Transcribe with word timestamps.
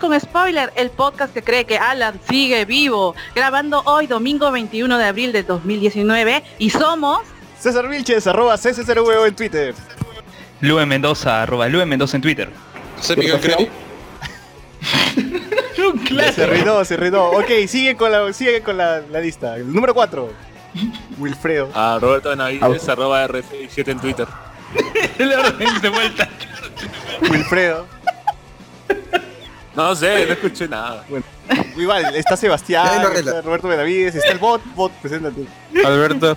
Bienvenidos 0.00 0.22
con 0.22 0.30
Spoiler, 0.30 0.72
el 0.76 0.90
podcast 0.90 1.34
que 1.34 1.42
cree 1.42 1.64
que 1.64 1.76
Alan 1.76 2.20
sigue 2.28 2.64
vivo, 2.64 3.16
grabando 3.34 3.82
hoy 3.84 4.06
domingo 4.06 4.50
21 4.52 4.96
de 4.96 5.04
abril 5.04 5.32
de 5.32 5.42
2019 5.42 6.44
y 6.58 6.70
somos... 6.70 7.20
César 7.58 7.88
Vilches, 7.88 8.26
arroba 8.26 8.56
CCRWO 8.56 9.26
en 9.26 9.34
Twitter. 9.34 9.74
Lue 10.60 10.86
Mendoza, 10.86 11.42
arroba 11.42 11.68
Lue 11.68 11.84
Mendoza 11.84 12.16
en 12.16 12.22
Twitter. 12.22 12.50
Soy 13.00 13.16
Miguel 13.16 13.40
Creo. 13.40 13.58
Se 16.32 16.44
arruinó, 16.44 16.84
se 16.84 16.94
arruinó. 16.94 17.30
Ok, 17.30 17.50
sigue 17.66 17.96
con 17.96 18.12
la, 18.12 18.32
sigue 18.32 18.62
con 18.62 18.76
la, 18.76 19.00
la 19.00 19.20
lista. 19.20 19.56
El 19.56 19.72
número 19.72 19.94
4. 19.94 20.30
Wilfredo. 21.18 21.70
A 21.74 21.98
Roberto 22.00 22.30
Benavides, 22.30 22.88
arroba 22.88 23.26
RF7 23.26 23.88
en 23.88 24.00
Twitter. 24.00 24.26
El 25.18 25.32
orden 25.32 25.80
de 25.80 25.88
vuelta. 25.88 26.28
Wilfredo. 27.30 27.97
No 29.78 29.94
sé, 29.94 30.26
no 30.26 30.32
escuché 30.32 30.66
nada. 30.66 31.04
Bueno, 31.08 31.24
igual, 31.76 32.12
está 32.16 32.36
Sebastián, 32.36 33.00
está 33.14 33.42
Roberto 33.42 33.68
Benavides, 33.68 34.16
está 34.16 34.32
el 34.32 34.40
bot, 34.40 34.60
bot, 34.74 34.90
preséntate. 34.94 35.46
Alberto. 35.84 36.36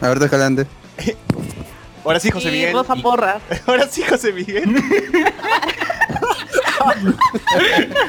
Alberto 0.00 0.24
Escalante. 0.26 0.68
Ahora 2.04 2.20
sí, 2.20 2.30
José 2.30 2.46
y 2.46 2.52
Miguel. 2.52 2.72
Rosa 2.74 2.94
Porras. 2.94 3.42
Ahora 3.66 3.88
sí, 3.88 4.04
José 4.08 4.32
Miguel. 4.32 4.76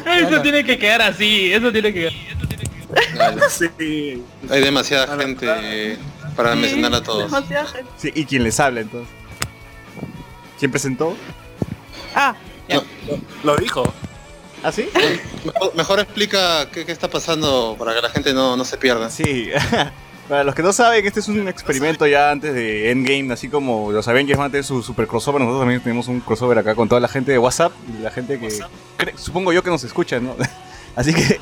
Eso 0.05 0.42
tiene 0.44 0.64
que 0.64 0.78
quedar 0.78 1.02
así, 1.02 1.52
eso 1.52 1.72
tiene 1.72 1.92
que 1.92 2.11
quedar. 2.11 3.50
Sí. 3.50 4.23
Hay 4.48 4.61
demasiada 4.61 5.17
gente 5.17 5.98
para 6.36 6.55
mencionar 6.55 6.94
a 6.94 7.02
todos. 7.02 7.31
Demasiada 7.31 7.66
gente. 7.66 7.92
Sí, 7.98 8.11
y 8.14 8.25
quien 8.25 8.44
les 8.44 8.59
habla 8.59 8.81
entonces. 8.81 9.09
¿Quién 10.59 10.70
presentó? 10.70 11.17
Ah, 12.14 12.36
No, 12.70 12.83
Lo 13.44 13.55
dijo. 13.58 13.92
¿Ah, 14.64 14.72
sí? 14.72 14.90
mejor, 15.46 15.76
mejor 15.76 16.00
explica 16.00 16.70
qué, 16.72 16.86
qué 16.86 16.92
está 16.92 17.10
pasando 17.10 17.76
para 17.78 17.94
que 17.94 18.02
la 18.02 18.10
gente 18.10 18.34
no, 18.34 18.58
no 18.58 18.66
se 18.66 18.78
pierda. 18.78 19.10
Sí. 19.10 19.50
Para 20.28 20.44
los 20.44 20.56
que 20.56 20.62
no 20.62 20.74
saben, 20.74 21.06
este 21.06 21.22
es 21.22 21.30
un 21.30 21.48
experimento 21.48 22.06
ya 22.06 22.32
antes 22.32 22.54
de 22.54 22.92
Endgame, 22.92 23.32
así 23.32 23.48
como 23.48 23.94
los 23.94 24.10
Avengers 24.10 24.38
van 24.38 24.48
a 24.48 24.52
tener 24.52 24.66
su 24.66 24.84
super 24.84 25.08
crossover, 25.08 25.40
nosotros 25.40 25.62
también 25.62 25.80
tenemos 25.80 26.10
un 26.10 26.20
crossover 26.20 26.58
acá 26.58 26.76
con 26.76 26.90
toda 26.90 27.00
la 27.00 27.08
gente 27.08 27.32
de 27.32 27.38
WhatsApp 27.38 27.72
y 27.98 28.02
la 28.02 28.12
gente 28.12 28.38
que 28.38 28.50
supongo 29.16 29.54
yo 29.54 29.64
que 29.64 29.70
nos 29.70 29.86
escucha, 29.86 30.20
¿no? 30.20 30.36
Así 30.98 31.14
que 31.14 31.40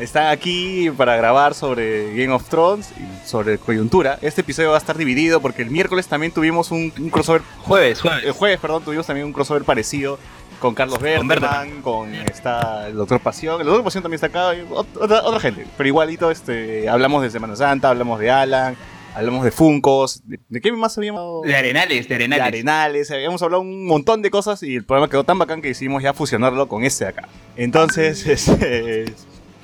están 0.00 0.32
aquí 0.32 0.90
para 0.90 1.14
grabar 1.16 1.54
sobre 1.54 2.12
Game 2.16 2.32
of 2.32 2.48
Thrones 2.48 2.88
y 2.96 3.28
sobre 3.28 3.56
coyuntura. 3.58 4.18
Este 4.20 4.40
episodio 4.40 4.70
va 4.70 4.76
a 4.76 4.78
estar 4.78 4.98
dividido 4.98 5.40
porque 5.40 5.62
el 5.62 5.70
miércoles 5.70 6.08
también 6.08 6.32
tuvimos 6.32 6.72
un, 6.72 6.92
un 6.98 7.10
crossover, 7.10 7.42
Jueves, 7.62 7.98
el 7.98 8.02
jueves. 8.10 8.36
jueves, 8.36 8.58
perdón, 8.58 8.82
tuvimos 8.82 9.06
también 9.06 9.28
un 9.28 9.32
crossover 9.32 9.62
parecido 9.62 10.18
con 10.64 10.74
Carlos 10.74 10.98
Bergman, 10.98 11.28
Bergman. 11.28 11.82
con, 11.82 12.14
está 12.14 12.88
el 12.88 12.94
Doctor 12.96 13.20
Pasión, 13.20 13.60
el 13.60 13.66
Doctor 13.66 13.84
Pasión 13.84 14.02
también 14.02 14.16
está 14.22 14.28
acá, 14.28 14.54
y 14.54 14.62
ot- 14.62 14.86
otra, 14.98 15.22
otra 15.22 15.38
gente, 15.40 15.66
pero 15.76 15.86
igualito 15.86 16.30
este, 16.30 16.88
hablamos 16.88 17.22
de 17.22 17.30
Semana 17.30 17.54
Santa, 17.54 17.90
hablamos 17.90 18.18
de 18.18 18.30
Alan, 18.30 18.74
hablamos 19.14 19.44
de 19.44 19.50
Funcos, 19.50 20.22
¿de, 20.26 20.40
de 20.48 20.60
qué 20.62 20.72
más 20.72 20.96
habíamos? 20.96 21.42
De 21.42 21.54
Arenales, 21.54 22.08
de 22.08 22.08
De 22.08 22.14
Arenales. 22.14 22.46
Arenales, 22.46 23.10
habíamos 23.10 23.42
hablado 23.42 23.60
un 23.60 23.84
montón 23.86 24.22
de 24.22 24.30
cosas 24.30 24.62
y 24.62 24.76
el 24.76 24.84
programa 24.86 25.10
quedó 25.10 25.22
tan 25.24 25.38
bacán 25.38 25.60
que 25.60 25.68
decidimos 25.68 26.02
ya 26.02 26.14
fusionarlo 26.14 26.66
con 26.66 26.82
este 26.82 27.04
de 27.04 27.10
acá. 27.10 27.28
Entonces, 27.56 28.26
este, 28.26 29.04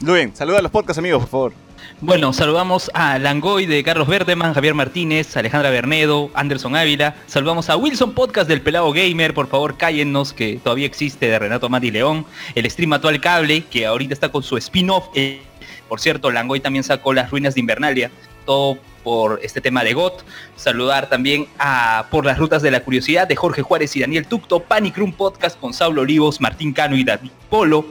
Luen, 0.03 0.37
saluda 0.37 0.59
a 0.59 0.62
los 0.62 0.71
podcast 0.71 0.99
amigos, 0.99 1.21
por 1.22 1.28
favor. 1.31 1.53
Bueno, 2.03 2.33
saludamos 2.33 2.91
a 2.94 3.19
Langoy 3.19 3.66
de 3.66 3.84
Carlos 3.84 4.09
Berteman, 4.09 4.55
Javier 4.55 4.72
Martínez, 4.72 5.37
Alejandra 5.37 5.69
Bernedo, 5.69 6.31
Anderson 6.33 6.75
Ávila. 6.75 7.15
Saludamos 7.27 7.69
a 7.69 7.77
Wilson 7.77 8.15
Podcast 8.15 8.49
del 8.49 8.62
Pelado 8.62 8.91
Gamer, 8.91 9.34
por 9.34 9.49
favor 9.49 9.77
cállennos 9.77 10.33
que 10.33 10.59
todavía 10.65 10.87
existe 10.87 11.27
de 11.27 11.39
Renato 11.39 11.69
Mati 11.69 11.91
León. 11.91 12.25
El 12.55 12.71
stream 12.71 12.94
actual 12.94 13.21
cable, 13.21 13.65
que 13.66 13.84
ahorita 13.84 14.15
está 14.15 14.31
con 14.31 14.43
su 14.43 14.56
spin-off. 14.56 15.09
Eh, 15.15 15.43
por 15.91 16.00
cierto, 16.00 16.31
Langoy 16.31 16.60
también 16.60 16.84
sacó 16.84 17.12
las 17.12 17.31
ruinas 17.31 17.55
de 17.55 17.60
Invernalia. 17.60 18.10
Todo 18.47 18.78
por 19.05 19.39
este 19.43 19.60
tema 19.60 19.84
de 19.84 19.93
GOT. 19.93 20.25
Saludar 20.56 21.10
también 21.10 21.49
a 21.59 22.06
Por 22.10 22.25
las 22.25 22.39
Rutas 22.39 22.62
de 22.62 22.71
la 22.71 22.81
Curiosidad 22.81 23.28
de 23.28 23.37
Jorge 23.37 23.60
Juárez 23.60 23.94
y 23.97 24.00
Daniel 24.00 24.27
Tucto. 24.27 24.60
Panic 24.60 24.97
Room 24.97 25.12
Podcast 25.12 25.60
con 25.60 25.75
Saulo 25.75 26.00
Olivos, 26.00 26.41
Martín 26.41 26.72
Cano 26.72 26.97
y 26.97 27.05
David 27.05 27.31
Polo. 27.50 27.84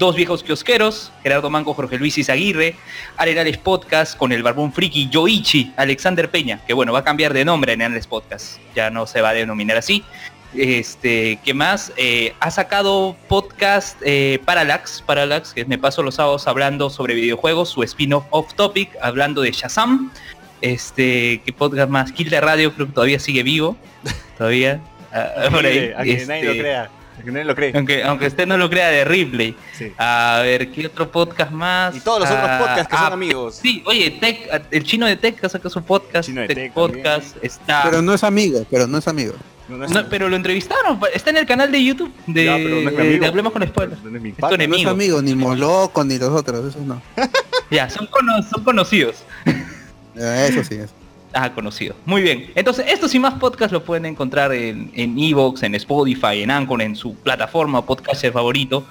Dos 0.00 0.16
viejos 0.16 0.42
kiosqueros, 0.42 1.12
Gerardo 1.22 1.50
Manco, 1.50 1.74
Jorge 1.74 1.98
Luis 1.98 2.16
Izaguirre, 2.16 2.74
Arenales 3.18 3.58
Podcast 3.58 4.16
con 4.16 4.32
el 4.32 4.42
Barbón 4.42 4.72
Friki, 4.72 5.10
Yoichi, 5.10 5.74
Alexander 5.76 6.30
Peña, 6.30 6.58
que 6.66 6.72
bueno, 6.72 6.90
va 6.94 7.00
a 7.00 7.04
cambiar 7.04 7.34
de 7.34 7.44
nombre 7.44 7.72
a 7.72 7.74
Arenales 7.74 8.06
Podcast, 8.06 8.56
ya 8.74 8.88
no 8.88 9.06
se 9.06 9.20
va 9.20 9.28
a 9.28 9.34
denominar 9.34 9.76
así. 9.76 10.02
Este, 10.54 11.38
¿qué 11.44 11.52
más? 11.52 11.92
Eh, 11.98 12.32
ha 12.40 12.50
sacado 12.50 13.14
podcast 13.28 13.98
eh, 14.02 14.40
Parallax, 14.46 15.02
Parallax, 15.02 15.52
que 15.52 15.66
me 15.66 15.76
paso 15.76 16.02
los 16.02 16.14
sábados 16.14 16.48
hablando 16.48 16.88
sobre 16.88 17.12
videojuegos, 17.12 17.68
su 17.68 17.82
spin-off 17.82 18.24
off 18.30 18.54
topic, 18.54 18.88
hablando 19.02 19.42
de 19.42 19.52
Shazam. 19.52 20.10
Este, 20.62 21.42
¿qué 21.44 21.52
podcast 21.52 21.90
más? 21.90 22.10
Kill 22.12 22.30
de 22.30 22.40
Radio, 22.40 22.72
creo 22.72 22.86
que 22.86 22.94
todavía 22.94 23.18
sigue 23.18 23.42
vivo. 23.42 23.76
Todavía. 24.38 24.80
ah, 25.12 25.48
por 25.50 25.66
ahí. 25.66 25.92
a 25.94 26.04
que 26.04 26.24
nadie 26.24 26.44
lo 26.44 26.50
Este, 26.52 26.62
crea, 26.62 26.90
a 27.20 27.24
que 27.24 27.30
nadie 27.32 27.44
lo 27.44 27.54
cree. 27.54 27.72
aunque, 27.74 28.02
aunque 28.04 28.26
usted 28.26 28.46
no 28.46 28.56
lo 28.56 28.68
crea 28.70 28.88
de 28.88 29.04
Ripley. 29.04 29.54
Sí. 29.76 29.92
A 29.98 30.40
ver, 30.42 30.70
¿qué 30.70 30.86
otro 30.86 31.10
podcast 31.10 31.50
más? 31.52 31.96
Y 31.96 32.00
todos 32.00 32.20
los 32.20 32.30
otros 32.30 32.44
Ah, 32.48 32.58
podcasts 32.58 32.88
que 32.88 32.96
ah, 32.96 33.04
son 33.04 33.12
amigos. 33.12 33.58
Sí, 33.62 33.82
oye, 33.86 34.10
Tech, 34.12 34.66
el 34.70 34.84
chino 34.84 35.06
de 35.06 35.16
Tech 35.16 35.48
saca 35.48 35.68
su 35.70 35.82
podcast. 35.82 36.28
Chino 36.28 36.40
de 36.42 36.48
Tech 36.48 36.56
Tech 36.56 36.72
Podcast 36.72 37.36
está. 37.42 37.82
Pero 37.84 38.02
no 38.02 38.14
es 38.14 38.24
amigo, 38.24 38.64
pero 38.70 38.86
no 38.86 38.98
es 38.98 39.08
amigo. 39.08 39.34
No, 39.68 39.76
no 39.76 39.84
es- 39.84 39.90
No, 39.92 40.08
pero 40.08 40.28
lo 40.28 40.34
entrevistaron, 40.34 40.98
está 41.14 41.30
en 41.30 41.36
el 41.36 41.46
canal 41.46 41.70
de 41.70 41.84
YouTube 41.84 42.12
de, 42.26 42.44
Ya, 42.44 42.56
pero 42.56 42.68
no 42.70 42.76
es 42.78 42.84
mi 42.84 42.90
de- 42.96 43.00
amigo. 43.02 43.20
de 43.22 43.26
Hablemos 43.28 43.52
con 43.52 43.66
Spoilers. 43.68 44.02
no 44.02 44.16
es 44.16 44.22
mi. 44.22 44.34
No 44.36 44.48
es 44.48 44.54
enemigo. 44.54 44.90
amigo, 44.90 45.22
ni 45.22 45.34
Moloco, 45.36 46.02
ni 46.04 46.18
los 46.18 46.30
otros, 46.30 46.70
eso 46.74 46.80
no. 46.84 47.00
Ya, 47.70 47.88
son, 47.88 48.06
cono- 48.06 48.42
son 48.42 48.64
conocidos. 48.64 49.16
Eh, 50.16 50.48
Eso 50.50 50.64
sí 50.64 50.74
es. 50.74 50.90
Ah, 51.32 51.52
conocido. 51.52 51.94
Muy 52.06 52.22
bien. 52.22 52.50
Entonces, 52.54 52.86
estos 52.88 53.14
y 53.14 53.18
más 53.18 53.34
podcasts 53.34 53.72
los 53.72 53.82
pueden 53.82 54.06
encontrar 54.06 54.52
en 54.52 54.90
en 54.94 55.18
Evox, 55.18 55.62
en 55.62 55.74
Spotify, 55.76 56.42
en 56.42 56.50
Anchor, 56.50 56.82
en 56.82 56.96
su 56.96 57.14
plataforma 57.14 57.84
podcast 57.84 58.26
favorito. 58.32 58.84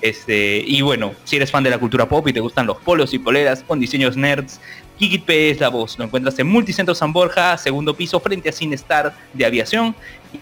Este, 0.00 0.62
y 0.66 0.82
bueno, 0.82 1.12
si 1.24 1.36
eres 1.36 1.50
fan 1.50 1.64
de 1.64 1.70
la 1.70 1.78
cultura 1.78 2.06
pop 2.06 2.28
y 2.28 2.32
te 2.32 2.40
gustan 2.40 2.66
los 2.66 2.76
polos 2.78 3.14
y 3.14 3.18
poleras 3.18 3.62
con 3.62 3.80
diseños 3.80 4.16
nerds, 4.16 4.60
Kikit 4.98 5.24
P 5.24 5.50
es 5.50 5.60
la 5.60 5.70
voz. 5.70 5.98
Lo 5.98 6.04
encuentras 6.04 6.38
en 6.38 6.46
Multicentro 6.46 6.94
San 6.94 7.12
Borja, 7.12 7.56
segundo 7.56 7.94
piso, 7.94 8.20
frente 8.20 8.48
a 8.48 8.52
Cinestar 8.52 9.14
de 9.32 9.46
Aviación. 9.46 9.94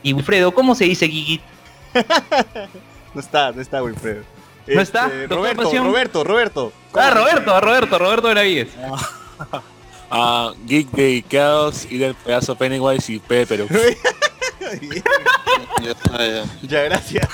Y 0.03 0.15
Wilfredo, 0.15 0.53
¿cómo 0.53 0.75
se 0.75 0.85
dice 0.85 1.09
Kikit? 1.09 1.43
No 3.15 3.21
está, 3.21 3.53
no 3.53 3.61
está 3.61 3.82
Wilfredo. 3.82 4.23
¿No 4.67 4.81
está? 4.81 5.03
¿Doctor 5.03 5.37
Roberto, 5.37 5.62
Pasión? 5.65 5.85
Roberto, 5.85 6.25
Roberto. 6.25 6.73
Ah, 6.94 7.11
Roberto, 7.11 7.61
Roberto, 7.61 7.99
Roberto 7.99 8.29
Benavides. 8.29 8.71
A 10.14 10.53
Geek 10.67 10.91
de 10.91 11.25
Chaos 11.29 11.87
y 11.91 11.97
del 11.99 12.14
pedazo 12.14 12.55
Pennywise 12.56 13.12
y 13.14 13.19
P, 13.19 13.47
pero 13.47 13.67
Ya, 13.69 14.76
ya. 15.82 16.44
Ya, 16.62 16.82
gracias. 16.82 17.29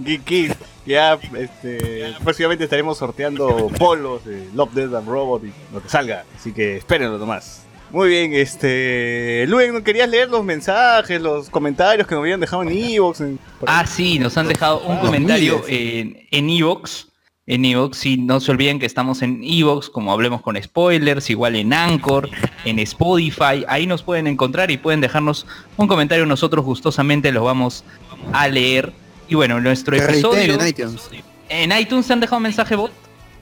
Geek 0.00 0.24
Geek. 0.24 0.56
Ya, 0.86 1.18
este, 1.38 2.14
próximamente 2.22 2.64
estaremos 2.64 2.98
sorteando 2.98 3.68
polos 3.78 4.24
de 4.24 4.46
Love, 4.54 4.74
Death 4.74 4.94
and 4.94 5.08
Robot 5.08 5.44
y 5.44 5.52
lo 5.72 5.82
que 5.82 5.88
salga. 5.88 6.24
Así 6.36 6.52
que 6.52 6.76
espérenlo 6.76 7.16
nomás. 7.18 7.62
Muy 7.90 8.08
bien, 8.08 8.34
este. 8.34 9.46
Luen, 9.46 9.72
¿no 9.72 9.82
querías 9.84 10.08
leer 10.08 10.28
los 10.28 10.44
mensajes, 10.44 11.20
los 11.22 11.48
comentarios 11.48 12.06
que 12.06 12.14
nos 12.16 12.22
habían 12.22 12.40
dejado 12.40 12.62
en 12.64 12.70
Evox? 12.70 13.22
Ah, 13.66 13.86
sí, 13.86 14.18
nos 14.18 14.36
han 14.36 14.48
dejado 14.48 14.80
un 14.80 14.96
Ah, 14.96 15.00
comentario 15.00 15.62
en 15.68 16.26
Evox. 16.50 17.06
En 17.46 17.64
Evox. 17.64 18.06
Y 18.06 18.16
no 18.16 18.40
se 18.40 18.50
olviden 18.50 18.78
que 18.78 18.86
estamos 18.86 19.22
en 19.22 19.40
Evox, 19.42 19.90
como 19.90 20.12
hablemos 20.12 20.42
con 20.42 20.60
spoilers, 20.62 21.30
igual 21.30 21.56
en 21.56 21.72
Anchor, 21.72 22.28
en 22.64 22.78
Spotify. 22.78 23.64
Ahí 23.68 23.86
nos 23.86 24.02
pueden 24.02 24.26
encontrar 24.26 24.70
y 24.70 24.76
pueden 24.76 25.00
dejarnos 25.00 25.46
un 25.76 25.88
comentario. 25.88 26.26
Nosotros 26.26 26.64
gustosamente 26.64 27.32
los 27.32 27.44
vamos 27.44 27.84
a 28.32 28.48
leer. 28.48 28.92
Y 29.28 29.34
bueno, 29.34 29.60
nuestro 29.60 29.96
Que 29.96 30.04
episodio... 30.04 30.54
en 30.60 30.66
iTunes. 30.68 31.10
¿En 31.48 31.72
iTunes 31.78 32.06
te 32.06 32.12
han 32.12 32.20
dejado 32.20 32.40
mensaje 32.40 32.76
bot? 32.76 32.92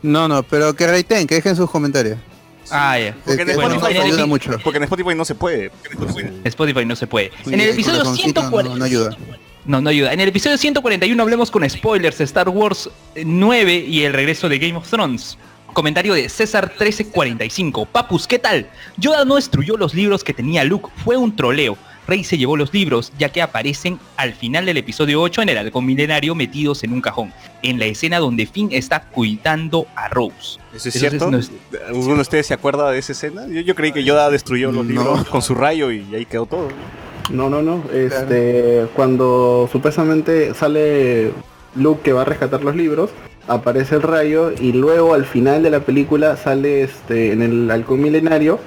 No, 0.03 0.27
no, 0.27 0.43
pero 0.43 0.75
que 0.75 0.87
rateen, 0.87 1.27
que 1.27 1.37
dejen 1.37 1.55
sus 1.55 1.71
comentarios. 1.71 2.19
Ah, 2.71 2.99
ya. 2.99 3.17
Porque 3.25 3.43
en 3.43 3.51
Es 3.51 3.57
que 3.57 3.63
bueno. 4.25 4.61
Porque 4.63 4.79
en 4.79 4.85
Spotify 4.85 5.15
no 5.15 5.25
se 5.25 5.35
puede. 5.35 5.71
Spotify 6.45 6.85
no 6.85 6.97
se 6.97 7.07
puede. 7.07 7.31
Sí, 7.45 7.53
En 7.53 7.55
el 7.55 7.69
el 7.69 7.69
episodio 7.71 7.99
corazoncito 7.99 8.41
140... 8.41 8.71
no, 8.71 8.79
no 8.79 8.85
ayuda. 8.85 9.17
No, 9.65 9.81
no 9.81 9.91
ayuda. 9.91 10.13
En 10.13 10.21
el 10.21 10.29
episodio 10.29 10.59
141 10.59 11.23
hablemos 11.23 11.51
con 11.51 11.69
spoilers 11.69 12.21
Star 12.21 12.49
Wars 12.49 12.91
9 13.15 13.75
y 13.89 14.03
el 14.03 14.13
regreso 14.13 14.49
de 14.49 14.59
Game 14.59 14.77
of 14.77 14.89
Thrones. 14.89 15.39
Comentario 15.73 16.15
de 16.15 16.29
César 16.29 16.67
1345. 16.79 17.87
Papus, 17.87 18.27
¿qué 18.27 18.39
tal? 18.39 18.69
Yoda 18.97 19.25
no 19.25 19.37
destruyó 19.37 19.77
los 19.77 19.95
libros 19.95 20.25
que 20.25 20.35
tenía 20.35 20.65
Luke, 20.65 20.91
fue 21.05 21.17
un 21.17 21.35
troleo. 21.35 21.79
Rey 22.09 22.25
se 22.25 22.37
llevó 22.37 22.57
los 22.57 22.75
libros, 22.75 23.13
ya 23.17 23.29
que 23.29 23.41
aparecen 23.41 24.01
al 24.17 24.35
final 24.35 24.67
del 24.67 24.77
episodio 24.79 25.23
8 25.23 25.43
en 25.43 25.49
el 25.51 25.59
halcón 25.59 25.87
milenario 25.87 26.35
metidos 26.35 26.83
en 26.83 26.93
un 26.93 27.01
cajón, 27.01 27.33
en 27.63 27.79
la 27.79 27.85
escena 27.87 28.19
donde 28.19 28.45
Finn 28.47 28.69
está 28.73 29.05
cuidando 29.05 29.87
a 29.95 30.09
Rose. 30.09 30.59
¿Eso 30.75 30.89
es 30.89 30.97
Entonces, 30.97 31.11
cierto? 31.11 31.31
no 31.31 31.39
es- 31.39 31.51
¿Alguno 31.87 32.17
de 32.17 32.21
ustedes 32.23 32.49
se 32.49 32.55
acuerda 32.55 32.91
de 32.91 32.99
esa 32.99 33.13
escena? 33.13 33.47
Yo, 33.47 33.61
yo 33.61 33.77
creí 33.77 33.93
que 33.93 34.03
Yoda 34.03 34.29
destruyó 34.31 34.73
los 34.73 34.85
No. 34.85 34.91
libros 35.03 35.25
con 35.29 35.43
su 35.43 35.55
rayo 35.55 35.93
y 35.93 36.05
ahí 36.13 36.27
quedó 36.27 36.45
todo. 36.47 36.69
No, 36.69 36.75
no, 37.49 37.63
no. 37.63 37.83
Este, 37.93 38.87
cuando 38.95 39.69
supuestamente 39.71 40.55
sale 40.55 41.33
Luke 41.75 42.03
que 42.03 42.13
va 42.13 42.23
a 42.23 42.25
rescatar 42.25 42.63
los 42.63 42.77
libros, 42.77 43.11
aparece 43.49 43.97
el 43.97 44.03
rayo 44.03 44.53
y 44.53 44.73
luego 44.73 45.15
al 45.15 45.25
final 45.25 45.63
de 45.63 45.71
la 45.71 45.81
película 45.81 46.37
sale 46.37 46.83
este 46.83 47.33
en 47.33 47.43
el 47.43 47.71
halcón 47.71 48.01
milenario, 48.01 48.59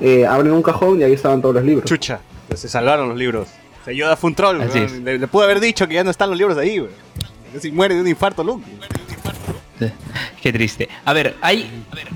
eh, 0.00 0.26
abren 0.26 0.52
un 0.52 0.62
cajón 0.62 1.00
y 1.00 1.04
ahí 1.04 1.12
estaban 1.12 1.40
todos 1.40 1.56
los 1.56 1.64
libros. 1.64 1.84
Chucha, 1.84 2.20
pues 2.48 2.60
se 2.60 2.68
salvaron 2.68 3.08
los 3.08 3.18
libros. 3.18 3.48
O 3.82 3.84
sea, 3.84 3.94
Yoda 3.94 4.16
fue 4.16 4.30
un 4.30 4.34
troll. 4.34 4.58
Le, 4.58 5.18
le 5.18 5.28
pudo 5.28 5.44
haber 5.44 5.60
dicho 5.60 5.86
que 5.86 5.94
ya 5.94 6.04
no 6.04 6.10
están 6.10 6.30
los 6.30 6.38
libros 6.38 6.58
ahí, 6.58 6.78
güey. 6.78 6.90
Si 7.60 7.70
muere 7.72 7.94
de 7.94 8.00
un 8.02 8.08
infarto, 8.08 8.44
Luke. 8.44 8.64
Qué 10.42 10.52
triste. 10.52 10.88
A 11.04 11.12
ver, 11.12 11.36
hay 11.40 11.68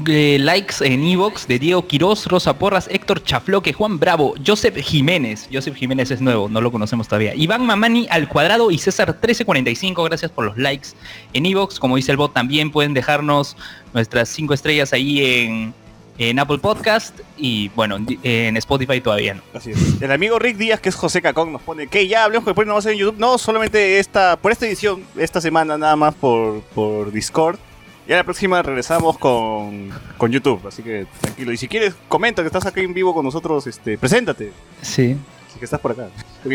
eh, 0.07 0.39
likes 0.41 0.77
en 0.81 1.05
Evox 1.05 1.47
de 1.47 1.59
Diego 1.59 1.87
Quiroz, 1.87 2.27
Rosa 2.27 2.59
Porras, 2.59 2.89
Héctor 2.91 3.23
Chafloque, 3.23 3.73
Juan 3.73 3.99
Bravo, 3.99 4.35
Joseph 4.45 4.77
Jiménez. 4.77 5.49
Joseph 5.53 5.77
Jiménez 5.77 6.11
es 6.11 6.21
nuevo, 6.21 6.49
no 6.49 6.61
lo 6.61 6.73
conocemos 6.73 7.09
todavía. 7.09 7.35
Iván 7.35 7.65
Mamani 7.67 8.07
al 8.11 8.29
cuadrado 8.29 8.71
y 8.71 8.79
César 8.79 9.09
1345, 9.09 10.05
gracias 10.05 10.31
por 10.31 10.45
los 10.45 10.57
likes 10.57 10.89
en 11.33 11.47
Evox. 11.47 11.79
Como 11.79 11.97
dice 11.97 12.13
el 12.13 12.17
bot, 12.17 12.33
también 12.33 12.71
pueden 12.71 12.95
dejarnos 12.95 13.57
nuestras 13.93 14.29
cinco 14.29 14.55
estrellas 14.55 14.93
ahí 14.93 15.25
en, 15.25 15.75
en 16.19 16.39
Apple 16.39 16.59
Podcast 16.59 17.19
y 17.37 17.69
bueno, 17.71 17.99
en- 18.23 18.57
Spotify 18.59 19.01
todavía 19.01 19.35
no. 19.35 19.43
Así 19.55 19.71
es. 19.73 20.01
El 20.03 20.13
amigo 20.13 20.39
Rick 20.39 20.57
Díaz, 20.57 20.81
que 20.81 20.89
es 20.91 20.95
José 20.95 21.23
Cacón, 21.23 21.53
nos 21.53 21.63
pone 21.63 21.87
que 21.87 22.07
ya 22.07 22.25
hablemos 22.25 22.45
que 22.45 22.51
después 22.51 22.67
no 22.67 22.75
va 22.75 22.79
a 22.79 22.83
ser 22.83 22.93
en 22.93 22.99
YouTube. 22.99 23.19
No, 23.19 23.39
solamente 23.39 23.99
esta, 23.99 24.37
por 24.37 24.53
esta 24.53 24.67
edición, 24.67 25.03
esta 25.17 25.41
semana 25.41 25.79
nada 25.79 25.97
más 25.97 26.15
por, 26.15 26.61
por 26.75 27.11
Discord. 27.13 27.59
Y 28.07 28.13
a 28.13 28.17
la 28.17 28.25
próxima 28.25 28.61
regresamos 28.63 29.17
con, 29.17 29.91
con 30.19 30.31
YouTube, 30.33 30.67
así 30.67 30.83
que 30.83 31.07
tranquilo. 31.21 31.53
Y 31.53 31.57
si 31.57 31.69
quieres, 31.69 31.95
comenta 32.09 32.43
que 32.43 32.47
estás 32.49 32.67
aquí 32.67 32.81
en 32.81 32.93
vivo 32.93 33.15
con 33.15 33.25
nosotros, 33.25 33.67
este, 33.69 33.97
preséntate. 33.97 34.53
Sí. 34.83 35.17
Que 35.59 35.65
estás 35.67 35.79
por 35.81 35.93
acá. 35.93 36.09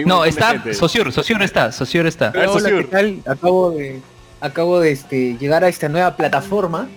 No, 0.05 0.25
está. 0.25 0.61
Sociur, 0.73 1.13
Sociur 1.13 1.41
está, 1.41 1.71
Sociur 1.71 2.05
está. 2.05 2.27
A 2.27 2.31
ver, 2.31 2.49
Hola, 2.49 2.59
Sociur. 2.59 2.85
¿qué 2.85 2.91
tal? 2.91 3.19
Acabo 3.25 3.71
de, 3.71 4.01
acabo 4.41 4.79
de 4.81 4.91
este, 4.91 5.37
llegar 5.37 5.63
a 5.63 5.69
esta 5.69 5.87
nueva 5.87 6.17
plataforma 6.17 6.89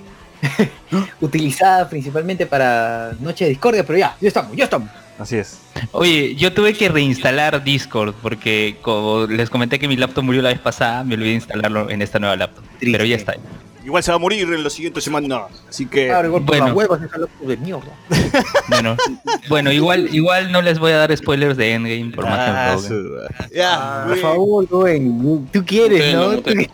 utilizada 1.21 1.89
principalmente 1.89 2.47
para 2.47 3.13
Noche 3.21 3.45
de 3.45 3.51
Discordia, 3.51 3.85
pero 3.85 3.99
ya, 3.99 4.17
ya 4.21 4.29
estamos, 4.29 4.57
ya 4.57 4.65
estamos. 4.65 4.89
Así 5.19 5.37
es. 5.37 5.59
Oye, 5.93 6.35
yo 6.35 6.53
tuve 6.55 6.73
que 6.73 6.89
reinstalar 6.89 7.63
Discord 7.63 8.15
porque 8.23 8.77
como 8.81 9.27
les 9.27 9.51
comenté 9.51 9.79
que 9.79 9.87
mi 9.87 9.97
laptop 9.97 10.25
murió 10.25 10.41
la 10.41 10.49
vez 10.49 10.59
pasada, 10.59 11.05
me 11.05 11.15
olvidé 11.15 11.31
de 11.31 11.35
instalarlo 11.37 11.91
en 11.91 12.01
esta 12.01 12.19
nueva 12.19 12.37
laptop. 12.37 12.65
Triste. 12.79 12.93
Pero 12.93 13.05
ya 13.05 13.17
está. 13.17 13.35
Igual 13.85 14.03
se 14.03 14.11
va 14.13 14.17
a 14.17 14.19
morir 14.19 14.51
en 14.53 14.63
la 14.65 14.71
siguiente 14.71 15.01
semana. 15.01 15.43
Así 15.69 15.85
que. 15.87 16.07
Claro, 16.07 16.29
igual 16.29 16.43
por 16.45 16.57
bueno. 16.57 16.67
las 16.67 16.75
huevas, 16.75 17.03
esa 17.03 17.19
loco 17.19 17.33
de 17.47 17.57
mierda. 17.59 17.83
Bueno, 18.69 18.97
bueno, 19.49 19.73
igual, 19.73 20.09
igual 20.15 20.53
no 20.53 20.63
les 20.63 20.79
voy 20.79 20.93
a 20.93 20.97
dar 20.99 21.15
spoilers 21.17 21.57
de 21.57 21.73
Endgame 21.75 22.13
por 22.15 22.25
más 22.25 22.87
que 22.87 22.95
Ah, 22.95 23.47
ya, 23.53 24.03
Por 24.05 24.13
muy- 24.13 24.21
favor, 24.21 24.67
Rubén, 24.71 25.49
tú 25.53 25.65
quieres, 25.67 26.15
¿no? 26.15 26.31
Tú, 26.31 26.37
mutéenlo. 26.37 26.67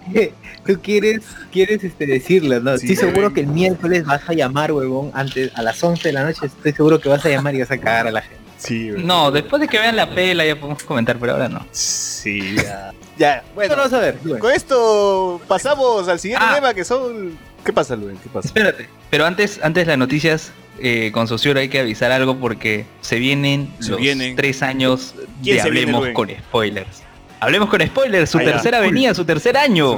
Tú 0.67 0.81
quieres, 0.83 1.23
quieres 1.53 1.83
este, 1.85 2.07
decirlo, 2.07 2.61
¿no? 2.61 2.77
Sí, 2.79 2.91
estoy 2.93 3.09
seguro 3.09 3.33
que 3.33 3.41
el 3.41 3.47
miércoles 3.49 4.05
vas 4.05 4.29
a 4.29 4.33
llamar, 4.35 4.73
huevón, 4.73 5.11
antes, 5.15 5.51
a 5.55 5.63
las 5.63 5.83
11 5.83 6.09
de 6.09 6.13
la 6.13 6.25
noche, 6.25 6.47
estoy 6.47 6.73
seguro 6.73 7.01
que 7.01 7.09
vas 7.09 7.25
a 7.25 7.29
llamar 7.29 7.55
y 7.55 7.61
vas 7.61 7.71
a 7.71 7.79
cagar 7.79 8.07
a 8.09 8.11
la 8.11 8.21
gente. 8.23 8.37
Sí, 8.59 8.91
güey. 8.91 9.05
No, 9.05 9.31
después 9.31 9.61
de 9.61 9.69
que 9.69 9.79
vean 9.79 9.97
la 9.97 10.15
pela 10.15 10.45
ya 10.45 10.57
podemos 10.59 10.83
comentar, 10.83 11.19
pero 11.19 11.33
ahora 11.33 11.49
no. 11.49 11.67
Sí, 11.73 12.57
ya. 12.57 12.93
Ya, 13.19 13.43
Bueno, 13.55 13.75
bueno. 13.77 13.83
vas 13.85 13.93
a 13.95 13.99
ver. 13.99 14.19
Con 14.39 14.53
esto 14.53 15.41
pasamos 15.49 16.07
al 16.07 16.19
siguiente 16.21 16.45
Ah. 16.47 16.55
tema 16.57 16.75
que 16.75 16.85
son. 16.85 17.39
¿Qué 17.65 17.73
pasa, 17.73 17.97
Luis? 17.97 18.19
¿Qué 18.23 18.29
pasa? 18.29 18.49
Espérate. 18.49 18.91
Pero 19.09 19.25
antes, 19.25 19.59
antes 19.63 19.87
de 19.87 19.93
las 19.93 19.99
noticias, 19.99 20.53
eh, 20.79 21.11
con 21.15 21.27
Sociur 21.27 21.57
hay 21.57 21.71
que 21.71 21.81
avisar 21.81 22.13
algo 22.13 22.37
porque 22.37 22.85
se 23.01 23.19
vienen 23.19 23.73
Se 23.81 23.93
los 23.93 24.01
vienen. 24.01 24.37
tres 24.37 24.63
años 24.63 25.15
¿Quién 25.43 25.57
de 25.65 25.71
viene, 25.71 25.93
Hablemos 25.97 26.09
con 26.11 26.29
Spoilers. 26.29 27.03
Hablemos 27.47 27.69
con 27.71 27.81
Spoilers, 27.81 28.29
su 28.29 28.39
tercera 28.39 28.81
Uy. 28.81 28.87
venida, 28.89 29.15
su 29.15 29.25
tercer 29.25 29.57
año. 29.57 29.97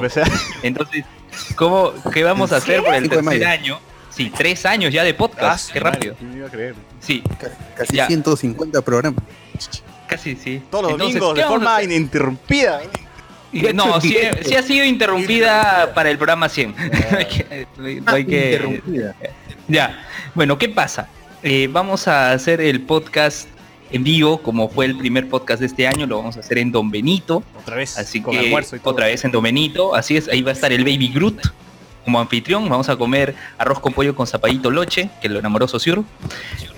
Entonces, 0.62 1.02
¿cómo, 1.56 1.94
¿qué 2.12 2.22
vamos 2.22 2.52
a 2.52 2.56
hacer 2.56 2.82
por 2.82 2.94
el 2.94 3.08
tercer 3.08 3.46
año? 3.46 3.80
Sí, 4.10 4.30
tres 4.36 4.66
años 4.66 4.92
ya 4.92 5.02
de 5.02 5.14
podcast. 5.14 5.70
Ah, 5.70 5.72
Qué 5.72 5.80
madre, 5.80 5.94
rápido. 5.96 6.14
¿quién 6.18 6.36
iba 6.36 6.46
a 6.46 6.50
creer? 6.50 6.74
Sí, 7.00 7.22
Casi 7.74 7.96
Ya. 7.96 8.06
150 8.06 8.82
programas. 8.82 9.22
casi 10.06 10.36
sí. 10.36 10.62
Todos 10.70 10.82
los 10.84 10.92
Entonces, 10.92 11.20
domingos, 11.20 11.34
¿qué 11.36 11.40
de 11.42 11.46
forma 11.48 11.82
ininterrumpida. 11.82 12.80
Y- 13.50 13.62
No, 13.72 13.98
sí, 14.02 14.14
sí 14.44 14.54
ha 14.54 14.62
sido 14.62 14.84
interrumpida 14.84 15.92
para 15.94 16.10
el 16.10 16.18
programa 16.18 16.50
100. 16.50 16.74
Hay 17.16 17.24
que- 17.26 17.66
no 17.78 18.12
hay 18.12 18.26
que- 18.26 18.52
Interrumpida. 18.52 19.14
Ya, 19.68 20.06
bueno, 20.34 20.58
¿qué 20.58 20.68
pasa? 20.68 21.08
Eh, 21.42 21.66
vamos 21.70 22.08
a 22.08 22.32
hacer 22.32 22.60
el 22.60 22.82
podcast 22.82 23.48
en 23.90 24.04
vivo, 24.04 24.38
como 24.38 24.68
fue 24.68 24.86
el 24.86 24.96
primer 24.96 25.28
podcast 25.28 25.60
de 25.60 25.66
este 25.66 25.86
año, 25.86 26.06
lo 26.06 26.18
vamos 26.18 26.36
a 26.36 26.40
hacer 26.40 26.58
en 26.58 26.72
Don 26.72 26.90
Benito, 26.90 27.42
Otra 27.60 27.76
vez, 27.76 27.98
así 27.98 28.20
con 28.20 28.34
que 28.34 28.40
almuerzo 28.40 28.76
y 28.76 28.80
todo. 28.80 28.92
otra 28.92 29.06
vez 29.06 29.24
en 29.24 29.30
Don 29.30 29.42
Benito, 29.42 29.94
así 29.94 30.16
es, 30.16 30.28
ahí 30.28 30.42
va 30.42 30.50
a 30.50 30.54
estar 30.54 30.72
el 30.72 30.84
Baby 30.84 31.08
Groot 31.08 31.40
como 32.04 32.20
anfitrión, 32.20 32.66
vamos 32.70 32.88
a 32.88 32.96
comer 32.96 33.34
arroz 33.58 33.80
con 33.80 33.92
pollo 33.92 34.14
con 34.14 34.26
zapadito 34.26 34.70
loche, 34.70 35.10
que 35.20 35.28
lo 35.28 35.40
enamoró 35.40 35.68
Sociur, 35.68 36.04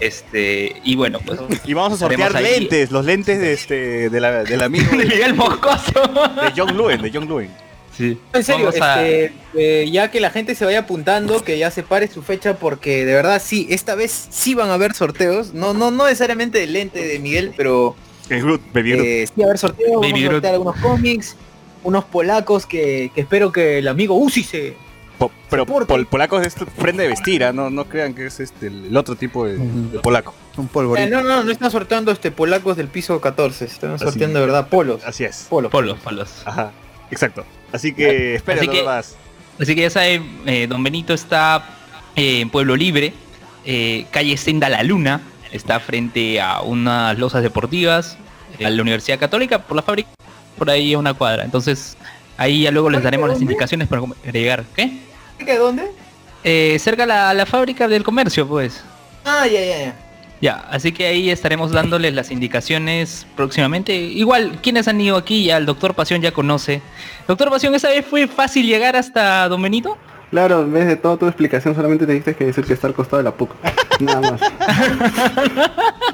este, 0.01 0.81
y 0.83 0.97
bueno, 0.97 1.21
pues 1.25 1.39
Y 1.65 1.73
vamos 1.73 1.93
a 1.93 1.97
sortear 1.99 2.37
ahí. 2.37 2.61
lentes, 2.61 2.91
los 2.91 3.05
lentes 3.05 3.39
de 3.39 3.53
este, 3.53 4.11
de 4.11 4.21
la, 4.21 4.43
del 4.43 4.61
amigo 4.61 4.91
de 4.91 4.97
de, 5.05 5.05
Miguel 5.05 5.35
Moscoso. 5.35 6.03
de 6.43 6.53
John 6.57 6.77
Luen, 6.77 7.01
de 7.01 7.13
John 7.15 7.29
Luen. 7.29 7.51
Sí. 7.97 8.19
En 8.33 8.45
serio, 8.45 8.69
a- 8.81 9.03
este, 9.03 9.33
eh, 9.55 9.89
ya 9.91 10.11
que 10.11 10.21
la 10.21 10.31
gente 10.31 10.55
se 10.55 10.65
vaya 10.65 10.81
apuntando, 10.81 11.43
que 11.45 11.59
ya 11.59 11.71
separe 11.71 12.09
su 12.09 12.23
fecha, 12.23 12.55
porque 12.57 13.05
de 13.05 13.15
verdad 13.15 13.43
sí, 13.45 13.67
esta 13.71 13.95
vez 13.95 14.29
sí 14.31 14.55
van 14.55 14.71
a 14.71 14.75
haber 14.75 14.95
sorteos. 14.95 15.53
No, 15.55 15.75
no, 15.75 15.91
no 15.91 16.05
necesariamente 16.05 16.59
del 16.59 16.73
lente 16.73 17.03
de 17.05 17.19
Miguel, 17.19 17.53
pero 17.57 17.97
Groot, 18.29 18.61
Baby 18.73 18.93
Groot. 18.93 19.05
eh, 19.07 19.27
sí 19.27 19.33
va 19.41 19.45
a 19.45 19.49
haber 19.49 19.59
sorteos, 19.59 19.97
Baby 20.01 20.13
vamos 20.13 20.23
a 20.29 20.31
sortear 20.33 20.55
algunos 20.55 20.77
cómics, 20.77 21.37
unos 21.83 22.05
polacos 22.05 22.65
que, 22.67 23.11
que 23.15 23.21
espero 23.23 23.51
que 23.53 23.79
el 23.79 23.89
amigo 23.89 24.15
Uzi 24.15 24.45
se. 24.45 24.77
Po- 25.19 25.31
pero 25.51 25.65
soporte. 25.65 25.87
pol- 25.89 26.07
polaco 26.07 26.41
es 26.41 26.47
este 26.47 26.65
prende 26.65 27.03
de 27.03 27.11
vestir, 27.11 27.45
¿ah? 27.45 27.53
no, 27.53 27.69
no 27.69 27.85
crean 27.87 28.15
que 28.15 28.25
es 28.27 28.41
este 28.41 28.69
el, 28.69 28.87
el 28.87 28.97
otro 28.97 29.17
tipo 29.17 29.45
de, 29.47 29.59
de 29.59 29.99
polaco. 29.99 30.33
Un 30.57 30.65
Eh, 30.65 30.69
polvorín. 30.73 31.11
no, 31.11 31.23
no, 31.23 31.45
no 31.45 31.51
están 31.53 31.71
sorteando 31.71 32.11
este 32.13 32.31
polacos 32.31 32.77
del 32.79 32.89
piso 32.89 33.21
14, 33.21 33.67
están 33.67 33.93
Así. 33.95 34.05
sorteando 34.05 34.39
de 34.41 34.47
verdad 34.47 34.69
polos. 34.69 35.05
Así 35.05 35.25
es. 35.25 35.47
Polos. 35.51 35.71
Polos, 35.71 35.99
polos. 36.01 36.31
Ajá, 36.47 36.73
exacto. 37.11 37.45
Así 37.73 37.93
que 37.93 38.35
esperen 38.35 38.69
Así 38.69 38.69
que- 38.71 38.83
más. 38.83 39.17
Así 39.61 39.75
que 39.75 39.83
ya 39.83 39.91
saben, 39.91 40.41
eh, 40.47 40.67
Don 40.67 40.83
Benito 40.83 41.13
está 41.13 41.63
eh, 42.17 42.41
en 42.41 42.49
Pueblo 42.51 42.77
Libre, 42.77 43.13
eh, 43.67 44.07
calle 44.11 44.37
Senda 44.39 44.71
La 44.71 44.83
Luna, 44.83 45.21
está 45.53 45.81
frente 45.81 46.41
a 46.41 46.63
unas 46.63 47.19
losas 47.19 47.43
deportivas, 47.43 48.17
eh, 48.59 48.65
a 48.65 48.71
la 48.71 48.81
Universidad 48.81 49.19
Católica, 49.19 49.59
por 49.63 49.77
la 49.77 49.83
fábrica, 49.83 50.09
por 50.57 50.71
ahí 50.71 50.95
a 50.95 50.99
una 50.99 51.13
cuadra. 51.13 51.45
Entonces, 51.45 51.99
ahí 52.39 52.63
ya 52.63 52.71
luego 52.71 52.89
les 52.89 53.03
daremos 53.03 53.29
las 53.29 53.41
indicaciones 53.43 53.87
para, 53.87 54.03
llegar. 54.33 54.65
¿Qué? 54.75 54.99
¿De 55.45 55.59
dónde? 55.59 55.91
Eh, 56.43 56.79
cerca 56.81 57.03
a 57.03 57.07
la, 57.07 57.35
la 57.35 57.45
fábrica 57.45 57.87
del 57.87 58.03
comercio, 58.03 58.49
pues. 58.49 58.83
Ah, 59.27 59.47
ya, 59.47 59.61
ya, 59.61 59.79
ya. 59.79 59.97
Ya, 60.41 60.55
así 60.71 60.93
que 60.93 61.07
ahí 61.07 61.29
estaremos 61.29 61.71
dándoles 61.71 62.15
las 62.15 62.31
indicaciones 62.31 63.27
próximamente. 63.37 63.95
Igual, 63.95 64.59
quienes 64.63 64.89
han 64.89 64.99
ido 65.01 65.17
aquí, 65.17 65.45
ya 65.45 65.59
el 65.59 65.67
doctor 65.67 65.95
Pasión 65.95 66.23
ya 66.23 66.33
conoce. 66.33 66.81
Doctor 67.29 67.51
Pasión, 67.51 67.75
¿esa 67.75 67.89
vez 67.89 68.07
fue 68.07 68.27
fácil 68.27 68.67
llegar 68.67 68.97
hasta 68.97 69.47
Don 69.49 69.61
Benito? 69.61 69.99
Claro, 70.31 70.63
en 70.63 70.73
vez 70.73 70.87
de 70.87 70.97
toda 70.97 71.17
tu 71.17 71.27
explicación 71.27 71.75
solamente 71.75 72.07
tenías 72.07 72.25
que 72.37 72.45
decir 72.45 72.65
que 72.65 72.73
está 72.75 72.87
al 72.87 72.95
costado 72.95 73.17
de 73.19 73.25
la 73.25 73.33
PUC. 73.35 73.51
Nada 74.01 74.31
más. 74.31 74.41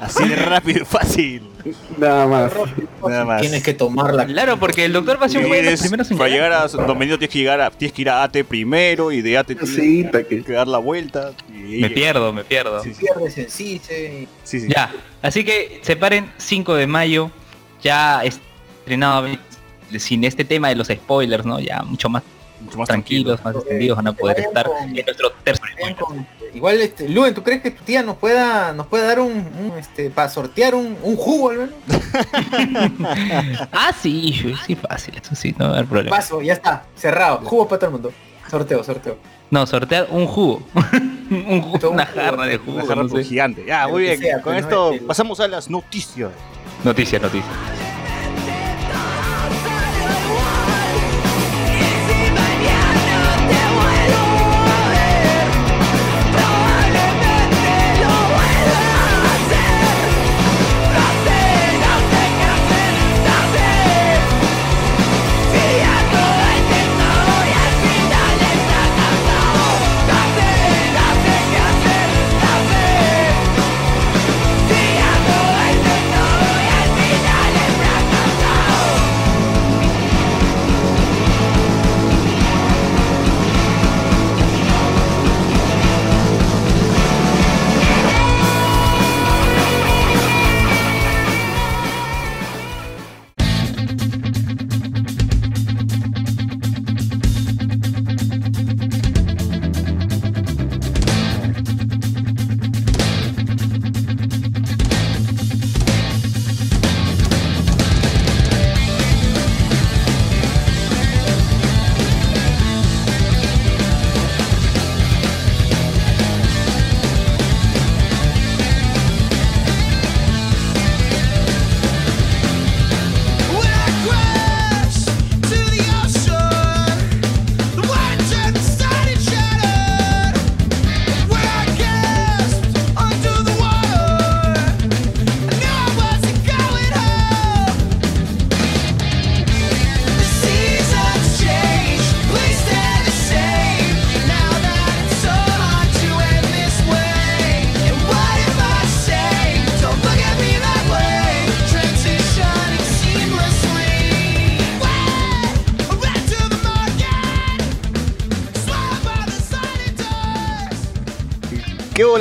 Así 0.01 0.27
de 0.27 0.35
rápido 0.37 0.81
y 0.81 0.85
fácil. 0.85 1.43
Nada 1.97 2.25
más. 2.27 2.51
Nada 3.07 3.25
más. 3.25 3.41
Tienes 3.41 3.63
que 3.63 3.73
tomarla. 3.73 4.25
Claro, 4.25 4.57
porque 4.57 4.85
el 4.85 4.93
doctor 4.93 5.19
Pasión 5.19 5.43
fue 5.47 5.61
de 5.61 5.71
los 5.71 5.79
primeros 5.81 6.09
en 6.11 6.17
para 6.17 6.29
llegar. 6.29 6.51
a 6.51 6.67
Don 6.67 6.97
Benito 6.97 7.17
tienes 7.19 7.31
que 7.33 7.39
llegar 7.39 7.61
a, 7.61 7.69
tienes 7.69 7.93
que 7.93 8.01
ir 8.01 8.09
a 8.09 8.23
AT 8.23 8.37
primero 8.43 9.11
y 9.11 9.21
de 9.21 9.37
AT 9.37 9.47
tienes 9.47 9.69
Sí, 9.69 10.03
ta 10.11 10.23
que- 10.23 10.43
que 10.43 10.51
dar 10.53 10.67
la 10.67 10.79
vuelta. 10.79 11.31
y- 11.53 11.79
Me 11.81 11.89
pierdo, 11.89 12.33
me 12.33 12.43
pierdo. 12.43 12.81
Sí, 12.83 12.93
sí, 12.93 13.01
Pierdes 13.05 13.37
en 13.37 13.49
sí, 13.49 13.81
sí. 13.87 14.27
sí, 14.43 14.59
sí. 14.61 14.67
Ya, 14.69 14.91
así 15.21 15.43
que 15.43 15.79
separen 15.83 16.31
5 16.37 16.73
de 16.75 16.87
mayo, 16.87 17.29
ya 17.83 18.23
estrenado 18.23 19.27
sin 19.99 20.23
este 20.23 20.43
tema 20.43 20.69
de 20.69 20.75
los 20.75 20.87
spoilers, 20.87 21.45
¿no? 21.45 21.59
Ya 21.59 21.83
mucho 21.83 22.09
más 22.09 22.23
Mucho 22.61 22.77
más 22.79 22.87
tranquilos, 22.87 23.39
tranquilo. 23.39 23.53
más 23.53 23.55
extendidos 23.63 23.95
van 23.97 24.07
a 24.07 24.13
poder 24.13 24.39
estar 24.39 24.65
con- 24.65 24.77
en 24.97 25.05
nuestro 25.05 25.31
tercer 25.43 25.95
con- 25.99 26.27
Igual, 26.53 26.81
este, 26.81 27.07
Luen, 27.09 27.33
¿tú 27.33 27.43
crees 27.43 27.61
que 27.61 27.71
tu 27.71 27.83
tía 27.83 28.01
nos 28.01 28.15
pueda, 28.17 28.73
nos 28.73 28.87
pueda 28.87 29.05
dar 29.05 29.19
un, 29.19 29.31
un, 29.31 29.73
este, 29.77 30.09
para 30.09 30.29
sortear 30.29 30.73
un, 30.75 30.97
un 31.03 31.15
jugo 31.15 31.49
al 31.51 31.57
menos? 31.57 31.75
Ah, 33.71 33.91
sí, 34.01 34.55
sí, 34.65 34.75
fácil, 34.75 35.15
eso 35.21 35.35
sí, 35.35 35.53
no 35.57 35.73
hay 35.73 35.83
problema. 35.83 36.15
Paso, 36.15 36.41
ya 36.41 36.53
está, 36.53 36.83
cerrado. 36.95 37.39
Jugo 37.43 37.67
para 37.67 37.79
todo 37.79 37.87
el 37.87 37.91
mundo. 37.93 38.13
Sorteo, 38.49 38.83
sorteo. 38.83 39.17
No, 39.51 39.65
sortear 39.67 40.07
un 40.09 40.25
jugo. 40.25 40.61
un 41.29 41.61
jugo, 41.61 41.89
un 41.89 41.93
una 41.95 42.05
jugo, 42.05 42.21
jarra 42.21 42.45
de 42.45 42.55
Una 42.57 42.65
jugo, 42.65 42.87
jarra 42.87 43.03
no 43.03 43.09
por 43.09 43.19
sé. 43.21 43.25
gigante. 43.29 43.65
Ya, 43.65 43.87
muy 43.87 44.01
bien. 44.03 44.19
sea, 44.19 44.41
Con 44.41 44.53
¿no? 44.53 44.59
esto 44.59 44.93
pasamos 45.05 45.39
a 45.39 45.47
las 45.47 45.69
noticias. 45.69 46.31
Noticia, 46.83 47.19
noticia. 47.19 47.51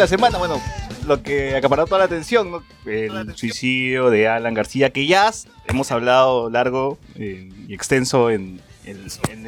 La 0.06 0.10
semana? 0.10 0.38
Bueno, 0.38 0.60
lo 1.06 1.22
que 1.22 1.56
acaparó 1.56 1.84
toda 1.86 1.98
la 1.98 2.04
atención, 2.04 2.50
¿no? 2.50 2.62
El 2.86 3.36
suicidio 3.36 4.10
de 4.10 4.28
Alan 4.28 4.54
García, 4.54 4.90
que 4.90 5.06
ya 5.06 5.30
hemos 5.66 5.90
hablado 5.92 6.48
largo 6.50 6.98
eh, 7.16 7.48
y 7.68 7.74
extenso 7.74 8.30
en, 8.30 8.60
en- 8.84 9.04
en- 9.30 9.46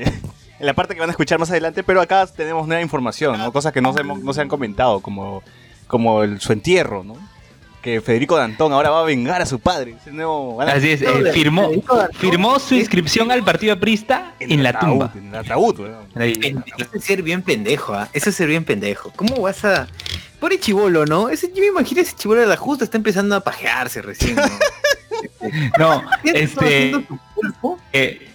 en 0.60 0.66
la 0.66 0.74
parte 0.74 0.94
que 0.94 1.00
van 1.00 1.08
a 1.08 1.12
escuchar 1.12 1.38
más 1.38 1.50
adelante, 1.50 1.82
pero 1.84 2.00
acá 2.00 2.26
tenemos 2.26 2.66
nueva 2.66 2.82
información, 2.82 3.38
¿no? 3.38 3.52
Cosas 3.52 3.72
que 3.72 3.80
no 3.80 3.92
se, 3.92 4.00
hemos- 4.00 4.20
no 4.20 4.32
se 4.32 4.40
han 4.40 4.48
comentado, 4.48 5.00
como, 5.00 5.42
como 5.86 6.24
el, 6.24 6.40
su 6.40 6.52
entierro, 6.52 7.04
¿no? 7.04 7.16
Que 7.80 8.00
Federico 8.00 8.36
Dantón 8.36 8.72
ahora 8.72 8.90
va 8.90 9.02
a 9.02 9.04
vengar 9.04 9.40
a 9.40 9.46
su 9.46 9.60
padre. 9.60 9.94
Ese 10.00 10.10
nuevo 10.10 10.60
Alan- 10.60 10.76
Así 10.78 10.90
es, 10.90 11.00
eh, 11.02 11.30
firmó, 11.32 11.70
firmó 12.14 12.58
su 12.58 12.74
inscripción 12.74 13.30
al 13.30 13.44
partido 13.44 13.72
aprista 13.72 14.34
en 14.40 14.64
la 14.64 14.70
ataúd, 14.70 14.88
tumba. 14.90 15.12
En 15.14 15.28
el 15.28 15.34
ataúd, 15.36 15.78
weón. 15.78 16.06
Eso 16.76 16.88
es 16.92 17.04
ser 17.04 17.22
bien 17.22 17.40
pendejo, 17.42 17.94
¿ah? 17.94 18.08
Eso 18.12 18.30
es 18.30 18.34
ser 18.36 18.48
bien 18.48 18.64
pendejo. 18.64 19.12
¿Cómo 19.14 19.40
vas 19.42 19.64
a...? 19.64 19.86
Por 20.40 20.52
el 20.52 20.60
chivolo, 20.60 21.04
¿no? 21.04 21.28
Ese, 21.28 21.48
yo 21.52 21.60
me 21.60 21.66
imagino 21.66 22.00
ese 22.00 22.14
chivolo 22.14 22.40
de 22.40 22.46
la 22.46 22.56
justa 22.56 22.84
está 22.84 22.96
empezando 22.96 23.34
a 23.34 23.40
pajearse 23.40 24.02
recién, 24.02 24.36
¿no? 24.36 24.42
No, 25.78 26.02
¿Qué 26.22 26.30
está 26.44 26.64
este... 26.66 27.04
eh, 27.92 28.28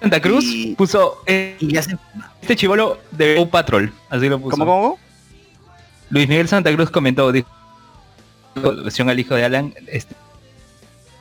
Santa 0.00 0.20
Cruz 0.20 0.44
Y- 0.44 0.74
puso 0.76 1.22
eh, 1.26 1.56
Y 1.58 1.72
ya 1.72 1.82
se... 1.82 1.96
este 2.42 2.54
chivolo 2.56 3.00
de 3.10 3.34
Paw 3.36 3.50
Patrol, 3.50 3.92
así 4.10 4.28
lo 4.28 4.38
puso. 4.40 4.56
¿Cómo, 4.58 4.66
cómo? 4.66 4.98
Luis 6.10 6.28
Miguel 6.28 6.46
Santa 6.48 6.72
Cruz 6.72 6.90
comentó, 6.90 7.32
dijo, 7.32 7.48
versión 8.54 9.10
al 9.10 9.18
hijo 9.18 9.34
de 9.34 9.44
Alan, 9.44 9.74
este, 9.88 10.14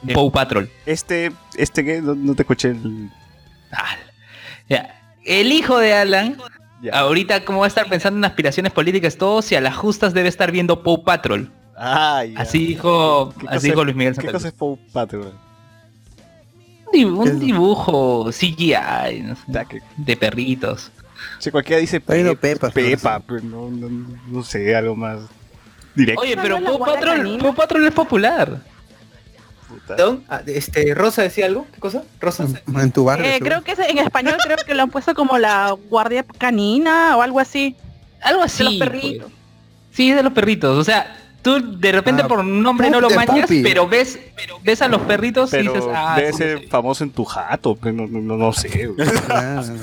de 0.03 0.13
Paw 0.13 0.31
Patrol. 0.31 0.69
Este, 0.85 1.31
este 1.55 1.83
que 1.83 2.01
no, 2.01 2.13
no 2.15 2.35
te 2.35 2.43
escuché 2.43 2.69
el... 2.69 3.09
Ah, 3.71 3.95
ya. 4.67 4.95
El 5.25 5.51
hijo 5.51 5.77
de 5.79 5.93
Alan, 5.93 6.37
Ya. 6.81 6.97
ahorita 6.99 7.43
cómo 7.43 7.59
va 7.59 7.65
a 7.65 7.67
estar 7.67 7.87
pensando 7.89 8.17
en 8.17 8.25
aspiraciones 8.25 8.71
políticas, 8.71 9.17
todo, 9.17 9.41
si 9.41 9.55
a 9.55 9.61
las 9.61 9.75
justas 9.75 10.13
debe 10.13 10.29
estar 10.29 10.51
viendo 10.51 10.81
Paw 10.81 11.03
Patrol. 11.03 11.51
Ay, 11.75 12.33
ya. 12.33 12.41
Así 12.41 12.65
dijo, 12.67 13.33
¿Qué 13.39 13.47
así 13.49 13.67
dijo 13.67 13.81
es- 13.81 13.85
Luis 13.85 13.95
Miguel 13.97 14.13
¿Qué 14.13 14.21
Santa 14.21 14.31
cosa 14.31 14.47
es 14.47 14.53
Paw 14.53 14.79
Patrol? 14.93 15.33
Un 16.87 16.93
dibu- 16.93 17.17
un 17.31 17.39
dibujo 17.39 18.31
CGI, 18.31 19.21
no 19.23 19.35
sé, 19.35 19.65
que- 19.69 19.81
de 19.97 20.17
perritos. 20.17 20.91
Si 21.39 21.51
cualquiera 21.51 21.79
dice 21.81 21.99
Pe- 21.99 22.35
Pepa, 22.35 23.19
pero 23.19 23.41
no, 23.43 23.69
no, 23.69 23.89
no 24.27 24.43
sé, 24.43 24.73
algo 24.75 24.95
más 24.95 25.19
directo. 25.93 26.21
Oye, 26.21 26.35
¿No 26.35 26.41
pero 26.41 26.59
guarda 26.77 26.95
Patrol, 26.95 27.55
Patrol 27.55 27.85
es 27.87 27.93
popular. 27.93 28.61
Perdón, 29.87 30.23
ah, 30.29 30.41
este, 30.47 30.93
Rosa 30.95 31.21
decía 31.21 31.45
algo, 31.45 31.67
¿qué 31.73 31.79
cosa? 31.79 32.03
Rosa. 32.19 32.47
En 32.67 32.91
tu 32.91 33.03
barrio. 33.05 33.25
Eh, 33.29 33.39
creo 33.39 33.63
que 33.63 33.73
es- 33.73 33.79
en 33.79 33.97
español 33.99 34.37
creo 34.43 34.57
que 34.65 34.73
lo 34.73 34.83
han 34.83 34.89
puesto 34.89 35.13
como 35.15 35.37
la 35.37 35.75
guardia 35.89 36.23
canina 36.37 37.15
o 37.17 37.21
algo 37.21 37.39
así. 37.39 37.75
Algo 38.21 38.41
así. 38.43 38.63
De 38.63 38.69
los 38.71 38.79
perritos. 38.79 39.23
pues. 39.31 39.33
Sí, 39.91 40.11
de 40.11 40.23
los 40.23 40.33
perritos. 40.33 40.77
O 40.77 40.83
sea, 40.83 41.15
tú 41.41 41.77
de 41.79 41.91
repente 41.91 42.23
Ah, 42.23 42.27
por 42.27 42.43
nombre 42.43 42.89
no 42.89 42.99
lo 43.01 43.07
de 43.09 43.15
mañas, 43.15 43.41
Puppy. 43.41 43.63
pero 43.63 43.87
ves, 43.87 44.19
ves 44.63 44.81
a 44.81 44.87
los 44.87 45.01
perritos 45.01 45.49
y 45.53 45.57
Pero 45.57 45.73
dices, 45.73 45.89
ah, 45.93 46.15
debe 46.17 46.33
ser 46.33 46.59
sí. 46.59 46.67
famoso 46.67 47.03
en 47.03 47.11
tu 47.11 47.25
jato, 47.25 47.75
pero 47.75 47.93
no, 47.95 48.07
no, 48.07 48.19
no, 48.21 48.37
no 48.37 48.53
sé. 48.53 48.89
Ah, 49.29 49.63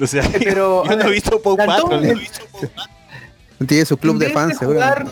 O 0.00 0.06
sea, 0.08 0.24
Pero, 0.40 0.82
yo 0.84 0.90
no 0.90 1.02
he 1.02 1.04
ver, 1.04 1.10
visto 1.12 1.40
Patrol. 1.40 2.20
Tiene 3.68 3.84
su 3.84 3.96
club 3.96 4.14
en 4.14 4.18
de 4.18 4.30
fans, 4.30 4.58
seguro. 4.58 4.78
jugar- 4.80 5.06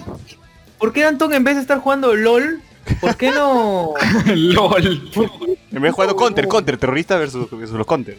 ¿Por 0.79 0.93
qué 0.93 1.05
Antón 1.05 1.33
en 1.33 1.45
vez 1.45 1.55
de 1.55 1.61
estar 1.61 1.79
jugando 1.79 2.15
LOL, 2.17 2.61
por 3.01 3.17
qué 3.17 3.31
no... 3.31 3.95
LOL. 4.27 5.11
Me 5.71 5.81
vez 5.81 5.93
jugando 5.93 6.17
Counter, 6.17 6.49
Counter, 6.49 6.77
terrorista 6.79 7.17
versus, 7.17 7.51
versus 7.51 7.77
los 7.77 7.87
Counter. 7.87 8.17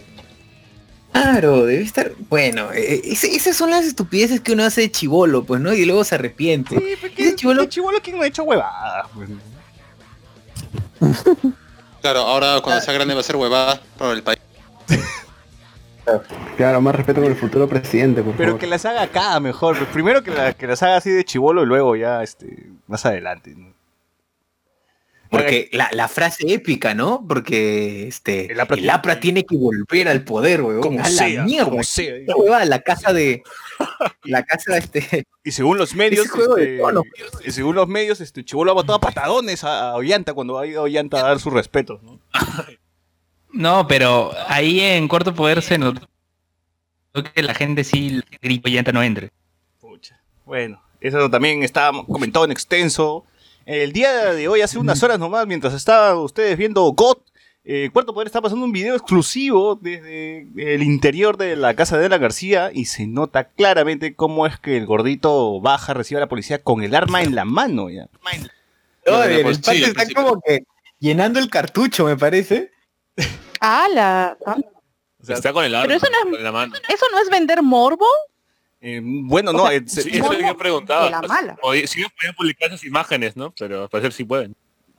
Claro, 1.11 1.65
debe 1.65 1.83
estar... 1.83 2.11
Bueno, 2.29 2.71
eh, 2.73 3.01
ese- 3.05 3.35
esas 3.35 3.55
son 3.55 3.69
las 3.69 3.85
estupideces 3.85 4.41
que 4.41 4.53
uno 4.53 4.63
hace 4.63 4.81
de 4.81 4.91
chivolo, 4.91 5.43
pues, 5.43 5.61
¿no? 5.61 5.73
Y 5.73 5.85
luego 5.85 6.03
se 6.03 6.15
arrepiente. 6.15 6.75
Sí, 6.77 6.85
porque 6.99 7.27
Ese 7.27 7.35
chibolo- 7.35 7.61
¿qué 7.63 7.69
chivolo 7.69 8.01
que 8.01 8.11
no 8.11 8.21
ha 8.23 8.27
hecho 8.27 8.43
huevadas. 8.43 9.07
pues. 9.13 9.29
Claro, 12.01 12.19
ahora 12.19 12.59
cuando 12.61 12.81
sea 12.81 12.93
grande 12.93 13.13
va 13.13 13.21
a 13.21 13.23
ser 13.23 13.37
huevada 13.37 13.79
por 13.97 14.13
el 14.13 14.23
país. 14.23 14.39
Claro, 16.57 16.81
más 16.81 16.93
respeto 16.95 17.21
con 17.21 17.31
el 17.31 17.37
futuro 17.37 17.65
presidente, 17.69 18.21
por 18.21 18.33
Pero 18.35 18.49
favor. 18.49 18.59
que 18.59 18.67
las 18.67 18.83
haga 18.85 19.03
acá 19.03 19.39
mejor. 19.39 19.77
pues. 19.77 19.89
Primero 19.89 20.21
que, 20.21 20.31
la- 20.31 20.51
que 20.53 20.67
las 20.67 20.83
haga 20.83 20.97
así 20.97 21.09
de 21.09 21.23
chivolo 21.23 21.63
y 21.63 21.65
luego 21.65 21.95
ya 21.95 22.21
este 22.23 22.67
más 22.87 23.05
adelante. 23.05 23.53
¿no? 23.55 23.72
Porque 25.33 25.69
la, 25.71 25.89
la 25.93 26.07
frase 26.07 26.53
épica, 26.53 26.93
¿no? 26.93 27.25
Porque 27.27 28.07
este 28.07 28.51
El 28.51 28.59
APRA 28.59 28.77
el 28.77 28.89
APRA 28.89 29.19
tiene 29.19 29.43
que 29.43 29.57
volver 29.57 30.07
al 30.07 30.23
poder, 30.23 30.61
weón. 30.61 30.81
Como 30.81 30.99
a 30.99 31.03
la 31.03 31.09
sea, 31.09 31.43
mierda. 31.43 31.69
como 31.69 31.83
sea. 31.83 32.13
La 32.65 32.81
casa 32.81 33.11
de. 33.13 33.41
La 34.23 34.43
casa 34.43 34.77
este. 34.77 35.25
Y 35.43 35.51
según 35.51 35.77
los 35.77 35.95
medios, 35.95 36.27
de 36.55 36.77
este, 36.77 37.49
y 37.49 37.51
según 37.51 37.75
los 37.75 37.87
medios, 37.87 38.21
este 38.21 38.45
Chibolo 38.45 38.71
ha 38.71 38.75
botado 38.75 38.97
a 38.97 39.01
patadones 39.01 39.63
a, 39.63 39.89
a 39.89 39.95
Ollanta 39.95 40.33
cuando 40.33 40.59
ha 40.59 40.67
ido 40.67 40.81
a 40.81 40.83
Ollanta 40.83 41.19
a 41.19 41.23
dar 41.23 41.39
sus 41.39 41.51
respetos, 41.51 42.01
¿no? 42.03 42.19
No, 43.51 43.87
pero 43.87 44.31
ahí 44.47 44.79
en 44.79 45.07
Cuarto 45.07 45.33
Poder 45.33 45.61
se 45.61 45.77
notó 45.77 46.07
que 47.33 47.43
la 47.43 47.53
gente 47.53 47.83
sí 47.83 48.21
y 48.41 48.61
no 48.93 49.03
entre. 49.03 49.31
Pucha. 49.79 50.19
Bueno, 50.45 50.81
eso 51.01 51.29
también 51.29 51.63
está 51.63 51.91
comentado 52.07 52.45
en 52.45 52.51
extenso. 52.51 53.25
El 53.65 53.93
día 53.93 54.33
de 54.33 54.47
hoy, 54.47 54.61
hace 54.61 54.77
unas 54.77 55.01
horas 55.03 55.19
nomás, 55.19 55.47
mientras 55.47 55.73
estaban 55.73 56.17
ustedes 56.17 56.57
viendo 56.57 56.83
GOT, 56.91 57.25
eh, 57.65 57.89
Cuarto 57.93 58.13
Poder 58.13 58.27
está 58.27 58.41
pasando 58.41 58.65
un 58.65 58.73
video 58.73 58.93
exclusivo 58.95 59.75
desde 59.81 60.47
el 60.57 60.83
interior 60.83 61.37
de 61.37 61.55
la 61.55 61.73
casa 61.75 61.97
de 61.97 62.07
Ana 62.07 62.17
García 62.17 62.71
y 62.73 62.85
se 62.85 63.07
nota 63.07 63.45
claramente 63.45 64.15
cómo 64.15 64.45
es 64.45 64.59
que 64.59 64.75
el 64.75 64.85
gordito 64.85 65.61
baja, 65.61 65.93
recibe 65.93 66.17
a 66.19 66.21
la 66.25 66.27
policía 66.29 66.61
con 66.61 66.83
el 66.83 66.93
arma 66.93 67.21
en 67.21 67.35
la 67.35 67.45
mano 67.45 67.89
ya. 67.89 68.09
No, 69.07 69.23
el 69.23 69.45
está 69.47 69.71
principio. 69.71 70.15
como 70.15 70.41
que 70.41 70.63
llenando 70.99 71.39
el 71.39 71.49
cartucho, 71.49 72.03
me 72.05 72.17
parece. 72.17 72.71
¡Hala! 73.61 74.37
Ah, 74.45 74.57
O 75.21 75.25
sea, 75.25 75.35
Está 75.35 75.53
con 75.53 75.63
el 75.63 75.73
arma 75.73 75.87
Pero 75.87 75.97
eso 75.97 76.07
no 76.11 76.31
es- 76.31 76.37
en 76.39 76.43
la 76.43 76.51
mano. 76.51 76.73
¿Eso 76.89 77.05
no 77.13 77.19
es 77.19 77.29
vender 77.29 77.63
morbo? 77.63 78.05
Eh, 78.83 78.99
bueno, 79.03 79.51
no, 79.53 79.71
eh, 79.71 79.81
se- 79.87 80.03
Sí, 80.03 80.09
eso 80.13 80.31
yo 80.33 80.55
preguntaba. 80.57 81.09
la 81.09 81.21
mala. 81.21 81.57
O- 81.61 81.73
Si 81.73 81.99
ellos 81.99 82.11
podían 82.19 82.35
publicar 82.35 82.67
esas 82.69 82.83
imágenes, 82.83 83.35
¿no? 83.35 83.53
Pero 83.57 83.83
al 83.83 83.89
parecer 83.89 84.11
sí 84.13 84.23
pueden. 84.23 84.55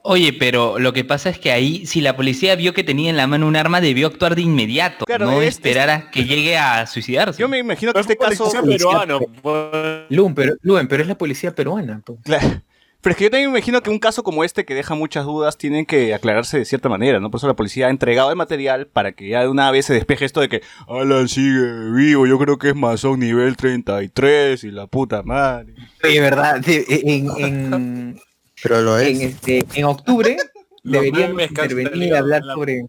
Oye, 0.07 0.33
pero 0.33 0.77
lo 0.77 0.93
que 0.93 1.03
pasa 1.03 1.29
es 1.29 1.39
que 1.39 1.51
ahí, 1.51 1.87
si 1.87 1.99
la 1.99 2.15
policía 2.15 2.55
vio 2.55 2.75
que 2.75 2.83
tenía 2.83 3.09
en 3.09 3.17
la 3.17 3.25
mano 3.25 3.47
un 3.47 3.55
arma, 3.55 3.81
debió 3.81 4.05
actuar 4.05 4.35
de 4.35 4.43
inmediato, 4.43 5.03
Claro, 5.05 5.25
no 5.25 5.41
es- 5.41 5.55
esperar 5.55 5.89
a 5.89 6.11
que 6.11 6.25
llegue 6.25 6.57
a 6.57 6.85
suicidarse. 6.85 7.39
yo 7.39 7.47
me 7.47 7.57
imagino 7.57 7.91
que 7.91 7.99
este 8.01 8.15
caso... 8.15 8.43
Policía 8.51 8.61
peruano. 8.61 9.19
pues, 9.41 10.03
Luen, 10.09 10.35
pero, 10.35 10.53
Luen, 10.61 10.87
pero 10.87 11.01
es 11.01 11.07
la 11.07 11.17
policía 11.17 11.55
peruana. 11.55 12.01
pues. 12.05 12.19
Claro. 12.23 12.61
Pero 13.05 13.11
es 13.11 13.17
que 13.17 13.23
yo 13.25 13.29
también 13.29 13.51
me 13.51 13.59
imagino 13.59 13.83
que 13.83 13.91
un 13.91 13.99
caso 13.99 14.23
como 14.23 14.43
este 14.43 14.65
que 14.65 14.73
deja 14.73 14.95
muchas 14.95 15.25
dudas 15.25 15.59
tienen 15.59 15.85
que 15.85 16.15
aclararse 16.15 16.57
de 16.57 16.65
cierta 16.65 16.89
manera, 16.89 17.19
¿no? 17.19 17.29
Por 17.29 17.37
eso 17.37 17.45
la 17.45 17.55
policía 17.55 17.85
ha 17.85 17.89
entregado 17.91 18.31
el 18.31 18.35
material 18.35 18.87
para 18.87 19.11
que 19.11 19.29
ya 19.29 19.41
de 19.41 19.47
una 19.47 19.69
vez 19.69 19.85
se 19.85 19.93
despeje 19.93 20.25
esto 20.25 20.41
de 20.41 20.49
que 20.49 20.63
Alan 20.87 21.29
sigue 21.29 21.91
vivo, 21.91 22.25
yo 22.25 22.39
creo 22.39 22.57
que 22.57 22.69
es 22.69 22.75
masón 22.75 23.19
nivel 23.19 23.57
33 23.57 24.63
y 24.63 24.71
la 24.71 24.87
puta 24.87 25.21
madre. 25.21 25.75
Oye, 26.03 26.19
verdad, 26.19 26.59
en, 26.67 27.29
en, 27.37 28.19
Pero 28.63 28.81
lo 28.81 28.97
en, 28.99 29.17
es. 29.17 29.21
este, 29.35 29.63
en 29.75 29.85
octubre 29.85 30.37
han 30.95 31.39
intervenir 31.39 32.07
y 32.07 32.11
hablar 32.11 32.41
en 32.41 32.47
la- 32.47 32.53
sobre 32.55 32.81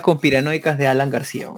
conspiranoicas 0.00 0.78
de 0.78 0.86
Alan 0.86 1.10
García. 1.10 1.48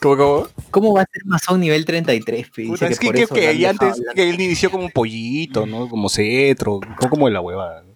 ¿Cómo, 0.00 0.16
cómo? 0.16 0.48
¿Cómo 0.70 0.94
va 0.94 1.02
a 1.02 1.06
ser 1.12 1.24
masón 1.24 1.60
nivel 1.60 1.84
33? 1.84 2.50
pe? 2.50 2.66
Puta, 2.66 2.88
es 2.88 2.98
que 2.98 3.06
por 3.06 3.14
creo 3.14 3.24
eso 3.26 3.34
que 3.34 3.46
ahí 3.46 3.58
dejado 3.58 3.90
antes, 3.90 4.02
que 4.14 4.28
él 4.28 4.40
inició 4.40 4.70
como 4.70 4.84
un 4.84 4.90
pollito, 4.90 5.66
¿no? 5.66 5.88
Como 5.88 6.08
cetro, 6.08 6.80
como 7.08 7.26
de 7.26 7.32
la 7.32 7.40
huevada. 7.40 7.82
¿no? 7.82 7.90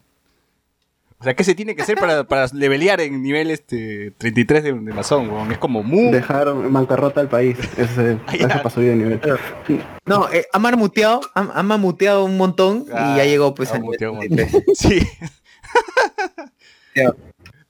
O 1.24 1.24
sea, 1.24 1.34
¿qué 1.34 1.42
se 1.42 1.54
tiene 1.54 1.74
que 1.74 1.80
hacer 1.80 1.96
para, 1.96 2.24
para 2.24 2.46
levelear 2.52 3.00
en 3.00 3.22
nivel 3.22 3.50
este 3.50 4.10
33 4.18 4.62
de, 4.62 4.72
de 4.74 4.92
masón, 4.92 5.30
weón? 5.30 5.50
Es 5.50 5.56
como 5.56 5.82
muy... 5.82 6.10
Dejar 6.10 6.48
en 6.48 6.70
bancarrota 6.70 7.22
al 7.22 7.30
país. 7.30 7.56
Ese, 7.78 8.18
ese 8.34 8.46
pasó 8.62 8.82
de 8.82 8.94
nivel. 8.94 9.18
No, 10.04 10.30
eh, 10.30 10.46
ha 10.52 10.58
marmuteado, 10.58 11.22
ha, 11.34 11.40
ha 11.40 11.62
mamuteado 11.62 12.26
un 12.26 12.36
montón 12.36 12.84
Ah, 12.92 13.14
y 13.14 13.18
ya 13.18 13.24
llegó 13.24 13.54
pues 13.54 13.70
a 13.70 13.78
nivel 13.78 13.92
muteado 13.92 14.12
un 14.12 14.20
33. 14.20 14.64
Sí. 14.74 15.00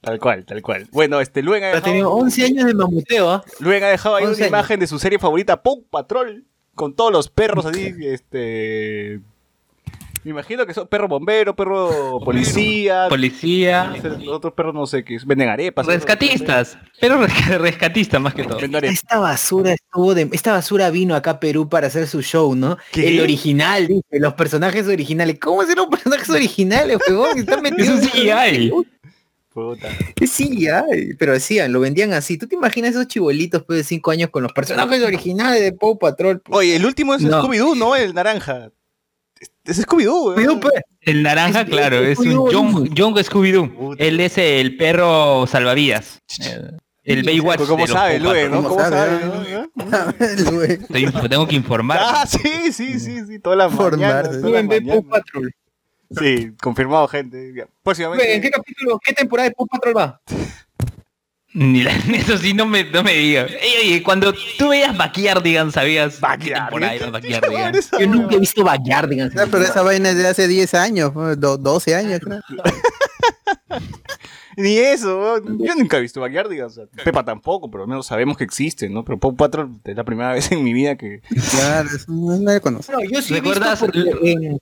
Tal 0.05 0.19
cual, 0.19 0.45
tal 0.45 0.61
cual. 0.61 0.87
Bueno, 0.91 1.19
este, 1.19 1.41
luego 1.41 1.65
ha 1.65 1.77
Ha 1.77 1.81
tenido 1.81 2.09
dejado, 2.09 2.21
11 2.23 2.45
años 2.45 2.65
de 2.65 2.73
mamuteo, 2.73 3.29
¿ah? 3.29 3.43
luego 3.59 3.85
ha 3.85 3.89
dejado 3.89 4.15
ahí 4.15 4.23
una 4.23 4.31
11 4.31 4.43
años. 4.43 4.49
imagen 4.49 4.79
de 4.79 4.87
su 4.87 4.99
serie 4.99 5.19
favorita, 5.19 5.61
Paw 5.61 5.83
Patrol, 5.89 6.45
con 6.75 6.93
todos 6.95 7.11
los 7.11 7.29
perros 7.29 7.65
así, 7.65 7.93
este... 8.01 9.19
Me 10.23 10.31
imagino 10.31 10.65
que 10.65 10.73
son 10.73 10.87
perro 10.87 11.07
bombero, 11.07 11.55
perro 11.55 12.19
policía, 12.25 13.05
Policía, 13.09 13.93
los 14.23 14.27
otros 14.35 14.53
perros 14.53 14.73
no 14.73 14.87
sé 14.87 15.03
qué, 15.03 15.19
venden 15.23 15.49
arepas. 15.49 15.85
rescatistas, 15.85 16.79
pero 16.99 17.21
resca- 17.23 17.59
rescatistas 17.59 18.19
más 18.19 18.33
que 18.33 18.43
todo. 18.43 18.57
Esta 18.81 19.19
basura 19.19 19.73
estuvo 19.73 20.15
de, 20.15 20.27
esta 20.31 20.53
basura 20.53 20.89
vino 20.89 21.13
acá 21.13 21.29
a 21.29 21.39
Perú 21.39 21.69
para 21.69 21.85
hacer 21.85 22.07
su 22.07 22.23
show, 22.23 22.55
¿no? 22.55 22.75
¿Qué? 22.91 23.07
El 23.09 23.21
original, 23.21 23.85
dice, 23.85 24.19
los 24.19 24.33
personajes 24.33 24.87
originales. 24.87 25.37
¿Cómo 25.39 25.63
ser 25.63 25.77
los 25.77 25.87
personajes 25.89 26.27
originales, 26.31 26.97
huevón? 27.07 27.37
Están 27.37 27.61
metidos 27.61 27.99
Es 28.01 28.03
un 28.05 28.09
CGI. 28.09 28.71
Puta. 29.55 29.87
Es 30.19 30.31
CGI, 30.35 31.15
pero 31.17 31.31
decían, 31.31 31.71
lo 31.71 31.79
vendían 31.79 32.11
así. 32.11 32.37
¿Tú 32.37 32.45
te 32.45 32.55
imaginas 32.55 32.91
esos 32.91 33.07
chibolitos 33.07 33.63
pues, 33.63 33.77
de 33.77 33.83
5 33.85 34.11
años 34.11 34.29
con 34.29 34.43
los 34.43 34.51
personajes 34.51 35.01
originales 35.01 35.61
de 35.61 35.71
Paw 35.71 35.97
Patrol? 35.97 36.41
Oye, 36.49 36.75
el 36.75 36.85
último 36.85 37.15
es 37.15 37.21
No. 37.21 37.41
Scooby-Doo, 37.41 37.73
¿no? 37.77 37.95
El 37.95 38.13
naranja. 38.13 38.69
Es 39.63 39.87
Scooby-Doo, 39.87 40.59
pues. 40.59 40.73
El 40.99 41.23
naranja, 41.23 41.61
Es- 41.61 41.69
claro, 41.69 41.99
es 41.99 42.19
es 42.19 42.19
un. 42.19 42.51
Young, 42.51 42.93
Young 42.93 43.15
Scooby-Doo. 43.15 43.95
Él 43.97 44.19
es 44.19 44.37
el 44.37 44.75
perro 44.75 45.47
salvavidas. 45.47 46.19
El, 47.05 47.19
el 47.19 47.23
Baywatch. 47.23 47.59
¿Cómo 47.61 47.83
de 47.83 47.87
los 47.87 47.89
sabe, 47.91 48.19
Lue, 48.19 48.49
no? 48.49 48.57
¿Cómo 48.57 48.69
¿Cómo 48.69 48.81
sabe? 48.81 49.21
inf- 50.89 51.29
tengo 51.29 51.47
que 51.47 51.55
informar. 51.55 51.99
Ah, 52.01 52.25
sí, 52.27 52.73
sí, 52.73 52.99
sí, 52.99 53.25
sí, 53.25 53.39
todas 53.39 53.57
las 53.57 53.71
mañanas. 53.71 54.37
Paw 54.37 54.51
mañanas. 54.51 55.03
Patrol. 55.09 55.51
Sí, 56.17 56.51
confirmado, 56.61 57.07
gente. 57.07 57.53
Ya. 57.55 57.67
¿En 58.21 58.41
qué 58.41 58.49
capítulo, 58.51 58.99
qué 59.03 59.13
temporada 59.13 59.49
de 59.49 59.55
Paw 59.55 59.67
Patrol 59.67 59.97
va? 59.97 60.21
Ni 61.53 61.83
la- 61.83 61.91
eso 62.13 62.37
sí 62.37 62.53
no 62.53 62.65
me, 62.65 62.83
no 62.83 63.01
me 63.03 63.13
digas. 63.13 63.49
Ey, 63.51 63.73
oye, 63.87 64.03
cuando 64.03 64.33
tú 64.57 64.69
veías 64.69 64.95
Backyardigan, 64.97 65.71
¿sabías? 65.71 66.19
qué 66.39 66.51
temporada 66.51 66.93
era 66.95 67.09
Backyardigan? 67.11 67.73
Yo 67.99 68.07
nunca 68.07 68.35
he 68.35 68.39
visto 68.39 68.63
Backyardigans. 68.63 69.35
Ah, 69.37 69.47
pero 69.49 69.63
esa 69.63 69.81
vaina 69.81 70.09
es 70.09 70.17
de 70.17 70.27
hace 70.27 70.47
10 70.49 70.73
años, 70.73 71.11
pues, 71.13 71.39
do- 71.39 71.57
12 71.57 71.95
años, 71.95 72.19
creo. 72.21 72.41
Ni 74.57 74.77
eso, 74.77 75.37
yo 75.43 75.75
nunca 75.75 75.97
he 75.97 76.01
visto 76.01 76.21
Backyardigans. 76.21 76.71
O 76.71 76.75
sea, 76.75 76.85
Pepa 77.03 77.25
tampoco, 77.25 77.69
pero 77.69 77.83
al 77.83 77.89
menos 77.89 78.07
sabemos 78.07 78.37
que 78.37 78.45
existe, 78.45 78.87
¿no? 78.89 79.03
Pero 79.03 79.19
Paw 79.19 79.35
Patrol 79.35 79.69
es 79.83 79.95
la 79.97 80.05
primera 80.05 80.31
vez 80.31 80.49
en 80.51 80.63
mi 80.63 80.71
vida 80.71 80.95
que. 80.95 81.21
Claro, 81.51 81.89
eso 81.93 82.05
no 82.09 82.37
nadie 82.39 82.61
conoce. 82.61 82.89
No, 82.91 82.99
yo 83.03 83.21
sí 83.21 83.33
he 83.33 83.37
¿Recuerdas 83.37 83.81
visto 83.81 83.85
porque 83.85 84.31
en, 84.31 84.57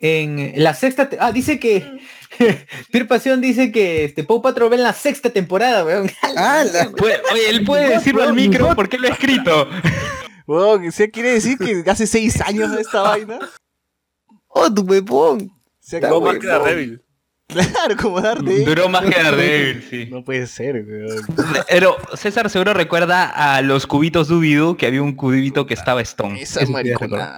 en 0.00 0.52
la 0.62 0.74
sexta... 0.74 1.08
Ah, 1.20 1.32
dice 1.32 1.58
que... 1.58 1.84
Pierre 2.92 3.08
Pasión 3.08 3.40
dice 3.40 3.72
que 3.72 4.04
este 4.04 4.22
Paw 4.22 4.40
Patrol 4.42 4.70
ve 4.70 4.76
en 4.76 4.82
la 4.82 4.92
sexta 4.92 5.30
temporada, 5.30 5.84
weón. 5.84 6.10
Ah, 6.36 6.62
la- 6.70 6.90
Puede- 6.90 7.20
Oye, 7.32 7.48
él 7.50 7.64
puede 7.64 7.88
decirlo 7.88 8.22
al 8.22 8.34
micro 8.34 8.74
porque 8.76 8.98
lo 8.98 9.08
he 9.08 9.10
escrito. 9.10 9.68
Weón, 10.46 10.90
¿sí 10.92 11.10
quiere 11.10 11.32
decir 11.34 11.58
que 11.58 11.84
hace 11.90 12.06
seis 12.06 12.40
años 12.40 12.74
de 12.74 12.80
esta 12.80 13.02
vaina? 13.02 13.38
¡Oh, 14.46 14.72
tu 14.72 14.82
No 16.08 16.08
como- 16.08 16.26
más 16.26 16.38
que 16.38 16.46
Daredevil. 16.46 17.02
Claro, 17.48 17.96
como 18.00 18.20
darte. 18.20 18.64
Duró 18.64 18.88
más 18.88 19.02
que 19.04 19.22
Daredevil, 19.22 19.86
sí. 19.90 20.06
No 20.10 20.24
puede 20.24 20.46
ser, 20.46 20.84
weón. 20.86 21.22
Pero 21.68 21.96
César 22.14 22.48
seguro 22.48 22.72
recuerda 22.72 23.28
a 23.28 23.60
los 23.62 23.86
cubitos 23.86 24.28
Doobie-Doo, 24.30 24.76
que 24.78 24.86
había 24.86 25.02
un 25.02 25.14
cubito 25.14 25.66
que 25.66 25.74
estaba 25.74 26.00
Stone. 26.02 26.40
Esa 26.40 26.64
sí 26.64 26.72
maricona. 26.72 27.34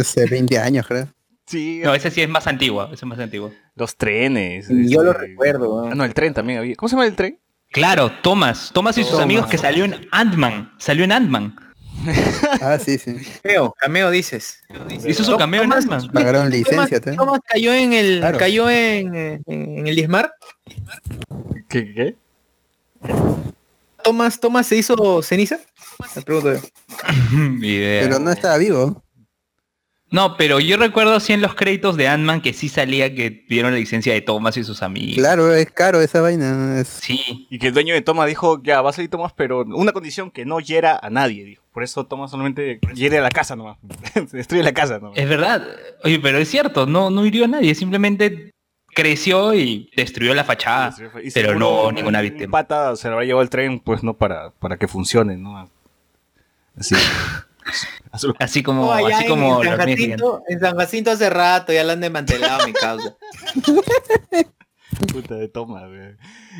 Hace 0.00 0.26
20 0.26 0.58
años, 0.58 0.86
creo. 0.86 1.08
Sí, 1.46 1.80
No, 1.84 1.94
ese 1.94 2.10
sí 2.10 2.22
es 2.22 2.28
más 2.28 2.46
antiguo, 2.46 2.84
ese 2.84 2.94
es 2.94 3.04
más 3.04 3.18
antiguo. 3.18 3.52
los 3.74 3.96
trenes. 3.96 4.68
Yo 4.68 5.02
lo 5.02 5.10
este- 5.12 5.26
recuerdo, 5.26 5.86
Ah, 5.86 5.94
no, 5.94 6.04
el 6.04 6.14
tren 6.14 6.32
también 6.34 6.58
había. 6.60 6.74
¿Cómo 6.76 6.88
se 6.88 6.94
llama 6.96 7.06
el 7.06 7.14
tren? 7.16 7.38
Claro, 7.70 8.10
Thomas, 8.22 8.70
Thomas 8.72 8.96
y 8.98 9.02
sus 9.02 9.10
Thomas. 9.12 9.24
amigos 9.24 9.46
que 9.46 9.58
salió 9.58 9.84
en 9.84 10.06
Ant-Man, 10.12 10.72
salió 10.78 11.04
en 11.04 11.12
Ant-Man. 11.12 11.56
Ah, 12.60 12.78
sí, 12.78 12.98
sí. 12.98 13.16
Cameo, 13.42 13.74
cameo 13.78 14.10
dices. 14.10 14.62
Hizo 15.06 15.24
su 15.24 15.36
cameo 15.36 15.62
en 15.62 15.70
Thomas- 15.70 15.84
Ant-Man. 15.84 16.10
Pagaron 16.12 16.42
Thomas, 16.50 16.58
licencia, 16.58 17.00
¿te? 17.00 17.12
Thomas 17.16 17.40
cayó 17.46 17.72
en 17.74 17.92
el 17.92 18.18
Claro. 18.20 18.38
cayó 18.38 18.70
en, 18.70 19.14
eh, 19.14 19.40
en, 19.46 19.78
en 19.78 19.86
el 19.86 19.94
diezmar. 19.96 20.32
¿Qué? 21.68 21.92
qué? 21.94 22.16
Thomas, 24.02 24.40
Thomas 24.40 24.66
se 24.66 24.76
hizo 24.76 25.22
ceniza. 25.22 25.58
Me 26.16 26.22
pregunto 26.22 26.54
yo. 26.54 26.60
Pero 27.60 28.18
no 28.18 28.30
estaba 28.32 28.56
vivo. 28.58 29.02
No, 30.12 30.36
pero 30.36 30.60
yo 30.60 30.76
recuerdo 30.76 31.18
sí 31.20 31.32
en 31.32 31.40
los 31.40 31.54
créditos 31.54 31.96
de 31.96 32.06
Ant-Man 32.06 32.42
que 32.42 32.52
sí 32.52 32.68
salía 32.68 33.14
que 33.14 33.30
pidieron 33.30 33.72
la 33.72 33.78
licencia 33.78 34.12
de 34.12 34.20
Thomas 34.20 34.56
y 34.58 34.62
sus 34.64 34.82
amigos. 34.82 35.16
Claro, 35.16 35.52
es 35.54 35.70
caro 35.72 36.00
esa 36.02 36.20
vaina. 36.20 36.78
es- 36.80 36.88
Sí. 36.88 37.46
Y 37.50 37.58
que 37.58 37.68
el 37.68 37.72
dueño 37.74 37.94
de 37.94 38.02
Thomas 38.02 38.26
dijo, 38.28 38.62
ya, 38.62 38.82
va 38.82 38.90
a 38.90 38.92
salir 38.92 39.10
Thomas, 39.10 39.32
pero 39.34 39.62
una 39.62 39.92
condición 39.92 40.30
que 40.30 40.44
no 40.44 40.60
hiera 40.60 40.98
a 41.02 41.08
nadie, 41.10 41.44
dijo. 41.44 41.62
Por 41.72 41.82
eso 41.82 42.04
Thomas 42.06 42.30
solamente 42.30 42.78
hiere 42.94 43.18
a 43.18 43.22
la 43.22 43.30
casa 43.30 43.56
nomás. 43.56 43.78
Se 44.30 44.36
destruye 44.36 44.62
la 44.62 44.74
casa 44.74 44.98
nomás. 44.98 45.18
Es 45.18 45.26
verdad. 45.28 45.66
Oye, 46.04 46.20
pero 46.20 46.36
es 46.38 46.48
cierto, 46.50 46.84
no, 46.86 47.08
no 47.08 47.24
hirió 47.24 47.46
a 47.46 47.48
nadie, 47.48 47.74
simplemente 47.74 48.50
creció 48.94 49.54
y 49.54 49.90
destruyó 49.96 50.34
la 50.34 50.44
fachada. 50.44 50.94
Y 51.24 51.30
pero 51.30 51.58
no 51.58 51.84
un- 51.86 51.94
ninguna 51.94 52.18
un 52.18 52.24
víctima. 52.24 52.50
pata 52.50 52.94
se 52.96 53.08
lo 53.08 53.14
habrá 53.14 53.24
llevado 53.24 53.42
el 53.42 53.48
tren, 53.48 53.80
pues 53.80 54.02
no 54.02 54.12
para, 54.12 54.50
para 54.50 54.76
que 54.76 54.86
funcione, 54.86 55.38
¿no? 55.38 55.70
Así. 56.76 56.94
Así 58.38 58.62
como, 58.62 58.86
No, 58.86 58.92
allá 58.92 59.16
así 59.16 59.24
en- 59.24 59.30
como 59.30 59.62
en, 59.62 59.68
San. 59.70 59.78
Jacinto, 59.78 60.42
en 60.48 60.60
San 60.60 60.76
Jacinto 60.76 61.10
hace 61.10 61.30
rato 61.30 61.72
ya 61.72 61.84
lo 61.84 61.92
han 61.92 62.00
desmantelado 62.00 62.66
mi 62.66 62.72
causa. 62.72 63.16
Puta 65.12 65.34
de 65.36 65.48
toma, 65.48 65.86
güey. 65.86 66.00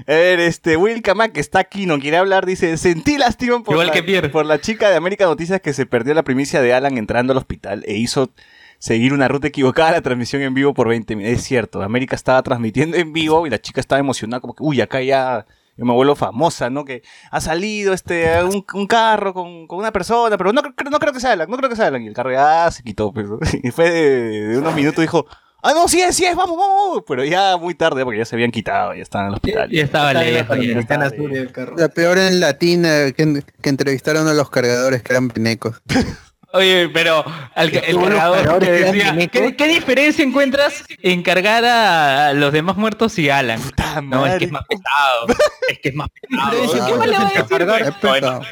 A 0.07 0.12
ver, 0.12 0.41
este, 0.41 0.77
Will 0.77 1.03
Kamak 1.03 1.33
que 1.33 1.41
está 1.41 1.59
aquí, 1.61 1.85
no 1.87 1.99
quiere 1.99 2.17
hablar, 2.17 2.47
dice, 2.47 2.77
sentí 2.79 3.19
lástima 3.19 3.62
por, 3.62 3.75
Igual 3.75 3.88
la, 3.88 3.93
que 3.93 4.03
Pierre. 4.03 4.31
por 4.31 4.47
la 4.47 4.59
chica 4.61 4.88
de 4.88 4.97
América 4.97 5.27
Noticias 5.27 5.61
que 5.61 5.73
se 5.75 5.85
perdió 5.87 6.15
la 6.15 6.23
primicia 6.23 6.62
de 6.62 6.73
Alan 6.73 6.97
entrando 6.97 7.33
al 7.33 7.37
hospital 7.37 7.85
e 7.87 7.95
hizo 7.97 8.33
seguir 8.79 9.12
una 9.12 9.29
ruta 9.29 9.49
equivocada 9.49 9.91
a 9.91 9.93
la 9.93 10.01
transmisión 10.01 10.41
en 10.43 10.55
vivo 10.55 10.73
por 10.75 10.88
20 10.88 11.15
minutos. 11.15 11.38
Es 11.38 11.45
cierto, 11.45 11.83
América 11.83 12.17
estaba 12.17 12.43
transmitiendo 12.43 12.97
en 12.97 13.12
vivo 13.12 13.47
y 13.47 13.51
la 13.51 13.61
chica 13.61 13.81
estaba 13.81 13.99
emocionada, 14.01 14.41
como 14.41 14.55
que, 14.55 14.62
uy, 14.65 14.81
acá 14.81 15.03
ya 15.03 15.47
yo 15.77 15.85
me 15.85 15.93
vuelvo 15.95 16.15
famosa, 16.15 16.69
¿no? 16.71 16.85
Que 16.85 17.03
ha 17.31 17.41
salido 17.41 17.93
este 17.95 18.43
un, 18.45 18.65
un 18.75 18.87
carro 18.87 19.33
con, 19.35 19.67
con 19.67 19.79
una 19.79 19.91
persona, 19.93 20.37
pero 20.37 20.53
no, 20.53 20.63
creo- 20.63 20.91
no 20.91 20.99
creo 20.99 21.13
que 21.13 21.21
sea 21.21 21.33
Alan, 21.33 21.49
no 21.51 21.57
creo 21.57 21.71
que 21.71 21.77
sea 21.77 21.87
Alan. 21.87 22.03
Y 22.03 22.09
el 22.09 22.15
carro 22.15 22.31
ya 22.33 22.71
se 22.71 22.83
quitó, 22.83 23.13
pues. 23.13 23.27
Y 23.63 23.71
fue 23.71 23.91
de, 23.91 24.49
de 24.49 24.59
unos 24.59 24.75
minutos 24.75 25.01
dijo, 25.01 25.27
ah, 25.63 25.73
no, 25.75 25.89
sí 25.89 26.01
es, 26.01 26.15
sí 26.15 26.25
es, 26.25 26.37
vamos, 26.37 26.57
vamos. 26.59 27.03
Pero 27.09 27.25
ya 27.25 27.57
muy 27.57 27.75
tarde, 27.75 28.05
porque 28.05 28.19
ya 28.19 28.25
se 28.25 28.37
habían 28.37 28.51
quitado, 28.51 28.95
ya 28.95 29.03
estaban 29.03 29.27
en 29.29 29.33
el 29.33 29.35
hospital. 29.37 29.71
Ya 29.71 29.83
estaba 29.83 30.13
Está 30.13 30.25
en 30.25 30.33
la 30.35 30.39
lejos. 30.41 30.57
ya. 30.57 30.63
Panamericana 30.63 31.11
Sur 31.11 31.33
y 31.33 31.37
el 31.37 31.53
carro. 31.53 31.75
La 31.77 31.89
peor 31.89 32.19
en 32.19 32.41
latina 32.41 33.13
que, 33.17 33.43
que 33.63 33.69
entrevistaron 33.71 34.29
a 34.29 34.35
los 34.35 34.51
cargadores 34.51 35.03
que 35.03 35.13
eran 35.13 35.29
penecos. 35.31 35.81
Oye, 36.55 36.88
pero 36.91 37.25
al 37.55 37.71
que- 37.71 37.79
el 37.79 37.95
Todos 37.95 38.11
los 38.11 38.19
cargador 38.19 38.37
cargadores 38.37 38.69
que 38.69 38.93
decía. 38.93 39.29
¿qué, 39.29 39.57
qué 39.57 39.69
diferencia 39.69 40.23
encuentras 40.25 40.85
en 41.03 41.23
cargar 41.23 41.65
a 41.65 42.33
los 42.35 42.53
demás 42.53 42.77
muertos 42.77 43.19
y 43.19 43.31
Alan? 43.31 43.61
Puta 43.61 44.03
No, 44.03 44.27
es 44.27 44.38
que 44.38 44.47
madre. 44.47 44.47
es 44.47 44.53
más 44.53 44.65
pesado. 44.69 45.27
es 45.69 45.79
que 45.79 45.88
es 45.88 45.95
más 45.95 46.09
pesado. 46.21 46.87
¿Qué 46.87 46.95
más 46.95 47.07
le 47.07 47.17
va 47.19 47.27
a 47.27 47.33
decir? 47.43 47.67
No, 47.67 47.75
es 47.77 47.95
pesado. 47.95 48.43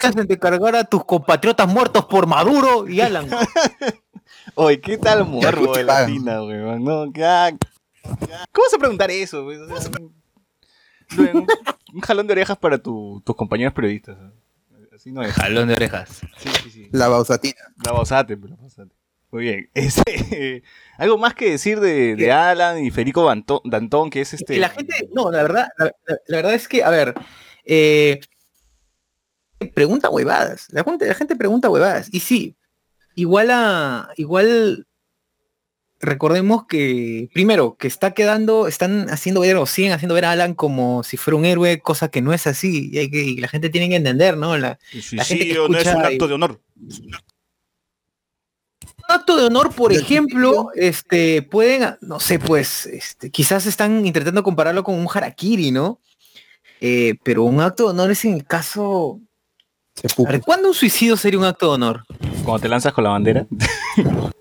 hacen 0.00 0.26
de 0.26 0.38
cargar 0.38 0.76
a 0.76 0.84
tus 0.84 1.04
compatriotas 1.04 1.66
muertos 1.68 2.04
por 2.06 2.26
Maduro 2.26 2.86
y 2.88 3.00
Alan. 3.00 3.28
Oye, 4.54 4.80
¿qué 4.80 4.98
tal 4.98 5.24
morbo 5.26 5.74
de 5.74 5.84
latina, 5.84 6.42
weón? 6.42 6.84
No, 6.84 7.10
¿qué 7.12 7.22
¿Cómo 8.02 8.64
vas 8.66 8.74
a 8.74 8.78
preguntar 8.78 9.10
eso? 9.10 9.44
güey? 9.44 9.58
O 9.58 9.80
sea, 9.80 9.90
un, 9.98 10.14
un- 11.18 11.46
un 11.94 12.00
jalón 12.00 12.26
de 12.26 12.32
orejas 12.32 12.56
para 12.58 12.78
tu- 12.78 13.22
tus 13.24 13.36
compañeros 13.36 13.72
periodistas. 13.74 14.16
¿no? 14.18 14.32
Así 15.00 15.12
no 15.12 15.22
es. 15.22 15.32
Jalón 15.32 15.66
de 15.66 15.72
orejas. 15.72 16.20
Sí, 16.36 16.50
sí, 16.62 16.70
sí. 16.70 16.88
La 16.92 17.08
bausatina. 17.08 17.54
La 17.82 17.92
Bausate, 17.92 18.36
la 18.36 18.56
Bausate. 18.56 18.94
Muy 19.30 19.44
bien. 19.44 19.70
Este, 19.74 20.62
algo 20.98 21.16
más 21.16 21.32
que 21.32 21.52
decir 21.52 21.80
de, 21.80 22.16
de 22.16 22.30
Alan 22.30 22.84
y 22.84 22.90
Federico 22.90 23.24
Dantón, 23.64 24.10
que 24.10 24.20
es 24.20 24.34
este. 24.34 24.58
La 24.58 24.68
gente, 24.68 25.08
no, 25.14 25.30
la 25.30 25.40
verdad, 25.40 25.68
la 25.78 26.36
verdad 26.36 26.52
es 26.52 26.68
que, 26.68 26.84
a 26.84 26.90
ver, 26.90 27.14
eh, 27.64 28.20
pregunta 29.72 30.10
huevadas. 30.10 30.66
La 30.70 30.84
gente, 30.84 31.06
la 31.06 31.14
gente 31.14 31.34
pregunta 31.34 31.70
huevadas. 31.70 32.12
Y 32.12 32.20
sí, 32.20 32.58
igual 33.14 33.48
a, 33.52 34.10
igual 34.18 34.86
recordemos 36.00 36.66
que, 36.66 37.28
primero, 37.32 37.76
que 37.78 37.86
está 37.86 38.12
quedando, 38.12 38.66
están 38.66 39.10
haciendo 39.10 39.42
ver 39.42 39.56
o 39.56 39.66
siguen 39.66 39.92
haciendo 39.92 40.14
ver 40.14 40.24
a 40.24 40.32
Alan 40.32 40.54
como 40.54 41.02
si 41.02 41.16
fuera 41.16 41.36
un 41.36 41.44
héroe, 41.44 41.80
cosa 41.80 42.08
que 42.08 42.22
no 42.22 42.32
es 42.32 42.46
así. 42.46 42.90
Y, 42.92 42.98
hay 42.98 43.10
que, 43.10 43.22
y 43.22 43.36
la 43.36 43.48
gente 43.48 43.68
tiene 43.70 43.88
que 43.88 43.96
entender, 43.96 44.36
¿no? 44.36 44.56
La, 44.56 44.78
El 44.92 45.16
la 45.18 45.24
gente 45.24 45.44
que 45.46 45.54
suicidio 45.54 45.68
no 45.68 45.78
es 45.78 45.86
un 45.86 46.02
acto 46.04 46.24
y- 46.24 46.28
de 46.28 46.34
honor. 46.34 46.60
Un 48.98 49.14
acto 49.16 49.36
de 49.36 49.44
honor, 49.44 49.74
por 49.74 49.92
ejemplo, 49.92 50.68
este, 50.74 51.42
pueden, 51.42 51.96
no 52.00 52.20
sé, 52.20 52.38
pues, 52.38 52.86
este, 52.86 53.30
quizás 53.30 53.66
están 53.66 54.06
intentando 54.06 54.42
compararlo 54.42 54.82
con 54.84 54.94
un 54.94 55.08
harakiri, 55.12 55.70
¿no? 55.70 56.00
Eh, 56.80 57.16
pero 57.22 57.44
un 57.44 57.60
acto 57.60 57.84
de 57.84 57.90
honor 57.90 58.10
es 58.12 58.24
en 58.24 58.34
el 58.34 58.44
caso. 58.46 59.20
Se 59.94 60.08
ver, 60.22 60.40
¿Cuándo 60.40 60.68
un 60.68 60.74
suicidio 60.74 61.16
sería 61.16 61.38
un 61.38 61.44
acto 61.44 61.66
de 61.66 61.72
honor? 61.74 62.04
Cuando 62.44 62.60
te 62.60 62.68
lanzas 62.68 62.92
con 62.94 63.04
la 63.04 63.10
bandera. 63.10 63.46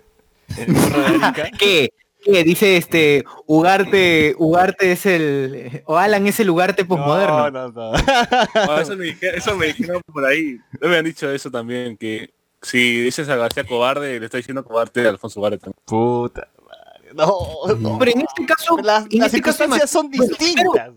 El 0.58 0.74
gorro 0.74 1.00
de 1.00 1.06
Arica. 1.08 1.50
¿Qué? 1.60 1.94
¿Qué? 2.24 2.44
Dice 2.44 2.76
este, 2.78 3.24
Ugarte, 3.46 4.36
Ugarte 4.38 4.92
es 4.92 5.06
el, 5.06 5.84
o 5.86 5.98
Alan 5.98 6.28
es 6.28 6.40
el 6.40 6.50
Ugarte 6.50 6.84
posmoderno. 6.86 7.50
No, 7.50 7.72
no, 7.72 7.92
no. 7.94 8.78
Eso, 8.80 8.96
me 8.98 9.06
dije- 9.06 9.38
eso 9.38 9.56
me 9.56 9.68
dijeron 9.68 10.02
por 10.06 10.26
ahí. 10.26 10.58
No 10.82 10.90
me 10.90 10.98
han 10.98 11.06
dicho 11.06 11.32
eso 11.32 11.50
también, 11.50 11.96
que 11.96 12.34
si 12.62 13.02
dices 13.02 13.30
a 13.30 13.38
García 13.38 13.64
cobarde, 13.64 14.20
le 14.20 14.26
estoy 14.26 14.42
diciendo 14.42 14.66
cobarde 14.66 15.06
a 15.06 15.10
Alfonso 15.10 15.40
Ugarte 15.40 15.60
también. 15.60 15.82
Puta 15.86 16.50
madre. 16.66 17.14
No, 17.14 17.76
no. 17.80 17.98
Pero 18.00 18.12
en 18.12 18.22
este 18.22 18.46
caso, 18.46 18.78
Las, 18.84 19.06
en 19.10 19.20
las 19.20 19.28
este 19.34 19.42
caso, 19.42 19.58
circunstancias 19.60 19.90
son 19.90 20.12
distintas. 20.12 20.92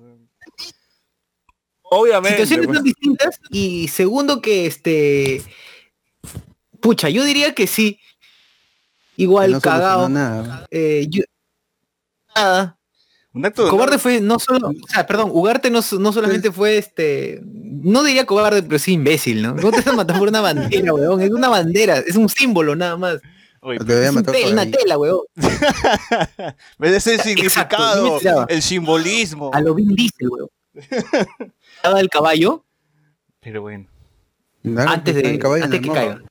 Obviamente. 1.85 2.31
situaciones 2.47 2.67
pues, 2.67 2.77
son 2.79 2.85
distintas 2.85 3.41
y 3.51 3.89
segundo 3.89 4.41
que 4.41 4.67
este 4.67 5.43
pucha 6.81 7.11
yo 7.11 7.23
diría 7.25 7.55
que 7.55 7.67
sí 7.67 8.01
igual 9.17 9.53
no 9.53 9.61
cagado 9.61 10.09
nada. 10.09 10.67
eh, 10.71 11.07
yo- 11.09 11.25
nada. 12.35 12.79
Un 13.35 13.47
acto 13.47 13.67
cobarde 13.71 13.99
fue 13.99 14.21
no 14.21 14.39
solo 14.39 14.69
o 14.69 14.89
sea 14.89 15.07
perdón 15.07 15.31
Ugarte 15.33 15.71
no, 15.71 15.81
no 15.99 16.13
solamente 16.13 16.53
fue 16.53 16.77
este 16.77 17.41
no 17.43 18.03
diría 18.03 18.27
cobarde 18.27 18.63
pero 18.63 18.79
sí 18.79 18.93
imbécil 18.93 19.41
no 19.41 19.55
no 19.55 19.71
te 19.71 19.79
estás 19.79 19.97
matando 19.97 20.19
por 20.21 20.29
una 20.29 20.43
bandera 20.43 20.93
weón 20.95 21.19
es 21.23 21.31
una 21.31 21.49
bandera 21.49 21.97
es 21.99 22.17
un 22.17 22.29
símbolo 22.29 22.77
nada 22.77 22.97
más. 22.99 23.21
Oye, 23.65 23.79
Te 23.79 23.85
voy 23.85 23.95
a 23.95 24.03
es 24.03 24.09
un 24.11 24.15
matar 24.17 24.35
tel- 24.35 24.43
por 24.45 24.53
una 24.53 24.67
tela 24.71 24.99
weón. 24.99 25.21
¿Ves 26.79 27.07
ese 27.07 27.19
significado? 27.23 28.19
el 28.49 28.61
simbolismo. 28.61 29.51
a 29.55 29.61
lo 29.61 29.75
Vin 29.75 29.95
Diesel 29.95 30.29
weón. 30.29 30.49
Nada 31.85 31.97
del 31.97 32.09
caballo. 32.11 32.65
Pero 33.41 33.63
bueno. 33.63 33.87
Antes 34.87 35.15
de 35.15 35.21
el 35.23 35.39
caballo 35.39 35.65
antes 35.65 35.79
el 35.79 35.83
que 35.85 35.89
morro. 35.89 36.01
caiga 36.01 36.23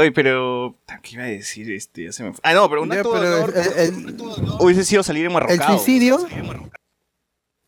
Oye, 0.00 0.12
pero. 0.12 0.76
¿Qué 1.02 1.14
iba 1.14 1.24
a 1.24 1.26
decir? 1.26 1.70
Este, 1.70 2.04
ya 2.04 2.12
se 2.12 2.22
me 2.22 2.32
fue. 2.32 2.40
Ah, 2.42 2.54
no, 2.54 2.68
pero 2.68 2.82
un 2.82 2.88
de 2.88 3.00
el- 3.00 3.04
el- 3.76 4.16
hubiese 4.60 4.84
sido 4.84 5.02
salir 5.02 5.24
El 5.24 5.30
enmarrocado. 5.30 5.76
suicidio. 5.78 6.18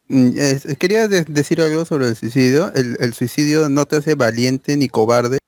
Mm, 0.09 0.31
es- 0.38 0.77
quería 0.79 1.09
de- 1.09 1.25
decir 1.25 1.61
algo 1.61 1.85
sobre 1.85 2.07
el 2.09 2.16
suicidio. 2.16 2.73
El, 2.75 2.97
el 3.01 3.14
suicidio 3.14 3.68
no 3.68 3.87
te 3.87 3.97
hace 3.97 4.14
valiente 4.14 4.77
ni 4.77 4.88
cobarde. 4.88 5.38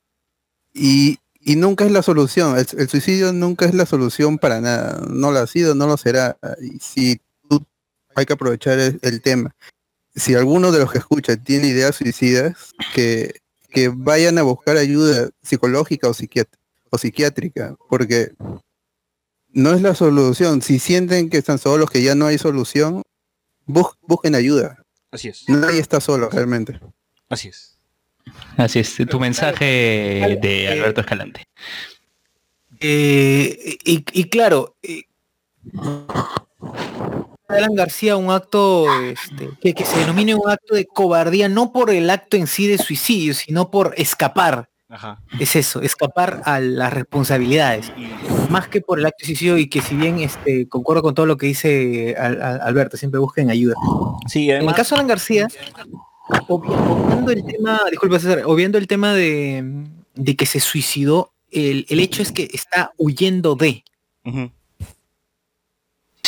Y, 0.72 1.18
y 1.40 1.56
nunca 1.56 1.84
es 1.84 1.90
la 1.92 2.02
solución. 2.02 2.58
El, 2.58 2.66
el 2.78 2.88
suicidio 2.88 3.32
nunca 3.32 3.66
es 3.66 3.74
la 3.74 3.86
solución 3.86 4.38
para 4.38 4.60
nada. 4.60 5.00
No 5.08 5.32
lo 5.32 5.38
ha 5.40 5.46
sido, 5.46 5.74
no 5.74 5.86
lo 5.86 5.96
será. 5.96 6.36
Y 6.60 6.78
si 6.80 7.20
tú 7.48 7.64
hay 8.14 8.26
que 8.26 8.32
aprovechar 8.34 8.78
el, 8.78 8.98
el 9.02 9.20
tema. 9.22 9.54
Si 10.14 10.34
alguno 10.34 10.70
de 10.70 10.78
los 10.78 10.92
que 10.92 10.98
escucha 10.98 11.36
tiene 11.36 11.68
ideas 11.68 11.96
suicidas, 11.96 12.72
que, 12.94 13.40
que 13.70 13.88
vayan 13.88 14.38
a 14.38 14.42
buscar 14.42 14.76
ayuda 14.76 15.30
psicológica 15.42 16.08
o, 16.08 16.12
psiquiat- 16.14 16.48
o 16.94 16.98
psiquiátrica. 16.98 17.76
Porque 17.90 18.32
no 19.50 19.72
es 19.74 19.82
la 19.82 19.94
solución. 19.94 20.62
Si 20.62 20.78
sienten 20.78 21.28
que 21.30 21.38
están 21.38 21.58
solos, 21.58 21.90
que 21.90 22.02
ya 22.02 22.14
no 22.14 22.26
hay 22.26 22.38
solución, 22.38 23.02
bus- 23.66 23.96
busquen 24.02 24.34
ayuda. 24.34 24.82
Así 25.10 25.28
es. 25.28 25.44
Nadie 25.48 25.80
está 25.80 26.00
solo 26.00 26.28
realmente. 26.30 26.80
Así 27.28 27.48
es. 27.48 27.78
Así 28.56 28.78
es, 28.78 28.96
tu 29.10 29.20
mensaje 29.20 30.38
de 30.40 30.68
Alberto 30.68 31.02
Escalante. 31.02 31.44
Eh, 32.80 33.76
y, 33.84 34.04
y 34.12 34.24
claro, 34.28 34.76
eh, 34.82 35.02
Alan 37.48 37.74
García 37.74 38.16
un 38.16 38.30
acto 38.30 38.86
este, 39.02 39.50
que, 39.60 39.74
que 39.74 39.84
se 39.84 39.98
denomine 39.98 40.34
un 40.34 40.50
acto 40.50 40.74
de 40.74 40.86
cobardía, 40.86 41.48
no 41.48 41.72
por 41.72 41.90
el 41.90 42.08
acto 42.10 42.36
en 42.36 42.46
sí 42.46 42.66
de 42.66 42.78
suicidio, 42.78 43.34
sino 43.34 43.70
por 43.70 43.94
escapar. 43.96 44.70
Ajá. 44.94 45.20
Es 45.40 45.56
eso, 45.56 45.82
escapar 45.82 46.40
a 46.44 46.60
las 46.60 46.92
responsabilidades. 46.92 47.92
Más 48.48 48.68
que 48.68 48.80
por 48.80 49.00
el 49.00 49.06
acto 49.06 49.16
de 49.22 49.26
suicidio 49.26 49.58
y 49.58 49.68
que 49.68 49.80
si 49.82 49.96
bien 49.96 50.20
este, 50.20 50.68
concuerdo 50.68 51.02
con 51.02 51.14
todo 51.14 51.26
lo 51.26 51.36
que 51.36 51.46
dice 51.46 52.14
Al- 52.16 52.40
Al- 52.40 52.60
Alberto, 52.60 52.96
siempre 52.96 53.18
busquen 53.18 53.50
ayuda. 53.50 53.74
Sí, 54.28 54.50
En 54.50 54.62
el 54.68 54.74
caso 54.74 54.94
de 54.94 55.00
Alan 55.00 55.08
García, 55.08 55.48
obvi- 56.48 56.68
obviando 56.70 57.32
el 57.32 57.44
tema, 57.44 57.80
disculpa 57.90 58.18
César, 58.20 58.42
obviando 58.46 58.78
el 58.78 58.86
tema 58.86 59.12
de, 59.14 59.84
de 60.14 60.36
que 60.36 60.46
se 60.46 60.60
suicidó, 60.60 61.32
el, 61.50 61.86
el 61.88 61.98
hecho 62.00 62.22
es 62.22 62.30
que 62.32 62.48
está 62.52 62.92
huyendo 62.96 63.54
de. 63.56 63.82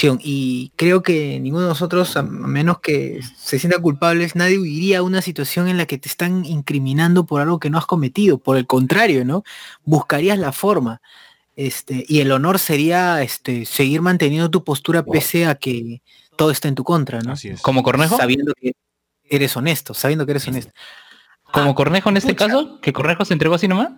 Y 0.03 0.73
creo 0.77 1.03
que 1.03 1.41
ninguno 1.41 1.63
de 1.65 1.69
nosotros, 1.71 2.17
a 2.17 2.23
menos 2.23 2.81
que 2.81 3.21
se 3.39 3.59
sienta 3.59 3.81
culpables, 3.81 4.37
nadie 4.37 4.59
huiría 4.59 4.99
a 4.99 5.03
una 5.03 5.23
situación 5.23 5.69
en 5.69 5.79
la 5.79 5.87
que 5.87 5.97
te 5.97 6.09
están 6.09 6.45
incriminando 6.45 7.25
por 7.25 7.41
algo 7.41 7.59
que 7.59 7.71
no 7.71 7.79
has 7.79 7.87
cometido. 7.87 8.39
Por 8.39 8.59
el 8.59 8.67
contrario, 8.67 9.25
¿no? 9.25 9.43
Buscarías 9.85 10.39
la 10.39 10.53
forma. 10.53 11.01
Este, 11.57 12.05
y 12.07 12.21
el 12.21 12.31
honor 12.33 12.59
sería 12.59 13.23
este, 13.23 13.65
seguir 13.65 14.03
manteniendo 14.03 14.51
tu 14.51 14.65
postura 14.65 15.03
pese 15.03 15.47
a 15.47 15.55
que 15.55 16.03
todo 16.37 16.51
está 16.51 16.69
en 16.69 16.75
tu 16.75 16.85
contra, 16.85 17.21
¿no? 17.21 17.33
Así 17.33 17.49
es. 17.49 17.63
¿Como 17.63 17.83
Cornejo? 17.83 18.19
Sabiendo 18.19 18.53
que 18.55 18.73
eres 19.25 19.57
honesto, 19.57 19.95
sabiendo 19.95 20.27
que 20.27 20.33
eres 20.33 20.47
honesto. 20.47 20.73
¿Como 21.53 21.75
Cornejo 21.75 22.11
en 22.11 22.19
este 22.19 22.35
pucha. 22.35 22.47
caso? 22.47 22.81
¿Que 22.83 22.93
Cornejo 22.93 23.25
se 23.25 23.33
entregó 23.33 23.55
así 23.55 23.67
nomás? 23.67 23.93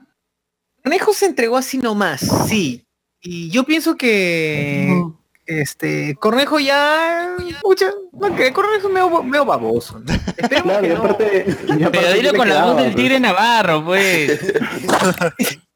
Conejo 0.84 1.12
se 1.12 1.26
entregó 1.26 1.56
así 1.56 1.78
nomás, 1.78 2.20
sí. 2.46 2.86
Y 3.20 3.50
yo 3.50 3.64
pienso 3.64 3.96
que 3.96 5.02
Este, 5.50 6.14
Cornejo 6.16 6.58
ya, 6.60 7.34
pucha, 7.62 7.90
no 8.12 8.36
que 8.36 8.52
Cornejo 8.52 8.88
es 8.88 8.92
medio, 8.92 9.22
medio 9.22 9.46
baboso. 9.46 9.98
¿no? 9.98 10.12
Esperemos 10.36 10.76
Claro, 10.78 10.82
que 10.82 10.88
no. 10.94 10.96
aparte, 10.98 11.56
Pero 11.66 11.90
¿qué 11.90 12.12
dilo 12.12 12.34
con 12.34 12.48
la 12.50 12.54
quedaba, 12.54 12.72
voz 12.74 12.82
del 12.82 12.94
tigre 12.94 13.18
Navarro, 13.18 13.82
pues. 13.82 14.38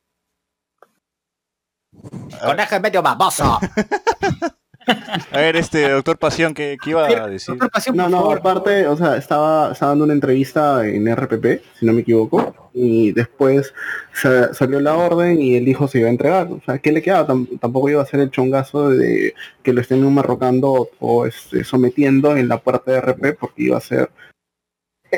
Cornejo 2.43 2.75
es 2.75 2.81
medio 2.83 3.03
baboso. 3.03 3.59
A 5.31 5.38
ver, 5.38 5.57
este, 5.57 5.88
doctor 5.90 6.18
Pasión, 6.18 6.55
¿qué, 6.55 6.76
qué 6.83 6.90
iba 6.90 7.07
a 7.07 7.26
decir? 7.28 7.55
Doctor 7.55 7.70
Pasión, 7.70 7.96
No, 7.96 8.05
por 8.05 8.11
no, 8.11 8.18
favor. 8.20 8.38
aparte, 8.38 8.87
o 8.87 8.96
sea, 8.96 9.16
estaba, 9.16 9.72
estaba 9.72 9.90
dando 9.90 10.05
una 10.05 10.12
entrevista 10.14 10.87
en 10.87 11.07
RPP, 11.14 11.62
si 11.78 11.87
no 11.87 11.92
me 11.92 12.00
equivoco, 12.02 12.55
y 12.74 13.12
después 13.12 13.72
sa- 14.14 14.52
salió 14.55 14.81
la 14.81 14.94
orden 14.96 15.40
y 15.40 15.57
él 15.57 15.64
dijo 15.64 15.88
se 15.88 15.98
iba 16.00 16.09
a 16.09 16.12
entregar. 16.12 16.48
O 16.48 16.61
sea, 16.64 16.78
¿qué 16.78 16.92
le 16.92 17.02
quedaba? 17.02 17.26
Tam- 17.26 17.59
tampoco 17.61 17.88
iba 17.90 18.02
a 18.02 18.07
ser 18.07 18.20
el 18.20 18.31
chongazo 18.31 18.90
de 18.90 19.35
que 19.62 19.72
lo 19.72 19.81
estén 19.81 20.02
marrocando 20.12 20.88
o 21.00 21.26
este, 21.26 21.64
sometiendo 21.64 22.37
en 22.37 22.48
la 22.48 22.59
puerta 22.59 22.90
de 22.92 22.98
RP 23.00 23.33
porque 23.38 23.62
iba 23.64 23.76
a 23.76 23.81
ser 23.81 24.11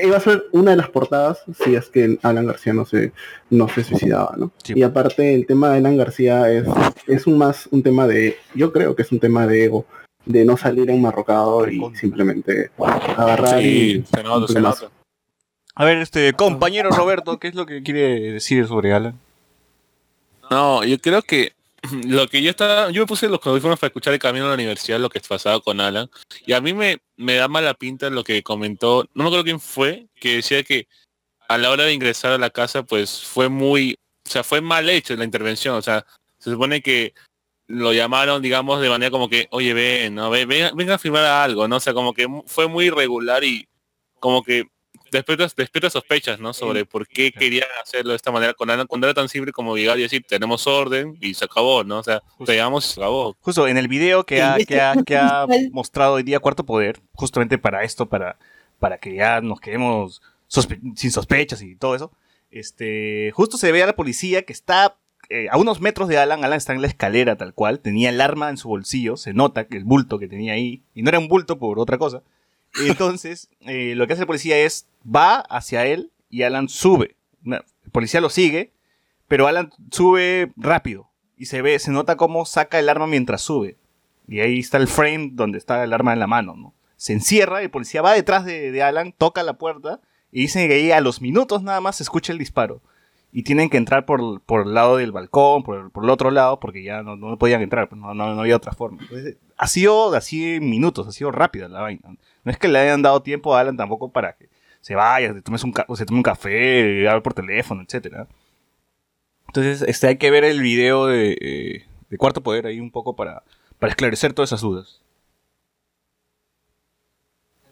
iba 0.02 0.16
a 0.16 0.20
ser 0.20 0.44
una 0.52 0.72
de 0.72 0.76
las 0.76 0.88
portadas 0.88 1.44
si 1.64 1.74
es 1.74 1.88
que 1.88 2.18
Alan 2.22 2.46
García 2.46 2.72
no 2.72 2.84
se 2.84 3.12
no 3.50 3.68
se 3.68 3.84
suicidaba, 3.84 4.34
¿no? 4.36 4.52
Sí. 4.62 4.74
Y 4.76 4.82
aparte 4.82 5.34
el 5.34 5.46
tema 5.46 5.70
de 5.70 5.78
Alan 5.78 5.96
García 5.96 6.50
es 6.50 6.66
es 7.06 7.26
un 7.26 7.38
más 7.38 7.68
un 7.70 7.82
tema 7.82 8.06
de 8.06 8.36
yo 8.54 8.72
creo 8.72 8.96
que 8.96 9.02
es 9.02 9.12
un 9.12 9.20
tema 9.20 9.46
de 9.46 9.64
ego 9.64 9.86
de 10.26 10.44
no 10.44 10.56
salir 10.56 10.90
enmarrocado 10.90 11.68
y 11.68 11.80
simplemente 11.96 12.70
agarrar 12.78 13.60
Sí, 13.60 13.66
y 13.66 14.16
se 14.16 14.22
nota, 14.22 14.52
se 14.52 14.60
nota. 14.60 14.90
A 15.76 15.84
ver, 15.84 15.98
este, 15.98 16.32
compañero 16.34 16.90
Roberto, 16.90 17.38
¿qué 17.38 17.48
es 17.48 17.54
lo 17.54 17.66
que 17.66 17.82
quiere 17.82 18.32
decir 18.32 18.66
sobre 18.66 18.94
Alan? 18.94 19.18
No, 20.50 20.84
yo 20.84 20.98
creo 20.98 21.22
que 21.22 21.52
lo 22.06 22.28
que 22.28 22.42
yo 22.42 22.50
estaba, 22.50 22.90
yo 22.90 23.02
me 23.02 23.06
puse 23.06 23.28
los 23.28 23.44
audífonos 23.44 23.78
para 23.78 23.88
escuchar 23.88 24.12
el 24.14 24.18
camino 24.18 24.46
a 24.46 24.48
la 24.48 24.54
universidad, 24.54 24.98
lo 24.98 25.10
que 25.10 25.20
pasaba 25.20 25.60
con 25.60 25.80
Alan, 25.80 26.10
y 26.46 26.52
a 26.52 26.60
mí 26.60 26.72
me, 26.72 26.98
me 27.16 27.34
da 27.34 27.48
mala 27.48 27.74
pinta 27.74 28.10
lo 28.10 28.24
que 28.24 28.42
comentó, 28.42 29.08
no 29.14 29.24
me 29.24 29.28
acuerdo 29.28 29.44
quién 29.44 29.60
fue, 29.60 30.08
que 30.14 30.36
decía 30.36 30.62
que 30.62 30.88
a 31.48 31.58
la 31.58 31.70
hora 31.70 31.84
de 31.84 31.92
ingresar 31.92 32.32
a 32.32 32.38
la 32.38 32.50
casa, 32.50 32.82
pues 32.84 33.22
fue 33.24 33.48
muy, 33.48 33.96
o 34.26 34.30
sea, 34.30 34.44
fue 34.44 34.60
mal 34.60 34.88
hecho 34.88 35.14
la 35.16 35.24
intervención, 35.24 35.76
o 35.76 35.82
sea, 35.82 36.06
se 36.38 36.50
supone 36.50 36.82
que 36.82 37.14
lo 37.66 37.92
llamaron, 37.92 38.42
digamos, 38.42 38.80
de 38.80 38.88
manera 38.88 39.10
como 39.10 39.28
que, 39.28 39.48
oye, 39.50 39.72
ven, 39.74 40.14
no, 40.14 40.30
ven, 40.30 40.48
venga, 40.48 40.72
venga 40.74 40.94
a 40.94 40.98
firmar 40.98 41.24
algo, 41.24 41.66
¿no? 41.66 41.76
O 41.76 41.80
sea, 41.80 41.94
como 41.94 42.12
que 42.12 42.26
fue 42.46 42.68
muy 42.68 42.86
irregular 42.86 43.42
y 43.44 43.66
como 44.20 44.42
que 44.42 44.64
despierta, 45.18 45.46
despierta 45.56 45.90
sospechas, 45.90 46.40
¿no? 46.40 46.52
Sobre 46.52 46.84
por 46.84 47.06
qué 47.08 47.32
querían 47.32 47.68
hacerlo 47.82 48.10
de 48.10 48.16
esta 48.16 48.30
manera 48.32 48.54
con 48.54 48.70
Alan, 48.70 48.86
cuando 48.86 49.06
era 49.06 49.14
tan 49.14 49.28
simple 49.28 49.52
como 49.52 49.76
llegar 49.76 49.98
y 49.98 50.02
decir, 50.02 50.24
tenemos 50.28 50.66
orden 50.66 51.16
y 51.20 51.34
se 51.34 51.44
acabó, 51.44 51.84
¿no? 51.84 51.98
O 51.98 52.02
sea, 52.02 52.22
te 52.44 52.56
llamamos 52.56 52.84
y 52.90 52.94
se 52.94 53.00
acabó. 53.00 53.36
Justo 53.40 53.66
en 53.68 53.76
el 53.78 53.88
video 53.88 54.24
que 54.24 54.42
ha, 54.42 54.56
es 54.56 54.66
que 54.66 54.80
ha, 54.80 54.94
que 55.04 55.16
ha 55.16 55.46
mostrado 55.72 56.14
hoy 56.14 56.22
día 56.22 56.40
Cuarto 56.40 56.64
Poder, 56.64 57.00
justamente 57.14 57.58
para 57.58 57.82
esto, 57.84 58.06
para, 58.06 58.36
para 58.78 58.98
que 58.98 59.14
ya 59.14 59.40
nos 59.40 59.60
quedemos 59.60 60.22
sospe- 60.48 60.80
sin 60.96 61.10
sospechas 61.10 61.62
y 61.62 61.76
todo 61.76 61.94
eso, 61.94 62.12
este, 62.50 63.30
justo 63.34 63.56
se 63.56 63.72
ve 63.72 63.82
a 63.82 63.86
la 63.86 63.96
policía 63.96 64.42
que 64.42 64.52
está 64.52 64.96
eh, 65.30 65.48
a 65.50 65.56
unos 65.56 65.80
metros 65.80 66.08
de 66.08 66.18
Alan, 66.18 66.44
Alan 66.44 66.56
está 66.58 66.72
en 66.74 66.82
la 66.82 66.86
escalera 66.86 67.36
tal 67.36 67.54
cual, 67.54 67.80
tenía 67.80 68.10
el 68.10 68.20
arma 68.20 68.50
en 68.50 68.56
su 68.58 68.68
bolsillo, 68.68 69.16
se 69.16 69.32
nota 69.32 69.66
que 69.66 69.76
el 69.78 69.84
bulto 69.84 70.18
que 70.18 70.28
tenía 70.28 70.52
ahí, 70.52 70.82
y 70.94 71.02
no 71.02 71.08
era 71.08 71.18
un 71.18 71.28
bulto 71.28 71.58
por 71.58 71.78
otra 71.78 71.96
cosa. 71.98 72.22
Entonces, 72.80 73.48
eh, 73.60 73.94
lo 73.94 74.06
que 74.06 74.14
hace 74.14 74.22
el 74.22 74.26
policía 74.26 74.58
es, 74.58 74.86
va 75.04 75.40
hacia 75.40 75.86
él 75.86 76.12
y 76.30 76.42
Alan 76.42 76.68
sube. 76.68 77.16
El 77.44 77.90
policía 77.92 78.20
lo 78.20 78.30
sigue, 78.30 78.72
pero 79.28 79.46
Alan 79.46 79.70
sube 79.90 80.52
rápido 80.56 81.10
y 81.36 81.46
se 81.46 81.62
ve, 81.62 81.78
se 81.78 81.90
nota 81.90 82.16
cómo 82.16 82.44
saca 82.46 82.78
el 82.78 82.88
arma 82.88 83.06
mientras 83.06 83.42
sube. 83.42 83.76
Y 84.26 84.40
ahí 84.40 84.58
está 84.58 84.78
el 84.78 84.88
frame 84.88 85.30
donde 85.32 85.58
está 85.58 85.84
el 85.84 85.92
arma 85.92 86.12
en 86.12 86.20
la 86.20 86.26
mano, 86.26 86.56
¿no? 86.56 86.74
Se 86.96 87.12
encierra, 87.12 87.60
el 87.60 87.70
policía 87.70 88.02
va 88.02 88.12
detrás 88.12 88.44
de, 88.44 88.70
de 88.70 88.82
Alan, 88.82 89.12
toca 89.12 89.42
la 89.42 89.58
puerta 89.58 90.00
y 90.32 90.42
dicen 90.42 90.68
que 90.68 90.74
ahí 90.74 90.90
a 90.90 91.00
los 91.00 91.20
minutos 91.20 91.62
nada 91.62 91.80
más 91.80 91.96
se 91.96 92.02
escucha 92.02 92.32
el 92.32 92.38
disparo. 92.38 92.80
Y 93.36 93.42
tienen 93.42 93.68
que 93.68 93.76
entrar 93.76 94.06
por, 94.06 94.40
por 94.42 94.62
el 94.66 94.74
lado 94.74 94.96
del 94.96 95.10
balcón, 95.10 95.64
por, 95.64 95.90
por 95.90 96.04
el 96.04 96.10
otro 96.10 96.30
lado, 96.30 96.60
porque 96.60 96.84
ya 96.84 97.02
no, 97.02 97.16
no 97.16 97.36
podían 97.36 97.62
entrar, 97.62 97.88
pues 97.88 98.00
no, 98.00 98.14
no, 98.14 98.32
no 98.32 98.40
había 98.42 98.54
otra 98.56 98.70
forma. 98.72 99.02
Entonces, 99.02 99.36
ha 99.56 99.66
sido 99.66 100.14
así 100.14 100.54
en 100.54 100.70
minutos, 100.70 101.08
ha 101.08 101.12
sido 101.12 101.32
rápida 101.32 101.68
la 101.68 101.80
vaina. 101.80 102.16
No 102.44 102.52
es 102.52 102.58
que 102.58 102.68
le 102.68 102.78
hayan 102.78 103.02
dado 103.02 103.22
tiempo 103.22 103.54
a 103.56 103.60
Alan 103.60 103.76
tampoco 103.76 104.10
para 104.12 104.34
que 104.36 104.48
se 104.80 104.94
vaya, 104.94 105.34
se, 105.34 105.42
tomes 105.42 105.64
un 105.64 105.72
ca- 105.72 105.86
se 105.96 106.06
tome 106.06 106.18
un 106.18 106.22
café, 106.22 107.08
hable 107.08 107.22
por 107.22 107.34
teléfono, 107.34 107.82
etcétera. 107.82 108.28
Entonces, 109.48 109.82
este, 109.82 110.06
hay 110.06 110.16
que 110.16 110.30
ver 110.30 110.44
el 110.44 110.60
video 110.62 111.06
de, 111.06 111.36
eh, 111.40 111.86
de 112.10 112.18
Cuarto 112.18 112.40
Poder 112.42 112.66
ahí 112.66 112.78
un 112.78 112.90
poco 112.92 113.16
para, 113.16 113.42
para 113.80 113.90
esclarecer 113.90 114.32
todas 114.32 114.50
esas 114.50 114.60
dudas. 114.60 115.00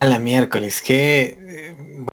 A 0.01 0.07
la 0.07 0.19
miércoles, 0.19 0.83
que 0.83 1.39
eh, 1.41 2.07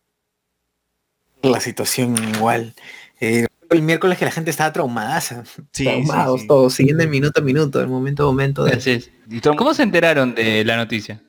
la 1.42 1.60
situación 1.60 2.16
igual. 2.36 2.76
Eh, 3.20 3.46
el 3.70 3.82
miércoles 3.82 4.18
que 4.18 4.26
la 4.26 4.32
gente 4.32 4.50
estaba 4.52 4.72
traumada, 4.74 5.22
Sí, 5.72 5.84
traumados 5.84 6.38
sí, 6.40 6.42
sí. 6.44 6.48
todos, 6.48 6.74
siguiendo 6.74 7.04
el 7.04 7.10
minuto 7.10 7.40
a 7.42 7.44
minuto, 7.44 7.80
el 7.82 7.88
momento 7.88 8.24
a 8.24 8.26
momento 8.28 8.64
de 8.64 8.74
Así 8.74 8.92
es. 8.92 9.12
¿Cómo 9.58 9.74
se 9.74 9.84
enteraron 9.84 10.34
de 10.36 10.64
la 10.66 10.78
noticia? 10.78 11.22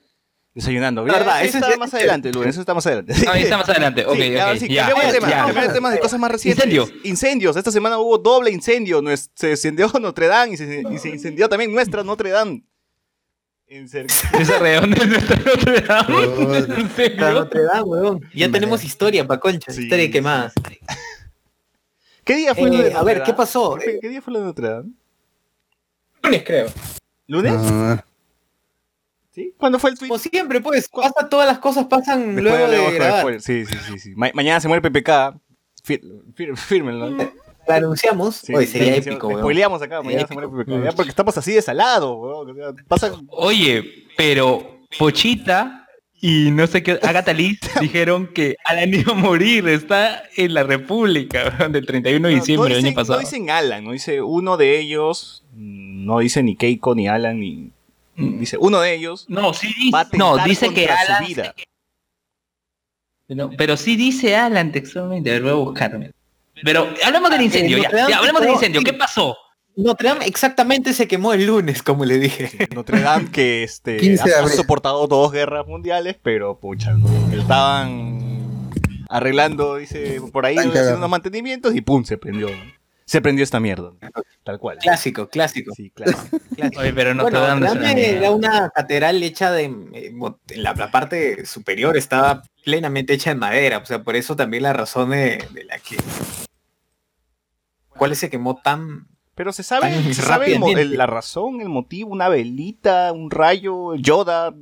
Desayunando. 0.53 1.07
La 1.07 1.13
verdad, 1.15 1.41
eso 1.45 1.49
eso 1.51 1.59
está 1.59 1.71
es- 1.75 1.79
más 1.79 1.95
adelante, 1.95 2.33
Luis. 2.33 2.49
Eso 2.49 2.61
está 2.61 2.75
más 2.75 2.85
adelante. 2.85 3.15
Ah, 3.29 3.33
ahí 3.33 3.43
está 3.45 3.57
más 3.57 3.69
adelante. 3.69 4.05
Ok, 4.05 4.17
Sí, 4.17 4.35
ok, 4.35 4.41
ahora 4.41 4.59
sí, 4.59 4.69
ya, 4.69 4.87
cambiamos 4.89 5.13
de 5.13 5.19
tema. 5.21 5.29
ya. 5.31 5.63
de 5.69 5.69
tema 5.75 5.91
de 5.93 5.99
cosas 6.01 6.19
más 6.19 6.31
recientes. 6.33 6.65
Incendio. 6.67 6.91
Incendios. 7.05 7.57
Esta 7.57 7.71
semana 7.71 7.99
hubo 7.99 8.19
doble 8.19 8.51
incendio. 8.51 9.01
Se 9.35 9.51
incendió 9.53 9.89
Notre 10.01 10.27
Dame 10.27 10.55
y 10.55 10.57
se, 10.57 10.83
y 10.91 10.99
se 10.99 11.09
incendió 11.11 11.49
también 11.49 11.73
nuestra 11.73 12.03
Notre 12.03 12.31
Dame. 12.31 12.65
En 13.69 13.85
Esa 14.41 14.59
reunión 14.59 14.91
de 14.91 15.07
nuestra 15.07 15.37
Notre 15.37 15.81
Dame. 15.83 16.25
¿En 16.25 16.83
La 16.83 16.89
serio? 16.97 17.33
Notre 17.35 17.63
Dame, 17.63 17.83
weón. 17.85 18.21
Ya 18.35 18.51
tenemos 18.51 18.83
historia, 18.83 19.25
pa' 19.29 19.39
concha, 19.39 19.71
Sí, 19.73 19.83
historia 19.85 20.11
quemada. 20.11 20.53
¿Qué 22.25 22.37
día 22.37 22.55
fue 22.55 22.69
Eh, 22.69 22.73
lo 22.73 22.83
de 22.83 22.95
a 22.95 23.03
ver? 23.03 23.23
¿qué 23.23 23.33
pasó? 23.35 23.77
¿Qué, 23.77 23.99
qué 24.01 24.09
día 24.09 24.23
fue 24.23 24.33
lo 24.33 24.41
de 24.41 24.45
Notre 24.47 24.69
Dame? 24.69 24.91
Lunes, 26.23 26.43
creo. 26.45 26.67
¿Lunes? 27.27 27.53
Ah, 27.57 28.05
¿Sí? 29.31 29.55
¿Cuándo 29.57 29.79
fue 29.79 29.91
el 29.91 29.99
tweet? 29.99 30.09
Como 30.09 30.19
siempre, 30.19 30.61
pues, 30.61 30.89
pasa, 30.89 31.29
todas 31.29 31.47
las 31.47 31.59
cosas 31.61 31.87
pasan 31.87 32.35
Después 32.35 32.43
luego 32.69 32.91
de 32.91 32.99
grabar. 32.99 33.41
Sí, 33.41 33.65
sí, 33.65 33.77
sí. 33.87 33.99
sí. 33.99 34.13
Ma- 34.17 34.31
mañana 34.35 34.61
se 34.61 34.69
muere 34.69 34.83
PPK. 34.91 35.39
Fir, 35.85 36.03
fir- 36.35 36.57
fírmenlo. 36.57 37.17
La 37.67 37.77
anunciamos. 37.77 38.37
Sí, 38.37 38.55
Oye, 38.55 38.67
sería 38.67 38.97
épico, 38.97 39.29
weón. 39.29 39.41
Spoileamos 39.41 39.81
acá, 39.81 40.03
mañana 40.03 40.27
se 40.27 40.35
muere 40.35 40.49
PPK. 40.49 40.85
Ya 40.85 40.93
porque 40.93 41.11
estamos 41.11 41.37
así 41.39 41.53
de 41.53 41.63
salado, 41.63 42.15
weón. 42.17 42.77
Oye, 43.29 44.07
pero 44.17 44.81
Pochita 44.99 45.80
y 46.21 46.51
no 46.51 46.67
sé 46.67 46.83
qué, 46.83 46.99
Agatha 47.03 47.33
Liz 47.33 47.61
dijeron 47.81 48.29
que 48.29 48.57
Alan 48.65 48.93
iba 48.93 49.13
a 49.13 49.17
morir, 49.17 49.67
está 49.69 50.23
en 50.37 50.55
la 50.55 50.65
República, 50.65 51.69
del 51.71 51.87
31 51.87 52.29
de 52.29 52.35
diciembre 52.35 52.69
no 52.71 52.75
del 52.75 52.85
dicen, 52.85 52.87
año 52.89 52.95
pasado. 52.95 53.19
No 53.19 53.25
dicen 53.25 53.51
Alan, 53.51 53.85
no 53.85 53.93
dice 53.93 54.21
uno 54.21 54.57
de 54.57 54.79
ellos, 54.79 55.45
mm, 55.55 56.05
no 56.05 56.19
dice 56.19 56.43
ni 56.43 56.57
Keiko 56.57 56.95
ni 56.95 57.09
Alan 57.09 57.41
ni 57.41 57.71
dice 58.17 58.59
uno 58.61 58.81
de 58.81 58.93
ellos 58.93 59.25
No, 59.29 59.55
sí 59.55 59.69
dice, 59.69 59.97
no, 60.19 60.37
dice 60.45 60.75
que 60.75 60.87
Alan... 60.87 61.25
vida. 61.25 61.55
No, 63.29 63.51
pero 63.57 63.77
sí 63.77 63.97
dice 63.97 64.37
Alan 64.37 64.73
textualmente, 64.73 65.31
a 65.31 65.35
ver, 65.35 65.43
voy 65.43 65.53
a 65.53 65.55
buscarme. 65.55 66.11
Pero 66.63 66.93
hablamos 67.05 67.31
del 67.31 67.43
incendio, 67.43 67.79
Eh, 67.79 67.83
ya, 67.83 68.09
ya, 68.09 68.19
hablamos 68.19 68.43
del 68.43 68.51
incendio, 68.51 68.83
¿qué 68.83 68.93
pasó? 68.93 69.37
Notre 69.77 70.09
Dame 70.09 70.27
exactamente 70.27 70.93
se 70.93 71.07
quemó 71.09 71.33
el 71.33 71.47
lunes, 71.47 71.83
como 71.83 72.05
le 72.05 72.19
dije. 72.19 72.69
Notre 72.75 73.01
Dame 73.01 73.31
que 73.31 73.63
este 73.63 73.97
15 74.01 74.29
de 74.29 74.35
ha, 74.35 74.49
soportado 74.49 75.07
dos 75.07 75.33
guerras 75.33 75.67
mundiales, 75.67 76.17
pero 76.23 76.59
pucha, 76.59 76.93
¿no? 76.95 77.09
estaban 77.33 78.71
arreglando, 79.09 79.77
dice, 79.77 80.21
por 80.33 80.47
ahí 80.47 80.57
haciendo 80.57 80.97
unos 80.97 81.11
mantenimientos 81.11 81.75
y 81.75 81.81
pum, 81.81 82.05
se 82.05 82.17
prendió. 82.17 82.49
¿no? 82.49 82.81
Se 83.11 83.21
prendió 83.21 83.43
esta 83.43 83.59
mierda, 83.59 83.93
tal 84.45 84.61
cual. 84.61 84.79
Clásico, 84.79 85.29
clásico. 85.29 85.75
Sí, 85.75 85.91
claro. 85.91 86.17
clásico. 86.55 86.81
Oye, 86.81 86.93
pero 86.93 87.13
Notre 87.13 87.41
Bueno, 87.41 87.67
Dame 87.67 88.09
era 88.09 88.31
una 88.31 88.71
catedral 88.71 89.21
hecha 89.21 89.51
de... 89.51 89.65
eh, 89.65 90.13
en 90.51 90.63
la, 90.63 90.75
la 90.75 90.91
parte 90.93 91.45
superior 91.45 91.97
estaba 91.97 92.45
plenamente 92.65 93.13
hecha 93.13 93.31
de 93.31 93.37
madera, 93.37 93.79
o 93.79 93.85
sea, 93.85 94.05
por 94.05 94.15
eso 94.15 94.37
también 94.37 94.63
la 94.63 94.73
razón 94.73 95.11
de, 95.11 95.45
de 95.53 95.65
la 95.65 95.79
que... 95.81 95.97
¿Cuál 97.89 98.15
se 98.15 98.31
quemó 98.31 98.61
tan... 98.63 99.09
Pero 99.41 99.55
se 99.55 99.63
sabe, 99.63 99.91
se 100.13 100.21
sabe 100.21 100.55
el 100.55 100.63
el- 100.79 100.99
la 100.99 101.07
razón, 101.07 101.63
el 101.63 101.71
motivo, 101.71 102.11
una 102.11 102.29
velita, 102.29 103.11
un 103.11 103.31
rayo, 103.31 103.95
Yoda, 103.95 104.55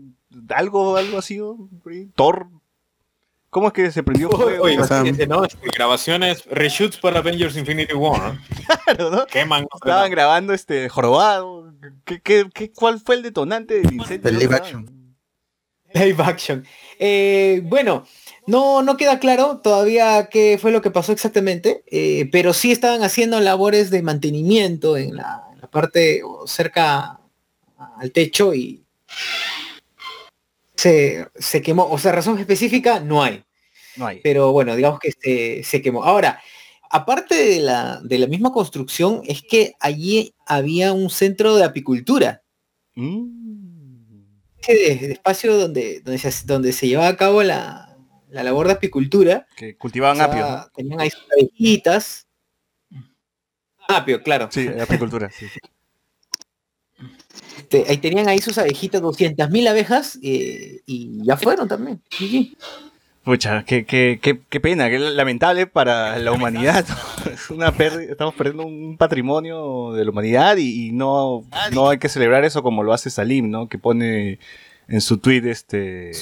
algo, 0.50 0.96
algo 0.96 1.18
así, 1.18 1.38
¿no? 1.38 1.68
Thor. 2.14 2.46
¿Cómo 3.50 3.66
es 3.66 3.72
que 3.72 3.90
se 3.90 4.04
prendió 4.04 4.30
fuego? 4.30 4.66
o 4.80 4.84
sea, 4.84 5.02
¿no? 5.26 5.42
Grabaciones, 5.76 6.44
reshoots 6.44 6.96
para 6.98 7.18
Avengers 7.18 7.56
Infinity 7.56 7.92
War. 7.94 8.38
Claro, 8.84 9.10
¿no? 9.10 9.26
Queman. 9.26 9.66
Estaban 9.74 10.12
grabando 10.12 10.54
este 10.54 10.88
jorobado. 10.88 11.74
¿Qué, 12.04 12.20
qué, 12.22 12.48
qué- 12.54 12.70
cuál 12.70 13.00
fue 13.00 13.16
el 13.16 13.22
detonante 13.24 13.80
del 13.80 13.92
incendio? 13.94 14.30
El 14.30 14.38
live 14.38 14.50
No 14.50 14.56
action. 14.58 15.16
Live 15.92 16.22
action. 16.22 16.64
Eh, 17.00 17.62
bueno, 17.64 18.04
no, 18.48 18.82
no 18.82 18.96
queda 18.96 19.18
claro 19.20 19.58
todavía 19.62 20.28
qué 20.30 20.58
fue 20.60 20.72
lo 20.72 20.82
que 20.82 20.90
pasó 20.90 21.12
exactamente, 21.12 21.82
eh, 21.86 22.28
pero 22.32 22.52
sí 22.52 22.72
estaban 22.72 23.02
haciendo 23.02 23.38
labores 23.40 23.90
de 23.90 24.02
mantenimiento 24.02 24.96
en 24.96 25.16
la, 25.16 25.42
en 25.52 25.60
la 25.60 25.70
parte 25.70 26.22
cerca 26.46 27.20
al 27.98 28.10
techo 28.12 28.54
y 28.54 28.82
se, 30.76 31.26
se 31.36 31.62
quemó. 31.62 31.86
O 31.90 31.98
sea, 31.98 32.12
razón 32.12 32.38
específica 32.38 33.00
no 33.00 33.22
hay. 33.22 33.42
No 33.96 34.06
hay. 34.06 34.20
Pero 34.22 34.52
bueno, 34.52 34.76
digamos 34.76 35.00
que 35.00 35.12
se, 35.12 35.62
se 35.64 35.82
quemó. 35.82 36.04
Ahora, 36.04 36.40
aparte 36.90 37.34
de 37.34 37.60
la, 37.60 38.00
de 38.02 38.18
la 38.18 38.26
misma 38.28 38.52
construcción, 38.52 39.22
es 39.26 39.42
que 39.42 39.74
allí 39.80 40.34
había 40.46 40.92
un 40.92 41.10
centro 41.10 41.56
de 41.56 41.64
apicultura. 41.64 42.42
Ese 44.60 44.72
de- 44.74 45.06
de 45.08 45.12
espacio 45.12 45.56
donde, 45.56 46.00
donde, 46.00 46.18
se, 46.18 46.46
donde 46.46 46.72
se 46.72 46.86
llevaba 46.88 47.08
a 47.08 47.16
cabo 47.16 47.42
la, 47.42 47.87
la 48.30 48.42
labor 48.42 48.66
de 48.66 48.74
apicultura. 48.74 49.46
Que 49.56 49.76
cultivaban 49.76 50.16
O 50.16 50.18
sea, 50.18 50.26
apio, 50.26 50.46
¿no? 50.46 50.70
Tenían 50.74 51.00
ahí 51.00 51.10
sus 51.10 51.24
abejitas. 51.32 52.26
Apio, 53.88 54.22
claro. 54.22 54.48
Sí, 54.50 54.68
apicultura. 54.68 55.30
sí. 55.30 55.46
Este, 57.58 57.84
ahí 57.88 57.98
tenían 57.98 58.28
ahí 58.28 58.38
sus 58.38 58.56
abejitas, 58.56 59.02
200.000 59.02 59.68
abejas, 59.68 60.18
eh, 60.22 60.80
y 60.86 61.24
ya 61.24 61.36
fueron 61.36 61.68
también. 61.68 62.00
GG. 62.10 62.56
Pucha, 63.24 63.62
qué, 63.64 63.84
qué, 63.84 64.18
qué, 64.22 64.40
qué 64.48 64.60
pena, 64.60 64.88
qué 64.88 64.98
lamentable 64.98 65.66
para 65.66 66.18
la 66.18 66.32
humanidad. 66.32 66.86
Es 67.30 67.50
una 67.50 67.72
pérdida, 67.72 68.10
estamos 68.10 68.34
perdiendo 68.34 68.64
un 68.64 68.96
patrimonio 68.96 69.92
de 69.92 70.04
la 70.04 70.10
humanidad 70.10 70.56
y, 70.56 70.86
y 70.86 70.92
no, 70.92 71.44
no 71.72 71.90
hay 71.90 71.98
que 71.98 72.08
celebrar 72.08 72.44
eso 72.44 72.62
como 72.62 72.82
lo 72.82 72.94
hace 72.94 73.10
Salim, 73.10 73.50
¿no? 73.50 73.68
Que 73.68 73.76
pone 73.76 74.38
en 74.88 75.00
su 75.02 75.18
tweet 75.18 75.42
este... 75.50 76.12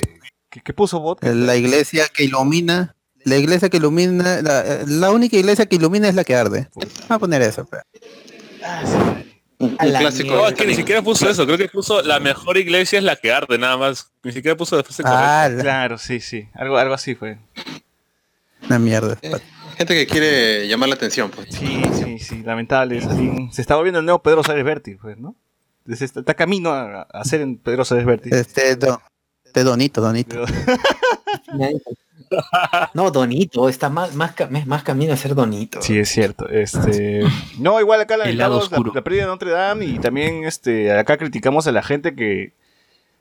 ¿Qué, 0.56 0.62
qué 0.62 0.72
puso 0.72 1.00
bot? 1.00 1.22
La 1.22 1.54
iglesia 1.56 2.06
que 2.08 2.24
ilumina, 2.24 2.94
la 3.24 3.36
iglesia 3.36 3.68
que 3.68 3.76
ilumina, 3.76 4.40
la, 4.40 4.80
la 4.86 5.10
única 5.10 5.36
iglesia 5.36 5.66
que 5.66 5.76
ilumina 5.76 6.08
es 6.08 6.14
la 6.14 6.24
que 6.24 6.34
arde. 6.34 6.68
Vamos 6.74 7.10
a 7.10 7.18
poner 7.18 7.42
eso. 7.42 7.66
pues. 7.66 7.82
Un 9.58 9.76
A 9.78 9.84
la 9.86 9.98
clásico. 10.00 10.34
No, 10.34 10.48
es 10.48 10.54
que 10.54 10.66
ni 10.66 10.74
siquiera 10.74 11.02
puso 11.02 11.28
eso, 11.28 11.44
creo 11.46 11.58
que 11.58 11.68
puso 11.68 12.02
la 12.02 12.20
mejor 12.20 12.56
iglesia 12.58 12.98
es 12.98 13.04
la 13.04 13.16
que 13.16 13.32
arde, 13.32 13.58
nada 13.58 13.76
más. 13.76 14.10
Ni 14.22 14.32
siquiera 14.32 14.56
puso 14.56 14.76
después 14.76 14.96
de 14.98 15.04
Ah, 15.06 15.48
la, 15.50 15.62
Claro, 15.62 15.98
sí, 15.98 16.20
sí. 16.20 16.48
Algo, 16.54 16.76
algo 16.78 16.94
así 16.94 17.14
fue. 17.14 17.38
una 18.66 18.78
mierda. 18.78 19.18
Gente 19.76 19.94
que 19.94 20.06
quiere 20.06 20.66
llamar 20.68 20.88
la 20.88 20.94
atención, 20.94 21.30
pues. 21.30 21.48
Sí, 21.54 21.82
sí, 22.02 22.18
sí, 22.18 22.42
lamentable. 22.42 23.00
Se 23.52 23.60
está 23.60 23.76
volviendo 23.76 24.00
el 24.00 24.06
nuevo 24.06 24.22
Pedro 24.22 24.42
Sáenz 24.42 24.64
Berti, 24.64 24.94
pues, 24.94 25.18
¿no? 25.18 25.34
Está, 25.86 26.20
está 26.20 26.34
camino 26.34 26.70
a, 26.72 27.02
a 27.02 27.24
ser 27.24 27.40
en 27.42 27.58
Pedro 27.58 27.84
Sáenz 27.84 28.06
Berti. 28.06 28.30
Este, 28.32 28.74
do- 28.76 29.00
este 29.56 29.64
Donito, 29.64 30.00
Donito. 30.02 30.44
No, 32.92 33.12
Donito, 33.12 33.68
está 33.68 33.88
más, 33.88 34.14
más, 34.16 34.34
más 34.66 34.82
camino 34.82 35.12
a 35.12 35.16
ser 35.16 35.34
Donito. 35.36 35.80
Sí, 35.80 35.96
es 35.96 36.08
cierto. 36.08 36.48
Este, 36.48 37.20
no, 37.60 37.80
igual 37.80 38.00
acá 38.00 38.14
El 38.14 38.36
lado 38.36 38.54
lamentamos 38.56 38.70
la, 38.70 38.76
oscuro. 38.78 38.92
la 38.94 39.04
pérdida 39.04 39.22
de 39.22 39.28
Notre 39.28 39.50
Dame 39.52 39.84
y 39.86 39.98
también 40.00 40.44
este, 40.44 40.92
acá 40.92 41.16
criticamos 41.18 41.66
a 41.68 41.72
la 41.72 41.82
gente 41.82 42.14
que 42.14 42.52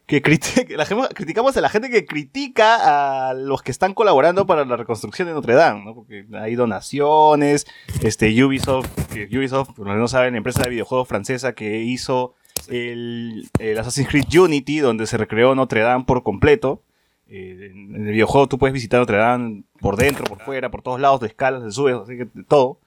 que 0.07 0.21
criti- 0.23 0.67
la 0.75 0.85
gente- 0.85 1.07
criticamos 1.13 1.55
a 1.55 1.61
la 1.61 1.69
gente 1.69 1.89
que 1.91 2.05
critica 2.05 3.29
a 3.29 3.33
los 3.35 3.61
que 3.61 3.71
están 3.71 3.93
colaborando 3.93 4.45
para 4.47 4.65
la 4.65 4.75
reconstrucción 4.75 5.27
de 5.27 5.33
Notre 5.35 5.53
Dame, 5.53 5.85
¿no? 5.85 5.93
Porque 5.95 6.25
hay 6.33 6.55
donaciones, 6.55 7.67
este 8.01 8.43
Ubisoft, 8.43 8.89
que 9.13 9.25
Ubisoft, 9.37 9.69
por 9.75 9.85
lo 9.87 9.93
que 9.93 9.99
no 9.99 10.07
saben, 10.07 10.33
la 10.33 10.37
empresa 10.37 10.63
de 10.63 10.71
videojuegos 10.71 11.07
francesa 11.07 11.53
que 11.53 11.79
hizo 11.81 12.33
el, 12.69 13.49
el 13.59 13.77
Assassin's 13.77 14.09
Creed 14.09 14.33
Unity, 14.37 14.79
donde 14.79 15.07
se 15.07 15.17
recreó 15.17 15.55
Notre 15.55 15.81
Dame 15.81 16.05
por 16.05 16.23
completo. 16.23 16.83
Eh, 17.27 17.71
en 17.71 17.95
en 17.95 18.07
el 18.07 18.13
videojuego 18.13 18.47
tú 18.47 18.57
puedes 18.57 18.73
visitar 18.73 18.99
Notre 18.99 19.17
Dame 19.17 19.63
por 19.79 19.95
dentro, 19.95 20.23
por 20.25 20.39
fuera, 20.41 20.69
por 20.69 20.81
todos 20.81 20.99
lados, 20.99 21.19
de 21.19 21.27
escalas, 21.27 21.63
de 21.63 21.71
subes, 21.71 21.95
así 21.95 22.17
que 22.17 22.25
de 22.25 22.43
todo. 22.43 22.79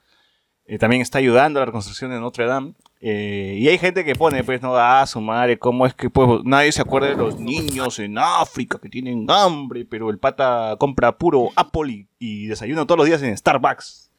Eh, 0.67 0.79
también 0.79 1.01
está 1.01 1.19
ayudando 1.19 1.59
a 1.59 1.63
la 1.63 1.67
reconstrucción 1.67 2.11
de 2.11 2.21
Notre 2.21 2.47
Dame. 2.47 2.75
Eh, 3.01 3.57
y 3.59 3.69
hay 3.69 3.79
gente 3.79 4.05
que 4.05 4.15
pone, 4.15 4.45
pues, 4.45 4.61
no, 4.61 4.77
ah, 4.77 5.07
su 5.07 5.21
madre, 5.21 5.59
¿cómo 5.59 5.87
es 5.87 5.95
que 5.95 6.11
pues, 6.11 6.43
nadie 6.45 6.73
se 6.73 6.83
acuerda 6.83 7.09
de 7.09 7.17
los 7.17 7.39
niños 7.39 7.99
en 8.01 8.19
África 8.19 8.79
que 8.79 8.89
tienen 8.89 9.25
hambre, 9.31 9.85
pero 9.85 10.11
el 10.11 10.19
pata 10.19 10.77
compra 10.79 11.17
puro 11.17 11.51
Apple 11.57 11.93
y, 11.93 12.09
y 12.19 12.47
desayuna 12.49 12.87
todos 12.87 12.99
los 12.99 13.07
días 13.07 13.23
en 13.23 13.37
Starbucks? 13.37 14.11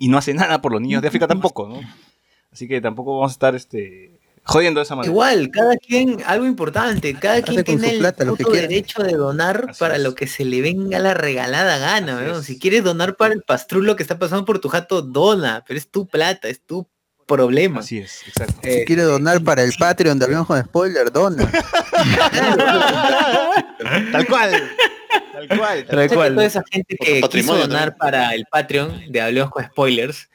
Y 0.00 0.08
no 0.08 0.18
hace 0.18 0.34
nada 0.34 0.60
por 0.60 0.72
los 0.72 0.80
niños 0.80 1.02
de 1.02 1.08
África 1.08 1.26
tampoco, 1.28 1.68
¿no? 1.68 1.80
Así 2.50 2.66
que 2.66 2.80
tampoco 2.80 3.14
vamos 3.14 3.30
a 3.30 3.34
estar 3.34 3.54
este, 3.54 4.18
jodiendo 4.44 4.80
de 4.80 4.84
esa 4.84 4.96
manera. 4.96 5.10
Igual, 5.10 5.50
cada 5.50 5.76
quien, 5.76 6.22
algo 6.26 6.46
importante, 6.46 7.14
cada 7.14 7.42
quien 7.42 7.64
tiene 7.64 7.88
su 7.88 7.94
el 7.94 7.98
plata 8.00 8.24
lo 8.24 8.36
que 8.36 8.44
derecho 8.50 9.02
de 9.02 9.12
donar 9.12 9.66
Así 9.70 9.80
para 9.80 9.96
es. 9.96 10.02
lo 10.02 10.14
que 10.14 10.26
se 10.26 10.44
le 10.44 10.60
venga 10.60 10.98
la 10.98 11.14
regalada 11.14 11.78
gana. 11.78 12.42
Si 12.42 12.58
quieres 12.58 12.84
donar 12.84 13.16
para 13.16 13.34
el 13.34 13.42
pastrulo 13.42 13.96
que 13.96 14.02
está 14.02 14.18
pasando 14.18 14.44
por 14.44 14.58
tu 14.58 14.68
jato, 14.68 15.02
dona, 15.02 15.64
pero 15.66 15.78
es 15.78 15.90
tu 15.90 16.06
plata, 16.06 16.48
es 16.48 16.60
tu 16.64 16.88
problema. 17.26 17.80
Así 17.80 17.98
es, 17.98 18.22
exacto. 18.26 18.54
Eh, 18.62 18.80
Si 18.80 18.84
quiere 18.84 19.02
donar 19.02 19.42
para 19.42 19.62
el 19.62 19.72
Patreon 19.78 20.18
de 20.18 20.24
Avión 20.26 20.44
con 20.44 20.60
Spoiler, 20.62 21.10
dona. 21.12 21.50
Tal 24.12 24.26
cual. 24.26 24.70
Tal 25.32 25.58
cual. 25.58 25.84
Tal 25.86 26.08
cual. 26.10 26.34
toda 26.34 26.46
esa 26.46 26.62
gente 26.70 26.96
que 26.96 27.20
quiso 27.22 27.56
donar 27.56 27.96
para 27.96 28.34
el 28.34 28.44
Patreon 28.50 29.10
de 29.10 29.20
Hablemos 29.20 29.50
con 29.50 29.64
Spoilers, 29.64 30.28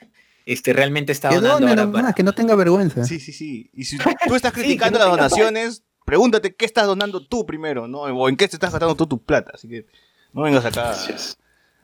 este 0.53 0.73
realmente 0.73 1.11
está 1.11 1.29
donando 1.29 1.67
ahora 1.67 1.91
para... 1.91 2.13
que 2.13 2.23
no 2.23 2.33
tenga 2.33 2.55
vergüenza. 2.55 3.03
Sí, 3.03 3.19
sí, 3.19 3.33
sí. 3.33 3.69
Y 3.73 3.83
si 3.83 3.97
tú 3.97 4.09
estás 4.35 4.53
criticando 4.53 4.97
no 4.97 5.05
las 5.05 5.15
donaciones, 5.15 5.83
pregúntate 6.05 6.55
qué 6.55 6.65
estás 6.65 6.87
donando 6.87 7.25
tú 7.25 7.45
primero, 7.45 7.87
¿no? 7.87 8.01
O 8.01 8.29
en 8.29 8.37
qué 8.37 8.47
te 8.47 8.55
estás 8.55 8.71
gastando 8.71 8.95
tú 8.95 9.07
tu 9.07 9.21
plata. 9.21 9.51
Así 9.53 9.67
que 9.67 9.85
no 10.33 10.43
vengas 10.43 10.63
acá 10.65 10.91
a 10.91 10.95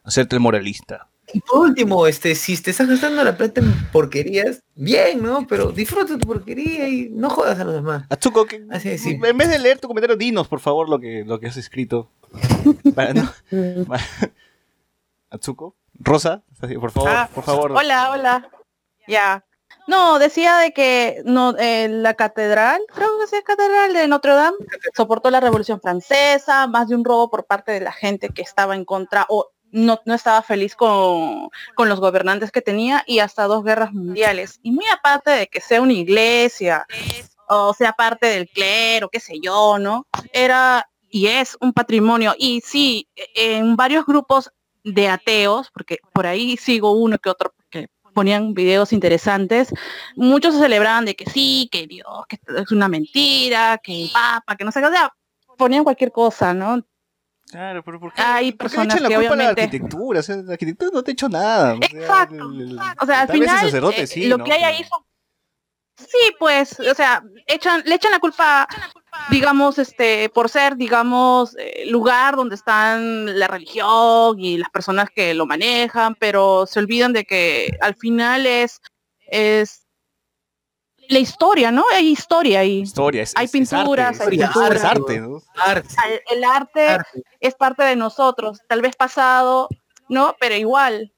hacerte 0.06 0.36
el 0.36 0.40
moralista. 0.40 1.10
Y 1.34 1.40
por 1.40 1.60
último, 1.60 2.06
este, 2.06 2.36
si 2.36 2.56
te 2.62 2.72
estás 2.72 2.88
gastando 2.88 3.24
la 3.24 3.38
plata 3.38 3.62
en 3.62 3.74
porquerías, 3.92 4.62
bien, 4.76 5.24
¿no? 5.24 5.48
Pero 5.48 5.72
disfruta 5.72 6.18
tu 6.18 6.28
porquería 6.28 6.88
y 6.90 7.10
no 7.10 7.30
jodas 7.30 7.60
a 7.60 7.64
los 7.64 7.74
demás. 7.74 8.06
Atsuko, 8.10 8.46
que, 8.46 8.66
Así 8.70 8.90
es, 8.90 9.02
sí. 9.02 9.18
en 9.24 9.38
vez 9.38 9.50
de 9.50 9.58
leer 9.60 9.80
tu 9.80 9.88
comentario, 9.88 10.18
dinos, 10.18 10.48
por 10.50 10.60
favor, 10.60 10.90
lo 10.90 11.00
que, 11.00 11.24
lo 11.26 11.40
que 11.40 11.48
has 11.48 11.58
escrito. 11.58 12.10
Para- 12.96 13.14
no- 13.14 13.34
Atsuko, 15.30 15.76
Rosa, 16.00 16.44
por 16.80 16.92
favor, 16.92 17.10
Ah, 17.12 17.30
por 17.34 17.44
favor. 17.44 17.72
Hola, 17.72 18.12
hola. 18.12 18.50
Ya. 19.08 19.46
No, 19.88 20.18
decía 20.18 20.58
de 20.58 20.72
que 20.72 21.22
no, 21.26 21.56
eh, 21.58 21.90
la 21.90 22.14
catedral, 22.14 22.82
creo 22.94 23.10
que 23.20 23.28
sí 23.28 23.44
catedral 23.44 23.94
de 23.94 24.08
Notre 24.08 24.34
Dame, 24.34 24.58
soportó 24.96 25.30
la 25.30 25.42
Revolución 25.42 25.82
Francesa, 25.82 26.68
más 26.68 26.88
de 26.88 26.96
un 26.96 27.04
robo 27.04 27.30
por 27.30 27.46
parte 27.46 27.74
de 27.74 27.82
la 27.82 27.92
gente 27.92 28.30
que 28.30 28.42
estaba 28.42 28.76
en 28.76 28.86
contra 28.86 29.26
o 29.28 29.50
no, 29.72 30.00
no 30.06 30.14
estaba 30.14 30.42
feliz 30.42 30.76
con, 30.76 31.50
con 31.76 31.90
los 31.90 32.00
gobernantes 32.00 32.52
que 32.52 32.62
tenía 32.62 33.04
y 33.08 33.20
hasta 33.20 33.46
dos 33.46 33.64
guerras 33.64 33.92
mundiales. 33.92 34.60
Y 34.62 34.72
muy 34.72 34.86
aparte 34.86 35.32
de 35.32 35.48
que 35.48 35.60
sea 35.60 35.82
una 35.82 35.94
iglesia 35.94 36.86
o 37.48 37.74
sea 37.74 37.94
parte 37.94 38.28
del 38.28 38.48
clero, 38.50 39.10
qué 39.10 39.20
sé 39.20 39.40
yo, 39.42 39.78
¿no? 39.80 40.08
Era 40.32 40.88
y 41.10 41.28
es 41.28 41.58
un 41.62 41.74
patrimonio. 41.74 42.34
Y 42.38 42.62
sí, 42.62 43.08
en 43.36 43.76
varios 43.76 44.06
grupos 44.06 44.52
de 44.84 45.08
ateos, 45.08 45.70
porque 45.72 46.00
por 46.12 46.26
ahí 46.26 46.58
sigo 46.58 46.92
uno 46.92 47.18
que 47.20 47.30
otro 47.30 47.54
ponían 48.14 48.54
videos 48.54 48.94
interesantes, 48.94 49.70
muchos 50.16 50.54
se 50.56 50.62
celebraban 50.62 51.06
de 51.06 51.16
que 51.16 51.30
sí, 51.30 51.68
que 51.72 51.88
Dios, 51.88 52.08
que 52.30 52.38
es 52.58 52.72
una 52.72 52.88
mentira, 52.88 53.80
que 53.84 54.04
el 54.04 54.10
Papa, 54.12 54.56
que 54.56 54.64
no 54.64 54.72
sé 54.72 54.80
qué, 54.80 54.88
o 54.88 54.92
sea, 54.92 55.12
ponían 55.58 55.84
cualquier 55.84 56.12
cosa, 56.12 56.54
¿no? 56.54 56.86
Claro, 57.52 57.84
pero 57.84 58.00
¿por 58.00 58.14
qué, 58.14 58.22
Hay 58.22 58.52
por 58.54 58.58
qué 58.70 58.76
personas 58.78 58.96
echan 58.96 59.04
la 59.04 59.10
que 59.10 59.16
culpa 59.16 59.34
a 59.34 59.36
la 59.36 59.44
obviamente- 59.52 59.62
arquitectura? 59.64 60.20
O 60.20 60.24
sea, 60.24 60.36
la 60.38 60.54
arquitectura 60.54 60.92
no 60.94 61.04
te 61.04 61.12
ha 61.12 61.14
hecho 61.14 61.30
nada. 61.30 61.74
O 61.76 61.78
sea, 61.78 62.00
Exacto. 62.00 62.36
el- 62.52 62.62
el- 62.62 62.80
O 63.02 63.06
sea, 63.06 63.22
al 63.22 63.28
final 63.28 63.60
sacerdote 63.60 64.04
eh, 64.04 64.28
lo 64.28 64.38
¿no? 64.38 64.44
que 64.44 64.54
hay 64.54 64.64
ahí 64.64 64.84
son 64.84 65.04
Sí, 65.96 66.34
pues, 66.40 66.80
o 66.80 66.96
sea, 66.96 67.24
echan, 67.48 67.84
le 67.86 67.96
echan 67.96 68.12
la 68.12 68.20
culpa, 68.20 68.68
digamos, 69.30 69.78
este, 69.78 70.28
por 70.30 70.50
ser, 70.50 70.76
digamos, 70.76 71.56
eh, 71.58 71.86
lugar 71.88 72.36
donde 72.36 72.56
están 72.56 73.38
la 73.38 73.48
religión 73.48 74.40
y 74.40 74.58
las 74.58 74.70
personas 74.72 75.10
que 75.16 75.34
lo 75.34 75.46
manejan, 75.46 76.16
pero 76.16 76.66
se 76.66 76.80
olvidan 76.80 77.14
de 77.14 77.26
que 77.26 77.78
al 77.80 77.96
final 77.96 78.46
es, 78.48 78.82
es 79.28 79.86
la 81.10 81.20
historia, 81.20 81.70
¿no? 81.72 81.84
Hay 81.94 82.08
historia 82.10 82.62
ahí. 82.62 82.82
Historia, 82.82 83.22
es, 83.24 83.34
Hay 83.36 83.46
es- 83.46 83.54
es 83.54 83.74
arte, 83.74 83.82
pinturas, 83.84 84.16
es- 84.16 84.22
hay 84.22 84.28
es 84.40 84.44
pinturas. 84.48 84.84
arte, 84.84 85.20
¿no? 85.20 85.42
Arte, 85.56 85.96
El, 86.32 86.38
el 86.38 86.44
arte 86.44 86.88
arte. 86.88 87.24
es 87.40 87.54
parte 87.56 87.84
de 87.84 87.96
nosotros, 87.96 88.60
tal 88.68 88.82
vez 88.82 88.96
pasado, 88.96 89.68
¿no? 90.10 90.36
Pero 90.40 90.56
igual. 90.56 91.14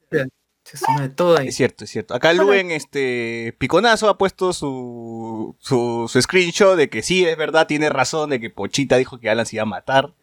Todo 1.15 1.38
ahí. 1.38 1.49
Es 1.49 1.56
cierto, 1.56 1.84
es 1.84 1.91
cierto. 1.91 2.13
Acá 2.13 2.34
Luen, 2.34 2.71
este, 2.71 3.56
Piconazo 3.58 4.10
ha 4.10 4.17
puesto 4.17 4.54
su, 4.54 5.56
su, 5.60 6.10
su 6.12 6.21
screenshot 6.21 6.75
de 6.75 6.89
que 6.89 7.01
sí, 7.01 7.25
es 7.25 7.38
verdad, 7.38 7.67
tiene 7.67 7.89
razón, 7.89 8.30
de 8.30 8.39
que 8.39 8.49
Pochita 8.49 8.97
dijo 8.97 9.19
que 9.19 9.30
Alan 9.30 9.45
se 9.45 9.58
iba 9.58 9.63
a 9.63 9.67
matar. 9.67 10.13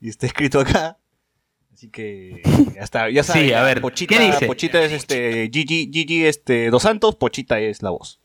Y 0.00 0.08
está 0.08 0.26
escrito 0.26 0.60
acá. 0.60 0.98
Así 1.72 1.88
que 1.88 2.42
ya 2.74 2.80
está, 2.82 3.10
ya 3.10 3.22
saben, 3.22 3.46
Sí, 3.46 3.52
a 3.52 3.62
ver, 3.62 3.80
Pochita, 3.80 4.16
¿qué 4.16 4.24
dice? 4.26 4.46
Pochita 4.46 4.82
es 4.82 4.92
este, 4.92 5.50
Gigi, 5.52 5.90
Gigi 5.92 6.26
este, 6.26 6.70
Dos 6.70 6.82
Santos, 6.82 7.16
Pochita 7.16 7.60
es 7.60 7.82
la 7.82 7.90
voz. 7.90 8.21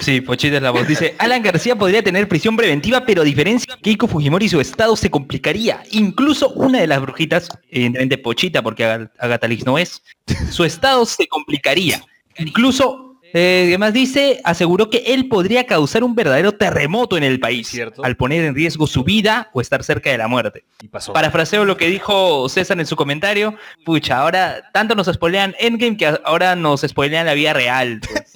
Sí, 0.00 0.20
Pochita 0.20 0.56
es 0.56 0.62
la 0.62 0.70
voz. 0.70 0.86
Dice, 0.86 1.14
Alan 1.18 1.42
García 1.42 1.74
podría 1.76 2.02
tener 2.02 2.28
prisión 2.28 2.56
preventiva, 2.56 3.04
pero 3.04 3.22
a 3.22 3.24
diferencia 3.24 3.74
de 3.74 3.80
Keiko 3.80 4.06
Fujimori, 4.06 4.48
su 4.48 4.60
estado 4.60 4.94
se 4.96 5.10
complicaría. 5.10 5.82
Incluso 5.90 6.50
una 6.50 6.80
de 6.80 6.86
las 6.86 7.00
brujitas, 7.00 7.48
evidentemente 7.70 8.18
Pochita, 8.18 8.62
porque 8.62 8.84
Aga- 8.84 9.10
Agatha 9.18 9.48
Liz 9.48 9.64
no 9.64 9.78
es, 9.78 10.02
su 10.50 10.64
estado 10.64 11.04
se 11.06 11.26
complicaría. 11.26 12.02
Incluso 12.38 13.06
Eh, 13.32 13.66
además 13.68 13.92
dice, 13.92 14.40
aseguró 14.42 14.90
que 14.90 15.04
él 15.06 15.28
podría 15.28 15.64
causar 15.64 16.02
un 16.02 16.16
verdadero 16.16 16.50
terremoto 16.50 17.16
en 17.16 17.22
el 17.22 17.38
país, 17.38 17.68
Cierto. 17.68 18.02
al 18.04 18.16
poner 18.16 18.44
en 18.44 18.56
riesgo 18.56 18.88
su 18.88 19.04
vida 19.04 19.50
o 19.52 19.60
estar 19.60 19.84
cerca 19.84 20.10
de 20.10 20.18
la 20.18 20.26
muerte. 20.26 20.64
Y 20.82 20.88
pasó. 20.88 21.12
Parafraseo 21.12 21.64
lo 21.64 21.76
que 21.76 21.86
dijo 21.86 22.48
César 22.48 22.80
en 22.80 22.86
su 22.86 22.96
comentario. 22.96 23.54
Pucha, 23.84 24.18
ahora 24.18 24.68
tanto 24.72 24.96
nos 24.96 25.06
spoilean 25.06 25.54
Endgame 25.60 25.96
que 25.96 26.12
ahora 26.24 26.56
nos 26.56 26.80
spoilean 26.80 27.24
la 27.24 27.34
vida 27.34 27.52
real. 27.52 28.00
pues. 28.00 28.32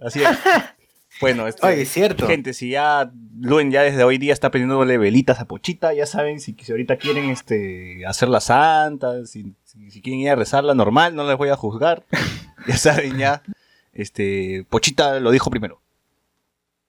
Así 0.00 0.22
es. 0.22 0.28
Bueno, 1.18 1.46
este, 1.46 1.66
Oye, 1.66 1.80
es 1.80 1.90
cierto. 1.90 2.26
gente, 2.26 2.52
si 2.52 2.68
ya 2.68 3.10
Luen 3.40 3.70
ya 3.70 3.80
desde 3.80 4.04
hoy 4.04 4.18
día 4.18 4.34
está 4.34 4.50
prendiéndole 4.50 4.98
velitas 4.98 5.40
a 5.40 5.46
Pochita, 5.46 5.94
ya 5.94 6.04
saben, 6.04 6.40
si, 6.40 6.54
si 6.62 6.72
ahorita 6.72 6.98
quieren 6.98 7.30
este 7.30 8.04
hacerla 8.06 8.40
santa, 8.40 9.24
si, 9.24 9.54
si, 9.64 9.90
si 9.90 10.02
quieren 10.02 10.20
ir 10.20 10.28
a 10.28 10.34
rezarla 10.36 10.74
normal, 10.74 11.14
no 11.14 11.26
les 11.26 11.38
voy 11.38 11.48
a 11.48 11.56
juzgar. 11.56 12.04
ya 12.66 12.76
saben, 12.76 13.16
ya. 13.16 13.42
Este, 13.94 14.66
Pochita 14.68 15.18
lo 15.20 15.30
dijo 15.30 15.48
primero. 15.50 15.80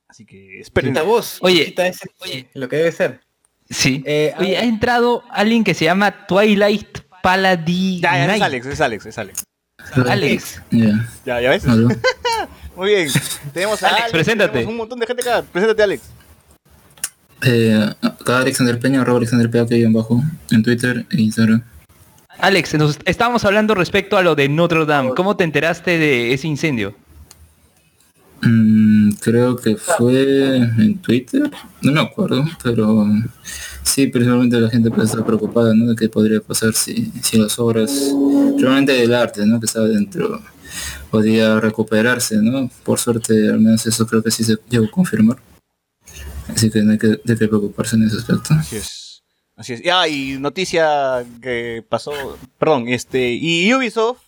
Así 0.09 0.25
que 0.25 0.59
esperen. 0.59 0.89
Esta 0.97 1.03
voz. 1.07 1.37
Oye, 1.41 1.69
Esta 1.69 1.87
es 1.87 1.99
oye. 2.19 2.49
lo 2.53 2.67
que 2.67 2.75
debe 2.75 2.91
ser. 2.91 3.21
Sí. 3.69 4.03
Eh, 4.05 4.33
Oye, 4.39 4.57
ha 4.57 4.63
entrado 4.63 5.23
alguien 5.31 5.63
que 5.63 5.73
se 5.73 5.85
llama 5.85 6.27
Twilight 6.27 6.99
Paladin. 7.23 8.01
Ya, 8.01 8.25
ya, 8.27 8.35
es. 8.35 8.41
Alex, 8.41 8.65
es 8.65 8.81
Alex, 8.81 9.05
es 9.05 9.17
Alex. 9.17 9.43
Alex. 10.05 10.61
Ya, 10.69 11.07
Ya, 11.25 11.39
ya 11.39 11.49
ves. 11.51 11.63
Muy 12.77 12.89
bien. 12.89 13.09
Tenemos 13.53 13.81
a 13.81 13.87
Alex, 13.87 14.01
Alex, 14.01 14.11
preséntate. 14.11 14.51
tenemos 14.51 14.71
un 14.71 14.77
montón 14.77 14.99
de 14.99 15.07
gente 15.07 15.27
acá. 15.27 15.43
Preséntate, 15.51 15.81
Alex. 15.81 16.03
Eh, 17.43 17.93
acá 18.01 18.39
Alexander 18.39 18.79
Peña, 18.79 19.01
arroba 19.01 19.17
Alexander 19.17 19.49
Peña, 19.49 19.65
que 19.65 19.75
hay 19.75 19.83
en 19.83 19.93
bajo, 19.93 20.21
en 20.51 20.61
Twitter 20.61 21.05
e 21.09 21.21
Instagram. 21.21 21.63
Alex, 22.39 22.75
nos 22.75 22.99
estábamos 23.05 23.45
hablando 23.45 23.73
respecto 23.73 24.15
a 24.15 24.21
lo 24.21 24.35
de 24.35 24.47
Notre 24.47 24.85
Dame. 24.85 25.15
¿Cómo 25.15 25.35
te 25.35 25.43
enteraste 25.43 25.97
de 25.97 26.33
ese 26.33 26.47
incendio? 26.47 26.93
Mm, 28.43 29.13
creo 29.21 29.55
que 29.55 29.75
fue 29.75 30.57
en 30.57 30.99
Twitter, 30.99 31.49
no 31.81 31.91
me 31.91 32.01
acuerdo, 32.01 32.45
pero 32.63 33.07
sí, 33.81 34.05
principalmente 34.05 34.59
la 34.61 34.69
gente 34.69 34.91
pues, 34.91 35.09
está 35.09 35.25
preocupada, 35.25 35.73
¿no? 35.73 35.87
De 35.87 35.95
qué 35.95 36.07
podría 36.09 36.41
pasar 36.41 36.73
si, 36.73 37.11
si 37.23 37.39
las 37.39 37.57
obras, 37.57 37.91
principalmente 38.49 38.93
del 38.93 39.15
arte, 39.15 39.43
¿no? 39.47 39.59
Que 39.59 39.65
estaba 39.65 39.87
dentro, 39.87 40.39
podía 41.09 41.59
recuperarse, 41.59 42.37
¿no? 42.41 42.69
Por 42.83 42.99
suerte, 42.99 43.33
al 43.49 43.59
menos 43.59 43.85
eso 43.85 44.05
creo 44.07 44.23
que 44.23 44.31
sí 44.31 44.43
se 44.43 44.57
llegó 44.69 44.85
a 44.85 44.91
confirmar. 44.91 45.37
Así 46.47 46.69
que 46.69 46.81
no 46.81 46.93
hay 46.93 46.97
que, 46.97 47.07
de 47.07 47.37
qué 47.37 47.47
preocuparse 47.47 47.95
en 47.95 48.03
ese 48.03 48.17
aspecto. 48.17 48.53
Así 48.53 48.77
es. 48.77 49.23
Así 49.55 49.73
es. 49.73 49.81
Ya, 49.81 50.07
y 50.07 50.37
noticia 50.39 51.25
que 51.41 51.83
pasó. 51.87 52.11
Perdón, 52.57 52.87
este. 52.87 53.31
Y 53.31 53.73
Ubisoft 53.73 54.19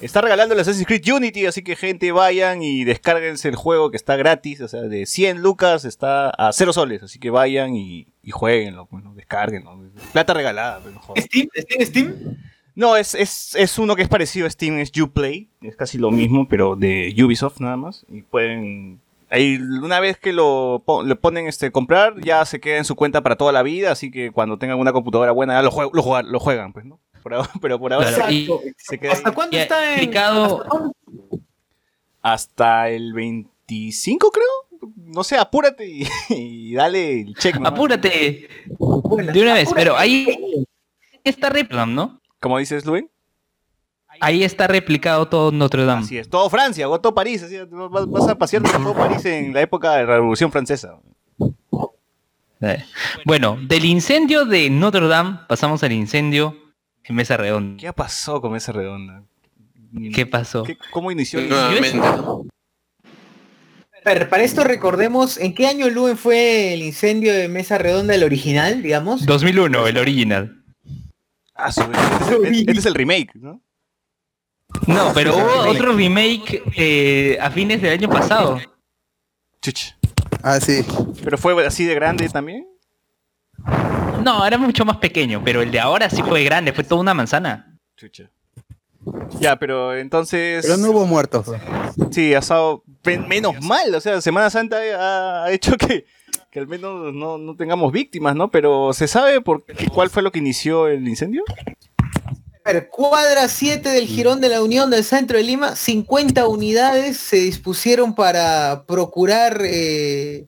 está 0.00 0.20
regalando 0.20 0.54
el 0.54 0.60
Assassin's 0.60 0.86
Creed 0.86 1.08
Unity, 1.12 1.46
así 1.46 1.62
que 1.62 1.76
gente 1.76 2.12
vayan 2.12 2.62
y 2.62 2.84
descárguense 2.84 3.48
el 3.48 3.56
juego 3.56 3.90
que 3.90 3.96
está 3.96 4.16
gratis, 4.16 4.60
o 4.60 4.68
sea, 4.68 4.82
de 4.82 5.06
100 5.06 5.42
lucas 5.42 5.84
está 5.84 6.30
a 6.30 6.52
0 6.52 6.72
soles, 6.72 7.02
así 7.02 7.18
que 7.18 7.30
vayan 7.30 7.74
y, 7.74 8.06
y 8.22 8.30
jueguenlo, 8.30 8.86
pues, 8.86 9.02
¿no? 9.02 9.14
descárguenlo. 9.14 9.90
Plata 10.12 10.34
regalada, 10.34 10.80
pues, 10.80 10.94
no. 10.94 11.02
¿Steam? 11.16 11.48
¿Steam? 11.56 11.86
¿Steam? 11.86 12.36
No, 12.78 12.96
es, 12.96 13.16
es, 13.16 13.56
es 13.56 13.76
uno 13.78 13.96
que 13.96 14.02
es 14.02 14.08
parecido 14.08 14.46
a 14.46 14.50
Steam, 14.50 14.78
es 14.78 14.92
Uplay, 15.00 15.48
es 15.62 15.74
casi 15.74 15.98
lo 15.98 16.12
mismo, 16.12 16.46
pero 16.46 16.76
de 16.76 17.12
Ubisoft 17.24 17.58
nada 17.58 17.76
más. 17.76 18.06
Y 18.08 18.22
pueden. 18.22 19.00
Ahí, 19.30 19.56
una 19.56 19.98
vez 19.98 20.16
que 20.16 20.32
lo, 20.32 20.84
le 21.04 21.16
ponen 21.16 21.48
este 21.48 21.72
comprar, 21.72 22.20
ya 22.20 22.44
se 22.44 22.60
queda 22.60 22.76
en 22.78 22.84
su 22.84 22.94
cuenta 22.94 23.20
para 23.20 23.34
toda 23.34 23.50
la 23.50 23.64
vida, 23.64 23.90
así 23.90 24.12
que 24.12 24.30
cuando 24.30 24.58
tengan 24.58 24.78
una 24.78 24.92
computadora 24.92 25.32
buena, 25.32 25.54
ya 25.54 25.62
lo, 25.62 25.72
jue- 25.72 25.90
lo, 25.92 26.02
jugar- 26.04 26.24
lo 26.24 26.38
juegan, 26.38 26.72
pues, 26.72 26.84
¿no? 26.86 27.00
Por 27.22 27.34
ahora- 27.34 27.50
pero 27.60 27.80
por 27.80 27.92
ahora 27.92 28.14
Claro, 28.14 28.32
y- 28.32 28.48
se 28.76 28.96
queda 28.96 29.12
¿Hasta 29.12 29.32
cuándo 29.32 29.58
está 29.58 29.84
en...? 29.84 29.94
explicado- 29.94 30.64
hasta 32.22 32.90
el 32.90 33.12
25, 33.12 34.30
creo. 34.30 34.90
No 34.96 35.24
sé, 35.24 35.36
apúrate 35.36 35.84
y, 35.88 36.06
y 36.30 36.74
dale 36.74 37.22
el 37.22 37.34
check. 37.34 37.56
nomás. 37.56 37.72
Apúrate 37.72 38.48
de 38.78 39.42
una 39.42 39.54
vez, 39.54 39.68
pero 39.74 39.96
ahí 39.96 40.64
está 41.24 41.48
replicado, 41.50 41.86
¿no? 41.86 42.17
Como 42.40 42.58
dices, 42.58 42.84
Luen. 42.86 43.10
Ahí 44.20 44.42
está 44.42 44.66
replicado 44.66 45.28
todo 45.28 45.52
Notre 45.52 45.84
Dame. 45.84 46.02
Así 46.02 46.18
es. 46.18 46.28
Todo 46.28 46.48
Francia, 46.50 46.88
o 46.88 47.00
todo 47.00 47.14
París. 47.14 47.42
Así, 47.42 47.56
vas, 47.70 48.06
vas 48.08 48.28
a 48.28 48.36
pasear 48.36 48.62
por 48.62 48.72
todo 48.72 48.94
París 48.94 49.24
en 49.26 49.52
la 49.52 49.60
época 49.60 49.94
de 49.96 50.04
la 50.04 50.14
Revolución 50.16 50.50
Francesa. 50.50 50.98
Eh, 52.60 52.84
Bueno, 53.24 53.56
del 53.62 53.84
incendio 53.84 54.44
de 54.44 54.68
Notre 54.70 55.06
Dame 55.06 55.40
pasamos 55.48 55.82
al 55.84 55.92
incendio 55.92 56.56
en 57.04 57.14
Mesa 57.14 57.36
Redonda. 57.36 57.80
¿Qué 57.80 57.92
pasó 57.92 58.40
con 58.40 58.56
esa 58.56 58.72
redonda? 58.72 59.22
¿Qué 60.12 60.26
pasó? 60.26 60.64
¿Qué- 60.64 60.76
¿Cómo 60.90 61.12
inició? 61.12 61.38
el- 61.38 61.48
Nuevamente. 61.48 62.00
A 64.04 64.10
ver, 64.14 64.28
para 64.28 64.42
esto 64.42 64.64
recordemos, 64.64 65.38
¿en 65.38 65.54
qué 65.54 65.66
año 65.66 65.88
Luen 65.90 66.16
fue 66.16 66.72
el 66.74 66.82
incendio 66.82 67.32
de 67.32 67.48
Mesa 67.48 67.78
Redonda, 67.78 68.14
el 68.14 68.24
original, 68.24 68.82
digamos? 68.82 69.26
2001, 69.26 69.86
el 69.86 69.98
original. 69.98 70.57
Ah, 71.58 71.70
su- 71.72 71.82
este, 71.82 72.24
es 72.24 72.30
el- 72.30 72.68
este 72.68 72.78
es 72.78 72.86
el 72.86 72.94
remake, 72.94 73.34
¿no? 73.34 73.60
No, 74.86 75.12
pero 75.14 75.34
hubo 75.36 75.70
otro 75.70 75.92
remake 75.94 76.62
eh, 76.76 77.38
a 77.40 77.50
fines 77.50 77.80
del 77.82 77.92
año 77.92 78.08
pasado. 78.08 78.58
Chuch. 79.62 79.94
Ah, 80.42 80.60
sí. 80.60 80.84
¿Pero 81.24 81.36
fue 81.38 81.66
así 81.66 81.84
de 81.84 81.94
grande 81.94 82.28
también? 82.28 82.66
No, 84.22 84.44
era 84.46 84.58
mucho 84.58 84.84
más 84.84 84.98
pequeño, 84.98 85.42
pero 85.44 85.62
el 85.62 85.70
de 85.70 85.80
ahora 85.80 86.08
sí 86.10 86.22
fue 86.22 86.44
grande, 86.44 86.72
fue 86.72 86.84
toda 86.84 87.00
una 87.00 87.14
manzana. 87.14 87.76
Chucha. 87.96 88.30
Ya, 89.40 89.56
pero 89.56 89.96
entonces... 89.96 90.64
Pero 90.66 90.76
no 90.76 90.90
hubo 90.90 91.06
muertos. 91.06 91.46
Sí, 92.10 92.34
asado... 92.34 92.84
Menos 93.26 93.60
mal, 93.62 93.94
o 93.94 94.00
sea, 94.00 94.20
Semana 94.20 94.50
Santa 94.50 94.76
ha, 94.98 95.44
ha 95.44 95.50
hecho 95.52 95.76
que, 95.76 96.04
que 96.58 96.62
al 96.62 96.66
menos 96.68 97.14
no, 97.14 97.38
no 97.38 97.54
tengamos 97.56 97.92
víctimas, 97.92 98.34
¿no? 98.34 98.50
Pero 98.50 98.92
¿se 98.92 99.06
sabe 99.06 99.40
por 99.40 99.64
qué- 99.64 99.88
cuál 99.88 100.10
fue 100.10 100.22
lo 100.22 100.32
que 100.32 100.40
inició 100.40 100.88
el 100.88 101.06
incendio? 101.06 101.44
A 102.64 102.72
ver, 102.72 102.88
cuadra 102.90 103.48
7 103.48 103.88
del 103.88 104.06
Girón 104.06 104.40
de 104.40 104.48
la 104.48 104.62
Unión 104.62 104.90
del 104.90 105.04
centro 105.04 105.38
de 105.38 105.44
Lima, 105.44 105.76
50 105.76 106.48
unidades 106.48 107.16
se 107.16 107.36
dispusieron 107.36 108.14
para 108.14 108.84
procurar 108.86 109.60
eh, 109.64 110.46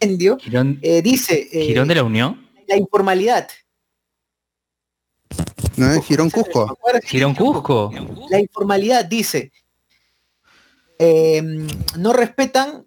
incendio. 0.00 0.36
Girón, 0.38 0.78
Eh, 0.82 1.00
dice 1.00 1.48
eh, 1.52 1.66
Girón 1.66 1.88
de 1.88 1.94
la 1.94 2.02
Unión. 2.02 2.46
la 2.66 2.76
informalidad. 2.76 3.48
No 5.76 5.90
es 5.92 6.04
Girón 6.04 6.30
Cusco. 6.30 6.76
Girón 7.04 7.34
Cusco. 7.34 7.90
La 8.30 8.40
informalidad 8.40 9.04
dice, 9.04 9.52
eh, 10.98 11.42
no 11.98 12.12
respetan, 12.12 12.85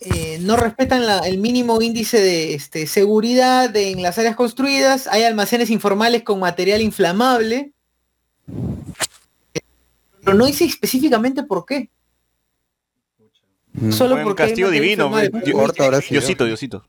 eh, 0.00 0.38
no 0.42 0.56
respetan 0.56 1.06
la- 1.06 1.20
el 1.26 1.38
mínimo 1.38 1.80
índice 1.82 2.20
de 2.20 2.54
este, 2.54 2.86
seguridad 2.86 3.74
en 3.76 4.00
las 4.02 4.18
áreas 4.18 4.36
construidas, 4.36 5.06
hay 5.08 5.24
almacenes 5.24 5.70
informales 5.70 6.22
con 6.22 6.38
material 6.40 6.80
inflamable, 6.82 7.72
pero 10.22 10.36
no 10.36 10.46
dice 10.46 10.64
específicamente 10.64 11.42
por 11.42 11.64
qué. 11.66 11.90
Mm. 13.72 13.92
Solo 13.92 14.10
Fue 14.14 14.20
un 14.20 14.28
porque 14.28 14.42
castigo 14.44 14.70
divino. 14.70 15.06
inflamable. 15.06 15.30
Dios- 15.44 15.58
Corta 15.58 15.84
ahora 15.84 16.00
sí, 16.00 16.08
Diosito, 16.10 16.44
Diosito. 16.44 16.86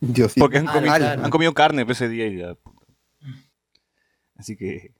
Dios 0.00 0.32
sí. 0.32 0.40
Porque 0.40 0.58
han 0.58 0.68
Ah, 0.68 0.72
comido, 0.72 0.94
claro. 0.96 1.24
han 1.24 1.30
comido 1.30 1.54
carne 1.54 1.84
pues, 1.84 1.98
ese 2.00 2.08
día 2.08 2.26
y 2.26 2.38
ya. 2.38 2.56
Así 4.36 4.56
que 4.56 4.92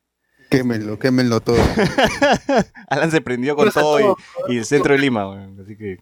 Quémenlo, 0.51 0.99
quémenlo 0.99 1.41
todo. 1.41 1.57
Alan 2.89 3.11
se 3.11 3.23
prendió 3.23 3.57
con 3.57 3.71
todo 3.71 3.99
todo- 3.99 4.17
y, 4.49 4.55
y 4.55 4.59
el 4.59 4.67
centro 4.67 4.93
de 4.93 5.01
Lima, 5.01 5.27
weón. 5.29 5.59
así 5.63 5.77
que 5.79 5.99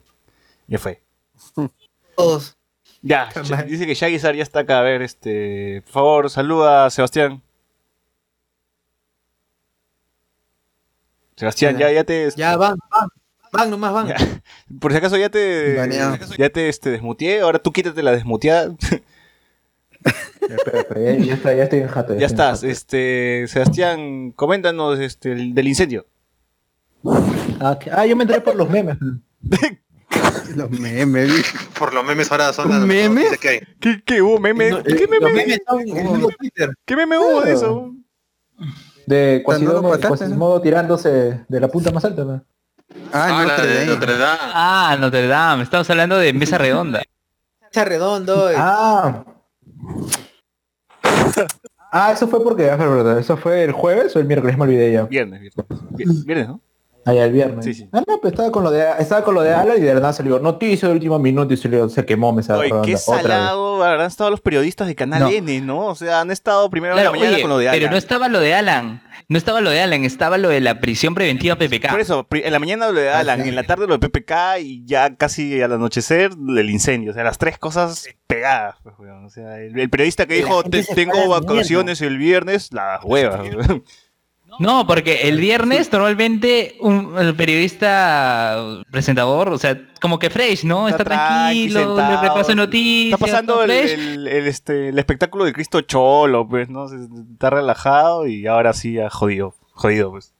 ya 0.71 0.79
fue. 0.79 1.03
Todos. 2.17 2.57
Ya, 3.03 3.29
dice 3.67 3.87
que 3.87 3.95
Shaggy 3.95 4.19
ya 4.19 4.43
está 4.43 4.61
acá. 4.61 4.81
A 4.81 4.83
ver, 4.83 5.01
este, 5.03 5.83
por 5.85 5.93
favor, 5.93 6.31
saluda 6.31 6.87
a 6.87 6.91
Sebastián. 6.91 7.43
Sebastián, 11.37 11.79
ya, 11.79 11.91
ya 11.91 12.05
te, 12.05 12.31
Ya 12.37 12.57
van, 12.57 12.77
van, 12.91 13.09
van 13.53 13.71
nomás 13.71 13.93
van. 13.95 14.09
Ya. 14.09 14.17
por 14.81 14.93
si 14.93 14.99
acaso 14.99 15.17
ya 15.17 15.31
te, 15.31 15.77
Baneado. 15.77 16.19
ya 16.37 16.51
te, 16.51 16.69
este, 16.69 16.91
desmuteé. 16.91 17.41
Ahora 17.41 17.59
tú 17.59 17.73
quítate 17.73 18.03
la 18.03 18.13
desmuteada. 18.13 18.75
Espera, 20.41 20.81
espera, 20.81 21.01
ya, 21.01 21.13
ya 21.25 21.35
está, 21.35 21.55
ya 21.55 21.63
estoy 21.65 21.79
en 21.81 21.89
jato. 21.89 22.13
ya 22.15 22.19
en 22.21 22.25
estás, 22.25 22.61
jato. 22.61 22.71
este, 22.73 23.45
Sebastián, 23.49 24.33
coméntanos, 24.33 24.99
este, 24.99 25.33
el- 25.33 25.55
del 25.55 25.69
incendio. 25.69 26.07
Ah, 27.61 27.79
que- 27.79 27.91
ah, 27.91 28.05
yo 28.07 28.17
me 28.17 28.25
enteré 28.25 28.41
por 28.41 28.57
los 28.57 28.69
memes. 28.69 28.97
Los 30.57 30.71
memes. 30.71 31.45
Por 31.79 31.95
los 31.95 32.05
memes 32.05 32.31
ahora 32.33 32.53
son 32.53 32.69
las 32.69 32.81
¿Meme? 32.81 33.09
noticias 33.15 33.39
que 33.39 33.49
hay. 33.49 33.61
¿Qué, 33.81 34.03
qué 34.05 34.21
hubo 34.23 34.39
meme? 34.41 34.71
No, 34.71 34.83
¿Qué 34.83 35.05
eh, 35.05 35.09
memes 35.09 36.37
Twitter. 36.39 36.75
¿Qué 36.85 36.97
meme 36.97 37.19
hubo 37.19 37.41
de 37.43 37.53
Claro. 37.53 37.57
eso? 37.57 37.95
De 39.07 39.37
¿No 39.37 39.39
lo 39.39 39.45
Quasimodo, 39.83 40.01
Quasimodo 40.01 40.61
tirándose 40.61 41.45
de 41.49 41.61
la 41.61 41.69
punta 41.69 41.91
más 41.93 42.05
alta. 42.05 42.25
¿no? 42.25 42.45
Ah, 43.13 43.29
Ah, 43.41 43.45
la 43.45 43.57
Notre 43.57 43.67
de 43.67 43.75
Dame. 43.75 43.87
Notre 43.87 44.19
Dame. 44.19 44.39
Ah, 44.55 44.97
Notre 45.01 45.27
Dame. 45.29 45.63
Estamos 45.63 45.89
hablando 45.91 46.19
de 46.19 46.33
Mesa 46.33 46.59
Redonda. 46.59 47.03
Está 47.63 47.85
redondo. 47.85 48.51
eh. 48.51 48.55
Ah. 48.59 49.25
Ah, 51.93 52.13
eso 52.13 52.29
fue 52.29 52.43
porque, 52.43 52.71
a 52.71 52.77
ver, 52.77 52.89
verdad, 52.89 53.19
¿eso 53.19 53.37
fue 53.37 53.65
el 53.65 53.73
jueves 53.73 54.15
o 54.15 54.21
el 54.21 54.27
miércoles? 54.27 54.57
Me 54.57 54.65
olvidé 54.65 54.93
ya. 54.93 55.03
Viernes, 55.05 55.41
viernes. 55.41 55.67
Vi- 55.91 56.25
Viernes, 56.25 56.49
¿no? 56.49 56.61
Allá 57.07 57.25
el 57.25 57.33
viernes. 57.33 57.65
Sí, 57.65 57.73
sí. 57.75 57.89
Ah, 57.93 58.03
no, 58.07 58.21
pues 58.21 58.33
estaba 58.35 58.51
con 58.53 58.63
lo 58.63 58.71
de 58.71 58.87
estaba 58.99 59.25
con 59.25 59.35
lo 59.35 59.41
de 59.43 59.53
Alan 59.55 59.77
y 59.79 59.81
de 59.81 59.95
verdad 59.95 60.13
salió 60.13 60.39
noticia 60.39 60.87
de 60.89 60.95
último 60.95 61.19
minuto 61.19 61.53
y 61.55 61.57
salió, 61.57 61.89
se 61.89 62.05
quemó 62.05 62.33
me 62.33 62.43
Oye, 62.53 62.71
qué 62.85 62.97
salado 62.99 63.83
habrán 63.83 64.07
estado 64.07 64.31
los 64.31 64.41
periodistas 64.43 64.87
de 64.87 64.95
Canal 64.95 65.21
No. 65.23 65.31
N, 65.31 65.61
¿no? 65.63 65.87
O 65.87 65.95
sea, 65.95 66.21
han 66.21 66.31
estado 66.31 66.69
primero 66.69 66.97
en 66.99 67.03
la 67.05 67.11
mañana 67.11 67.31
oye, 67.33 67.41
con 67.41 67.51
lo 67.51 67.59
de 67.59 67.69
Alan. 67.69 67.81
pero 67.81 67.91
no 67.91 67.97
estaba 67.97 68.29
lo 68.29 68.39
de 68.41 68.55
Alan. 68.55 69.03
No 69.29 69.39
estaba 69.39 69.61
lo 69.61 69.71
de 69.71 69.81
Alan, 69.81 70.05
estaba 70.05 70.39
lo 70.39 70.49
de 70.49 70.61
la 70.61 70.81
prisión 70.81 71.15
preventiva 71.15 71.55
PPK. 71.57 71.89
Por 71.91 72.01
eso, 72.01 72.27
en 72.33 72.53
la 72.53 72.59
mañana 72.59 72.89
lo 72.89 72.95
de 73.01 73.11
Alan, 73.11 73.41
en 73.43 73.55
la 73.55 73.63
tarde 73.63 73.87
lo 73.87 73.97
de 73.97 74.09
PPK 74.09 74.59
y 74.61 74.85
ya 74.85 75.15
casi 75.15 75.63
al 75.63 75.73
anochecer 75.73 76.33
el 76.33 76.69
incendio. 76.71 77.13
O 77.13 77.15
sea, 77.15 77.23
las 77.23 77.39
tres 77.39 77.57
cosas 77.57 78.09
pegadas. 78.27 78.75
pues, 78.83 78.95
weón. 78.99 79.25
O 79.25 79.31
sea, 79.31 79.59
el, 79.61 79.79
el 79.79 79.89
periodista 79.89 80.27
que 80.27 80.35
dijo, 80.35 80.63
gente 80.63 80.79
"Te- 80.79 80.85
se 80.85 80.95
tengo 80.97 81.29
vacaciones 81.29 82.01
el 82.03 82.19
viernes, 82.19 82.73
la 82.73 82.99
hueva. 83.05 83.43
No, 84.61 84.87
porque 84.87 85.23
el 85.29 85.39
viernes 85.39 85.91
normalmente 85.91 86.77
un 86.81 87.15
el 87.19 87.35
periodista 87.35 88.83
presentador, 88.91 89.49
o 89.49 89.57
sea, 89.59 89.81
como 90.03 90.19
que 90.19 90.29
fresh, 90.29 90.65
¿no? 90.65 90.87
Está, 90.87 91.03
tranqui, 91.03 91.71
tranquilo, 91.71 91.81
le 91.81 91.87
sentado. 91.87 92.23
repasa 92.23 92.55
noticias. 92.55 93.15
Está 93.21 93.27
pasando 93.27 93.63
el, 93.65 93.71
fresh. 93.71 93.93
el- 93.93 94.29
el, 94.29 94.47
este, 94.47 94.89
el 94.91 94.99
espectáculo 94.99 95.45
de 95.47 95.55
Cristo 95.55 95.81
Cholo, 95.81 96.47
pues, 96.47 96.69
¿no? 96.69 96.85
Está 97.33 97.49
relajado 97.49 98.27
y 98.27 98.47
ahora 98.47 98.75
sí 98.75 98.99
ha 99.01 99.09
jodido. 99.09 99.55
Jodido, 99.73 100.11
pues. 100.11 100.35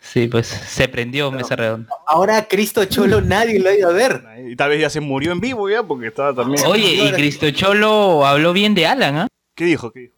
Sí, 0.00 0.28
pues 0.28 0.46
se 0.46 0.86
prendió 0.88 1.32
Mesa 1.32 1.56
Redonda. 1.56 1.92
Ahora 2.06 2.46
Cristo 2.46 2.84
Cholo 2.84 3.20
nadie 3.22 3.58
lo 3.58 3.68
ha 3.70 3.74
ido 3.74 3.90
a 3.90 3.92
ver. 3.92 4.22
Y 4.46 4.54
tal 4.54 4.70
vez 4.70 4.80
ya 4.80 4.88
se 4.90 5.00
murió 5.00 5.32
en 5.32 5.40
vivo 5.40 5.68
ya, 5.68 5.82
porque 5.82 6.06
estaba 6.06 6.32
también. 6.32 6.64
Oye, 6.66 6.94
y 7.08 7.10
Cristo 7.12 7.50
Cholo 7.50 8.24
habló 8.24 8.52
bien 8.52 8.74
de 8.76 8.86
Alan, 8.86 9.16
¿ah? 9.16 9.26
¿Qué 9.56 9.64
dijo? 9.64 9.90
¿Qué 9.90 9.98
dijo? 10.00 10.17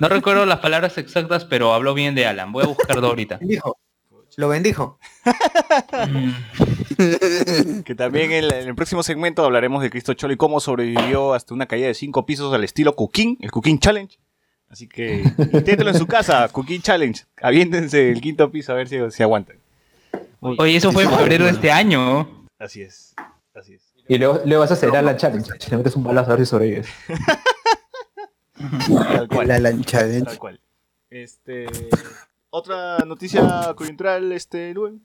No 0.00 0.08
recuerdo 0.08 0.44
las 0.46 0.58
palabras 0.60 0.98
exactas, 0.98 1.44
pero 1.44 1.72
habló 1.74 1.94
bien 1.94 2.14
de 2.14 2.26
Alan. 2.26 2.52
Voy 2.52 2.64
a 2.64 2.66
buscarlo 2.68 3.06
ahorita. 3.08 3.36
Bendijo. 3.40 3.78
Lo 4.36 4.48
bendijo. 4.48 4.98
Que 7.84 7.94
también 7.94 8.32
en, 8.32 8.48
la- 8.48 8.60
en 8.60 8.68
el 8.68 8.74
próximo 8.74 9.02
segmento 9.02 9.44
hablaremos 9.44 9.82
de 9.82 9.90
Cristo 9.90 10.14
Cholo 10.14 10.32
y 10.32 10.36
cómo 10.36 10.60
sobrevivió 10.60 11.34
hasta 11.34 11.52
una 11.54 11.66
caída 11.66 11.86
de 11.88 11.94
cinco 11.94 12.24
pisos 12.26 12.52
al 12.54 12.64
estilo 12.64 12.94
Cooking, 12.96 13.38
el 13.40 13.50
Cooking 13.50 13.78
Challenge. 13.78 14.18
Así 14.68 14.88
que 14.88 15.22
inténtelo 15.52 15.90
en 15.90 15.98
su 15.98 16.06
casa, 16.06 16.48
Cooking 16.48 16.80
Challenge. 16.82 17.22
Aviéntense 17.40 18.10
el 18.10 18.20
quinto 18.20 18.50
piso 18.50 18.72
a 18.72 18.76
ver 18.76 18.88
si, 18.88 18.98
si 19.10 19.22
aguantan. 19.22 19.58
Oye, 20.40 20.76
eso 20.76 20.92
fue 20.92 21.04
en 21.04 21.10
febrero 21.10 21.44
de 21.44 21.50
este 21.52 21.70
año. 21.70 22.46
Así 22.58 22.82
es. 22.82 23.14
Así 23.54 23.74
es. 23.74 23.82
Y 24.08 24.18
luego, 24.18 24.40
luego 24.44 24.60
vas 24.62 24.70
a 24.70 24.74
hacer 24.74 24.90
la 24.90 25.16
challenge. 25.16 25.50
Si 25.58 25.70
te 25.70 25.76
metes 25.76 25.96
un 25.96 26.04
balazo 26.04 26.30
a 26.32 26.36
ver 26.36 26.46
si 26.46 26.50
sobrevives. 26.50 26.88
Tal 28.88 29.28
cual. 29.28 29.48
La 29.48 29.56
Alan 29.56 29.84
Challenge. 29.84 30.24
Tal 30.24 30.38
cual. 30.38 30.60
Este, 31.10 31.66
otra 32.50 32.98
noticia 33.06 33.72
coyuntural, 33.76 34.32
este, 34.32 34.72
Luen. 34.74 35.02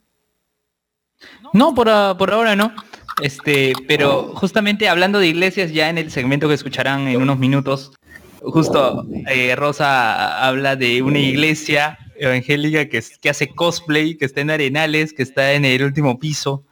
No, 1.54 1.76
por, 1.76 1.90
a- 1.90 2.18
por 2.18 2.32
ahora 2.32 2.56
no. 2.56 2.74
Este, 3.22 3.74
pero 3.88 4.34
justamente 4.36 4.90
hablando 4.90 5.20
de 5.20 5.28
iglesias, 5.28 5.72
ya 5.72 5.90
en 5.90 5.98
el 5.98 6.10
segmento 6.12 6.48
que 6.48 6.56
escucharán 6.56 7.08
en 7.08 7.22
unos 7.22 7.38
minutos, 7.38 7.92
justo 8.42 9.06
eh, 9.28 9.56
Rosa 9.56 10.46
habla 10.48 10.76
de 10.76 11.02
una 11.04 11.20
iglesia 11.20 12.00
evangélica 12.16 12.88
que, 12.90 13.04
que 13.22 13.30
hace 13.30 13.50
cosplay, 13.50 14.16
que 14.18 14.26
está 14.26 14.42
en 14.42 14.50
Arenales, 14.50 15.14
que 15.14 15.22
está 15.24 15.54
en 15.54 15.66
el 15.66 15.84
último 15.84 16.18
piso. 16.18 16.64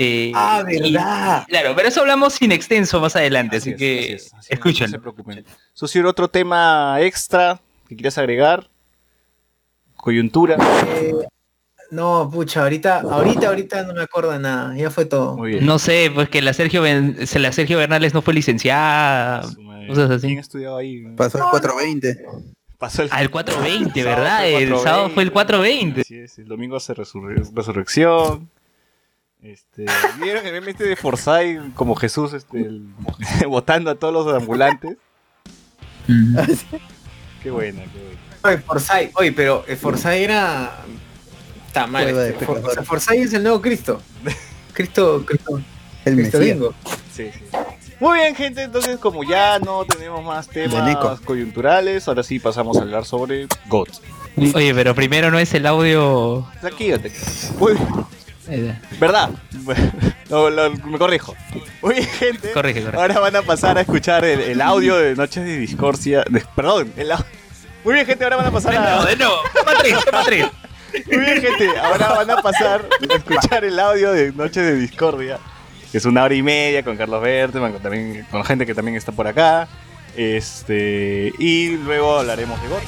Eh, 0.00 0.30
Ah, 0.32 0.62
y- 0.70 0.92
verdad. 0.92 1.44
claro, 1.48 1.72
pero 1.74 1.88
eso 1.88 2.00
hablamos 2.02 2.34
sin 2.34 2.52
extenso 2.52 3.00
más 3.00 3.16
adelante, 3.16 3.56
así, 3.56 3.74
que 3.74 4.16
escuchen. 4.48 4.86
No 4.92 4.96
se 4.96 5.00
preocupen. 5.00 5.44
Socio, 5.72 6.06
otro 6.08 6.28
tema 6.28 6.98
extra 7.00 7.60
que 7.88 7.96
quieras 7.96 8.16
agregar. 8.16 8.68
Coyuntura. 9.96 10.56
Eh, 10.86 11.12
no, 11.90 12.30
pucha, 12.32 12.62
ahorita, 12.62 13.00
ahorita, 13.00 13.48
ahorita 13.48 13.82
no 13.84 13.94
me 13.94 14.02
acuerdo 14.02 14.30
de 14.30 14.38
nada. 14.38 14.76
Ya 14.76 14.90
fue 14.90 15.04
todo. 15.04 15.36
Muy 15.36 15.50
bien. 15.52 15.66
No 15.66 15.78
sé, 15.80 16.10
pues 16.14 16.28
que 16.28 16.42
la 16.42 16.52
Sergio, 16.52 16.82
Ben- 16.82 17.26
se- 17.26 17.38
la 17.40 17.50
Sergio 17.50 17.78
Bernales 17.78 18.14
no 18.14 18.22
fue 18.22 18.34
licenciada, 18.34 19.42
cosas 19.88 20.10
así. 20.10 20.28
¿Quién 20.28 20.38
estudiado 20.38 20.76
ahí? 20.76 21.02
Pasó 21.16 21.38
el 21.38 21.44
420. 21.50 22.24
Pasó 22.78 23.02
el, 23.02 23.08
Ah, 23.10 23.20
el 23.22 23.30
420, 23.30 24.02
sábado 24.04 24.20
¿verdad? 24.22 24.48
El 24.48 24.78
sábado 24.78 25.10
fue 25.10 25.24
el 25.24 25.32
420. 25.32 26.02
Así 26.02 26.16
es, 26.18 26.38
el 26.38 26.46
domingo 26.46 26.76
hace 26.76 26.94
resurre- 26.94 27.50
resurrección. 27.52 28.48
Este, 29.42 29.86
¿Vieron 30.20 30.44
el 30.46 30.52
meme 30.52 30.72
este 30.72 30.84
de 30.84 30.96
Forsyth 30.96 31.72
como 31.74 31.94
Jesús 31.94 32.32
este, 32.32 32.58
el- 32.60 32.82
botando 33.48 33.90
a 33.90 33.94
todos 33.94 34.12
los 34.12 34.34
ambulantes? 34.34 34.96
Qué 37.42 37.50
buena, 37.50 37.82
qué 37.84 37.98
buena. 37.98 38.18
Oye, 38.42 38.58
Forsyth, 38.58 39.10
oye, 39.14 39.32
pero 39.32 39.64
eh, 39.68 39.76
Forsyth 39.76 40.06
era. 40.12 40.72
Está 41.66 41.86
mal. 41.86 42.08
Este, 42.08 42.44
For- 42.44 42.56
pecador. 42.56 42.70
o 42.70 42.74
sea, 42.74 42.82
Forsyth 42.82 43.12
es 43.26 43.32
el 43.34 43.42
nuevo 43.42 43.60
Cristo. 43.60 44.00
Cristo, 44.72 45.24
Cristo. 45.26 45.60
El 46.04 46.14
Cristo 46.16 46.38
Mesías. 46.38 46.56
Bingo. 46.56 46.74
Sí, 47.12 47.30
sí. 47.32 47.40
Muy 48.00 48.18
bien, 48.20 48.34
gente. 48.34 48.62
Entonces, 48.62 48.98
como 48.98 49.24
ya 49.24 49.58
no 49.58 49.84
tenemos 49.84 50.24
más 50.24 50.48
temas 50.48 51.20
coyunturales, 51.20 52.06
ahora 52.08 52.22
sí 52.22 52.38
pasamos 52.38 52.76
a 52.76 52.82
hablar 52.82 53.04
sobre 53.04 53.46
GOT. 53.66 53.88
Oye, 54.54 54.72
pero 54.74 54.94
primero 54.94 55.30
no 55.32 55.38
es 55.38 55.52
el 55.54 55.66
audio. 55.66 56.46
Aquí, 56.62 56.84
fíjate. 56.86 57.12
Muy 57.58 57.72
Eh, 57.72 57.76
¿Verdad? 58.98 59.30
Lo- 60.30 60.50
lo- 60.50 60.70
me 60.70 60.98
corrijo. 60.98 61.34
Muy 61.82 61.94
bien, 61.94 62.06
gente. 62.08 62.52
Corrige, 62.52 62.80
corrige. 62.82 63.00
Ahora 63.00 63.20
van 63.20 63.36
a 63.36 63.42
pasar 63.42 63.76
a 63.78 63.82
escuchar 63.82 64.24
el, 64.24 64.40
el 64.40 64.60
audio 64.60 64.96
de 64.96 65.14
Noches 65.14 65.44
de 65.44 65.56
Discordia. 65.58 66.24
de- 66.28 66.44
perdón, 66.56 66.92
el 66.96 67.10
au- 67.12 67.24
Muy 67.84 67.94
bien, 67.94 68.06
gente. 68.06 68.24
Ahora 68.24 68.36
van 68.36 68.46
a 68.46 68.50
pasar 68.50 68.74
a. 68.76 69.04
De 69.04 69.16
nuevo, 69.16 69.34
toma 69.54 69.72
tres. 70.24 70.46
Muy 71.06 71.18
bien, 71.18 71.40
gente. 71.42 71.78
Ahora 71.78 72.08
van 72.14 72.30
a 72.30 72.40
pasar 72.42 72.88
a 73.10 73.14
escuchar 73.14 73.64
el 73.64 73.78
audio 73.78 74.12
de 74.12 74.32
Noches 74.32 74.64
de 74.64 74.74
Discordia. 74.76 75.38
Que 75.92 75.98
es 75.98 76.04
una 76.04 76.22
hora 76.24 76.34
y 76.34 76.42
media 76.42 76.82
con 76.82 76.96
Carlos 76.96 77.22
Berteman, 77.22 77.72
con, 77.72 77.82
también, 77.82 78.26
con 78.30 78.44
gente 78.44 78.64
que 78.66 78.74
también 78.74 78.96
está 78.96 79.12
por 79.12 79.26
acá. 79.26 79.68
Este. 80.16 81.32
Y 81.38 81.76
luego 81.76 82.18
hablaremos 82.18 82.60
de 82.62 82.68
GOT. 82.68 82.82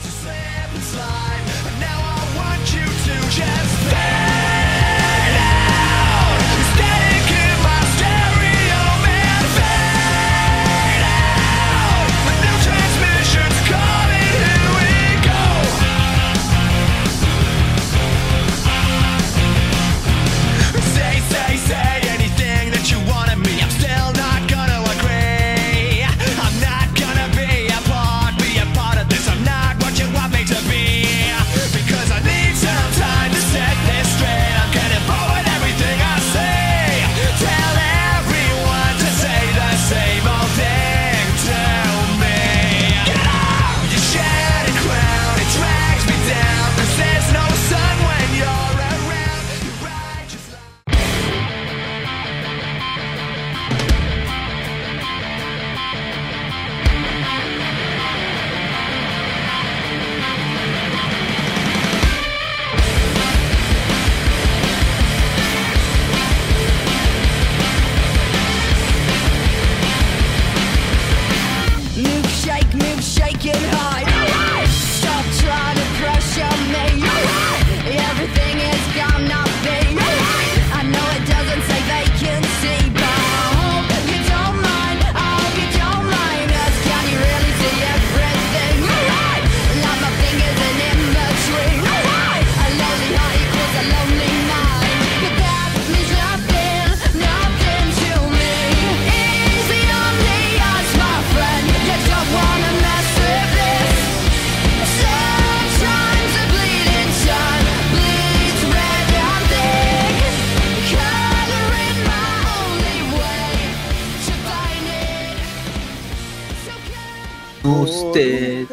Usted. 117.79 118.67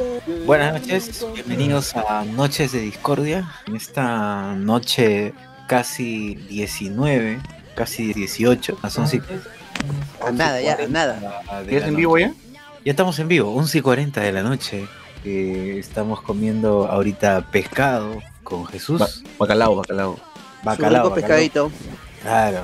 Buenas 0.45 0.74
noches, 0.74 1.26
bienvenidos 1.34 1.95
a 1.95 2.24
Noches 2.26 2.72
de 2.72 2.80
Discordia. 2.82 3.50
En 3.68 3.76
esta 3.76 4.56
noche 4.56 5.34
casi 5.68 6.36
19, 6.36 7.39
casi 7.76 8.14
18, 8.14 8.80
a 8.82 8.89
son 8.89 9.06
A 10.26 10.32
nada, 10.32 10.62
ya, 10.62 10.74
a 10.84 10.88
nada. 10.88 11.41
¿Ya 11.70 11.78
es 11.78 11.84
en 11.84 11.95
vivo 11.95 12.18
ya? 12.18 12.34
Ya 12.86 12.91
estamos 12.91 13.20
en 13.20 13.28
vivo, 13.28 13.54
11 13.54 13.78
y 13.78 13.82
40 13.82 14.22
de 14.22 14.32
la 14.32 14.43
noche. 14.43 14.88
Eh, 15.24 15.76
estamos 15.80 16.22
comiendo 16.22 16.88
ahorita 16.88 17.48
pescado 17.52 18.18
con 18.43 18.66
Jesús. 18.68 19.00
Ba- 19.00 19.08
bacalao, 19.39 19.76
bacalao. 19.76 20.16
Su 20.16 20.22
Bacalao. 20.66 21.04
rico 21.04 21.10
bacalao. 21.10 21.14
pescadito. 21.16 21.72
Claro. 22.22 22.62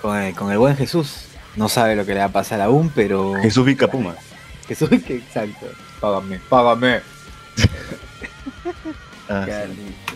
Con 0.00 0.16
el, 0.16 0.34
con 0.34 0.50
el 0.50 0.58
buen 0.58 0.76
Jesús. 0.76 1.26
No 1.56 1.68
sabe 1.68 1.94
lo 1.96 2.06
que 2.06 2.14
le 2.14 2.20
va 2.20 2.26
a 2.26 2.32
pasar 2.32 2.60
aún, 2.60 2.90
pero. 2.94 3.34
Jesús 3.42 3.66
Vicapuma. 3.66 4.12
Jesús, 4.14 4.31
que 4.66 5.16
exacto. 5.16 5.66
Págame, 6.00 6.40
págame. 6.48 7.00
Ah. 9.28 9.46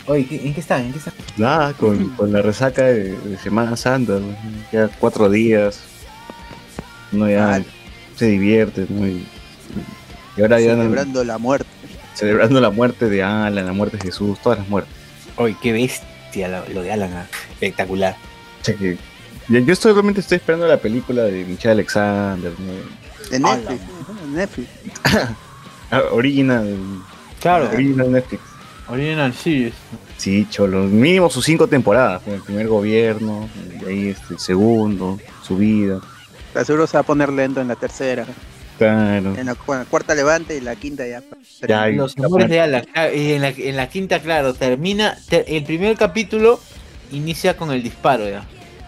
Oye, 0.05 0.25
¿qué- 0.27 0.45
¿en 0.47 0.53
qué 0.53 0.59
están? 0.59 0.81
¿En 0.85 0.91
qué 0.91 0.99
están? 0.99 1.13
Nada, 1.37 1.73
con, 1.73 2.09
con 2.09 2.31
la 2.31 2.41
resaca 2.41 2.83
de, 2.83 3.17
de 3.17 3.37
Semana 3.37 3.75
Santa, 3.75 4.13
¿no? 4.19 4.35
ya 4.71 4.89
cuatro 4.99 5.29
días, 5.29 5.81
uno 7.11 7.29
ya 7.29 7.55
Ah. 7.55 7.61
se 8.15 8.25
divierte, 8.27 8.85
¿no? 8.89 9.07
Y, 9.07 9.25
y 10.37 10.41
ahora 10.41 10.59
ya 10.59 10.75
Celebrando 10.75 11.23
la 11.23 11.37
muerte. 11.37 11.67
celebrando 12.13 12.61
la 12.61 12.69
muerte 12.69 13.09
de 13.09 13.23
Alan, 13.23 13.65
la 13.65 13.73
muerte 13.73 13.97
de 13.97 14.03
Jesús, 14.03 14.37
todas 14.41 14.59
las 14.59 14.67
muertes. 14.69 14.93
Oye, 15.37 15.55
qué 15.61 15.71
bestia 15.71 16.47
lo, 16.47 16.67
lo 16.73 16.81
de 16.83 16.91
Alan. 16.91 17.13
ah. 17.13 17.27
Espectacular. 17.53 18.15
Que 18.63 18.97
yo 19.49 19.73
estoy, 19.73 19.93
realmente 19.93 20.19
estoy 20.21 20.37
esperando 20.37 20.67
la 20.67 20.77
película 20.77 21.23
de 21.23 21.45
Michelle 21.45 21.71
Alexander, 21.71 22.51
¿no? 22.59 22.73
Netflix. 23.39 23.81
En 23.81 23.96
Netflix. 24.33 24.67
Ah, 25.89 26.01
Original, 26.11 26.75
Claro. 27.39 27.69
Original 27.69 28.11
Netflix. 28.11 28.41
Original 28.89 29.33
Series. 29.33 29.73
Sí, 30.17 30.45
cholo, 30.49 30.83
mínimo 30.83 31.29
sus 31.29 31.45
cinco 31.45 31.67
temporadas, 31.67 32.21
con 32.23 32.33
el 32.33 32.41
primer 32.41 32.67
gobierno, 32.67 33.47
y 33.81 33.85
ahí 33.85 34.07
este, 34.09 34.33
el 34.33 34.39
segundo, 34.39 35.17
su 35.43 35.55
vida, 35.57 36.01
Seguro 36.65 36.87
se 36.87 36.97
va 36.97 37.01
a 37.01 37.03
poner 37.03 37.29
lento 37.31 37.61
en 37.61 37.67
la 37.69 37.75
tercera. 37.75 38.25
claro. 38.77 39.33
En 39.37 39.45
la, 39.45 39.55
cu- 39.55 39.75
cuarta 39.89 40.13
levante 40.15 40.57
y 40.57 40.61
la 40.61 40.75
quinta 40.75 41.05
ya. 41.07 41.21
Ya, 41.67 41.87
Los 41.87 42.17
amores 42.17 42.49
de 42.49 42.59
Alan. 42.59 42.85
Ah, 42.95 43.07
en, 43.07 43.41
la, 43.41 43.49
en 43.49 43.75
la 43.77 43.87
quinta, 43.87 44.19
claro, 44.19 44.53
termina. 44.55 45.15
te- 45.29 45.55
el 45.55 45.63
primer 45.63 45.95
capítulo 45.95 46.59
inicia 47.13 47.55
con 47.55 47.71
el 47.71 47.81
disparo 47.83 48.27
ya. 48.27 48.43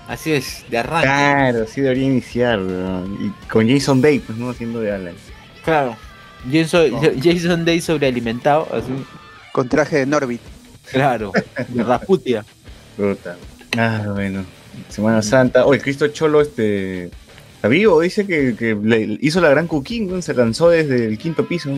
Así 0.09 0.33
es, 0.33 0.65
de 0.71 0.79
arranque. 0.79 1.05
Claro, 1.05 1.63
así 1.65 1.81
debería 1.81 2.05
iniciar. 2.05 2.59
Y 2.59 3.29
con 3.47 3.69
Jason 3.69 4.01
Day, 4.01 4.17
pues, 4.17 4.39
¿no? 4.39 4.49
Haciendo 4.49 4.81
de 4.81 4.91
Alan. 4.91 5.13
Claro. 5.63 5.95
Jason, 6.51 6.89
Jason 7.23 7.63
Day 7.63 7.79
sobrealimentado, 7.79 8.67
así. 8.73 8.91
Con 9.51 9.69
traje 9.69 9.97
de 9.97 10.05
Norbit. 10.07 10.41
Claro. 10.91 11.31
De 11.67 11.83
Rasputia. 11.83 12.43
Puta. 12.97 13.37
Ah, 13.77 14.03
bueno. 14.11 14.45
Semana 14.87 15.21
Santa. 15.21 15.67
Oye, 15.67 15.79
Cristo 15.79 16.07
Cholo, 16.07 16.41
este. 16.41 17.11
Está 17.55 17.67
vivo, 17.67 18.01
dice 18.01 18.25
que, 18.25 18.55
que 18.55 18.73
le 18.73 19.19
hizo 19.21 19.41
la 19.41 19.49
gran 19.49 19.67
cooking, 19.67 20.09
¿no? 20.09 20.21
se 20.23 20.33
lanzó 20.33 20.69
desde 20.69 21.05
el 21.05 21.19
quinto 21.19 21.45
piso. 21.47 21.69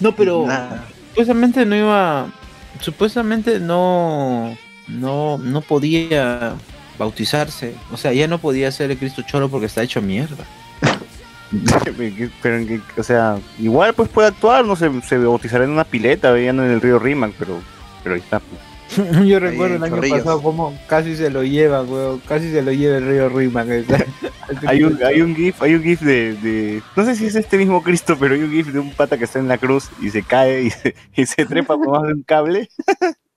No, 0.00 0.14
pero 0.14 0.44
Nada. 0.46 0.86
supuestamente 1.10 1.64
no 1.64 1.76
iba. 1.76 2.34
Supuestamente 2.80 3.58
no. 3.58 4.54
No, 4.86 5.38
no 5.38 5.60
podía 5.62 6.56
bautizarse. 7.00 7.74
O 7.90 7.96
sea, 7.96 8.12
ya 8.12 8.28
no 8.28 8.38
podía 8.38 8.70
ser 8.70 8.90
el 8.90 8.98
Cristo 8.98 9.22
Cholo 9.22 9.48
porque 9.48 9.66
está 9.66 9.82
hecho 9.82 10.00
mierda. 10.02 10.44
pero, 12.42 12.64
o 12.96 13.02
sea, 13.02 13.38
igual 13.58 13.94
pues 13.94 14.08
puede 14.08 14.28
actuar, 14.28 14.64
no 14.64 14.76
sé, 14.76 14.90
se 15.08 15.18
bautizará 15.18 15.64
en 15.64 15.70
una 15.70 15.84
pileta, 15.84 16.30
veían 16.30 16.60
en 16.60 16.70
el 16.70 16.80
río 16.80 16.98
Rimac, 16.98 17.32
pero, 17.38 17.58
pero 18.04 18.14
ahí 18.14 18.20
está. 18.20 18.40
pues. 18.40 18.60
Yo 19.26 19.38
recuerdo 19.38 19.76
en 19.76 19.82
el 19.82 19.84
año 19.84 19.94
Chorrillos. 19.96 20.18
pasado 20.18 20.42
como 20.42 20.76
casi 20.88 21.16
se 21.16 21.30
lo 21.30 21.42
lleva, 21.44 21.82
weón. 21.82 22.20
Casi 22.28 22.50
se 22.50 22.60
lo 22.60 22.72
lleva 22.72 22.98
el 22.98 23.06
río 23.06 23.28
Rimac. 23.28 23.68
Hay 24.66 24.82
un, 24.82 24.98
hay 25.04 25.22
un 25.22 25.34
gif, 25.36 25.62
hay 25.62 25.74
un 25.76 25.82
gif 25.84 26.00
de, 26.00 26.34
de- 26.34 26.82
no 26.96 27.04
sé 27.04 27.14
si 27.14 27.26
es 27.26 27.36
este 27.36 27.56
mismo 27.56 27.84
Cristo, 27.84 28.16
pero 28.18 28.34
hay 28.34 28.42
un 28.42 28.50
gif 28.50 28.66
de 28.66 28.80
un 28.80 28.90
pata 28.92 29.16
que 29.16 29.22
está 29.22 29.38
en 29.38 29.46
la 29.46 29.58
cruz 29.58 29.88
y 30.02 30.10
se 30.10 30.24
cae 30.24 30.62
y 30.64 30.70
se, 30.70 30.96
y 31.14 31.24
se 31.24 31.46
trepa 31.46 31.76
por 31.76 31.88
más 31.88 32.02
de 32.08 32.14
un 32.14 32.24
cable. 32.24 32.68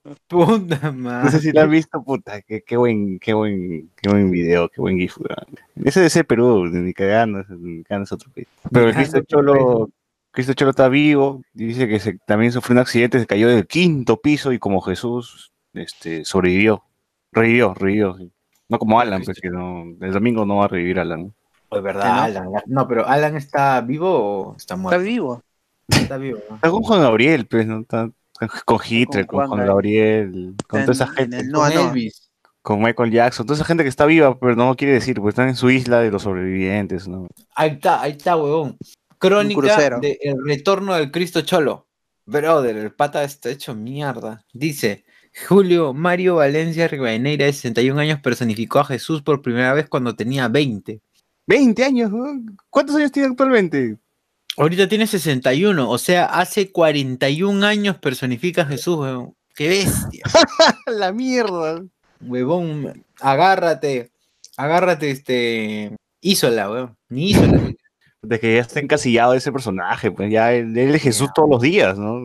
Puta 0.27 0.91
No 0.91 0.93
madre. 0.93 1.31
sé 1.31 1.39
si 1.39 1.51
lo 1.51 1.61
han 1.61 1.69
visto, 1.69 2.03
puta, 2.03 2.41
qué, 2.41 2.61
qué 2.61 2.75
buen, 2.77 3.19
qué 3.19 3.33
buen, 3.33 3.89
qué 4.01 4.09
buen 4.09 4.31
video, 4.31 4.67
qué 4.69 4.81
buen 4.81 4.97
gif. 4.97 5.17
Ese 5.83 6.01
de 6.01 6.07
ese 6.07 6.23
Perú, 6.23 6.69
de 6.69 6.79
ni 6.81 6.93
cagando, 6.93 7.39
ese- 7.39 7.55
ni 7.55 7.83
cagando 7.83 8.03
es 8.05 8.11
otro 8.11 8.29
país. 8.31 8.47
Pero 8.71 8.89
el 8.89 8.95
Cristo 8.95 9.21
Cholo, 9.21 9.89
Cristo 10.31 10.53
Cholo 10.53 10.71
está 10.71 10.89
vivo, 10.89 11.41
dice 11.53 11.87
que 11.87 11.99
se, 11.99 12.17
también 12.25 12.51
sufrió 12.51 12.73
un 12.73 12.79
accidente, 12.79 13.19
se 13.19 13.25
cayó 13.27 13.47
del 13.47 13.65
quinto 13.67 14.17
piso 14.17 14.51
y 14.51 14.59
como 14.59 14.81
Jesús, 14.81 15.53
este, 15.73 16.25
sobrevivió, 16.25 16.83
revivió, 17.31 17.73
revivió. 17.73 18.17
sí. 18.17 18.29
No 18.69 18.79
como 18.79 18.99
Alan, 18.99 19.21
pues 19.23 19.39
que 19.39 19.49
no, 19.49 19.83
el 20.01 20.11
domingo 20.13 20.45
no 20.45 20.57
va 20.57 20.65
a 20.65 20.69
revivir 20.69 20.99
Alan. 20.99 21.33
Es 21.69 21.81
verdad, 21.81 22.23
Alan. 22.23 22.49
No, 22.65 22.87
pero 22.87 23.07
Alan 23.07 23.35
está 23.37 23.79
vivo 23.81 24.09
o 24.49 24.55
está 24.55 24.75
muerto. 24.75 24.99
Está 24.99 25.09
vivo. 25.09 25.41
Está 25.87 26.17
vivo. 26.17 26.39
¿no? 26.49 26.55
Está 26.55 26.71
con 26.71 26.81
Juan 26.81 27.01
Gabriel, 27.01 27.45
pues, 27.45 27.67
¿no? 27.67 27.79
Está 27.81 28.09
con 28.65 28.79
Hitler, 28.87 29.25
con 29.25 29.37
Juan 29.39 29.49
Juan, 29.49 29.67
Gabriel. 29.67 30.55
Con 30.67 30.79
En- 30.81 30.85
toda 30.85 30.93
esa 30.93 31.05
en 31.05 31.13
gente. 31.15 31.37
el 31.39 31.49
Noa 31.49 31.71
Con. 31.71 31.87
Elvis. 31.89 32.29
con 32.61 32.81
Michael 32.81 33.11
Jackson, 33.11 33.45
toda 33.45 33.57
esa 33.57 33.65
gente 33.65 33.83
que 33.83 33.89
está 33.89 34.05
viva, 34.05 34.39
pero 34.39 34.55
no 34.55 34.73
quiere 34.75 34.93
decir, 34.93 35.19
pues 35.19 35.33
están 35.33 35.49
en 35.49 35.55
su 35.55 35.69
isla 35.69 35.99
de 35.99 36.11
los 36.11 36.21
sobrevivientes, 36.23 37.07
¿no? 37.09 37.27
Ahí 37.55 37.71
está, 37.71 38.01
ahí 38.01 38.11
está, 38.13 38.37
huevón. 38.37 38.77
Crónica 39.17 39.59
crucero. 39.59 39.99
del 39.99 40.17
retorno 40.45 40.95
del 40.95 41.11
Cristo 41.11 41.41
Cholo. 41.41 41.87
Brother, 42.25 42.77
el 42.77 42.93
pata 42.93 43.23
está 43.25 43.49
hecho 43.49 43.75
mierda. 43.75 44.45
Dice, 44.53 45.03
Julio 45.47 45.93
Mario 45.93 46.35
Valencia 46.35 46.87
Rivadeneira, 46.87 47.45
de 47.45 47.51
61 47.53 47.99
años, 47.99 48.19
personificó 48.21 48.79
a 48.79 48.85
Jesús 48.85 49.21
por 49.21 49.41
primera 49.41 49.73
vez 49.73 49.89
cuando 49.89 50.15
tenía 50.15 50.47
20. 50.47 51.01
20 51.45 51.83
años, 51.83 52.11
¿no? 52.11 52.25
¿cuántos 52.69 52.95
años 52.95 53.11
tiene 53.11 53.27
actualmente? 53.27 53.97
Ahorita 54.57 54.87
tiene 54.87 55.07
61, 55.07 55.89
o 55.89 55.97
sea, 55.97 56.25
hace 56.25 56.71
41 56.71 57.65
años 57.65 57.97
personifica 57.97 58.61
a 58.61 58.65
Jesús, 58.65 58.97
huevón. 58.97 59.35
¡Qué 59.55 59.67
bestia! 59.69 60.23
La 60.87 61.11
mierda. 61.11 61.81
Huevón, 62.21 63.03
agárrate, 63.19 64.11
agárrate, 64.57 65.11
este... 65.11 65.95
Hízola, 66.21 66.69
huevón, 66.69 66.95
ni 67.09 67.31
hízola. 67.31 67.71
De 68.21 68.39
que 68.39 68.53
ya 68.55 68.61
está 68.61 68.79
encasillado 68.79 69.33
ese 69.33 69.51
personaje, 69.51 70.09
pues 70.11 70.31
ya 70.31 70.53
él, 70.53 70.77
él 70.77 70.95
es 70.95 71.01
Jesús 71.01 71.29
todos 71.35 71.49
los 71.49 71.61
días, 71.61 71.97
¿no? 71.97 72.21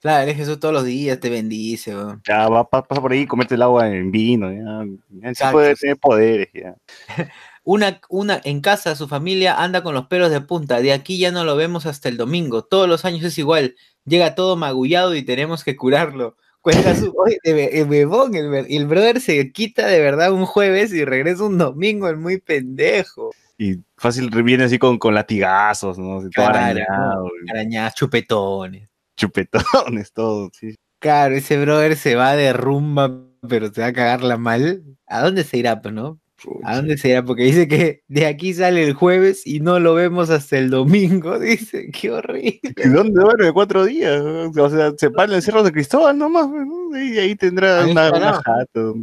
Claro, 0.00 0.22
eres 0.22 0.36
Jesús 0.36 0.60
todos 0.60 0.72
los 0.72 0.84
días, 0.84 1.18
te 1.18 1.28
bendice, 1.30 1.96
weón. 1.96 2.22
Ya 2.28 2.48
va, 2.48 2.68
pa- 2.68 2.84
pasa 2.86 3.00
por 3.00 3.10
ahí, 3.10 3.26
comete 3.26 3.56
el 3.56 3.62
agua 3.62 3.88
en 3.88 4.12
vino, 4.12 4.52
ya. 4.52 4.86
ya 5.08 5.34
sí 5.34 5.44
puede 5.50 5.74
tener 5.74 5.96
poderes, 5.96 6.48
ya. 6.54 6.76
Una, 7.68 8.00
una, 8.08 8.40
en 8.44 8.60
casa, 8.60 8.94
su 8.94 9.08
familia 9.08 9.60
anda 9.60 9.82
con 9.82 9.92
los 9.92 10.06
pelos 10.06 10.30
de 10.30 10.40
punta. 10.40 10.80
De 10.80 10.92
aquí 10.92 11.18
ya 11.18 11.32
no 11.32 11.44
lo 11.44 11.56
vemos 11.56 11.84
hasta 11.84 12.08
el 12.08 12.16
domingo. 12.16 12.62
Todos 12.62 12.88
los 12.88 13.04
años 13.04 13.24
es 13.24 13.38
igual. 13.38 13.74
Llega 14.04 14.36
todo 14.36 14.54
magullado 14.54 15.16
y 15.16 15.24
tenemos 15.24 15.64
que 15.64 15.74
curarlo. 15.74 16.36
Cuenta 16.60 16.94
su. 16.94 17.12
Oye, 17.18 17.40
el 17.42 17.86
bebón, 17.86 18.36
el, 18.36 18.54
el 18.68 18.86
brother 18.86 19.20
se 19.20 19.50
quita 19.50 19.88
de 19.88 19.98
verdad 20.00 20.30
un 20.30 20.46
jueves 20.46 20.92
y 20.92 21.04
regresa 21.04 21.42
un 21.42 21.58
domingo, 21.58 22.08
el 22.08 22.18
muy 22.18 22.38
pendejo. 22.40 23.32
Y 23.58 23.78
fácil 23.96 24.30
viene 24.44 24.62
así 24.62 24.78
con, 24.78 24.96
con 24.96 25.14
latigazos, 25.14 25.98
¿no? 25.98 26.20
Claro, 26.30 26.58
arañado, 26.58 27.28
Arañadas, 27.50 27.96
chupetones. 27.96 28.88
chupetones, 29.16 30.12
todo, 30.12 30.50
sí. 30.52 30.76
Claro, 31.00 31.34
ese 31.34 31.60
brother 31.60 31.96
se 31.96 32.14
va 32.14 32.36
de 32.36 32.52
rumba, 32.52 33.24
pero 33.48 33.72
se 33.72 33.80
va 33.80 33.88
a 33.88 33.92
cagarla 33.92 34.36
mal. 34.36 34.84
¿A 35.08 35.20
dónde 35.20 35.42
se 35.42 35.58
irá, 35.58 35.82
pues, 35.82 35.92
no? 35.92 36.20
¿A 36.64 36.76
dónde 36.76 36.98
se 36.98 37.08
irá? 37.08 37.24
Porque 37.24 37.44
dice 37.44 37.66
que 37.66 38.02
de 38.08 38.26
aquí 38.26 38.52
sale 38.54 38.84
el 38.84 38.92
jueves 38.94 39.46
y 39.46 39.60
no 39.60 39.80
lo 39.80 39.94
vemos 39.94 40.28
hasta 40.30 40.58
el 40.58 40.70
domingo. 40.70 41.38
Dice, 41.40 41.90
qué 41.90 42.10
horrible. 42.10 42.60
¿Y 42.62 42.88
dónde 42.88 43.20
duerme 43.20 43.52
cuatro 43.52 43.84
días? 43.86 44.20
O 44.20 44.70
sea, 44.70 44.92
se 44.98 45.10
para 45.10 45.30
en 45.32 45.36
el 45.36 45.42
Cerro 45.42 45.62
de 45.62 45.72
Cristóbal 45.72 46.16
nomás, 46.18 46.48
¿no? 46.48 46.98
y 46.98 47.18
ahí 47.18 47.34
tendrá 47.36 47.82
Ahí 47.82 47.90
una, 47.90 48.10
una 48.12 48.32
jato. 48.42 48.96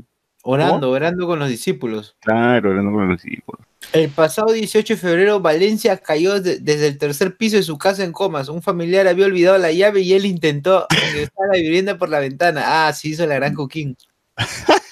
Orando, 0.44 0.92
orando 0.92 1.26
con 1.26 1.40
los 1.40 1.50
discípulos. 1.50 2.16
Claro, 2.20 2.72
orando 2.72 2.92
con 2.92 3.10
los 3.10 3.22
discípulos. 3.24 3.66
El 3.94 4.10
pasado 4.10 4.52
18 4.52 4.94
de 4.94 5.00
febrero, 5.00 5.40
Valencia 5.40 5.98
cayó 5.98 6.40
de- 6.42 6.60
desde 6.60 6.88
el 6.88 6.98
tercer 6.98 7.36
piso 7.38 7.58
de 7.58 7.64
su 7.64 7.78
casa 7.78 8.04
en 8.04 8.12
comas. 8.12 8.50
Un 8.50 8.62
familiar 8.62 9.08
había 9.08 9.26
olvidado 9.26 9.58
la 9.58 9.72
llave 9.72 10.02
y 10.02 10.14
él 10.14 10.26
intentó 10.26 10.86
ingresar 11.10 11.46
a 11.50 11.56
la 11.56 11.62
vivienda 11.62 11.98
por 11.98 12.10
la 12.10 12.20
ventana. 12.20 12.88
Ah, 12.88 12.94
sí, 12.94 13.10
hizo 13.12 13.26
la 13.26 13.36
gran 13.36 13.54
coquín. 13.54 13.96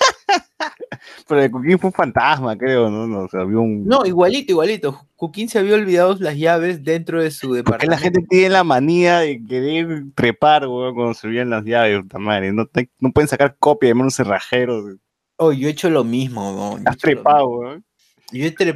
Pero 1.31 1.43
el 1.43 1.49
Coquín 1.51 1.79
fue 1.79 1.87
un 1.87 1.93
fantasma, 1.93 2.57
creo, 2.57 2.89
¿no? 2.89 3.07
no 3.07 3.19
o 3.21 3.29
sea, 3.29 3.39
había 3.39 3.57
un... 3.57 3.85
No, 3.85 4.05
igualito, 4.05 4.51
igualito. 4.51 5.07
Coquín 5.15 5.47
se 5.47 5.59
había 5.59 5.75
olvidado 5.75 6.17
las 6.19 6.35
llaves 6.35 6.83
dentro 6.83 7.23
de 7.23 7.31
su 7.31 7.47
Porque 7.47 7.57
departamento. 7.59 7.91
la 7.91 7.97
gente 7.99 8.25
tiene 8.29 8.49
la 8.49 8.65
manía 8.65 9.19
de 9.19 9.41
querer 9.47 10.03
trepar, 10.13 10.67
weón, 10.67 10.93
cuando 10.93 11.13
se 11.13 11.27
olvidan 11.27 11.49
las 11.49 11.63
llaves, 11.63 12.01
puta 12.01 12.19
madre. 12.19 12.51
No, 12.51 12.65
te- 12.67 12.89
no 12.99 13.13
pueden 13.13 13.29
sacar 13.29 13.55
copia 13.57 13.93
de 13.93 14.01
un 14.01 14.11
cerrajero. 14.11 14.83
Oh, 15.37 15.53
yo 15.53 15.69
he 15.69 15.71
hecho 15.71 15.89
lo 15.89 16.03
mismo, 16.03 16.75
hecho 16.81 16.89
lo 16.89 16.97
trepado, 16.97 17.47
weón. 17.47 17.85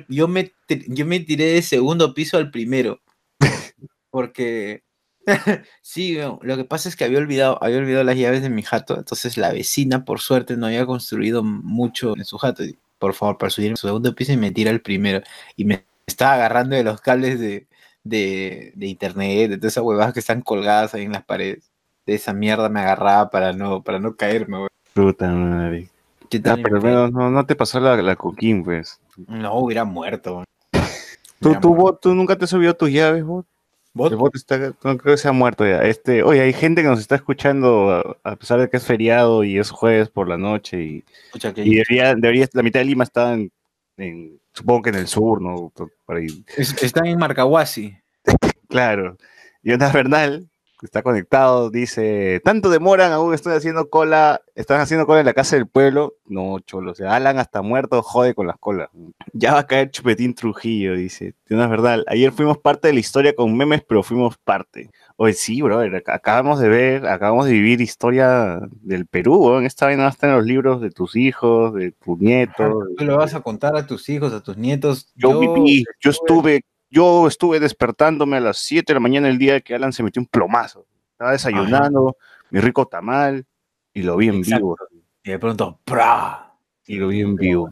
Yo, 0.08 0.28
me, 0.30 0.54
yo 0.88 1.06
me 1.06 1.20
tiré 1.20 1.46
de 1.48 1.62
segundo 1.62 2.14
piso 2.14 2.38
al 2.38 2.52
primero. 2.52 3.02
Porque 4.10 4.85
Sí, 5.82 6.18
lo 6.18 6.58
que 6.58 6.66
pasa 6.66 6.90
es 6.90 6.96
que 6.96 7.04
había 7.06 7.20
olvidado, 7.20 7.58
había 7.64 7.78
olvidado 7.78 8.04
las 8.04 8.18
llaves 8.18 8.42
de 8.42 8.50
mi 8.50 8.64
jato, 8.64 8.98
entonces 8.98 9.38
la 9.38 9.52
vecina, 9.52 10.06
por 10.06 10.20
suerte, 10.20 10.58
no 10.58 10.68
había 10.68 10.86
construido 10.86 11.44
mucho 11.44 12.16
en 12.18 12.26
su 12.26 12.38
jato. 12.38 12.64
Por 13.00 13.14
favor, 13.14 13.38
para 13.38 13.50
subir 13.50 13.72
al 13.72 13.78
segundo 13.78 14.16
piso 14.16 14.32
y 14.34 14.38
me 14.38 14.52
tira 14.52 14.72
el 14.72 14.82
primero. 14.82 15.22
Y 15.56 15.66
me 15.66 15.86
estaba 16.08 16.36
agarrando 16.36 16.76
de 16.76 16.84
los 16.84 17.02
cables 17.02 17.40
de, 17.40 17.68
de, 18.04 18.72
de 18.76 18.88
internet, 18.88 19.50
de 19.50 19.58
todas 19.58 19.74
esas 19.74 19.84
huevadas 19.84 20.14
que 20.14 20.20
están 20.22 20.42
colgadas 20.42 20.94
ahí 20.94 21.04
en 21.04 21.12
las 21.12 21.24
paredes. 21.24 21.72
De 22.06 22.16
esa 22.16 22.34
mierda 22.34 22.70
me 22.70 22.80
agarraba 22.80 23.30
para 23.30 23.52
no, 23.54 23.84
para 23.84 24.00
no 24.00 24.16
caerme, 24.16 24.58
weón. 24.58 24.70
Puta 24.94 25.28
madre. 25.30 25.90
¿Qué 26.30 26.42
Ah, 26.46 26.56
pero 26.62 26.82
menos 26.82 27.12
no, 27.12 27.30
no 27.30 27.46
te 27.46 27.56
pasó 27.56 27.80
la, 27.80 27.96
la 27.98 28.16
coquín, 28.16 28.64
pues. 28.64 29.00
No, 29.28 29.56
hubiera 29.56 29.84
muerto. 29.86 30.44
¿Tú, 31.40 31.56
tú, 31.60 32.00
tú 32.02 32.16
nunca 32.16 32.36
te 32.38 32.46
has 32.46 32.50
subido 32.50 32.74
tus 32.76 32.92
llaves, 32.92 33.24
bot? 33.96 34.12
El 34.12 34.18
bot 34.18 34.36
está, 34.36 34.58
no 34.60 34.98
creo 34.98 35.16
que 35.16 35.18
se 35.18 35.28
ha 35.28 35.32
muerto 35.32 35.66
ya. 35.66 35.82
Este, 35.84 36.22
oye, 36.22 36.42
hay 36.42 36.54
gente 36.54 36.84
que 36.84 36.88
nos 36.88 37.00
está 37.00 37.16
escuchando 37.16 37.92
a, 38.24 38.32
a 38.32 38.36
pesar 38.36 38.60
de 38.60 38.70
que 38.70 38.78
es 38.78 38.86
feriado 38.86 39.44
y 39.44 39.58
es 39.58 39.72
jueves 39.72 40.10
por 40.10 40.30
la 40.30 40.38
noche 40.38 40.80
y, 40.84 41.04
que- 41.56 41.64
y 41.64 41.76
debería, 41.76 42.14
debería, 42.16 42.48
la 42.54 42.62
mitad 42.62 42.80
de 42.82 42.86
Lima 42.86 43.04
está 43.06 43.34
en, 43.34 43.52
en- 43.98 44.40
supongo 44.54 44.84
que 44.84 44.90
en 44.92 44.96
el 44.96 45.08
sur, 45.08 45.42
¿no? 45.42 45.72
Por 46.06 46.16
ahí. 46.18 46.28
Es- 46.56 46.84
Están 46.84 47.08
en 47.08 47.18
Marcahuasi. 47.18 47.98
Claro. 48.70 49.18
Jonas 49.64 49.94
Bernal, 49.94 50.50
que 50.86 50.88
está 50.88 51.02
conectado, 51.02 51.72
dice, 51.72 52.40
tanto 52.44 52.70
demoran, 52.70 53.12
aún 53.12 53.34
estoy 53.34 53.54
haciendo 53.54 53.90
cola, 53.90 54.42
están 54.54 54.80
haciendo 54.80 55.08
cola 55.08 55.22
en 55.22 55.26
la 55.26 55.34
casa 55.34 55.56
del 55.56 55.68
pueblo. 55.68 56.14
No, 56.28 56.60
cholo, 56.60 56.92
o 56.92 56.96
sea, 56.96 57.16
Alan 57.16 57.40
hasta 57.40 57.62
muerto 57.64 58.02
jode 58.04 58.36
con 58.36 58.46
las 58.48 58.58
colas. 58.60 58.90
Ya 59.34 59.54
va 59.54 59.60
a 59.60 59.68
caer 59.68 59.90
Chupetín 59.90 60.36
Trujillo, 60.36 60.96
dice. 60.96 61.34
Jonas 61.50 61.70
Bernal, 61.70 62.06
ayer 62.08 62.32
fuimos 62.32 62.58
parte 62.60 62.88
de 62.88 62.94
la 62.94 63.00
historia 63.00 63.36
con 63.36 63.56
memes, 63.58 63.84
pero 63.88 64.04
fuimos 64.04 64.38
parte. 64.38 64.92
Oye, 65.18 65.34
sí, 65.34 65.62
brother, 65.62 65.92
ac- 66.04 66.14
acabamos 66.14 66.60
de 66.60 66.70
ver, 66.70 67.08
acabamos 67.08 67.46
de 67.46 67.54
vivir 67.54 67.82
historia 67.82 68.60
del 68.82 69.06
Perú, 69.08 69.38
weón. 69.38 69.66
Esta 69.66 69.86
vaina 69.88 70.08
está 70.08 70.28
en 70.28 70.34
los 70.34 70.46
libros 70.46 70.82
de 70.82 70.92
tus 70.92 71.16
hijos, 71.16 71.74
de 71.74 71.92
tus 71.92 72.20
nietos. 72.20 72.74
Tú 72.98 73.06
lo 73.06 73.18
vas 73.18 73.34
a 73.34 73.42
contar 73.42 73.76
a 73.76 73.88
tus 73.88 74.08
hijos, 74.10 74.34
a 74.34 74.42
tus 74.44 74.58
nietos. 74.58 75.12
Yo 75.16 75.40
viví, 75.40 75.86
yo 76.02 76.12
estuve, 76.12 76.62
yo 76.96 77.28
estuve 77.28 77.60
despertándome 77.60 78.38
a 78.38 78.40
las 78.40 78.58
7 78.60 78.94
de 78.94 78.96
la 78.96 79.00
mañana 79.02 79.28
el 79.28 79.38
día 79.38 79.60
que 79.60 79.76
Alan 79.76 79.92
se 79.92 80.02
metió 80.02 80.22
un 80.22 80.28
plomazo. 80.28 80.88
Estaba 81.12 81.32
desayunando, 81.34 82.16
mi 82.52 82.62
rico 82.62 82.88
tamal, 82.88 83.46
y 83.94 84.02
lo 84.04 84.16
vi 84.16 84.30
en 84.30 84.42
vivo. 84.42 84.78
Y 85.24 85.32
de 85.32 85.40
pronto, 85.40 85.80
¡pra! 85.84 86.54
Y 86.88 86.96
lo 86.96 87.10
vi 87.10 87.20
en 87.22 87.36
vivo. 87.36 87.70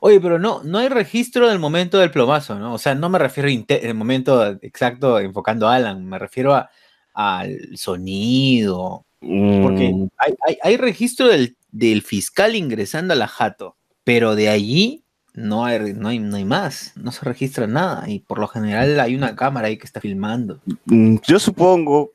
Oye, 0.00 0.20
pero 0.20 0.38
no, 0.38 0.62
no 0.62 0.78
hay 0.78 0.88
registro 0.88 1.48
del 1.48 1.58
momento 1.58 1.98
del 1.98 2.10
plomazo, 2.10 2.58
¿no? 2.58 2.74
O 2.74 2.78
sea, 2.78 2.94
no 2.94 3.08
me 3.08 3.18
refiero 3.18 3.48
al 3.48 3.94
momento 3.94 4.44
exacto 4.60 5.18
enfocando 5.20 5.68
a 5.68 5.76
Alan, 5.76 6.04
me 6.04 6.18
refiero 6.18 6.54
a- 6.54 6.68
al 7.14 7.76
sonido. 7.76 9.06
Porque 9.20 9.90
Mm, 9.94 10.08
hay, 10.18 10.34
hay- 10.46 10.58
hay 10.62 10.76
registro 10.76 11.28
del, 11.28 11.56
del 11.70 12.02
fiscal 12.02 12.54
ingresando 12.54 13.14
a 13.14 13.16
la 13.16 13.26
jato, 13.28 13.76
pero 14.04 14.34
de 14.34 14.48
allí 14.50 15.04
no 15.36 15.64
hay, 15.64 15.94
no, 15.94 16.08
hay, 16.08 16.18
no 16.18 16.36
hay 16.36 16.44
más, 16.44 16.92
no 16.96 17.12
se 17.12 17.24
registra 17.24 17.66
nada. 17.66 18.08
Y 18.08 18.20
por 18.20 18.38
lo 18.40 18.48
general 18.48 18.98
hay 18.98 19.14
una 19.14 19.36
cámara 19.36 19.68
ahí 19.68 19.76
que 19.78 19.86
está 19.86 20.00
filmando. 20.00 20.60
mm, 20.86 21.16
yo 21.26 21.38
supongo 21.38 22.12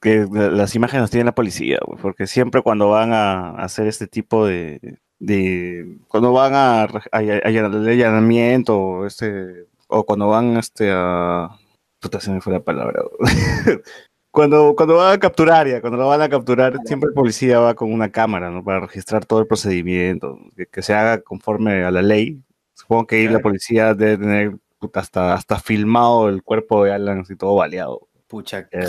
que 0.00 0.26
las 0.30 0.74
imágenes 0.74 1.02
las 1.02 1.10
tiene 1.10 1.24
la 1.24 1.34
policía, 1.34 1.78
porque 2.02 2.26
siempre 2.26 2.62
cuando 2.62 2.90
van 2.90 3.12
a 3.14 3.50
hacer 3.52 3.86
este 3.86 4.06
tipo 4.06 4.46
de, 4.46 4.98
de 5.18 5.98
cuando 6.08 6.32
van 6.32 6.54
a, 6.54 6.82
a, 6.82 6.88
a- 7.12 7.18
al 7.18 7.88
allanamiento, 7.88 9.06
este, 9.06 9.66
o 9.88 10.04
cuando 10.04 10.28
van 10.28 10.56
este 10.58 10.90
a 10.92 11.48
puta 12.00 12.20
se 12.20 12.30
me 12.30 12.40
fue 12.42 12.52
la 12.52 12.60
palabra. 12.60 13.02
Cuando, 14.36 14.74
cuando 14.76 14.96
van 14.96 15.14
a 15.14 15.18
capturar, 15.18 15.66
ya, 15.66 15.80
cuando 15.80 15.96
lo 15.96 16.08
van 16.08 16.20
a 16.20 16.28
capturar, 16.28 16.76
siempre 16.84 17.08
el 17.08 17.14
policía 17.14 17.58
va 17.58 17.72
con 17.72 17.90
una 17.90 18.10
cámara, 18.10 18.50
¿no? 18.50 18.62
Para 18.62 18.80
registrar 18.80 19.24
todo 19.24 19.40
el 19.40 19.46
procedimiento, 19.46 20.38
que, 20.54 20.66
que 20.66 20.82
se 20.82 20.92
haga 20.92 21.22
conforme 21.22 21.84
a 21.84 21.90
la 21.90 22.02
ley. 22.02 22.42
Supongo 22.74 23.06
que 23.06 23.16
ahí 23.16 23.28
la 23.28 23.38
policía 23.38 23.94
debe 23.94 24.18
tener 24.18 24.58
puta, 24.78 25.00
hasta, 25.00 25.32
hasta 25.32 25.58
filmado 25.58 26.28
el 26.28 26.42
cuerpo 26.42 26.84
de 26.84 26.92
Alan 26.92 27.20
así 27.20 27.34
todo 27.34 27.54
baleado. 27.54 28.08
Pucha, 28.26 28.68
Eh. 28.72 28.84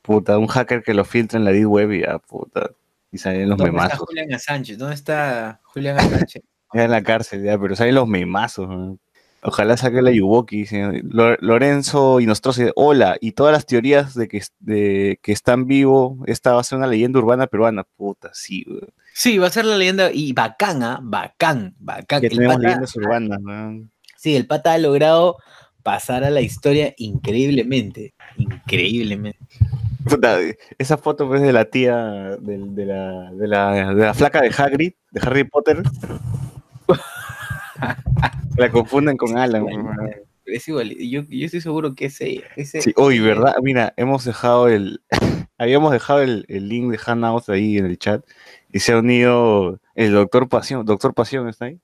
Puta, 0.00 0.38
un 0.38 0.46
hacker 0.46 0.82
que 0.82 0.94
lo 0.94 1.04
filtra 1.04 1.38
en 1.38 1.44
la 1.44 1.50
deep 1.50 1.68
web 1.68 1.92
y 1.92 2.00
ya, 2.00 2.18
puta. 2.18 2.70
Y 3.10 3.18
salen 3.18 3.50
los 3.50 3.58
¿Dónde 3.58 3.72
está 3.72 3.82
memazos. 3.82 4.06
Julián 4.06 4.32
Assange? 4.32 4.76
¿Dónde 4.78 4.94
está 4.94 5.60
Julián 5.64 5.98
Assange? 5.98 6.40
Ya 6.74 6.84
en 6.84 6.90
la 6.90 7.02
cárcel, 7.02 7.44
ya, 7.44 7.58
pero 7.58 7.76
salen 7.76 7.94
los 7.94 8.08
memazos. 8.08 8.66
¿no? 8.66 8.98
Ojalá 9.44 9.76
saque 9.76 10.00
la. 10.02 10.12
Lo- 10.12 11.36
Lorenzo 11.40 12.20
Inostrosi, 12.20 12.66
hola. 12.76 13.16
Y 13.20 13.32
todas 13.32 13.52
las 13.52 13.66
teorías 13.66 14.14
de 14.14 14.28
que, 14.28 14.42
de 14.60 15.18
que 15.22 15.32
están 15.32 15.66
vivos, 15.66 16.18
esta 16.26 16.52
va 16.52 16.60
a 16.60 16.64
ser 16.64 16.78
una 16.78 16.86
leyenda 16.86 17.18
urbana 17.18 17.46
peruana. 17.48 17.84
Puta, 17.96 18.30
sí, 18.32 18.64
güey. 18.66 18.80
Sí, 19.14 19.38
va 19.38 19.48
a 19.48 19.50
ser 19.50 19.64
la 19.64 19.76
leyenda 19.76 20.10
y 20.12 20.32
bacán, 20.32 20.82
¿ah? 20.82 20.98
Bacán, 21.02 21.74
bacán. 21.78 22.20
Que 22.20 22.28
El 22.28 22.34
tenemos 22.34 22.54
pata- 22.56 22.66
leyendas 22.68 22.96
urbanas, 22.96 23.40
¿no? 23.40 23.88
Sí, 24.16 24.36
el 24.36 24.46
pata 24.46 24.72
ha 24.74 24.78
logrado 24.78 25.36
pasar 25.82 26.22
a 26.22 26.30
la 26.30 26.40
historia 26.40 26.94
increíblemente. 26.96 28.14
Increíblemente. 28.36 29.38
Puta, 30.08 30.38
esa 30.78 30.96
foto 30.96 31.26
pues, 31.26 31.42
de 31.42 31.52
la 31.52 31.64
tía, 31.64 31.96
de, 32.40 32.58
la, 32.86 33.30
de, 33.32 33.48
la, 33.48 33.94
de 33.94 34.04
la 34.06 34.14
flaca 34.14 34.40
de 34.40 34.52
Hagrid, 34.56 34.92
de 35.10 35.20
Harry 35.20 35.44
Potter. 35.44 35.82
la 38.56 38.70
confunden 38.70 39.16
con 39.16 39.36
Alan. 39.38 39.66
Es 40.44 40.66
igual, 40.68 40.90
yo, 40.90 41.22
yo 41.22 41.46
estoy 41.46 41.60
seguro 41.60 41.94
que 41.94 42.06
es 42.06 42.20
ella. 42.20 42.42
es 42.56 42.74
ella. 42.74 42.82
Sí, 42.82 42.92
hoy, 42.96 43.20
¿verdad? 43.20 43.54
Mira, 43.62 43.94
hemos 43.96 44.24
dejado 44.24 44.68
el. 44.68 45.00
habíamos 45.58 45.92
dejado 45.92 46.20
el, 46.20 46.44
el 46.48 46.68
link 46.68 46.90
de 46.90 46.98
Hangouts 46.98 47.48
ahí 47.48 47.78
en 47.78 47.86
el 47.86 47.98
chat 47.98 48.24
y 48.72 48.80
se 48.80 48.92
ha 48.92 48.98
unido 48.98 49.78
el 49.94 50.12
doctor 50.12 50.48
Pasión. 50.48 50.84
Doctor 50.84 51.14
Pasión 51.14 51.48
está 51.48 51.66
ahí. 51.66 51.78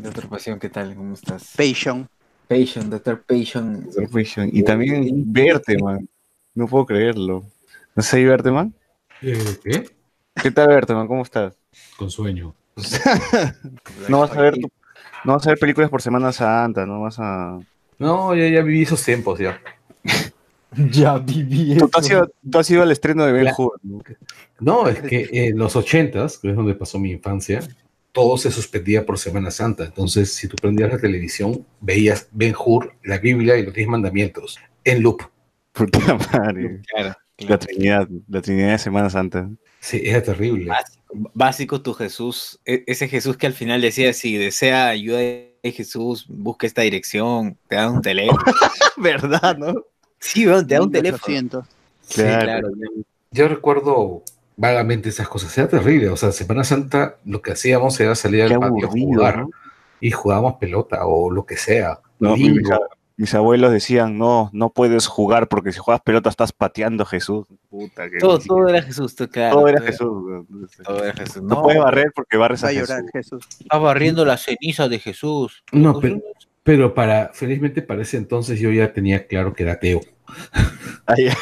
Doctor 0.00 0.28
Pasión, 0.28 0.58
¿qué 0.58 0.68
tal? 0.70 0.94
¿Cómo 0.94 1.14
estás? 1.14 1.54
Passion. 1.56 2.08
Passion, 2.48 2.88
Doctor 2.88 3.22
Passion. 3.22 3.84
Doctor 3.84 4.10
Pasión. 4.10 4.48
Y 4.52 4.62
también 4.62 5.30
Berteman. 5.32 6.08
No 6.54 6.66
puedo 6.66 6.86
creerlo. 6.86 7.44
¿No 7.94 8.02
sé, 8.02 8.24
Berteman? 8.24 8.74
¿Qué? 9.20 9.90
¿Qué 10.40 10.50
tal, 10.50 10.68
Berteman? 10.68 11.06
¿Cómo 11.06 11.22
estás? 11.22 11.58
Con 11.96 12.10
sueño. 12.10 12.54
no 14.08 14.20
vas 14.20 14.30
a 14.30 14.40
ver 14.40 14.54
tu- 14.54 14.70
no 15.24 15.34
vas 15.34 15.46
a 15.46 15.50
ver 15.50 15.58
películas 15.58 15.90
por 15.90 16.02
Semana 16.02 16.32
Santa, 16.32 16.86
no 16.86 17.02
vas 17.02 17.18
a. 17.18 17.58
No, 17.98 18.34
ya, 18.34 18.48
ya 18.48 18.62
viví 18.62 18.82
esos 18.82 19.02
tiempos 19.04 19.38
ya. 19.38 19.60
Ya 20.90 21.16
viví 21.16 21.78
Tú, 21.78 21.88
tú 21.88 21.98
has 21.98 22.10
ido, 22.10 22.30
tú 22.50 22.58
has 22.58 22.70
ido 22.70 22.82
al 22.82 22.92
estreno 22.92 23.24
de 23.24 23.32
Ben 23.32 23.48
Hur. 23.56 23.80
¿no? 23.82 24.02
No, 24.60 24.86
es 24.86 25.00
que 25.00 25.26
en 25.32 25.58
los 25.58 25.74
ochentas, 25.76 26.36
que 26.36 26.50
es 26.50 26.56
donde 26.56 26.74
pasó 26.74 26.98
mi 26.98 27.10
infancia, 27.10 27.60
todo 28.12 28.36
se 28.36 28.50
suspendía 28.50 29.06
por 29.06 29.18
Semana 29.18 29.50
Santa. 29.50 29.84
Entonces, 29.84 30.34
si 30.34 30.46
tú 30.46 30.56
prendías 30.60 30.92
la 30.92 30.98
televisión, 30.98 31.64
veías 31.80 32.28
Ben 32.32 32.54
Hur, 32.54 32.92
la 33.02 33.18
Biblia 33.18 33.56
y 33.56 33.64
los 33.64 33.72
diez 33.72 33.88
mandamientos 33.88 34.58
en 34.84 35.02
loop. 35.02 35.22
Puta 35.72 36.18
madre. 36.32 36.80
Claro. 36.92 37.14
La 37.38 37.58
Trinidad, 37.58 38.08
la 38.28 38.42
Trinidad 38.42 38.72
de 38.72 38.78
Semana 38.78 39.10
Santa. 39.10 39.48
Sí, 39.80 40.00
era 40.04 40.22
terrible. 40.22 40.66
Básico, 40.66 41.30
básico 41.34 41.80
tu 41.82 41.94
Jesús. 41.94 42.60
E- 42.64 42.84
ese 42.86 43.08
Jesús 43.08 43.36
que 43.36 43.46
al 43.46 43.52
final 43.54 43.80
decía, 43.80 44.12
si 44.12 44.36
desea 44.36 44.88
ayuda 44.88 45.18
de 45.18 45.52
Jesús, 45.62 46.26
busca 46.28 46.66
esta 46.66 46.82
dirección, 46.82 47.56
te 47.68 47.76
da 47.76 47.90
un 47.90 48.02
teléfono. 48.02 48.42
¿Verdad, 48.96 49.56
no? 49.56 49.74
Sí, 50.18 50.44
te 50.44 50.74
da 50.74 50.82
un 50.82 50.90
teléfono. 50.90 51.20
400. 51.20 51.66
Sí, 52.00 52.22
claro. 52.22 52.68
Yo 53.30 53.48
recuerdo 53.48 54.22
vagamente 54.56 55.08
esas 55.08 55.28
cosas. 55.28 55.56
Era 55.56 55.68
terrible. 55.68 56.08
O 56.10 56.16
sea, 56.16 56.32
Semana 56.32 56.64
Santa 56.64 57.16
lo 57.24 57.40
que 57.40 57.52
hacíamos 57.52 57.98
era 58.00 58.14
salir 58.14 58.42
al 58.42 58.58
patio 58.58 58.88
a 58.88 58.90
jugar 58.90 59.38
¿no? 59.38 59.50
y 60.00 60.10
jugábamos 60.10 60.54
pelota 60.54 61.06
o 61.06 61.30
lo 61.30 61.46
que 61.46 61.56
sea. 61.56 62.00
No, 62.18 62.34
Bingo. 62.34 62.78
Mis, 63.18 63.34
abuelos 63.34 63.72
decían, 63.72 64.16
no, 64.16 64.48
no 64.52 64.70
puedes 64.70 65.06
jugar 65.06 65.48
porque 65.48 65.72
si 65.72 65.78
juegas 65.78 66.00
pelota 66.02 66.30
estás 66.30 66.52
pateando 66.52 67.02
a 67.02 67.06
Jesús. 67.06 67.46
Puta, 67.68 68.08
que 68.08 68.18
Todo, 68.18 68.68
era 68.68 68.80
Jesús, 68.82 69.14
todo, 69.14 69.28
claro, 69.28 69.56
Todo 69.56 69.68
era 69.68 69.80
Jesús. 69.82 70.46
Todo 70.84 71.04
era 71.04 71.12
Jesús. 71.14 71.42
No, 71.42 71.62
puedes 71.62 71.82
barrer 71.82 72.12
porque 72.14 72.36
barres 72.36 72.64
a 72.64 72.68
a 72.68 72.70
Jesús. 72.70 72.88
llorar 72.88 73.04
Jesús. 73.12 73.44
Estás 73.60 73.80
barriendo 73.80 74.24
la 74.24 74.36
ceniza 74.36 74.88
de 74.88 74.98
Jesús. 74.98 75.62
No, 75.72 75.98
pero, 76.00 76.20
pero 76.62 76.94
para, 76.94 77.30
felizmente 77.34 77.82
para 77.82 78.02
ese 78.02 78.16
entonces 78.16 78.58
yo 78.60 78.70
ya 78.70 78.92
tenía 78.92 79.26
claro 79.26 79.52
que 79.52 79.64
era 79.64 79.72
ateo. 79.72 80.00
Ay, 81.06 81.28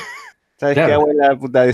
¿Sabes 0.58 0.74
Claro. 0.74 0.88
qué, 0.88 0.94
abuela? 0.94 1.38
Puta, 1.38 1.66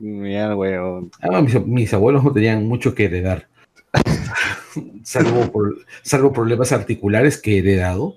ya, 0.00 0.54
weón. 0.54 1.10
Ah, 1.22 1.40
mis, 1.40 1.66
mis 1.66 1.94
abuelos 1.94 2.22
no 2.22 2.30
tenían 2.32 2.66
mucho 2.66 2.94
que 2.94 3.06
heredar. 3.06 3.48
salvo, 5.02 5.50
por- 5.50 5.76
salvo 6.02 6.32
problemas 6.32 6.72
articulares 6.72 7.40
que 7.40 7.54
he 7.54 7.58
heredado 7.60 8.16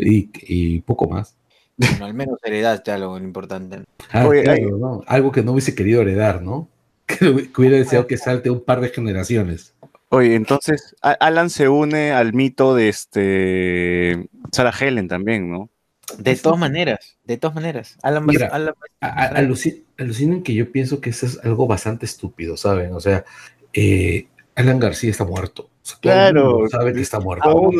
y, 0.00 0.30
y 0.42 0.80
poco 0.80 1.08
más. 1.08 1.36
Bueno, 1.76 2.04
al 2.04 2.14
menos 2.14 2.38
heredaste 2.44 2.90
algo 2.92 3.16
importante. 3.18 3.84
Ah, 4.12 4.26
Oye, 4.26 4.42
claro, 4.42 4.58
hay- 4.58 4.70
¿no? 4.80 5.02
Algo 5.06 5.32
que 5.32 5.42
no 5.42 5.52
hubiese 5.52 5.74
querido 5.74 6.02
heredar, 6.02 6.42
¿no? 6.42 6.68
Que, 7.06 7.26
hubiera 7.28 7.76
deseado 7.76 8.06
que 8.06 8.16
salte 8.18 8.50
un 8.50 8.60
par 8.60 8.80
de 8.80 8.90
generaciones. 8.90 9.74
Oye, 10.10 10.34
entonces 10.34 10.94
Alan 11.02 11.50
se 11.50 11.68
une 11.68 12.12
al 12.12 12.32
mito 12.34 12.74
de 12.74 12.88
este 12.88 14.28
Sarah 14.52 14.72
Helen 14.78 15.08
también, 15.08 15.50
¿no? 15.50 15.70
De 16.18 16.34
todas 16.36 16.58
maneras, 16.58 17.16
de 17.24 17.36
todas 17.36 17.54
maneras. 17.54 17.96
Alan 18.02 18.24
va- 18.24 18.26
Mira, 18.32 18.46
Alan 18.48 18.74
va- 18.74 19.08
a- 19.08 19.24
a- 19.26 19.34
aluci- 19.40 19.84
alucinan 19.98 20.42
que 20.42 20.54
yo 20.54 20.70
pienso 20.72 21.00
que 21.00 21.10
eso 21.10 21.26
es 21.26 21.38
algo 21.44 21.66
bastante 21.68 22.06
estúpido, 22.06 22.56
¿saben? 22.56 22.92
O 22.92 23.00
sea, 23.00 23.24
eh, 23.72 24.26
Alan 24.56 24.80
García 24.80 25.10
está 25.10 25.24
muerto. 25.24 25.68
Claro. 26.00 26.68
sabe 26.70 26.92
que 26.92 27.00
está 27.00 27.20
muerto. 27.20 27.70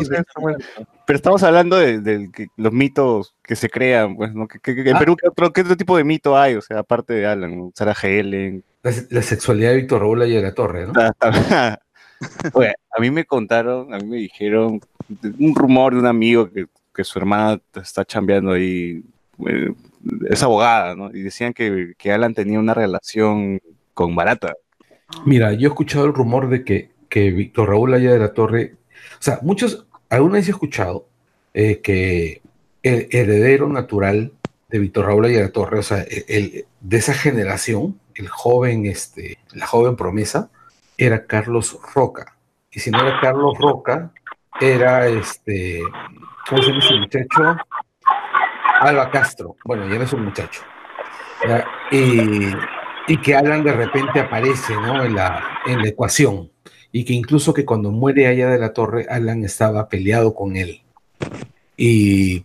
Pero 1.05 1.17
estamos 1.17 1.43
hablando 1.43 1.77
de, 1.77 2.29
los 2.57 2.73
mitos 2.73 3.35
que 3.43 3.55
se 3.55 3.69
crean, 3.69 4.15
pues, 4.15 4.33
¿no? 4.33 4.47
Que, 4.47 4.59
que- 4.59 4.75
que 4.75 4.89
en 4.89 4.95
Ah. 4.95 4.99
Perú, 4.99 5.15
¿qué 5.15 5.27
otro, 5.27 5.51
¿qué 5.53 5.61
otro 5.61 5.77
tipo 5.77 5.95
de 5.97 6.03
mito 6.03 6.37
hay? 6.37 6.55
O 6.55 6.61
sea, 6.61 6.79
aparte 6.79 7.13
de 7.13 7.25
Alan, 7.27 7.57
¿no? 7.57 7.71
Sarah 7.75 7.95
Helen. 8.01 8.63
La, 8.83 8.91
la 9.09 9.21
sexualidad 9.21 9.69
de 9.71 9.77
Víctor 9.77 10.01
Raúl 10.01 10.23
y 10.23 10.31
de 10.35 10.41
la 10.41 10.53
Torre, 10.53 10.87
¿no? 10.87 10.93
Oye, 12.53 12.73
a 12.95 13.01
mí 13.01 13.09
me 13.11 13.25
contaron, 13.25 13.93
a 13.93 13.97
mí 13.97 14.05
me 14.05 14.17
dijeron 14.17 14.79
un 15.39 15.55
rumor 15.55 15.93
de 15.93 15.99
un 15.99 16.05
amigo 16.07 16.49
que, 16.51 16.65
que 16.93 17.03
su 17.03 17.17
hermana 17.19 17.59
está 17.75 18.05
chambeando 18.05 18.51
ahí, 18.51 19.03
eh, 19.47 19.73
es 20.29 20.43
abogada, 20.43 20.95
¿no? 20.95 21.09
Y 21.11 21.21
decían 21.21 21.53
que, 21.53 21.93
que 21.97 22.11
Alan 22.11 22.33
tenía 22.35 22.59
una 22.59 22.73
relación 22.75 23.59
con 23.93 24.15
Barata. 24.15 24.53
Mira, 25.25 25.51
yo 25.53 25.67
he 25.67 25.71
escuchado 25.71 26.05
el 26.05 26.13
rumor 26.13 26.47
de 26.49 26.63
que, 26.63 26.90
que 27.11 27.29
Víctor 27.31 27.67
Raúl 27.67 27.93
Aya 27.93 28.13
de 28.13 28.19
la 28.19 28.33
Torre, 28.33 28.75
o 29.19 29.21
sea, 29.21 29.39
muchos, 29.41 29.85
alguna 30.09 30.35
vez 30.35 30.47
he 30.47 30.51
escuchado 30.51 31.07
eh, 31.53 31.81
que 31.81 32.41
el 32.81 33.09
heredero 33.11 33.67
natural 33.67 34.31
de 34.69 34.79
Víctor 34.79 35.07
Raúl 35.07 35.25
Aya 35.25 35.39
de 35.39 35.43
la 35.43 35.51
Torre, 35.51 35.79
o 35.79 35.83
sea, 35.83 36.05
el- 36.27 36.65
de 36.79 36.97
esa 36.97 37.13
generación, 37.13 37.99
el 38.15 38.29
joven, 38.29 38.85
este, 38.85 39.37
la 39.53 39.67
joven 39.67 39.97
promesa, 39.97 40.49
era 40.97 41.25
Carlos 41.27 41.77
Roca. 41.93 42.37
Y 42.71 42.79
si 42.79 42.89
no 42.91 43.01
era 43.01 43.19
Carlos 43.19 43.57
Roca, 43.59 44.11
era 44.61 45.07
este, 45.07 45.81
¿cómo 46.47 46.61
se 46.61 46.69
llama 46.69 46.79
ese 46.85 46.93
muchacho? 46.95 47.57
Alba 48.79 49.11
Castro. 49.11 49.55
Bueno, 49.65 49.87
ya 49.89 49.97
no 49.97 50.03
es 50.05 50.13
un 50.13 50.23
muchacho. 50.25 50.61
Y, 51.91 52.53
y 53.07 53.17
que 53.17 53.35
Alan 53.35 53.63
de 53.63 53.73
repente 53.73 54.19
aparece 54.19 54.73
¿no? 54.75 55.03
en, 55.03 55.15
la, 55.15 55.59
en 55.65 55.79
la 55.79 55.89
ecuación. 55.89 56.50
Y 56.91 57.05
que 57.05 57.13
incluso 57.13 57.53
que 57.53 57.65
cuando 57.65 57.91
muere 57.91 58.27
allá 58.27 58.49
de 58.49 58.59
la 58.59 58.73
torre, 58.73 59.05
Alan 59.09 59.43
estaba 59.43 59.87
peleado 59.87 60.33
con 60.33 60.57
él. 60.57 60.81
Y, 61.77 62.43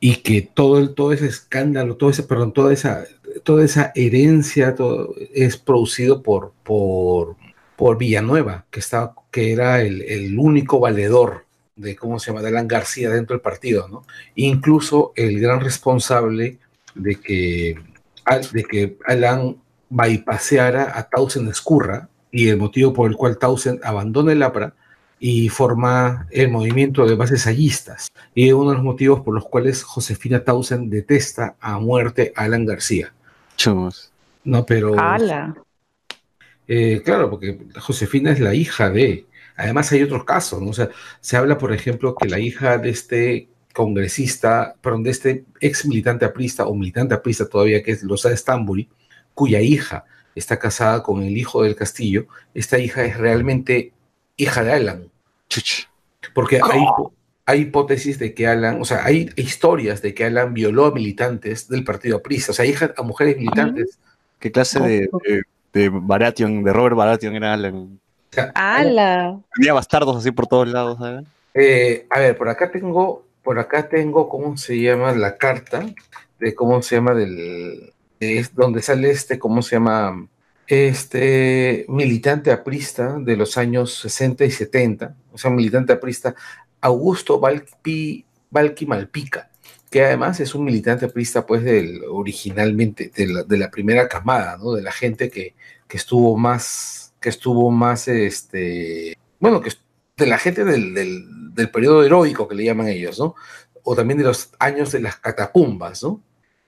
y 0.00 0.16
que 0.16 0.42
todo, 0.42 0.78
el, 0.78 0.94
todo 0.94 1.12
ese 1.12 1.26
escándalo, 1.26 1.96
todo 1.96 2.10
ese, 2.10 2.22
perdón, 2.22 2.52
toda 2.52 2.72
esa, 2.72 3.04
toda 3.42 3.64
esa 3.64 3.92
herencia 3.94 4.74
todo, 4.74 5.14
es 5.34 5.56
producido 5.56 6.22
por, 6.22 6.52
por, 6.62 7.36
por 7.76 7.98
Villanueva, 7.98 8.66
que, 8.70 8.80
estaba, 8.80 9.14
que 9.30 9.52
era 9.52 9.82
el, 9.82 10.02
el 10.02 10.38
único 10.38 10.78
valedor 10.78 11.46
de, 11.78 11.96
¿cómo 11.96 12.18
se 12.18 12.30
llama?, 12.30 12.42
de 12.42 12.48
Alan 12.48 12.68
García 12.68 13.10
dentro 13.10 13.34
del 13.34 13.40
partido, 13.40 13.88
¿no? 13.88 14.04
Incluso 14.34 15.12
el 15.16 15.40
gran 15.40 15.60
responsable 15.60 16.58
de 16.94 17.16
que, 17.16 17.76
de 18.52 18.64
que 18.64 18.96
Alan 19.06 19.56
bypaseara 19.88 20.98
a 20.98 21.08
Escurra 21.50 22.08
y 22.38 22.48
el 22.50 22.56
motivo 22.56 22.92
por 22.92 23.10
el 23.10 23.16
cual 23.16 23.36
Tausen 23.36 23.80
abandona 23.82 24.30
el 24.30 24.44
APRA 24.44 24.72
y 25.18 25.48
forma 25.48 26.28
el 26.30 26.52
movimiento 26.52 27.04
de 27.04 27.16
bases 27.16 27.48
hallistas. 27.48 28.12
Y 28.32 28.46
es 28.46 28.54
uno 28.54 28.70
de 28.70 28.76
los 28.76 28.84
motivos 28.84 29.22
por 29.22 29.34
los 29.34 29.44
cuales 29.44 29.82
Josefina 29.82 30.44
Tausen 30.44 30.88
detesta 30.88 31.56
a 31.58 31.80
muerte 31.80 32.32
a 32.36 32.44
Alan 32.44 32.64
García. 32.64 33.12
Chumos. 33.56 34.12
No, 34.44 34.64
pero... 34.64 34.96
¡Hala! 34.96 35.56
Eh, 36.68 37.02
claro, 37.04 37.28
porque 37.28 37.58
Josefina 37.80 38.30
es 38.30 38.38
la 38.38 38.54
hija 38.54 38.88
de. 38.88 39.26
Además, 39.56 39.90
hay 39.90 40.04
otros 40.04 40.22
casos, 40.22 40.62
¿no? 40.62 40.70
O 40.70 40.74
sea, 40.74 40.90
se 41.20 41.36
habla, 41.36 41.58
por 41.58 41.72
ejemplo, 41.72 42.14
que 42.14 42.28
la 42.28 42.38
hija 42.38 42.78
de 42.78 42.90
este 42.90 43.48
congresista, 43.72 44.76
perdón, 44.80 45.02
de 45.02 45.10
este 45.10 45.44
ex 45.60 45.86
militante 45.86 46.24
aprista 46.24 46.68
o 46.68 46.74
militante 46.76 47.14
aprista 47.14 47.48
todavía, 47.48 47.82
que 47.82 47.90
es 47.90 48.04
Losa 48.04 48.30
Stamburi, 48.36 48.88
cuya 49.34 49.60
hija 49.60 50.04
está 50.38 50.58
casada 50.58 51.02
con 51.02 51.22
el 51.22 51.36
hijo 51.36 51.62
del 51.62 51.76
castillo, 51.76 52.26
esta 52.54 52.78
hija 52.78 53.04
es 53.04 53.16
realmente 53.16 53.92
hija 54.36 54.64
de 54.64 54.72
Alan. 54.72 55.10
Porque 56.34 56.60
hay, 56.62 56.84
hay 57.46 57.60
hipótesis 57.60 58.18
de 58.18 58.34
que 58.34 58.46
Alan, 58.46 58.80
o 58.80 58.84
sea, 58.84 59.04
hay 59.04 59.30
historias 59.36 60.02
de 60.02 60.14
que 60.14 60.24
Alan 60.24 60.54
violó 60.54 60.86
a 60.86 60.92
militantes 60.92 61.68
del 61.68 61.84
partido 61.84 62.18
aprista, 62.18 62.52
o 62.52 62.54
sea, 62.54 62.64
hija 62.64 62.92
a 62.96 63.02
mujeres 63.02 63.36
militantes. 63.36 63.98
¿Qué 64.38 64.52
clase 64.52 64.80
de, 64.80 65.08
de, 65.24 65.42
de 65.72 65.88
Baratheon, 65.88 66.62
de 66.62 66.72
Robert 66.72 66.96
Baratheon 66.96 67.34
era 67.34 67.54
Alan? 67.54 67.98
¡Hala! 68.54 69.40
Tenía 69.54 69.72
bastardos 69.72 70.16
así 70.16 70.30
por 70.30 70.46
todos 70.46 70.68
lados, 70.68 70.98
¿sabes? 70.98 71.24
Eh, 71.54 72.06
a 72.10 72.20
ver, 72.20 72.36
por 72.36 72.48
acá 72.48 72.70
tengo, 72.70 73.24
por 73.42 73.58
acá 73.58 73.88
tengo, 73.88 74.28
¿cómo 74.28 74.56
se 74.56 74.80
llama? 74.80 75.12
La 75.12 75.36
carta 75.36 75.86
de 76.38 76.54
cómo 76.54 76.82
se 76.82 76.96
llama 76.96 77.14
del, 77.14 77.36
de 77.36 77.92
es- 78.20 78.54
donde 78.54 78.82
sale 78.82 79.10
este, 79.10 79.38
¿cómo 79.38 79.62
se 79.62 79.76
llama? 79.76 80.26
Este 80.66 81.86
militante 81.88 82.52
aprista 82.52 83.18
de 83.18 83.36
los 83.36 83.56
años 83.56 83.94
60 84.00 84.44
y 84.44 84.50
70, 84.50 85.16
o 85.32 85.38
sea, 85.38 85.50
militante 85.50 85.92
aprista, 85.94 86.34
Augusto 86.82 87.40
Valqui 87.40 88.24
Malpica, 88.86 89.50
que 89.90 90.04
además 90.04 90.40
es 90.40 90.54
un 90.54 90.64
militante 90.64 91.06
aprista, 91.06 91.46
pues, 91.46 91.62
del, 91.64 92.02
originalmente, 92.10 93.10
de 93.16 93.26
la, 93.26 93.42
de 93.44 93.56
la 93.56 93.70
primera 93.70 94.08
camada, 94.08 94.58
¿no? 94.58 94.72
De 94.72 94.82
la 94.82 94.92
gente 94.92 95.30
que, 95.30 95.54
que 95.88 95.96
estuvo 95.96 96.36
más, 96.36 97.14
que 97.20 97.30
estuvo 97.30 97.70
más, 97.70 98.06
este, 98.08 99.16
bueno, 99.40 99.60
que 99.62 99.70
de 100.16 100.26
la 100.26 100.36
gente 100.38 100.64
del, 100.64 100.92
del, 100.94 101.54
del 101.54 101.70
periodo 101.70 102.04
heroico 102.04 102.46
que 102.46 102.54
le 102.54 102.64
llaman 102.64 102.88
ellos, 102.88 103.18
¿no? 103.18 103.34
O 103.84 103.94
también 103.96 104.18
de 104.18 104.24
los 104.24 104.50
años 104.58 104.92
de 104.92 105.00
las 105.00 105.16
catacumbas, 105.16 106.02
¿no? 106.02 106.20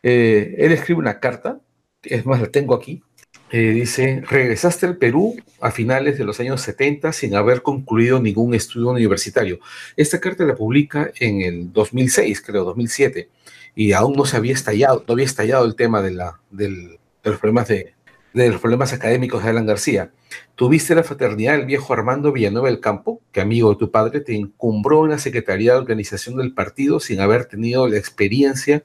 Eh, 0.02 0.54
él 0.58 0.72
escribe 0.72 0.98
una 1.00 1.20
carta, 1.20 1.60
es 2.02 2.24
más, 2.26 2.40
la 2.40 2.48
tengo 2.48 2.74
aquí, 2.74 3.02
eh, 3.50 3.70
dice, 3.72 4.22
regresaste 4.28 4.86
al 4.86 4.96
Perú 4.96 5.36
a 5.60 5.70
finales 5.70 6.16
de 6.18 6.24
los 6.24 6.38
años 6.40 6.60
70 6.62 7.12
sin 7.12 7.34
haber 7.34 7.62
concluido 7.62 8.20
ningún 8.20 8.54
estudio 8.54 8.90
universitario. 8.90 9.58
Esta 9.96 10.20
carta 10.20 10.44
la 10.44 10.54
publica 10.54 11.10
en 11.18 11.42
el 11.42 11.72
2006, 11.72 12.40
creo, 12.42 12.64
2007, 12.64 13.28
y 13.74 13.92
aún 13.92 14.14
no 14.14 14.24
se 14.24 14.36
había 14.36 14.52
estallado, 14.54 15.04
no 15.06 15.14
había 15.14 15.26
estallado 15.26 15.64
el 15.64 15.74
tema 15.76 16.00
de, 16.02 16.12
la, 16.12 16.40
del- 16.50 16.98
de 17.22 17.30
los 17.30 17.38
problemas 17.38 17.68
de, 17.68 17.94
de 18.32 18.48
los 18.50 18.60
problemas 18.60 18.92
académicos 18.92 19.42
de 19.42 19.50
Alan 19.50 19.66
García. 19.66 20.12
Tuviste 20.54 20.94
la 20.94 21.02
fraternidad 21.02 21.56
del 21.56 21.66
viejo 21.66 21.92
Armando 21.92 22.32
Villanueva 22.32 22.68
del 22.68 22.80
Campo, 22.80 23.20
que 23.32 23.40
amigo 23.40 23.70
de 23.70 23.76
tu 23.76 23.90
padre, 23.90 24.20
te 24.20 24.34
encumbró 24.36 25.04
en 25.04 25.10
la 25.10 25.18
Secretaría 25.18 25.72
de 25.72 25.78
Organización 25.78 26.36
del 26.36 26.54
partido 26.54 27.00
sin 27.00 27.20
haber 27.20 27.46
tenido 27.46 27.88
la 27.88 27.96
experiencia 27.98 28.84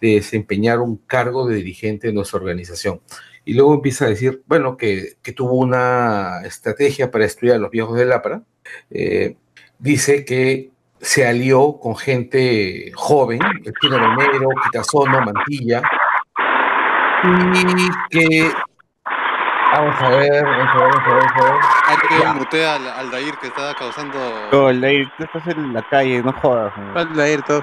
de 0.00 0.14
desempeñar 0.16 0.80
un 0.80 0.96
cargo 0.98 1.46
de 1.46 1.56
dirigente 1.56 2.08
de 2.08 2.12
nuestra 2.12 2.38
organización. 2.38 3.00
Y 3.44 3.54
luego 3.54 3.74
empieza 3.74 4.06
a 4.06 4.08
decir, 4.08 4.42
bueno, 4.46 4.76
que, 4.76 5.14
que 5.22 5.32
tuvo 5.32 5.54
una 5.54 6.40
estrategia 6.44 7.10
para 7.10 7.24
estudiar 7.24 7.56
a 7.56 7.60
los 7.60 7.70
viejos 7.70 7.96
del 7.96 8.12
APRA. 8.12 8.42
Eh, 8.90 9.36
dice 9.78 10.24
que 10.24 10.70
se 11.00 11.26
alió 11.26 11.78
con 11.80 11.96
gente 11.96 12.90
joven, 12.94 13.38
el 13.64 13.72
Chino 13.80 13.98
Romero, 13.98 14.48
Quitazono, 14.64 15.20
Mantilla, 15.20 15.82
y 17.24 17.90
que... 18.10 18.50
Vamos 19.72 19.94
a 20.00 20.08
ver, 20.08 20.44
vamos 20.44 20.68
a 20.70 20.78
ver, 20.78 20.90
vamos 20.90 21.06
a 21.06 21.14
ver, 21.14 21.22
vamos 21.22 21.32
a 21.36 21.44
ver. 21.44 21.52
Hay 21.88 21.96
que 22.08 22.22
Ya. 22.22 22.32
mutea 22.32 22.74
al 22.76 22.88
Aldair 22.88 23.34
que 23.40 23.48
está 23.48 23.74
causando. 23.74 24.16
No, 24.50 24.72
Leir, 24.72 25.08
tú 25.18 25.24
estás 25.24 25.46
en 25.48 25.74
la 25.74 25.82
calle, 25.88 26.22
no 26.22 26.32
jodas. 26.32 26.72
Leir, 27.14 27.42
todo. 27.42 27.62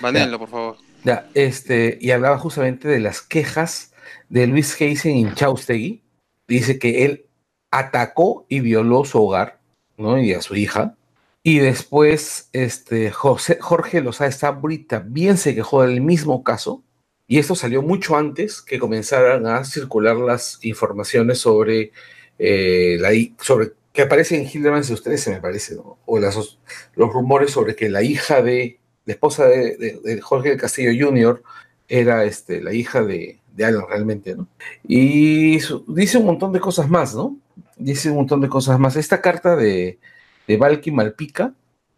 Banéenlo, 0.00 0.38
por 0.38 0.48
favor. 0.48 0.76
Ya, 1.04 1.28
este, 1.34 1.98
y 2.00 2.10
hablaba 2.10 2.38
justamente 2.38 2.88
de 2.88 3.00
las 3.00 3.20
quejas 3.20 3.92
de 4.28 4.46
Luis 4.46 4.80
Heisen 4.80 5.16
Inchaustegui. 5.16 6.02
Dice 6.48 6.78
que 6.78 7.04
él 7.04 7.26
atacó 7.70 8.46
y 8.48 8.60
violó 8.60 9.04
su 9.04 9.22
hogar, 9.22 9.60
¿no? 9.96 10.18
Y 10.18 10.32
a 10.32 10.40
su 10.40 10.56
hija. 10.56 10.96
Y 11.42 11.58
después, 11.58 12.48
este, 12.52 13.10
José, 13.10 13.58
Jorge 13.60 14.00
Lozada 14.00 14.30
Stamburi 14.30 14.78
también 14.78 15.36
se 15.36 15.54
quejó 15.54 15.82
del 15.82 16.00
mismo 16.00 16.42
caso. 16.42 16.82
Y 17.26 17.38
esto 17.38 17.54
salió 17.54 17.82
mucho 17.82 18.16
antes 18.16 18.62
que 18.62 18.78
comenzaran 18.78 19.46
a 19.46 19.64
circular 19.64 20.16
las 20.16 20.58
informaciones 20.62 21.38
sobre, 21.38 21.92
eh, 22.38 22.96
la, 22.98 23.10
sobre 23.42 23.72
que 23.92 24.02
aparecen 24.02 24.42
en 24.42 24.48
Hildebrand 24.48 24.84
de 24.84 24.94
ustedes, 24.94 25.20
se 25.20 25.30
me 25.30 25.40
parece, 25.40 25.74
¿no? 25.76 25.98
O 26.06 26.18
las, 26.18 26.58
los 26.94 27.12
rumores 27.12 27.50
sobre 27.50 27.76
que 27.76 27.88
la 27.88 28.02
hija 28.02 28.42
de, 28.42 28.80
la 29.06 29.12
esposa 29.12 29.46
de, 29.46 29.76
de- 29.76 30.00
de 30.02 30.20
Jorge 30.20 30.50
del 30.50 30.60
Castillo 30.60 31.06
Jr. 31.06 31.42
era 31.88 32.24
este, 32.24 32.60
la 32.62 32.72
hija 32.72 33.02
de, 33.02 33.38
de 33.54 33.64
Alan 33.64 33.84
realmente, 33.88 34.34
¿no? 34.34 34.46
Y 34.86 35.58
dice 35.88 36.18
un 36.18 36.26
montón 36.26 36.52
de 36.52 36.60
cosas 36.60 36.88
más, 36.88 37.14
¿no? 37.14 37.36
Dice 37.76 38.10
un 38.10 38.16
montón 38.16 38.40
de 38.40 38.48
cosas 38.48 38.78
más. 38.78 38.96
Esta 38.96 39.20
carta 39.20 39.56
de, 39.56 39.98
de 40.46 40.56
Valky 40.56 40.90
Malpica 40.90 41.52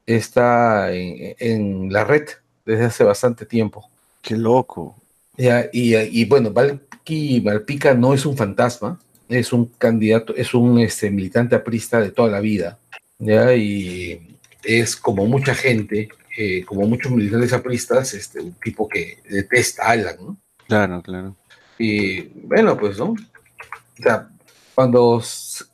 está 0.05 0.93
en, 0.93 1.35
en 1.39 1.93
la 1.93 2.05
red 2.05 2.25
desde 2.65 2.85
hace 2.85 3.05
bastante 3.05 3.47
tiempo. 3.47 3.89
Qué 4.23 4.37
loco. 4.37 4.97
Ya, 5.37 5.69
y, 5.73 5.95
y 5.97 6.25
bueno, 6.25 6.51
Valky 6.51 7.41
Malpica 7.45 7.95
no 7.95 8.15
es 8.15 8.25
un 8.27 8.37
fantasma, 8.37 8.99
es 9.29 9.53
un 9.53 9.67
candidato, 9.67 10.35
es 10.35 10.55
un 10.55 10.79
este, 10.81 11.11
militante 11.11 11.55
aprista 11.55 12.01
de 12.01 12.11
toda 12.11 12.31
la 12.31 12.41
vida, 12.41 12.79
¿ya? 13.19 13.55
Y 13.55 14.37
es 14.65 14.97
como 14.97 15.27
mucha 15.27 15.55
gente 15.55 16.09
eh, 16.37 16.65
como 16.65 16.87
muchos 16.87 17.13
militares 17.13 17.53
apristas, 17.53 18.13
este, 18.15 18.41
un 18.41 18.53
tipo 18.55 18.89
que 18.89 19.19
detesta 19.29 19.85
a 19.85 19.91
Alan, 19.93 20.17
¿no? 20.21 20.37
Claro, 20.67 21.03
claro. 21.03 21.37
Y 21.79 22.23
bueno, 22.47 22.77
pues, 22.77 22.99
¿no? 22.99 23.11
O 23.11 24.03
sea, 24.03 24.29
cuando 24.75 25.23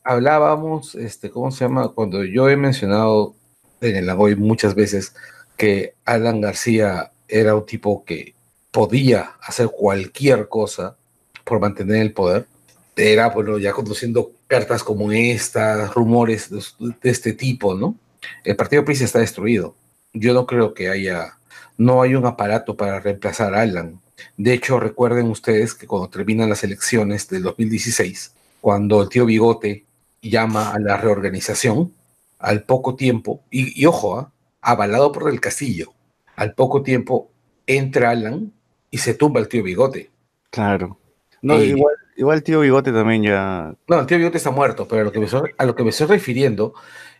hablábamos, 0.04 0.94
este, 0.94 1.30
¿cómo 1.30 1.50
se 1.50 1.64
llama? 1.64 1.88
Cuando 1.88 2.24
yo 2.24 2.48
he 2.48 2.56
mencionado 2.56 3.34
en 3.80 3.96
el 3.96 4.08
Agoy 4.08 4.36
muchas 4.36 4.74
veces 4.74 5.14
que 5.56 5.94
Alan 6.04 6.40
García 6.40 7.10
era 7.26 7.54
un 7.54 7.66
tipo 7.66 8.04
que 8.04 8.34
podía 8.70 9.32
hacer 9.42 9.68
cualquier 9.68 10.48
cosa 10.48 10.96
por 11.44 11.60
mantener 11.60 12.02
el 12.02 12.12
poder, 12.12 12.46
era, 12.94 13.30
bueno, 13.30 13.58
ya 13.58 13.72
conduciendo 13.72 14.32
cartas 14.46 14.84
como 14.84 15.10
estas, 15.10 15.92
rumores 15.94 16.50
de, 16.50 16.62
de 17.02 17.10
este 17.10 17.32
tipo, 17.32 17.74
¿no? 17.74 17.96
El 18.44 18.54
partido 18.54 18.84
PRI 18.84 18.94
está 19.02 19.18
destruido. 19.18 19.74
Yo 20.12 20.34
no 20.34 20.46
creo 20.46 20.74
que 20.74 20.88
haya, 20.88 21.38
no 21.78 22.02
hay 22.02 22.14
un 22.14 22.26
aparato 22.26 22.76
para 22.76 23.00
reemplazar 23.00 23.54
a 23.54 23.62
Alan. 23.62 24.00
De 24.36 24.52
hecho, 24.52 24.78
recuerden 24.78 25.26
ustedes 25.28 25.74
que 25.74 25.86
cuando 25.86 26.08
terminan 26.08 26.48
las 26.48 26.64
elecciones 26.64 27.28
del 27.28 27.42
2016, 27.42 28.34
cuando 28.60 29.02
el 29.02 29.08
tío 29.08 29.26
Bigote 29.26 29.84
llama 30.20 30.70
a 30.72 30.78
la 30.78 30.96
reorganización, 30.96 31.92
al 32.38 32.62
poco 32.62 32.94
tiempo, 32.94 33.42
y, 33.50 33.80
y 33.80 33.86
ojo, 33.86 34.18
¿ah? 34.18 34.32
avalado 34.60 35.12
por 35.12 35.30
el 35.30 35.40
Castillo, 35.40 35.92
al 36.36 36.54
poco 36.54 36.82
tiempo 36.82 37.30
entra 37.66 38.10
Alan 38.10 38.52
y 38.90 38.98
se 38.98 39.14
tumba 39.14 39.40
el 39.40 39.48
tío 39.48 39.62
Bigote. 39.62 40.10
Claro. 40.50 40.98
No, 41.40 41.60
igual, 41.60 41.94
igual 42.16 42.42
tío 42.42 42.60
Bigote 42.60 42.92
también 42.92 43.24
ya. 43.24 43.74
No, 43.88 44.00
el 44.00 44.06
tío 44.06 44.18
Bigote 44.18 44.36
está 44.36 44.50
muerto, 44.50 44.86
pero 44.86 45.02
a 45.02 45.04
lo 45.04 45.12
que 45.12 45.18
me 45.18 45.24
estoy, 45.24 45.50
a 45.56 45.64
lo 45.64 45.74
que 45.74 45.82
me 45.82 45.90
estoy 45.90 46.06
refiriendo 46.06 46.74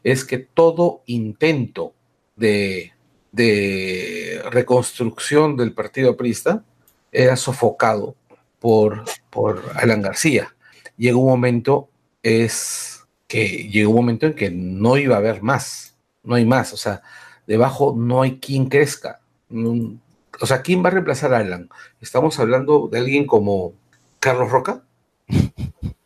es 0.05 0.25
que 0.25 0.39
todo 0.39 1.03
intento 1.07 1.95
de, 2.43 2.93
de 3.31 4.43
reconstrucción 4.51 5.57
del 5.57 5.73
partido 5.73 6.11
aprista 6.11 6.65
era 7.13 7.37
sofocado 7.37 8.17
por, 8.59 9.05
por 9.31 9.63
Alan 9.77 10.03
García. 10.03 10.55
Llegó 10.97 11.21
un 11.21 11.29
momento, 11.29 11.89
es 12.23 13.05
que 13.29 13.69
llegó 13.69 13.91
un 13.91 13.97
momento 13.97 14.27
en 14.27 14.35
que 14.35 14.51
no 14.51 14.97
iba 14.97 15.15
a 15.15 15.19
haber 15.19 15.43
más, 15.43 15.97
no 16.25 16.35
hay 16.35 16.45
más, 16.45 16.73
o 16.73 16.77
sea, 16.77 17.03
debajo 17.47 17.95
no 17.97 18.23
hay 18.23 18.39
quien 18.39 18.69
crezca. 18.69 19.21
Mm, 19.49 19.95
O 20.41 20.47
sea, 20.47 20.63
¿quién 20.63 20.83
va 20.83 20.89
a 20.89 20.93
reemplazar 20.93 21.33
a 21.33 21.39
Alan? 21.39 21.69
Estamos 22.01 22.39
hablando 22.41 22.89
de 22.91 22.99
alguien 22.99 23.27
como 23.27 23.73
Carlos 24.21 24.51
Roca. 24.51 24.83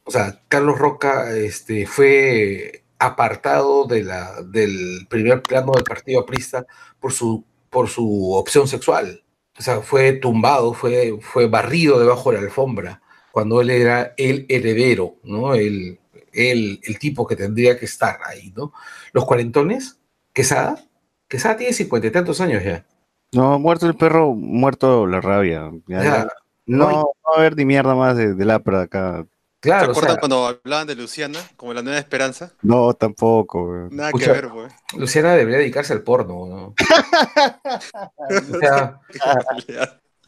O 0.08 0.12
sea, 0.12 0.40
Carlos 0.46 0.78
Roca 0.78 1.36
este, 1.36 1.84
fue 1.84 2.84
apartado 2.98 3.86
de 3.86 4.02
la, 4.04 4.42
del 4.42 5.06
primer 5.08 5.42
plano 5.42 5.72
del 5.72 5.84
partido 5.84 6.20
aprista 6.20 6.66
por 7.00 7.12
su, 7.12 7.44
por 7.70 7.88
su 7.88 8.32
opción 8.34 8.66
sexual. 8.68 9.22
O 9.58 9.62
sea, 9.62 9.80
fue 9.80 10.12
tumbado, 10.12 10.74
fue, 10.74 11.18
fue 11.20 11.48
barrido 11.48 11.98
debajo 11.98 12.30
de 12.30 12.38
la 12.38 12.42
alfombra 12.44 13.00
cuando 13.32 13.60
él 13.60 13.70
era 13.70 14.14
el 14.16 14.46
heredero, 14.48 15.16
¿no? 15.24 15.54
El, 15.54 15.98
el, 16.32 16.80
el 16.82 16.98
tipo 16.98 17.26
que 17.26 17.36
tendría 17.36 17.78
que 17.78 17.84
estar 17.86 18.18
ahí, 18.26 18.52
¿no? 18.56 18.72
Los 19.12 19.24
cuarentones, 19.24 19.98
Quesada, 20.32 20.84
Quesada 21.28 21.56
tiene 21.56 21.72
cincuenta 21.72 22.06
y 22.06 22.10
tantos 22.10 22.40
años 22.40 22.62
ya. 22.62 22.84
No, 23.32 23.58
muerto 23.58 23.86
el 23.86 23.94
perro, 23.96 24.34
muerto 24.34 25.06
la 25.06 25.20
rabia. 25.20 25.70
Ya, 25.86 25.98
Ya, 25.98 26.04
ya. 26.04 26.28
No, 26.66 26.76
no 26.78 26.88
hay- 26.88 26.94
no 26.96 27.02
va 27.26 27.34
a 27.36 27.38
haber 27.40 27.56
ni 27.56 27.64
mierda 27.64 27.94
más 27.94 28.16
de, 28.16 28.34
de 28.34 28.44
Lapra 28.44 28.82
acá. 28.82 29.26
Claro, 29.66 29.86
¿Te 29.86 29.88
o 29.88 29.90
acuerdas 29.92 30.12
sea, 30.14 30.20
cuando 30.20 30.46
hablaban 30.46 30.86
de 30.86 30.94
Luciana 30.94 31.40
como 31.56 31.74
la 31.74 31.82
nueva 31.82 31.98
esperanza? 31.98 32.52
No, 32.62 32.94
tampoco. 32.94 33.88
Nada 33.90 34.12
que 34.12 34.26
ver, 34.30 34.48
pues. 34.48 34.72
Luciana 34.96 35.34
debería 35.34 35.58
dedicarse 35.58 35.92
al 35.92 36.02
porno, 36.02 36.46
¿no? 36.46 36.74
O 38.28 38.58
sea, 38.60 39.00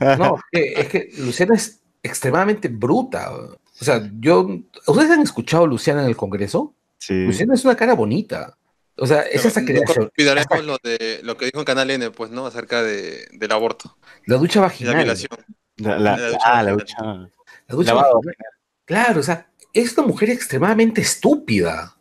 no, 0.18 0.38
es 0.52 0.88
que, 0.88 1.10
Luciana 1.18 1.54
es 1.54 1.80
extremadamente 2.02 2.68
bruta. 2.68 3.30
O 3.32 3.84
sea, 3.84 4.08
yo. 4.20 4.48
¿Ustedes 4.86 5.10
han 5.10 5.22
escuchado 5.22 5.64
a 5.64 5.68
Luciana 5.68 6.02
en 6.02 6.08
el 6.08 6.16
Congreso? 6.16 6.74
Sí. 6.98 7.14
Luciana 7.24 7.54
es 7.54 7.64
una 7.64 7.76
cara 7.76 7.94
bonita. 7.94 8.56
O 8.96 9.06
sea, 9.06 9.22
es 9.22 9.46
hasta 9.46 9.64
que 9.64 9.74
Nunca 9.74 9.92
olvidaremos 9.92 10.64
lo, 10.64 10.76
de, 10.82 11.20
lo 11.22 11.36
que 11.36 11.44
dijo 11.46 11.60
en 11.60 11.64
Canal 11.64 11.88
N, 11.90 12.10
pues, 12.10 12.30
¿no? 12.32 12.46
Acerca 12.46 12.82
de, 12.82 13.28
del 13.32 13.52
aborto. 13.52 13.96
la 14.26 14.36
ducha 14.36 14.58
la 14.60 14.66
vaginal. 14.66 14.96
violación. 14.96 15.30
La, 15.76 15.98
la- 15.98 16.16
La 16.16 16.26
ducha 16.28 16.38
ah, 16.44 16.62
la 16.64 16.72
ducha. 16.72 16.96
La 17.04 17.74
ducha 17.76 17.94
vaginal. 17.94 18.34
Claro, 18.88 19.20
o 19.20 19.22
sea, 19.22 19.46
es 19.74 19.96
una 19.98 20.06
mujer 20.06 20.30
extremadamente 20.30 21.02
estúpida. 21.02 21.94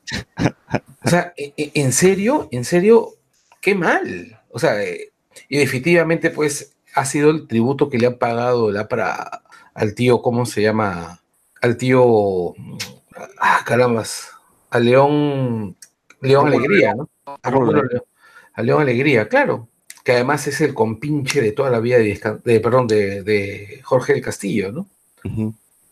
O 1.03 1.09
sea, 1.09 1.33
e- 1.35 1.53
e- 1.57 1.71
en 1.75 1.91
serio, 1.91 2.47
en 2.49 2.63
serio, 2.63 3.15
qué 3.59 3.75
mal. 3.75 4.39
O 4.49 4.57
sea, 4.57 4.81
eh, 4.81 5.11
y 5.49 5.57
definitivamente, 5.57 6.29
pues, 6.29 6.77
ha 6.95 7.03
sido 7.03 7.29
el 7.29 7.45
tributo 7.45 7.89
que 7.89 7.97
le 7.97 8.07
han 8.07 8.17
pagado 8.17 8.71
la 8.71 8.87
para 8.87 9.41
al 9.73 9.95
tío, 9.95 10.21
¿cómo 10.21 10.45
se 10.45 10.61
llama? 10.61 11.21
Al 11.61 11.75
tío, 11.75 12.55
ah, 13.37 13.59
carambas, 13.65 14.29
a 14.69 14.79
León, 14.79 15.75
León 16.21 16.47
Alegría, 16.47 16.95
¿no? 16.95 17.09
A 17.25 17.51
a 18.53 18.63
León 18.63 18.81
Alegría, 18.81 19.27
claro. 19.27 19.67
Que 20.05 20.13
además 20.13 20.47
es 20.47 20.61
el 20.61 20.73
compinche 20.73 21.41
de 21.41 21.51
toda 21.51 21.69
la 21.69 21.81
vida 21.81 21.97
de, 21.97 22.59
perdón, 22.61 22.87
de, 22.87 23.23
de 23.23 23.81
Jorge 23.83 24.13
del 24.13 24.21
Castillo, 24.23 24.71
¿no? 24.71 24.87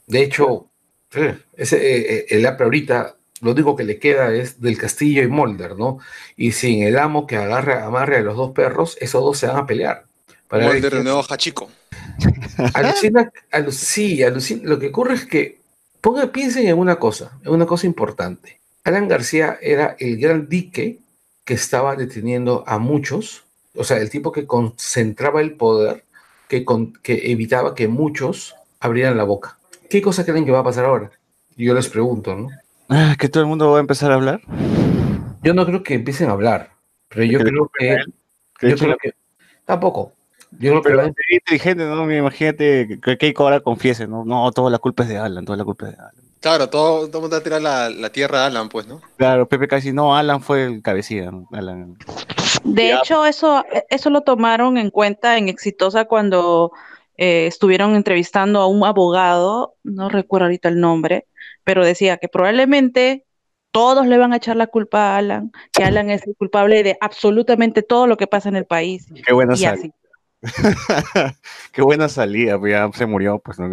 De 0.08 0.24
hecho, 0.24 0.70
eh, 1.18 1.38
ese, 1.58 1.78
eh, 1.78 2.16
eh, 2.16 2.26
el 2.30 2.46
APRA 2.46 2.66
ahorita 2.66 3.16
lo 3.42 3.52
único 3.52 3.76
que 3.76 3.84
le 3.84 4.00
queda 4.00 4.34
es 4.34 4.62
del 4.62 4.78
Castillo 4.78 5.22
y 5.22 5.28
Molder, 5.28 5.76
¿no? 5.78 6.00
Y 6.38 6.52
sin 6.54 6.84
el 6.84 6.98
amo 6.98 7.28
que 7.28 7.36
agarre, 7.36 7.80
amarre 7.82 8.18
a 8.18 8.22
los 8.22 8.36
dos 8.38 8.52
perros, 8.52 8.98
esos 9.02 9.22
dos 9.22 9.38
se 9.38 9.48
van 9.48 9.58
a 9.58 9.66
pelear. 9.66 10.06
Para 10.48 10.66
Molder 10.68 10.94
de 10.96 11.04
nuevo 11.04 11.24
Hachico. 11.30 11.70
Alucina, 12.74 13.32
alu- 13.52 13.72
sí, 13.72 14.24
alucina. 14.24 14.62
Lo 14.64 14.80
que 14.80 14.88
ocurre 14.88 15.16
es 15.16 15.26
que 15.26 15.60
ponga, 16.02 16.32
piensen 16.32 16.68
en 16.68 16.78
una 16.78 16.98
cosa, 16.98 17.38
en 17.44 17.52
una 17.52 17.66
cosa 17.66 17.86
importante. 17.88 18.60
Alan 18.84 19.08
García 19.08 19.58
era 19.62 19.96
el 20.00 20.18
gran 20.18 20.48
dique 20.48 21.00
que 21.44 21.54
estaba 21.56 21.96
deteniendo 21.96 22.64
a 22.68 22.78
muchos, 22.80 23.44
o 23.76 23.84
sea, 23.84 23.98
el 23.98 24.10
tipo 24.10 24.32
que 24.32 24.46
concentraba 24.48 25.42
el 25.42 25.54
poder, 25.56 26.04
que, 26.48 26.64
con- 26.64 26.94
que 27.02 27.32
evitaba 27.32 27.76
que 27.76 27.88
muchos 27.88 28.56
abrieran 28.80 29.18
la 29.18 29.24
boca. 29.24 29.58
¿Qué 29.90 30.02
cosa 30.02 30.26
creen 30.26 30.46
que 30.46 30.52
va 30.52 30.60
a 30.60 30.64
pasar 30.64 30.86
ahora? 30.86 31.12
Yo 31.56 31.74
les 31.74 31.88
pregunto, 31.88 32.36
¿no? 32.36 32.50
Ah, 32.90 33.16
que 33.18 33.30
todo 33.30 33.42
el 33.42 33.50
mundo 33.50 33.72
va 33.72 33.78
a 33.78 33.82
empezar 33.82 34.12
a 34.12 34.16
hablar. 34.16 34.42
Yo 35.42 35.54
no 35.54 35.66
creo 35.66 35.84
que 35.84 35.94
empiecen 35.94 36.30
a 36.30 36.34
hablar, 36.34 36.72
pero 37.08 37.24
yo 37.24 37.40
Que 37.40 37.46
creo 37.46 37.72
que, 37.78 37.98
Que 38.60 38.70
yo 38.72 38.78
creo 38.78 38.98
que 38.98 39.14
tampoco. 39.64 40.14
Yo 40.52 40.72
creo 40.72 40.82
que 40.82 40.90
Pero 40.90 41.02
sería 41.02 41.38
inteligente, 41.38 41.86
¿no? 41.86 42.12
Imagínate 42.12 43.00
que 43.02 43.18
Keiko 43.18 43.44
ahora 43.44 43.60
confiese, 43.60 44.08
¿no? 44.08 44.24
No, 44.26 44.52
toda 44.52 44.70
la 44.70 44.80
culpa 44.80 45.04
es 45.04 45.10
de 45.10 45.18
Alan, 45.18 45.46
toda 45.46 45.58
la 45.58 45.66
culpa 45.66 45.88
es 45.88 45.92
de 45.98 46.02
Alan. 46.02 46.26
Claro, 46.40 46.70
todo, 46.70 47.08
todo 47.08 47.18
el 47.18 47.22
mundo 47.22 47.36
va 47.36 47.40
a 47.40 47.44
tirar 47.44 47.62
la, 47.62 47.90
la 47.90 48.12
tierra 48.12 48.44
a 48.44 48.48
Alan, 48.48 48.70
pues, 48.70 48.88
¿no? 48.88 49.02
Claro, 49.18 49.48
Pepe 49.48 49.68
casi 49.68 49.92
no, 49.92 50.16
Alan 50.16 50.42
fue 50.42 50.66
el 50.66 50.82
cabecilla, 50.82 51.32
¿no? 51.32 51.48
Alan. 51.52 51.98
De 52.64 52.94
hecho, 52.94 53.26
eso, 53.26 53.64
eso 53.90 54.10
lo 54.10 54.22
tomaron 54.22 54.78
en 54.78 54.92
cuenta 54.92 55.38
en 55.38 55.50
Exitosa 55.50 56.06
cuando 56.06 56.72
eh, 57.18 57.48
estuvieron 57.48 57.96
entrevistando 57.96 58.62
a 58.62 58.68
un 58.68 58.84
abogado, 58.86 59.76
no 59.84 60.10
recuerdo 60.10 60.46
ahorita 60.46 60.70
el 60.70 60.80
nombre, 60.80 61.26
pero 61.64 61.86
decía 61.86 62.18
que 62.18 62.28
probablemente 62.28 63.26
todos 63.72 64.08
le 64.08 64.18
van 64.18 64.34
a 64.34 64.38
echar 64.38 64.56
la 64.56 64.68
culpa 64.68 65.16
a 65.16 65.18
Alan, 65.18 65.52
que 65.74 65.84
Alan 65.84 66.10
es 66.10 66.26
el 66.28 66.36
culpable 66.36 66.84
de 66.84 66.98
absolutamente 67.02 67.84
todo 67.84 68.08
lo 68.08 68.18
que 68.18 68.28
pasa 68.28 68.50
en 68.50 68.56
el 68.56 68.66
país. 68.66 69.08
Qué 69.26 69.34
buena 69.34 69.54
Y 69.54 69.58
salida. 69.58 69.72
así. 69.74 69.92
Qué 71.72 71.82
buena 71.82 72.08
salida, 72.08 72.60
pues 72.60 72.72
ya 72.72 72.90
se 72.94 73.06
murió, 73.06 73.40
pues 73.40 73.60
no. 73.60 73.70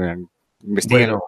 Bueno, 0.88 1.22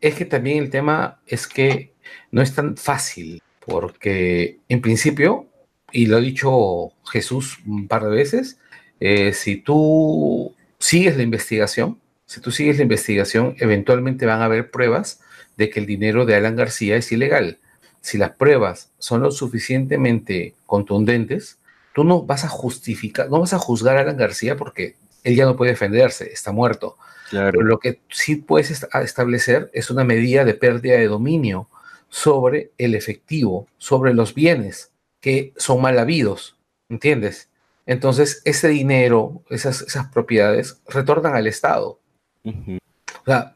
es 0.00 0.14
que 0.14 0.24
también 0.24 0.58
el 0.62 0.70
tema 0.70 1.20
es 1.26 1.46
que 1.46 1.94
no 2.30 2.42
es 2.42 2.54
tan 2.54 2.76
fácil, 2.76 3.42
porque 3.66 4.58
en 4.68 4.80
principio, 4.80 5.46
y 5.92 6.06
lo 6.06 6.16
ha 6.16 6.20
dicho 6.20 6.90
Jesús 7.10 7.58
un 7.66 7.88
par 7.88 8.04
de 8.04 8.10
veces, 8.10 8.58
eh, 9.00 9.32
si 9.32 9.56
tú 9.56 10.54
sigues 10.82 11.16
la 11.16 11.22
investigación, 11.22 11.98
si 12.26 12.40
tú 12.40 12.50
sigues 12.50 12.76
la 12.76 12.82
investigación, 12.82 13.54
eventualmente 13.58 14.26
van 14.26 14.40
a 14.40 14.46
haber 14.46 14.70
pruebas 14.70 15.20
de 15.56 15.70
que 15.70 15.80
el 15.80 15.86
dinero 15.86 16.26
de 16.26 16.34
Alan 16.34 16.56
García 16.56 16.96
es 16.96 17.12
ilegal. 17.12 17.58
Si 18.00 18.18
las 18.18 18.30
pruebas 18.30 18.90
son 18.98 19.22
lo 19.22 19.30
suficientemente 19.30 20.54
contundentes, 20.66 21.58
tú 21.94 22.04
no 22.04 22.22
vas 22.22 22.44
a 22.44 22.48
justificar, 22.48 23.30
no 23.30 23.40
vas 23.40 23.52
a 23.52 23.58
juzgar 23.58 23.96
a 23.96 24.00
Alan 24.00 24.16
García 24.16 24.56
porque 24.56 24.96
él 25.24 25.36
ya 25.36 25.44
no 25.44 25.56
puede 25.56 25.72
defenderse, 25.72 26.32
está 26.32 26.52
muerto. 26.52 26.96
Claro. 27.30 27.52
Pero 27.52 27.64
lo 27.64 27.78
que 27.78 28.00
sí 28.10 28.36
puedes 28.36 28.70
est- 28.70 28.94
establecer 29.02 29.70
es 29.72 29.90
una 29.90 30.04
medida 30.04 30.44
de 30.44 30.54
pérdida 30.54 30.96
de 30.96 31.06
dominio 31.06 31.68
sobre 32.08 32.72
el 32.76 32.94
efectivo, 32.94 33.68
sobre 33.78 34.14
los 34.14 34.34
bienes 34.34 34.90
que 35.20 35.52
son 35.56 35.80
mal 35.80 35.98
habidos, 35.98 36.56
¿entiendes? 36.88 37.48
Entonces, 37.86 38.42
ese 38.44 38.68
dinero, 38.68 39.42
esas, 39.50 39.82
esas 39.82 40.08
propiedades, 40.08 40.80
retornan 40.88 41.34
al 41.34 41.46
Estado. 41.46 42.00
O 42.44 43.24
sea, 43.26 43.54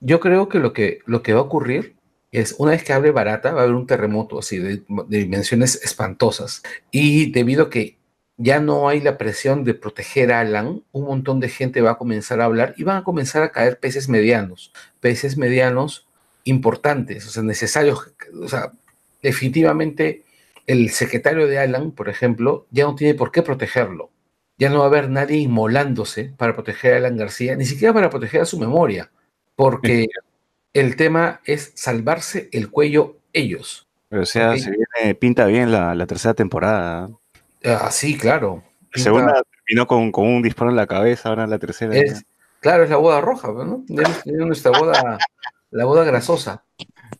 yo 0.00 0.20
creo 0.20 0.48
que 0.48 0.58
lo 0.58 0.72
que, 0.72 1.00
lo 1.06 1.22
que 1.22 1.32
va 1.32 1.40
a 1.40 1.44
ocurrir 1.44 1.96
es, 2.30 2.56
una 2.58 2.72
vez 2.72 2.84
que 2.84 2.92
abre 2.92 3.10
Barata, 3.10 3.52
va 3.52 3.60
a 3.60 3.64
haber 3.64 3.74
un 3.74 3.86
terremoto 3.86 4.38
así 4.38 4.58
de, 4.58 4.82
de 5.08 5.18
dimensiones 5.18 5.82
espantosas. 5.82 6.62
Y 6.90 7.30
debido 7.30 7.64
a 7.64 7.70
que 7.70 7.96
ya 8.36 8.60
no 8.60 8.88
hay 8.88 9.00
la 9.00 9.16
presión 9.16 9.64
de 9.64 9.74
proteger 9.74 10.32
a 10.32 10.40
Alan, 10.40 10.82
un 10.92 11.04
montón 11.04 11.40
de 11.40 11.48
gente 11.48 11.80
va 11.80 11.92
a 11.92 11.98
comenzar 11.98 12.40
a 12.40 12.46
hablar 12.46 12.74
y 12.76 12.82
van 12.82 12.98
a 12.98 13.04
comenzar 13.04 13.42
a 13.42 13.52
caer 13.52 13.78
peces 13.78 14.08
medianos, 14.08 14.72
peces 15.00 15.36
medianos 15.36 16.08
importantes, 16.42 17.26
o 17.26 17.30
sea, 17.30 17.42
necesarios, 17.42 18.12
o 18.42 18.48
sea, 18.48 18.72
definitivamente 19.22 20.23
el 20.66 20.90
secretario 20.90 21.46
de 21.46 21.58
Alan, 21.58 21.90
por 21.92 22.08
ejemplo, 22.08 22.66
ya 22.70 22.84
no 22.84 22.94
tiene 22.94 23.14
por 23.14 23.30
qué 23.32 23.42
protegerlo. 23.42 24.10
Ya 24.56 24.70
no 24.70 24.78
va 24.78 24.84
a 24.84 24.88
haber 24.88 25.10
nadie 25.10 25.38
inmolándose 25.38 26.32
para 26.36 26.54
proteger 26.54 26.94
a 26.94 26.96
Alan 26.98 27.16
García, 27.16 27.56
ni 27.56 27.64
siquiera 27.64 27.92
para 27.92 28.10
proteger 28.10 28.40
a 28.42 28.46
su 28.46 28.58
memoria, 28.58 29.10
porque 29.56 30.06
el 30.72 30.96
tema 30.96 31.40
es 31.44 31.72
salvarse 31.74 32.48
el 32.52 32.70
cuello 32.70 33.16
ellos. 33.32 33.88
O 34.10 34.24
sea, 34.24 34.50
Ok. 34.52 34.58
se 34.58 34.70
viene, 34.70 35.14
pinta 35.16 35.46
bien 35.46 35.72
la, 35.72 35.94
la 35.94 36.06
tercera 36.06 36.34
temporada. 36.34 37.08
Ah, 37.64 37.90
sí, 37.90 38.16
claro. 38.16 38.62
La 38.92 39.02
segunda 39.02 39.42
terminó 39.66 39.86
con, 39.88 40.12
con 40.12 40.26
un 40.28 40.42
disparo 40.42 40.70
en 40.70 40.76
la 40.76 40.86
cabeza, 40.86 41.30
ahora 41.30 41.48
la 41.48 41.58
tercera. 41.58 41.96
Es, 41.96 42.24
claro, 42.60 42.84
es 42.84 42.90
la 42.90 42.96
boda 42.96 43.20
roja, 43.20 43.48
¿no? 43.48 43.84
Es, 43.88 44.22
es 44.24 44.32
nuestra 44.34 44.70
boda, 44.78 45.18
la 45.70 45.84
boda 45.84 46.04
grasosa. 46.04 46.62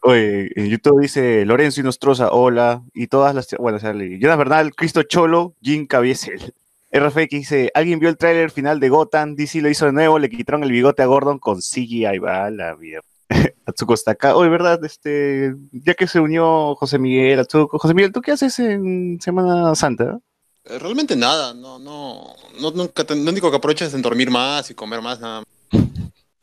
Oye, 0.06 0.50
en 0.54 0.66
YouTube 0.68 1.00
dice 1.00 1.46
Lorenzo 1.46 1.80
Inostroza, 1.80 2.30
hola, 2.30 2.82
y 2.92 3.06
todas 3.06 3.34
las... 3.34 3.48
Bueno, 3.58 3.78
sale 3.78 4.18
Jonas 4.20 4.36
Bernal, 4.36 4.74
Cristo 4.74 5.02
Cholo, 5.02 5.54
Jim 5.62 5.86
Caviezel. 5.86 6.52
RFX 6.92 7.30
dice, 7.30 7.70
¿alguien 7.72 8.00
vio 8.00 8.10
el 8.10 8.18
tráiler 8.18 8.50
final 8.50 8.80
de 8.80 8.90
Gotham? 8.90 9.34
DC 9.34 9.62
lo 9.62 9.70
hizo 9.70 9.86
de 9.86 9.92
nuevo, 9.92 10.18
le 10.18 10.28
quitaron 10.28 10.62
el 10.62 10.72
bigote 10.72 11.02
a 11.02 11.06
Gordon 11.06 11.38
con 11.38 11.60
CGI, 11.60 12.18
va 12.18 12.50
la 12.50 12.76
mierda. 12.76 13.06
Atsuko 13.64 13.94
está 13.94 14.10
acá. 14.10 14.36
Oye, 14.36 14.50
¿verdad? 14.50 14.84
Este, 14.84 15.54
ya 15.72 15.94
que 15.94 16.06
se 16.06 16.20
unió 16.20 16.74
José 16.74 16.98
Miguel, 16.98 17.40
Atsuko. 17.40 17.78
José 17.78 17.94
Miguel, 17.94 18.12
¿tú 18.12 18.20
qué 18.20 18.32
haces 18.32 18.58
en 18.58 19.18
Semana 19.22 19.74
Santa? 19.74 20.18
Eh, 20.64 20.78
Realmente 20.80 21.16
nada, 21.16 21.54
no, 21.54 21.78
no, 21.78 22.36
no, 22.60 22.70
nunca, 22.72 23.06
lo 23.08 23.30
único 23.30 23.50
que 23.50 23.56
aprovecho 23.56 23.86
es 23.86 23.94
en 23.94 24.02
dormir 24.02 24.30
más 24.30 24.70
y 24.70 24.74
comer 24.74 25.00
más, 25.00 25.18
nada. 25.18 25.44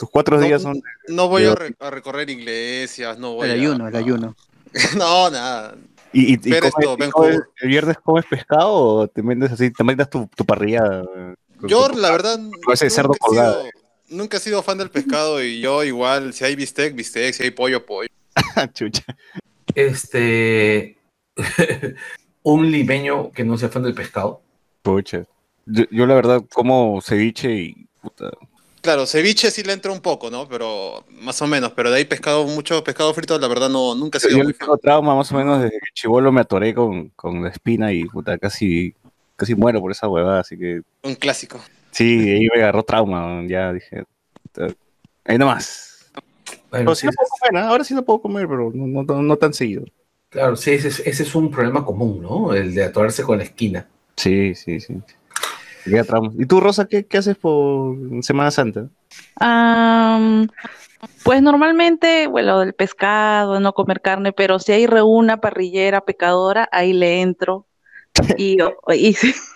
Tus 0.01 0.09
cuatro 0.09 0.39
No, 0.39 0.43
días 0.47 0.63
son... 0.63 0.81
No 1.09 1.27
voy 1.27 1.43
a, 1.45 1.53
re- 1.53 1.75
a 1.79 1.91
recorrer 1.91 2.27
iglesias, 2.27 3.19
no 3.19 3.35
voy 3.35 3.45
El 3.47 3.51
a... 3.51 3.53
ayuno, 3.61 3.87
el 3.87 3.95
ayuno. 3.95 4.35
No, 4.97 5.29
nada. 5.29 5.75
¿Y, 6.11 6.31
y, 6.31 6.33
y 6.33 6.37
comes- 6.37 6.63
esto, 6.63 6.95
y 6.97 7.09
comes- 7.11 7.39
el 7.61 7.69
viernes 7.69 7.97
comes 8.03 8.25
pescado 8.25 8.71
o 8.73 9.07
te 9.07 9.21
vendes 9.21 9.51
así, 9.51 9.69
te 9.69 9.83
vendes 9.83 10.09
tu, 10.09 10.27
tu 10.35 10.43
parrilla? 10.43 11.03
eh, 11.15 11.35
Yo, 11.67 11.87
tu- 11.89 11.99
la 11.99 12.09
verdad, 12.09 12.39
con 12.65 12.73
ese 12.73 12.89
cerdo 12.89 13.09
nunca 13.09 13.17
he, 13.17 13.27
colgado. 13.27 13.61
sido, 13.61 13.71
nunca 14.09 14.37
he 14.37 14.39
sido 14.39 14.63
fan 14.63 14.79
del 14.79 14.89
pescado 14.89 15.43
y 15.43 15.59
yo 15.61 15.83
igual, 15.83 16.33
si 16.33 16.45
hay 16.45 16.55
bistec, 16.55 16.95
bistec, 16.95 17.35
si 17.35 17.43
hay 17.43 17.51
pollo, 17.51 17.85
pollo. 17.85 18.09
Chucha. 18.73 19.03
Este. 19.75 20.97
un 22.41 22.71
limeño 22.71 23.31
que 23.31 23.43
no 23.43 23.55
sea 23.55 23.69
fan 23.69 23.83
del 23.83 23.93
pescado. 23.93 24.41
Pucha. 24.81 25.25
Yo, 25.67 25.83
yo 25.91 26.07
la 26.07 26.15
verdad 26.15 26.41
como 26.51 26.99
ceviche 27.01 27.53
y 27.53 27.87
puta, 28.01 28.31
Claro, 28.81 29.05
ceviche 29.05 29.51
sí 29.51 29.63
le 29.63 29.73
entra 29.73 29.91
un 29.91 30.01
poco, 30.01 30.31
¿no? 30.31 30.47
Pero 30.47 31.05
más 31.11 31.41
o 31.41 31.47
menos, 31.47 31.71
pero 31.75 31.91
de 31.91 31.97
ahí 31.97 32.05
pescado, 32.05 32.45
mucho 32.45 32.83
pescado 32.83 33.13
frito, 33.13 33.37
la 33.37 33.47
verdad 33.47 33.69
no, 33.69 33.93
nunca 33.95 34.19
sido 34.19 34.37
Yo 34.39 34.43
le 34.43 34.53
tengo 34.53 34.77
trauma 34.77 35.15
más 35.15 35.31
o 35.31 35.35
menos 35.35 35.61
desde 35.61 35.79
que 35.79 35.91
chivolo 35.93 36.31
me 36.31 36.41
atoré 36.41 36.73
con, 36.73 37.09
con 37.09 37.43
la 37.43 37.49
espina 37.49 37.93
y 37.93 38.05
puta, 38.05 38.37
casi, 38.39 38.95
casi 39.35 39.53
muero 39.55 39.79
por 39.81 39.91
esa 39.91 40.07
huevada, 40.07 40.39
así 40.41 40.57
que 40.57 40.81
un 41.03 41.15
clásico. 41.15 41.59
sí, 41.91 42.29
ahí 42.29 42.47
me 42.53 42.61
agarró 42.61 42.83
trauma, 42.83 43.43
ya 43.47 43.71
dije. 43.71 44.03
Ahí 45.25 45.37
nomás. 45.37 46.11
Bueno, 46.69 46.69
Pero 46.71 46.95
sí, 46.95 47.01
sí 47.01 47.07
lo 47.07 47.13
puedo 47.13 47.29
comer, 47.39 47.63
¿ah? 47.63 47.67
ahora 47.67 47.83
sí 47.83 47.93
lo 47.93 48.05
puedo 48.05 48.21
comer, 48.21 48.47
pero 48.47 48.71
no, 48.73 48.87
no, 48.87 49.03
no- 49.03 49.21
no 49.21 49.37
tan 49.37 49.53
seguido. 49.53 49.85
Claro, 50.29 50.55
sí, 50.55 50.71
ese 50.71 50.87
es, 50.87 50.99
ese 51.01 51.23
es 51.23 51.35
un 51.35 51.51
problema 51.51 51.83
común, 51.85 52.21
¿no? 52.21 52.53
El 52.53 52.73
de 52.73 52.85
atorarse 52.85 53.23
con 53.23 53.37
la 53.37 53.43
esquina. 53.43 53.87
Sí, 54.15 54.55
sí, 54.55 54.79
sí. 54.79 54.97
¿Y 55.85 56.45
tú, 56.45 56.59
Rosa, 56.59 56.87
qué, 56.87 57.05
qué 57.05 57.17
haces 57.17 57.37
por 57.37 57.95
Semana 58.23 58.51
Santa? 58.51 58.87
Am, 59.37 60.47
pues 61.23 61.41
normalmente, 61.41 62.27
bueno, 62.27 62.59
del 62.59 62.73
pescado, 62.73 63.59
no 63.59 63.73
comer 63.73 64.01
carne, 64.01 64.31
pero 64.31 64.59
si 64.59 64.71
hay 64.71 64.87
reúna 64.87 65.37
parrillera 65.37 66.01
pecadora, 66.01 66.67
ahí 66.71 66.93
le 66.93 67.21
entro. 67.21 67.67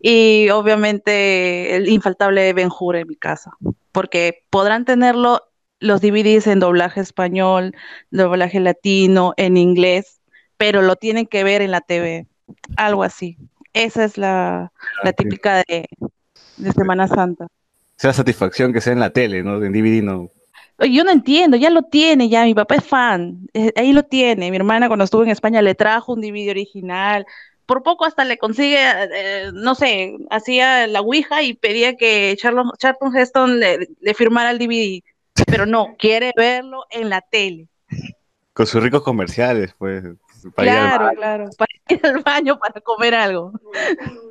Y, 0.00 0.50
obviamente 0.50 1.74
el 1.74 1.88
infaltable 1.88 2.52
Ben 2.52 2.68
Hur 2.68 2.96
en 2.96 3.08
mi 3.08 3.16
casa, 3.16 3.52
porque 3.92 4.44
podrán 4.50 4.84
tenerlo 4.84 5.40
los 5.80 6.02
DVDs 6.02 6.46
en 6.48 6.60
doblaje 6.60 7.00
español, 7.00 7.74
doblaje 8.10 8.60
latino, 8.60 9.32
en 9.38 9.56
inglés, 9.56 10.20
pero 10.58 10.82
lo 10.82 10.96
tienen 10.96 11.26
que 11.26 11.44
ver 11.44 11.62
en 11.62 11.70
la 11.70 11.80
TV, 11.80 12.26
algo 12.76 13.04
así. 13.04 13.38
Esa 13.74 14.04
es 14.04 14.16
la, 14.16 14.72
la 15.02 15.12
típica 15.12 15.62
de, 15.68 15.86
de 16.56 16.72
Semana 16.72 17.08
Santa. 17.08 17.48
Sea 17.96 18.12
satisfacción 18.12 18.72
que 18.72 18.80
sea 18.80 18.92
en 18.92 19.00
la 19.00 19.10
tele, 19.10 19.42
¿no? 19.42 19.62
En 19.62 19.72
DVD 19.72 20.02
no. 20.02 20.30
Yo 20.78 21.04
no 21.04 21.10
entiendo, 21.12 21.56
ya 21.56 21.70
lo 21.70 21.82
tiene, 21.82 22.28
ya 22.28 22.44
mi 22.44 22.54
papá 22.54 22.76
es 22.76 22.84
fan, 22.84 23.48
eh, 23.54 23.72
ahí 23.76 23.92
lo 23.92 24.02
tiene. 24.02 24.50
Mi 24.50 24.56
hermana 24.56 24.88
cuando 24.88 25.04
estuvo 25.04 25.22
en 25.22 25.30
España 25.30 25.62
le 25.62 25.74
trajo 25.76 26.12
un 26.12 26.20
DVD 26.20 26.50
original, 26.50 27.26
por 27.66 27.82
poco 27.82 28.04
hasta 28.04 28.24
le 28.24 28.38
consigue, 28.38 28.78
eh, 28.80 29.50
no 29.52 29.74
sé, 29.74 30.16
hacía 30.30 30.86
la 30.88 31.00
Ouija 31.00 31.42
y 31.42 31.54
pedía 31.54 31.96
que 31.96 32.34
Charlton, 32.36 32.72
Charlton 32.76 33.16
Heston 33.16 33.60
le, 33.60 33.88
le 34.00 34.14
firmara 34.14 34.50
el 34.50 34.58
DVD, 34.58 35.02
pero 35.46 35.64
no, 35.64 35.94
quiere 35.96 36.32
verlo 36.36 36.84
en 36.90 37.08
la 37.08 37.20
tele. 37.20 37.68
Con 38.52 38.66
sus 38.66 38.82
ricos 38.82 39.02
comerciales, 39.02 39.74
pues. 39.78 40.04
Para 40.52 40.66
ir 40.68 40.72
al 40.74 40.86
Claro, 40.88 41.04
baño. 41.04 41.16
claro, 41.16 41.50
para 41.56 41.68
ir 41.88 42.06
al 42.06 42.22
baño 42.22 42.58
para 42.58 42.80
comer 42.80 43.14
algo. 43.14 43.52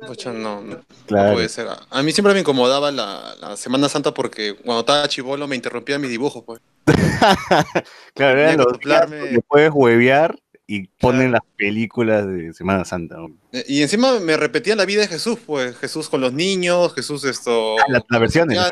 Pucha, 0.06 0.32
no, 0.32 0.60
no, 0.62 0.78
Claro. 1.06 1.28
no 1.28 1.34
puede 1.34 1.48
ser. 1.48 1.66
A 1.90 2.02
mí 2.02 2.12
siempre 2.12 2.34
me 2.34 2.40
incomodaba 2.40 2.90
la, 2.90 3.34
la 3.40 3.56
Semana 3.56 3.88
Santa 3.88 4.12
porque 4.14 4.54
cuando 4.56 4.80
estaba 4.80 5.08
chivolo 5.08 5.46
me 5.48 5.56
interrumpía 5.56 5.98
mis 5.98 6.10
dibujos, 6.10 6.42
pues. 6.44 6.60
Claro, 8.14 8.38
eran 8.40 8.52
que 8.52 8.56
los 8.58 8.66
días 8.66 8.74
soplarme. 8.74 9.18
donde 9.18 9.40
puedes 9.42 9.70
huevear 9.72 10.36
y 10.66 10.86
ponen 10.86 11.32
las 11.32 11.42
películas 11.56 12.26
de 12.26 12.54
Semana 12.54 12.84
Santa. 12.84 13.16
¿no? 13.16 13.28
Eh, 13.52 13.64
Y 13.68 13.82
encima 13.82 14.18
me 14.20 14.36
repetían 14.36 14.78
la 14.78 14.86
vida 14.86 15.02
de 15.02 15.08
Jesús, 15.08 15.38
pues 15.44 15.76
Jesús 15.76 16.08
con 16.08 16.22
los 16.22 16.32
niños, 16.32 16.94
Jesús 16.94 17.24
esto... 17.24 17.76
Ah, 17.78 17.84
la, 17.88 18.04
la 18.08 18.18
versión 18.18 18.48
la. 18.48 18.70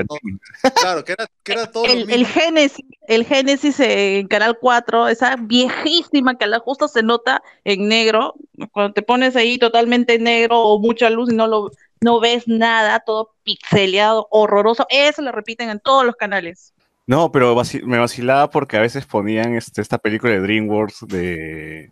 Claro, 0.80 1.04
que 1.04 1.12
era, 1.12 1.26
que 1.42 1.52
era 1.52 1.70
todo 1.70 1.84
El, 1.84 2.26
Génesis, 2.26 2.84
el 3.08 3.26
Génesis 3.26 3.78
en 3.80 4.26
Canal 4.28 4.56
4, 4.58 5.08
esa 5.08 5.36
viejísima 5.36 6.36
que 6.38 6.44
a 6.44 6.48
la 6.48 6.60
justo 6.60 6.88
se 6.88 7.02
nota 7.02 7.42
en 7.64 7.88
negro, 7.88 8.34
cuando 8.72 8.94
te 8.94 9.02
pones 9.02 9.36
ahí 9.36 9.58
totalmente 9.58 10.18
negro 10.18 10.60
o 10.60 10.78
mucha 10.78 11.10
luz 11.10 11.30
y 11.30 11.36
no 11.36 11.46
lo 11.46 11.70
no 12.00 12.18
ves 12.18 12.48
nada, 12.48 13.00
todo 13.00 13.34
pixeleado, 13.44 14.26
horroroso, 14.30 14.86
eso 14.90 15.22
lo 15.22 15.30
repiten 15.30 15.70
en 15.70 15.78
todos 15.78 16.04
los 16.04 16.16
canales. 16.16 16.74
No, 17.06 17.32
pero 17.32 17.54
vaci- 17.56 17.82
me 17.82 17.98
vacilaba 17.98 18.50
porque 18.50 18.76
a 18.76 18.80
veces 18.80 19.06
ponían 19.06 19.54
este, 19.54 19.80
esta 19.80 19.98
película 19.98 20.32
de 20.32 20.40
DreamWorks 20.40 21.06
de 21.08 21.88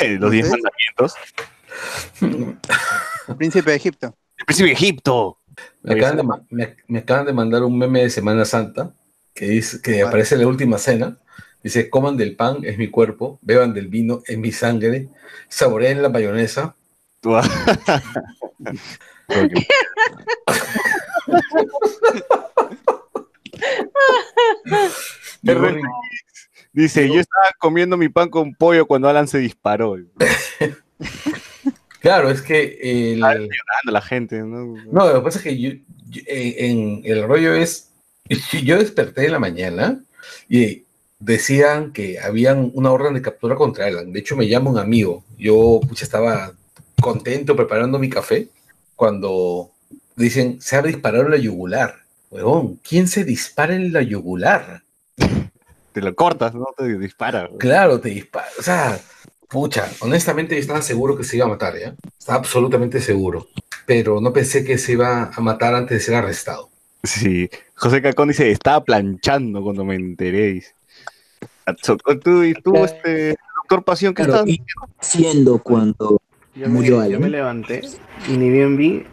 de 0.00 0.18
los 0.18 0.30
Diez 0.30 0.50
Mandamientos. 0.50 1.14
El 3.28 3.36
príncipe 3.36 3.70
de 3.70 3.76
Egipto. 3.76 4.14
El 4.38 4.44
príncipe 4.46 4.68
de 4.68 4.74
Egipto. 4.74 5.38
Me 5.82 5.94
acaban 5.94 6.46
de, 6.50 6.76
me 6.86 6.98
acaban 6.98 7.26
de 7.26 7.32
mandar 7.32 7.62
un 7.62 7.78
meme 7.78 8.02
de 8.02 8.10
Semana 8.10 8.44
Santa 8.44 8.92
que 9.34 9.46
dice 9.46 9.80
que 9.82 10.02
aparece 10.02 10.34
en 10.34 10.42
la 10.42 10.48
última 10.48 10.78
cena. 10.78 11.18
Dice, 11.62 11.90
coman 11.90 12.16
del 12.16 12.36
pan, 12.36 12.58
es 12.62 12.78
mi 12.78 12.88
cuerpo, 12.88 13.38
beban 13.42 13.74
del 13.74 13.88
vino, 13.88 14.22
es 14.26 14.38
mi 14.38 14.52
sangre, 14.52 15.08
saboreen 15.48 16.00
la 16.02 16.08
mayonesa. 16.08 16.76
Dice, 26.72 27.08
yo 27.08 27.20
estaba 27.20 27.46
comiendo 27.58 27.96
mi 27.96 28.08
pan 28.08 28.28
con 28.28 28.54
pollo 28.54 28.86
cuando 28.86 29.08
Alan 29.08 29.28
se 29.28 29.38
disparó. 29.38 29.96
Claro, 32.00 32.30
es 32.30 32.40
que 32.40 32.78
el... 33.12 33.18
Llorando 33.18 33.48
la 33.90 34.00
gente, 34.00 34.38
¿no? 34.38 34.76
No, 34.92 35.06
lo 35.08 35.14
que 35.14 35.20
pasa 35.22 35.38
es 35.38 35.42
que 35.44 35.58
yo, 35.58 35.70
yo- 36.08 36.22
en, 36.28 36.54
en- 36.78 37.02
el 37.04 37.26
rollo 37.26 37.52
es, 37.52 37.90
yo 38.62 38.78
desperté 38.78 39.26
en 39.26 39.32
la 39.32 39.40
mañana 39.40 40.00
y 40.48 40.84
decían 41.18 41.92
que 41.92 42.20
habían 42.20 42.70
una 42.74 42.92
orden 42.92 43.14
de 43.14 43.22
captura 43.22 43.56
contra 43.56 43.86
Alan. 43.86 44.12
De 44.12 44.20
hecho, 44.20 44.36
me 44.36 44.46
llama 44.46 44.70
un 44.70 44.78
amigo. 44.78 45.24
Yo 45.36 45.80
pucha, 45.88 46.04
estaba 46.04 46.52
contento 47.00 47.56
preparando 47.56 47.98
mi 47.98 48.08
café 48.08 48.46
cuando 48.94 49.72
dicen, 50.14 50.60
se 50.60 50.76
ha 50.76 50.82
disparado 50.82 51.28
la 51.28 51.38
yugular. 51.38 51.96
Huevón, 52.30 52.80
¿quién 52.86 53.08
se 53.08 53.24
dispara 53.24 53.74
en 53.74 53.92
la 53.92 54.02
yugular? 54.02 54.82
Te 55.92 56.00
lo 56.00 56.14
cortas, 56.14 56.54
¿no? 56.54 56.66
Te 56.76 56.98
dispara. 56.98 57.48
Claro, 57.58 58.00
te 58.00 58.10
dispara. 58.10 58.48
O 58.58 58.62
sea, 58.62 58.98
pucha, 59.48 59.88
honestamente 60.00 60.54
yo 60.54 60.60
estaba 60.60 60.82
seguro 60.82 61.16
que 61.16 61.24
se 61.24 61.36
iba 61.36 61.46
a 61.46 61.50
matar, 61.50 61.78
¿ya? 61.78 61.94
Estaba 62.18 62.38
absolutamente 62.38 63.00
seguro. 63.00 63.46
Pero 63.86 64.20
no 64.20 64.32
pensé 64.32 64.64
que 64.64 64.78
se 64.78 64.92
iba 64.92 65.30
a 65.34 65.40
matar 65.40 65.74
antes 65.74 65.98
de 65.98 66.04
ser 66.04 66.16
arrestado. 66.16 66.68
Sí. 67.02 67.48
José 67.74 68.02
Cacón 68.02 68.28
dice, 68.28 68.50
estaba 68.50 68.84
planchando 68.84 69.62
cuando 69.62 69.84
me 69.84 69.94
enteré. 69.94 70.64
Tú 72.22 72.42
y 72.42 72.54
tú, 72.54 72.84
este, 72.84 73.36
doctor 73.56 73.84
Pasión, 73.84 74.14
¿qué 74.14 74.24
Claro, 74.24 74.40
estás 74.40 74.48
y 74.48 74.62
siendo 75.00 75.58
cuando 75.58 76.20
Yo 76.54 76.68
Murió 76.68 77.00
me, 77.00 77.10
yo 77.10 77.20
me 77.20 77.28
levanté 77.28 77.82
y 78.28 78.36
ni 78.36 78.50
bien 78.50 78.76
vi, 78.76 79.04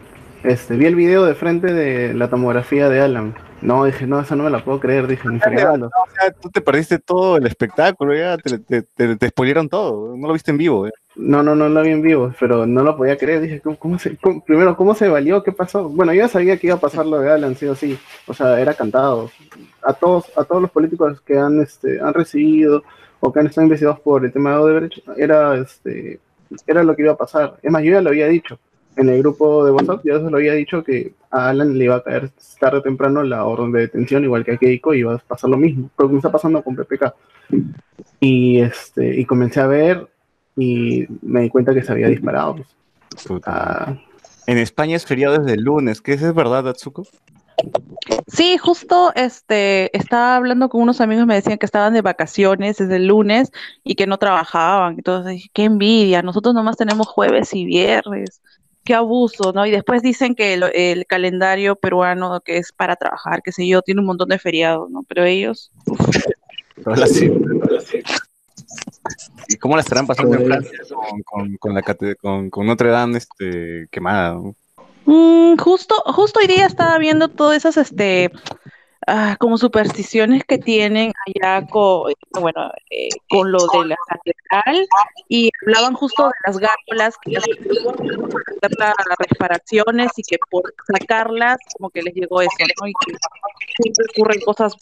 este, 0.44 0.76
vi 0.76 0.86
el 0.86 0.94
video 0.94 1.24
de 1.24 1.34
frente 1.34 1.72
de 1.72 2.14
la 2.14 2.28
tomografía 2.28 2.88
de 2.88 3.00
Alan. 3.00 3.34
No, 3.62 3.84
dije, 3.84 4.06
no, 4.06 4.20
eso 4.20 4.36
no 4.36 4.44
me 4.44 4.50
la 4.50 4.62
puedo 4.62 4.78
creer, 4.78 5.06
dije, 5.06 5.26
ni 5.28 5.40
fregando. 5.40 5.86
O 5.86 6.10
sea, 6.20 6.30
tú 6.32 6.50
te 6.50 6.60
perdiste 6.60 6.98
todo 6.98 7.38
el 7.38 7.46
espectáculo, 7.46 8.14
ya 8.14 8.36
te, 8.36 8.58
te, 8.58 8.82
te, 8.82 9.16
te 9.16 9.28
spoilearon 9.28 9.68
todo, 9.70 10.14
no 10.16 10.26
lo 10.28 10.34
viste 10.34 10.50
en 10.50 10.58
vivo. 10.58 10.86
eh. 10.86 10.92
No, 11.16 11.42
no, 11.42 11.54
no 11.54 11.68
lo 11.68 11.80
vi 11.82 11.90
en 11.90 12.02
vivo, 12.02 12.32
pero 12.38 12.66
no 12.66 12.82
lo 12.82 12.96
podía 12.96 13.16
creer. 13.16 13.40
Dije, 13.40 13.60
¿cómo, 13.60 13.78
cómo 13.78 13.98
se, 13.98 14.16
cómo- 14.18 14.44
primero, 14.44 14.76
¿cómo 14.76 14.94
se 14.94 15.08
valió? 15.08 15.42
¿Qué 15.42 15.52
pasó? 15.52 15.88
Bueno, 15.88 16.12
yo 16.12 16.22
ya 16.22 16.28
sabía 16.28 16.58
que 16.58 16.66
iba 16.66 16.76
a 16.76 16.80
pasar 16.80 17.06
lo 17.06 17.20
de 17.20 17.30
Alan, 17.32 17.56
sí 17.56 17.66
o 17.66 17.74
sí. 17.74 17.98
O 18.26 18.34
sea, 18.34 18.60
era 18.60 18.74
cantado. 18.74 19.30
A 19.82 19.92
todos, 19.94 20.30
a 20.36 20.44
todos 20.44 20.60
los 20.60 20.70
políticos 20.70 21.20
que 21.22 21.38
han, 21.38 21.60
este, 21.62 22.00
han 22.00 22.12
recibido 22.12 22.82
o 23.20 23.32
que 23.32 23.40
han 23.40 23.46
estado 23.46 23.64
investigados 23.64 24.00
por 24.00 24.24
el 24.24 24.32
tema 24.32 24.50
de 24.50 24.56
Odebrecht, 24.58 24.98
era, 25.16 25.56
este, 25.56 26.20
era 26.66 26.82
lo 26.82 26.94
que 26.94 27.02
iba 27.02 27.12
a 27.12 27.16
pasar. 27.16 27.56
Es 27.62 27.70
más, 27.72 27.82
yo 27.82 27.92
ya 27.92 28.02
lo 28.02 28.10
había 28.10 28.26
dicho 28.28 28.58
en 28.96 29.08
el 29.08 29.18
grupo 29.18 29.64
de 29.64 29.72
WhatsApp, 29.72 30.02
ya 30.04 30.18
se 30.18 30.30
lo 30.30 30.36
había 30.36 30.52
dicho 30.54 30.84
que 30.84 31.14
a 31.30 31.48
Alan 31.48 31.76
le 31.76 31.84
iba 31.84 31.96
a 31.96 32.02
caer 32.02 32.30
tarde 32.60 32.78
o 32.78 32.82
temprano 32.82 33.22
la 33.22 33.44
orden 33.44 33.72
de 33.72 33.80
detención, 33.80 34.24
igual 34.24 34.44
que 34.44 34.52
a 34.52 34.56
Keiko, 34.56 34.94
y 34.94 35.00
iba 35.00 35.14
a 35.14 35.18
pasar 35.18 35.50
lo 35.50 35.56
mismo. 35.56 35.90
Que 35.98 36.06
me 36.06 36.16
está 36.16 36.30
pasando 36.30 36.62
con 36.62 36.76
PPK. 36.76 37.14
Y, 38.20 38.60
este, 38.60 39.20
y 39.20 39.24
comencé 39.24 39.60
a 39.60 39.66
ver 39.66 40.08
y 40.56 41.06
me 41.22 41.42
di 41.42 41.48
cuenta 41.48 41.74
que 41.74 41.82
se 41.82 41.92
había 41.92 42.08
disparado. 42.08 42.56
pues. 42.56 43.42
Ah, 43.44 43.94
En 44.46 44.58
España 44.58 44.96
es 44.96 45.06
feriado 45.06 45.38
desde 45.38 45.54
el 45.54 45.64
lunes, 45.64 46.00
¿qué 46.00 46.12
es, 46.12 46.22
es 46.22 46.34
verdad, 46.34 46.68
Atsuko? 46.68 47.04
Sí, 48.26 48.58
justo 48.58 49.12
este 49.14 49.96
estaba 49.96 50.36
hablando 50.36 50.68
con 50.68 50.82
unos 50.82 51.00
amigos, 51.00 51.26
me 51.26 51.36
decían 51.36 51.58
que 51.58 51.66
estaban 51.66 51.94
de 51.94 52.02
vacaciones 52.02 52.78
desde 52.78 52.96
el 52.96 53.06
lunes 53.06 53.52
y 53.84 53.94
que 53.94 54.06
no 54.06 54.18
trabajaban. 54.18 54.94
Entonces 54.94 55.32
dije, 55.32 55.50
qué 55.52 55.64
envidia, 55.64 56.22
nosotros 56.22 56.54
nomás 56.54 56.76
tenemos 56.76 57.06
jueves 57.06 57.54
y 57.54 57.64
viernes. 57.64 58.40
Qué 58.84 58.94
abuso, 58.94 59.52
¿no? 59.52 59.64
Y 59.64 59.70
después 59.70 60.02
dicen 60.02 60.34
que 60.34 60.54
el, 60.54 60.64
el 60.74 61.06
calendario 61.06 61.74
peruano 61.76 62.40
que 62.40 62.58
es 62.58 62.70
para 62.72 62.96
trabajar, 62.96 63.40
qué 63.42 63.50
sé 63.50 63.66
yo, 63.66 63.80
tiene 63.82 64.00
un 64.02 64.06
montón 64.06 64.28
de 64.28 64.38
feriados, 64.38 64.90
¿no? 64.90 65.02
Pero 65.08 65.24
ellos, 65.24 65.70
Ahora 66.84 67.06
sí, 67.06 67.30
ahora 67.62 67.80
sí. 67.80 68.00
¿Y 69.48 69.56
cómo 69.56 69.76
la 69.76 69.82
estarán 69.82 70.06
pasando 70.06 70.36
en 70.36 70.44
Francia 70.46 70.78
con, 70.92 71.22
con, 71.22 71.56
con 71.56 71.74
la 71.74 71.82
cate- 71.82 72.16
con, 72.16 72.50
con 72.50 72.66
Notre 72.66 72.90
Dame 72.90 73.18
este, 73.18 73.86
quemada? 73.90 74.34
¿no? 74.34 74.54
Mm, 75.06 75.56
justo, 75.58 75.94
justo 76.06 76.40
hoy 76.40 76.46
día 76.46 76.66
estaba 76.66 76.98
viendo 76.98 77.28
todas 77.28 77.58
esas, 77.58 77.76
este, 77.76 78.30
ah, 79.06 79.36
como 79.38 79.58
supersticiones 79.58 80.44
que 80.44 80.58
tienen 80.58 81.12
allá 81.26 81.66
con, 81.66 82.12
bueno, 82.40 82.70
eh, 82.90 83.08
con 83.28 83.50
lo 83.52 83.58
de 83.58 83.88
la 83.88 83.96
catedral 84.08 84.86
y 85.28 85.50
hablaban 85.66 85.94
justo 85.94 86.24
de 86.24 86.32
las 86.46 86.58
gárgolas 86.58 87.16
que 87.22 87.36
hacer 87.36 87.56
las 88.78 88.94
reparaciones 89.18 90.10
y 90.16 90.22
que 90.22 90.38
por 90.50 90.62
sacarlas 90.86 91.58
como 91.76 91.90
que 91.90 92.02
les 92.02 92.14
llegó 92.14 92.40
eso, 92.40 92.50
¿no? 92.80 92.86
Y 92.88 92.92
que 93.06 93.14
siempre 93.82 94.04
ocurren 94.14 94.40
cosas, 94.42 94.74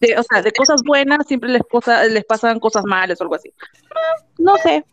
de, 0.00 0.18
o 0.18 0.22
sea, 0.22 0.42
de 0.42 0.52
cosas 0.52 0.82
buenas 0.84 1.26
siempre 1.26 1.50
les, 1.50 1.62
cosa- 1.70 2.04
les 2.04 2.24
pasan 2.24 2.60
cosas 2.60 2.84
malas 2.84 3.20
o 3.20 3.24
algo 3.24 3.34
así. 3.36 3.52
No 4.38 4.56
sé. 4.56 4.84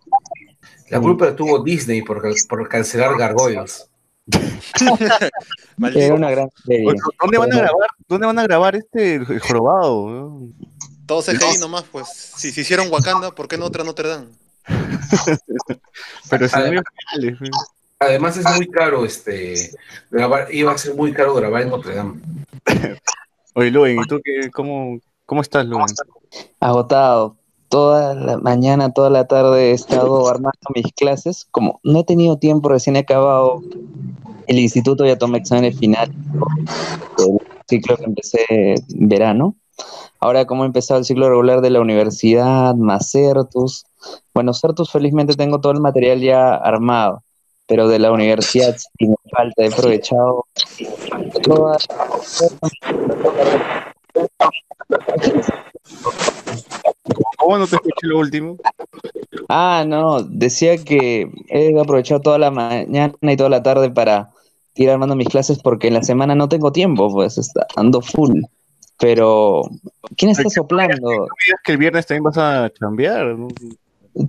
La 0.90 1.00
culpa 1.00 1.36
tuvo 1.36 1.64
Disney 1.64 2.02
por, 2.02 2.22
por 2.48 2.68
cancelar 2.70 3.18
Gargoyles. 3.18 3.90
Era 5.96 6.14
una 6.14 6.32
gran 6.32 6.50
serie. 6.66 6.94
¿Dónde 7.22 7.38
van 7.38 7.54
a 7.54 7.58
grabar? 7.58 7.90
¿Dónde 8.08 8.28
van 8.28 8.40
a 8.40 8.44
grabar 8.44 8.76
este 8.76 9.16
el 9.16 9.40
jorobado? 9.40 10.02
weón? 10.02 10.54
Todo 11.06 11.22
CGI 11.22 11.60
nomás, 11.60 11.86
pues. 11.92 12.08
Si 12.08 12.52
se 12.52 12.62
hicieron 12.62 12.92
Wakanda, 12.92 13.32
¿por 13.32 13.48
qué 13.48 13.58
no 13.58 13.66
otra 13.66 13.84
Notre 13.84 14.10
Dame? 14.10 14.28
Pero 16.30 16.46
es 16.46 16.54
Además, 16.54 16.84
además 17.98 18.38
es 18.38 18.46
muy 18.56 18.68
caro 18.68 19.06
este 19.06 19.72
grabar, 20.12 20.54
iba 20.54 20.72
a 20.72 20.78
ser 20.78 20.94
muy 20.94 21.12
caro 21.12 21.34
grabar 21.34 21.64
en 21.64 21.70
Notre 21.70 21.96
Dame. 21.96 22.22
Oye, 23.56 23.72
Luen, 23.72 24.00
¿y 24.00 24.08
tú 24.08 24.22
qué, 24.24 24.52
cómo, 24.52 25.00
cómo 25.26 25.42
estás, 25.42 25.66
Luen? 25.66 25.86
agotado. 26.60 27.39
Toda 27.70 28.16
la 28.16 28.38
mañana, 28.38 28.92
toda 28.92 29.10
la 29.10 29.28
tarde 29.28 29.70
he 29.70 29.72
estado 29.74 30.28
armando 30.28 30.60
mis 30.74 30.92
clases. 30.94 31.48
Como 31.52 31.80
no 31.84 32.00
he 32.00 32.04
tenido 32.04 32.38
tiempo, 32.38 32.70
recién 32.70 32.96
he 32.96 33.00
acabado 33.00 33.62
el 34.48 34.60
instituto, 34.60 35.06
ya 35.06 35.18
tomé 35.18 35.38
exámenes 35.38 35.78
finales 35.78 36.16
del 37.18 37.38
ciclo 37.68 37.96
que 37.98 38.06
empecé 38.06 38.46
en 38.50 39.08
verano. 39.08 39.56
Ahora, 40.20 40.46
como 40.46 40.64
he 40.64 40.68
empezado 40.68 41.00
el 41.00 41.06
ciclo 41.06 41.30
regular 41.30 41.62
de 41.62 41.70
la 41.70 41.80
universidad, 41.80 42.74
más 42.76 43.12
Certus. 43.12 43.86
Bueno, 44.34 44.54
Certus 44.54 44.92
felizmente 44.92 45.36
tengo 45.36 45.62
todo 45.62 45.72
el 45.72 45.80
material 45.80 46.20
ya 46.20 46.56
armado, 46.56 47.24
pero 47.68 47.88
de 47.88 48.00
la 48.00 48.12
universidad 48.12 48.76
sí 48.78 49.08
me 49.08 49.16
falta. 49.32 49.64
He 49.64 49.68
aprovechado 49.68 50.46
toda 51.44 51.78
¿Cómo 57.40 57.58
no 57.58 57.68
te 57.68 57.76
escuché 57.76 58.08
lo 58.08 58.20
último? 58.20 58.58
Ah, 59.48 59.86
no, 59.88 60.22
decía 60.24 60.78
que 60.78 61.32
he 61.48 61.80
aprovechado 61.80 62.20
toda 62.20 62.38
la 62.38 62.52
mañana 62.52 63.14
y 63.22 63.38
toda 63.38 63.50
la 63.50 63.64
tarde 63.64 63.90
para 63.90 64.30
ir 64.76 64.90
armando 64.90 65.16
mis 65.16 65.30
clases 65.30 65.60
porque 65.60 65.88
en 65.88 65.94
la 65.96 66.04
semana 66.04 66.36
no 66.36 66.50
tengo 66.50 66.72
tiempo, 66.72 67.12
pues 67.12 67.38
está, 67.38 67.66
ando 67.76 68.02
full. 68.02 68.42
Pero, 69.00 69.62
¿quién 70.18 70.32
está 70.32 70.50
soplando? 70.50 71.28
Que 71.64 71.72
el 71.72 71.78
viernes 71.78 72.06
también 72.06 72.24
vas 72.24 72.38
a 72.38 72.70
chambear. 72.78 73.36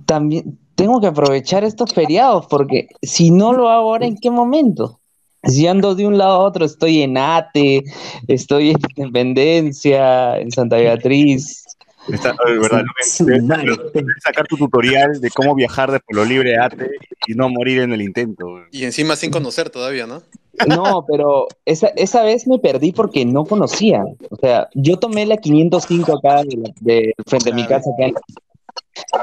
También 0.05 0.57
tengo 0.75 1.01
que 1.01 1.07
aprovechar 1.07 1.65
estos 1.65 1.93
feriados 1.93 2.47
porque 2.47 2.87
si 3.01 3.31
no 3.31 3.51
lo 3.51 3.69
hago 3.69 3.89
ahora, 3.89 4.05
¿en 4.05 4.17
qué 4.17 4.31
momento? 4.31 4.99
Si 5.43 5.67
ando 5.67 5.95
de 5.95 6.07
un 6.07 6.17
lado 6.17 6.33
a 6.33 6.39
otro, 6.39 6.65
estoy 6.65 7.01
en 7.01 7.17
ATE, 7.17 7.83
estoy 8.27 8.71
en 8.71 8.77
Independencia, 8.95 10.39
en 10.39 10.51
Santa 10.51 10.77
Beatriz. 10.77 11.60
Está, 12.07 12.35
oye, 12.45 12.57
¿verdad? 12.59 12.83
Luen? 13.19 13.47
Debes- 13.47 13.91
debes 13.93 14.15
sacar 14.23 14.47
tu 14.47 14.57
tutorial 14.57 15.21
de 15.21 15.29
cómo 15.29 15.53
viajar 15.55 15.91
de 15.91 15.99
Polo 15.99 16.25
Libre 16.25 16.57
a 16.57 16.65
Ate 16.65 16.89
y 17.27 17.33
no 17.33 17.49
morir 17.49 17.79
en 17.81 17.93
el 17.93 18.01
intento. 18.01 18.45
Y 18.71 18.83
encima 18.85 19.15
sin 19.15 19.31
conocer 19.31 19.69
todavía, 19.69 20.07
¿no? 20.07 20.21
No, 20.67 21.05
pero 21.07 21.47
esa, 21.65 21.87
esa 21.95 22.23
vez 22.23 22.47
me 22.47 22.59
perdí 22.59 22.91
porque 22.91 23.23
no 23.25 23.45
conocía. 23.45 24.03
O 24.29 24.35
sea, 24.35 24.67
yo 24.73 24.97
tomé 24.97 25.25
la 25.25 25.37
505 25.37 26.17
acá 26.17 26.43
de, 26.43 26.73
de 26.81 27.13
frente 27.25 27.51
a 27.51 27.53
mi 27.55 27.65
casa 27.67 27.89
acá 27.93 28.07
en- 28.07 28.15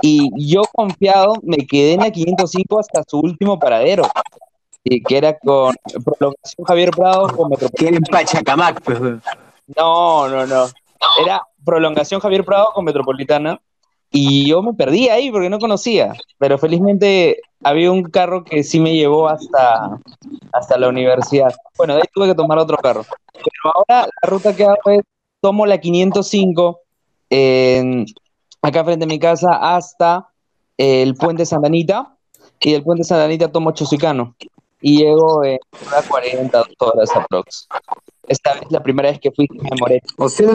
y 0.02 0.30
yo 0.50 0.62
confiado 0.72 1.34
me 1.42 1.59
quedé 1.66 1.94
en 1.94 2.00
la 2.00 2.10
505 2.10 2.78
hasta 2.80 3.02
su 3.06 3.18
último 3.20 3.59
paradero. 3.59 4.05
Y 4.84 5.02
que 5.02 5.18
era 5.18 5.36
con 5.38 5.74
prolongación 6.05 6.64
Javier 6.66 6.90
Prado 6.92 7.28
con 7.28 7.50
Metropolitana. 7.50 7.96
en 7.98 8.02
Pachacamac, 8.05 8.80
pues. 8.82 8.98
No, 9.76 10.28
no, 10.28 10.46
no. 10.46 10.66
Era 11.22 11.42
prolongación 11.64 12.20
Javier 12.20 12.44
Prado 12.44 12.72
con 12.74 12.84
Metropolitana. 12.84 13.60
Y 14.10 14.48
yo 14.48 14.62
me 14.62 14.72
perdí 14.72 15.08
ahí 15.10 15.30
porque 15.30 15.50
no 15.50 15.58
conocía. 15.58 16.14
Pero 16.38 16.56
felizmente 16.58 17.40
había 17.62 17.92
un 17.92 18.04
carro 18.04 18.42
que 18.42 18.64
sí 18.64 18.80
me 18.80 18.94
llevó 18.94 19.28
hasta, 19.28 19.98
hasta 20.52 20.78
la 20.78 20.88
universidad. 20.88 21.54
Bueno, 21.76 21.94
de 21.94 22.00
ahí 22.00 22.08
tuve 22.14 22.28
que 22.28 22.34
tomar 22.34 22.58
otro 22.58 22.78
carro. 22.78 23.04
Pero 23.34 23.74
ahora 23.74 24.08
la 24.22 24.28
ruta 24.28 24.56
que 24.56 24.64
hago 24.64 24.76
es, 24.90 25.02
tomo 25.40 25.66
la 25.66 25.78
505 25.78 26.80
en- 27.30 28.06
acá 28.62 28.82
frente 28.84 29.04
a 29.04 29.08
mi 29.08 29.18
casa 29.18 29.50
hasta 29.76 30.28
el 30.78 31.14
puente 31.14 31.44
Santa 31.44 31.66
Anita. 31.68 32.14
Y 32.60 32.72
del 32.72 32.82
puente 32.82 33.04
Santa 33.04 33.24
Anita 33.26 33.52
tomo 33.52 33.72
Chosicano. 33.72 34.34
Y 34.80 34.98
llego 34.98 35.44
en 35.44 35.59
una 35.86 36.02
40, 36.02 36.59
dos 36.59 36.68
horas 36.78 37.10
aprox. 37.14 37.68
Esta 38.28 38.55
vez 38.55 38.64
la 38.70 38.82
primera 38.82 39.10
vez 39.10 39.18
que 39.20 39.30
fui 39.32 39.48
me 39.50 39.68
demoré. 39.70 40.02
O 40.16 40.28
sea, 40.28 40.48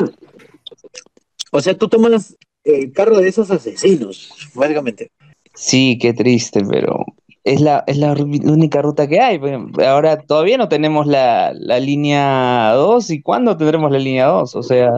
o 1.52 1.62
sea, 1.62 1.78
tú 1.78 1.90
tomas 1.90 2.36
el 2.64 2.92
carro 2.94 3.18
de 3.18 3.28
esos 3.28 3.52
asesinos, 3.52 4.32
básicamente. 4.54 5.12
Sí, 5.54 5.98
qué 6.02 6.14
triste, 6.14 6.64
pero 6.70 7.06
es 7.44 7.62
la, 7.62 7.84
es 7.88 7.98
la 7.98 8.14
única 8.14 8.82
ruta 8.82 9.08
que 9.08 9.20
hay. 9.20 9.40
Ahora 9.86 10.18
todavía 10.18 10.58
no 10.58 10.70
tenemos 10.70 11.06
la, 11.08 11.54
la 11.54 11.80
línea 11.80 12.72
2 12.74 13.10
y 13.12 13.22
¿cuándo 13.22 13.58
tendremos 13.58 13.92
la 13.92 14.00
línea 14.00 14.28
2? 14.28 14.56
O 14.56 14.64
sea, 14.64 14.92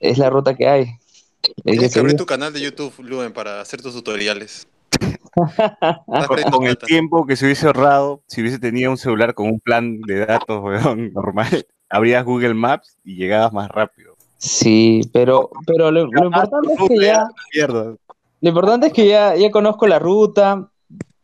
es 0.00 0.18
la 0.18 0.30
ruta 0.30 0.54
que 0.54 0.66
hay. 0.66 0.86
Tienes 1.64 1.94
que 1.94 2.00
abrir 2.00 2.16
tu 2.16 2.26
canal 2.26 2.52
de 2.52 2.60
YouTube, 2.60 2.92
Luen, 2.98 3.32
para 3.32 3.60
hacer 3.60 3.80
tus 3.80 3.94
tutoriales. 3.94 4.66
Con, 6.50 6.64
el 6.64 6.78
tiempo 6.78 7.26
que 7.26 7.36
se 7.36 7.44
hubiese 7.44 7.66
ahorrado, 7.66 8.22
si 8.26 8.40
hubiese 8.40 8.58
tenido 8.58 8.90
un 8.90 8.96
celular 8.96 9.34
con 9.34 9.48
un 9.48 9.60
plan 9.60 10.00
de 10.00 10.24
datos 10.24 10.62
weón, 10.62 11.12
normal, 11.14 11.66
abrías 11.90 12.24
Google 12.24 12.54
Maps 12.54 12.96
y 13.04 13.16
llegabas 13.16 13.52
más 13.52 13.68
rápido. 13.68 14.16
Sí, 14.38 15.02
pero, 15.12 15.50
pero 15.66 15.90
lo, 15.90 16.06
lo 16.06 16.26
importante 16.26 16.72
es 16.72 16.88
que 16.88 16.98
ya, 16.98 17.28
lo 18.40 18.48
importante 18.48 18.86
es 18.88 18.92
que 18.92 19.08
ya, 19.08 19.34
ya 19.34 19.50
conozco 19.50 19.86
la 19.86 19.98
ruta, 19.98 20.68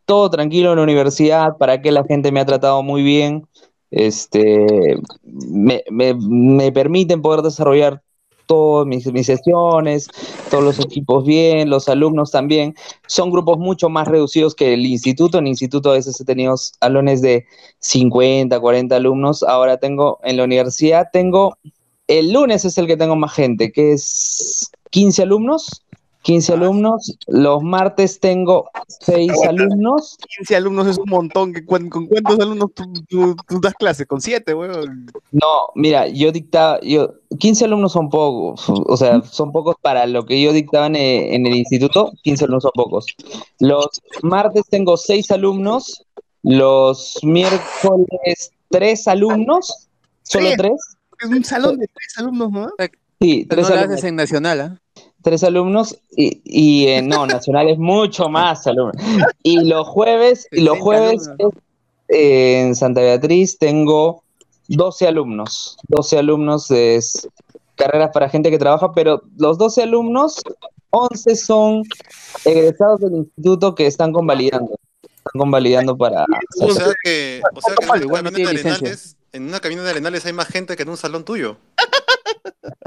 todo 0.04 0.30
tranquilo 0.30 0.70
en 0.70 0.76
la 0.76 0.82
universidad, 0.82 1.56
para 1.56 1.80
que 1.80 1.92
la 1.92 2.04
gente 2.04 2.32
me 2.32 2.40
ha 2.40 2.46
tratado 2.46 2.82
muy 2.82 3.02
bien, 3.02 3.46
este, 3.90 4.98
me, 5.22 5.84
me, 5.90 6.14
me 6.14 6.72
permiten 6.72 7.22
poder 7.22 7.42
desarrollar 7.42 8.02
todas 8.46 8.86
mis, 8.86 9.10
mis 9.12 9.26
sesiones, 9.26 10.08
todos 10.50 10.64
los 10.64 10.80
equipos 10.80 11.24
bien, 11.24 11.70
los 11.70 11.88
alumnos 11.88 12.30
también. 12.30 12.74
Son 13.06 13.30
grupos 13.30 13.58
mucho 13.58 13.88
más 13.88 14.08
reducidos 14.08 14.54
que 14.54 14.74
el 14.74 14.86
instituto. 14.86 15.38
En 15.38 15.44
el 15.44 15.50
instituto 15.50 15.90
a 15.90 15.94
veces 15.94 16.20
he 16.20 16.24
tenido 16.24 16.56
salones 16.56 17.22
de 17.22 17.46
50, 17.78 18.58
40 18.58 18.96
alumnos. 18.96 19.42
Ahora 19.42 19.78
tengo 19.78 20.18
en 20.22 20.36
la 20.36 20.44
universidad, 20.44 21.08
tengo, 21.12 21.58
el 22.06 22.32
lunes 22.32 22.64
es 22.64 22.78
el 22.78 22.86
que 22.86 22.96
tengo 22.96 23.16
más 23.16 23.32
gente, 23.32 23.72
que 23.72 23.92
es 23.92 24.70
15 24.90 25.22
alumnos. 25.22 25.81
15 26.22 26.52
alumnos, 26.52 27.16
los 27.26 27.62
martes 27.62 28.20
tengo 28.20 28.70
6 29.00 29.32
alumnos. 29.48 30.16
15 30.38 30.56
alumnos 30.56 30.86
es 30.86 30.98
un 30.98 31.10
montón. 31.10 31.52
que 31.52 31.64
¿Con, 31.66 31.88
con 31.90 32.06
cuántos 32.06 32.38
alumnos 32.38 32.70
tú, 32.74 32.84
tú- 33.08 33.36
tú 33.48 33.60
das 33.60 33.74
clase? 33.74 34.06
¿Con 34.06 34.20
7, 34.20 34.54
weón? 34.54 35.10
No, 35.32 35.46
mira, 35.74 36.06
yo 36.08 36.30
dictaba, 36.30 36.78
yo, 36.82 37.14
15 37.38 37.64
alumnos 37.64 37.92
son 37.92 38.08
pocos, 38.08 38.64
o 38.68 38.96
sea, 38.96 39.20
son 39.22 39.50
pocos 39.52 39.74
para 39.82 40.06
lo 40.06 40.24
que 40.24 40.40
yo 40.40 40.52
dictaba 40.52 40.86
en 40.86 40.96
el, 40.96 41.34
en 41.34 41.46
el 41.46 41.56
instituto, 41.56 42.12
15 42.22 42.44
alumnos 42.44 42.62
son 42.62 42.72
pocos. 42.74 43.06
Los 43.58 43.86
martes 44.22 44.62
tengo 44.70 44.96
6 44.96 45.30
alumnos, 45.32 46.04
los 46.42 47.18
miércoles 47.22 48.52
3 48.70 49.08
alumnos, 49.08 49.88
solo 50.22 50.50
Sí. 50.50 50.56
3. 50.56 50.72
Es 51.24 51.28
un 51.30 51.44
salón 51.44 51.78
de 51.78 51.86
3 51.88 52.18
alumnos, 52.18 52.50
¿no? 52.52 52.68
Sí, 53.20 53.42
No 53.42 53.48
3 53.48 53.68
lo 53.68 53.74
alumnos. 53.74 53.92
haces 53.94 54.04
en 54.04 54.16
Nacional, 54.16 54.60
¿ah? 54.60 54.78
Tres 55.22 55.44
alumnos 55.44 55.98
y, 56.16 56.40
y 56.44 56.88
eh, 56.88 57.02
no, 57.02 57.26
nacional 57.26 57.68
es 57.68 57.78
mucho 57.78 58.28
más 58.28 58.66
alumnos. 58.66 58.96
Y 59.42 59.64
los 59.64 59.86
jueves, 59.88 60.46
y 60.50 60.60
los 60.60 60.78
60 60.78 60.82
jueves 60.82 61.30
eh, 62.08 62.60
en 62.60 62.76
Santa 62.76 63.00
Beatriz 63.00 63.58
tengo 63.58 64.22
12 64.68 65.08
alumnos. 65.08 65.76
12 65.88 66.18
alumnos 66.18 66.70
es 66.70 67.28
carreras 67.74 68.10
para 68.12 68.28
gente 68.28 68.50
que 68.50 68.58
trabaja, 68.58 68.92
pero 68.92 69.22
los 69.36 69.58
12 69.58 69.82
alumnos, 69.82 70.42
11 70.90 71.36
son 71.36 71.82
egresados 72.44 73.00
del 73.00 73.14
instituto 73.14 73.74
que 73.74 73.86
están 73.86 74.12
convalidando. 74.12 74.78
Están 75.02 75.38
convalidando 75.40 75.96
para... 75.96 76.26
O 76.60 76.70
sea 76.72 76.92
que, 77.02 77.40
o 77.54 77.60
sea 77.60 77.74
que 77.76 77.84
en, 78.04 78.10
una 78.10 78.30
de 78.30 78.46
arenales, 78.46 79.16
en 79.32 79.44
una 79.44 79.60
cabina 79.60 79.82
de 79.82 79.90
arenales 79.90 80.26
hay 80.26 80.32
más 80.32 80.48
gente 80.48 80.76
que 80.76 80.82
en 80.82 80.90
un 80.90 80.96
salón 80.96 81.24
tuyo. 81.24 81.56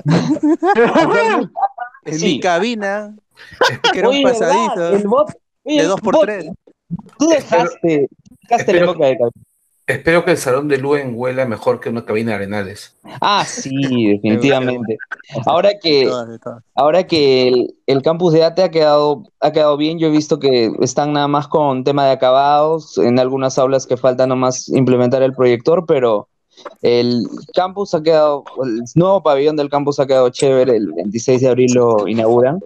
En 2.06 2.19
Sí. 2.19 2.26
mi 2.26 2.40
cabina, 2.40 3.15
que 3.94 3.99
era 3.99 4.10
un 4.10 4.15
Oye, 4.15 4.23
¿verdad? 4.26 4.40
pasadizo 4.40 4.95
El 4.95 5.07
bot, 5.07 5.30
de 5.64 5.77
el 5.77 5.88
dos 5.88 6.02
por 6.02 6.14
bot, 6.15 6.23
tres. 6.26 6.45
Tú 7.18 7.27
dejaste, 7.30 8.07
dejaste 8.41 8.48
la 8.49 8.57
Espero- 8.57 8.91
época 8.91 9.06
de 9.07 9.18
cabina. 9.18 9.32
Espero 9.88 10.26
que 10.26 10.32
el 10.32 10.38
salón 10.38 10.68
de 10.68 10.80
Luen 10.80 11.11
huela 11.15 11.45
mejor 11.45 11.80
que 11.80 11.90
una 11.90 12.03
cabina 12.06 12.32
de 12.32 12.36
arenales. 12.38 12.95
Ah, 13.22 13.45
sí, 13.45 13.69
definitivamente. 14.14 14.98
Ahora 15.45 15.72
que, 15.80 16.10
ahora 16.73 17.06
que 17.06 17.49
el, 17.49 17.76
el 17.86 18.02
campus 18.02 18.34
de 18.34 18.44
ATE 18.45 18.64
ha 18.64 18.72
quedado, 18.72 19.26
ha 19.41 19.52
quedado 19.52 19.77
bien, 19.77 19.99
yo 19.99 20.07
he 20.07 20.11
visto 20.11 20.40
que 20.40 20.72
están 20.82 21.14
nada 21.14 21.27
más 21.27 21.48
con 21.48 21.84
tema 21.84 22.03
de 22.06 22.14
acabados, 22.14 22.98
en 22.98 23.19
algunas 23.19 23.60
aulas 23.60 23.86
que 23.86 23.95
falta 23.95 24.26
nomás 24.26 24.69
implementar 24.69 25.22
el 25.22 25.34
proyector, 25.34 25.86
pero 25.86 26.30
el 26.82 27.23
campus 27.53 27.94
ha 27.94 28.03
quedado, 28.03 28.44
el 28.64 28.82
nuevo 28.95 29.22
pabellón 29.23 29.56
del 29.56 29.69
campus 29.69 29.99
ha 29.99 30.07
quedado 30.07 30.30
chévere, 30.30 30.76
el 30.77 30.91
26 30.94 31.41
de 31.41 31.49
abril 31.49 31.73
lo 31.73 32.07
inauguran, 32.07 32.60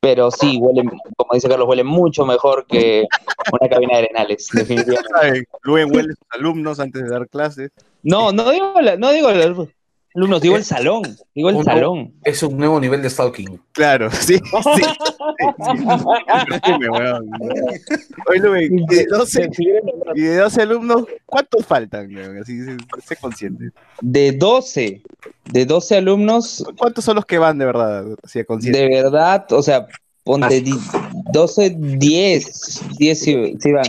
pero 0.00 0.30
sí, 0.30 0.58
huele, 0.60 0.82
como 1.16 1.34
dice 1.34 1.48
Carlos, 1.48 1.68
huele 1.68 1.84
mucho 1.84 2.24
mejor 2.24 2.66
que 2.66 3.06
una 3.52 3.68
cabina 3.68 3.98
de 3.98 4.04
arenales, 4.04 4.48
definitivamente. 4.52 5.44
Luen 5.62 5.94
huele 5.94 6.12
a 6.12 6.16
sus 6.16 6.26
alumnos 6.40 6.80
antes 6.80 7.02
de 7.02 7.08
dar 7.10 7.28
clases. 7.28 7.70
No, 8.02 8.32
no 8.32 8.50
digo, 8.50 8.72
la- 8.80 8.96
no 8.96 9.10
digo 9.12 9.30
los 9.30 9.68
alumnos, 10.14 10.40
digo 10.40 10.56
el 10.56 10.64
salón, 10.64 11.02
digo 11.34 11.50
el 11.50 11.56
Un- 11.56 11.64
salón. 11.64 12.14
Es 12.24 12.42
un 12.42 12.56
nuevo 12.56 12.80
nivel 12.80 13.02
de 13.02 13.10
stalking. 13.10 13.60
Claro, 13.72 14.10
sí, 14.12 14.36
sí. 14.38 14.82
Oye, 18.28 18.68
de 18.88 19.06
12, 19.06 19.50
y 20.14 20.20
de 20.20 20.36
12 20.36 20.62
alumnos, 20.62 21.04
¿cuántos 21.26 21.66
faltan? 21.66 22.10
Así, 22.40 22.60
sé, 22.64 22.76
sé 23.06 23.16
consciente. 23.16 23.70
De 24.00 24.32
12, 24.32 25.02
de 25.52 25.66
12 25.66 25.96
alumnos, 25.96 26.64
¿Cuántos 26.78 27.04
son 27.04 27.16
los 27.16 27.26
que 27.26 27.38
van 27.38 27.58
de 27.58 27.64
verdad? 27.66 28.04
Así, 28.22 28.40
de 28.70 28.88
verdad, 28.88 29.46
o 29.52 29.62
sea, 29.62 29.86
ponte 30.24 30.60
di- 30.60 30.74
12, 31.32 31.76
10, 31.78 32.80
10 32.98 33.18
sí, 33.20 33.54
sí 33.60 33.72
van. 33.72 33.84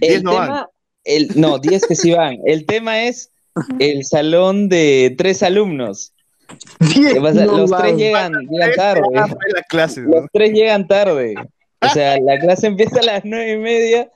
10 0.00 0.14
El 0.16 0.22
no 0.22 0.34
van. 0.34 0.46
tema, 0.46 0.68
el, 1.04 1.28
no, 1.40 1.58
10 1.58 1.86
que 1.86 1.96
sí 1.96 2.12
van. 2.12 2.38
El 2.44 2.66
tema 2.66 3.02
es 3.04 3.30
el 3.78 4.04
salón 4.04 4.68
de 4.68 5.14
tres 5.16 5.42
alumnos. 5.42 6.12
No 6.96 7.20
Los 7.58 7.70
tres 7.70 7.96
llegan, 7.96 8.32
llegan 8.50 8.72
tarde. 8.74 9.02
La 9.12 9.62
clase, 9.68 10.00
Los 10.06 10.26
tres 10.32 10.52
llegan 10.52 10.86
tarde. 10.88 11.34
O 11.82 11.88
sea, 11.88 12.18
la 12.20 12.38
clase 12.38 12.66
empieza 12.66 13.00
a 13.00 13.02
las 13.04 13.24
nueve 13.24 13.52
y 13.52 13.56
media, 13.56 14.10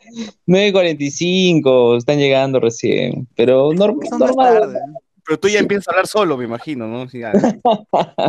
9.45, 0.46 1.96
están 1.96 2.18
llegando 2.18 2.60
recién. 2.60 3.26
Pero 3.36 3.72
norm- 3.72 4.00
normal. 4.18 4.60
tarde. 4.60 4.78
Pero 5.26 5.38
tú 5.40 5.48
ya 5.48 5.60
empiezas 5.60 5.88
a 5.88 5.92
hablar 5.92 6.06
solo, 6.06 6.36
me 6.36 6.44
imagino, 6.44 6.86
¿no? 6.86 7.02
Al, 7.02 7.60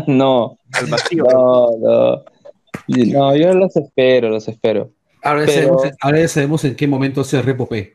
No, 0.07 0.57
al 0.72 0.86
vacío. 0.86 1.26
no, 1.26 1.68
no. 1.77 2.23
No, 2.88 3.36
yo 3.36 3.52
los 3.53 3.76
espero, 3.76 4.30
los 4.30 4.48
espero. 4.48 4.91
Ahora 5.22 5.41
ya, 5.41 5.45
Pero- 5.48 5.80
sabemos, 5.80 5.98
ahora 6.02 6.19
ya 6.19 6.27
sabemos 6.27 6.64
en 6.65 6.76
qué 6.76 6.88
momento 6.88 7.22
hace 7.22 7.41
repopé. 7.41 7.94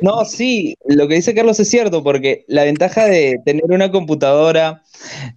No, 0.00 0.24
sí, 0.24 0.76
lo 0.84 1.08
que 1.08 1.16
dice 1.16 1.34
Carlos 1.34 1.58
es 1.58 1.68
cierto, 1.68 2.04
porque 2.04 2.44
la 2.46 2.62
ventaja 2.62 3.06
de 3.06 3.40
tener 3.44 3.64
una 3.64 3.90
computadora 3.90 4.84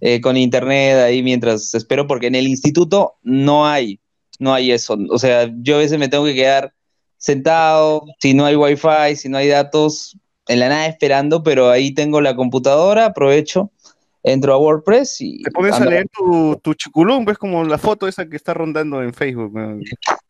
eh, 0.00 0.20
con 0.20 0.36
internet 0.36 0.98
ahí 0.98 1.22
mientras 1.22 1.74
espero, 1.74 2.06
porque 2.06 2.28
en 2.28 2.36
el 2.36 2.46
instituto 2.46 3.14
no 3.22 3.66
hay, 3.66 3.98
no 4.38 4.54
hay 4.54 4.70
eso. 4.70 4.96
O 5.10 5.18
sea, 5.18 5.50
yo 5.62 5.76
a 5.76 5.78
veces 5.78 5.98
me 5.98 6.08
tengo 6.08 6.24
que 6.24 6.34
quedar 6.34 6.72
sentado, 7.16 8.04
si 8.20 8.34
no 8.34 8.44
hay 8.44 8.54
wifi, 8.54 9.16
si 9.16 9.28
no 9.28 9.38
hay 9.38 9.48
datos, 9.48 10.16
en 10.46 10.60
la 10.60 10.68
nada 10.68 10.86
esperando, 10.86 11.42
pero 11.42 11.70
ahí 11.70 11.92
tengo 11.92 12.20
la 12.20 12.36
computadora, 12.36 13.06
aprovecho, 13.06 13.71
entro 14.22 14.54
a 14.54 14.58
WordPress 14.58 15.20
y... 15.20 15.42
Te 15.42 15.50
pones 15.50 15.74
a 15.74 15.84
leer 15.84 16.06
tu, 16.16 16.56
tu 16.62 16.74
chuculum, 16.74 17.24
ves 17.24 17.38
como 17.38 17.64
la 17.64 17.78
foto 17.78 18.06
esa 18.06 18.28
que 18.28 18.36
está 18.36 18.54
rondando 18.54 19.02
en 19.02 19.12
Facebook. 19.12 19.52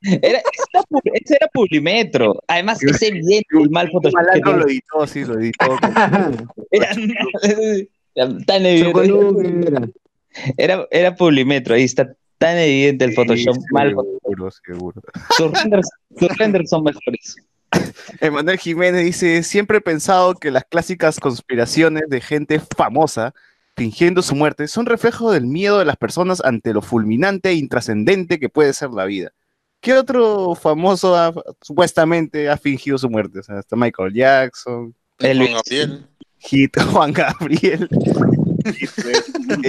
Era, 0.02 0.38
ese, 0.38 0.64
era, 0.72 0.82
pu- 0.84 1.00
ese 1.12 1.36
era 1.36 1.46
Publimetro. 1.52 2.42
Además, 2.48 2.82
es 2.82 3.02
evidente 3.02 3.46
el 3.60 3.70
mal 3.70 3.90
Photoshop. 3.90 4.20
tiene. 4.32 4.58
lo 4.58 4.66
editó, 4.68 5.06
sí, 5.06 5.24
lo 5.24 5.38
editó. 5.38 5.76
Era, 6.70 6.88
era 8.14 8.38
tan 8.46 8.66
evidente. 8.66 9.92
Era, 10.56 10.86
era 10.90 11.14
Publimetro, 11.14 11.74
ahí 11.74 11.84
está 11.84 12.12
tan 12.38 12.56
evidente 12.56 13.04
el 13.04 13.12
Photoshop 13.14 13.54
Sí, 13.54 13.60
mal. 13.70 13.90
Seguro, 13.90 14.50
seguro. 14.50 15.02
Sus 15.36 15.52
renders, 15.52 15.88
sus 16.18 16.28
renders 16.38 16.70
son 16.70 16.84
mejores. 16.84 17.36
Emanuel 18.20 18.58
Jiménez 18.58 19.04
dice, 19.04 19.42
siempre 19.42 19.78
he 19.78 19.80
pensado 19.80 20.34
que 20.34 20.50
las 20.50 20.64
clásicas 20.64 21.18
conspiraciones 21.20 22.04
de 22.08 22.20
gente 22.20 22.60
famosa 22.76 23.32
fingiendo 23.82 24.22
su 24.22 24.34
muerte 24.36 24.68
son 24.68 24.86
reflejo 24.86 25.32
del 25.32 25.46
miedo 25.46 25.78
de 25.80 25.84
las 25.84 25.96
personas 25.96 26.40
ante 26.44 26.72
lo 26.72 26.82
fulminante 26.82 27.48
e 27.50 27.54
intrascendente 27.54 28.38
que 28.38 28.48
puede 28.48 28.72
ser 28.74 28.90
la 28.90 29.04
vida. 29.06 29.32
¿Qué 29.80 29.94
otro 29.94 30.54
famoso 30.54 31.16
ha- 31.16 31.32
supuestamente 31.60 32.48
ha 32.48 32.56
fingido 32.56 32.96
su 32.98 33.10
muerte? 33.10 33.40
O 33.40 33.42
sea, 33.42 33.58
está 33.58 33.74
Michael 33.74 34.12
Jackson, 34.14 34.94
Elvis. 35.18 35.50
Juan 35.52 35.62
Gabriel. 35.64 36.06
Hit, 36.38 36.76
Juan 36.92 37.12
Gabriel. 37.12 37.88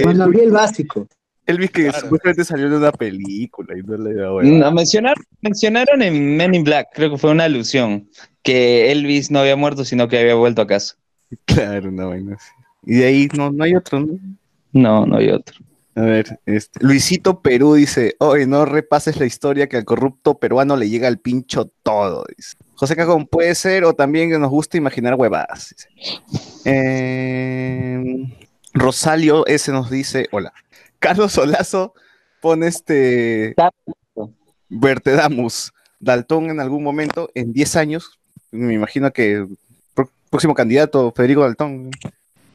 Juan 0.02 0.18
Gabriel 0.18 0.50
básico. 0.52 1.08
Elvis 1.46 1.70
que 1.72 1.82
Claro. 1.88 2.00
supuestamente 2.00 2.44
salió 2.44 2.70
de 2.70 2.76
una 2.76 2.92
película 2.92 3.76
y 3.76 3.82
no 3.82 3.96
le 3.98 4.14
da 4.14 4.28
No, 4.42 4.72
mencionaron, 4.72 5.22
mencionaron 5.42 6.00
en 6.02 6.36
Men 6.36 6.54
in 6.54 6.64
Black, 6.64 6.88
creo 6.94 7.10
que 7.10 7.18
fue 7.18 7.32
una 7.32 7.44
alusión, 7.44 8.08
que 8.42 8.90
Elvis 8.92 9.30
no 9.30 9.40
había 9.40 9.56
muerto, 9.56 9.84
sino 9.84 10.08
que 10.08 10.18
había 10.20 10.36
vuelto 10.36 10.62
a 10.62 10.66
casa. 10.66 10.94
Claro, 11.44 11.88
una 11.90 12.06
vaina 12.06 12.36
así. 12.36 12.50
Y 12.86 12.96
de 12.96 13.06
ahí 13.06 13.28
no, 13.36 13.50
no 13.50 13.64
hay 13.64 13.74
otro, 13.74 14.00
¿no? 14.00 14.18
No, 14.72 15.06
no 15.06 15.16
hay 15.16 15.30
otro. 15.30 15.56
A 15.96 16.02
ver, 16.02 16.40
este, 16.44 16.84
Luisito 16.84 17.40
Perú 17.40 17.74
dice, 17.74 18.16
oye, 18.18 18.46
no 18.46 18.64
repases 18.64 19.18
la 19.18 19.26
historia 19.26 19.68
que 19.68 19.76
al 19.76 19.84
corrupto 19.84 20.38
peruano 20.38 20.76
le 20.76 20.88
llega 20.88 21.06
al 21.06 21.18
pincho 21.18 21.70
todo. 21.84 22.24
dice. 22.36 22.56
José 22.74 22.96
Cajón, 22.96 23.26
puede 23.26 23.54
ser, 23.54 23.84
o 23.84 23.94
también 23.94 24.28
que 24.28 24.38
nos 24.38 24.50
gusta 24.50 24.76
imaginar 24.76 25.14
huevadas. 25.14 25.72
dice. 25.76 25.88
Eh, 26.64 28.02
Rosalio 28.72 29.46
S 29.46 29.70
nos 29.70 29.88
dice, 29.88 30.26
hola. 30.32 30.52
Carlos 30.98 31.32
Solazo 31.32 31.94
pone 32.40 32.66
este 32.66 33.54
Vertedamus, 34.68 35.72
Daltón 36.00 36.50
en 36.50 36.60
algún 36.60 36.82
momento, 36.82 37.30
en 37.34 37.52
10 37.52 37.76
años, 37.76 38.18
me 38.50 38.74
imagino 38.74 39.12
que 39.12 39.46
próximo 40.30 40.54
candidato, 40.54 41.12
Federico 41.14 41.42
Daltón, 41.42 41.90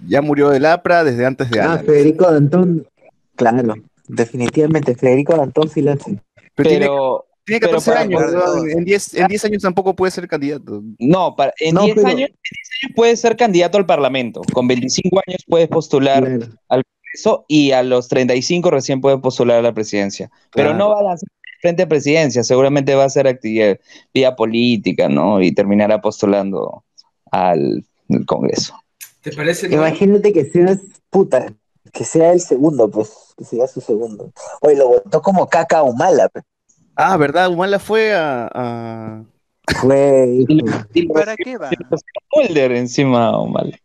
ya 0.08 0.22
murió 0.22 0.50
del 0.50 0.66
APRA 0.66 1.04
desde 1.04 1.26
antes 1.26 1.50
de 1.50 1.60
Ah, 1.60 1.74
Alan. 1.74 1.86
Federico 1.86 2.32
Dantón. 2.32 2.88
Claro, 3.36 3.76
definitivamente, 4.08 4.96
Federico 4.96 5.36
Dantón 5.36 5.70
sí 5.70 5.82
lo 5.82 5.94
hace. 5.94 6.20
Pero, 6.56 6.70
tiene, 6.70 6.86
Pero, 6.86 7.26
Tiene 7.46 7.60
Pero 7.62 7.72
14 7.80 7.90
para 7.92 8.02
años, 8.02 8.22
en 8.76 8.86
10, 8.86 9.14
en 9.16 9.28
10 9.28 9.46
años 9.46 9.62
tampoco 9.64 9.96
puede 9.96 10.12
ser 10.12 10.28
candidato. 10.28 10.84
No, 11.00 11.36
para, 11.36 11.52
en, 11.60 11.74
No, 11.74 11.84
10 11.86 11.96
pero- 11.96 12.08
años, 12.08 12.30
en 12.30 12.36
10 12.36 12.70
años 12.84 12.94
puedes 12.96 13.20
ser 13.20 13.36
candidato 13.38 13.78
al 13.80 13.86
Parlamento. 13.88 14.42
Con 14.54 14.68
25 14.68 15.20
años 15.26 15.44
puedes 15.48 15.68
postular 15.68 16.24
al 16.70 16.84
Congreso 16.84 17.46
y 17.48 17.72
a 17.72 17.82
los 17.82 18.08
35 18.08 18.70
recién 18.70 19.02
puedes 19.02 19.20
postular 19.20 19.58
a 19.58 19.62
la 19.64 19.74
presidencia. 19.74 20.30
Pero 20.54 20.70
Claro. 20.70 20.78
no 20.78 20.90
va 20.90 21.00
a 21.00 21.04
lanzar 21.04 21.28
frente 21.62 21.84
a 21.84 21.88
presidencia, 21.90 22.44
seguramente 22.44 22.94
va 22.94 23.06
a 23.06 23.10
ser 23.10 23.28
actividad 23.28 23.80
vía 24.14 24.36
política, 24.36 25.10
¿no? 25.10 25.42
Y 25.42 25.52
terminará 25.52 26.00
postulando 26.02 26.84
al, 27.32 27.84
al 28.10 28.26
Congreso. 28.28 28.76
¿Te 29.22 29.32
parece? 29.34 29.68
Imagínate 29.68 30.32
que 30.34 30.46
sea 30.46 30.78
puta, 31.10 31.54
que 31.92 32.06
sea 32.06 32.32
el 32.34 32.40
segundo, 32.42 32.90
pues, 32.90 33.34
que 33.38 33.44
sea 33.44 33.68
su 33.68 33.82
segundo. 33.82 34.32
Oye, 34.62 34.76
lo 34.78 34.88
votó 34.90 35.22
como 35.22 35.48
caca 35.48 35.84
Humala, 35.84 36.30
pues. 36.30 36.46
Ah, 36.96 37.18
¿verdad? 37.18 37.50
Humala 37.50 37.80
fue 37.80 38.14
a... 38.14 38.50
a- 38.54 39.24
Fue. 39.82 40.46
¿Para 41.14 41.36
qué 41.36 41.58
va? 41.58 41.70
Mulder 42.34 42.72
encima, 42.74 43.40
Humala. 43.40 43.78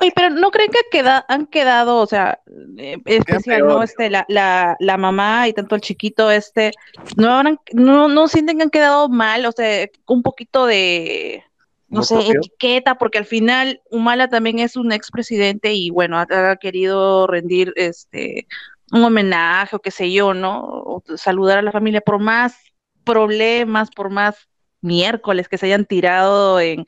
Oye, 0.00 0.12
pero 0.14 0.30
¿no 0.30 0.52
creen 0.52 0.70
que 0.70 0.78
queda, 0.92 1.24
han 1.28 1.46
quedado, 1.46 1.96
o 1.96 2.06
sea, 2.06 2.40
eh, 2.76 2.98
especial, 3.04 3.66
¿no? 3.66 3.82
Este, 3.82 4.10
la, 4.10 4.24
la, 4.28 4.76
la 4.78 4.96
mamá 4.96 5.48
y 5.48 5.52
tanto 5.52 5.74
el 5.74 5.80
chiquito, 5.80 6.30
este, 6.30 6.70
no 7.16 7.30
habrán, 7.34 7.58
no, 7.72 8.06
no 8.06 8.28
sienten 8.28 8.58
que 8.58 8.62
han 8.62 8.70
quedado 8.70 9.08
mal, 9.08 9.44
o 9.44 9.50
sea, 9.50 9.88
un 10.06 10.22
poquito 10.22 10.66
de, 10.66 11.42
no 11.88 12.02
¿Amor 12.02 12.04
sé, 12.04 12.14
propio? 12.14 12.40
etiqueta, 12.46 12.96
porque 12.98 13.18
al 13.18 13.24
final 13.26 13.80
Humala 13.90 14.28
también 14.28 14.58
es 14.58 14.76
un 14.76 14.92
expresidente 14.92 15.74
y 15.74 15.90
bueno, 15.90 16.18
ha, 16.18 16.26
ha 16.50 16.56
querido 16.56 17.26
rendir 17.26 17.72
este 17.76 18.46
un 18.92 19.04
homenaje 19.04 19.76
o 19.76 19.80
qué 19.80 19.90
sé 19.90 20.12
yo, 20.12 20.34
¿no? 20.34 20.62
O 20.64 21.02
saludar 21.16 21.58
a 21.58 21.62
la 21.62 21.72
familia 21.72 22.00
por 22.00 22.18
más 22.18 22.56
problemas, 23.04 23.90
por 23.90 24.10
más 24.10 24.48
miércoles 24.80 25.48
que 25.48 25.58
se 25.58 25.66
hayan 25.66 25.86
tirado 25.86 26.60
en 26.60 26.86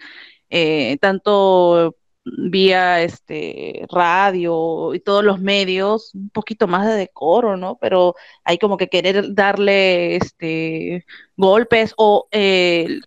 eh, 0.50 0.98
tanto 1.00 1.96
vía 2.24 3.02
este 3.02 3.86
radio 3.90 4.94
y 4.94 5.00
todos 5.00 5.24
los 5.24 5.40
medios, 5.40 6.14
un 6.14 6.30
poquito 6.30 6.68
más 6.68 6.86
de 6.86 6.94
decoro, 6.94 7.56
¿no? 7.56 7.78
Pero 7.80 8.14
hay 8.44 8.58
como 8.58 8.76
que 8.76 8.88
querer 8.88 9.34
darle 9.34 10.16
este 10.16 11.06
golpes 11.36 11.94
o 11.96 12.28
eh, 12.32 13.00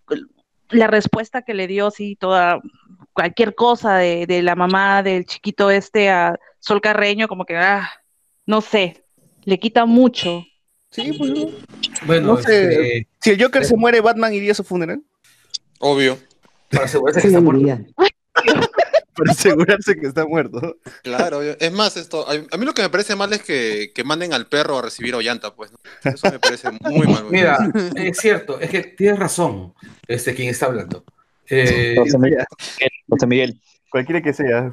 la 0.74 0.86
respuesta 0.86 1.42
que 1.42 1.54
le 1.54 1.66
dio, 1.66 1.90
sí, 1.90 2.16
toda 2.16 2.60
cualquier 3.12 3.54
cosa 3.54 3.96
de, 3.96 4.26
de 4.26 4.42
la 4.42 4.54
mamá 4.54 5.02
del 5.02 5.24
chiquito 5.24 5.70
este 5.70 6.10
a 6.10 6.38
Sol 6.58 6.80
Carreño, 6.80 7.28
como 7.28 7.44
que, 7.44 7.56
ah, 7.56 7.88
no 8.46 8.60
sé, 8.60 9.04
le 9.44 9.58
quita 9.58 9.86
mucho. 9.86 10.44
Sí, 10.90 11.12
pues 11.12 11.30
no. 11.30 11.46
Bueno, 12.06 12.34
No 12.34 12.36
sé, 12.36 12.68
este, 12.68 13.08
si 13.20 13.30
el 13.30 13.42
Joker 13.42 13.64
se 13.64 13.76
muere, 13.76 14.00
¿Batman 14.00 14.32
iría 14.32 14.52
a 14.52 14.54
su 14.54 14.64
funeral? 14.64 15.02
Obvio. 15.80 16.18
para 16.70 16.84
asegurarse 16.84 17.20
que 17.20 17.28
está 17.28 17.40
muerto. 17.40 17.84
Para 19.16 19.32
asegurarse 19.32 19.96
que 19.96 20.06
está 20.06 20.26
muerto. 20.26 20.78
Claro, 21.02 21.42
es 21.42 21.72
más, 21.72 21.96
esto, 21.96 22.26
a, 22.28 22.34
mí 22.34 22.64
lo 22.64 22.74
que 22.74 22.82
me 22.82 22.90
parece 22.90 23.14
mal 23.16 23.32
es 23.32 23.42
que, 23.42 23.92
que 23.94 24.04
manden 24.04 24.32
al 24.32 24.46
perro 24.46 24.78
a 24.78 24.82
recibir 24.82 25.14
Ollanta, 25.14 25.54
pues. 25.54 25.72
¿no? 25.72 25.78
Eso 26.10 26.30
me 26.30 26.38
parece 26.38 26.70
muy 26.82 27.06
mal. 27.06 27.24
Mira, 27.30 27.58
es 27.96 28.18
cierto, 28.18 28.60
es 28.60 28.70
que 28.70 28.82
tienes 28.82 29.18
razón, 29.18 29.74
este 30.08 30.34
quien 30.34 30.48
está 30.48 30.66
hablando. 30.66 31.04
Eh, 31.48 31.94
José 31.98 32.18
Miguel. 32.18 32.44
José 33.08 33.26
Miguel. 33.26 33.60
Cualquiera 33.90 34.22
que 34.22 34.32
sea. 34.32 34.72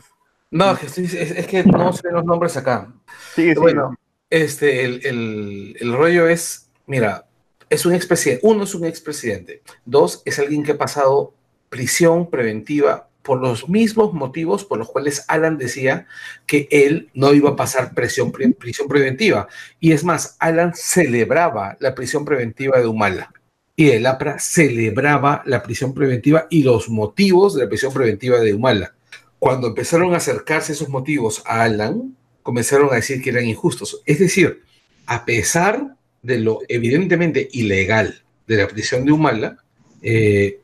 no, 0.50 0.72
es, 0.74 0.98
es- 0.98 1.14
es 1.14 1.48
que 1.48 1.64
no 1.64 1.94
sé 1.94 2.10
los 2.12 2.24
nombres 2.26 2.58
acá. 2.58 2.92
Sigue. 3.36 3.54
Bueno, 3.56 3.96
este, 4.30 4.86
el, 4.86 5.06
el, 5.06 5.78
el 5.80 5.94
rollo 5.94 6.28
es, 6.28 6.70
mira, 6.88 7.26
es 7.70 7.86
un 7.86 7.94
expresidente. 7.94 8.42
Uno 8.48 8.64
es 8.64 8.74
un 8.74 8.86
expresidente. 8.86 9.62
Dos 9.86 10.22
es 10.26 10.40
alguien 10.40 10.64
que 10.64 10.72
ha 10.72 10.78
pasado 10.78 11.34
prisión 11.70 12.30
preventiva 12.30 13.08
por 13.22 13.40
los 13.42 13.70
mismos 13.70 14.14
motivos 14.14 14.66
por 14.66 14.80
los 14.80 14.90
cuales 14.90 15.26
Alan 15.28 15.58
decía 15.58 16.08
que 16.48 16.68
él 16.72 17.10
no 17.14 17.34
iba 17.34 17.52
a 17.52 17.56
pasar 17.56 17.94
presión, 17.94 18.32
pre- 18.32 18.52
prisión 18.52 18.88
preventiva. 18.88 19.48
Y 19.80 19.92
es 19.92 20.04
más, 20.04 20.36
Alan 20.40 20.74
celebraba 20.76 21.78
la 21.80 21.94
prisión 21.94 22.26
preventiva 22.26 22.80
de 22.80 22.88
Humala. 22.88 23.32
Y 23.76 23.90
el 23.92 24.06
APRA 24.06 24.38
celebraba 24.40 25.44
la 25.46 25.64
prisión 25.64 25.94
preventiva 25.94 26.48
y 26.50 26.64
los 26.64 26.90
motivos 26.90 27.56
de 27.56 27.64
la 27.64 27.70
prisión 27.70 27.94
preventiva 27.94 28.40
de 28.40 28.54
Humala. 28.54 28.94
Cuando 29.40 29.68
empezaron 29.68 30.14
a 30.14 30.18
acercarse 30.18 30.74
esos 30.74 30.90
motivos 30.90 31.42
a 31.46 31.64
Alan, 31.64 32.16
comenzaron 32.44 32.92
a 32.92 32.96
decir 32.96 33.22
que 33.22 33.32
eran 33.32 33.46
injustos. 33.46 34.02
Es 34.06 34.20
decir, 34.20 34.64
a 35.06 35.26
pesar 35.26 35.96
de 36.22 36.38
lo 36.40 36.60
evidentemente 36.68 37.50
ilegal 37.52 38.22
de 38.48 38.58
la 38.58 38.68
prisión 38.68 39.06
de 39.06 39.12
Humala, 39.12 39.58
eh, 40.04 40.61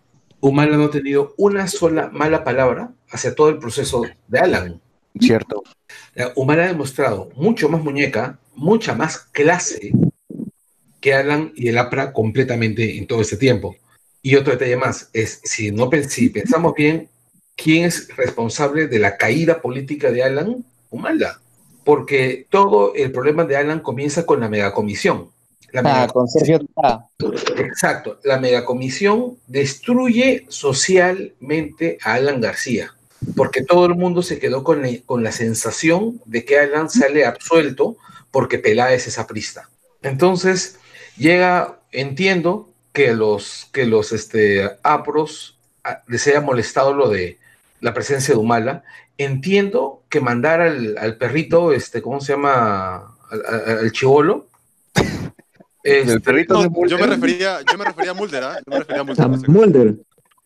Humala 0.48 0.78
no 0.78 0.86
ha 0.86 0.92
tenido 0.92 1.34
una 1.38 1.68
sola 1.68 2.10
mala 2.12 2.44
palabra 2.44 2.94
hacia 3.10 3.36
todo 3.36 3.50
el 3.50 3.60
proceso 3.60 4.04
de 4.28 4.40
Alan. 4.40 4.82
Cierto. 5.20 5.64
Humala 6.36 6.64
ha 6.64 6.68
demostrado 6.68 7.30
mucho 7.36 7.68
más 7.68 7.84
muñeca, 7.84 8.40
mucha 8.56 8.94
más 8.94 9.18
clase 9.18 9.92
que 11.02 11.14
Alan 11.14 11.52
y 11.56 11.68
el 11.68 11.78
APRA 11.78 12.14
completamente 12.14 12.98
en 12.98 13.08
todo 13.08 13.22
este 13.22 13.36
tiempo. 13.36 13.76
Y 14.22 14.36
otro 14.36 14.54
detalle 14.54 14.78
más, 14.78 15.10
es 15.14 15.42
si, 15.44 15.72
no, 15.72 15.90
si 16.08 16.30
pensamos 16.30 16.74
bien, 16.76 17.10
¿quién 17.56 17.86
es 17.86 18.16
responsable 18.16 18.88
de 18.88 19.00
la 19.00 19.18
caída 19.18 19.62
política 19.62 20.12
de 20.12 20.24
Alan? 20.24 20.66
Humala. 20.90 21.42
Porque 21.84 22.48
todo 22.50 22.94
el 22.96 23.12
problema 23.12 23.44
de 23.44 23.58
Alan 23.58 23.82
comienza 23.82 24.26
con 24.26 24.40
la 24.40 24.50
megacomisión. 24.50 25.30
La 25.74 26.04
Ah, 26.04 26.08
con 26.08 26.28
Sergio 26.28 26.60
Tá. 26.76 27.08
Exacto. 27.58 28.20
La 28.24 28.40
megacomisión 28.40 29.38
destruye 29.48 30.46
socialmente 30.50 31.98
a 32.04 32.14
Alan 32.16 32.42
García, 32.42 32.94
porque 33.36 33.64
todo 33.64 33.86
el 33.86 33.96
mundo 33.96 34.22
se 34.22 34.40
quedó 34.40 34.64
con 34.64 34.82
la, 34.82 34.90
con 35.06 35.24
la 35.24 35.32
sensación 35.32 36.22
de 36.26 36.46
que 36.46 36.60
Alan 36.60 36.90
sale 36.90 37.26
absuelto 37.26 37.98
porque 38.32 38.60
Peláez 38.60 39.08
es 39.08 39.20
aprista. 39.20 39.70
Entonces, 40.04 40.78
llega, 41.18 41.80
entiendo 41.92 42.70
que 42.94 43.14
los, 43.14 43.68
que 43.74 43.86
los 43.86 44.12
este, 44.12 44.70
apros 44.84 45.58
ah, 45.84 46.04
les 46.08 46.26
haya 46.28 46.42
molestado 46.42 46.94
lo 46.94 47.10
de 47.10 47.38
la 47.82 47.94
presencia 47.94 48.34
de 48.34 48.40
Humala. 48.40 48.84
Entiendo 49.18 50.04
que 50.10 50.20
mandar 50.22 50.62
al, 50.62 50.98
al 50.98 51.18
perrito, 51.18 51.72
este, 51.74 52.02
¿cómo 52.02 52.22
se 52.22 52.34
llama? 52.34 53.16
Al, 53.32 53.44
al- 53.46 53.78
al 53.80 53.92
chivolo. 53.92 54.48
Este, 55.84 56.46
No, 56.50 56.86
yo 56.88 56.98
me 56.98 57.08
refería, 57.08 57.60
yo 57.72 57.78
me 57.78 57.86
refería 57.86 58.12
a 58.12 58.14
Mulder, 58.14 58.44
¿ah? 58.44 58.58
Yo 58.66 58.72
me 58.74 58.80
refería 58.80 59.02
a 59.02 59.04
Mulder. 59.28 59.50
Mulder. 59.50 59.96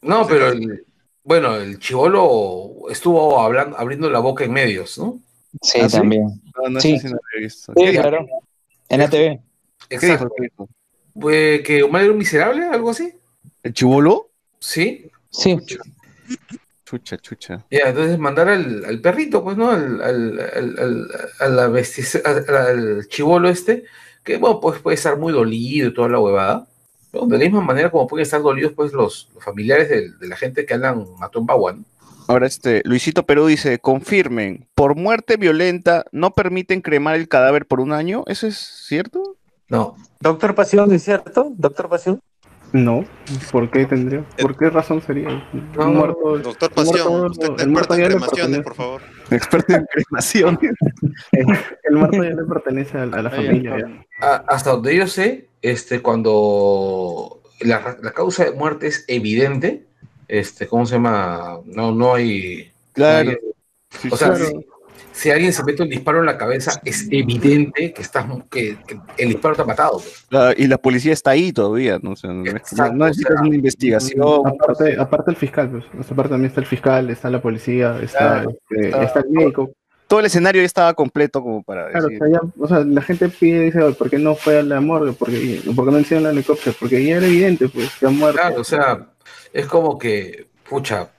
No, 0.02 0.28
pero 0.28 0.50
el, 0.50 0.86
bueno, 1.24 1.56
el 1.56 1.80
chivolo 1.80 2.90
estuvo 2.90 3.40
hablando, 3.42 3.78
abriendo 3.78 4.10
la 4.10 4.20
boca 4.20 4.44
en 4.44 4.52
medios, 4.52 4.98
¿no? 4.98 5.20
Sí, 5.62 5.80
¿Ah, 5.82 5.90
sí? 5.90 5.98
también. 5.98 6.42
No, 6.62 6.70
no 6.70 6.80
Sí. 6.82 6.98
sé 7.00 7.08
si 7.08 7.14
no 7.14 7.20
lo 7.20 7.38
he 7.38 7.44
visto. 7.44 7.74
Sí, 7.76 7.84
¿Qué 7.84 7.92
dijo? 7.92 8.02
claro. 8.04 8.28
En 8.90 9.02
ATV. 9.02 9.40
Exacto. 9.90 10.30
Pues, 11.14 11.62
que 11.62 11.84
Omar 11.84 12.04
era 12.04 12.12
un 12.12 12.18
miserable, 12.18 12.66
algo 12.66 12.90
así. 12.92 13.14
¿El 13.64 13.74
chivolo? 13.74 14.30
Sí. 14.60 15.10
Sí. 15.30 15.58
Chucha, 16.86 17.18
chucha. 17.18 17.66
Ya, 17.72 17.90
entonces 17.90 18.18
mandar 18.20 18.50
al, 18.50 18.84
al 18.84 19.00
perrito, 19.02 19.44
pues, 19.44 19.56
¿no? 19.58 19.72
Al, 19.72 20.02
al, 20.02 20.40
al, 20.40 21.08
al- 21.40 21.56
la 21.56 21.64
al, 21.66 22.56
al 22.56 23.08
chivolo 23.08 23.50
este, 23.50 23.86
que, 24.24 24.38
bueno, 24.38 24.60
pues 24.60 24.80
puede 24.80 24.96
estar 24.96 25.18
muy 25.18 25.34
dolido 25.34 25.90
y 25.90 25.94
toda 25.94 26.10
la 26.10 26.20
huevada. 26.20 26.68
¿no? 27.14 27.26
De 27.28 27.38
la 27.38 27.44
misma 27.44 27.62
manera 27.62 27.92
como 27.92 28.08
pueden 28.08 28.24
estar 28.24 28.42
dolidos, 28.42 28.74
pues, 28.74 28.94
los, 28.94 29.30
los 29.34 29.44
familiares 29.44 29.90
de, 29.90 30.12
de 30.12 30.28
la 30.28 30.36
gente 30.36 30.66
que 30.66 30.74
Alan 30.74 31.06
mató 31.20 31.40
en 31.40 31.46
Bagua, 31.46 31.74
¿no? 31.74 31.84
Ahora 32.28 32.48
este, 32.48 32.82
Luisito 32.86 33.26
Perú 33.26 33.48
dice, 33.48 33.80
confirmen, 33.80 34.66
por 34.74 34.96
muerte 34.96 35.36
violenta 35.36 36.06
no 36.14 36.32
permiten 36.32 36.82
cremar 36.82 37.16
el 37.16 37.28
cadáver 37.28 37.66
por 37.66 37.82
un 37.82 37.92
año, 37.92 38.24
¿eso 38.28 38.48
es 38.48 38.58
cierto? 38.58 39.36
No. 39.68 39.96
Doctor 40.22 40.56
Pasión, 40.56 40.94
¿es 40.94 41.04
cierto? 41.04 41.52
Doctor 41.58 41.90
Pasión. 41.90 42.22
No, 42.74 43.04
¿por 43.52 43.70
qué 43.70 43.86
tendría? 43.86 44.24
¿Por 44.40 44.58
qué 44.58 44.70
razón 44.70 45.02
sería? 45.02 45.28
No, 45.76 45.88
muerto- 45.90 46.38
Doctor 46.40 46.70
el 46.70 46.76
Pasión, 46.76 47.20
muerto- 47.20 47.52
usted 47.52 47.64
el 47.64 47.70
muerto 47.70 47.94
experto 47.94 47.94
en 47.96 48.00
ya 48.00 48.08
le 48.08 48.10
cremaciones, 48.16 48.60
pertenece- 48.60 48.64
por 48.64 48.76
favor. 48.76 49.02
Experto 49.32 49.74
en 49.74 49.86
cremación. 49.92 50.60
El 51.84 51.96
muerto 51.98 52.24
ya 52.24 52.30
le 52.30 52.44
pertenece 52.46 52.98
a, 52.98 53.04
a 53.04 53.06
la 53.22 53.30
familia. 53.30 53.78
ya. 53.78 54.06
A- 54.26 54.44
hasta 54.48 54.72
donde 54.72 54.96
yo 54.96 55.08
sé, 55.08 55.48
este, 55.62 56.02
cuando 56.02 57.42
la, 57.60 57.98
la 58.02 58.12
causa 58.12 58.46
de 58.46 58.52
muerte 58.52 58.88
es 58.88 59.04
evidente, 59.08 59.84
este, 60.28 60.68
¿cómo 60.68 60.86
se 60.86 60.96
llama? 60.96 61.60
No, 61.66 61.92
no 61.92 62.16
hay. 62.16 62.72
Claro. 62.94 63.32
no 63.32 63.38
hay- 64.04 64.10
o 64.12 64.16
sea, 64.18 64.30
Claro. 64.34 64.64
Si, 65.12 65.30
alguien 65.30 65.54
se 65.54 65.64
mete 65.64 65.84
un 65.84 65.90
disparo 65.90 66.20
en 66.20 66.26
la 66.26 66.38
cabeza, 66.38 66.80
es 66.86 67.08
evidente 67.12 67.94
que, 67.94 68.02
estás, 68.02 68.26
que, 68.50 68.78
que 68.88 68.98
el 69.18 69.30
disparo 69.30 69.56
te 69.56 69.62
ha 69.62 69.66
matado. 69.66 69.94
pues. 70.00 70.26
La- 70.30 70.54
y 70.58 70.68
la 70.68 70.78
policía 70.78 71.14
está 71.14 71.32
ahí 71.32 71.52
todavía, 71.52 72.00
¿no? 72.02 72.12
O 72.12 72.16
sea, 72.16 72.32
no, 72.32 72.46
es- 72.46 72.74
no- 72.74 72.94
no 72.94 73.06
necesitas 73.08 73.42
una 73.42 73.56
investigación. 73.56 74.48
Aparte, 74.48 75.00
aparte 75.00 75.32
el 75.32 75.38
fiscal, 75.38 75.70
pues. 75.70 75.84
O 76.00 76.04
sea, 76.04 76.14
aparte 76.14 76.30
también 76.32 76.50
está 76.50 76.62
el 76.62 76.68
fiscal, 76.68 77.10
está 77.10 77.30
la 77.30 77.42
policía, 77.42 78.00
está, 78.02 78.18
Claro, 78.44 78.50
este, 78.70 78.86
está- 78.88 79.04
está 79.04 79.20
el 79.22 79.30
médico. 79.30 79.72
todo 80.08 80.20
el 80.20 80.26
escenario 80.26 80.62
ya 80.62 80.66
estaba 80.66 80.94
completo 80.94 81.42
como 81.42 81.64
para 81.64 81.90
Claro, 81.90 82.06
o 82.06 82.10
decir. 82.10 82.20
sea, 82.20 82.30
ya- 82.42 82.50
o 82.60 82.68
sea, 82.68 82.80
la 82.80 83.02
gente 83.02 83.30
pide, 83.30 83.62
dice, 83.64 83.82
"Oye, 83.82 83.96
¿por 83.96 84.10
qué 84.10 84.18
no 84.20 84.36
fue 84.36 84.60
a 84.60 84.64
la 84.64 84.82
morgue? 84.82 85.14
¿Por 85.14 85.30
qué, 85.30 85.62
por 85.76 85.86
qué 85.86 85.92
no 85.92 86.00
hicieron 86.00 86.26
el 86.26 86.34
helicóptero? 86.34 86.76
Porque 86.80 87.04
ya 87.06 87.18
era 87.18 87.26
evidente, 87.26 87.70
pues, 87.70 87.92
que 88.00 88.08
ha 88.08 88.10
muerto. 88.10 88.40
Claro, 88.42 88.60
o 88.62 88.64
sea, 88.66 89.08
es 89.54 89.66
como 89.68 89.98
que, 89.98 90.48
pucha, 90.70 91.10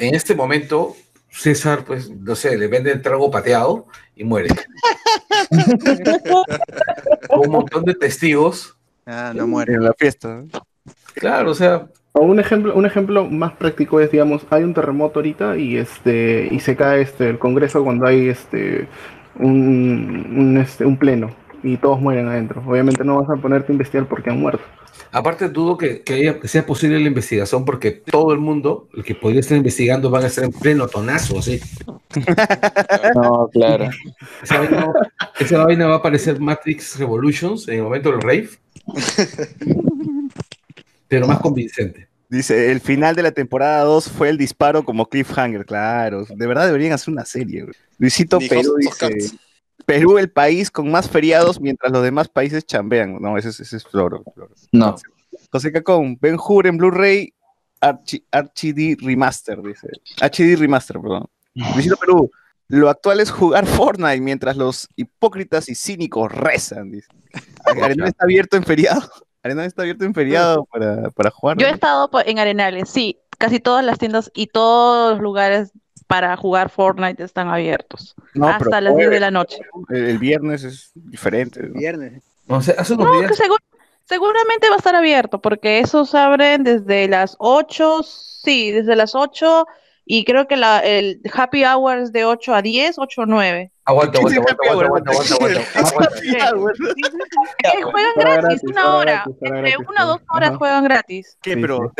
en 0.00 0.14
este 0.14 0.34
momento 0.34 0.94
César, 1.32 1.84
pues, 1.84 2.10
no 2.10 2.36
sé, 2.36 2.56
le 2.58 2.68
venden 2.68 3.00
trago 3.00 3.30
pateado 3.30 3.86
y 4.14 4.22
muere. 4.22 4.48
Un 7.30 7.50
montón 7.50 7.84
de 7.84 7.94
testigos. 7.94 8.76
Ah, 9.06 9.32
no 9.34 9.46
muere. 9.46 9.72
En 9.74 9.82
la 9.82 9.94
fiesta. 9.94 10.44
Claro, 11.14 11.50
o 11.50 11.54
sea. 11.54 11.88
O 12.12 12.20
un 12.20 12.38
ejemplo, 12.38 12.74
un 12.74 12.84
ejemplo 12.84 13.24
más 13.24 13.52
práctico 13.52 13.98
es, 13.98 14.10
digamos, 14.10 14.42
hay 14.50 14.64
un 14.64 14.74
terremoto 14.74 15.20
ahorita 15.20 15.56
y 15.56 15.78
este 15.78 16.46
y 16.50 16.60
se 16.60 16.76
cae 16.76 17.00
este 17.00 17.30
el 17.30 17.38
Congreso 17.38 17.82
cuando 17.82 18.06
hay 18.06 18.28
este 18.28 18.86
un, 19.36 20.26
un, 20.36 20.58
este, 20.58 20.84
un 20.84 20.98
pleno 20.98 21.34
y 21.62 21.78
todos 21.78 21.98
mueren 22.02 22.28
adentro. 22.28 22.62
Obviamente 22.66 23.02
no 23.02 23.22
vas 23.22 23.30
a 23.30 23.40
ponerte 23.40 23.72
a 23.72 23.74
investigar 23.74 24.06
porque 24.06 24.28
han 24.28 24.38
muerto. 24.38 24.62
Aparte 25.14 25.48
dudo 25.50 25.76
que, 25.76 26.00
que 26.00 26.14
haya- 26.14 26.40
que 26.40 26.48
sea 26.48 26.64
posible 26.64 26.98
la 26.98 27.06
investigación 27.06 27.64
porque 27.66 27.90
todo 27.90 28.32
el 28.32 28.38
mundo, 28.38 28.88
el 28.96 29.04
que 29.04 29.14
podría 29.14 29.40
estar 29.40 29.56
investigando, 29.58 30.08
van 30.10 30.24
a 30.24 30.28
estar 30.28 30.42
en 30.44 30.52
pleno 30.52 30.88
tonazo, 30.88 31.38
así. 31.38 31.60
No, 33.14 33.48
claro. 33.52 33.88
Esa 34.42 34.58
vaina, 34.58 34.92
esa 35.38 35.64
vaina 35.64 35.86
va 35.86 35.94
a 35.94 35.98
aparecer 35.98 36.40
Matrix 36.40 36.98
Revolutions 36.98 37.68
en 37.68 37.76
el 37.76 37.82
momento 37.82 38.10
del 38.10 38.20
rave. 38.20 38.48
Pero 41.08 41.26
más 41.26 41.40
convincente. 41.40 42.08
Dice, 42.28 42.72
el 42.72 42.80
final 42.80 43.14
de 43.14 43.22
la 43.22 43.32
temporada 43.32 43.84
2 43.84 44.10
fue 44.10 44.30
el 44.30 44.38
disparo 44.38 44.82
como 44.84 45.06
cliffhanger, 45.06 45.66
claro. 45.66 46.24
De 46.24 46.46
verdad 46.46 46.66
deberían 46.66 46.92
hacer 46.92 47.12
una 47.12 47.26
serie. 47.26 47.62
güey. 47.64 47.74
Luisito 47.98 48.38
Perú 48.38 48.74
dice, 48.78 49.36
Perú 49.84 50.18
el 50.18 50.30
país 50.30 50.70
con 50.70 50.90
más 50.90 51.08
feriados 51.08 51.60
mientras 51.60 51.92
los 51.92 52.02
demás 52.02 52.28
países 52.28 52.64
chambean. 52.64 53.18
No, 53.20 53.36
ese 53.38 53.50
es, 53.50 53.60
ese 53.60 53.76
es 53.76 53.84
Floro. 53.84 54.22
Floro. 54.34 54.54
No. 54.72 54.96
José 55.50 55.72
Cacón, 55.72 56.18
Ben 56.20 56.36
Hur 56.38 56.66
en 56.66 56.76
Blu-ray 56.78 57.32
Archi- 57.80 58.24
HD 58.30 58.96
Remaster, 59.04 59.60
dice. 59.62 59.88
HD 60.20 60.56
Remaster, 60.58 61.00
perdón. 61.00 61.26
Luisito 61.54 61.96
Perú, 61.96 62.30
lo 62.68 62.88
actual 62.88 63.20
es 63.20 63.30
jugar 63.30 63.66
Fortnite 63.66 64.20
mientras 64.20 64.56
los 64.56 64.88
hipócritas 64.96 65.68
y 65.68 65.74
cínicos 65.74 66.32
rezan, 66.32 66.90
dice. 66.90 67.08
Arenal 67.82 68.08
está 68.08 68.24
abierto 68.24 68.56
en 68.56 68.64
feriado. 68.64 69.02
Arenal 69.42 69.66
está 69.66 69.82
abierto 69.82 70.04
en 70.04 70.14
feriado 70.14 70.64
para, 70.66 71.10
para 71.10 71.30
jugar. 71.30 71.58
Yo 71.58 71.66
he 71.66 71.70
estado 71.70 72.08
en 72.24 72.38
Arenales, 72.38 72.88
sí, 72.88 73.18
casi 73.38 73.58
todas 73.58 73.84
las 73.84 73.98
tiendas 73.98 74.30
y 74.34 74.46
todos 74.46 75.14
los 75.14 75.20
lugares 75.22 75.72
para 76.12 76.36
jugar 76.36 76.68
Fortnite 76.68 77.22
están 77.24 77.48
abiertos. 77.48 78.14
No, 78.34 78.46
hasta 78.48 78.80
las 78.82 78.94
10 78.96 79.08
de 79.10 79.20
la 79.20 79.30
noche. 79.30 79.58
El, 79.88 80.04
el 80.10 80.18
viernes 80.18 80.62
es 80.64 80.90
diferente. 80.94 81.62
¿no? 81.62 81.72
Viernes. 81.78 82.22
O 82.48 82.60
sea, 82.60 82.74
hace 82.78 82.92
unos 82.94 83.06
No, 83.06 83.18
días. 83.18 83.30
que 83.30 83.44
segur- 83.44 83.58
seguramente 84.04 84.68
va 84.68 84.74
a 84.74 84.78
estar 84.78 84.94
abierto, 84.94 85.40
porque 85.40 85.78
esos 85.80 86.14
abren 86.14 86.64
desde 86.64 87.08
las 87.08 87.36
8, 87.38 88.02
sí, 88.02 88.72
desde 88.72 88.94
las 88.94 89.14
8, 89.14 89.66
y 90.04 90.24
creo 90.24 90.48
que 90.48 90.56
la, 90.56 90.80
el 90.80 91.20
happy 91.32 91.64
hour 91.64 91.98
es 91.98 92.12
de 92.12 92.24
8 92.24 92.54
a 92.54 92.62
10, 92.62 92.98
8 92.98 93.22
a 93.22 93.26
9. 93.26 93.72
Aguanta, 93.84 94.18
aguanta, 94.18 94.40
aguanta, 94.40 94.86
aguanta, 94.86 95.10
aguanta, 95.10 95.30
aguanta, 95.34 96.10
aguanta. 96.54 96.82
Juegan 97.90 98.12
gratis, 98.16 98.62
una 98.64 98.96
hora 98.96 99.24
entre 99.40 99.76
una 99.76 100.04
o 100.04 100.06
dos 100.06 100.20
horas 100.28 100.56
juegan 100.56 100.84
gratis. 100.84 101.38
¿Qué? 101.42 101.56
Pero 101.56 101.92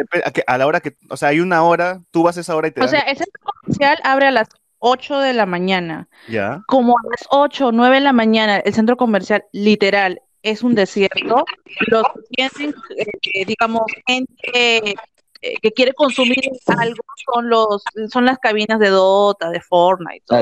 a, 0.47 0.59
la 0.59 0.67
hora 0.67 0.81
que, 0.81 0.97
o 1.09 1.17
sea, 1.17 1.29
hay 1.29 1.41
una 1.41 1.63
hora, 1.63 2.01
tú 2.11 2.23
vas 2.23 2.37
a 2.37 2.41
esa 2.41 2.55
hora 2.57 2.69
y 2.69 2.71
te 2.73 2.83
O 2.83 2.89
sea, 2.89 3.01
el 3.01 3.17
centro 3.17 3.41
comercial 3.43 3.99
abre 4.05 4.27
a 4.27 4.31
las 4.31 4.49
8 4.79 5.19
de 5.21 5.33
la 5.33 5.47
mañana. 5.47 6.09
ya. 6.29 6.63
Como 6.67 6.95
a 6.99 7.03
las 7.11 7.27
8 7.31 7.69
o 7.69 7.73
9 7.73 7.97
de 7.97 8.01
la 8.01 8.13
mañana, 8.13 8.59
el 8.59 8.75
centro 8.75 8.97
comercial 8.97 9.45
literal 9.53 10.21
es 10.43 10.63
un 10.63 10.75
desierto. 10.75 11.45
Los 11.87 12.05
tienen, 12.31 12.75
eh, 12.97 13.45
digamos, 13.47 13.83
gente 14.07 14.95
eh, 15.43 15.55
que 15.61 15.73
quiere 15.73 15.93
consumir 15.93 16.39
algo 16.79 17.03
son 17.33 17.51
los 17.51 17.83
son 18.11 18.25
las 18.25 18.39
cabinas 18.39 18.79
de 18.79 18.89
Dota, 18.89 19.51
de 19.51 19.61
Fortnite. 19.61 20.23
todo. 20.27 20.39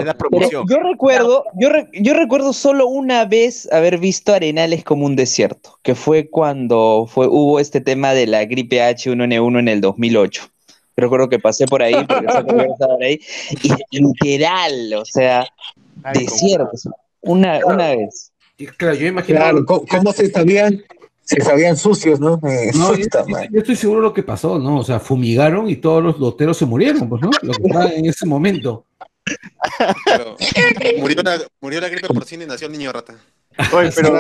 Yo 0.69 0.79
recuerdo, 0.79 1.45
yo, 1.57 1.69
re- 1.71 1.89
yo 1.95 2.15
recuerdo 2.15 2.53
solo 2.53 2.87
una 2.87 3.25
vez 3.25 3.71
haber 3.73 3.99
visto 3.99 4.33
Arenales 4.35 4.85
como 4.85 5.07
un 5.07 5.17
desierto, 5.17 5.79
que 5.83 5.95
fue 5.95 6.29
cuando 6.31 7.07
fue, 7.11 7.27
hubo 7.29 7.59
este 7.61 7.81
tema 7.81 8.13
de 8.15 8.27
la 8.27 8.45
gripe 8.45 8.79
H1N1 8.81 9.59
en 9.59 9.69
el 9.69 9.81
2008. 9.81 10.43
Yo 10.43 10.51
recuerdo 10.97 11.29
que 11.29 11.39
pasé 11.39 11.67
por 11.67 11.83
ahí, 11.83 11.95
porque 12.07 12.27
estaba 12.27 12.45
por 12.45 13.03
ahí, 13.03 13.19
y 13.63 13.99
literal, 13.99 14.95
o 14.95 15.05
sea, 15.05 15.47
desierto. 16.13 16.71
Una, 17.23 17.61
una 17.65 17.89
vez. 17.97 18.33
Claro, 18.77 18.95
yo 18.95 19.07
imagino. 19.07 19.39
Claro, 19.39 19.65
¿cómo, 19.65 19.85
cómo 19.87 20.13
se 20.13 20.31
sabían? 20.31 20.83
Se 21.23 21.41
sabían 21.43 21.77
sucios, 21.77 22.19
¿no? 22.21 22.41
Eh, 22.49 22.71
No, 22.75 22.95
yo, 22.97 23.05
puta 23.05 23.25
yo- 23.51 23.59
estoy 23.61 23.77
seguro 23.77 24.01
de 24.01 24.07
lo 24.09 24.13
que 24.15 24.23
pasó, 24.23 24.59
¿no? 24.59 24.79
O 24.79 24.85
sea, 24.85 24.99
fumigaron 25.01 25.69
y 25.69 25.77
todos 25.77 26.03
los 26.03 26.19
loteros 26.19 26.57
se 26.57 26.67
murieron, 26.67 27.09
pues, 27.09 27.23
¿no? 27.23 27.31
Lo 27.43 27.53
que 27.53 27.63
estaba 27.67 27.87
en 27.91 28.07
ese 28.07 28.27
momento. 28.27 28.87
Pero 30.07 30.37
murió, 30.99 31.23
la, 31.23 31.39
murió 31.61 31.81
la 31.81 31.89
gripe 31.89 32.09
porcina 32.09 32.45
y 32.45 32.47
nació 32.47 32.67
el 32.67 32.73
niño 32.73 32.91
rata. 32.93 33.15
Oye, 33.73 33.91
pero 33.95 34.19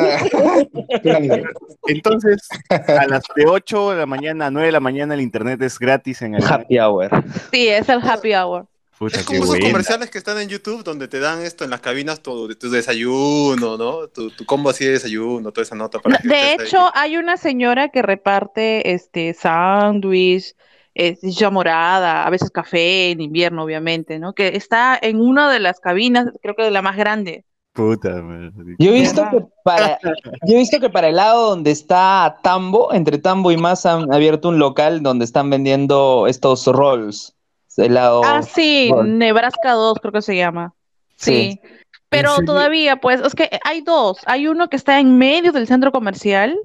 entonces 1.87 2.49
a 2.69 3.07
las 3.07 3.23
de 3.35 3.47
8 3.47 3.91
de 3.93 3.97
la 3.99 4.07
mañana 4.07 4.47
a 4.47 4.51
9 4.51 4.67
de 4.67 4.73
la 4.73 4.81
mañana 4.81 5.15
el 5.15 5.21
internet 5.21 5.61
es 5.63 5.79
gratis 5.79 6.23
en 6.23 6.35
el 6.35 6.45
Happy 6.45 6.79
hour. 6.79 7.09
Sí, 7.51 7.69
es 7.69 7.89
el 7.89 8.01
happy 8.03 8.35
hour. 8.35 8.67
Puta, 9.01 9.21
Es 9.21 9.25
como 9.25 9.47
esos 9.47 9.49
buena. 9.49 9.67
comerciales 9.67 10.11
que 10.11 10.19
están 10.19 10.39
en 10.39 10.49
YouTube 10.51 10.85
donde 10.85 11.09
te 11.09 11.21
dan 11.21 11.41
esto 11.43 11.65
en 11.65 11.71
las 11.71 11.81
cabinas, 11.81 12.23
tu, 12.23 12.55
tu 12.57 12.71
desayuno, 12.71 13.79
¿no? 13.79 14.09
Tu, 14.09 14.31
tu 14.33 14.47
combo 14.47 14.71
así 14.71 14.85
de 14.85 14.93
desayuno, 14.93 15.53
toda 15.53 15.63
esa 15.65 15.75
nota 15.75 16.01
para 16.03 16.19
que 16.19 16.29
De 16.29 16.35
ahí. 16.37 16.57
hecho, 16.67 16.91
hay 16.95 17.17
una 17.17 17.37
señora 17.39 17.89
que 17.91 18.03
reparte 18.03 18.93
este 18.93 19.35
sándwich, 19.35 20.55
eh, 20.95 21.17
silla 21.17 21.51
morada, 21.51 22.25
a 22.27 22.31
veces 22.31 22.51
café 22.51 23.11
en 23.13 23.21
invierno, 23.23 23.65
obviamente, 23.65 24.19
¿no? 24.19 24.35
Que 24.35 24.49
está 24.57 24.99
en 25.01 25.21
una 25.21 25.51
de 25.51 25.61
las 25.61 25.81
cabinas, 25.81 26.29
creo 26.43 26.55
que 26.55 26.65
de 26.65 26.71
la 26.71 26.83
más 26.83 26.97
grande. 26.97 27.47
Puta, 27.73 28.11
madre. 28.23 28.51
Yo 28.79 28.91
he 28.91 29.01
visto 29.01 29.23
que 29.31 29.45
para, 29.65 29.99
yo 30.47 30.55
he 30.57 30.59
visto 30.59 30.81
que 30.81 30.91
para 30.91 31.09
el 31.09 31.17
lado 31.17 31.51
donde 31.51 31.71
está 31.71 32.39
Tambo, 32.43 32.93
entre 32.93 33.19
Tambo 33.19 33.53
y 33.53 33.57
Más 33.57 33.87
han 33.87 34.13
abierto 34.13 34.49
un 34.49 34.59
local 34.59 35.03
donde 35.03 35.25
están 35.25 35.51
vendiendo 35.51 36.27
estos 36.27 36.67
rolls. 36.67 37.35
El 37.77 37.95
lado 37.95 38.23
Ah, 38.25 38.43
sí. 38.43 38.91
Nebraska 39.05 39.73
2 39.73 39.99
creo 40.01 40.13
que 40.13 40.23
se 40.23 40.37
llama. 40.37 40.75
Sí. 41.17 41.61
Pero 42.09 42.35
serio? 42.35 42.47
todavía, 42.47 42.97
pues, 42.97 43.21
es 43.21 43.35
que 43.35 43.49
hay 43.65 43.83
dos. 43.83 44.19
Hay 44.27 44.49
uno 44.49 44.69
que 44.69 44.77
está 44.77 44.99
en 44.99 45.17
medio 45.17 45.53
del 45.53 45.67
centro 45.67 45.93
comercial, 45.93 46.59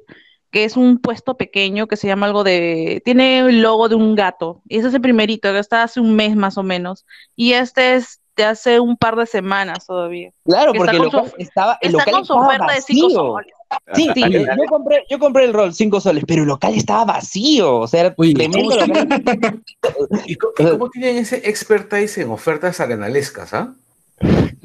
que 0.52 0.64
es 0.64 0.76
un 0.76 0.98
puesto 0.98 1.38
pequeño 1.38 1.88
que 1.88 1.98
se 1.98 2.08
llama 2.08 2.26
algo 2.26 2.44
de... 2.44 3.02
Tiene 3.06 3.40
el 3.40 3.62
logo 3.62 3.90
de 3.90 3.96
un 3.96 4.16
gato. 4.16 4.62
Y 4.68 4.78
ese 4.78 4.88
es 4.88 4.94
el 4.94 5.02
primerito, 5.02 5.52
que 5.52 5.60
está 5.60 5.84
hace 5.84 6.00
un 6.00 6.16
mes 6.16 6.36
más 6.36 6.58
o 6.58 6.64
menos. 6.64 7.06
Y 7.36 7.54
este 7.54 7.96
es 7.96 8.22
de 8.36 8.44
hace 8.44 8.80
un 8.80 8.98
par 8.98 9.16
de 9.16 9.26
semanas 9.26 9.86
todavía. 9.86 10.32
Claro, 10.44 10.72
Que 10.74 10.78
porque 10.80 10.92
está 10.98 11.04
el 11.06 11.10
con 11.12 11.20
local 11.22 11.32
su- 11.32 11.42
estaba, 11.42 11.78
el 11.82 11.88
está 11.90 12.00
local 12.00 12.14
con 12.14 12.26
su 12.26 12.34
estaba 12.34 12.48
oferta 12.48 12.74
de 12.74 12.82
cinco 12.82 13.06
vacío. 13.08 13.20
soles. 13.34 13.54
Sí, 13.94 14.10
Sí. 14.14 14.22
yo, 14.32 14.40
yo 14.40 14.64
compré, 14.70 15.04
yo 15.10 15.20
compré 15.20 15.44
el 15.46 15.54
rol 15.54 15.74
5 15.74 16.00
soles, 16.00 16.24
pero 16.28 16.44
el 16.44 16.48
local 16.48 16.74
estaba 16.76 17.04
vacío. 17.06 17.80
O 17.80 17.88
sea, 17.88 18.02
era 18.02 18.16
tremendo 18.16 18.58
¿cómo 18.60 18.94
local. 18.94 19.64
¿Y 20.26 20.36
cómo 20.36 20.90
tienen 20.90 21.18
ese 21.18 21.38
expertise 21.50 22.20
en 22.20 22.30
ofertas 22.32 22.80
arenalescas, 22.80 23.54
ah? 23.54 23.74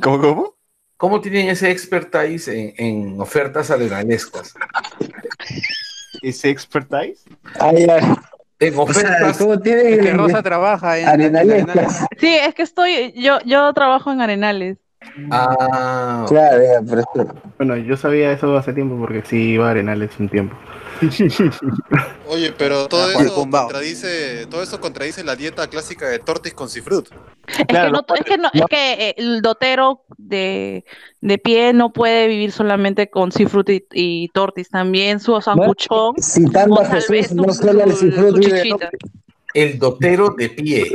¿Cómo, 0.03 0.21
cómo? 0.21 0.55
¿Cómo 0.97 1.21
tienen 1.23 1.49
ese 1.49 1.71
expertise 1.71 2.49
en, 2.49 2.75
en 2.77 3.21
ofertas 3.21 3.71
arenalescas? 3.71 4.55
¿Ese 6.23 6.51
expertise? 6.51 7.25
En 8.61 8.79
ofertas. 8.79 9.39
¿Cómo 9.39 9.59
tienen 9.59 9.95
Es 9.95 9.99
que 10.01 10.13
Rosa 10.13 10.43
trabaja 10.43 10.99
en 10.99 11.09
Arenalescas. 11.09 12.07
Sí, 12.19 12.29
es 12.29 12.55
que 12.55 12.63
estoy, 12.63 13.13
yo, 13.17 13.39
yo 13.47 13.73
trabajo 13.73 14.13
en 14.13 14.21
Arenales. 14.21 14.77
Ah, 15.31 16.27
Claro, 16.29 16.63
pero 16.89 17.05
Bueno, 17.57 17.77
yo 17.77 17.97
sabía 17.97 18.33
eso 18.33 18.55
hace 18.57 18.75
tiempo 18.75 18.97
porque 18.99 19.23
sí 19.25 19.53
iba 19.53 19.69
a 19.69 19.71
Arenales 19.71 20.11
un 20.19 20.29
tiempo. 20.29 20.55
Oye, 22.27 22.53
pero 22.57 22.87
todo 22.89 23.11
eso 23.11 23.35
contradice, 23.35 24.47
todo 24.47 24.63
eso 24.63 24.81
contradice 24.81 25.25
la 25.25 25.37
dieta 25.37 25.67
clásica 25.69 26.09
de 26.09 26.19
tortis 26.19 26.55
con 26.55 26.69
cifrut. 26.69 27.09
Es 27.49 27.67
que, 27.67 27.75
no, 27.91 28.05
es 28.17 28.25
que, 28.25 28.39
no- 28.39 28.51
es 28.53 28.63
que 28.69 28.93
eh, 29.09 29.15
el 29.19 29.43
dotero 29.43 30.05
de, 30.19 30.85
de 31.21 31.39
pie 31.39 31.73
no 31.73 31.93
puede 31.93 32.29
vivir 32.29 32.53
solamente 32.53 33.11
con 33.11 33.33
seafood 33.33 33.69
y, 33.71 33.87
y 33.93 34.29
tortis, 34.29 34.69
también 34.69 35.19
su 35.21 35.41
sanguchón. 35.41 36.15
Citando 36.23 36.81
a 36.81 36.85
Jesús, 36.87 37.33
no 37.33 37.53
solo 37.53 37.85
el 37.85 37.93
cifrut. 37.95 38.45
El 39.55 39.79
dotero 39.79 40.31
de 40.37 40.49
pie. 40.51 40.93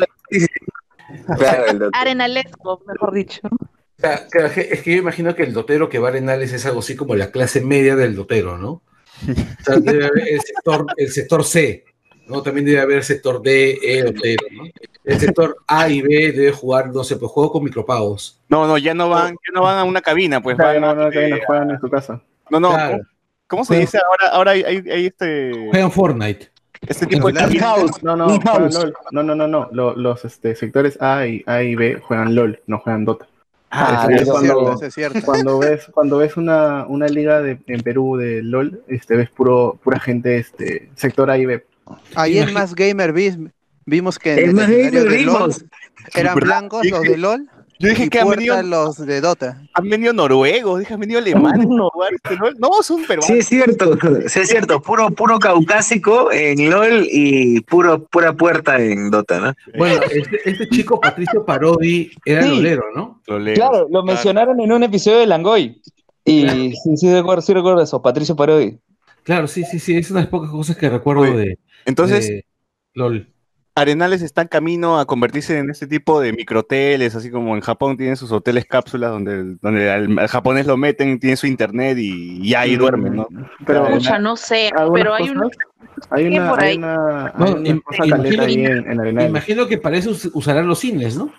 Claro, 1.38 1.65
el. 1.68 1.90
Arenalesco, 1.94 2.82
mejor 2.88 3.14
dicho. 3.14 3.41
O 3.52 4.02
sea, 4.02 4.27
que- 4.32 4.69
es 4.72 4.82
que 4.82 4.91
yo 4.94 4.98
imagino 4.98 5.36
que 5.36 5.44
el 5.44 5.53
dotero 5.53 5.90
que 5.90 5.99
va 5.99 6.07
a 6.07 6.11
Arenales 6.11 6.52
es 6.53 6.65
algo 6.65 6.80
así 6.80 6.95
como 6.95 7.15
la 7.15 7.32
clase 7.32 7.61
media 7.61 7.95
del 7.95 8.15
dotero, 8.15 8.57
¿no? 8.57 8.82
O 9.24 9.64
sea, 9.64 9.76
debe 9.78 10.06
haber 10.06 10.28
el 10.28 10.42
sector, 10.42 10.86
el 10.98 11.10
sector 11.10 11.44
C, 11.44 11.84
¿no? 12.28 12.42
También 12.42 12.66
debe 12.66 12.82
haber 12.82 13.04
sector 13.04 13.42
D, 13.42 13.78
E, 13.82 14.04
dotero, 14.04 14.46
¿no? 14.52 14.64
el 15.04 15.20
sector 15.20 15.58
A 15.68 15.88
y 15.90 16.02
B 16.02 16.32
debe 16.32 16.52
jugar, 16.52 16.88
no 16.94 17.04
sé, 17.04 17.16
pues 17.18 17.32
juego 17.32 17.52
con 17.52 17.64
micropagos. 17.64 18.42
No, 18.50 18.66
no, 18.68 18.78
ya 18.78 18.94
no 18.96 19.08
van, 19.10 19.34
ya 19.34 19.54
no 19.54 19.62
van 19.62 19.78
a 19.80 19.84
una 19.84 20.02
cabina, 20.02 20.42
pues 20.42 20.56
Claro, 20.56 20.82
van 20.82 20.98
no, 20.98 21.04
no, 21.04 21.12
no 21.12 21.38
juegan 21.46 21.72
en 21.72 21.80
su 21.80 21.90
casa. 21.90 22.22
No, 22.50 22.60
no, 22.60 22.70
Claro. 22.72 22.92
¿cómo, 22.98 23.04
cómo 23.48 23.66
se 23.66 23.80
dice 23.80 24.00
ahora? 24.00 24.36
Ahora 24.36 24.52
hay, 24.52 24.64
hay, 24.64 24.78
hay 24.90 25.06
este, 25.06 25.52
Juegan 25.70 25.92
Fortnite. 25.92 26.50
este 26.88 27.06
tipo 27.08 27.28
de 27.28 27.34
No, 27.34 27.40
cabinas. 27.42 28.04
no, 28.04 28.16
no, 28.16 28.28
no, 28.28 29.24
no, 29.24 29.36
no, 29.36 29.48
no. 29.48 29.70
Lo- 29.72 29.96
Los 29.96 30.26
este, 30.26 30.56
sectores 30.56 31.00
A 31.02 31.28
y, 31.28 31.44
A 31.46 31.62
y 31.62 31.76
B 31.76 32.00
juegan 32.02 32.34
LOL, 32.36 32.60
no 32.68 32.80
juegan 32.80 33.06
Dota. 33.06 33.28
Ah, 33.77 34.07
es 34.10 34.26
cuando, 34.30 34.81
es 34.81 34.93
cierto. 34.93 35.19
cuando 35.26 35.60
ves 35.60 35.88
cuando 35.91 36.18
ves 36.19 36.38
una, 36.38 36.85
una 36.88 37.07
liga 37.07 37.41
de, 37.41 37.60
en 37.68 37.81
Perú 37.81 38.15
de 38.18 38.41
LOL, 38.41 38.81
este 38.88 39.15
ves 39.18 39.30
puro 39.30 39.80
pura 39.84 39.99
gente 39.99 40.38
este 40.38 40.89
sector 40.95 41.30
A 41.30 41.38
y 41.38 41.45
B. 41.45 41.65
Ahí 42.15 42.38
en 42.38 42.53
Más 42.53 42.73
Gamer 42.73 43.11
vi- 43.14 43.49
vimos 43.85 44.18
que 44.18 44.34
en 44.34 44.49
el 44.49 44.53
Más 44.56 44.69
Gamer 44.69 44.91
de 45.10 45.19
LOL 45.22 45.53
eran 46.15 46.35
blancos 46.35 46.85
los 46.85 47.02
de 47.02 47.18
LOL 47.18 47.49
Yo 47.80 47.89
dije 47.89 48.06
y 48.06 48.10
que 48.10 48.19
han 48.19 48.30
venido, 48.30 48.61
los 48.64 48.97
de 48.97 49.19
Dota. 49.19 49.61
han 49.73 49.89
venido 49.89 50.14
noruegos, 50.14 50.80
dije, 50.80 50.93
han 50.93 50.99
venido 51.02 51.19
alemanes 51.19 51.68
este 52.14 52.35
LOL. 52.38 52.56
No, 52.57 52.69
son 52.81 53.03
peruanos. 53.06 53.26
Sí, 53.26 53.39
es 53.39 53.47
cierto, 53.47 53.97
sí, 54.27 54.39
es 54.39 54.49
cierto. 54.49 54.81
Puro, 54.81 55.10
puro 55.10 55.39
caucásico 55.39 56.31
en 56.31 56.69
LOL 56.69 57.06
y 57.11 57.60
puro, 57.61 58.06
pura 58.06 58.34
puerta 58.34 58.80
en 58.80 59.11
Dota, 59.11 59.39
¿no? 59.39 59.53
Bueno, 59.77 59.99
este, 60.10 60.39
este 60.49 60.69
chico 60.69 60.99
Patricio 61.02 61.43
Parodi 61.45 62.11
era 62.26 62.43
Sí. 62.43 62.49
lolero, 62.49 62.84
¿no? 62.95 63.22
Claro, 63.56 63.88
lo 63.89 64.03
mencionaron 64.03 64.60
en 64.61 64.72
un 64.72 64.84
episodio 64.84 65.19
de 65.19 65.27
Langoy. 65.27 65.81
Y 66.23 66.73
sí, 66.84 66.97
sí 66.97 67.14
recuerdo, 67.14 67.41
sí 67.41 67.53
recuerdo 67.53 67.81
eso, 67.84 68.02
Patricio 68.02 68.35
Parodi. 68.35 68.80
Claro, 69.23 69.47
sí, 69.47 69.64
sí, 69.64 69.80
sí, 69.80 69.97
es 69.97 70.10
una 70.11 70.22
de 70.22 70.26
las 70.26 70.31
pocas 70.31 70.49
cosas 70.52 70.77
que 70.77 70.89
recuerdo 70.89 71.23
Oye, 71.23 71.34
de, 71.34 71.60
Entonces, 71.85 72.27
de 72.27 72.45
LOL. 72.93 73.27
Arenales 73.76 74.22
está 74.22 74.41
en 74.41 74.47
camino 74.47 74.97
a 74.99 75.06
convertirse 75.06 75.57
en 75.60 75.69
este 75.69 75.85
tipo 75.85 76.22
de 76.22 76.31
microhoteles, 76.31 77.14
así 77.15 77.30
como 77.30 77.56
en 77.56 77.61
Japón 77.61 77.97
tienen 77.97 78.15
sus 78.15 78.31
hoteles 78.31 78.65
cápsulas 78.65 79.11
donde, 79.11 79.56
donde 79.61 79.91
al, 79.91 80.18
al 80.18 80.27
japonés 80.30 80.65
lo 80.65 80.77
meten, 80.77 81.19
tiene 81.19 81.35
su 81.35 81.45
internet 81.45 81.97
y, 81.99 82.39
y 82.41 82.53
ahí 82.53 82.77
duermen, 82.77 83.18
¿no? 83.18 83.27
Pero 83.65 83.88
Pucha, 83.89 84.18
no 84.18 84.38
sé, 84.38 84.69
pero 84.93 85.14
hay 85.14 85.30
un... 85.30 85.49
hay 86.10 86.30
¿qué 86.30 86.39
una, 86.39 86.49
por 86.49 86.61
hay 86.61 86.69
ahí? 86.69 86.77
una, 86.77 87.26
hay 87.27 87.34
No, 87.38 87.45
una 87.56 87.69
im- 87.69 87.84
cosa 87.84 88.06
imagino, 88.06 88.23
caleta 88.23 88.43
ahí 88.43 88.65
en, 88.65 88.91
en 88.91 88.99
Arenales. 89.02 89.30
imagino 89.30 89.68
que 89.68 89.77
para 89.77 89.97
eso 89.97 90.11
us- 90.11 90.31
usarán 90.34 90.68
los 90.68 90.80
cines, 90.80 91.18
¿no? 91.18 91.31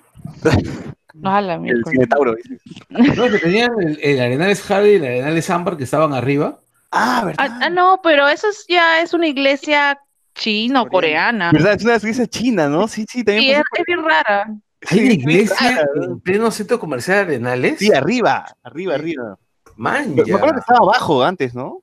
Ah, 1.24 1.40
la 1.40 1.54
El. 1.54 1.82
Cinetauro. 1.88 2.34
dice. 2.34 2.58
No, 2.90 3.30
que 3.30 3.38
tenían 3.38 3.70
el, 3.80 3.98
el 4.02 4.20
Arenales 4.20 4.60
Hardy 4.62 4.90
y 4.90 4.94
el 4.96 5.04
Arenales 5.06 5.48
Ámbar 5.48 5.78
que 5.78 5.84
estaban 5.84 6.12
arriba. 6.12 6.58
Ah, 6.90 7.22
¿verdad? 7.24 7.46
Ah, 7.50 7.60
ah, 7.62 7.70
no, 7.70 8.00
pero 8.02 8.28
eso 8.28 8.48
es- 8.50 8.66
ya 8.68 9.00
es 9.00 9.14
una 9.14 9.26
iglesia 9.26 9.98
china 10.36 10.82
o 10.82 10.88
coreana. 10.88 11.50
¿Verdad? 11.52 11.74
Es 11.74 11.84
una 11.84 11.96
iglesia 11.96 12.26
china, 12.26 12.68
¿no? 12.68 12.86
Sí, 12.88 13.04
sí, 13.08 13.24
también. 13.24 13.44
Y 13.44 13.50
es, 13.52 13.58
pasé 13.70 13.80
es 13.80 13.84
bien 13.86 14.04
rara. 14.04 14.44
por- 14.46 14.92
Hay 14.92 14.98
una 15.00 15.08
Sí, 15.10 15.14
iglesia 15.18 15.86
en 16.04 16.20
pleno 16.20 16.50
centro 16.50 16.78
comercial 16.78 17.18
Arenales. 17.20 17.78
Sí, 17.78 17.92
arriba, 17.92 18.44
arriba, 18.62 18.94
arriba. 18.94 19.36
Man, 19.76 20.14
Me 20.14 20.22
acuerdo 20.22 20.52
que 20.54 20.60
estaba 20.60 20.78
abajo 20.80 21.22
antes, 21.24 21.54
¿no? 21.54 21.82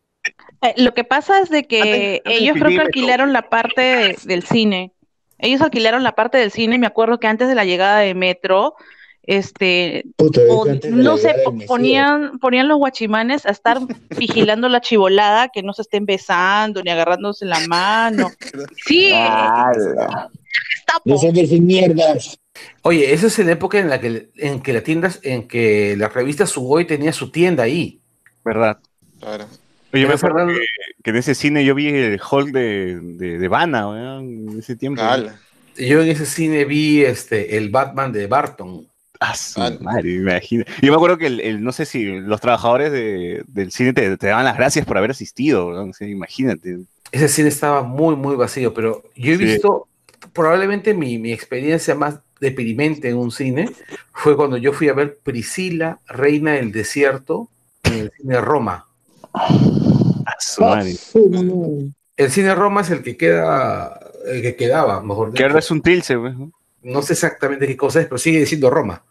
Eh, 0.61 0.73
lo 0.77 0.93
que 0.93 1.03
pasa 1.03 1.39
es 1.41 1.49
de 1.49 1.65
que 1.67 1.81
Antes- 1.81 2.21
antes 2.25 2.41
ellos 2.41 2.53
de 2.55 2.59
creo 2.61 2.71
que 2.71 2.81
alquilaron 2.85 3.33
la 3.33 3.49
parte 3.49 3.81
de- 3.81 4.17
del 4.23 4.43
cine. 4.43 4.93
Ellos 5.37 5.61
alquilaron 5.61 6.03
la 6.03 6.13
parte 6.15 6.37
del 6.37 6.51
cine 6.51 6.75
y 6.75 6.79
me 6.79 6.87
acuerdo 6.87 7.19
que 7.19 7.27
antes 7.27 7.47
de 7.49 7.55
la 7.55 7.65
llegada 7.65 7.99
de 7.99 8.13
Metro, 8.15 8.75
este, 9.23 10.03
Puta, 10.17 10.41
o- 10.49 10.65
no 10.89 11.17
sé, 11.17 11.33
ponían, 11.67 12.39
ponían 12.39 12.67
los 12.67 12.77
guachimanes 12.77 13.45
a 13.45 13.51
estar 13.51 13.79
vigilando 14.17 14.69
la 14.69 14.81
chivolada, 14.81 15.49
que 15.49 15.63
no 15.63 15.73
se 15.73 15.83
estén 15.83 16.05
besando 16.05 16.83
ni 16.83 16.91
agarrándose 16.91 17.45
la 17.45 17.59
mano. 17.67 18.29
Sí. 18.85 19.11
No 21.05 21.17
sean 21.17 21.33
de 21.33 21.59
mierdas. 21.59 22.39
Oye, 22.83 23.13
esa 23.13 23.27
es 23.27 23.39
la 23.39 23.51
época 23.53 23.79
en 23.79 23.89
la 23.89 23.99
que, 23.99 24.29
en 24.37 24.61
que 24.61 24.73
la 24.73 24.81
tienda, 24.81 25.11
en 25.23 25.47
que 25.47 25.95
la 25.97 26.09
revista 26.09 26.45
Sugoi 26.45 26.85
tenía 26.85 27.11
su 27.11 27.31
tienda 27.31 27.63
ahí. 27.63 27.99
¿Verdad? 28.45 28.77
Claro. 29.19 29.45
Oye, 29.93 30.05
me 30.07 30.13
acuerdo 30.13 30.47
que, 30.47 30.65
que 31.03 31.09
en 31.11 31.15
ese 31.15 31.33
cine 31.35 31.63
yo 31.63 31.75
vi 31.75 31.87
el 31.87 32.19
hall 32.19 32.51
de, 32.51 32.99
de, 32.99 33.37
de 33.39 33.47
Vanna, 33.47 33.89
weón, 33.89 34.49
en 34.49 34.59
ese 34.59 34.75
tiempo. 34.75 35.01
Yo 35.77 36.01
en 36.03 36.09
ese 36.09 36.25
cine 36.25 36.65
vi 36.65 37.03
este 37.03 37.57
el 37.57 37.69
Batman 37.69 38.11
de 38.11 38.27
Barton. 38.27 38.87
Ah, 39.25 39.35
su 39.35 39.61
Ah, 39.61 39.71
madre, 39.79 40.15
imagina. 40.15 40.65
Yo 40.81 40.89
me 40.91 40.95
acuerdo 40.95 41.17
que 41.17 41.27
el, 41.27 41.39
el- 41.39 41.63
no 41.63 41.71
sé 41.71 41.85
si 41.85 42.03
los 42.03 42.41
trabajadores 42.41 42.91
de- 42.91 43.43
del 43.47 43.71
cine 43.71 43.93
te, 43.93 44.17
te 44.17 44.27
daban 44.27 44.43
las 44.43 44.57
gracias 44.57 44.85
por 44.85 44.97
haber 44.97 45.11
asistido, 45.11 45.67
weón, 45.67 45.91
o 45.91 45.93
sea, 45.93 46.07
imagínate. 46.09 46.79
Ese 47.11 47.27
cine 47.29 47.47
estaba 47.49 47.83
muy, 47.83 48.15
muy 48.17 48.35
vacío, 48.35 48.73
pero 48.73 49.03
yo 49.15 49.33
he 49.33 49.37
Sí. 49.37 49.45
visto, 49.45 49.87
probablemente 50.33 50.93
mi, 50.93 51.19
mi 51.19 51.31
experiencia 51.31 51.95
más 51.95 52.19
deprimente 52.41 53.07
en 53.09 53.15
un 53.17 53.31
cine 53.31 53.69
fue 54.13 54.35
cuando 54.35 54.57
yo 54.57 54.73
fui 54.73 54.89
a 54.89 54.93
ver 54.93 55.17
Priscila, 55.23 55.99
Reina 56.07 56.53
del 56.53 56.71
Desierto, 56.73 57.47
en 57.83 57.93
el 57.93 58.11
cine 58.17 58.41
Roma. 58.41 58.87
Ah. 59.33 60.83
El 62.17 62.29
cine 62.31 62.55
Roma 62.55 62.81
es 62.81 62.89
el 62.91 63.03
que 63.03 63.15
queda, 63.17 63.99
el 64.27 64.41
que 64.41 64.55
quedaba, 64.55 65.01
mejor 65.01 65.27
Que 65.29 65.33
dicho. 65.33 65.45
ahora 65.45 65.59
es 65.59 65.71
un 65.71 65.81
trilce, 65.81 66.17
weón. 66.17 66.53
No 66.81 67.01
sé 67.01 67.13
exactamente 67.13 67.65
qué 67.65 67.77
cosa 67.77 68.01
es, 68.01 68.07
pero 68.07 68.17
sigue 68.17 68.39
diciendo 68.41 68.69
Roma. 68.69 69.03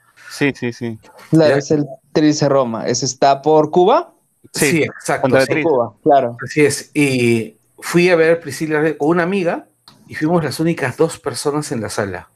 Sí, 0.42 0.52
sí, 0.58 0.72
sí. 0.72 0.98
Claro, 1.30 1.50
Ya. 1.52 1.58
es 1.58 1.70
el 1.70 1.86
Trilce 2.12 2.48
Roma. 2.48 2.86
¿Ese 2.86 3.06
está 3.06 3.40
por 3.42 3.70
Cuba? 3.70 4.12
Sí, 4.52 4.66
Sí, 4.70 4.82
exacto. 4.82 5.22
contra 5.22 5.46
sí. 5.46 5.62
Cuba, 5.62 5.92
claro. 6.02 6.36
Así 6.44 6.62
es. 6.64 6.90
Y 6.94 7.56
fui 7.78 8.08
a 8.10 8.16
ver 8.16 8.40
Priscila 8.40 8.96
con 8.98 9.08
una 9.10 9.22
amiga 9.22 9.66
y 10.08 10.14
fuimos 10.14 10.42
las 10.44 10.58
únicas 10.60 10.96
dos 10.96 11.18
personas 11.18 11.70
en 11.72 11.80
la 11.80 11.88
sala. 11.88 12.28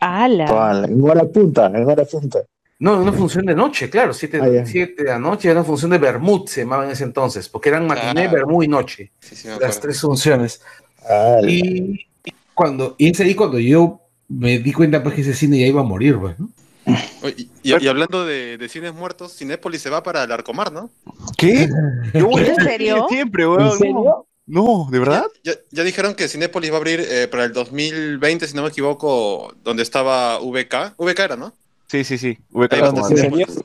ala. 0.00 0.50
Vale, 0.52 0.88
En 0.92 1.02
hora 1.02 1.24
punta, 1.24 1.66
en 1.66 1.84
hora 1.88 2.04
punta. 2.04 2.40
No, 2.78 3.00
una 3.00 3.12
función 3.12 3.46
de 3.46 3.54
noche, 3.54 3.88
claro, 3.88 4.12
siete, 4.12 4.38
Ah, 4.42 4.48
ya. 4.48 4.66
siete 4.66 5.02
de 5.04 5.08
la 5.08 5.18
noche, 5.18 5.48
era 5.48 5.60
una 5.60 5.66
función 5.66 5.90
de 5.92 5.96
Bermud, 5.98 6.46
se 6.46 6.60
llamaba 6.60 6.84
en 6.84 6.90
ese 6.90 7.04
entonces, 7.04 7.48
porque 7.48 7.70
eran 7.70 7.86
matiné, 7.86 8.26
Ah. 8.26 8.30
Bermud 8.30 8.62
y 8.64 8.68
noche, 8.68 9.12
Sí, 9.20 9.34
sí, 9.34 9.48
las 9.58 9.80
tres 9.80 9.98
funciones. 9.98 10.60
Ala. 11.08 11.50
Y 11.50 12.06
cuando, 12.52 12.94
y 12.98 13.10
es 13.10 13.20
ahí 13.20 13.34
cuando 13.34 13.58
yo 13.58 14.00
me 14.28 14.58
di 14.58 14.74
cuenta 14.74 15.02
pues 15.02 15.14
que 15.14 15.20
ese 15.22 15.32
cine 15.32 15.58
ya 15.58 15.66
iba 15.66 15.80
a 15.80 15.84
morir, 15.84 16.18
pues, 16.18 16.38
¿no? 16.38 16.50
Y, 16.86 17.42
y- 17.64 17.76
y 17.84 17.88
hablando 17.88 18.24
de, 18.24 18.56
de 18.58 18.68
cines 18.68 18.94
muertos, 18.94 19.36
Cinépolis 19.36 19.82
se 19.82 19.90
va 19.90 20.02
para 20.02 20.22
el 20.24 20.32
Arcomar, 20.32 20.72
¿no? 20.72 20.90
¿Qué? 21.36 21.68
Yo 22.14 22.26
voy 22.28 22.42
a 22.44 22.46
¿En 22.48 22.56
serio? 22.56 23.06
Siempre, 23.08 23.46
weón. 23.46 23.62
¿En 23.72 23.78
serio? 23.78 24.26
No, 24.46 24.86
¿de 24.92 24.98
verdad? 25.00 25.24
Ya, 25.42 25.54
ya 25.72 25.82
dijeron 25.82 26.14
que 26.14 26.28
Cinépolis 26.28 26.70
va 26.70 26.74
a 26.74 26.78
abrir 26.78 27.00
eh, 27.00 27.26
para 27.28 27.44
el 27.44 27.52
2020, 27.52 28.46
si 28.46 28.54
no 28.54 28.62
me 28.62 28.68
equivoco, 28.68 29.52
donde 29.64 29.82
estaba 29.82 30.38
VK. 30.38 30.94
VK 30.98 31.18
era, 31.18 31.36
¿no? 31.36 31.52
Sí, 31.88 32.04
sí, 32.04 32.16
sí. 32.16 32.38
VK 32.50 32.72
Ahí 32.74 32.80
va 32.80 32.86
a 32.88 32.90
como- 32.90 33.02
estar 33.08 33.18
Cinépolis. 33.18 33.64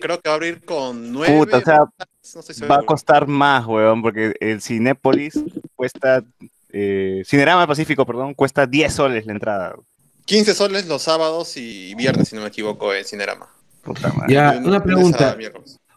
Creo 0.00 0.20
que 0.20 0.28
va 0.28 0.32
a 0.32 0.36
abrir 0.36 0.64
con 0.64 1.12
nueve. 1.12 1.36
Puta, 1.36 1.58
o 1.58 1.60
sea, 1.60 1.78
no 2.34 2.40
estoy 2.40 2.66
Va 2.68 2.76
a 2.76 2.82
costar 2.82 3.26
más, 3.26 3.66
weón, 3.66 4.00
porque 4.00 4.32
el 4.40 4.62
Cinépolis 4.62 5.34
cuesta. 5.76 6.22
Eh, 6.74 7.22
Cinerama 7.26 7.66
Pacífico, 7.66 8.06
perdón, 8.06 8.32
cuesta 8.32 8.64
10 8.66 8.90
soles 8.94 9.26
la 9.26 9.32
entrada. 9.32 9.74
15 10.32 10.54
soles 10.54 10.86
los 10.86 11.02
sábados 11.02 11.58
y 11.58 11.94
viernes, 11.94 12.28
si 12.30 12.34
no 12.36 12.40
me 12.40 12.48
equivoco, 12.48 12.94
en 12.94 13.04
Cinerama. 13.04 13.50
Puta 13.82 14.10
madre. 14.14 14.32
Ya, 14.32 14.58
una 14.64 14.82
pregunta, 14.82 15.36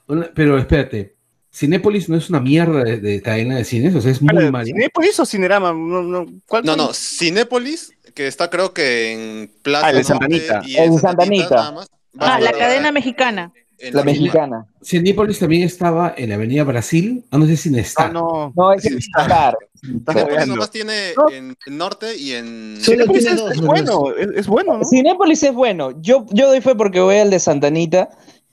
una- 0.08 0.30
pero 0.36 0.58
espérate, 0.58 1.16
Cinépolis 1.54 2.10
no 2.10 2.18
es 2.18 2.30
una 2.30 2.42
mierda 2.42 2.84
de, 2.84 2.98
de 2.98 3.22
cadena 3.22 3.56
de 3.56 3.64
cines, 3.64 3.96
o 3.96 4.02
sea, 4.02 4.12
es 4.12 4.22
muy 4.22 4.34
Vale, 4.36 4.52
mala. 4.52 4.66
¿Cinépolis 4.66 5.18
o 5.22 5.26
Cinerama? 5.26 5.72
No, 5.72 6.02
no, 6.04 6.26
¿cuál 6.48 6.66
No, 6.66 6.76
no, 6.76 6.94
Cinépolis, 6.94 7.94
que 8.14 8.28
está 8.28 8.50
creo 8.50 8.74
que 8.74 9.14
en 9.14 9.52
Plaza 9.62 9.88
Ah, 9.88 9.90
el 9.92 9.96
de 9.98 10.02
Norte 10.04 10.10
Santa 10.10 10.26
Anita. 10.26 10.62
y 10.66 10.76
en 10.76 10.84
En 10.84 10.94
Santa 11.00 11.08
Santa 11.10 11.24
Anita 11.24 11.44
Anita. 11.46 11.56
nada 11.56 11.72
más. 11.72 11.88
Va 12.22 12.28
a 12.28 12.36
Ah, 12.36 12.40
la 12.42 12.52
cadena 12.52 12.92
mexicana. 12.92 13.54
En 13.80 13.94
La 13.94 14.02
Lima. 14.02 14.12
mexicana. 14.12 14.66
Cinépolis 14.84 15.40
también 15.40 15.64
estaba 15.64 16.14
en 16.18 16.30
la 16.30 16.36
avenida 16.36 16.64
Brasil, 16.64 17.24
ah, 17.32 17.38
no 17.38 17.46
sé 17.46 17.58
si 17.58 17.70
en 17.70 17.76
No, 17.76 17.82
está. 17.82 18.10
no. 18.10 18.54
No, 18.56 18.74
es 18.74 18.86
Está- 18.86 19.22
Star. 19.24 19.58
Cinépolis 19.82 20.48
nomás 20.48 20.72
tiene 20.72 20.94
No. 21.18 21.30
en 21.30 21.56
el 21.66 21.78
norte 21.78 22.16
y 22.18 22.32
en... 22.34 22.78
Cinépolis 22.82 23.26
es, 23.26 23.34
es 23.52 23.62
¿no? 23.62 23.68
bueno, 23.68 24.12
es, 24.18 24.28
es 24.36 24.48
bueno, 24.48 24.78
¿no? 24.78 24.86
Cinépolis 24.86 25.44
es 25.44 25.54
bueno. 25.54 25.92
Yo, 26.02 26.26
yo 26.32 26.48
doy 26.48 26.62
fe 26.62 26.76
porque 26.76 27.00
voy 27.02 27.18
al 27.18 27.30
de 27.30 27.40
Santanita 27.40 28.10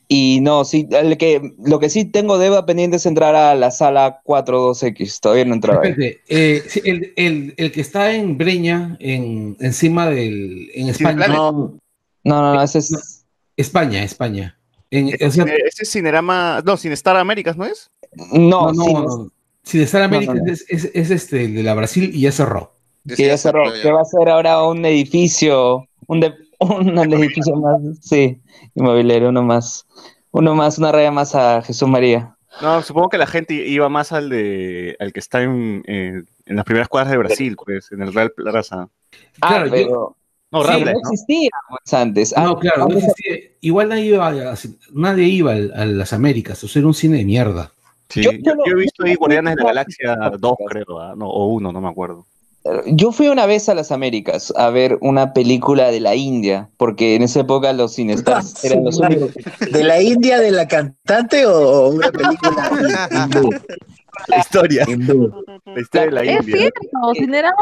y 0.08 0.40
no, 0.42 0.64
sí, 0.66 0.86
el 0.90 1.16
que, 1.16 1.54
lo 1.64 1.78
que 1.78 1.88
sí 1.88 2.04
tengo 2.04 2.36
deuda 2.36 2.66
pendiente 2.66 2.96
es 2.98 3.06
entrar 3.06 3.34
a 3.34 3.54
la 3.54 3.70
sala 3.70 4.20
42X. 4.26 5.20
Todavía 5.20 5.46
no. 5.46 5.54
Espérate, 5.54 6.20
eh, 6.28 6.62
el, 6.84 7.12
el- 7.16 7.54
el 7.56 7.72
que 7.72 7.80
está 7.80 8.12
en 8.12 8.36
Breña, 8.36 8.96
en, 9.00 9.56
encima 9.60 10.10
del. 10.10 10.68
En 10.74 10.88
España. 10.90 11.28
No, 11.28 11.78
no, 12.24 12.54
no, 12.54 12.62
ese 12.62 12.80
es. 12.80 13.24
España, 13.56 14.02
España. 14.02 14.58
En, 14.92 15.06
o 15.08 15.30
sea, 15.30 15.30
Cine- 15.44 15.56
Ese 15.66 15.82
es 15.84 15.90
Cinerama. 15.90 16.62
No, 16.64 16.76
Cinestar 16.76 17.16
Américas, 17.16 17.56
¿no 17.56 17.64
es? 17.64 17.90
No, 18.16 18.70
no, 18.70 18.72
no, 18.72 18.84
sí, 18.84 18.92
no. 18.94 19.30
Cinestar 19.64 20.02
América 20.02 20.34
no, 20.34 20.44
no. 20.44 20.52
Es, 20.52 20.64
es- 20.68 20.90
es 20.94 21.10
este, 21.10 21.44
el 21.46 21.54
de 21.54 21.62
la 21.62 21.74
Brasil 21.74 22.10
y 22.14 22.20
ya 22.20 22.32
cerró. 22.32 22.72
que 23.08 23.26
ya 23.26 23.36
cerró, 23.38 23.64
que 23.72 23.90
va 23.90 24.02
a 24.02 24.04
ser 24.04 24.28
ahora 24.28 24.62
un 24.64 24.84
edificio, 24.84 25.86
un, 26.06 26.20
de- 26.20 26.34
un 26.60 26.96
edificio 27.14 27.56
más, 27.56 27.80
sí, 28.00 28.38
inmobiliario, 28.74 29.30
uno 29.30 29.42
más, 29.42 29.86
uno 30.30 30.54
más, 30.54 30.78
una 30.78 30.92
raya 30.92 31.10
más 31.10 31.34
a 31.34 31.62
Jesús 31.62 31.88
María. 31.88 32.36
No, 32.60 32.82
supongo 32.82 33.08
que 33.08 33.16
la 33.18 33.26
gente 33.26 33.54
iba 33.54 33.88
más 33.88 34.12
al 34.12 34.28
de 34.28 34.94
al 35.00 35.12
que 35.14 35.20
está 35.20 35.42
en, 35.42 35.82
eh, 35.86 36.22
en 36.44 36.56
las 36.56 36.64
primeras 36.66 36.88
cuadras 36.88 37.10
de 37.10 37.16
Brasil, 37.16 37.56
pues, 37.64 37.90
en 37.92 38.02
el 38.02 38.12
Real 38.12 38.30
Plaza. 38.32 38.88
Ah, 39.40 39.48
Claro, 39.48 39.66
yo- 39.66 39.72
pero 39.72 40.16
No, 40.52 40.64
Sí, 40.64 40.84
no 40.84 40.92
¿no? 40.92 40.98
existía 40.98 41.50
antes. 41.92 42.34
No, 42.36 42.50
Ah, 42.50 42.58
claro, 42.60 42.88
no 42.88 42.96
existía. 42.98 43.36
Igual 43.62 43.88
nadie 43.88 44.04
iba, 44.04 44.28
a, 44.28 44.54
nadie 44.92 45.24
iba 45.24 45.52
a, 45.52 45.82
a 45.82 45.86
las 45.86 46.12
Américas, 46.12 46.62
o 46.62 46.68
sea, 46.68 46.80
era 46.80 46.86
un 46.88 46.94
cine 46.94 47.18
de 47.18 47.24
mierda. 47.24 47.72
Sí, 48.08 48.22
yo, 48.22 48.30
yo 48.32 48.72
he 48.72 48.74
visto 48.74 49.04
ahí 49.04 49.14
Guardianes 49.14 49.56
de 49.56 49.62
la 49.62 49.68
Galaxia 49.68 50.16
2, 50.38 50.54
creo, 50.68 51.00
¿ah? 51.00 51.14
no, 51.16 51.30
o 51.30 51.46
1, 51.46 51.72
no 51.72 51.80
me 51.80 51.88
acuerdo. 51.88 52.26
Yo 52.86 53.10
fui 53.10 53.26
una 53.28 53.46
vez 53.46 53.68
a 53.68 53.74
las 53.74 53.90
Américas 53.90 54.52
a 54.56 54.70
ver 54.70 54.98
una 55.00 55.32
película 55.32 55.90
de 55.90 55.98
la 55.98 56.14
India, 56.14 56.68
porque 56.76 57.16
en 57.16 57.22
esa 57.22 57.40
época 57.40 57.72
los 57.72 57.94
cinestars 57.96 58.62
eran 58.64 58.84
los 58.84 58.98
únicos. 58.98 59.32
¿De 59.72 59.82
la 59.82 60.00
India 60.02 60.38
de 60.38 60.50
la 60.52 60.68
cantante 60.68 61.44
o 61.46 61.88
una 61.88 62.12
película 62.12 63.08
hindú? 63.10 63.50
La 64.28 64.38
historia. 64.38 64.84
Hindú. 64.88 65.32
La 65.64 65.80
historia 65.80 66.06
de 66.06 66.12
la 66.12 66.22
Es 66.22 66.40
India. 66.40 66.56
cierto, 66.56 66.80
Cinerama, 67.14 67.56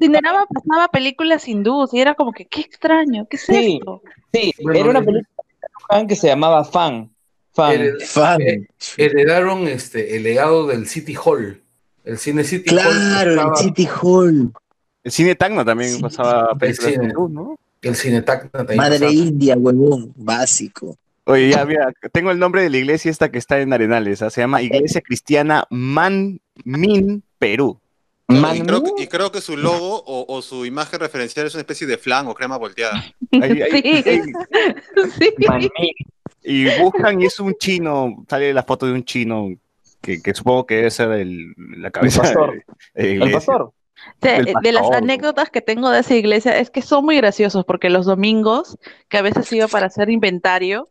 Cinerama 0.00 0.46
pasaba 0.46 0.88
películas 0.88 1.46
hindús 1.48 1.92
y 1.92 2.00
era 2.00 2.14
como 2.14 2.32
que, 2.32 2.46
qué 2.46 2.60
extraño, 2.60 3.26
¿qué 3.28 3.36
es 3.36 3.42
Sí, 3.42 3.78
esto? 3.78 4.02
sí, 4.32 4.52
era 4.74 4.88
una 4.90 4.98
el- 5.00 5.04
película 5.04 6.06
que 6.08 6.16
se 6.16 6.28
llamaba 6.28 6.64
Fan. 6.64 7.10
Fan. 7.52 7.72
Hered- 7.72 8.38
eh, 8.40 8.66
heredaron 8.96 9.66
este, 9.66 10.16
el 10.16 10.22
legado 10.22 10.66
del 10.68 10.86
City 10.86 11.16
Hall. 11.16 11.60
El 12.04 12.18
cine 12.18 12.44
City 12.44 12.70
Hall. 12.70 12.78
Claro, 12.80 13.32
el 13.50 13.56
City 13.56 13.88
Hall. 14.00 14.52
El 15.02 15.12
cine 15.12 15.34
Tacna 15.34 15.64
también 15.64 16.00
pasaba 16.00 16.54
películas 16.54 17.12
luz, 17.12 17.30
¿no? 17.30 17.56
El 17.82 17.94
cine 17.96 18.22
Tacna 18.22 18.50
también 18.50 18.76
Madre 18.76 18.98
pasaba. 19.00 19.12
India, 19.12 19.56
huevón, 19.56 20.12
básico. 20.16 20.96
Oye, 21.28 21.50
ya, 21.50 21.64
mira, 21.64 21.92
tengo 22.12 22.30
el 22.30 22.38
nombre 22.38 22.62
de 22.62 22.70
la 22.70 22.78
iglesia 22.78 23.10
esta 23.10 23.30
que 23.30 23.38
está 23.38 23.60
en 23.60 23.72
Arenales, 23.72 24.22
¿ah? 24.22 24.30
se 24.30 24.40
llama 24.40 24.62
Iglesia 24.62 25.00
Cristiana 25.02 25.66
Manmin, 25.70 27.22
Perú. 27.38 27.78
No, 28.28 28.54
y, 28.54 28.60
creo, 28.60 28.82
que- 28.82 29.02
y 29.02 29.06
creo 29.06 29.32
que 29.32 29.40
su 29.40 29.56
logo 29.56 30.02
o, 30.04 30.26
o 30.28 30.42
su 30.42 30.66
imagen 30.66 31.00
referencial 31.00 31.46
es 31.46 31.54
una 31.54 31.62
especie 31.62 31.86
de 31.86 31.96
flan 31.96 32.26
o 32.26 32.34
crema 32.34 32.58
volteada. 32.58 33.02
Ahí- 33.32 33.62
ahí- 33.62 34.22
Sí. 35.18 35.92
Y 36.44 36.78
buscan 36.80 37.20
y 37.20 37.26
es 37.26 37.40
un 37.40 37.54
chino, 37.58 38.24
sale 38.28 38.52
la 38.54 38.62
foto 38.62 38.86
de 38.86 38.92
un 38.92 39.04
chino 39.04 39.48
que, 40.00 40.22
que 40.22 40.34
supongo 40.34 40.66
que 40.66 40.76
debe 40.76 40.90
ser 40.90 41.10
el, 41.12 41.54
la 41.76 41.90
cabeza 41.90 42.22
pastor. 42.22 42.62
de, 42.94 43.02
de 43.08 43.14
la 43.16 43.24
El 43.26 43.32
pastor. 43.32 43.62
O 43.62 43.74
sea, 44.22 44.36
Del 44.38 44.48
eh, 44.48 44.54
de 44.62 44.72
las 44.72 44.82
pastor. 44.82 45.02
anécdotas 45.02 45.50
que 45.50 45.60
tengo 45.60 45.90
de 45.90 46.00
esa 46.00 46.14
iglesia 46.14 46.58
es 46.58 46.70
que 46.70 46.82
son 46.82 47.04
muy 47.04 47.16
graciosos 47.16 47.64
porque 47.64 47.90
los 47.90 48.06
domingos, 48.06 48.78
que 49.08 49.18
a 49.18 49.22
veces 49.22 49.52
iba 49.52 49.66
para 49.68 49.86
hacer 49.86 50.08
inventario, 50.10 50.88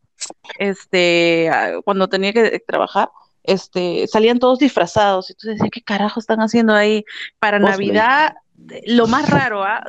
este, 0.59 1.49
ah, 1.49 1.79
cuando 1.83 2.07
tenía 2.07 2.33
que 2.33 2.59
trabajar, 2.65 3.09
este, 3.43 4.07
salían 4.07 4.39
todos 4.39 4.59
disfrazados. 4.59 5.29
Entonces 5.29 5.55
decía, 5.57 5.69
¿qué 5.71 5.81
carajo 5.81 6.19
están 6.19 6.39
haciendo 6.39 6.73
ahí? 6.73 7.05
Para 7.39 7.59
Cosplay. 7.59 7.87
Navidad, 7.87 8.35
lo 8.87 9.07
más 9.07 9.29
raro, 9.29 9.63
¿ah? 9.63 9.83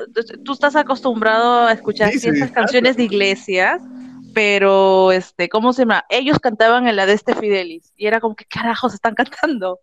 Tú 0.44 0.52
estás 0.52 0.76
acostumbrado 0.76 1.66
a 1.66 1.72
escuchar 1.72 2.12
Sí, 2.12 2.20
ciertas 2.20 2.52
canciones 2.52 2.96
de 2.96 3.04
iglesias, 3.04 3.82
pero, 4.34 5.10
este, 5.10 5.48
¿cómo 5.48 5.72
se 5.72 5.82
llama? 5.82 6.04
Ellos 6.08 6.38
cantaban 6.38 6.86
en 6.86 6.94
la 6.94 7.06
de 7.06 7.14
este 7.14 7.34
Fidelis 7.34 7.92
y 7.96 8.06
era 8.06 8.20
como, 8.20 8.36
¿qué 8.36 8.44
carajos 8.44 8.94
están 8.94 9.14
cantando? 9.14 9.80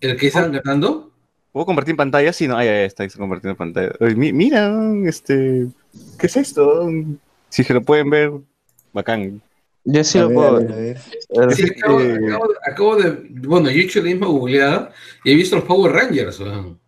¿El 0.00 0.16
que 0.16 0.28
estaban 0.28 0.52
cantando? 0.52 1.10
¿Puedo 1.52 1.66
compartir 1.66 1.96
pantalla? 1.96 2.32
Sí, 2.32 2.46
no, 2.46 2.56
ahí 2.56 2.68
está, 2.68 3.04
está 3.04 3.18
compartiendo 3.18 3.56
pantalla. 3.56 3.90
Oye, 4.00 4.14
mi- 4.14 4.32
mira, 4.32 4.72
este, 5.04 5.66
¿qué 6.18 6.26
es 6.26 6.36
esto? 6.36 6.88
Si 7.48 7.64
se 7.64 7.74
lo 7.74 7.82
pueden 7.82 8.08
ver, 8.08 8.30
bacán. 8.92 9.42
Yo 9.84 10.04
sí 10.04 10.18
A 10.18 10.22
lo 10.22 10.28
ver, 10.28 10.36
puedo 10.36 10.56
a 10.56 10.60
ver. 10.60 10.96
a 10.96 11.50
Sí, 11.54 11.62
acabo, 11.78 12.00
eh, 12.00 12.18
acabo- 12.28 12.54
acabo 12.70 12.96
de. 12.96 13.10
Bueno, 13.30 13.70
yo 13.70 13.80
he 13.80 13.84
hecho 13.84 14.00
la 14.00 14.06
misma 14.06 14.26
googleada 14.26 14.90
y 15.24 15.32
he 15.32 15.34
visto 15.34 15.56
los 15.56 15.64
Power 15.64 15.92
Rangers. 15.92 16.38
weón. 16.40 16.78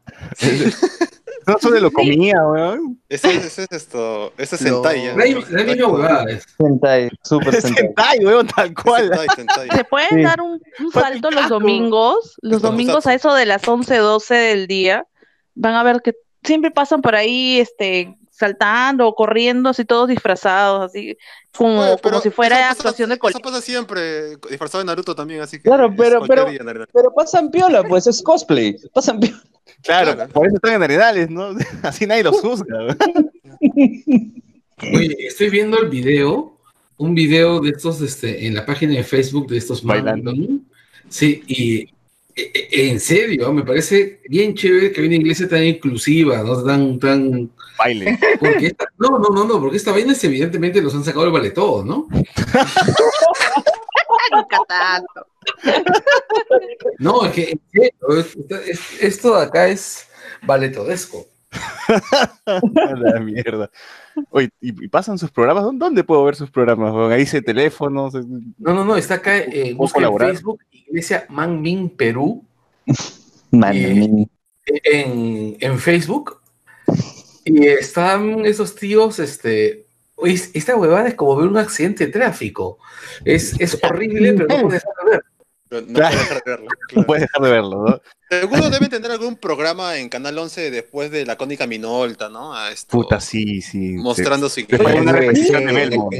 no 1.46 1.70
de 1.70 1.80
lo 1.80 1.90
comía, 1.90 2.34
weón. 2.46 3.00
Ese, 3.08 3.34
ese 3.36 3.62
es 3.64 3.72
esto, 3.72 4.32
ese 4.38 4.56
es 4.56 4.60
Sentai. 4.60 5.04
ya. 5.04 5.16
La, 5.16 5.24
la 5.24 5.64
misma 5.64 5.88
huevada 5.88 6.24
es. 6.30 6.44
Sentai, 6.56 7.10
super 7.22 7.54
Sentai. 7.60 7.84
Sentai, 7.84 8.18
weón, 8.24 8.46
tal 8.46 8.74
cual. 8.74 9.08
Sentai, 9.08 9.26
Sentai. 9.34 9.68
Se 9.74 9.84
pueden 9.84 10.08
Sí. 10.10 10.22
dar 10.22 10.40
un, 10.40 10.60
un 10.80 10.92
salto 10.92 11.30
los 11.30 11.48
domingos, 11.48 12.36
los 12.42 12.60
domingos 12.62 13.06
a 13.06 13.14
eso 13.14 13.34
de 13.34 13.46
las 13.46 13.66
11, 13.66 13.96
12 13.96 14.34
del 14.34 14.66
día, 14.66 15.06
van 15.54 15.74
a 15.74 15.82
ver 15.82 16.02
que 16.02 16.14
siempre 16.44 16.70
pasan 16.70 17.02
por 17.02 17.14
ahí, 17.14 17.58
este, 17.60 18.16
saltando 18.40 19.06
o 19.06 19.14
corriendo, 19.14 19.68
así 19.70 19.84
todos 19.84 20.08
disfrazados, 20.08 20.86
así 20.86 21.16
como, 21.56 21.96
como 21.98 22.20
si 22.20 22.30
fuera 22.30 22.56
eso 22.56 22.62
pasa- 22.68 22.72
actuación 22.72 23.08
de 23.10 23.14
Eso 23.14 23.20
colegio. 23.20 23.40
pasa 23.42 23.60
siempre, 23.60 24.36
disfrazado 24.48 24.78
de 24.82 24.86
Naruto 24.86 25.14
también, 25.14 25.42
así 25.42 25.58
que. 25.58 25.64
Claro, 25.64 25.94
pero- 25.96 26.22
pero- 26.26 26.46
día. 26.46 26.60
Pero 26.92 27.12
pasan 27.14 27.50
piola, 27.52 27.84
pues 27.84 28.06
es 28.08 28.20
cosplay. 28.22 28.76
Pasan 28.92 29.20
piola. 29.20 29.40
Claro, 29.82 30.14
Claro. 30.14 30.32
por 30.32 30.46
eso 30.46 30.56
están 30.56 30.74
en 30.74 30.82
Arenales, 30.82 31.30
¿no? 31.30 31.50
Así 31.82 32.06
nadie 32.06 32.24
los 32.24 32.40
juzga. 32.40 32.96
Oye, 34.92 35.16
estoy 35.26 35.50
viendo 35.50 35.78
el 35.78 35.88
video, 35.88 36.56
un 36.96 37.14
video 37.14 37.60
de 37.60 37.70
estos 37.70 38.00
este, 38.00 38.46
en 38.46 38.54
la 38.54 38.64
página 38.66 38.94
de 38.94 39.04
Facebook 39.04 39.48
de 39.48 39.58
estos 39.58 39.84
man- 39.84 40.04
Bailando. 40.04 40.32
Sí, 41.08 41.42
y 41.46 41.92
en 42.52 43.00
serio, 43.00 43.52
me 43.52 43.62
parece 43.64 44.20
bien 44.28 44.54
chévere 44.54 44.92
que 44.92 45.02
una 45.02 45.14
iglesia 45.16 45.48
tan 45.48 45.64
inclusiva, 45.64 46.42
no 46.42 46.62
tan, 46.64 46.98
tan. 46.98 47.50
Baile. 47.78 48.18
Porque 48.38 48.66
esta- 48.68 48.86
no, 48.98 49.18
no, 49.18 49.28
no, 49.30 49.44
no, 49.44 49.60
porque 49.60 49.76
esta 49.76 49.92
vaina 49.92 50.12
es 50.12 50.22
evidentemente 50.24 50.82
los 50.82 50.94
han 50.94 51.04
sacado 51.04 51.24
del 51.24 51.32
vale 51.32 51.50
todo, 51.50 51.84
¿no? 51.84 52.06
Nunca 54.32 54.58
tanto. 54.68 55.26
No, 56.98 57.24
es 57.24 57.32
que 57.32 57.50
en 57.50 57.60
serio, 57.72 58.20
es- 58.20 58.36
es- 58.68 59.02
esto 59.02 59.36
de 59.36 59.42
acá 59.44 59.68
es 59.68 60.06
valetodesco. 60.42 61.26
A 62.46 62.60
la 62.96 63.18
mierda. 63.20 63.70
Oye, 64.30 64.50
¿y, 64.60 64.84
y 64.84 64.88
pasan 64.88 65.18
sus 65.18 65.30
programas? 65.30 65.64
¿Dó- 65.64 65.72
¿Dónde 65.72 66.04
puedo 66.04 66.24
ver 66.24 66.36
sus 66.36 66.50
programas? 66.50 66.92
weón? 66.92 67.12
Ahí 67.12 67.20
dice 67.20 67.42
teléfonos. 67.42 68.14
No, 68.58 68.74
no, 68.74 68.84
no, 68.84 68.96
está 68.96 69.14
acá, 69.14 69.38
eh, 69.38 69.74
busca 69.74 70.00
en? 70.00 70.30
Facebook, 70.30 70.60
Iglesia 70.70 71.26
Manmin 71.28 71.88
Perú, 71.90 72.44
Man, 73.50 73.76
Eh, 73.76 74.26
en, 74.84 75.56
en 75.58 75.78
Facebook, 75.78 76.40
y 77.44 77.66
están 77.66 78.44
esos 78.44 78.74
tíos, 78.74 79.18
este, 79.18 79.86
esta 80.54 80.76
huevada 80.76 81.08
es 81.08 81.14
como 81.14 81.34
ver 81.36 81.48
un 81.48 81.56
accidente 81.56 82.06
de 82.06 82.12
tráfico. 82.12 82.78
Es, 83.24 83.58
es 83.60 83.78
horrible, 83.82 84.34
pero 84.34 84.48
no 84.48 84.62
puedes 84.68 84.84
dejar 84.84 85.24
Pero 85.70 85.86
no 85.86 85.94
Claro. 85.94 86.16
puedo 86.16 86.20
dejar 86.28 86.42
de 86.44 86.50
verlo. 86.50 86.66
No 86.80 86.86
claro. 86.88 87.06
puedes 87.06 87.20
dejar 87.22 87.42
de 87.42 87.50
verlo, 87.50 87.84
¿no? 87.88 88.02
Seguro 88.28 88.70
deben 88.70 88.90
tener 88.90 89.10
algún 89.12 89.36
programa 89.36 89.96
en 89.98 90.08
Canal 90.08 90.36
11 90.38 90.70
después 90.70 91.10
de 91.12 91.24
la 91.24 91.36
cónica 91.36 91.66
Minolta, 91.66 92.28
¿no? 92.28 92.54
A 92.54 92.70
esto, 92.72 92.90
Puta, 92.90 93.20
sí, 93.20 93.62
sí. 93.62 93.92
Mostrando 93.94 94.48
su 94.48 94.60
Después 94.66 94.86
hay 94.94 95.00
una 95.00 95.12
repetición 95.12 95.64
de 95.64 95.70
el- 95.82 95.90
Belmo. 95.90 96.10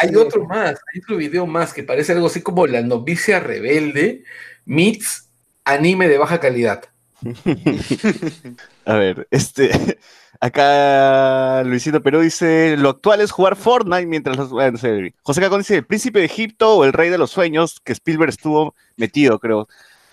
Hay 0.00 0.14
otro 0.16 0.44
más, 0.46 0.70
hay 0.92 1.00
otro 1.02 1.16
video 1.16 1.46
más 1.46 1.72
que 1.72 1.82
parece 1.84 2.12
algo 2.12 2.26
así 2.26 2.40
como 2.42 2.66
La 2.66 2.80
novicia 2.82 3.38
rebelde 3.40 4.24
meets 4.64 5.28
anime 5.64 6.08
de 6.08 6.18
baja 6.18 6.40
calidad. 6.40 6.84
A 8.84 8.94
ver, 8.94 9.26
este. 9.30 9.98
Acá 10.40 11.62
Luisito 11.64 12.02
Perú 12.02 12.20
dice: 12.20 12.76
Lo 12.76 12.90
actual 12.90 13.20
es 13.20 13.30
jugar 13.30 13.56
Fortnite 13.56 14.06
mientras 14.06 14.36
los. 14.36 14.50
bueno, 14.50 14.72
no 14.72 14.78
sé, 14.78 15.14
José 15.22 15.40
Cacón 15.40 15.60
dice: 15.60 15.76
El 15.76 15.84
príncipe 15.86 16.20
de 16.20 16.26
Egipto 16.26 16.76
o 16.76 16.84
el 16.84 16.92
rey 16.92 17.10
de 17.10 17.18
los 17.18 17.30
sueños, 17.30 17.80
que 17.82 17.92
Spielberg 17.92 18.30
estuvo 18.30 18.74
metido, 18.96 19.38
creo. 19.38 19.68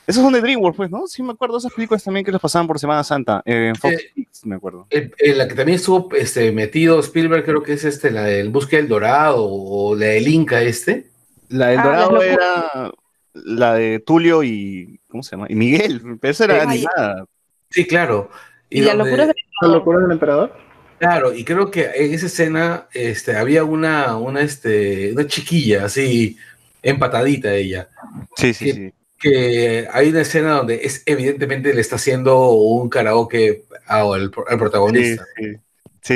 Esos 0.08 0.22
son 0.24 0.34
de 0.34 0.42
DreamWorks, 0.42 0.78
pues, 0.78 0.92
¿no? 0.92 1.08
Sí, 1.08 1.24
me 1.24 1.32
acuerdo 1.32 1.56
de 1.56 1.60
esas 1.60 1.74
películas 1.74 2.04
también 2.04 2.24
que 2.26 2.32
las 2.32 2.40
pasaban 2.42 2.68
por 2.68 2.78
Semana 2.80 3.04
Santa. 3.04 3.42
eh, 3.46 3.70
en 3.70 3.76
Fox 3.76 3.96
Eh, 4.16 4.26
me 4.44 4.56
acuerdo. 4.56 4.86
El- 4.92 5.12
el- 5.18 5.38
la 5.40 5.48
que 5.48 5.56
también 5.56 5.78
estuvo 5.78 6.10
este, 6.16 6.52
metido 6.52 7.00
Spielberg, 7.00 7.44
creo 7.44 7.64
que 7.64 7.74
es 7.74 7.86
este, 7.86 8.12
la 8.12 8.24
del 8.24 8.50
Búsqueda 8.50 8.82
del 8.82 8.90
Dorado 8.90 9.44
o 9.48 9.96
la 9.96 10.06
del 10.08 10.28
Inca 10.28 10.62
este. 10.62 11.08
La 11.50 11.68
del 11.68 11.80
Ah, 11.80 11.84
Dorado 11.84 12.22
era 12.22 12.92
la 13.34 13.74
de 13.76 14.00
Tulio 14.00 14.44
y. 14.44 15.00
¿Cómo 15.08 15.24
se 15.24 15.32
llama? 15.32 15.48
Y 15.50 15.56
Miguel. 15.56 16.02
Pero 16.22 16.32
esa 16.32 16.46
era 16.46 16.64
animada. 16.64 17.26
Sí, 17.72 17.86
claro. 17.88 18.30
Y 18.70 18.82
la 18.82 18.94
donde- 18.96 19.06
locura 19.12 19.28
de 19.28 19.34
¿La 19.62 19.68
locura 19.70 20.00
del 20.00 20.12
emperador? 20.12 20.54
Claro, 20.98 21.34
y 21.34 21.44
creo 21.44 21.70
que 21.72 21.92
en 21.96 22.14
esa 22.14 22.28
escena 22.28 22.88
este, 22.94 23.36
había 23.36 23.64
una, 23.64 24.18
una, 24.18 24.42
este, 24.42 25.12
una 25.12 25.28
chiquilla 25.28 25.86
así, 25.86 26.38
empatadita 26.82 27.54
ella, 27.54 27.90
Sí, 28.38 28.54
sí, 28.54 28.66
que- 28.66 28.74
sí. 28.74 28.94
que 29.20 29.88
hay 29.92 30.10
una 30.10 30.22
escena 30.22 30.52
donde 30.58 30.76
es 30.84 31.04
evidentemente 31.06 31.74
le 31.74 31.82
está 31.82 31.96
haciendo 31.96 32.52
un 32.52 32.90
karaoke 32.90 33.66
al, 33.88 34.32
protagonista, 34.32 35.26
sí. 35.38 35.44
Sí, 35.54 35.58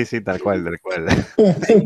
sí, 0.05 0.21
tal 0.21 0.41
cual, 0.41 0.63
tal 0.63 0.79
cual. 0.79 1.05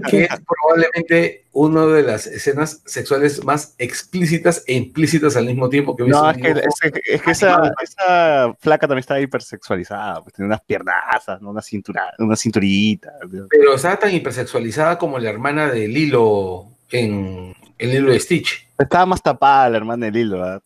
que 0.09 0.23
es 0.23 0.29
probablemente 0.47 1.45
una 1.53 1.85
de 1.85 2.03
las 2.03 2.27
escenas 2.27 2.81
sexuales 2.85 3.43
más 3.45 3.75
explícitas 3.77 4.63
e 4.67 4.73
implícitas 4.75 5.35
al 5.37 5.45
mismo 5.45 5.69
tiempo 5.69 5.95
que 5.95 6.03
No, 6.05 6.29
es 6.29 6.37
que, 6.37 6.49
es 6.49 6.91
que- 6.91 7.13
es 7.15 7.21
que 7.21 7.31
esa, 7.31 7.71
esa 7.81 8.53
flaca 8.59 8.87
también 8.87 8.99
está 8.99 9.19
hipersexualizada, 9.19 10.21
pues 10.21 10.33
tiene 10.33 10.47
unas 10.47 10.61
piernazas, 10.61 11.41
¿no? 11.41 11.51
una 11.51 11.61
cintura, 11.61 12.13
una 12.19 12.35
cinturita. 12.35 13.11
Pero 13.49 13.75
estaba 13.75 13.97
tan 13.97 14.13
hipersexualizada 14.13 14.97
como 14.97 15.19
la 15.19 15.29
hermana 15.29 15.69
de 15.71 15.87
Lilo 15.87 16.65
en, 16.91 17.55
en 17.77 17.89
Lilo 17.89 18.11
de 18.11 18.19
Stitch, 18.19 18.67
Estaba 18.77 19.05
más 19.05 19.21
tapada 19.21 19.69
la 19.69 19.77
hermana 19.77 20.07
de 20.07 20.11
Lilo, 20.11 20.39
¿verdad? 20.39 20.61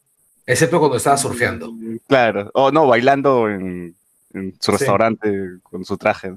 excepto 0.45 0.79
cuando 0.79 0.95
estaba 0.97 1.17
surfeando. 1.17 1.73
Claro. 2.07 2.49
O 2.53 2.71
no, 2.71 2.87
bailando 2.87 3.49
en, 3.49 3.95
en 4.37 4.53
su 4.59 4.71
Sí. 4.71 4.77
restaurante 4.77 5.59
con 5.63 5.83
su 5.85 5.97
traje. 5.97 6.33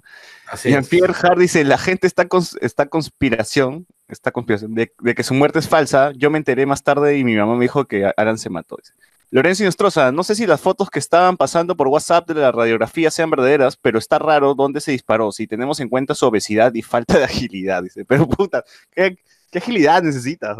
Así 0.50 0.70
y 0.70 0.74
es. 0.74 0.88
Pierre 0.88 1.14
Hart 1.22 1.38
dice, 1.38 1.64
la 1.64 1.78
gente 1.78 2.06
está, 2.06 2.28
cons- 2.28 2.58
está 2.60 2.86
conspiración, 2.86 3.86
está 4.08 4.32
conspiración 4.32 4.74
de, 4.74 4.92
de 5.00 5.14
que 5.14 5.22
su 5.22 5.34
muerte 5.34 5.58
es 5.58 5.68
falsa. 5.68 6.12
Yo 6.16 6.30
me 6.30 6.38
enteré 6.38 6.66
más 6.66 6.82
tarde 6.82 7.18
y 7.18 7.24
mi 7.24 7.36
mamá 7.36 7.54
me 7.56 7.64
dijo 7.64 7.84
que 7.86 8.10
Alan 8.16 8.38
se 8.38 8.50
mató. 8.50 8.76
dice. 8.82 8.92
Lorenzo 9.32 9.62
Nostroza, 9.62 10.10
no 10.10 10.24
sé 10.24 10.34
si 10.34 10.44
las 10.44 10.60
fotos 10.60 10.90
que 10.90 10.98
estaban 10.98 11.36
pasando 11.36 11.76
por 11.76 11.86
WhatsApp 11.86 12.26
de 12.28 12.34
la 12.34 12.50
radiografía 12.50 13.12
sean 13.12 13.30
verdaderas, 13.30 13.76
pero 13.76 13.96
está 13.96 14.18
raro 14.18 14.54
dónde 14.56 14.80
se 14.80 14.90
disparó, 14.90 15.30
si 15.30 15.46
tenemos 15.46 15.78
en 15.78 15.88
cuenta 15.88 16.16
su 16.16 16.26
obesidad 16.26 16.74
y 16.74 16.82
falta 16.82 17.16
de 17.16 17.24
agilidad. 17.24 17.84
Dice, 17.84 18.04
pero 18.04 18.28
puta, 18.28 18.64
¿qué, 18.90 19.16
qué 19.52 19.58
agilidad 19.58 20.02
necesitas? 20.02 20.56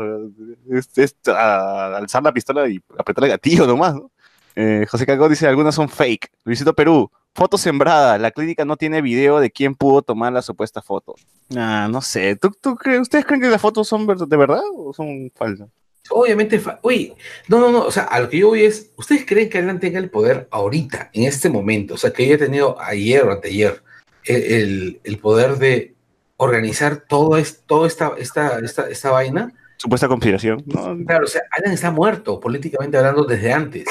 Es, 0.71 0.89
es, 0.97 1.17
ah, 1.27 1.97
alzar 1.97 2.23
la 2.23 2.33
pistola 2.33 2.69
y 2.69 2.81
apretar 2.97 3.25
el 3.25 3.31
gatillo 3.31 3.67
nomás, 3.67 3.95
¿no? 3.97 4.11
Eh, 4.55 4.87
José 4.89 5.05
Cagó 5.05 5.29
dice, 5.29 5.49
algunas 5.49 5.75
son 5.75 5.89
fake. 5.89 6.31
Luisito 6.45 6.73
Perú, 6.73 7.11
foto 7.35 7.59
sembrada. 7.59 8.19
La 8.19 8.31
clínica 8.31 8.65
no 8.65 8.77
tiene 8.77 9.03
video 9.03 9.41
de 9.41 9.51
quién 9.51 9.75
pudo 9.75 10.03
tomar 10.03 10.33
la 10.33 10.43
supuesta 10.43 10.83
foto. 10.83 11.15
Ah, 11.57 11.89
no 11.91 12.01
sé. 12.03 12.37
¿Tú, 12.37 12.51
tú 12.61 12.77
crees- 12.77 13.01
¿Ustedes 13.01 13.25
creen 13.25 13.41
que 13.41 13.49
las 13.49 13.61
fotos 13.61 13.89
son 13.89 14.07
de 14.07 14.37
verdad 14.37 14.61
o 14.75 14.93
son 14.93 15.31
falsas? 15.35 15.69
Obviamente, 16.11 16.59
fa- 16.59 16.81
uy, 16.83 17.15
no, 17.49 17.61
no, 17.61 17.71
no, 17.71 17.83
o 17.85 17.91
sea, 17.91 18.05
a 18.05 18.19
lo 18.21 18.29
que 18.29 18.39
yo 18.39 18.49
voy 18.49 18.65
es, 18.65 18.91
¿ustedes 18.97 19.25
creen 19.25 19.49
que 19.49 19.59
Alan 19.59 19.79
tenga 19.79 19.99
el 19.99 20.11
poder 20.11 20.49
ahorita, 20.51 21.11
en 21.13 21.25
este 21.25 21.49
momento? 21.49 21.95
O 21.95 21.97
sea, 21.99 22.11
que 22.13 22.25
haya 22.25 22.39
tenido 22.39 22.81
ayer 22.81 23.23
o 23.25 23.33
anteayer 23.33 23.83
el, 24.25 24.43
el- 24.43 25.01
el 25.05 25.19
poder 25.19 25.57
de 25.59 25.95
organizar 26.37 27.05
todo 27.09 27.37
es, 27.37 27.63
toda 27.67 27.87
esta, 27.87 28.13
esta, 28.19 28.59
esta, 28.59 28.89
esta 28.89 29.11
vaina. 29.11 29.53
Supuesta 29.77 30.09
conspiración. 30.09 30.63
No, 30.67 30.97
Claro, 31.07 31.25
o 31.25 31.29
sea, 31.29 31.43
Alan 31.53 31.73
está 31.73 31.91
muerto, 31.91 32.41
políticamente 32.41 32.97
hablando, 32.97 33.25
desde 33.25 33.53
antes. 33.53 33.85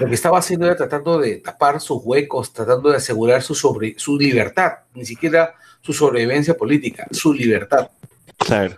Lo 0.00 0.06
que 0.06 0.14
estaba 0.14 0.38
haciendo 0.38 0.66
era 0.66 0.76
tratando 0.76 1.18
de 1.18 1.36
tapar 1.36 1.80
sus 1.80 2.00
huecos, 2.04 2.52
tratando 2.52 2.90
de 2.90 2.96
asegurar 2.96 3.42
su, 3.42 3.54
sobre, 3.54 3.94
su 3.98 4.16
libertad, 4.18 4.72
ni 4.94 5.04
siquiera 5.04 5.54
su 5.80 5.92
sobrevivencia 5.92 6.56
política, 6.56 7.06
su 7.10 7.32
libertad. 7.32 7.90
Claro. 8.38 8.74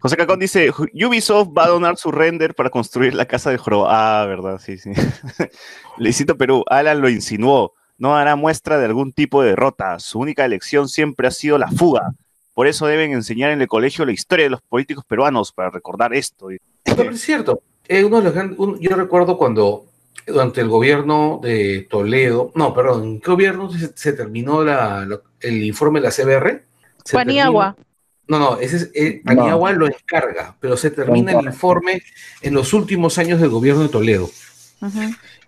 José 0.00 0.16
Cacón 0.16 0.38
dice, 0.38 0.70
Ubisoft 0.70 1.48
va 1.56 1.64
a 1.64 1.68
donar 1.68 1.96
su 1.96 2.12
render 2.12 2.54
para 2.54 2.70
construir 2.70 3.14
la 3.14 3.26
casa 3.26 3.50
de 3.50 3.58
Joro. 3.58 3.86
Ah, 3.88 4.24
verdad, 4.26 4.60
sí, 4.64 4.76
sí. 4.78 4.90
Luisito 5.98 6.36
Perú, 6.36 6.64
Alan 6.68 7.00
lo 7.00 7.08
insinuó. 7.08 7.74
No 7.96 8.14
hará 8.16 8.36
muestra 8.36 8.78
de 8.78 8.84
algún 8.84 9.12
tipo 9.12 9.42
de 9.42 9.50
derrota. 9.50 9.98
Su 9.98 10.20
única 10.20 10.44
elección 10.44 10.88
siempre 10.88 11.26
ha 11.26 11.32
sido 11.32 11.58
la 11.58 11.68
fuga. 11.68 12.12
Por 12.54 12.66
eso 12.68 12.86
deben 12.86 13.12
enseñar 13.12 13.50
en 13.50 13.60
el 13.60 13.66
colegio 13.68 14.04
la 14.04 14.12
historia 14.12 14.44
de 14.44 14.50
los 14.50 14.62
políticos 14.62 15.04
peruanos 15.04 15.52
para 15.52 15.70
recordar 15.70 16.14
esto. 16.14 16.48
No, 16.50 16.96
pero 16.96 17.10
es 17.10 17.20
cierto. 17.20 17.62
Eh, 17.88 18.04
uno 18.04 18.18
de 18.18 18.24
los 18.24 18.34
gran- 18.34 18.54
un- 18.58 18.78
yo 18.78 18.94
recuerdo 18.94 19.36
cuando 19.36 19.86
durante 20.26 20.60
el 20.60 20.68
gobierno 20.68 21.40
de 21.42 21.86
Toledo, 21.88 22.52
no, 22.54 22.74
perdón, 22.74 23.04
¿en 23.04 23.20
qué 23.20 23.30
gobierno 23.30 23.70
se, 23.72 23.92
se 23.96 24.12
terminó 24.12 24.62
la- 24.64 25.06
el 25.40 25.64
informe 25.64 26.00
de 26.00 26.06
la 26.06 26.12
CBR? 26.12 26.62
Se 27.04 27.14
Paniagua. 27.16 27.76
No, 28.26 28.38
no, 28.38 28.58
ese 28.58 28.76
es, 28.76 28.90
eh, 28.94 29.22
Paniagua 29.24 29.72
lo 29.72 29.86
encarga, 29.86 30.54
pero 30.60 30.76
se 30.76 30.90
termina 30.90 31.32
el 31.32 31.46
informe 31.46 32.02
en 32.42 32.52
los 32.54 32.74
últimos 32.74 33.16
años 33.18 33.40
del 33.40 33.48
gobierno 33.48 33.82
de 33.82 33.88
Toledo. 33.88 34.28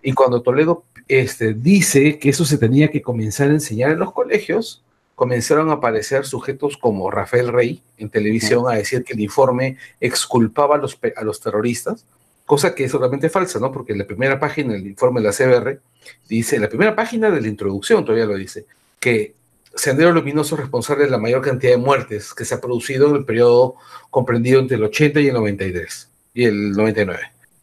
Y 0.01 0.13
cuando 0.13 0.41
Toledo 0.41 0.83
este, 1.07 1.53
dice 1.53 2.17
que 2.17 2.29
eso 2.29 2.43
se 2.43 2.57
tenía 2.57 2.89
que 2.89 3.01
comenzar 3.03 3.49
a 3.49 3.53
enseñar 3.53 3.91
en 3.91 3.99
los 3.99 4.11
colegios, 4.13 4.83
comenzaron 5.13 5.69
a 5.69 5.73
aparecer 5.73 6.25
sujetos 6.25 6.75
como 6.77 7.11
Rafael 7.11 7.49
Rey 7.49 7.83
en 7.97 8.09
televisión 8.09 8.65
a 8.67 8.71
decir 8.75 9.03
que 9.03 9.13
el 9.13 9.19
informe 9.19 9.77
exculpaba 9.99 10.75
a 10.75 10.77
los, 10.79 10.95
pe- 10.95 11.13
a 11.15 11.23
los 11.23 11.39
terroristas, 11.39 12.05
cosa 12.51 12.75
que 12.75 12.83
es 12.83 12.91
totalmente 12.91 13.29
falsa, 13.29 13.59
¿no? 13.59 13.71
Porque 13.71 13.95
la 13.95 14.03
primera 14.03 14.37
página 14.37 14.73
del 14.73 14.85
informe 14.85 15.21
de 15.21 15.27
la 15.27 15.31
CBR 15.31 15.79
dice, 16.27 16.59
la 16.59 16.67
primera 16.67 16.93
página 16.93 17.31
de 17.31 17.39
la 17.39 17.47
introducción 17.47 18.03
todavía 18.03 18.25
lo 18.25 18.35
dice, 18.35 18.65
que 18.99 19.35
Sendero 19.73 20.11
Luminoso 20.11 20.55
es 20.55 20.61
responsable 20.63 21.05
de 21.05 21.11
la 21.11 21.17
mayor 21.17 21.41
cantidad 21.41 21.71
de 21.71 21.77
muertes 21.77 22.33
que 22.33 22.43
se 22.43 22.53
ha 22.53 22.59
producido 22.59 23.07
en 23.07 23.15
el 23.15 23.23
periodo 23.23 23.75
comprendido 24.09 24.59
entre 24.59 24.75
el 24.75 24.83
80 24.83 25.21
y 25.21 25.27
el 25.29 25.33
93 25.35 26.09
y 26.33 26.43
el 26.43 26.71
99. 26.73 27.21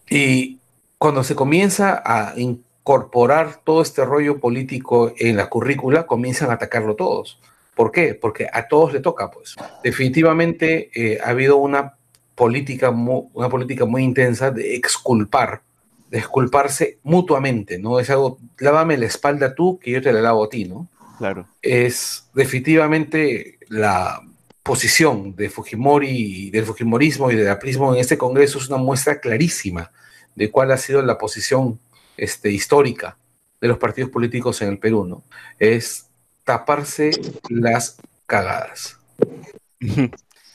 Y 0.08 0.58
cuando 0.96 1.22
se 1.22 1.34
comienza 1.34 2.02
a 2.02 2.32
incorporar 2.38 3.60
todo 3.62 3.82
este 3.82 4.06
rollo 4.06 4.40
político 4.40 5.12
en 5.18 5.36
la 5.36 5.50
currícula, 5.50 6.06
comienzan 6.06 6.48
a 6.48 6.54
atacarlo 6.54 6.96
todos. 6.96 7.38
¿Por 7.74 7.92
qué? 7.92 8.14
Porque 8.14 8.46
a 8.50 8.66
todos 8.68 8.94
le 8.94 9.00
toca, 9.00 9.30
pues. 9.30 9.54
Definitivamente 9.84 10.90
eh, 10.94 11.18
ha 11.22 11.28
habido 11.28 11.58
una 11.58 11.97
política, 12.38 12.90
mu- 12.92 13.28
una 13.34 13.48
política 13.48 13.84
muy 13.84 14.02
intensa 14.04 14.50
de 14.52 14.76
exculpar, 14.76 15.62
de 16.08 16.18
exculparse 16.18 16.98
mutuamente, 17.02 17.78
¿no? 17.78 17.98
Es 17.98 18.08
algo, 18.10 18.38
lávame 18.58 18.96
la 18.96 19.06
espalda 19.06 19.54
tú, 19.54 19.78
que 19.78 19.90
yo 19.90 20.00
te 20.00 20.12
la 20.12 20.22
lavo 20.22 20.44
a 20.44 20.48
ti, 20.48 20.64
¿no? 20.64 20.88
Claro. 21.18 21.48
es 21.62 22.28
definitivamente 22.32 23.58
la 23.68 24.22
posición 24.62 25.34
de 25.34 25.50
Fujimori, 25.50 26.48
del 26.50 26.64
Fujimorismo 26.64 27.28
y 27.32 27.34
del 27.34 27.48
aprismo 27.48 27.92
en 27.92 28.00
este 28.00 28.16
Congreso 28.16 28.58
es 28.58 28.68
una 28.68 28.76
muestra 28.78 29.18
clarísima 29.18 29.90
de 30.36 30.48
cuál 30.48 30.70
ha 30.70 30.76
sido 30.76 31.02
la 31.02 31.18
posición 31.18 31.80
este, 32.16 32.52
histórica 32.52 33.16
de 33.60 33.66
los 33.66 33.78
partidos 33.78 34.10
políticos 34.10 34.62
en 34.62 34.68
el 34.68 34.78
Perú, 34.78 35.04
¿no? 35.06 35.24
Es 35.58 36.06
taparse 36.44 37.10
las 37.48 37.96
cagadas. 38.26 38.96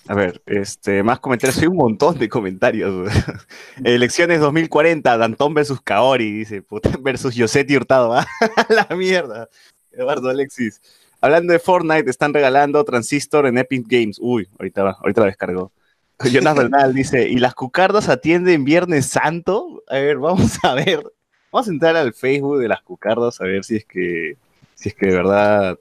A 0.07 0.15
ver, 0.15 0.41
este, 0.45 1.01
más 1.01 1.19
comentarios. 1.19 1.57
Hay 1.59 1.67
un 1.67 1.77
montón 1.77 2.17
de 2.17 2.27
comentarios. 2.27 3.09
Elecciones 3.83 4.39
2040, 4.41 5.17
Dantón 5.17 5.53
versus 5.53 5.81
Kaori, 5.81 6.31
dice, 6.31 6.61
puta, 6.61 6.91
versus 7.01 7.35
Yosetti 7.35 7.75
Hurtado. 7.75 8.13
¿ah? 8.13 8.27
la 8.69 8.87
mierda. 8.95 9.49
Eduardo 9.91 10.29
Alexis. 10.29 10.81
Hablando 11.21 11.53
de 11.53 11.59
Fortnite, 11.59 12.09
están 12.09 12.33
regalando 12.33 12.83
Transistor 12.83 13.45
en 13.47 13.57
Epic 13.57 13.85
Games. 13.87 14.17
Uy, 14.19 14.49
ahorita 14.59 14.83
va, 14.83 14.97
ahorita 14.99 15.21
la 15.21 15.27
descargó. 15.27 15.71
Jonas 16.19 16.55
Bernal 16.55 16.93
dice, 16.93 17.27
¿y 17.27 17.37
las 17.37 17.53
cucardas 17.55 18.09
atienden 18.09 18.63
Viernes 18.65 19.07
Santo? 19.07 19.83
A 19.87 19.95
ver, 19.95 20.17
vamos 20.17 20.57
a 20.63 20.73
ver. 20.73 21.01
Vamos 21.51 21.67
a 21.67 21.71
entrar 21.71 21.95
al 21.95 22.13
Facebook 22.13 22.59
de 22.59 22.67
las 22.67 22.81
cucardas 22.81 23.39
a 23.39 23.45
ver 23.45 23.63
si 23.63 23.77
es 23.77 23.85
que, 23.85 24.37
si 24.75 24.89
es 24.89 24.95
que 24.95 25.07
de 25.07 25.15
verdad... 25.15 25.79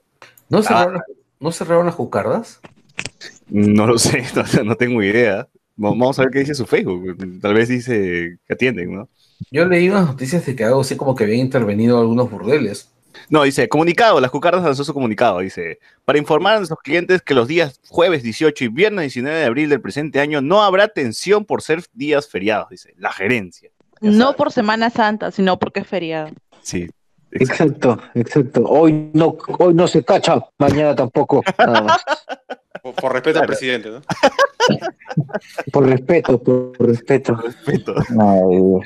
¿No 0.49 0.59
Ah, 0.59 0.63
cerraron, 0.63 1.03
¿no 1.41 1.53
cerraron 1.53 1.87
las 1.87 1.95
cucardas? 1.95 2.61
No 3.53 3.87
lo 3.87 3.99
sé, 3.99 4.25
no, 4.35 4.65
no 4.65 4.77
tengo 4.77 5.03
idea. 5.03 5.49
Va- 5.83 5.91
Vamos 5.91 6.19
a 6.19 6.23
ver 6.23 6.31
qué 6.31 6.39
dice 6.41 6.55
su 6.55 6.67
Facebook. 6.67 7.17
Tal 7.41 7.55
vez 7.55 7.69
dice 7.69 8.39
que 8.47 8.53
atienden, 8.55 8.95
¿no? 8.95 9.09
Yo 9.51 9.65
leí 9.67 9.89
unas 9.89 10.07
noticias 10.07 10.45
de 10.47 10.55
que 10.57 10.65
algo 10.65 10.81
así 10.81 10.97
como 10.97 11.15
que 11.15 11.25
habían 11.25 11.41
intervenido 11.41 11.99
algunos 11.99 12.31
burdeles. 12.31 12.89
No, 13.29 13.43
dice, 13.43 13.69
comunicado, 13.69 14.21
las 14.21 14.31
cucardas 14.31 14.63
lanzó 14.65 14.85
su 14.85 14.95
comunicado, 14.95 15.41
dice, 15.41 15.79
para 16.05 16.19
informar 16.19 16.55
a 16.55 16.57
nuestros 16.59 16.81
clientes 16.81 17.21
que 17.21 17.35
los 17.35 17.47
días 17.47 17.79
jueves 17.89 18.23
18 18.23 18.65
y 18.65 18.69
viernes 18.69 19.03
19 19.05 19.37
de 19.39 19.45
abril 19.45 19.69
del 19.69 19.81
presente 19.83 20.21
año 20.21 20.41
no 20.41 20.63
habrá 20.63 20.85
atención 20.85 21.45
por 21.45 21.61
ser 21.61 21.83
días 21.93 22.29
feriados, 22.29 22.71
dice, 22.71 22.95
la 22.97 23.13
gerencia. 23.13 23.71
No 24.01 24.35
por 24.35 24.51
Semana 24.51 24.89
Santa, 24.91 25.31
sino 25.31 25.59
porque 25.59 25.81
es 25.81 25.87
feriado. 25.87 26.31
Sí. 26.63 26.89
Exacto, 27.33 27.99
exacto. 28.15 28.65
Hoy 28.67 29.11
no, 29.15 29.37
hoy 29.59 29.75
no 29.75 29.87
se 29.89 30.05
cacha, 30.05 30.41
mañana 30.59 30.95
tampoco. 30.95 31.43
Nada 31.59 31.83
más. 31.83 32.01
Por, 32.83 32.95
por 32.97 33.13
respeto 33.13 33.41
al 33.41 33.47
presidente, 33.47 33.91
¿no? 33.91 34.03
Por 35.73 35.87
respeto, 35.89 36.41
por, 36.43 36.73
por 36.77 36.87
respeto. 36.89 37.37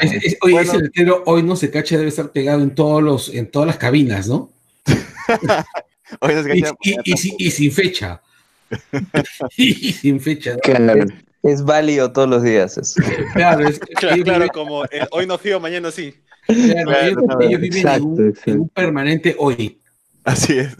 Es- 0.00 0.12
es- 0.24 0.36
oye, 0.42 0.60
ese 0.60 0.78
letrero 0.78 1.22
hoy 1.26 1.42
no 1.42 1.54
se 1.54 1.70
cacha, 1.70 1.96
debe 1.98 2.08
estar 2.08 2.30
pegado 2.32 2.62
en 2.62 2.74
todos 2.74 3.02
los, 3.02 3.28
en 3.28 3.50
todas 3.50 3.66
las 3.66 3.76
cabinas, 3.76 4.26
¿no? 4.28 4.50
Hoy 6.20 6.34
no 6.34 6.42
se 6.42 6.56
y, 6.56 6.62
cacha, 6.62 6.74
y- 6.82 7.12
y 7.12 7.16
si- 7.16 7.34
y 7.38 7.50
sin 7.50 7.72
fecha. 7.72 8.22
y 9.56 9.92
sin 9.92 10.20
fecha. 10.20 10.56
¿no? 10.78 10.92
Es, 10.94 11.06
es 11.42 11.62
válido 11.64 12.10
todos 12.12 12.28
los 12.28 12.42
días. 12.42 12.76
eso. 12.78 13.00
Claro, 13.34 13.68
es- 13.68 13.78
Claro, 13.78 14.22
claro, 14.24 14.48
como 14.48 14.84
el 14.84 15.06
hoy 15.10 15.26
no 15.26 15.36
fío, 15.38 15.60
mañana 15.60 15.90
sí. 15.90 16.14
claro, 16.46 16.90
Claro, 16.90 17.06
ellos, 17.06 17.22
claro. 17.26 17.40
ellos 17.42 17.60
viven 17.60 17.86
en 17.88 18.02
un, 18.02 18.34
en 18.46 18.60
un 18.60 18.68
permanente 18.70 19.34
hoy. 19.38 19.80
Así 20.24 20.58
es. 20.58 20.74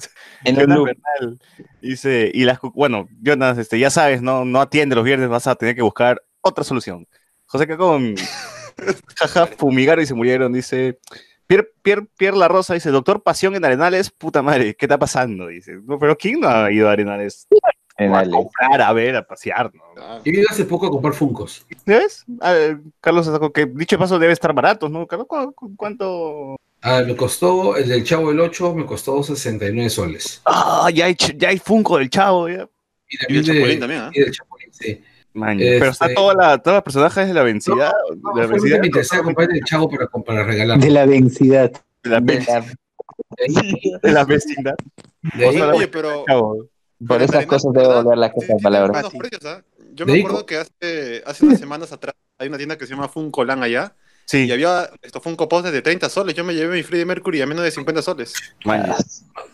En 0.45 0.57
Jonas. 0.57 0.79
Bernal 0.85 1.39
dice, 1.83 2.31
y 2.33 2.45
las, 2.45 2.59
bueno, 2.75 3.09
Jonas, 3.23 3.59
este, 3.59 3.79
ya 3.79 3.91
sabes, 3.91 4.23
no, 4.23 4.45
no 4.45 4.61
atiende 4.61 4.95
los 4.97 5.05
viernes, 5.05 5.29
vas 5.29 5.47
a 5.47 5.55
tener 5.55 5.75
que 5.75 5.83
buscar 5.83 6.23
otra 6.41 6.65
solución. 6.65 7.07
José 7.47 7.67
Cacón, 7.67 8.15
jaja, 9.17 9.47
fumigaron 9.47 10.03
y 10.03 10.07
se 10.07 10.15
murieron, 10.15 10.53
dice, 10.53 10.99
Pierre, 11.47 11.69
Pierre, 11.83 12.07
Pierre 12.17 12.37
La 12.37 12.49
Rosa 12.49 12.75
dice, 12.75 12.91
doctor 12.91 13.23
Pasión 13.23 13.55
en 13.55 13.65
Arenales, 13.65 14.11
puta 14.11 14.43
madre, 14.43 14.75
¿qué 14.75 14.87
está 14.87 14.99
pasando? 14.99 15.47
Dice, 15.49 15.79
no, 15.85 15.99
pero 15.99 16.17
¿quién 16.17 16.41
no 16.41 16.49
ha 16.49 16.71
ido 16.73 16.89
a 16.89 16.93
Arenales? 16.93 17.47
a 17.99 18.25
comprar, 18.29 18.83
a 18.83 18.93
ver, 18.93 19.17
a 19.17 19.27
pasear, 19.27 19.73
¿no? 19.75 19.83
Yo 20.23 20.33
he 20.33 20.41
ido 20.41 20.45
hace 20.51 20.67
poco 20.67 20.87
a 20.87 20.91
comprar 20.91 21.15
Funcos. 21.15 21.65
¿Ves? 21.87 22.25
Ver, 22.27 22.81
Carlos, 23.01 23.31
que 23.55 23.65
dicho 23.65 23.99
paso 23.99 24.19
debe 24.19 24.35
estar 24.35 24.53
baratos, 24.53 24.91
¿no? 24.91 25.07
Carlos, 25.07 25.27
¿cu- 25.27 25.53
cu- 25.55 25.75
¿cuánto? 25.77 26.57
Ah, 26.83 27.03
me 27.05 27.17
costó, 27.17 27.77
el 27.77 27.89
del 27.89 28.05
Chavo 28.05 28.29
del 28.29 28.41
8 28.41 28.75
me 28.75 28.87
costó 28.87 29.23
69 29.23 29.91
soles. 29.91 30.41
Ah, 30.45 30.89
ya 30.95 31.07
hay, 31.07 31.17
ya 31.37 31.49
hay 31.49 31.59
Funko 31.59 31.99
del 31.99 32.11
Chavo, 32.11 32.49
ya. 32.49 32.69
Y 33.09 33.19
también 33.19 33.45
del 33.45 33.55
de- 33.55 33.61
Chapulín 33.61 33.81
también, 33.81 34.01
¿ah? 34.03 34.11
y 34.15 34.21
del 34.21 34.31
Chapulín, 34.33 34.73
sí. 34.73 35.03
Man, 35.35 35.59
Pero 35.59 35.87
está 35.91 36.05
Este- 36.07 36.15
toda 36.15 36.35
la, 36.35 36.59
todos 36.59 36.77
los 36.77 36.83
personajes 36.85 37.27
de 37.29 37.35
la 37.35 37.43
vencida. 37.43 37.93
No, 38.23 38.35
de 38.35 38.41
la 38.43 38.47
vencida 38.47 38.79
me 38.79 38.87
interesaba 38.87 39.23
comprar 39.23 39.49
el 39.53 39.61
Chavo 39.65 39.89
para, 39.91 40.07
para 40.09 40.45
regalar. 40.45 40.79
De 40.79 40.91
la 40.91 41.07
densidad. 41.07 41.71
de 42.03 42.11
la 42.11 42.21
la 42.21 42.65
de 44.03 44.13
la 44.13 44.25
vecindad. 44.25 44.75
De 45.37 45.47
ahí- 45.49 45.61
Oye, 45.61 45.89
pero 45.89 46.25
Por 47.07 47.21
esas 47.23 47.45
cosas 47.47 47.73
debo 47.75 48.03
volver 48.03 48.19
la 48.19 48.33
cosa 48.33 48.55
palabra. 48.63 49.01
unos 49.01 49.13
precios, 49.15 49.45
¿ah? 49.45 49.63
Yo 49.93 50.07
me 50.07 50.19
acuerdo 50.21 50.47
que 50.47 50.57
hace, 50.59 51.23
hace 51.27 51.45
unas 51.45 51.59
semanas 51.59 51.91
atrás 51.93 52.15
hay 52.39 52.49
una 52.49 52.57
tienda 52.59 52.77
que 52.79 52.87
se 52.87 52.93
llama 52.95 53.09
Funcolan 53.09 53.63
allá. 53.63 53.95
Y 54.33 54.51
había 54.51 54.91
estos 55.03 55.23
Funko 55.23 55.49
Pops 55.49 55.71
de 55.71 55.83
30 55.83 56.09
soles. 56.09 56.35
Yo 56.35 56.45
me 56.45 56.55
llevé 56.55 56.77
mi 56.77 56.83
Freddie 56.83 57.05
Mercury 57.05 57.41
a 57.43 57.47
menos 57.47 57.65
de 57.65 57.71
50 57.71 58.03
soles. 58.03 58.35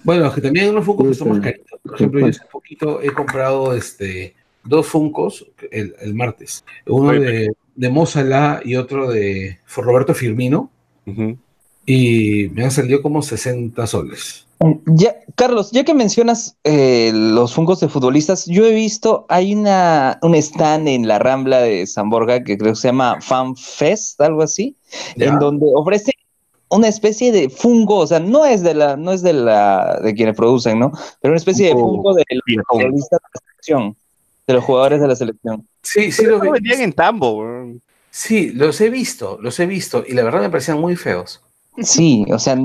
Bueno, 0.03 0.29
es 0.29 0.35
que 0.35 0.41
también 0.41 0.67
hay 0.67 0.71
unos 0.71 0.85
Funkos 0.85 1.09
que 1.09 1.15
son 1.15 1.29
más 1.31 1.41
caritos. 1.41 1.81
Por 1.83 1.95
ejemplo, 1.95 2.21
yo 2.21 2.27
hace 2.27 2.45
poquito 2.51 3.03
he 3.03 3.13
comprado 3.13 3.75
este 3.75 4.35
dos 4.65 4.87
Funkos 4.87 5.47
el, 5.71 5.95
el 6.01 6.15
martes. 6.15 6.65
Uno 6.87 7.13
de, 7.13 7.53
de 7.75 7.89
Mo 7.91 8.07
Salah 8.07 8.61
y 8.65 8.77
otro 8.77 9.11
de 9.11 9.59
Roberto 9.77 10.15
Firmino. 10.15 10.71
Y 11.85 12.49
me 12.53 12.65
han 12.65 12.71
salido 12.71 13.03
como 13.03 13.23
60 13.23 13.87
soles. 13.87 14.47
Ya, 14.87 15.17
Carlos, 15.35 15.71
ya 15.73 15.85
que 15.85 15.95
mencionas 15.95 16.57
eh, 16.65 17.11
los 17.15 17.55
fungos 17.55 17.81
de 17.81 17.89
futbolistas, 17.89 18.47
yo 18.47 18.65
he 18.65 18.73
visto, 18.73 19.27
hay 19.29 19.55
una, 19.55 20.19
un 20.23 20.35
stand 20.35 20.89
en 20.89 21.09
la 21.09 21.19
Rambla 21.19 21.61
de 21.61 21.87
San 21.87 22.11
Borja 22.11 22.45
que 22.45 22.57
creo 22.57 22.73
que 22.73 22.79
se 22.79 22.89
llama 22.89 23.21
Fan 23.21 23.57
Fest, 23.57 24.21
algo 24.21 24.43
así, 24.43 24.77
Ya. 25.17 25.27
en 25.27 25.39
donde 25.39 25.67
ofrece 25.75 26.13
una 26.69 26.89
especie 26.89 27.33
de 27.33 27.51
fungo, 27.51 27.99
o 27.99 28.07
sea, 28.07 28.21
no 28.21 28.47
es 28.47 28.63
de 28.63 28.75
la, 28.75 28.97
no 28.97 29.13
es 29.13 29.23
de 29.23 29.33
la, 29.33 30.01
de 30.03 30.15
quienes 30.15 30.37
producen, 30.37 30.79
¿no? 30.79 30.93
Pero 31.21 31.33
una 31.33 31.39
especie 31.39 31.69
de 31.69 31.73
fungo 31.73 32.15
de 32.15 32.25
los 32.31 32.65
futbolistas 32.69 33.21
de 33.21 33.29
la 33.35 33.41
selección, 33.41 33.97
de 34.47 34.55
los 34.55 34.65
jugadores 34.65 35.01
de 35.01 35.09
la 35.09 35.17
selección. 35.17 35.67
Sí, 35.83 36.13
sí, 36.13 36.25
los 36.25 36.43
Lo 36.43 36.53
vendían 36.53 36.81
en 36.81 36.93
Tambo. 36.93 37.45
Sí, 38.11 38.51
los 38.51 38.81
he 38.81 38.91
visto, 38.91 39.39
los 39.41 39.59
he 39.59 39.67
visto. 39.67 40.05
Y 40.07 40.13
la 40.13 40.23
verdad 40.23 40.41
me 40.41 40.51
parecían 40.51 40.81
muy 40.81 40.97
feos. 40.97 41.41
Sí, 41.79 42.27
o 42.31 42.39
sea, 42.39 42.57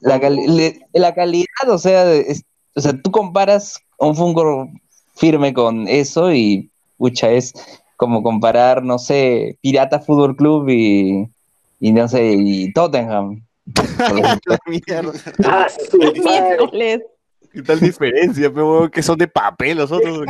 la, 0.00 0.18
le- 0.18 0.80
la 0.92 1.14
calidad, 1.14 1.68
o 1.68 1.78
sea, 1.78 2.10
es- 2.12 2.44
o 2.74 2.80
sea, 2.80 2.92
tú 3.00 3.10
comparas 3.10 3.78
un 3.98 4.14
Funko 4.16 4.68
firme 5.16 5.52
con 5.52 5.86
eso 5.88 6.32
y, 6.32 6.70
pucha, 6.96 7.30
es 7.30 7.52
como 7.96 8.22
comparar, 8.22 8.82
no 8.82 8.98
sé, 8.98 9.58
Pirata 9.60 10.00
Fútbol 10.00 10.36
Club 10.36 10.68
y, 10.70 11.28
y 11.80 11.92
no 11.92 12.08
sé, 12.08 12.32
y 12.38 12.72
Tottenham. 12.72 13.42
Ah, 15.44 15.66
Miércoles. 16.24 17.00
¿Qué 17.52 17.62
tal 17.62 17.80
diferencia, 17.80 18.50
pero 18.52 18.88
que 18.90 19.02
son 19.02 19.18
de 19.18 19.26
papel 19.26 19.76
los 19.78 19.90
otros? 19.90 20.20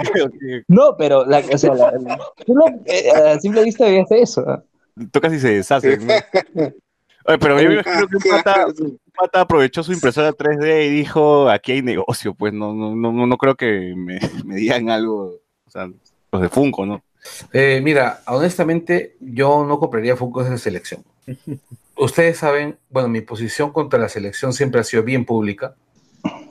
No, 0.69 0.97
pero 0.97 1.25
la, 1.27 1.39
o 1.53 1.59
sea, 1.59 1.75
la- 1.75 1.93
la- 1.93 2.19
tú 2.47 2.55
no, 2.55 2.65
eh, 2.87 3.11
a 3.11 3.39
simple 3.39 3.63
vista 3.65 3.85
veías 3.85 4.11
eso. 4.11 4.45
Tocas 5.13 5.33
y 5.35 5.39
se 5.39 5.49
deshacen. 5.57 6.07
¿no? 6.07 6.15
Oye, 7.31 7.39
pero 7.39 7.61
yo 7.61 7.69
me 7.69 7.75
imagino 7.77 8.09
que 8.09 8.17
un 8.17 8.23
pata, 8.23 8.67
un 8.67 9.01
pata 9.15 9.41
aprovechó 9.43 9.85
su 9.85 9.93
impresora 9.93 10.33
3D 10.33 10.87
y 10.87 10.91
dijo, 10.91 11.49
aquí 11.49 11.71
hay 11.71 11.83
negocio, 11.83 12.35
pues 12.35 12.53
no, 12.53 12.75
no, 12.75 12.97
no, 12.97 13.27
no 13.27 13.37
creo 13.37 13.55
que 13.55 13.95
me, 13.97 14.19
me 14.45 14.57
digan 14.57 14.91
algo, 14.91 15.37
o 15.65 15.71
sea, 15.71 15.89
los 16.33 16.43
de 16.43 16.49
Funko, 16.49 16.87
¿no? 16.87 17.05
Eh, 17.53 17.81
mira, 17.85 18.23
honestamente, 18.27 19.17
yo 19.21 19.65
no 19.65 19.79
compraría 19.79 20.17
Funkos 20.17 20.51
de 20.51 20.59
selección. 20.59 21.05
Ustedes 21.97 22.39
saben, 22.39 22.79
bueno, 22.89 23.09
mi 23.09 23.21
posición 23.21 23.73
contra 23.73 24.01
la 24.01 24.09
selección 24.09 24.53
siempre 24.53 24.81
ha 24.81 24.85
sido 24.85 25.05
bien 25.05 25.25
pública. 25.25 25.77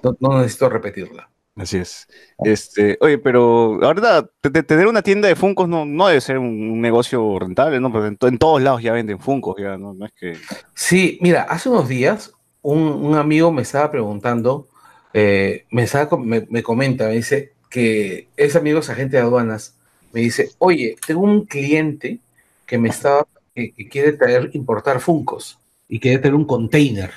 No, 0.02 0.16
no 0.22 0.38
necesito 0.38 0.70
repetirla. 0.70 1.30
Así 1.60 1.78
es. 1.78 2.08
Este, 2.44 2.98
oye, 3.02 3.18
pero 3.18 3.80
ahorita 3.84 4.30
te- 4.40 4.50
te- 4.50 4.64
tener 4.64 4.88
una 4.88 5.02
tienda 5.02 5.28
de 5.28 5.36
Funkos 5.36 5.68
no, 5.68 5.86
no 5.86 6.08
debe 6.08 6.22
ser 6.22 6.38
un, 6.38 6.80
negocio 6.80 7.38
rentable, 7.38 7.82
¿no? 7.82 7.92
Porque 7.92 8.08
en, 8.08 8.18
to- 8.18 8.28
en 8.30 8.38
todos 8.38 8.62
lados 8.62 8.82
ya 8.82 8.94
venden 8.94 9.20
Funkos, 9.20 9.58
ya, 9.60 9.78
¿no? 9.78 9.94
No 9.94 10.06
es 10.06 10.14
que... 10.14 10.38
Sí, 10.74 11.18
mira, 11.22 11.44
hace 11.44 11.68
unos 11.68 11.90
días 11.90 12.32
un, 12.62 12.80
un 12.82 13.16
amigo 13.16 13.52
me 13.52 13.62
estaba 13.62 13.92
preguntando, 13.92 14.70
eh, 15.14 15.66
me, 15.72 15.84
estaba 15.84 16.18
me, 16.18 16.48
me 16.50 16.64
comenta, 16.64 17.08
me 17.08 17.16
dice 17.16 17.52
que 17.70 18.28
es 18.38 18.56
amigo, 18.56 18.80
es 18.80 18.90
agente 18.90 19.18
de 19.18 19.24
aduanas, 19.24 19.76
me 20.14 20.22
dice, 20.22 20.52
oye, 20.60 20.96
tengo 21.06 21.22
un 21.22 21.46
cliente 21.46 22.20
que 22.66 22.78
me 22.78 22.88
estaba, 22.88 23.28
que, 23.54 23.72
que 23.74 23.90
quiere 23.90 24.14
traer, 24.14 24.50
importar 24.54 25.02
Funcos 25.02 25.60
y 25.90 26.00
quiere 26.00 26.20
tener 26.20 26.36
un 26.36 26.46
container. 26.46 27.12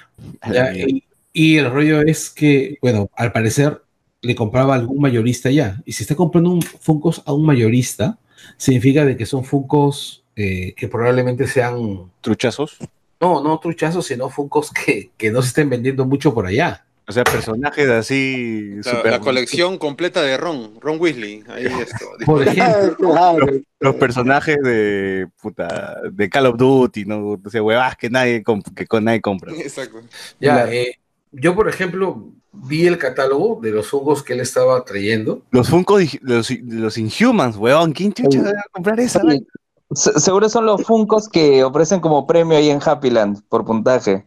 y 1.33 1.57
el 1.59 1.71
rollo 1.71 2.01
es 2.03 2.29
que, 2.31 2.77
bueno, 2.83 3.09
al 3.15 3.31
parecer 3.31 3.81
le 4.23 4.35
compraba 4.35 4.75
a 4.75 4.79
algún 4.79 5.01
mayorista 5.01 5.51
ya. 5.51 5.81
Y 5.85 5.93
si 5.93 6.05
está 6.05 6.15
comprando 6.15 6.51
un 6.51 6.63
Funkos 6.63 7.23
a 7.27 7.33
un 7.35 7.45
mayorista, 7.45 8.19
significa 8.57 9.05
de 9.05 9.17
que 9.17 9.27
son 9.27 9.45
Funkos 9.45 10.25
eh, 10.37 10.73
que 10.75 10.89
probablemente 10.89 11.47
sean... 11.47 12.11
¿Truchazos? 12.23 12.79
No, 13.21 13.43
no 13.43 13.59
truchazos, 13.61 14.07
sino 14.07 14.31
Funkos 14.31 14.71
que, 14.71 15.11
que 15.17 15.31
no 15.31 15.43
se 15.43 15.49
estén 15.49 15.69
vendiendo 15.69 16.07
mucho 16.07 16.33
por 16.33 16.47
allá. 16.47 16.85
O 17.07 17.13
sea, 17.13 17.25
personajes 17.25 17.89
así... 17.89 18.77
La, 18.77 18.83
super- 18.85 19.11
la 19.11 19.19
colección 19.21 19.77
completa 19.77 20.23
de 20.23 20.37
Ron, 20.37 20.81
Ron 20.81 21.01
Weasley. 21.01 21.43
Ahí 21.49 21.67
esto. 21.83 22.07
Por 22.25 22.47
ejemplo. 22.47 23.15
los, 23.39 23.51
los 23.81 23.95
personajes 23.97 24.57
de 24.63 25.27
puta, 25.43 25.97
de 26.13 26.31
Call 26.31 26.47
of 26.47 26.57
Duty, 26.57 27.05
¿no? 27.05 27.39
O 27.45 27.51
sea, 27.51 27.61
huevas 27.63 27.97
que 27.97 28.09
nadie, 28.09 28.43
comp- 28.45 28.73
que 28.73 28.87
con 28.87 29.03
nadie 29.05 29.21
compra. 29.21 29.53
Exacto. 29.57 30.01
Ya, 30.41 30.73
eh, 30.73 30.97
yo, 31.33 31.55
por 31.55 31.69
ejemplo, 31.69 32.29
vi 32.53 32.87
el 32.87 32.99
catálogo 32.99 33.59
de 33.63 33.71
los 33.71 33.89
Funkos 33.89 34.23
que 34.23 34.35
él 34.35 34.41
estaba 34.41 34.85
trayendo. 34.85 35.43
Los 35.51 35.69
Funko 35.69 35.99
de 35.99 36.19
los, 36.23 36.51
los 36.63 36.99
Inhumans, 36.99 37.57
huevón, 37.57 37.93
¿quién 37.93 38.13
chucha 38.13 38.43
va 38.43 38.51
a 38.51 38.69
comprar 38.73 39.01
esa? 39.01 39.21
Sí. 39.29 39.47
Se- 39.95 40.21
seguro 40.21 40.49
son 40.49 40.67
los 40.67 40.83
Funcos 40.85 41.29
que 41.29 41.65
ofrecen 41.65 42.01
como 42.01 42.27
premio 42.27 42.57
ahí 42.59 42.71
en 42.71 42.81
Happyland 42.85 43.43
por 43.49 43.65
puntaje. 43.65 44.25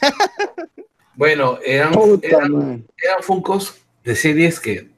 Bueno, 1.14 1.58
eran, 1.64 1.92
eran, 2.22 2.86
eran 2.96 3.22
Funkos 3.22 3.74
de 4.04 4.14
series 4.14 4.60
que, 4.60 4.88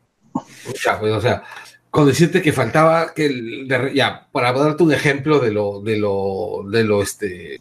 pucha, 0.66 1.00
pues, 1.00 1.14
o 1.14 1.20
sea, 1.22 1.42
con 1.90 2.06
decirte 2.06 2.42
que 2.42 2.52
faltaba 2.52 3.14
que, 3.14 3.24
el- 3.24 3.66
de- 3.66 3.92
ya, 3.94 4.28
para 4.30 4.52
darte 4.52 4.82
un 4.82 4.92
ejemplo 4.92 5.38
de 5.38 5.50
lo, 5.50 5.80
de 5.80 5.96
lo, 5.96 6.62
de 6.70 6.84
lo, 6.84 7.02
este, 7.02 7.58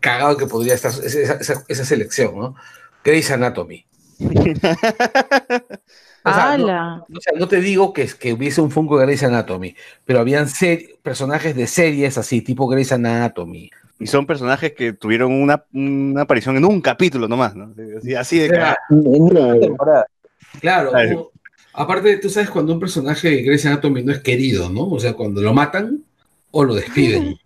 cagado 0.00 0.36
que 0.36 0.46
podría 0.46 0.74
estar 0.74 0.90
esa, 0.90 1.34
esa- 1.34 1.64
esa 1.68 1.84
selección, 1.84 2.36
¿no? 2.36 2.56
Grey's 3.04 3.30
Anatomy. 3.30 3.84
O 6.26 6.32
sea, 6.32 6.56
no- 6.56 6.64
¡Hala! 6.68 7.04
O 7.14 7.20
sea, 7.20 7.34
no 7.38 7.46
te 7.48 7.60
digo 7.60 7.92
que, 7.92 8.06
que 8.18 8.32
hubiese 8.32 8.62
un 8.62 8.70
Funko 8.70 8.96
de 8.98 9.04
Grey's 9.04 9.22
Anatomy, 9.22 9.76
pero 10.06 10.20
habían 10.20 10.46
personajes 11.02 11.54
de 11.54 11.66
series 11.66 12.16
así, 12.16 12.40
tipo 12.40 12.66
Grey's 12.66 12.92
Anatomy. 12.92 13.70
Y 14.00 14.06
son 14.06 14.24
personajes 14.26 14.72
que 14.72 14.94
tuvieron 14.94 15.32
una, 15.32 15.64
una 15.74 16.22
aparición 16.22 16.56
en 16.56 16.64
un 16.64 16.80
capítulo 16.80 17.28
nomás, 17.28 17.54
¿no? 17.54 17.74
Así, 17.98 18.14
así 18.14 18.38
de. 18.38 18.48
Claro, 18.48 18.76
Claro. 20.90 21.30
aparte, 21.74 22.16
tú 22.16 22.30
sabes 22.30 22.48
cuando 22.48 22.72
un 22.72 22.80
personaje 22.80 23.28
de 23.28 23.42
Grey's 23.42 23.66
Anatomy 23.66 24.02
no 24.02 24.12
es 24.12 24.20
querido, 24.20 24.70
¿no? 24.70 24.88
O 24.88 24.98
sea, 24.98 25.12
cuando 25.12 25.42
lo 25.42 25.52
matan 25.52 26.04
o 26.52 26.64
lo 26.64 26.74
despiden. 26.74 27.36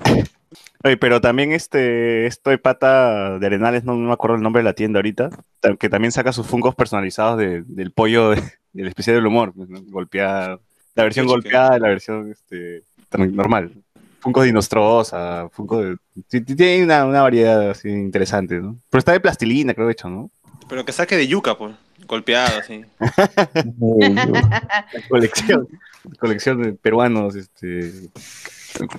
Oye, 0.84 0.96
pero 0.96 1.20
también 1.20 1.52
este, 1.52 2.26
estoy 2.26 2.58
pata 2.58 3.38
de 3.38 3.46
Arenales, 3.46 3.84
no, 3.84 3.94
no 3.94 4.06
me 4.08 4.12
acuerdo 4.12 4.36
el 4.36 4.42
nombre 4.42 4.60
de 4.60 4.64
la 4.64 4.72
tienda 4.74 4.98
ahorita, 4.98 5.30
ta- 5.60 5.76
que 5.76 5.88
también 5.88 6.12
saca 6.12 6.32
sus 6.32 6.46
Funkos 6.46 6.74
personalizados 6.74 7.38
de- 7.38 7.62
del 7.66 7.90
pollo 7.92 8.30
de- 8.30 8.42
del 8.72 8.88
especial 8.88 9.16
del 9.16 9.26
humor, 9.26 9.52
¿no? 9.56 9.66
golpeada, 9.86 10.58
la 10.94 11.02
versión 11.02 11.26
golpeada 11.26 11.76
y 11.76 11.80
la 11.80 11.88
versión 11.88 12.30
este, 12.30 12.82
normal. 13.18 13.72
Funko 14.20 14.42
de 14.42 14.52
Nostrosa, 14.52 15.48
Funko 15.52 15.82
de... 15.82 15.96
sí, 16.28 16.42
sí, 16.46 16.56
Tiene 16.56 16.84
una, 16.84 17.04
una 17.06 17.22
variedad 17.22 17.70
así 17.70 17.88
interesante, 17.88 18.56
¿no? 18.60 18.76
Pero 18.90 18.98
está 18.98 19.12
de 19.12 19.20
plastilina, 19.20 19.72
creo, 19.72 19.88
hecho, 19.88 20.08
¿no? 20.10 20.30
Pero 20.68 20.84
que 20.84 20.92
saque 20.92 21.16
de 21.16 21.26
yuca, 21.28 21.56
pues. 21.56 21.74
Golpeado, 22.06 22.58
así. 22.58 22.84
La 23.80 24.86
colección, 25.08 25.68
colección 26.18 26.62
de 26.62 26.72
peruanos, 26.72 27.34
este... 27.36 27.92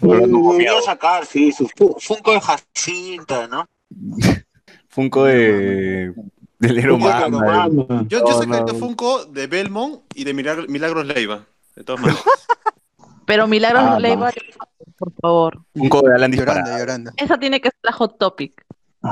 Debería 0.02 0.82
sacar, 0.84 1.26
sí, 1.26 1.54
Funko 2.00 2.32
de 2.34 2.42
Jacinta, 2.42 3.48
¿no? 3.48 3.66
Funko 4.90 5.26
de... 5.26 6.14
Del 6.60 6.80
Hero 6.80 6.98
Yo, 6.98 8.06
yo 8.08 8.26
Oh, 8.26 8.42
sacaría 8.42 8.74
no. 8.74 8.80
Funko 8.80 9.26
de 9.26 9.46
Belmont 9.46 10.02
y 10.16 10.24
de 10.24 10.34
Milag- 10.34 10.68
Milagros 10.68 11.06
Leiva. 11.06 11.46
De 11.76 11.84
todas 11.84 12.02
maneras. 12.02 12.24
Pero 13.28 13.46
Milagros 13.46 13.84
Ah, 13.86 14.00
Leiva, 14.00 14.32
por 14.98 15.14
favor. 15.22 15.62
Funko 15.76 16.02
de 16.02 16.16
Alan 16.16 16.32
Llorando, 16.32 16.76
llorando. 16.78 17.12
Esa 17.18 17.38
tiene 17.38 17.62
que 17.62 17.70
ser 17.70 17.80
la 17.84 17.92
hot 17.92 18.18
topic. 18.18 18.66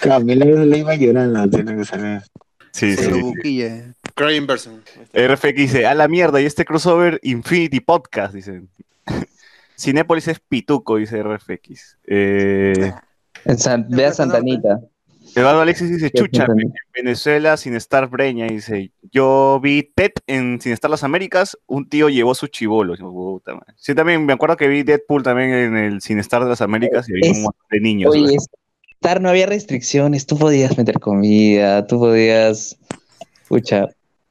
Claro, 0.00 0.24
Milagros 0.24 0.66
le 0.66 0.78
iba 0.78 0.94
llorando, 0.94 1.48
tiene 1.48 1.76
que 1.76 1.84
salir. 1.84 2.22
Sí, 2.72 2.94
sí. 2.96 3.02
Pero 3.04 3.16
sí. 3.42 3.62
Buquilla. 4.16 4.28
Crying 4.28 4.46
Person. 4.46 4.82
RFX 5.14 5.54
dice, 5.54 5.86
a 5.86 5.94
la 5.94 6.08
mierda, 6.08 6.40
y 6.40 6.46
este 6.46 6.64
crossover 6.64 7.20
Infinity 7.22 7.80
Podcast, 7.80 8.34
dice. 8.34 8.62
Cinépolis 9.78 10.26
es 10.28 10.40
pituco, 10.40 10.96
dice 10.96 11.22
RFX. 11.22 11.98
Eh, 12.06 12.92
San- 13.56 13.86
ve 13.90 14.06
a 14.06 14.12
Santanita. 14.12 14.80
Eduardo 15.34 15.60
Alexis 15.60 15.90
dice, 15.90 16.10
chucha, 16.10 16.46
en 16.48 16.72
Venezuela 16.94 17.58
sin 17.58 17.74
estar 17.76 18.08
Breña, 18.08 18.46
dice, 18.46 18.92
yo 19.12 19.60
vi 19.62 19.82
TED 19.94 20.12
en 20.26 20.60
Sin 20.62 20.72
estar 20.72 20.90
las 20.90 21.04
Américas, 21.04 21.58
un 21.66 21.86
tío 21.88 22.08
llevó 22.08 22.34
su 22.34 22.46
chivolo. 22.46 22.94
Sí, 23.76 23.94
también 23.94 24.24
me 24.24 24.32
acuerdo 24.32 24.56
que 24.56 24.66
vi 24.68 24.82
Deadpool 24.82 25.22
también 25.22 25.50
en 25.52 25.76
el 25.76 26.00
Sin 26.00 26.20
estar 26.20 26.42
de 26.42 26.48
las 26.48 26.62
Américas 26.62 27.06
y 27.10 27.12
había 27.12 27.30
Es- 27.32 27.36
un 27.36 27.42
montón 27.42 27.66
de 27.70 27.80
niños. 27.80 28.14
Oye, 28.14 28.36
es- 28.36 28.48
no 29.20 29.28
había 29.28 29.46
restricciones, 29.46 30.26
tú 30.26 30.36
podías 30.38 30.76
meter 30.78 30.98
comida, 30.98 31.86
tú 31.86 31.98
podías... 31.98 32.76
Pucha. 33.46 33.88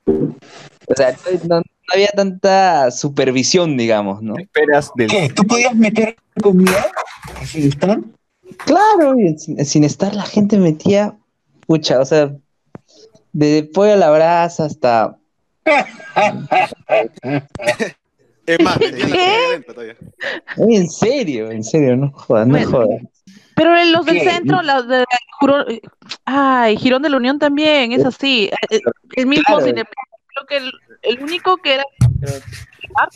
O 0.08 0.96
sea, 0.96 1.16
no, 1.48 1.58
no 1.58 1.64
había 1.94 2.10
tanta 2.10 2.92
supervisión, 2.92 3.78
digamos, 3.78 4.22
¿no? 4.22 4.38
Esperas 4.38 4.92
del... 4.96 5.10
¿Qué? 5.10 5.30
¿Tú 5.30 5.44
podías 5.44 5.76
meter 5.76 6.16
comida? 6.42 6.86
¿Así 7.42 7.68
está? 7.68 8.00
Claro, 8.58 9.16
sin 9.64 9.84
estar 9.84 10.14
la 10.16 10.24
gente 10.24 10.58
metía, 10.58 11.16
pucha, 11.66 12.00
o 12.00 12.06
sea, 12.06 12.34
de 13.34 13.70
pollo 13.74 13.94
a 13.94 13.98
la 13.98 14.12
brasa 14.12 14.66
hasta... 14.66 15.18
Es 18.46 18.60
más. 18.62 18.78
Ay, 18.80 20.76
En 20.76 20.90
serio, 20.90 21.50
en 21.50 21.64
serio, 21.64 21.98
no 21.98 22.12
jodas, 22.12 22.48
no 22.48 22.54
Bueno. 22.54 22.72
jodas. 22.72 23.02
Pero 23.56 23.78
en 23.78 23.92
los 23.92 24.06
del 24.06 24.20
¿Qué? 24.20 24.30
centro, 24.32 24.62
los 24.62 24.88
de 24.88 25.06
Juro- 25.40 25.66
ay, 26.26 26.76
Girón 26.78 27.02
de 27.02 27.10
la 27.10 27.18
Unión 27.18 27.40
también, 27.40 27.92
es 27.94 28.04
así. 28.06 28.50
El, 28.70 28.82
el 29.16 29.26
mismo 29.28 29.44
Claro. 29.48 29.66
cine, 29.66 29.84
creo 30.28 30.46
que 30.48 30.58
el, 30.58 30.72
el 31.04 31.24
único 31.24 31.58
que 31.58 31.76
era 31.76 31.84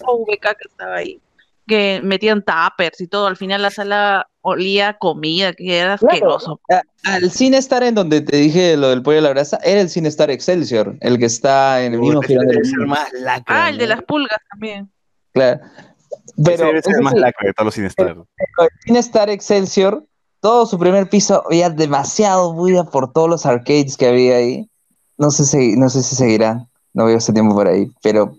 o 0.05 0.25
VK 0.25 0.41
que 0.57 0.67
estaba 0.69 0.95
ahí, 0.95 1.19
que 1.67 2.01
metían 2.03 2.43
tuppers 2.43 2.99
y 3.01 3.07
todo, 3.07 3.27
al 3.27 3.37
final 3.37 3.61
la 3.61 3.69
sala 3.69 4.27
olía 4.41 4.93
comida, 4.97 5.53
que 5.53 5.77
era 5.77 5.93
asqueroso. 5.95 6.59
Al 7.03 7.29
cine 7.31 7.57
estar 7.57 7.83
en 7.83 7.95
donde 7.95 8.21
te 8.21 8.37
dije 8.37 8.75
lo 8.77 8.89
del 8.89 9.01
pollo 9.03 9.19
a 9.19 9.21
la 9.21 9.29
brasa, 9.29 9.59
era 9.63 9.81
el 9.81 9.89
cine 9.89 10.07
Star 10.09 10.31
Excelsior, 10.31 10.95
el 11.01 11.17
que 11.19 11.25
está 11.25 11.83
en 11.83 11.93
el 11.93 11.99
mismo 11.99 12.21
girón 12.21 12.47
de 12.47 12.53
la 12.53 12.59
debe 12.59 12.65
ser 12.65 12.79
Unión. 12.79 12.89
más 12.89 13.13
lacra, 13.13 13.65
Ah, 13.65 13.69
el 13.69 13.77
de 13.77 13.87
las 13.87 14.01
pulgas 14.03 14.39
también. 14.49 14.89
Claro. 15.33 15.59
Ese 15.61 16.33
Pero 16.43 16.65
debe 16.67 16.81
ser 16.81 16.95
el 16.95 17.01
más 17.03 17.13
sí, 17.13 17.19
lacra 17.19 17.47
de 17.47 17.53
todos 17.53 17.65
los 17.65 17.73
Sinestar. 17.75 18.07
el 18.09 18.69
cine 18.85 18.99
Star 18.99 19.29
Excelsior, 19.29 20.05
todo 20.41 20.65
su 20.65 20.79
primer 20.79 21.09
piso 21.09 21.43
había 21.45 21.69
demasiado 21.69 22.53
bulla 22.53 22.83
por 22.83 23.11
todos 23.11 23.29
los 23.29 23.45
arcades 23.45 23.97
que 23.97 24.07
había 24.07 24.37
ahí. 24.37 24.69
No 25.17 25.31
sé 25.31 25.45
si, 25.45 25.75
no 25.75 25.89
sé 25.89 26.01
si 26.01 26.15
seguirá, 26.15 26.67
no 26.93 27.05
veo 27.05 27.17
ese 27.17 27.33
tiempo 27.33 27.53
por 27.53 27.67
ahí, 27.67 27.91
pero 28.01 28.35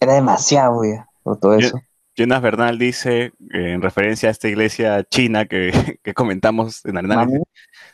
era 0.00 0.14
demasiado 0.14 0.74
bulla 0.74 1.08
por 1.22 1.38
todo 1.38 1.54
eso. 1.54 1.78
Jonas 2.16 2.42
Bernal 2.42 2.78
dice, 2.78 3.32
eh, 3.52 3.72
en 3.72 3.82
referencia 3.82 4.28
a 4.28 4.32
esta 4.32 4.48
iglesia 4.48 5.04
china 5.04 5.46
que, 5.46 5.98
que 6.02 6.14
comentamos 6.14 6.84
en 6.84 6.98
análisis, 6.98 7.42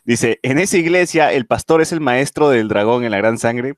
dice, 0.04 0.38
en 0.42 0.58
esa 0.58 0.76
iglesia 0.76 1.32
el 1.32 1.46
pastor 1.46 1.80
es 1.80 1.92
el 1.92 2.00
maestro 2.00 2.50
del 2.50 2.68
dragón 2.68 3.04
en 3.04 3.10
la 3.10 3.18
gran 3.18 3.38
sangre. 3.38 3.74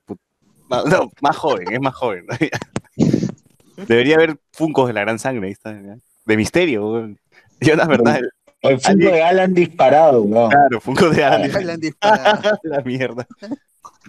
No, 0.69 1.11
más 1.21 1.37
joven, 1.37 1.73
es 1.73 1.81
más 1.81 1.95
joven. 1.95 2.25
Debería 3.89 4.15
haber 4.17 4.39
funcos 4.53 4.87
de 4.87 4.95
la 4.95 5.03
gran 5.03 5.19
sangre, 5.19 5.49
ahí 5.49 5.53
está, 5.53 5.73
de 5.73 6.37
misterio. 6.37 7.15
Jonas 7.61 7.89
Bernal. 7.89 8.33
El 8.63 8.81
funko 8.81 9.11
de 9.11 9.23
Alan 9.23 9.55
disparado, 9.55 10.23
weón. 10.23 10.51
Claro, 10.51 10.81
Funko 10.81 11.11
de 11.11 11.25
Alan. 11.25 11.57
Alan 11.57 11.81
disparado. 11.81 12.59
la 12.63 12.81
mierda. 12.83 13.27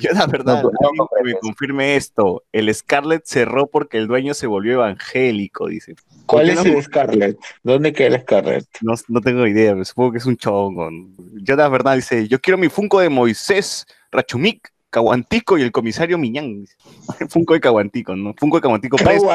No, 0.01 0.13
no 0.13 0.63
alguien 0.63 1.07
que 1.09 1.23
me 1.23 1.34
confirme 1.35 1.95
esto. 1.95 2.43
El 2.51 2.73
Scarlet 2.73 3.23
cerró 3.25 3.67
porque 3.67 3.97
el 3.97 4.07
dueño 4.07 4.34
se 4.34 4.47
volvió 4.47 4.73
evangélico, 4.73 5.67
dice. 5.67 5.95
¿Por 5.95 6.25
¿Cuál 6.25 6.49
es 6.49 6.55
no? 6.55 6.63
el 6.63 6.84
Scarlet? 6.84 7.38
¿Dónde 7.63 7.93
queda 7.93 8.15
el 8.15 8.21
Scarlet? 8.21 8.65
No, 8.81 8.93
no 9.07 9.21
tengo 9.21 9.45
idea, 9.45 9.73
pero 9.73 9.85
supongo 9.85 10.13
que 10.13 10.17
es 10.17 10.25
un 10.25 10.38
chongo. 10.38 10.89
Jonas 11.35 11.71
Bernal 11.71 11.97
dice, 11.97 12.27
yo 12.27 12.39
quiero 12.39 12.57
mi 12.57 12.69
Funko 12.69 13.01
de 13.01 13.09
Moisés, 13.09 13.85
Rachumik, 14.11 14.71
Caguantico 14.93 15.57
y 15.57 15.63
el 15.63 15.71
comisario 15.71 16.19
Miñán. 16.19 16.65
Funko 17.29 17.55
de 17.55 17.59
Caguantico, 17.59 18.15
¿no? 18.15 18.35
Funko 18.37 18.57
de 18.57 18.61
Caguantico 18.61 18.97
preso, 18.97 19.27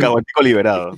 Caguantico 0.00 0.42
liberado. 0.42 0.96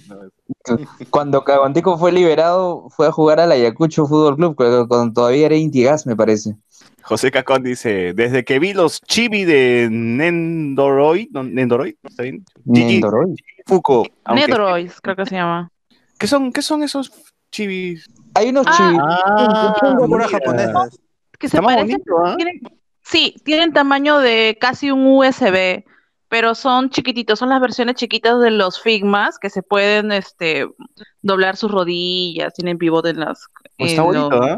Cuando 1.10 1.44
Caguantico 1.44 1.98
fue 1.98 2.10
liberado, 2.10 2.88
fue 2.90 3.06
a 3.08 3.12
jugar 3.12 3.38
al 3.38 3.52
Ayacucho 3.52 4.06
Fútbol 4.06 4.36
Club, 4.36 4.56
cuando, 4.56 5.12
todavía 5.12 5.46
era 5.46 5.56
Intigas, 5.56 6.06
me 6.06 6.16
parece. 6.16 6.56
José 7.02 7.30
Cacón 7.30 7.62
dice, 7.64 8.14
desde 8.14 8.44
que 8.44 8.58
vi 8.58 8.72
los 8.72 9.00
chibi 9.02 9.44
de 9.44 9.88
Nendoroid, 9.90 11.28
¿no? 11.32 11.42
Nendoroid, 11.42 11.96
¿no 12.02 12.08
está 12.08 12.22
bien? 12.22 12.44
Gigi 12.64 12.92
Nendoroid. 12.94 13.34
Fuko, 13.66 14.06
aunque- 14.24 14.46
Nedroids, 14.48 15.00
creo 15.02 15.16
que 15.16 15.26
se 15.26 15.34
llama. 15.34 15.70
¿Qué 16.18 16.26
son, 16.26 16.50
¿Qué 16.52 16.62
son 16.62 16.82
esos 16.82 17.12
chibis? 17.50 18.06
Hay 18.34 18.48
unos 18.48 18.66
Ah, 18.68 18.74
chivis. 18.76 19.00
Ah, 19.04 19.96
Figuras 20.00 20.30
japonesas. 20.30 20.98
Que 21.38 21.48
se 21.48 21.60
parecen, 21.60 21.86
bonito, 21.88 22.14
¿ah? 22.24 22.36
tienen- 22.36 22.60
sí, 23.12 23.36
tienen 23.44 23.72
tamaño 23.72 24.18
de 24.18 24.56
casi 24.60 24.90
un 24.90 25.06
USB, 25.06 25.84
pero 26.28 26.54
son 26.54 26.90
chiquititos, 26.90 27.38
son 27.38 27.50
las 27.50 27.60
versiones 27.60 27.94
chiquitas 27.96 28.40
de 28.40 28.50
los 28.50 28.80
Figmas 28.80 29.38
que 29.38 29.50
se 29.50 29.62
pueden 29.62 30.10
este 30.12 30.66
doblar 31.20 31.56
sus 31.56 31.70
rodillas, 31.70 32.54
tienen 32.54 32.78
pivote 32.78 33.10
en 33.10 33.20
las 33.20 33.44
Pues 33.76 33.90
está 33.92 34.02
en 34.02 34.06
bonito, 34.08 34.30
los- 34.30 34.46
¿ah? 34.46 34.56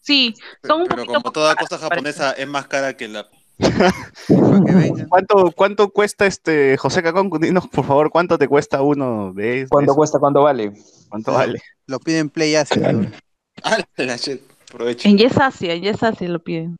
Sí, 0.00 0.34
son 0.64 0.82
un 0.82 0.86
Pero 0.86 1.02
poquito 1.02 1.20
como 1.20 1.32
toda 1.32 1.56
cosa 1.56 1.78
japonesa 1.78 2.30
es 2.30 2.46
más 2.46 2.68
cara 2.68 2.96
que 2.96 3.08
la... 3.08 3.26
¿Cuánto, 5.08 5.50
¿Cuánto 5.50 5.88
cuesta 5.90 6.26
este 6.26 6.76
José 6.76 7.02
Cacón? 7.02 7.28
Dinos, 7.40 7.66
por 7.66 7.84
favor, 7.84 8.10
¿cuánto 8.10 8.38
te 8.38 8.46
cuesta 8.46 8.82
uno 8.82 9.32
de 9.32 9.58
esos? 9.62 9.70
¿Cuánto 9.70 9.94
cuesta? 9.96 10.18
¿Cuánto 10.20 10.42
vale? 10.42 10.72
¿Cuánto 11.08 11.32
vale? 11.32 11.60
Lo 11.86 11.98
piden 11.98 12.30
Play 12.30 12.54
Asia. 12.54 12.92
Ah, 13.64 13.78
la 13.96 14.16
shit. 14.16 14.42
Aprovecho. 14.70 15.08
En 15.08 15.16
Yes 15.16 15.38
Asia, 15.38 15.72
en 15.72 15.82
Yes 15.82 16.02
Asia 16.02 16.28
lo 16.28 16.40
piden. 16.40 16.76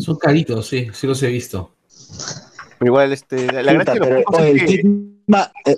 Son 0.00 0.16
caritos, 0.16 0.68
sí, 0.68 0.88
sí 0.92 1.06
los 1.06 1.22
he 1.22 1.28
visto. 1.28 1.72
Igual, 2.80 3.12
este, 3.12 3.50
la, 3.52 3.62
la 3.62 3.72
gracia 3.72 3.94
pero, 4.00 4.22
oye, 4.26 4.50
el 4.50 4.60
que... 4.60 4.66
Figma... 4.66 5.52
eh, 5.64 5.76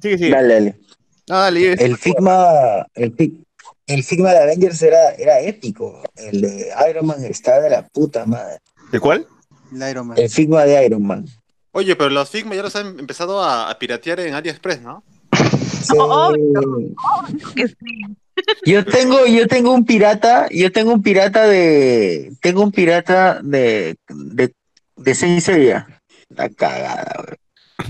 Sigue, 0.00 0.18
sigue. 0.18 0.30
Dale, 0.30 0.54
dale. 0.54 0.80
No, 1.28 1.36
dale, 1.36 1.72
es- 1.72 1.80
El 1.80 1.96
Figma... 1.96 2.86
El, 2.94 3.16
Fig- 3.16 3.44
el 3.86 4.02
Figma 4.02 4.30
de 4.32 4.38
Avengers 4.42 4.82
era, 4.82 5.10
era 5.12 5.40
épico. 5.40 6.02
El 6.16 6.40
de 6.40 6.68
Iron 6.90 7.06
Man 7.06 7.24
está 7.24 7.60
de 7.60 7.70
la 7.70 7.86
puta 7.86 8.26
madre. 8.26 8.58
¿De 8.90 8.98
cuál? 9.00 9.26
El 9.72 9.90
Iron 9.90 10.08
Man. 10.08 10.18
El 10.18 10.28
Figma 10.30 10.64
de 10.64 10.86
Iron 10.86 11.06
Man. 11.06 11.26
Oye, 11.72 11.94
pero 11.96 12.10
los 12.10 12.30
Figma 12.30 12.54
ya 12.54 12.62
los 12.62 12.74
han 12.76 12.98
empezado 12.98 13.42
a, 13.42 13.70
a 13.70 13.78
piratear 13.78 14.20
en 14.20 14.34
AliExpress, 14.34 14.80
¿no? 14.82 15.02
Yo 18.64 18.84
tengo, 18.84 19.26
yo 19.26 19.46
tengo 19.46 19.72
un 19.72 19.84
pirata, 19.86 20.48
yo 20.50 20.70
tengo 20.72 20.92
un 20.92 21.02
pirata 21.02 21.46
de, 21.46 22.32
tengo 22.40 22.62
un 22.62 22.72
pirata 22.72 23.40
de, 23.42 23.96
de, 24.08 24.52
de 24.96 25.14
Saint 25.14 25.40
Seiya. 25.40 25.86
La 26.28 26.48
cagada, 26.48 27.24
güey. 27.24 27.36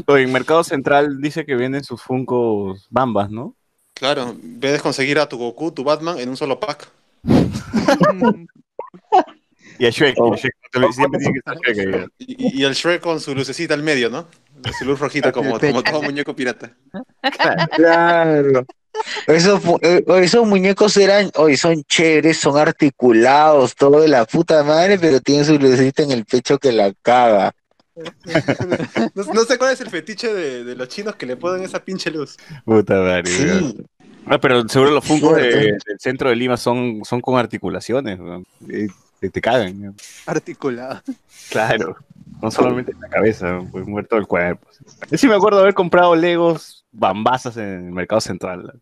Oye, 0.06 0.23
en 0.24 0.32
Mercado 0.32 0.62
Central 0.64 1.20
dice 1.20 1.44
que 1.47 1.55
venden 1.55 1.85
sus 1.85 2.02
Funkos 2.02 2.86
bambas, 2.90 3.31
¿no? 3.31 3.55
Claro, 3.94 4.36
puedes 4.60 4.82
conseguir 4.82 5.18
a 5.18 5.28
tu 5.28 5.39
Goku, 5.39 5.73
tu 5.73 5.82
Batman 5.85 6.18
en 6.18 6.28
un 6.28 6.36
solo 6.36 6.60
pack. 6.60 6.89
Y 9.78 9.85
a 9.85 9.90
Shrek, 9.90 10.16
y 10.16 10.23
a 10.32 10.36
Shrek, 10.36 10.55
te 10.73 10.78
lo- 10.81 10.90
siempre 10.93 11.18
tiene 11.20 11.35
que 11.35 11.39
estar 11.39 11.56
Shrek. 11.59 12.10
Y, 12.18 12.60
y 12.62 12.64
el 12.64 12.73
Shrek 12.73 13.02
con 13.02 13.20
su 13.20 13.35
lucecita 13.35 13.74
al 13.74 13.82
medio, 13.82 14.09
¿no? 14.09 14.27
Su 14.78 14.86
luz 14.86 14.98
rojita 14.98 15.32
como, 15.32 15.59
como 15.60 15.82
todo 15.82 16.02
muñeco 16.02 16.35
pirata. 16.35 16.73
Claro. 17.77 18.64
Esos, 19.27 19.60
eh, 19.82 20.05
esos 20.23 20.47
muñecos 20.47 20.97
eran, 20.97 21.31
hoy 21.36 21.56
son 21.56 21.82
chéveres, 21.85 22.39
son 22.39 22.56
articulados, 22.59 23.74
todo 23.74 24.01
de 24.01 24.09
la 24.09 24.24
puta 24.24 24.62
madre, 24.62 24.98
pero 24.98 25.20
tienen 25.20 25.44
su 25.44 25.59
lucecita 25.59 26.02
en 26.02 26.10
el 26.12 26.24
pecho 26.24 26.59
que 26.59 26.73
la 26.73 26.93
caga. 27.02 27.52
No, 29.14 29.24
no 29.32 29.44
sé 29.44 29.56
cuál 29.59 29.73
es 29.73 29.81
el 29.81 29.89
fetiche 29.90 30.32
de, 30.32 30.64
de 30.64 30.74
los 30.77 30.89
chinos 30.89 31.16
que 31.16 31.27
le 31.27 31.36
ponen 31.36 31.64
esa 31.64 31.82
pinche 31.82 32.10
luz. 32.10 32.36
Puta 32.64 32.94
madre. 33.01 33.27
Sí. 33.27 33.77
Ah, 34.27 34.39
pero 34.39 34.68
seguro 34.68 34.90
los 34.90 35.05
Funkos 35.05 35.36
de- 35.36 35.51
del 35.51 35.78
centro 35.98 36.28
de 36.28 36.36
Lima 36.36 36.56
son, 36.56 37.02
son 37.05 37.20
con 37.20 37.39
articulaciones. 37.39 38.18
¿no? 38.18 38.43
Te, 39.20 39.30
te 39.30 39.40
cagan. 39.40 39.80
¿no? 39.82 39.94
Articulado. 40.26 41.02
Claro. 41.51 41.97
No 42.43 42.51
solamente 42.51 42.93
en 42.93 43.01
la 43.01 43.09
cabeza, 43.09 43.60
pues 43.70 43.86
muerto 43.86 44.16
el 44.16 44.26
cuerpo. 44.26 44.68
Yo 45.10 45.16
sí 45.16 45.26
me 45.26 45.34
acuerdo 45.34 45.59
de 45.59 45.64
haber 45.64 45.74
comprado 45.74 46.14
Legos 46.14 46.84
bambazas 46.93 47.56
en 47.56 47.86
el 47.86 47.93
mercado 47.93 48.20
central. 48.20 48.80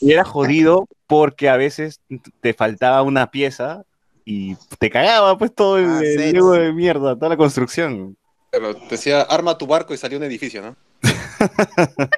Y 0.00 0.12
era 0.12 0.24
jodido 0.24 0.86
porque 1.06 1.48
a 1.48 1.56
veces 1.56 2.00
te 2.40 2.54
faltaba 2.54 3.02
una 3.02 3.30
pieza 3.30 3.82
y 4.24 4.54
te 4.78 4.90
cagaba 4.90 5.36
pues 5.36 5.54
todo 5.54 5.78
el, 5.78 5.86
Ah, 5.86 6.00
el. 6.02 6.32
Lego 6.32 6.52
de 6.52 6.72
mierda, 6.72 7.16
toda 7.16 7.30
la 7.30 7.36
construcción. 7.36 8.16
Pero 8.50 8.74
te 8.74 8.90
decía, 8.90 9.22
arma 9.22 9.58
tu 9.58 9.66
barco 9.66 9.94
y 9.94 9.96
salió 9.96 10.18
un 10.18 10.24
edificio, 10.24 10.62
¿no? 10.62 10.76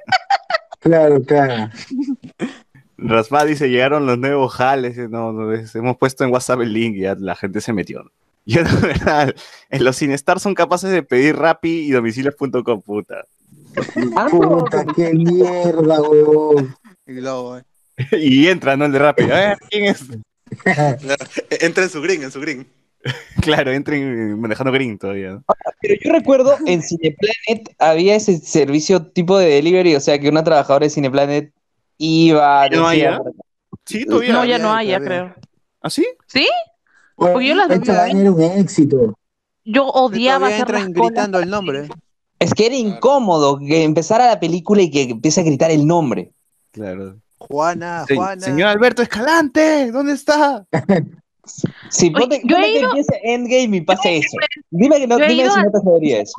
Claro, 0.83 1.23
claro. 1.23 1.69
Raspa 3.03 3.45
dice, 3.45 3.69
llegaron 3.69 4.05
los 4.05 4.17
nuevos 4.17 4.53
jales, 4.53 4.97
no, 5.09 5.31
no, 5.31 5.53
hemos 5.53 5.97
puesto 5.97 6.23
en 6.23 6.31
WhatsApp 6.31 6.61
el 6.61 6.73
link 6.73 6.95
y 6.95 7.01
ya 7.01 7.15
la 7.15 7.35
gente 7.35 7.61
se 7.61 7.73
metió. 7.73 8.11
Yo, 8.45 8.61
la 8.61 8.75
verdad, 8.75 9.35
en 9.69 9.83
los 9.83 9.95
Sinestar 9.95 10.39
son 10.39 10.53
capaces 10.53 10.91
de 10.91 11.01
pedir 11.01 11.37
Rappi 11.37 11.87
y 11.87 11.91
domicilios.com, 11.91 12.81
puta. 12.81 13.25
Puta, 14.29 14.85
qué 14.95 15.13
mierda, 15.13 16.01
huevón. 16.01 16.75
Eh. 17.07 17.61
y 18.19 18.47
entra, 18.47 18.75
¿no? 18.75 18.85
El 18.85 18.91
de 18.91 18.99
Rappi. 18.99 19.23
A 19.23 19.27
ver, 19.27 19.57
¿quién 19.69 19.85
es? 19.85 20.03
Claro, 20.63 20.97
Entra 21.49 21.83
en 21.83 21.89
su 21.89 21.99
green, 21.99 22.21
en 22.21 22.31
su 22.31 22.39
green. 22.39 22.67
Claro, 23.41 23.71
entren 23.71 24.39
manejando 24.39 24.71
green 24.71 24.99
todavía. 24.99 25.41
Pero 25.81 25.95
yo 25.99 26.11
recuerdo 26.11 26.55
en 26.67 26.83
Cineplanet 26.83 27.75
había 27.79 28.15
ese 28.15 28.37
servicio 28.37 29.07
tipo 29.07 29.37
de 29.37 29.47
delivery, 29.47 29.95
o 29.95 29.99
sea 29.99 30.19
que 30.19 30.29
una 30.29 30.43
trabajadora 30.43 30.85
de 30.85 30.91
Cineplanet 30.91 31.51
iba, 31.97 32.69
¿Ya 32.69 32.77
no 32.77 32.87
hay, 32.87 32.97
decía, 33.01 33.21
ah? 33.23 33.31
Sí, 33.85 34.05
No, 34.07 34.45
ya 34.45 34.57
no 34.57 34.73
hay, 34.73 34.87
ya 34.89 34.99
creo. 34.99 35.33
¿Ah, 35.81 35.89
sí? 35.89 36.05
¿Sí? 36.27 36.47
Porque 37.15 37.47
yo 37.47 37.55
las 37.55 37.67
vi 37.67 37.75
Esta 37.75 37.93
vaina 37.97 38.21
era 38.21 38.31
un 38.31 38.41
éxito. 38.41 39.13
Yo 39.65 39.85
odiaba 39.87 40.47
Todavía 40.47 40.63
hacer 40.63 40.73
las 40.75 40.87
gritando 40.89 41.39
el 41.39 41.49
nombre. 41.49 41.89
Es 42.39 42.53
que 42.53 42.65
era 42.65 42.75
incómodo 42.75 43.59
que 43.59 43.83
empezara 43.83 44.27
la 44.27 44.39
película 44.39 44.81
y 44.81 44.89
que 44.91 45.03
empiece 45.03 45.41
a 45.41 45.43
gritar 45.43 45.71
el 45.71 45.85
nombre. 45.87 46.31
Claro. 46.71 47.17
Juana, 47.37 48.05
Se- 48.07 48.15
Juana. 48.15 48.41
señor 48.41 48.67
Alberto 48.69 49.01
Escalante, 49.01 49.91
¿dónde 49.91 50.13
está? 50.13 50.65
Sí, 51.89 52.09
ponte, 52.09 52.41
yo 52.45 52.55
he 52.55 52.61
ponte 52.61 52.71
que 52.71 52.79
ido- 52.79 52.87
empiece 52.87 53.19
Endgame 53.21 53.75
y 53.77 53.81
pase 53.81 54.17
eso. 54.19 54.37
Dime 54.71 54.97
que 54.97 55.07
no, 55.07 55.17
dime 55.17 55.33
ido 55.33 55.51
si 55.51 55.61
no 55.61 55.71
te 55.71 55.79
jodería 55.79 56.21
eso. 56.21 56.33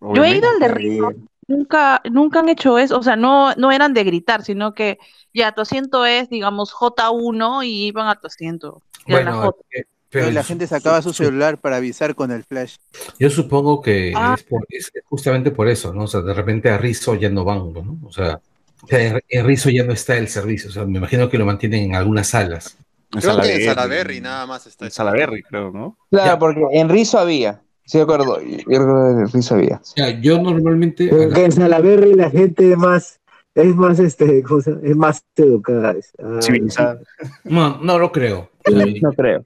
Yo 0.00 0.24
he 0.24 0.36
ido 0.36 0.48
al 0.50 0.58
de 0.58 0.66
Río. 0.68 1.10
Nunca, 1.48 2.00
nunca 2.10 2.40
han 2.40 2.48
hecho 2.50 2.78
eso, 2.78 2.98
o 2.98 3.02
sea, 3.02 3.16
no, 3.16 3.54
no 3.54 3.72
eran 3.72 3.94
de 3.94 4.04
gritar, 4.04 4.44
sino 4.44 4.74
que 4.74 4.98
ya 5.34 5.52
tu 5.52 5.62
asiento 5.62 6.04
es, 6.06 6.28
digamos, 6.28 6.72
J1 6.72 7.64
y 7.66 7.86
iban 7.86 8.06
a 8.08 8.16
tu 8.20 8.26
asiento. 8.26 8.82
La 9.06 9.16
Bueno, 9.16 9.32
J. 9.42 9.48
eh, 9.72 9.84
Pero 10.10 10.24
pero 10.26 10.30
la 10.30 10.44
gente 10.44 10.66
sacaba 10.66 11.00
su 11.02 11.12
celular 11.12 11.58
para 11.58 11.76
avisar 11.76 12.14
con 12.14 12.30
el 12.32 12.44
flash. 12.44 12.76
yo 13.18 13.28
supongo 13.30 13.80
que 13.82 14.12
Ah. 14.14 14.34
es, 14.36 14.44
por- 14.44 14.66
es 14.68 14.92
justamente 15.04 15.50
por 15.50 15.68
eso, 15.68 15.92
¿no? 15.92 16.04
O 16.04 16.06
sea, 16.06 16.20
de 16.20 16.32
repente 16.34 16.70
a 16.70 16.78
Rizzo 16.78 17.14
ya 17.14 17.28
no 17.30 17.44
van, 17.44 17.72
¿no? 17.72 17.98
O 18.06 18.12
sea, 18.12 18.40
en 18.90 19.20
en 19.28 19.46
Rizzo 19.46 19.70
ya 19.70 19.84
no 19.84 19.92
está 19.92 20.16
el 20.16 20.28
servicio. 20.28 20.68
O 20.70 20.72
sea, 20.72 20.84
me 20.84 20.98
imagino 20.98 21.28
que 21.28 21.36
lo 21.38 21.44
mantienen 21.46 21.84
en 21.84 21.94
algunas 21.94 22.28
salas. 22.28 22.76
Creo 23.10 23.40
que 23.40 23.54
en 23.56 23.64
Salaberry 23.64 24.20
nada 24.20 24.46
más 24.46 24.66
está. 24.66 24.84
En 24.86 24.90
Salaberry, 24.90 25.42
creo, 25.42 25.70
¿no? 25.72 25.96
Claro, 26.10 26.38
porque 26.38 26.60
en 26.72 26.88
Rizo 26.90 27.18
había. 27.18 27.62
Sí, 27.88 27.96
de 27.96 28.04
acuerdo. 28.04 28.38
Yo 28.42 28.64
que 28.66 28.74
en 28.76 29.28
Rizo 29.28 29.54
había. 29.54 29.80
Ya, 29.96 30.10
yo 30.20 30.38
normalmente. 30.42 31.08
Porque 31.08 31.44
en 31.46 31.52
Salaberry 31.52 32.12
la 32.12 32.28
gente 32.30 32.70
es 32.72 32.76
más, 32.76 33.18
es 33.54 33.74
más, 33.74 33.98
este, 33.98 34.42
¿cómo 34.42 34.60
se 34.60 34.72
llama? 34.72 34.82
es 34.84 34.96
más 34.96 35.24
educada. 35.36 35.92
es- 35.92 36.12
ah, 36.22 36.38
Civilizada. 36.42 37.00
No, 37.44 37.78
no 37.82 37.98
lo 37.98 38.12
creo. 38.12 38.50
No 39.00 39.12
creo. 39.14 39.44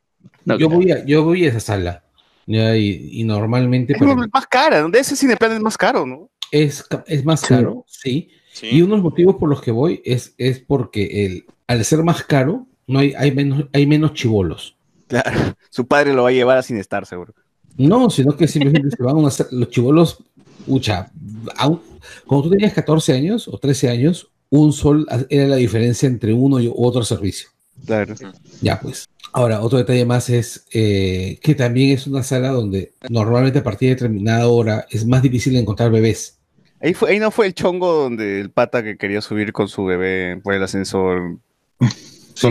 yo, 0.58 0.68
voy 0.68 0.90
a, 0.90 1.04
yo 1.04 1.22
voy 1.22 1.44
a 1.44 1.50
esa 1.50 1.60
sala. 1.60 2.02
ya, 2.46 2.76
y, 2.76 3.10
y 3.12 3.22
normalmente 3.22 3.92
Es 3.92 4.00
para- 4.00 4.16
más 4.16 4.46
cara, 4.48 4.82
¿no? 4.82 4.88
ese 4.98 5.14
cineplan 5.14 5.52
es 5.52 5.60
más 5.60 5.78
caro, 5.78 6.04
¿no? 6.04 6.28
es, 6.50 6.84
es 7.06 7.24
más 7.24 7.42
caro, 7.46 7.84
sí. 7.86 8.28
Y 8.60 8.82
uno 8.82 8.96
de 8.96 9.02
los 9.02 9.04
motivos 9.04 9.36
por 9.36 9.48
los 9.48 9.62
que 9.62 9.70
voy 9.70 10.02
es, 10.04 10.34
es 10.36 10.58
porque 10.58 11.24
el, 11.26 11.46
al 11.68 11.84
ser 11.84 12.02
más 12.02 12.24
caro, 12.24 12.66
no 12.88 12.98
hay, 12.98 13.14
hay 13.16 13.30
menos, 13.32 13.66
hay 13.72 13.86
menos 13.86 14.12
chivolos. 14.14 14.76
Claro. 15.06 15.30
Su 15.70 15.86
padre 15.86 16.12
lo 16.12 16.24
va 16.24 16.28
a 16.30 16.32
llevar 16.32 16.58
a 16.58 16.62
sin 16.62 16.76
estar, 16.78 17.06
seguro. 17.06 17.32
No, 17.78 18.10
sino 18.10 18.36
que 18.36 18.46
simplemente 18.48 18.90
se 18.96 19.02
van 19.02 19.24
a 19.24 19.28
hacer 19.28 19.46
los 19.50 19.70
chivolos, 19.70 20.18
ucha, 20.66 21.10
aún- 21.56 21.80
cuando 22.26 22.44
tú 22.44 22.50
tenías 22.50 22.72
14 22.74 23.12
años 23.14 23.48
o 23.48 23.58
13 23.58 23.88
años, 23.88 24.30
un 24.50 24.72
sol 24.72 25.06
era 25.30 25.46
la 25.46 25.56
diferencia 25.56 26.06
entre 26.06 26.32
uno 26.34 26.60
y 26.60 26.70
otro 26.74 27.02
servicio. 27.04 27.48
Claro. 27.86 28.14
Ya 28.60 28.78
pues. 28.80 29.06
Ahora, 29.32 29.62
otro 29.62 29.78
detalle 29.78 30.04
más 30.04 30.28
es 30.28 30.66
eh, 30.72 31.38
que 31.42 31.54
también 31.54 31.90
es 31.90 32.06
una 32.06 32.22
sala 32.22 32.48
donde 32.50 32.92
normalmente 33.08 33.60
a 33.60 33.62
partir 33.64 33.88
de 33.88 33.94
determinada 33.94 34.46
hora 34.48 34.86
es 34.90 35.06
más 35.06 35.22
difícil 35.22 35.56
encontrar 35.56 35.90
bebés. 35.90 36.38
Ahí, 36.82 36.92
fue, 36.92 37.10
ahí 37.12 37.18
no 37.18 37.30
fue 37.30 37.46
el 37.46 37.54
chongo 37.54 37.92
donde 37.94 38.40
el 38.40 38.50
pata 38.50 38.82
que 38.82 38.98
quería 38.98 39.22
subir 39.22 39.52
con 39.52 39.68
su 39.68 39.84
bebé 39.84 40.38
por 40.42 40.52
el 40.52 40.62
ascensor. 40.62 41.38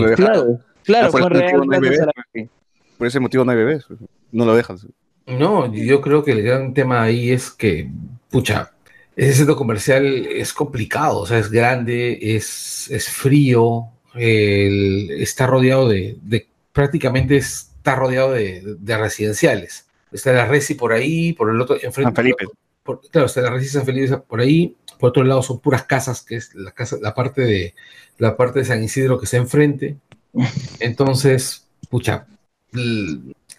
deja- 0.07 0.15
Claro, 0.15 0.60
claro, 0.84 1.07
Ah, 1.07 1.11
por, 1.11 1.22
no 1.22 1.80
pues. 1.80 2.49
por 2.98 3.07
ese 3.07 3.19
motivo 3.19 3.45
no 3.45 3.52
hay 3.52 3.57
bebés. 3.57 3.84
pues. 3.88 3.99
No 4.31 4.45
lo 4.45 4.56
dejan. 4.56 4.77
No, 5.27 5.73
yo 5.73 6.02
creo 6.02 6.23
que 6.23 6.31
el 6.31 6.41
gran 6.43 6.73
tema 6.73 7.03
ahí 7.03 7.31
es 7.31 7.52
que, 7.52 7.89
pucha, 8.30 8.72
ese 9.15 9.34
centro 9.34 9.56
comercial 9.56 10.06
es 10.26 10.53
complicado, 10.53 11.19
o 11.19 11.26
sea, 11.27 11.38
es 11.38 11.49
grande, 11.52 12.18
es, 12.35 12.89
es 12.89 13.10
frío, 13.10 13.85
el- 14.15 15.11
está 15.11 15.48
rodeado 15.48 15.88
de, 15.88 16.18
de- 16.22 16.48
prácticamente 16.73 17.38
está 17.38 17.95
rodeado 17.95 18.31
de, 18.34 18.76
de 18.80 18.98
residenciales. 18.98 19.88
Está 20.11 20.34
la 20.34 20.45
Resi 20.45 20.73
por 20.76 20.91
ahí, 20.91 21.31
por 21.34 21.49
el 21.49 21.61
otro, 21.61 21.76
enfrente. 21.76 22.03
San 22.03 22.15
Felipe. 22.15 22.45
por- 22.84 23.02
claro, 23.10 23.27
está 23.27 23.41
la 23.41 23.52
Resi 23.52 23.69
San 23.69 23.85
Felipe 23.85 24.18
por 24.18 24.41
ahí, 24.41 24.76
por 24.99 25.10
otro 25.10 25.23
lado 25.23 25.41
son 25.41 25.60
puras 25.60 25.84
casas, 25.85 26.22
que 26.23 26.35
es 26.35 26.53
la 26.56 26.72
casa, 26.72 26.98
la 27.02 27.14
parte 27.15 27.41
de 27.41 27.73
la 28.18 28.35
parte 28.35 28.60
de 28.60 28.65
San 28.65 28.84
Isidro 28.84 29.18
que 29.19 29.26
está 29.26 29.38
enfrente. 29.38 29.98
Entonces, 30.80 31.68
pucha, 31.89 32.27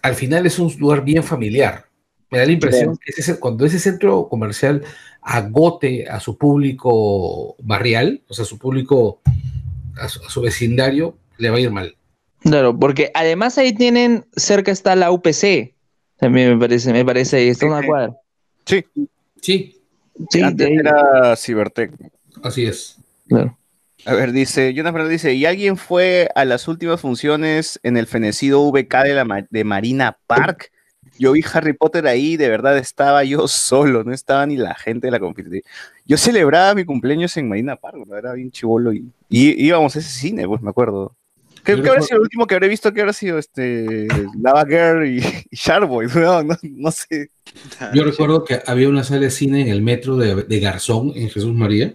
al 0.03 0.13
final 0.15 0.45
es 0.45 0.59
un 0.59 0.71
lugar 0.77 1.03
bien 1.03 1.23
familiar. 1.23 1.85
Me 2.29 2.37
da 2.39 2.45
la 2.45 2.51
impresión 2.51 2.97
que 2.97 3.11
ese- 3.17 3.39
cuando 3.39 3.65
ese 3.65 3.79
centro 3.79 4.27
comercial 4.29 4.83
agote 5.21 6.07
a 6.09 6.19
su 6.19 6.37
público 6.37 7.55
barrial, 7.59 8.21
o 8.27 8.33
sea, 8.33 8.43
a 8.43 8.45
su 8.45 8.57
público, 8.59 9.21
a 9.99 10.07
su, 10.09 10.23
a 10.23 10.29
su 10.29 10.41
vecindario, 10.41 11.17
le 11.37 11.49
va 11.49 11.57
a 11.57 11.59
ir 11.61 11.71
mal. 11.71 11.95
Claro, 12.39 12.77
porque 12.77 13.09
además 13.13 13.57
ahí 13.57 13.73
tienen, 13.73 14.25
cerca 14.35 14.71
está 14.71 14.95
la 14.95 15.11
UPC. 15.11 15.73
También 16.17 16.53
me 16.53 16.59
parece, 16.59 16.91
me 16.91 17.05
parece, 17.05 17.37
ahí 17.37 17.47
está 17.49 17.65
una 17.65 17.85
cuadra. 17.85 18.13
Sí. 18.65 18.83
Sí. 19.41 19.79
Sí, 20.29 20.41
Antes 20.41 20.67
de 20.67 20.75
era 20.75 21.35
Cibertec. 21.35 21.91
Así 22.43 22.65
es. 22.65 22.97
Claro. 23.27 23.57
A 24.05 24.13
ver, 24.13 24.33
dice, 24.33 24.73
Jonas 24.73 24.91
Fernández 24.91 25.21
dice, 25.21 25.33
¿y 25.33 25.45
alguien 25.45 25.77
fue 25.77 26.29
a 26.35 26.43
las 26.43 26.67
últimas 26.67 26.99
funciones 26.99 27.79
en 27.83 27.95
el 27.95 28.05
fenecido 28.05 28.61
VK 28.69 29.03
de, 29.03 29.13
la 29.13 29.47
de 29.49 29.63
Marina 29.63 30.17
Park? 30.27 30.71
Yo 31.17 31.33
vi 31.33 31.43
Harry 31.53 31.73
Potter 31.73 32.07
ahí, 32.07 32.35
de 32.35 32.49
verdad 32.49 32.77
estaba 32.77 33.23
yo 33.23 33.47
solo, 33.47 34.03
no 34.03 34.13
estaba 34.13 34.45
ni 34.45 34.57
la 34.57 34.75
gente 34.75 35.07
de 35.07 35.11
la 35.11 35.19
conferencia. 35.19 35.61
Yo 36.05 36.17
celebraba 36.17 36.73
mi 36.75 36.85
cumpleaños 36.85 37.37
en 37.37 37.47
Marina 37.47 37.75
Park, 37.75 37.97
¿no? 38.05 38.17
era 38.17 38.33
bien 38.33 38.51
chivolo 38.51 38.91
y, 38.91 39.09
y 39.29 39.65
íbamos 39.65 39.95
a 39.95 39.99
ese 39.99 40.09
cine, 40.09 40.47
pues 40.47 40.61
me 40.61 40.71
acuerdo. 40.71 41.15
¿Qué, 41.63 41.81
qué 41.81 41.89
habrá 41.89 42.01
sido 42.01 42.17
el 42.17 42.23
último 42.23 42.45
que 42.45 42.55
habré 42.55 42.67
visto? 42.67 42.91
¿Qué 42.91 43.01
habrá 43.01 43.13
sido? 43.13 43.37
Este, 43.37 44.07
Lava 44.37 44.65
Girl 44.65 45.07
y, 45.07 45.19
y 45.49 45.55
Sharkboy, 45.55 46.07
no, 46.15 46.43
no, 46.43 46.57
no 46.61 46.91
sé. 46.91 47.29
Yo 47.93 48.03
recuerdo 48.03 48.43
que 48.43 48.61
había 48.65 48.89
una 48.89 49.03
sala 49.03 49.21
de 49.21 49.31
cine 49.31 49.61
en 49.61 49.69
el 49.69 49.81
metro 49.81 50.17
de, 50.17 50.43
de 50.43 50.59
Garzón, 50.59 51.13
en 51.15 51.29
Jesús 51.29 51.53
María, 51.53 51.93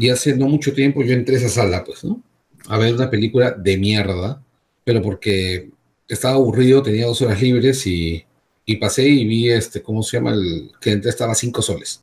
y 0.00 0.08
hace 0.08 0.34
no 0.34 0.48
mucho 0.48 0.72
tiempo 0.72 1.02
yo 1.02 1.12
entré 1.12 1.36
a 1.36 1.38
esa 1.38 1.48
sala, 1.48 1.84
pues, 1.84 2.02
¿no? 2.04 2.22
A 2.68 2.78
ver 2.78 2.94
una 2.94 3.10
película 3.10 3.52
de 3.52 3.76
mierda, 3.76 4.42
pero 4.82 5.02
porque 5.02 5.70
estaba 6.08 6.34
aburrido, 6.34 6.82
tenía 6.82 7.06
dos 7.06 7.20
horas 7.22 7.40
libres 7.40 7.86
y, 7.86 8.24
y 8.64 8.76
pasé 8.76 9.06
y 9.06 9.26
vi, 9.26 9.50
este, 9.50 9.82
¿cómo 9.82 10.02
se 10.02 10.16
llama? 10.16 10.32
El 10.32 10.72
que 10.80 10.92
entré 10.92 11.10
estaba 11.10 11.34
cinco 11.34 11.60
soles. 11.60 12.02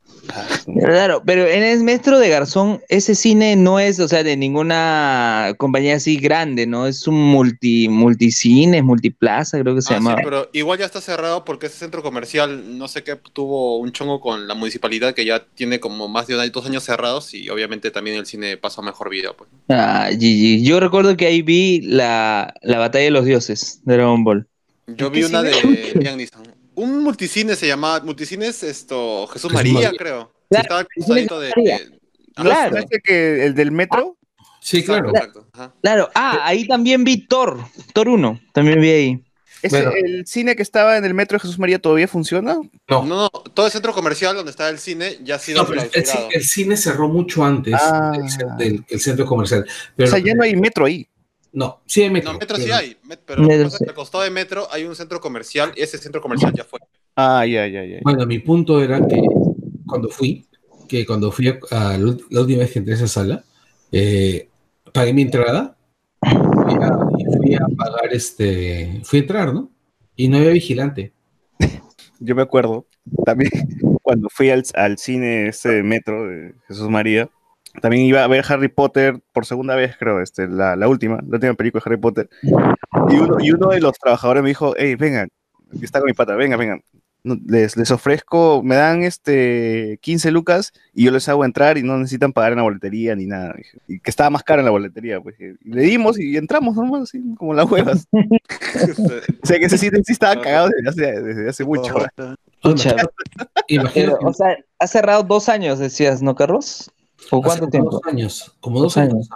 Claro, 0.80 1.22
pero 1.24 1.46
en 1.46 1.62
el 1.62 1.82
metro 1.82 2.18
de 2.18 2.28
Garzón, 2.28 2.80
ese 2.88 3.14
cine 3.14 3.56
no 3.56 3.80
es, 3.80 3.98
o 4.00 4.08
sea, 4.08 4.22
de 4.22 4.36
ninguna 4.36 5.54
compañía 5.56 5.96
así 5.96 6.16
grande, 6.16 6.66
¿no? 6.66 6.86
Es 6.86 7.06
un 7.06 7.16
multi, 7.16 7.88
multicines, 7.88 8.82
multiplaza, 8.84 9.58
creo 9.60 9.74
que 9.74 9.82
se 9.82 9.94
Ah, 9.94 9.98
sí, 9.98 10.04
llama. 10.04 10.16
pero 10.22 10.50
igual 10.52 10.78
ya 10.78 10.84
está 10.86 11.00
cerrado 11.00 11.44
porque 11.44 11.66
ese 11.66 11.78
centro 11.78 12.02
comercial, 12.02 12.78
no 12.78 12.88
sé 12.88 13.02
qué, 13.02 13.16
tuvo 13.32 13.78
un 13.78 13.92
chongo 13.92 14.20
con 14.20 14.46
la 14.46 14.54
municipalidad 14.54 15.14
que 15.14 15.24
ya 15.24 15.44
tiene 15.54 15.80
como 15.80 16.08
más 16.08 16.26
de 16.26 16.36
un- 16.36 16.52
dos 16.52 16.66
años 16.66 16.84
cerrados 16.84 17.34
y 17.34 17.48
obviamente 17.50 17.90
también 17.90 18.16
el 18.16 18.26
cine 18.26 18.56
pasó 18.56 18.80
a 18.82 18.84
mejor 18.84 19.10
vida. 19.10 19.30
Pues. 19.36 19.48
Ah, 19.68 20.08
GG. 20.12 20.62
Yo 20.62 20.80
recuerdo 20.80 21.16
que 21.16 21.26
ahí 21.26 21.42
vi 21.42 21.80
la, 21.82 22.54
la 22.62 22.78
batalla 22.78 23.04
de 23.04 23.10
los 23.10 23.24
dioses 23.24 23.80
de 23.84 23.94
Dragon 23.94 24.22
Ball. 24.24 24.46
Yo 24.86 25.10
vi 25.10 25.22
una 25.24 25.42
de 25.42 25.52
Liam 26.00 26.16
Neeson. 26.16 26.42
Un 26.78 27.02
multicine 27.02 27.56
se 27.56 27.66
llamaba, 27.66 28.00
multicines 28.04 28.62
esto, 28.62 29.26
Jesús, 29.28 29.50
Jesús 29.50 29.52
María, 29.52 29.72
María. 29.74 29.92
creo. 29.98 30.32
Claro, 30.48 30.62
Estaba 30.62 30.84
costadito 30.96 31.40
de... 31.40 31.46
De- 31.48 31.98
Claro. 32.36 32.70
¿No 32.76 32.78
es 32.78 32.86
el 32.90 33.02
que- 33.02 33.44
el 33.46 33.54
del 33.56 33.72
metro? 33.72 34.16
Sí, 34.60 34.84
claro. 34.84 35.10
Ajá. 35.52 35.72
Claro, 35.82 36.08
ah, 36.14 36.38
ahí 36.44 36.68
también 36.68 37.02
vi 37.02 37.26
Thor, 37.26 37.58
Thor 37.92 38.08
1, 38.08 38.40
también 38.52 38.80
vi 38.80 38.90
ahí. 38.90 39.24
¿Ese- 39.60 39.82
Bueno. 39.82 39.90
¿El 39.96 40.24
cine 40.24 40.54
que 40.54 40.62
estaba 40.62 40.96
en 40.98 41.04
el 41.04 41.14
metro 41.14 41.34
de 41.36 41.40
Jesús 41.42 41.58
María 41.58 41.80
todavía 41.80 42.06
funciona? 42.06 42.54
No, 42.54 42.70
No, 42.88 43.04
no, 43.04 43.28
todo 43.28 43.66
el 43.66 43.72
centro 43.72 43.92
comercial 43.92 44.36
donde 44.36 44.52
está 44.52 44.68
el 44.68 44.78
cine 44.78 45.18
ya 45.24 45.34
ha 45.34 45.38
sido 45.40 45.62
No, 45.62 45.68
pero 45.68 45.82
el, 45.82 45.90
el 46.32 46.44
cine 46.44 46.76
cerró 46.76 47.08
mucho 47.08 47.44
antes 47.44 47.74
Ah. 47.76 48.12
del, 48.14 48.30
ce- 48.30 48.46
del- 48.56 48.84
el 48.88 49.00
centro 49.00 49.26
comercial. 49.26 49.66
O 49.98 50.06
sea, 50.06 50.20
ya 50.20 50.34
no 50.34 50.44
hay 50.44 50.54
metro 50.54 50.84
ahí. 50.84 51.08
No, 51.52 51.80
sí 51.86 52.02
hay 52.02 52.10
metro. 52.10 52.32
No, 52.32 52.38
metro 52.38 52.56
sí 52.58 52.70
hay, 52.70 52.96
pero 53.26 53.42
lo 53.42 53.48
que 53.48 53.54
Metro 53.54 53.64
pasa 53.64 53.76
es 53.76 53.78
sí. 53.80 53.84
que 53.84 53.90
al 53.90 53.96
costado 53.96 54.24
de 54.24 54.30
metro 54.30 54.68
hay 54.70 54.84
un 54.84 54.94
centro 54.96 55.20
comercial 55.20 55.72
y 55.76 55.82
ese 55.82 55.98
centro 55.98 56.20
comercial 56.20 56.52
ya 56.54 56.64
fue. 56.64 56.80
Ah, 57.16 57.44
ya, 57.46 57.66
ya, 57.66 57.84
ya. 57.84 57.98
Bueno, 58.02 58.26
mi 58.26 58.38
punto 58.38 58.80
era 58.82 59.00
que 59.06 59.20
cuando 59.86 60.08
fui, 60.08 60.46
que 60.88 61.04
cuando 61.06 61.32
fui 61.32 61.48
a, 61.48 61.58
a 61.70 61.98
la 61.98 62.40
última 62.40 62.60
vez 62.60 62.72
que 62.72 62.78
entré 62.78 62.94
a 62.94 62.96
esa 62.96 63.08
sala, 63.08 63.44
eh, 63.92 64.48
pagué 64.92 65.12
mi 65.12 65.22
entrada 65.22 65.76
fui 66.54 66.74
a- 66.74 66.98
y 67.18 67.24
fui 67.36 67.54
a 67.54 67.66
pagar 67.76 68.12
este, 68.12 69.00
fui 69.04 69.20
a 69.20 69.22
entrar, 69.22 69.54
¿no? 69.54 69.70
Y 70.16 70.28
no 70.28 70.38
había 70.38 70.50
vigilante. 70.50 71.12
Yo 72.20 72.34
me 72.34 72.42
acuerdo 72.42 72.86
también 73.24 73.50
cuando 74.02 74.28
fui 74.30 74.50
al, 74.50 74.64
al 74.74 74.98
cine 74.98 75.48
ese 75.48 75.70
de 75.70 75.82
metro 75.82 76.26
de 76.26 76.54
Jesús 76.68 76.88
María, 76.88 77.30
también 77.80 78.04
iba 78.04 78.24
a 78.24 78.28
ver 78.28 78.44
Harry 78.48 78.68
Potter 78.68 79.20
por 79.32 79.46
segunda 79.46 79.74
vez, 79.74 79.96
creo, 79.98 80.20
este, 80.20 80.48
la, 80.48 80.76
la 80.76 80.88
última, 80.88 81.16
la 81.16 81.36
última 81.36 81.54
película 81.54 81.82
de 81.84 81.90
Harry 81.90 82.00
Potter. 82.00 82.28
Y 82.42 83.14
uno, 83.14 83.36
y 83.40 83.50
uno 83.52 83.68
de 83.68 83.80
los 83.80 83.98
trabajadores 83.98 84.42
me 84.42 84.50
dijo, 84.50 84.74
hey, 84.76 84.94
vengan, 84.94 85.28
estaba 85.80 86.02
con 86.02 86.10
mi 86.10 86.14
pata, 86.14 86.34
venga, 86.34 86.56
vengan, 86.56 86.82
les, 87.24 87.76
les 87.76 87.90
ofrezco, 87.90 88.62
me 88.62 88.76
dan 88.76 89.02
este 89.02 89.98
15 90.02 90.30
lucas 90.30 90.72
y 90.94 91.04
yo 91.04 91.10
les 91.10 91.28
hago 91.28 91.44
entrar 91.44 91.78
y 91.78 91.82
no 91.82 91.98
necesitan 91.98 92.32
pagar 92.32 92.52
en 92.52 92.58
la 92.58 92.62
boletería 92.62 93.14
ni 93.16 93.26
nada. 93.26 93.54
dije. 93.56 93.78
Y 93.86 94.00
que 94.00 94.10
estaba 94.10 94.30
más 94.30 94.42
cara 94.42 94.60
en 94.60 94.66
la 94.66 94.70
boletería, 94.70 95.20
pues. 95.20 95.36
Y 95.40 95.56
le 95.68 95.82
dimos 95.82 96.18
y 96.18 96.36
entramos 96.36 96.76
normal, 96.76 97.02
así 97.02 97.20
como 97.36 97.54
las 97.54 97.70
huevas. 97.70 98.06
o 98.12 99.46
sea 99.46 99.58
que 99.58 99.66
ese 99.66 99.78
sitio 99.78 100.00
sí 100.04 100.12
estaba 100.12 100.40
cagado 100.40 100.70
desde 100.70 100.88
hace, 100.88 101.22
desde 101.22 101.48
hace 101.48 101.64
mucho. 101.64 101.94
Pucha. 102.62 102.96
Imagino 103.68 104.16
Pero, 104.16 104.28
o 104.28 104.32
sea, 104.32 104.56
ha 104.78 104.86
cerrado 104.86 105.22
dos 105.22 105.48
años, 105.48 105.78
decías, 105.78 106.22
¿no, 106.22 106.34
Carlos? 106.34 106.90
¿O 107.30 107.42
cuánto 107.42 107.64
Hace 107.64 107.70
tiempo? 107.70 107.90
Dos 107.90 108.06
años, 108.06 108.52
como 108.60 108.80
dos 108.80 108.96
años. 108.96 109.28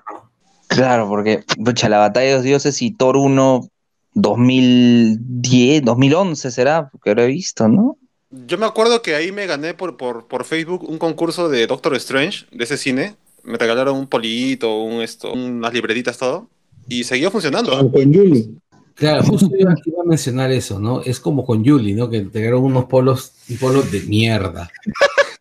Claro, 0.69 1.09
porque, 1.09 1.45
pucha, 1.63 1.89
la 1.89 1.99
batalla 1.99 2.29
de 2.29 2.35
los 2.37 2.45
dioses 2.45 2.81
y 2.81 2.93
Thor 2.93 3.17
1, 3.17 3.69
2010, 4.15 5.85
2011 5.85 6.51
será, 6.51 6.89
porque 6.91 7.11
ahora 7.11 7.25
he 7.25 7.29
visto, 7.29 7.69
¿no? 7.69 7.99
Yo 8.31 8.57
me 8.57 8.65
acuerdo 8.65 9.03
que 9.03 9.15
ahí 9.15 9.31
me 9.31 9.47
gané 9.47 9.75
por, 9.75 9.99
por, 9.99 10.27
por 10.27 10.45
Facebook 10.45 10.89
un 10.89 10.99
concurso 10.99 11.51
de 11.51 11.67
Doctor 11.67 11.95
Strange, 11.97 12.47
de 12.51 12.65
ese 12.65 12.79
cine. 12.79 13.17
Me 13.43 13.59
regalaron 13.59 13.97
un 13.97 14.07
polito, 14.07 14.81
un 14.81 15.03
esto, 15.03 15.33
unas 15.33 15.73
libretitas, 15.75 16.17
todo. 16.17 16.49
Y 16.89 17.05
seguía 17.05 17.31
funcionando. 17.31 17.77
¿ah? 17.77 17.85
Con 17.93 18.13
Yuli. 18.13 18.59
Claro, 18.95 19.23
justo 19.25 19.51
iba, 19.59 19.75
iba 19.85 20.03
a 20.03 20.07
mencionar 20.07 20.51
eso, 20.51 20.79
¿no? 20.79 21.03
Es 21.03 21.21
como 21.21 21.45
con 21.45 21.63
Yuli, 21.63 21.93
¿no? 21.93 22.09
Que 22.09 22.23
te 22.23 22.39
dieron 22.39 22.63
unos 22.63 22.87
polos, 22.87 23.33
un 23.51 23.57
polos 23.59 23.91
de 23.91 24.01
mierda. 24.03 24.71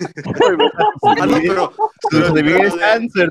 Ah, 1.04 1.26
no, 1.26 1.38
pero, 1.42 1.74
de 2.34 2.44
Miguel 2.44 2.72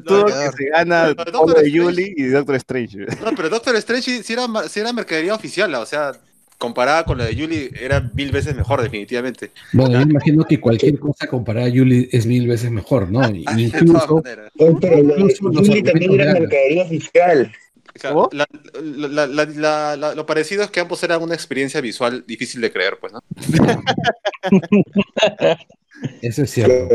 todo 0.04 0.26
que 0.26 0.32
se 0.56 0.64
gana 0.70 1.12
Pero 1.16 1.30
Doctor 1.32 1.62
de 1.62 1.68
Strange- 1.68 1.72
Yuli 1.72 2.14
y 2.16 2.24
Doctor 2.24 2.54
Strange. 2.56 2.98
no, 2.98 3.32
pero 3.36 3.48
Doctor 3.48 3.76
Strange 3.76 4.22
sí, 4.22 4.32
era, 4.32 4.46
sí 4.68 4.80
era 4.80 4.92
mercadería 4.92 5.34
oficial, 5.34 5.74
o 5.74 5.86
sea, 5.86 6.12
comparada 6.58 7.04
con 7.04 7.16
la 7.18 7.24
de 7.24 7.34
Yuli, 7.36 7.70
era 7.80 8.00
mil 8.14 8.30
veces 8.32 8.54
mejor, 8.54 8.82
definitivamente. 8.82 9.50
Bueno, 9.72 9.94
yo 9.98 10.02
imagino 10.02 10.44
que 10.44 10.60
cualquier 10.60 10.98
cosa 10.98 11.26
comparada 11.26 11.66
a 11.66 11.70
Yuli 11.70 12.08
es 12.12 12.26
mil 12.26 12.46
veces 12.46 12.70
mejor, 12.70 13.10
¿no? 13.10 13.20
Y- 13.34 13.44
Incluso, 13.48 14.22
pero 14.22 14.48
Yuli 14.54 15.82
también 15.82 16.20
era 16.20 16.32
mercadería 16.34 16.84
oficial. 16.84 17.52
O 17.92 17.98
sea, 17.98 18.12
la- 18.32 18.46
la- 18.82 19.26
la- 19.26 19.44
la- 19.46 19.96
la- 19.96 20.14
lo 20.14 20.24
parecido 20.24 20.62
es 20.62 20.70
que 20.70 20.78
ambos 20.80 21.02
eran 21.02 21.22
una 21.22 21.34
experiencia 21.34 21.80
visual 21.80 22.22
difícil 22.26 22.60
de 22.60 22.70
creer, 22.70 22.98
pues, 23.00 23.12
¿no? 23.12 23.20
Eso 26.22 26.42
es 26.42 26.50
cierto. 26.50 26.88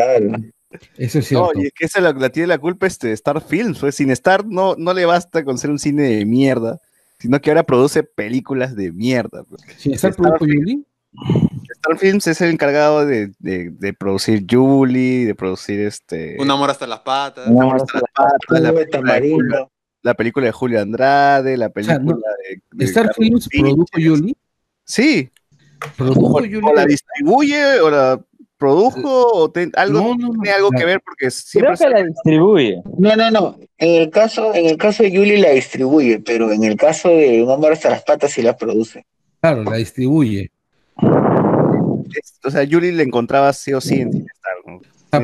Eso 0.97 1.19
es 1.19 1.27
cierto. 1.27 1.51
No, 1.53 1.61
y 1.61 1.67
es 1.67 1.73
que 1.73 1.85
esa 1.85 2.01
la, 2.01 2.11
la 2.13 2.29
tiene 2.29 2.47
la 2.47 2.57
culpa 2.57 2.87
este 2.87 3.11
Star 3.13 3.41
Films, 3.41 3.79
pues 3.79 3.95
sin 3.95 4.11
Star 4.11 4.45
no, 4.45 4.75
no 4.77 4.93
le 4.93 5.05
basta 5.05 5.43
con 5.43 5.57
ser 5.57 5.69
un 5.69 5.79
cine 5.79 6.03
de 6.03 6.25
mierda, 6.25 6.79
sino 7.19 7.39
que 7.39 7.49
ahora 7.49 7.63
produce 7.63 8.03
películas 8.03 8.75
de 8.75 8.91
mierda. 8.91 9.43
pues. 9.43 9.61
¿Sin 9.77 9.93
Star 9.93 10.15
produjo 10.15 10.45
Yuli? 10.45 10.85
Star 11.77 11.97
Films 11.97 12.27
es 12.27 12.41
el 12.41 12.49
encargado 12.51 13.05
de, 13.05 13.31
de- 13.39 13.69
de 13.71 13.93
producir 13.93 14.45
Julie, 14.49 15.25
de 15.25 15.33
producir 15.33 15.79
este 15.79 16.35
Un 16.39 16.51
amor 16.51 16.69
hasta 16.69 16.85
las 16.87 16.99
patas. 16.99 17.47
Un 17.47 17.61
amor 17.61 17.77
hasta 17.77 17.99
las 17.99 18.11
patas, 18.13 18.61
la 18.61 18.73
película 18.73 19.13
de 19.19 19.31
Julio- 19.31 19.71
la 20.01 20.13
película 20.13 20.45
de 20.47 20.51
Julio 20.51 20.81
Andrade, 20.81 21.57
la 21.57 21.67
O 21.67 21.69
sea, 21.83 21.95
película 21.97 22.15
no- 22.15 22.17
de, 22.49 22.61
de 22.73 22.85
¿Star 22.85 23.05
Carlos 23.15 23.47
Films 23.47 23.49
produjo 23.49 23.85
Yuli? 23.97 24.35
Sí. 24.83 25.29
¿Produjo 25.97 26.37
o, 26.37 26.45
Yuli? 26.45 26.67
o 26.67 26.73
la 26.73 26.85
distribuye 26.85 27.79
o 27.79 27.89
la 27.89 28.19
produjo 28.65 29.43
o 29.45 29.53
algo 29.75 29.99
No, 29.99 30.15
no, 30.17 30.27
no. 30.33 30.41
tiene 30.41 30.51
algo 30.55 30.69
que 30.71 30.85
ver 30.85 31.01
porque 31.01 31.29
siempre 31.31 31.75
Creo 31.75 31.89
que 31.89 31.95
la 31.95 32.03
distribuye. 32.07 32.81
No, 32.97 33.15
no, 33.15 33.31
no. 33.31 33.59
En 33.77 34.01
el 34.01 34.09
caso, 34.09 34.53
en 34.55 34.65
el 34.65 34.77
caso 34.77 35.03
de 35.03 35.11
Yuli 35.11 35.37
la 35.37 35.51
distribuye, 35.51 36.19
pero 36.19 36.51
en 36.51 36.63
el 36.63 36.75
caso 36.77 37.09
de 37.09 37.43
Un 37.43 37.49
hombre 37.51 37.73
hasta 37.73 37.89
las 37.89 38.03
patas 38.03 38.31
sí 38.31 38.41
la 38.41 38.57
produce. 38.57 39.05
Claro, 39.41 39.63
la 39.63 39.77
distribuye. 39.77 40.49
es- 42.15 42.39
o 42.43 42.49
sea, 42.49 42.63
Yuli 42.63 42.91
le 42.91 43.03
encontraba 43.03 43.51
sí 43.53 43.73
o 43.73 43.81
sí 43.81 43.95
en 44.01 44.11
Cinestar, 44.11 44.53
¿no? 44.65 44.81
Ah, 45.11 45.23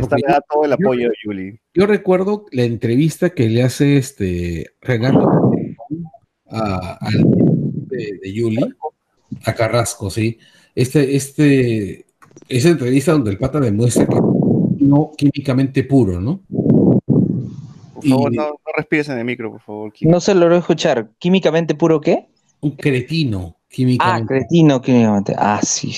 todo 0.49 0.63
el 0.65 0.69
yo- 0.71 0.75
apoyo 0.75 1.09
de 1.09 1.15
Yuli. 1.23 1.59
Yo 1.73 1.85
recuerdo 1.85 2.45
la 2.51 2.63
entrevista 2.63 3.29
que 3.31 3.49
le 3.49 3.63
hace 3.63 3.97
este 3.97 4.67
Renato 4.81 5.51
a, 6.49 6.97
al 7.01 7.23
de, 7.25 8.19
de 8.21 8.33
Yuli, 8.33 8.73
a 9.45 9.53
Carrasco, 9.53 10.09
sí. 10.09 10.37
Este, 10.75 11.15
este, 11.15 12.05
esa 12.49 12.69
entrevista 12.69 13.11
donde 13.13 13.31
el 13.31 13.37
pata 13.37 13.59
demuestra 13.59 14.05
que 14.07 14.15
no 14.79 15.11
químicamente 15.17 15.83
puro, 15.83 16.19
¿no? 16.19 16.41
Por 16.47 18.07
favor, 18.07 18.33
no, 18.33 18.43
no 18.47 18.57
respires 18.75 19.09
en 19.09 19.19
el 19.19 19.25
micro, 19.25 19.51
por 19.51 19.61
favor. 19.61 19.93
No 20.01 20.19
se 20.19 20.33
logró 20.33 20.57
escuchar. 20.57 21.11
¿Químicamente 21.19 21.75
puro 21.75 22.01
qué? 22.01 22.27
Un 22.61 22.71
cretino, 22.71 23.55
Ah, 23.57 23.65
químicamente. 23.69 24.27
cretino, 24.33 24.81
químicamente. 24.81 25.35
Ah, 25.37 25.59
sí. 25.63 25.93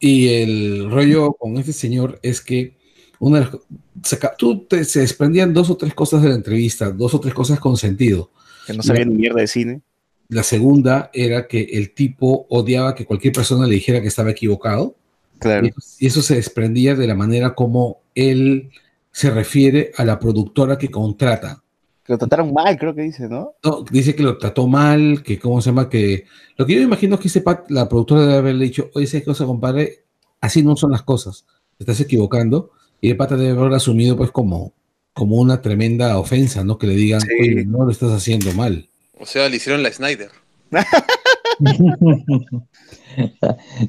Y 0.00 0.28
el 0.28 0.90
rollo 0.90 1.32
con 1.32 1.56
este 1.58 1.72
señor 1.72 2.18
es 2.22 2.40
que 2.40 2.76
una 3.18 3.40
de 3.40 3.44
las 3.46 3.56
saca- 4.02 4.34
tú 4.38 4.64
te- 4.66 4.84
se 4.84 5.00
desprendían 5.00 5.52
dos 5.52 5.70
o 5.70 5.76
tres 5.76 5.92
cosas 5.94 6.22
de 6.22 6.28
la 6.28 6.34
entrevista, 6.36 6.90
dos 6.90 7.14
o 7.14 7.20
tres 7.20 7.34
cosas 7.34 7.58
con 7.60 7.76
sentido. 7.76 8.30
Que 8.66 8.74
no 8.74 8.82
sabía 8.82 9.04
ni 9.04 9.14
mierda 9.16 9.40
de 9.40 9.46
cine. 9.48 9.80
La 10.28 10.42
segunda 10.42 11.10
era 11.12 11.46
que 11.46 11.62
el 11.62 11.94
tipo 11.94 12.46
odiaba 12.50 12.94
que 12.94 13.06
cualquier 13.06 13.32
persona 13.32 13.66
le 13.66 13.74
dijera 13.74 14.00
que 14.02 14.08
estaba 14.08 14.30
equivocado. 14.30 14.94
Claro. 15.38 15.66
Y 15.66 15.70
eso, 15.70 15.80
y 16.00 16.06
eso 16.06 16.22
se 16.22 16.34
desprendía 16.34 16.94
de 16.94 17.06
la 17.06 17.14
manera 17.14 17.54
como 17.54 18.00
él 18.14 18.70
se 19.10 19.30
refiere 19.30 19.92
a 19.96 20.04
la 20.04 20.18
productora 20.18 20.76
que 20.76 20.90
contrata. 20.90 21.62
Que 22.04 22.12
lo 22.12 22.18
trataron 22.18 22.52
mal, 22.52 22.78
creo 22.78 22.94
que 22.94 23.02
dice, 23.02 23.28
¿no? 23.28 23.54
No, 23.64 23.84
dice 23.90 24.14
que 24.14 24.22
lo 24.22 24.38
trató 24.38 24.66
mal, 24.66 25.22
que 25.22 25.38
cómo 25.38 25.60
se 25.60 25.70
llama, 25.70 25.88
que 25.88 26.24
lo 26.56 26.66
que 26.66 26.74
yo 26.74 26.80
imagino 26.80 27.14
es 27.14 27.20
que 27.20 27.28
ese 27.28 27.40
pat- 27.40 27.70
la 27.70 27.88
productora 27.88 28.22
debe 28.22 28.34
haberle 28.34 28.64
dicho, 28.64 28.90
oye, 28.94 29.04
esa 29.04 29.22
cosa, 29.22 29.44
compadre, 29.44 30.04
así 30.40 30.62
no 30.62 30.76
son 30.76 30.92
las 30.92 31.02
cosas, 31.02 31.44
te 31.76 31.84
estás 31.84 32.00
equivocando, 32.00 32.70
y 33.00 33.10
el 33.10 33.16
pata 33.16 33.36
debe 33.36 33.58
haber 33.58 33.74
asumido 33.74 34.16
pues 34.16 34.30
como, 34.30 34.72
como 35.12 35.36
una 35.36 35.60
tremenda 35.60 36.18
ofensa, 36.18 36.64
¿no? 36.64 36.78
Que 36.78 36.86
le 36.86 36.94
digan, 36.94 37.20
oye, 37.40 37.64
no 37.64 37.84
lo 37.84 37.90
estás 37.90 38.12
haciendo 38.12 38.52
mal. 38.54 38.88
O 39.20 39.26
sea, 39.26 39.48
le 39.48 39.56
hicieron 39.56 39.82
la 39.82 39.92
Snyder. 39.92 40.30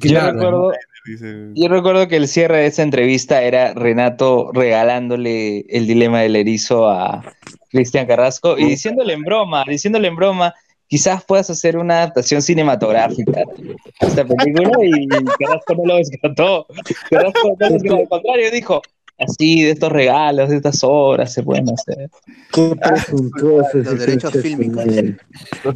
Claro, 0.00 0.32
recuerdo, 0.32 0.72
Dice, 1.04 1.48
yo 1.54 1.68
recuerdo 1.68 2.08
que 2.08 2.16
el 2.16 2.28
cierre 2.28 2.58
de 2.58 2.66
esa 2.66 2.82
entrevista 2.82 3.42
era 3.42 3.72
Renato 3.72 4.50
regalándole 4.52 5.60
el 5.68 5.86
dilema 5.86 6.20
del 6.20 6.36
erizo 6.36 6.90
a 6.90 7.22
Cristian 7.70 8.06
Carrasco 8.06 8.58
y 8.58 8.64
diciéndole 8.66 9.14
en 9.14 9.22
broma, 9.22 9.64
diciéndole 9.66 10.08
en 10.08 10.16
broma, 10.16 10.54
quizás 10.88 11.24
puedas 11.24 11.48
hacer 11.48 11.78
una 11.78 11.98
adaptación 11.98 12.42
cinematográfica 12.42 13.44
de 13.56 13.76
esta 14.00 14.26
película 14.26 14.70
y 14.82 15.08
Carrasco 15.08 15.74
no 15.74 15.86
lo 15.86 15.96
descartó. 15.96 16.66
Carrasco 17.08 17.48
no 17.48 17.56
lo 17.58 17.72
descartó, 17.74 17.96
al 17.96 18.08
contrario 18.08 18.50
dijo, 18.50 18.82
así 19.20 19.62
de 19.62 19.70
estos 19.70 19.92
regalos, 19.92 20.48
de 20.48 20.56
estas 20.56 20.80
obras 20.82 21.32
se 21.32 21.42
pueden 21.42 21.68
hacer. 21.70 22.10
Qué 22.52 22.74
presuntuoso 22.76 23.78
Los 23.78 23.98
derechos 23.98 24.32
fílmicos. 24.40 24.84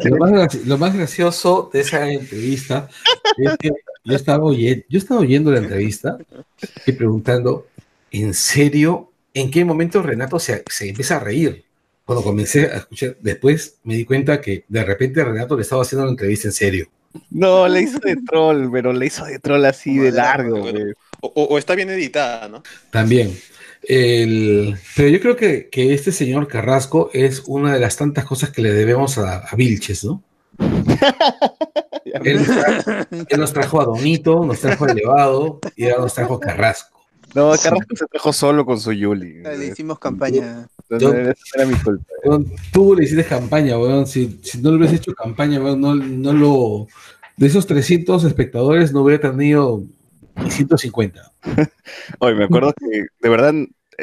Lo 0.05 0.17
más, 0.17 0.55
lo 0.67 0.79
más 0.79 0.95
gracioso 0.95 1.71
de 1.73 1.81
esa 1.81 2.11
entrevista 2.11 2.89
es 3.37 3.57
que 3.59 3.71
yo 4.05 4.17
estaba, 4.17 4.45
oyendo, 4.45 4.85
yo 4.89 4.99
estaba 4.99 5.21
oyendo 5.21 5.51
la 5.51 5.59
entrevista 5.59 6.19
y 6.87 6.93
preguntando, 6.93 7.67
¿en 8.11 8.35
serio? 8.35 9.11
¿En 9.33 9.51
qué 9.51 9.65
momento 9.65 10.03
Renato 10.03 10.39
se, 10.39 10.63
se 10.69 10.89
empieza 10.89 11.17
a 11.17 11.21
reír? 11.21 11.65
Cuando 12.05 12.23
comencé 12.23 12.67
a 12.67 12.77
escuchar, 12.77 13.17
después 13.21 13.79
me 13.85 13.95
di 13.95 14.05
cuenta 14.05 14.41
que 14.41 14.65
de 14.69 14.85
repente 14.85 15.25
Renato 15.25 15.57
le 15.57 15.63
estaba 15.63 15.83
haciendo 15.83 16.05
la 16.05 16.11
entrevista 16.11 16.49
en 16.49 16.53
serio. 16.53 16.89
No, 17.31 17.69
le 17.69 17.83
hizo 17.83 17.99
de 17.99 18.17
troll, 18.27 18.71
pero 18.73 18.93
le 18.93 19.07
hizo 19.07 19.25
de 19.25 19.39
troll 19.39 19.65
así 19.65 19.97
de 19.99 20.13
largo, 20.13 20.61
güey. 20.61 20.93
O, 21.35 21.59
está 21.59 21.75
bien 21.75 21.91
editada, 21.91 22.49
¿no? 22.49 22.63
También. 22.91 23.37
El- 23.83 24.77
pero 24.97 25.09
yo 25.09 25.21
creo 25.21 25.37
que, 25.37 25.69
que 25.71 25.93
este 25.95 26.13
señor 26.13 26.49
Carrasco 26.49 27.11
es 27.13 27.43
una 27.47 27.73
de 27.75 27.81
las 27.81 27.97
tantas 27.97 28.25
cosas 28.25 28.51
que 28.51 28.63
le 28.63 28.73
debemos 28.73 29.19
a, 29.19 29.39
a 29.39 29.57
Vilches, 29.57 30.05
¿no? 30.05 30.23
Él, 32.05 32.47
él 33.29 33.41
nos 33.41 33.53
trajo 33.53 33.81
a 33.81 33.85
Donito, 33.87 34.45
nos 34.45 34.61
trajo 34.61 34.85
a 34.85 34.93
Elevado 34.93 35.59
y 35.77 35.85
ahora 35.85 36.03
nos 36.03 36.15
trajo 36.15 36.35
a 36.35 36.41
Carrasco. 36.41 37.01
No, 37.35 37.51
Carrasco 37.61 37.97
se 37.97 38.07
trajo 38.07 38.33
solo 38.33 38.65
con 38.65 38.79
su 38.79 38.93
Yuli. 38.93 39.43
Le 39.43 39.67
hicimos 39.67 39.99
campaña. 39.99 40.69
Yo- 40.91 41.13
era 41.13 41.67
mi 41.67 41.75
culpa. 41.75 42.05
Weón, 42.25 42.47
Tú 42.73 42.95
le 42.95 43.05
hiciste 43.05 43.25
campaña, 43.25 43.77
weón. 43.79 44.07
Si, 44.07 44.39
si 44.43 44.59
no 44.59 44.71
le 44.71 44.77
hubieras 44.77 44.95
hecho 44.97 45.13
campaña, 45.15 45.61
weón, 45.61 45.81
no, 45.81 45.95
no 45.97 46.33
lo. 46.33 46.87
De 47.37 47.49
esos 47.49 47.67
300 47.67 48.23
espectadores 48.25 48.93
no 48.93 49.03
hubiera 49.03 49.31
tenido 49.33 49.83
ni 50.37 50.51
150. 50.51 51.33
Oye, 52.19 52.35
me 52.35 52.45
acuerdo 52.45 52.73
que 52.79 53.07
de 53.21 53.29
verdad 53.29 53.55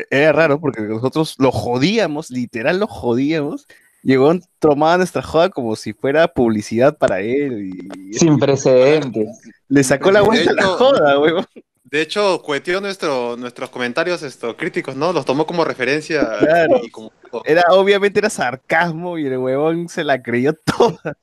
era 0.10 0.32
raro 0.32 0.60
porque 0.60 0.82
nosotros 0.82 1.36
lo 1.40 1.52
jodíamos, 1.52 2.30
literal 2.30 2.80
lo 2.80 2.88
jodíamos. 2.88 3.68
Llegó, 4.04 4.34
tomaba 4.58 4.98
nuestra 4.98 5.22
joda 5.22 5.50
como 5.50 5.76
si 5.76 5.94
fuera 5.94 6.28
publicidad 6.28 6.98
para 6.98 7.20
él. 7.22 7.72
Y 7.96 8.14
Sin 8.14 8.40
precedentes. 8.40 9.28
le 9.68 9.84
sacó 9.84 10.12
la 10.12 10.22
vuelta 10.22 10.52
a 10.52 10.54
la 10.56 10.64
joda, 10.64 11.20
weón. 11.20 11.46
De 11.84 12.02
hecho, 12.02 12.42
cueteó 12.42 12.80
nuestro, 12.80 13.36
nuestros 13.36 13.70
comentarios 13.70 14.24
esto, 14.24 14.56
críticos, 14.56 14.96
¿no? 14.96 15.12
Los 15.12 15.26
tomó 15.26 15.46
como 15.46 15.66
referencia 15.66 16.38
Claro. 16.40 16.80
y 16.82 16.90
como... 16.90 17.12
Era, 17.44 17.64
obviamente 17.72 18.20
era 18.20 18.30
sarcasmo 18.30 19.18
y 19.18 19.26
el 19.26 19.38
huevón 19.38 19.90
se 19.90 20.06
la 20.06 20.22
creyó 20.22 20.54
toda. 20.54 21.18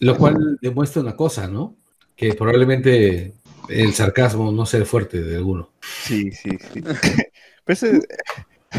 Lo 0.00 0.16
cual 0.18 0.58
demuestra 0.60 1.00
una 1.00 1.16
cosa, 1.16 1.48
¿no? 1.48 1.74
Que 2.14 2.34
probablemente 2.34 3.32
el 3.68 3.94
sarcasmo 3.94 4.50
no 4.52 4.66
ser 4.66 4.86
fuerte 4.86 5.22
de 5.22 5.36
alguno. 5.36 5.70
Sí, 6.04 6.30
sí, 6.32 6.50
sí. 6.72 6.82
Pues, 7.66 7.82
eh, 7.82 7.98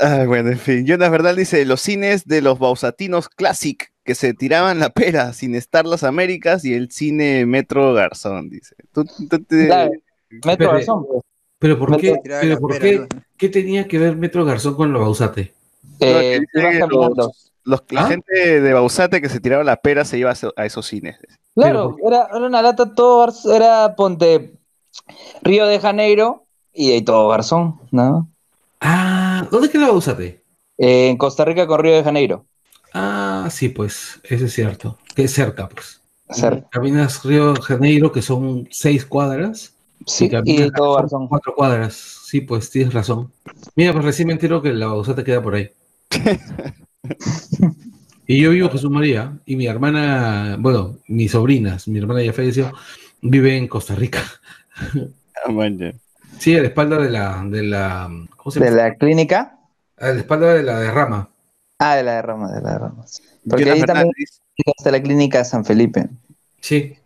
ah, 0.00 0.24
bueno, 0.26 0.50
en 0.50 0.58
fin. 0.58 0.86
Jonas 0.86 1.10
Verdal 1.10 1.34
dice, 1.36 1.64
los 1.64 1.80
cines 1.80 2.24
de 2.26 2.40
los 2.40 2.58
Bausatinos 2.58 3.28
Classic, 3.28 3.92
que 4.04 4.14
se 4.14 4.32
tiraban 4.32 4.78
la 4.78 4.90
pera 4.90 5.32
sin 5.32 5.54
estar 5.56 5.86
las 5.86 6.04
Américas 6.04 6.64
y 6.64 6.74
el 6.74 6.90
cine 6.92 7.46
Metro 7.46 7.94
Garzón, 7.94 8.48
dice. 8.48 8.76
Tú- 8.92 9.04
tú 9.28 9.38
te- 9.42 9.66
Claro, 9.66 9.90
Metro 10.30 10.56
Pero- 10.56 10.72
Garzón. 10.72 11.06
pues. 11.06 11.22
Pero 11.58 11.78
¿por 11.78 11.96
qué? 11.96 12.14
Pero 12.22 12.58
¿por 12.60 12.78
qué? 12.78 13.06
¿Qué 13.36 13.48
tenía 13.48 13.88
que 13.88 13.98
ver 13.98 14.14
Metro 14.16 14.44
Garzón 14.44 14.74
con 14.76 14.92
los 14.92 15.00
Bausate? 15.02 15.52
No, 15.82 15.98
que 15.98 16.36
Eh, 16.36 16.40
los- 16.88 17.52
los- 17.66 17.82
la 17.90 18.02
¿Ah? 18.02 18.08
gente 18.08 18.60
de 18.62 18.72
Bausate 18.72 19.20
que 19.20 19.28
se 19.28 19.40
tiraba 19.40 19.62
la 19.64 19.76
pera 19.76 20.04
se 20.06 20.16
iba 20.18 20.30
a, 20.30 20.32
eso- 20.32 20.54
a 20.56 20.64
esos 20.64 20.86
cines. 20.86 21.18
Claro, 21.54 21.96
era, 22.06 22.26
era 22.34 22.46
una 22.46 22.62
lata 22.62 22.94
todo, 22.94 23.26
era 23.54 23.94
ponte 23.94 24.54
Río 25.42 25.66
de 25.66 25.78
Janeiro 25.80 26.44
y 26.72 26.88
de 26.88 26.94
ahí 26.94 27.02
todo 27.02 27.28
Garzón, 27.28 27.80
¿no? 27.90 28.28
Ah, 28.80 29.46
¿dónde 29.50 29.70
queda 29.70 29.88
Bausate? 29.88 30.42
Eh, 30.78 31.08
en 31.08 31.16
Costa 31.16 31.44
Rica 31.44 31.66
con 31.66 31.80
Río 31.80 31.94
de 31.94 32.04
Janeiro. 32.04 32.44
Ah, 32.92 33.48
sí, 33.50 33.68
pues, 33.70 34.20
eso 34.24 34.44
es 34.46 34.52
cierto. 34.52 34.98
Que 35.14 35.24
es 35.24 35.32
cerca, 35.32 35.68
pues. 35.68 36.00
Cerca. 36.30 36.68
Caminas 36.70 37.24
Río 37.24 37.52
de 37.54 37.60
Janeiro, 37.62 38.12
que 38.12 38.22
son 38.22 38.68
seis 38.70 39.04
cuadras. 39.06 39.72
Sí, 40.06 40.28
caminas 40.28 40.66
y 40.66 40.70
todo 40.72 40.94
Garzón, 40.94 41.20
Garzón. 41.22 41.28
cuatro 41.28 41.54
cuadras. 41.54 41.94
Sí, 41.94 42.42
pues 42.42 42.70
tienes 42.70 42.92
razón. 42.92 43.32
Mira, 43.74 43.92
pues 43.92 44.04
recién 44.04 44.28
me 44.28 44.34
entero 44.34 44.60
que 44.60 44.72
la 44.72 44.86
Bausate 44.88 45.24
queda 45.24 45.42
por 45.42 45.54
ahí. 45.54 45.70
y 48.26 48.40
yo 48.40 48.50
vivo 48.50 48.66
en 48.66 48.72
Jesús 48.72 48.90
María, 48.90 49.38
y 49.46 49.56
mi 49.56 49.66
hermana, 49.66 50.56
bueno, 50.58 50.98
mis 51.08 51.32
sobrinas, 51.32 51.88
mi 51.88 51.98
hermana 51.98 52.22
ya 52.22 52.32
falleció, 52.32 52.72
vive 53.22 53.56
en 53.56 53.68
Costa 53.68 53.94
Rica. 53.94 54.22
Ah. 55.44 55.50
Sí, 56.38 56.56
a 56.56 56.60
la 56.60 56.68
espalda 56.68 56.98
de 56.98 57.10
la, 57.10 57.44
de 57.46 57.62
la, 57.62 58.10
¿cómo 58.36 58.50
se 58.50 58.60
¿De 58.60 58.70
la 58.70 58.94
clínica? 58.94 59.58
A 59.96 60.08
la 60.08 60.18
espalda 60.18 60.54
de 60.54 60.62
la 60.62 60.80
derrama. 60.80 61.30
Ah, 61.78 61.94
de 61.94 62.02
la 62.02 62.16
derrama, 62.16 62.50
de 62.50 62.60
la 62.62 62.72
derrama. 62.72 63.04
Porque 63.48 63.64
Jonas 63.64 63.80
ahí 63.80 63.86
también 63.86 64.12
Fernández. 64.12 64.40
está 64.78 64.90
la 64.90 65.02
clínica 65.02 65.44
San 65.44 65.64
Felipe. 65.64 66.08
Sí. 66.60 66.96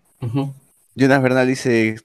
Jonas 0.95 1.23
Bernal 1.23 1.47
dice, 1.47 1.97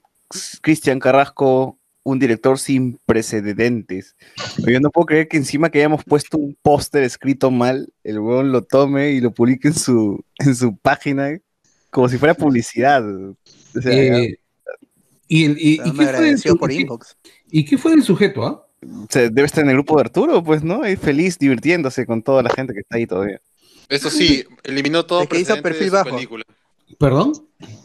Cristian 0.60 0.98
Carrasco, 0.98 1.78
un 2.06 2.20
director 2.20 2.56
sin 2.58 2.98
precedentes. 3.04 4.14
Yo 4.58 4.78
no 4.80 4.90
puedo 4.90 5.06
creer 5.06 5.26
que 5.28 5.36
encima 5.36 5.70
que 5.70 5.78
hayamos 5.78 6.04
puesto 6.04 6.38
un 6.38 6.56
póster 6.62 7.02
escrito 7.02 7.50
mal, 7.50 7.92
el 8.04 8.20
weón 8.20 8.52
lo 8.52 8.62
tome 8.62 9.10
y 9.10 9.20
lo 9.20 9.32
publique 9.32 9.68
en 9.68 9.74
su, 9.74 10.24
en 10.38 10.54
su 10.54 10.76
página 10.76 11.36
como 11.90 12.08
si 12.08 12.16
fuera 12.16 12.34
publicidad. 12.34 13.02
O 13.04 13.80
sea, 13.82 13.92
Eh, 13.92 14.36
y, 15.26 15.44
el- 15.46 15.58
y- 15.58 15.72
y 15.74 15.78
qué 15.78 15.92
fue 15.92 16.06
del 16.06 16.14
agradeció 16.14 16.52
su- 16.52 16.58
por 16.58 16.70
y 16.70 16.76
qué- 16.76 16.82
inbox. 16.82 17.16
¿Y 17.50 17.64
qué 17.64 17.76
fue 17.76 17.90
del 17.90 18.02
sujeto, 18.04 18.46
ah? 18.46 18.62
debe 19.12 19.44
estar 19.44 19.64
en 19.64 19.70
el 19.70 19.76
grupo 19.76 19.96
de 19.96 20.02
Arturo, 20.02 20.44
pues, 20.44 20.62
¿no? 20.62 20.82
Ahí 20.82 20.94
feliz, 20.96 21.38
divirtiéndose 21.38 22.06
con 22.06 22.22
toda 22.22 22.42
la 22.44 22.50
gente 22.50 22.72
que 22.72 22.80
está 22.80 22.98
ahí 22.98 23.06
todavía. 23.06 23.40
Eso 23.88 24.10
sí, 24.10 24.44
eliminó 24.62 25.04
todo 25.06 25.22
Es 25.22 25.28
que 25.28 25.40
hizo 25.40 25.56
de 25.56 25.62
perfil 25.62 25.88
su 25.88 25.92
bajo. 25.94 26.10
película. 26.10 26.44
¿Perdón? 26.98 27.32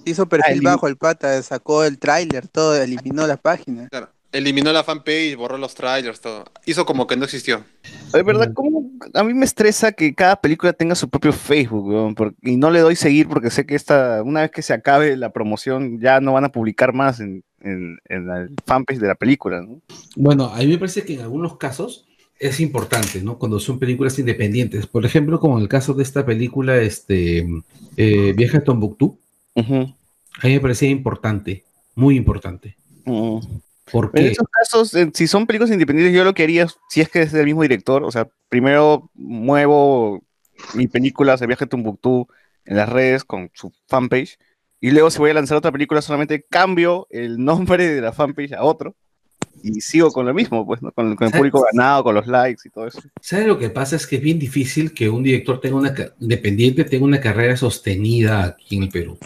Hizo 0.05 0.27
perfil 0.27 0.55
el- 0.57 0.61
bajo 0.61 0.87
el 0.87 0.97
pata, 0.97 1.41
sacó 1.43 1.83
el 1.83 1.97
tráiler, 1.99 2.47
todo, 2.47 2.75
eliminó 2.81 3.25
la 3.27 3.37
página. 3.37 3.87
Claro. 3.89 4.09
Eliminó 4.33 4.71
la 4.71 4.83
fanpage, 4.85 5.35
borró 5.35 5.57
los 5.57 5.75
trailers, 5.75 6.21
todo. 6.21 6.45
Hizo 6.65 6.85
como 6.85 7.05
que 7.05 7.17
no 7.17 7.25
existió. 7.25 7.65
Es 8.13 8.23
verdad, 8.23 8.53
¿cómo? 8.53 8.89
a 9.13 9.23
mí 9.25 9.33
me 9.33 9.43
estresa 9.43 9.91
que 9.91 10.15
cada 10.15 10.37
película 10.37 10.71
tenga 10.71 10.95
su 10.95 11.09
propio 11.09 11.33
Facebook, 11.33 11.85
weón, 11.85 12.15
y 12.41 12.55
no 12.55 12.71
le 12.71 12.79
doy 12.79 12.95
seguir 12.95 13.27
porque 13.27 13.49
sé 13.49 13.65
que 13.65 13.75
esta, 13.75 14.23
una 14.23 14.41
vez 14.41 14.51
que 14.51 14.61
se 14.61 14.71
acabe 14.73 15.17
la 15.17 15.31
promoción 15.33 15.99
ya 15.99 16.21
no 16.21 16.31
van 16.31 16.45
a 16.45 16.49
publicar 16.51 16.93
más 16.93 17.19
en, 17.19 17.43
en- 17.59 17.97
en 18.07 18.27
la 18.27 18.47
fanpage 18.65 18.99
de 18.99 19.07
la 19.09 19.15
película, 19.15 19.61
¿no? 19.61 19.81
Bueno, 20.15 20.45
a 20.45 20.59
mí 20.59 20.67
me 20.67 20.77
parece 20.77 21.03
que 21.03 21.15
en 21.15 21.21
algunos 21.21 21.57
casos 21.57 22.07
es 22.41 22.59
importante, 22.59 23.21
¿no? 23.21 23.37
Cuando 23.37 23.59
son 23.59 23.77
películas 23.77 24.17
independientes. 24.17 24.87
Por 24.87 25.05
ejemplo, 25.05 25.39
como 25.39 25.57
en 25.57 25.63
el 25.63 25.69
caso 25.69 25.93
de 25.93 26.01
esta 26.01 26.25
película, 26.25 26.77
este, 26.77 27.47
eh, 27.97 28.33
Viaje 28.35 28.57
a 28.57 28.63
Tombuctú, 28.63 29.19
a 29.55 29.61
mí 30.47 30.53
me 30.53 30.59
parecía 30.59 30.89
importante, 30.89 31.63
muy 31.93 32.17
importante. 32.17 32.75
¿Por 33.91 34.05
En 34.15 34.23
qué? 34.25 34.31
esos 34.31 34.47
casos, 34.49 34.91
si 35.13 35.27
son 35.27 35.45
películas 35.45 35.71
independientes, 35.71 36.15
yo 36.15 36.23
lo 36.23 36.33
que 36.33 36.41
haría, 36.41 36.67
si 36.89 37.01
es 37.01 37.09
que 37.09 37.21
es 37.21 37.31
del 37.31 37.45
mismo 37.45 37.61
director, 37.61 38.03
o 38.03 38.09
sea, 38.09 38.27
primero 38.49 39.11
muevo 39.13 40.23
mi 40.73 40.87
película, 40.87 41.37
Se 41.37 41.45
Viaje 41.45 41.65
a 41.65 41.67
Tombuctú, 41.67 42.27
en 42.65 42.75
las 42.75 42.89
redes 42.89 43.23
con 43.23 43.51
su 43.53 43.71
fanpage, 43.87 44.39
y 44.79 44.89
luego 44.89 45.11
si 45.11 45.19
voy 45.19 45.29
a 45.29 45.35
lanzar 45.35 45.57
otra 45.57 45.71
película, 45.71 46.01
solamente 46.01 46.43
cambio 46.49 47.05
el 47.11 47.37
nombre 47.45 47.87
de 47.87 48.01
la 48.01 48.13
fanpage 48.13 48.53
a 48.53 48.63
otro, 48.63 48.95
y 49.63 49.81
sigo 49.81 50.11
con 50.11 50.25
lo 50.25 50.33
mismo, 50.33 50.65
pues, 50.65 50.81
¿no? 50.81 50.91
con, 50.91 51.15
con 51.15 51.27
el 51.27 51.33
público 51.33 51.65
ganado, 51.71 52.03
con 52.03 52.15
los 52.15 52.27
likes 52.27 52.61
y 52.65 52.69
todo 52.69 52.87
eso. 52.87 53.01
¿Sabes 53.19 53.47
lo 53.47 53.57
que 53.57 53.69
pasa? 53.69 53.95
Es 53.95 54.07
que 54.07 54.17
es 54.17 54.21
bien 54.21 54.39
difícil 54.39 54.93
que 54.93 55.09
un 55.09 55.23
director 55.23 55.59
tenga 55.59 55.77
una 55.77 55.93
independiente 56.19 56.83
tenga 56.83 57.05
una 57.05 57.21
carrera 57.21 57.55
sostenida 57.57 58.43
aquí 58.43 58.77
en 58.77 58.83
el 58.83 58.89
Perú. 58.89 59.17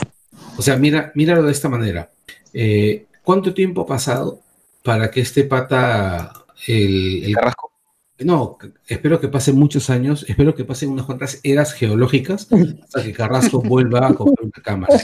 O 0.58 0.62
sea, 0.62 0.78
mira, 0.78 1.12
míralo 1.16 1.44
de 1.44 1.52
esta 1.52 1.70
manera. 1.70 2.12
Eh, 2.54 3.06
¿Cuánto 3.24 3.54
tiempo 3.54 3.82
ha 3.82 3.88
pasado 3.88 4.42
para 4.84 5.10
que 5.10 5.22
este 5.22 5.44
pata, 5.44 6.32
el, 6.68 7.24
el 7.24 7.34
Carrasco? 7.34 7.72
No, 8.20 8.58
espero 8.88 9.20
que 9.20 9.28
pasen 9.28 9.58
muchos 9.58 9.90
años, 9.90 10.26
espero 10.30 10.56
que 10.56 10.64
pasen 10.64 10.90
unas 10.90 11.06
cuantas 11.06 11.42
eras 11.44 11.74
geológicas 11.74 12.48
hasta 12.84 13.04
que 13.04 13.12
Carrasco 13.12 13.62
vuelva 13.64 14.08
a 14.08 14.14
coger 14.14 14.36
una 14.42 14.64
cámara. 14.64 14.96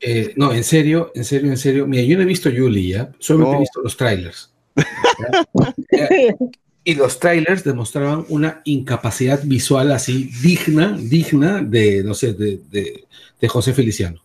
Eh, 0.00 0.32
no, 0.36 0.52
en 0.52 0.64
serio, 0.64 1.12
en 1.14 1.24
serio, 1.24 1.50
en 1.50 1.58
serio. 1.58 1.86
Mira, 1.86 2.02
yo 2.04 2.16
no 2.16 2.22
he 2.22 2.26
visto 2.26 2.48
Yuli, 2.50 2.88
¿ya? 2.90 3.10
Solamente 3.18 3.56
he 3.56 3.60
visto 3.60 3.80
los 3.82 3.96
trailers. 3.96 4.50
Y 6.82 6.94
los 6.94 7.20
trailers 7.20 7.62
demostraban 7.62 8.24
una 8.30 8.62
incapacidad 8.64 9.38
visual 9.44 9.92
así 9.92 10.30
digna, 10.42 10.96
digna 10.98 11.60
de, 11.62 12.02
no 12.02 12.14
sé, 12.14 12.32
de, 12.32 12.58
de- 12.70 13.04
de 13.38 13.48
José 13.48 13.74
Feliciano. 13.74 14.18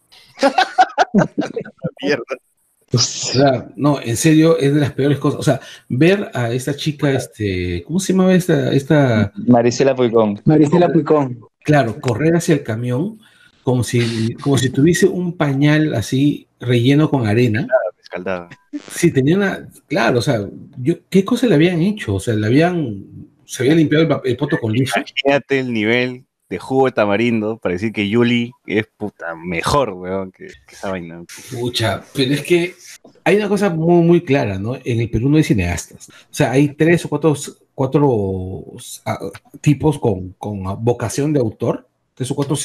O 2.93 2.97
sea, 2.97 3.67
no, 3.75 3.99
en 4.01 4.15
serio, 4.15 4.57
es 4.57 4.73
de 4.73 4.79
las 4.79 4.93
peores 4.93 5.17
cosas. 5.19 5.39
O 5.41 5.43
sea, 5.43 5.59
ver 5.89 6.31
a 6.33 6.53
esta 6.53 6.73
chica, 6.75 7.11
este, 7.11 7.83
¿cómo 7.85 7.99
se 7.99 8.13
llamaba 8.13 8.33
esta? 8.33 8.71
esta... 8.71 9.33
Marisela 9.35 9.93
Puicón. 9.93 10.39
Marisela 10.45 10.87
Puicón. 10.91 11.39
Claro, 11.63 11.99
correr 11.99 12.37
hacia 12.37 12.53
el 12.53 12.63
camión 12.63 13.19
como 13.65 13.83
si, 13.83 14.35
como 14.35 14.59
si 14.59 14.69
tuviese 14.69 15.07
un 15.07 15.35
pañal 15.35 15.95
así 15.95 16.47
relleno 16.59 17.09
con 17.09 17.25
arena. 17.25 17.67
Escaldada. 17.99 18.47
Sí, 18.91 19.11
tenía 19.11 19.35
una, 19.35 19.67
claro, 19.87 20.19
o 20.19 20.21
sea, 20.21 20.47
yo, 20.77 20.97
¿qué 21.09 21.25
cosa 21.25 21.47
le 21.47 21.55
habían 21.55 21.81
hecho? 21.81 22.13
O 22.13 22.19
sea, 22.19 22.35
le 22.35 22.45
habían, 22.45 23.03
se 23.43 23.63
había 23.63 23.73
limpiado 23.73 24.21
el, 24.23 24.29
el 24.29 24.37
poto 24.37 24.59
con 24.59 24.71
luz. 24.71 24.91
Imagínate 24.95 25.59
el 25.59 25.73
nivel 25.73 26.25
de 26.47 26.59
jugo 26.59 26.85
de 26.85 26.91
tamarindo 26.91 27.57
para 27.57 27.73
decir 27.73 27.91
que 27.91 28.07
Yuli 28.07 28.51
es 28.67 28.85
puta 28.97 29.33
mejor, 29.33 29.93
weón, 29.93 30.31
que, 30.31 30.45
que 30.45 30.75
esa 30.75 30.91
vaina. 30.91 31.23
Pucha, 31.51 32.03
pero 32.13 32.35
es 32.35 32.43
que 32.43 32.75
hay 33.23 33.37
una 33.37 33.49
cosa 33.49 33.71
muy, 33.71 34.03
muy 34.03 34.21
clara, 34.21 34.59
¿no? 34.59 34.75
En 34.75 35.01
el 35.01 35.09
Perú 35.09 35.27
no 35.27 35.37
hay 35.37 35.43
cineastas. 35.43 36.09
O 36.09 36.13
sea, 36.29 36.51
hay 36.51 36.67
tres 36.75 37.03
o 37.05 37.09
cuatro, 37.09 37.33
cuatro 37.73 38.75
ah, 39.05 39.17
tipos 39.59 39.97
con, 39.97 40.33
con 40.33 40.61
vocación 40.85 41.33
de 41.33 41.39
autor, 41.39 41.87
tres 42.15 42.31
o 42.31 42.35
cuatro 42.35 42.57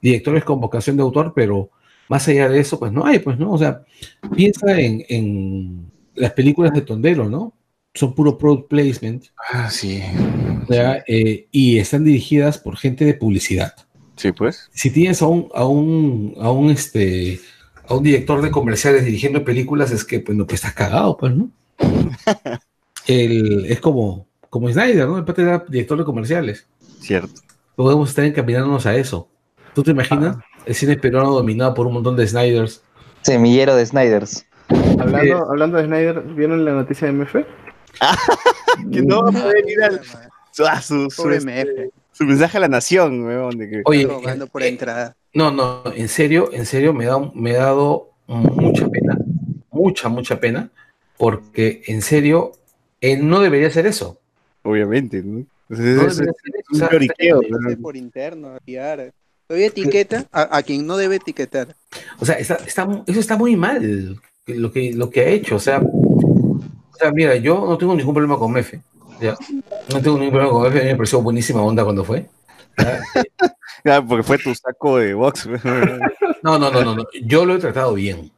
directores 0.00 0.44
con 0.44 0.60
vocación 0.60 0.96
de 0.96 1.02
autor, 1.02 1.32
pero 1.34 1.70
más 2.08 2.26
allá 2.28 2.48
de 2.48 2.60
eso, 2.60 2.78
pues 2.78 2.92
no 2.92 3.04
hay, 3.04 3.18
pues, 3.18 3.38
¿no? 3.38 3.52
O 3.52 3.58
sea, 3.58 3.82
piensa 4.34 4.78
en, 4.78 5.04
en 5.08 5.90
las 6.14 6.32
películas 6.32 6.72
de 6.72 6.82
Tondero, 6.82 7.28
¿no? 7.28 7.52
Son 7.92 8.14
puro 8.14 8.38
product 8.38 8.68
placement. 8.68 9.26
Ah, 9.52 9.70
sí. 9.70 10.02
y 11.52 11.78
están 11.78 12.04
dirigidas 12.04 12.58
por 12.58 12.76
gente 12.76 13.04
de 13.04 13.14
publicidad. 13.14 13.74
Sí, 14.16 14.32
pues. 14.32 14.68
Si 14.72 14.90
tienes 14.90 15.22
a 15.22 15.26
un, 15.26 15.48
a 15.54 15.66
un, 15.66 16.34
a 16.40 16.50
un, 16.50 16.70
este, 16.70 17.40
a 17.86 17.94
un 17.94 18.02
director 18.02 18.42
de 18.42 18.50
comerciales 18.50 19.04
dirigiendo 19.04 19.44
películas, 19.44 19.90
es 19.90 20.04
que, 20.04 20.20
pues, 20.20 20.36
no, 20.36 20.46
que 20.46 20.54
estás 20.54 20.74
cagado, 20.74 21.16
pues, 21.16 21.34
¿no? 21.34 21.50
El, 23.06 23.66
es 23.66 23.80
como, 23.80 24.26
como 24.50 24.70
Snyder, 24.70 25.06
¿no? 25.06 25.18
El 25.18 25.24
pata 25.24 25.42
era 25.42 25.64
director 25.68 25.98
de 25.98 26.04
comerciales. 26.04 26.66
Cierto. 27.00 27.43
Podemos 27.76 28.10
estar 28.10 28.24
encaminándonos 28.24 28.86
a 28.86 28.94
eso. 28.94 29.28
¿Tú 29.74 29.82
te 29.82 29.90
imaginas? 29.90 30.36
El 30.64 30.74
cine 30.74 30.96
peruano 30.96 31.32
dominado 31.32 31.74
por 31.74 31.86
un 31.86 31.94
montón 31.94 32.16
de 32.16 32.26
Snyders. 32.26 32.82
Semillero 33.22 33.74
de 33.74 33.84
Snyders. 33.84 34.46
Hablando, 34.98 35.50
hablando 35.50 35.78
de 35.78 35.84
Snyder, 35.84 36.22
¿vieron 36.22 36.64
la 36.64 36.72
noticia 36.72 37.06
de 37.08 37.12
MF? 37.12 37.34
que 38.92 39.02
no 39.02 39.22
va 39.22 39.30
a 39.30 39.32
poder 39.32 39.68
ir 39.68 39.82
al, 39.82 40.00
su, 40.52 40.64
a 40.64 40.80
su, 40.80 41.10
su, 41.10 41.30
este, 41.30 41.90
mensaje 42.20 42.56
a 42.56 42.60
la 42.60 42.68
nación, 42.68 43.26
weón. 43.26 43.58
De 43.58 43.68
que, 43.68 43.82
Oye, 43.84 44.06
Rogando 44.06 44.46
por 44.46 44.62
entrada. 44.62 45.16
No, 45.32 45.50
no, 45.50 45.82
en 45.94 46.08
serio, 46.08 46.50
en 46.52 46.66
serio, 46.66 46.92
me, 46.92 47.06
da, 47.06 47.18
me 47.34 47.56
ha 47.56 47.64
dado 47.64 48.10
mucha 48.26 48.88
pena, 48.88 49.18
mucha, 49.70 50.08
mucha 50.08 50.38
pena, 50.38 50.70
porque 51.18 51.82
en 51.86 52.02
serio, 52.02 52.52
él 53.00 53.28
no 53.28 53.40
debería 53.40 53.66
hacer 53.66 53.86
eso. 53.86 54.20
Obviamente, 54.62 55.22
¿no? 55.22 55.44
Es, 55.70 55.78
No 55.78 56.02
es- 56.02 56.12
es 56.14 56.20
eso, 56.20 56.32
un 56.70 56.76
o 56.76 56.78
sea, 56.78 56.90
lloriqueo, 56.90 57.40
por 57.80 57.96
interno, 57.96 58.56
guiar. 58.66 59.12
Todavía 59.46 59.66
etiqueta 59.66 60.24
a, 60.32 60.56
a 60.56 60.62
quien 60.62 60.86
no 60.86 60.96
debe 60.96 61.16
etiquetar. 61.16 61.74
O 62.18 62.24
sea, 62.24 62.36
está, 62.36 62.54
está, 62.54 62.88
eso 63.06 63.20
está 63.20 63.36
muy 63.36 63.56
mal 63.56 64.18
lo 64.46 64.72
que, 64.72 64.92
lo 64.94 65.10
que 65.10 65.20
ha 65.20 65.28
hecho. 65.28 65.56
O 65.56 65.60
sea, 65.60 65.80
o 65.80 66.60
sea, 66.98 67.10
mira, 67.12 67.36
yo 67.36 67.64
no 67.66 67.76
tengo 67.76 67.94
ningún 67.94 68.14
problema 68.14 68.38
con 68.38 68.52
Mefe. 68.52 68.80
ya. 69.20 69.36
No 69.92 70.00
tengo 70.00 70.16
ningún 70.18 70.30
problema 70.32 70.50
con 70.50 70.62
Mefe. 70.62 70.78
A 70.80 70.82
mí 70.84 70.88
me 70.90 70.96
pareció 70.96 71.20
buenísima 71.22 71.62
onda 71.62 71.84
cuando 71.84 72.04
fue. 72.04 72.26
Ya, 73.84 74.02
porque 74.06 74.22
fue 74.22 74.38
tu 74.38 74.54
saco 74.54 74.98
de 74.98 75.14
box. 75.14 75.48
No, 76.42 76.58
no, 76.58 76.70
no, 76.70 76.84
no, 76.84 76.94
no. 76.94 77.04
Yo 77.22 77.46
lo 77.46 77.54
he 77.54 77.58
tratado 77.58 77.94
bien. 77.94 78.30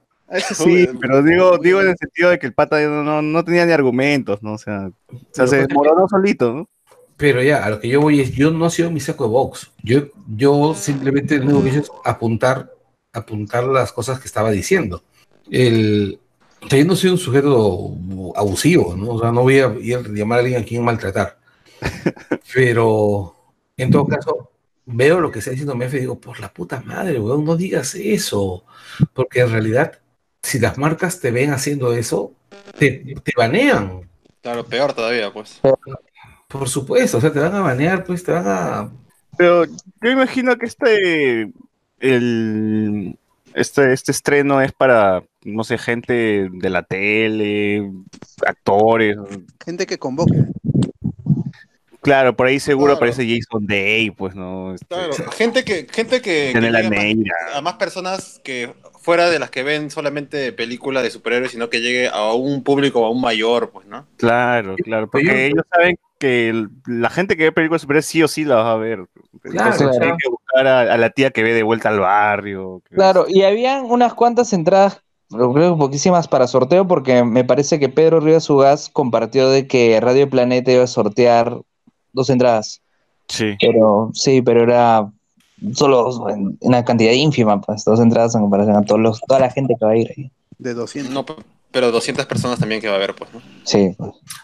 Sí, 0.55 0.89
pero 1.01 1.24
digo, 1.24 1.59
digo 1.59 1.81
en 1.81 1.89
el 1.89 1.97
sentido 1.97 2.31
de 2.31 2.39
que 2.39 2.47
el 2.47 2.53
pata 2.53 2.81
no, 2.82 3.03
no, 3.03 3.20
no 3.20 3.44
tenía 3.44 3.66
ni 3.66 3.73
argumentos, 3.73 4.44
¿no? 4.44 4.53
O 4.53 4.59
sea, 4.59 4.90
o 5.09 5.19
sea 5.32 5.48
se 5.48 5.57
desmoronó 5.57 6.07
solito, 6.09 6.53
¿no? 6.53 6.69
Pero 7.16 7.43
ya, 7.43 7.64
a 7.64 7.70
lo 7.70 7.80
que 7.80 7.88
yo 7.88 8.01
voy 8.01 8.20
es, 8.20 8.32
yo 8.32 8.51
no 8.51 8.66
ha 8.66 8.70
sido 8.70 8.90
mi 8.90 9.01
saco 9.01 9.24
de 9.24 9.30
box. 9.30 9.70
Yo, 9.82 10.09
yo 10.28 10.74
simplemente 10.74 11.38
lo 11.38 11.44
único 11.44 11.62
que 11.62 11.68
hice 11.70 11.78
es 11.80 11.90
apuntar, 12.05 12.72
apuntar 13.12 13.64
las 13.64 13.93
cosas 13.93 14.20
que 14.20 14.26
estaba 14.26 14.51
diciendo. 14.51 15.02
El, 15.51 16.20
o 16.62 16.68
sea, 16.68 16.78
yo 16.78 16.84
no 16.84 16.97
soy 16.97 17.10
un 17.10 17.18
sujeto 17.18 17.94
abusivo, 18.34 18.94
¿no? 18.97 19.12
O 19.12 19.20
sea, 19.20 19.32
no 19.32 19.43
voy 19.43 19.60
a 19.60 19.74
ir 19.80 19.97
a 19.97 20.02
llamar 20.02 20.38
a 20.38 20.43
alguien 20.43 20.62
a 20.62 20.64
quien 20.64 20.84
maltratar. 20.84 21.38
Pero, 22.55 23.34
en 23.76 23.90
todo 23.90 24.06
caso, 24.06 24.51
veo 24.84 25.20
lo 25.20 25.30
que 25.30 25.38
está 25.38 25.52
diciendo 25.52 25.74
Mefe 25.74 25.98
y 25.98 26.01
digo, 26.01 26.20
por 26.20 26.38
la 26.40 26.52
puta 26.52 26.80
madre, 26.80 27.18
weón, 27.18 27.44
no 27.44 27.56
digas 27.56 27.94
eso. 27.94 28.64
Porque 29.14 29.40
en 29.40 29.52
realidad, 29.52 30.01
si 30.43 30.59
las 30.59 30.76
marcas 30.76 31.20
te 31.20 31.30
ven 31.30 31.52
haciendo 31.52 31.94
eso, 31.94 32.32
te, 32.78 33.14
te 33.22 33.32
banean. 33.36 34.09
Claro, 34.43 34.64
peor 34.64 34.93
todavía, 34.93 35.32
pues. 35.32 35.60
Por 36.48 36.68
supuesto, 36.68 37.18
o 37.18 37.20
sea, 37.20 37.32
te 37.32 37.40
van 37.40 37.55
a 37.55 37.60
banear, 37.60 38.05
pues 38.05 38.23
te 38.23 38.32
van 38.32 38.44
a... 38.47 38.90
Pero 39.36 39.64
yo 39.66 40.10
imagino 40.10 40.56
que 40.56 40.66
este, 40.66 41.51
el, 42.01 43.18
este, 43.55 43.93
este 43.93 44.12
estreno 44.12 44.62
es 44.62 44.73
para, 44.73 45.23
no 45.44 45.64
sé, 45.64 45.77
gente 45.77 46.48
de 46.51 46.70
la 46.70 46.82
tele, 46.85 47.90
actores. 48.47 49.16
Gente 49.64 49.86
que 49.86 49.98
convoca. 49.98 50.35
Claro, 52.01 52.36
por 52.36 52.47
ahí 52.47 52.60
seguro 52.60 52.93
Claro. 52.93 52.97
aparece 52.98 53.27
Jason 53.27 53.66
Day, 53.66 54.10
pues, 54.12 54.36
¿no? 54.36 54.73
Este, 54.74 54.86
Claro, 54.86 55.12
gente 55.32 55.64
que, 55.64 55.86
gente 55.90 56.23
que, 56.23 56.51
que 56.55 56.60
llegue 56.60 56.68
a 56.78 56.82
más- 56.82 56.90
Neira. 56.90 57.35
a 57.55 57.60
más 57.60 57.74
personas 57.74 58.40
que 58.44 58.73
fuera 59.01 59.28
de 59.28 59.40
las 59.40 59.51
que 59.51 59.64
ven 59.64 59.90
solamente 59.90 60.52
películas 60.52 61.02
de 61.02 61.10
superhéroes, 61.10 61.51
sino 61.51 61.68
que 61.68 61.81
llegue 61.81 62.09
a 62.09 62.32
un 62.32 62.62
público 62.62 63.05
aún 63.05 63.20
mayor, 63.20 63.70
pues, 63.70 63.86
¿no? 63.89 64.06
Claro, 64.16 64.77
claro, 64.77 65.10
porque 65.10 65.27
yo- 65.27 65.32
ellos 65.32 65.64
saben 65.73 65.98
que 66.18 66.48
el- 66.48 66.70
la 66.86 67.10
gente 67.10 67.36
que 67.36 67.44
ve 67.44 67.52
películas 67.52 67.80
de 67.80 67.84
superhéroes 67.84 68.06
sí 68.06 68.22
o 68.22 68.28
sí 68.28 68.44
la 68.44 68.56
va 68.56 68.72
a 68.72 68.76
ver. 68.76 69.06
Claro, 69.43 69.72
Entonces 69.72 69.98
claro. 69.98 70.12
hay 70.12 70.18
que 70.18 70.30
buscar 70.30 70.66
a, 70.66 70.80
a 70.80 70.97
la 70.97 71.10
tía 71.10 71.30
que 71.30 71.43
ve 71.43 71.52
de 71.52 71.62
vuelta 71.62 71.88
al 71.90 72.01
barrio. 72.01 72.82
Claro, 72.90 73.26
y 73.28 73.43
habían 73.43 73.84
unas 73.84 74.14
cuantas 74.14 74.52
entradas, 74.52 75.02
pero 75.30 75.52
creo 75.52 75.74
que 75.74 75.78
poquísimas 75.78 76.26
para 76.28 76.47
sorteo, 76.47 76.86
porque 76.86 77.22
me 77.24 77.44
parece 77.44 77.78
que 77.78 77.88
Pedro 77.88 78.20
Rivas 78.20 78.48
Ugaz 78.48 78.88
compartió 78.88 79.51
de 79.51 79.66
que 79.66 80.01
Radio 80.01 80.28
Planeta 80.30 80.72
iba 80.72 80.84
a 80.84 80.88
sortear 80.88 81.59
dos 82.12 82.30
entradas. 82.30 82.80
Sí. 83.28 83.56
Pero, 83.60 84.10
sí, 84.14 84.40
pero 84.40 84.62
era 84.62 85.10
solo 85.74 86.09
una 86.60 86.84
cantidad 86.84 87.12
ínfima, 87.12 87.60
pues, 87.60 87.84
dos 87.84 87.98
entradas 88.01 88.34
en 88.34 88.43
comparación 88.43 88.76
a 88.76 88.82
todos 88.84 89.01
los, 89.01 89.20
toda 89.20 89.40
la 89.40 89.51
gente 89.51 89.74
que 89.78 89.84
va 89.84 89.93
a 89.93 89.97
ir 89.97 90.12
ahí. 90.16 90.30
De 90.59 90.74
200. 90.74 91.12
No, 91.12 91.26
pe- 91.26 91.34
pero 91.72 91.90
200 91.90 92.24
personas 92.26 92.59
también 92.59 92.80
que 92.80 92.86
va 92.86 92.94
a 92.94 92.97
haber, 92.97 93.14
pues, 93.14 93.32
¿no? 93.34 93.43
Sí. 93.64 93.94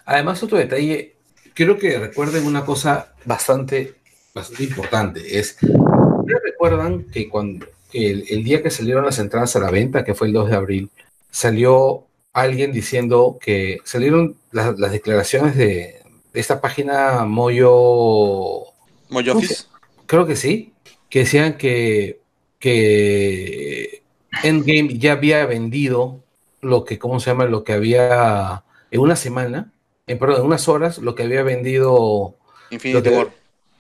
Además, 0.05 0.43
otro 0.43 0.59
detalle, 0.59 1.12
quiero 1.55 1.79
que 1.79 1.99
recuerden 1.99 2.47
una 2.47 2.65
cosa 2.65 3.15
bastante, 3.25 3.95
bastante 4.35 4.65
importante. 4.65 5.39
Es, 5.39 5.57
¿ustedes 5.63 6.43
recuerdan 6.45 7.05
que 7.05 7.29
cuando 7.29 7.67
el, 7.93 8.25
el 8.29 8.45
día 8.45 8.63
que 8.63 8.71
salieron 8.71 9.05
las 9.05 9.19
entradas 9.19 9.55
a 9.57 9.61
la 9.61 9.71
venta, 9.71 10.05
que 10.05 10.15
fue 10.15 10.29
el 10.29 10.33
2 10.33 10.51
de 10.51 10.57
abril, 10.57 10.91
salió 11.31 12.07
alguien 12.33 12.73
diciendo 12.73 13.39
que 13.41 13.79
salieron 13.85 14.37
las, 14.51 14.79
las 14.79 14.93
declaraciones 14.93 15.57
de, 15.57 16.03
de 16.33 16.41
esta 16.41 16.61
página 16.61 17.25
Moyo... 17.25 18.65
Moyofis. 19.11 19.69
Creo 20.07 20.27
que 20.27 20.37
sí, 20.37 20.73
que 21.09 21.21
decían 21.21 21.57
que, 21.57 22.21
que 22.59 24.03
Endgame 24.43 24.99
ya 24.99 25.13
había 25.13 25.45
vendido 25.47 26.23
lo 26.61 26.85
que, 26.85 26.99
¿cómo 26.99 27.21
se 27.21 27.31
llama? 27.31 27.45
Lo 27.45 27.65
que 27.65 27.73
había 27.73 28.65
en 28.91 29.01
una 29.01 29.17
semana, 29.17 29.73
en, 30.07 30.19
perdón, 30.19 30.41
en 30.41 30.47
unas 30.47 30.69
horas, 30.69 30.99
lo 30.99 31.15
que 31.15 31.23
había 31.25 31.43
vendido 31.43 32.37
Infinity 32.71 32.93
lo 32.99 33.03
que- 33.03 33.17
War. 33.19 33.31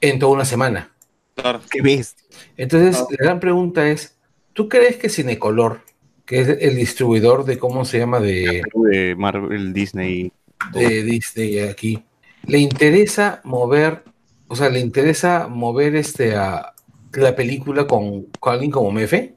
en 0.01 0.19
toda 0.19 0.33
una 0.33 0.45
semana. 0.45 0.93
Claro. 1.35 1.61
¿Qué 1.71 1.81
ves? 1.81 2.17
Entonces, 2.57 3.05
la 3.11 3.17
gran 3.19 3.41
pregunta 3.41 3.89
es, 3.89 4.17
¿tú 4.53 4.69
crees 4.69 4.97
que 4.97 5.09
Cinecolor, 5.09 5.81
que 6.27 6.41
es 6.41 6.49
el 6.49 6.77
distribuidor 6.77 7.45
de, 7.45 7.59
¿cómo 7.59 7.85
se 7.85 7.99
llama? 7.99 8.21
De, 8.21 8.63
de 8.91 9.15
Marvel, 9.17 9.73
Disney. 9.73 10.33
de 10.73 11.03
Disney 11.03 11.59
aquí, 11.61 12.05
le 12.47 12.59
interesa 12.59 13.41
mover, 13.45 14.05
o 14.49 14.55
sea, 14.57 14.69
le 14.69 14.81
interesa 14.81 15.49
mover 15.49 15.97
este 15.97 16.37
a 16.37 16.75
la 17.15 17.35
película 17.35 17.87
con, 17.87 18.27
con 18.39 18.53
alguien 18.55 18.71
como 18.71 18.91
Mefe? 18.93 19.35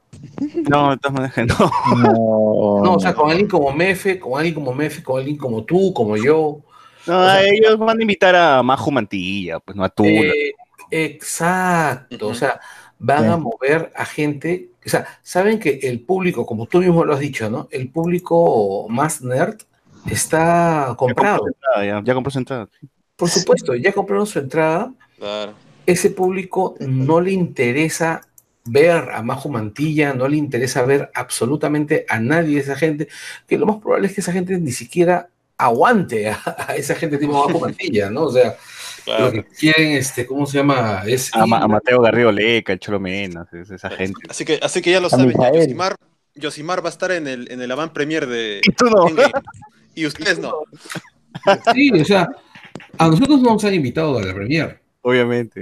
No, 0.70 0.92
de 0.92 0.98
todas 0.98 1.14
maneras, 1.14 1.38
no. 1.60 2.82
No, 2.84 2.94
o 2.94 3.00
sea, 3.00 3.14
con 3.14 3.30
alguien 3.30 3.48
como 3.48 3.72
Mefe, 3.72 4.20
con 4.20 4.38
alguien 4.38 4.56
como 4.56 4.74
Mefe, 4.74 5.02
con 5.04 5.20
alguien 5.20 5.38
como 5.38 5.64
tú, 5.64 5.94
como 5.94 6.18
yo. 6.18 6.60
No, 7.08 7.38
ellos 7.38 7.78
van 7.78 8.00
a 8.00 8.02
invitar 8.02 8.36
a 8.36 8.64
Majo 8.64 8.92
Mantilla, 8.92 9.60
pues 9.60 9.76
no 9.76 9.84
a 9.84 9.90
Tula. 9.90 10.10
Eh, 10.10 10.54
exacto, 10.92 12.28
o 12.28 12.34
sea, 12.34 12.60
van 13.00 13.30
a 13.30 13.38
mover 13.38 13.92
a 13.96 14.06
gente, 14.06 14.70
o 14.86 14.90
sea, 14.90 15.06
saben 15.22 15.60
que 15.60 15.80
el 15.84 16.00
público, 16.02 16.46
como 16.46 16.66
tú 16.66 16.80
mismo 16.80 17.04
lo 17.06 17.14
has 17.14 17.20
dicho, 17.20 17.50
¿no? 17.50 17.68
El 17.72 17.90
público 17.90 18.88
más 18.90 19.22
nerd 19.22 19.58
está 20.10 20.96
comprado. 20.98 21.38
compró 21.40 21.54
su 21.54 21.56
entrada, 21.56 21.86
ya, 21.86 22.04
ya 22.06 22.14
compró 22.14 22.32
su 22.32 22.40
entrada. 22.40 22.70
Por 23.16 23.30
supuesto, 23.30 23.76
ya 23.76 23.92
compraron 23.94 24.28
su 24.28 24.40
entrada, 24.40 24.94
Claro. 25.18 25.54
ese 25.86 26.10
público 26.10 26.76
no 26.80 27.22
le 27.22 27.32
interesa 27.32 28.22
ver 28.66 29.12
a 29.12 29.22
Majo 29.22 29.48
Mantilla, 29.50 30.14
no 30.14 30.28
le 30.28 30.38
interesa 30.38 30.84
ver 30.84 31.12
absolutamente 31.14 32.06
a 32.10 32.20
nadie 32.20 32.56
de 32.56 32.62
esa 32.62 32.76
gente, 32.76 33.08
que 33.48 33.58
lo 33.58 33.66
más 33.68 33.78
probable 33.78 34.08
es 34.08 34.14
que 34.16 34.22
esa 34.22 34.34
gente 34.34 34.58
ni 34.60 34.72
siquiera 34.72 35.30
aguante 35.58 36.30
a, 36.30 36.40
a 36.68 36.76
esa 36.76 36.96
gente 36.96 37.18
tipo 37.18 37.34
Majo 37.34 37.60
Mantilla, 37.60 38.10
¿no? 38.10 38.24
O 38.24 38.32
sea, 38.32 38.56
Claro. 39.06 39.26
lo 39.28 39.32
que 39.34 39.44
quieren, 39.44 39.92
este, 39.92 40.26
¿cómo 40.26 40.48
se 40.48 40.58
llama? 40.58 41.04
Es 41.06 41.30
A, 41.36 41.46
Ma- 41.46 41.60
a 41.60 41.68
Mateo 41.68 42.02
Garrido 42.02 42.32
Leca, 42.32 42.74
el 42.74 42.80
Cholo 42.80 43.00
Menas, 43.00 43.48
es- 43.54 43.70
esa 43.70 43.88
gente. 43.92 44.20
Así 44.28 44.44
que, 44.46 44.60
así 44.64 44.82
que 44.82 44.90
ya 44.92 45.00
lo 45.00 45.10
saben, 45.12 45.32
ya. 45.40 45.52
Yosimar, 45.54 45.96
Yosimar 46.34 46.84
va 46.84 46.90
a 46.90 46.92
estar 46.92 47.12
en 47.12 47.28
el, 47.28 47.52
en 47.52 47.62
el 47.62 47.72
avant 47.72 47.94
premier 47.94 48.26
de 48.26 48.62
Y 48.64 48.72
tú 48.72 48.86
no. 48.90 49.06
Y 49.94 50.08
ustedes 50.08 50.40
no. 50.40 50.54
Sí, 51.74 51.92
o 51.92 52.04
sea, 52.04 52.28
a 52.98 53.08
nosotros 53.08 53.42
no 53.42 53.52
nos 53.54 53.64
han 53.64 53.76
invitado 53.76 54.18
a 54.18 54.24
la 54.24 54.34
premier. 54.34 54.82
Obviamente. 55.04 55.62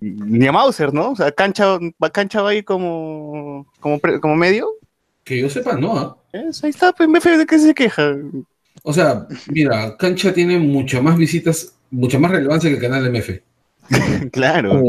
Ni 0.00 0.46
a 0.46 0.52
Mauser, 0.52 0.94
¿no? 0.94 1.10
O 1.10 1.16
sea, 1.16 1.30
Cancha, 1.30 1.78
va- 2.02 2.10
Cancha 2.10 2.40
va 2.40 2.50
ahí 2.50 2.62
como, 2.62 3.66
como, 3.80 4.00
como 4.20 4.34
medio. 4.34 4.66
Que 5.24 5.38
yo 5.38 5.50
sepa, 5.50 5.74
no. 5.74 5.98
¿ah? 5.98 6.16
Es- 6.32 6.64
ahí 6.64 6.70
está, 6.70 6.92
pues, 6.92 7.06
MF, 7.06 7.36
¿de 7.36 7.44
qué 7.46 7.58
se 7.58 7.74
queja? 7.74 8.16
O 8.82 8.92
sea, 8.92 9.26
mira, 9.48 9.96
Cancha 9.96 10.32
tiene 10.32 10.58
mucho 10.58 11.02
más 11.02 11.16
visitas, 11.16 11.74
mucha 11.90 12.18
más 12.18 12.30
relevancia 12.30 12.70
que 12.70 12.76
el 12.76 12.82
canal 12.82 13.04
de 13.04 13.10
MF. 13.18 13.42
claro. 14.32 14.82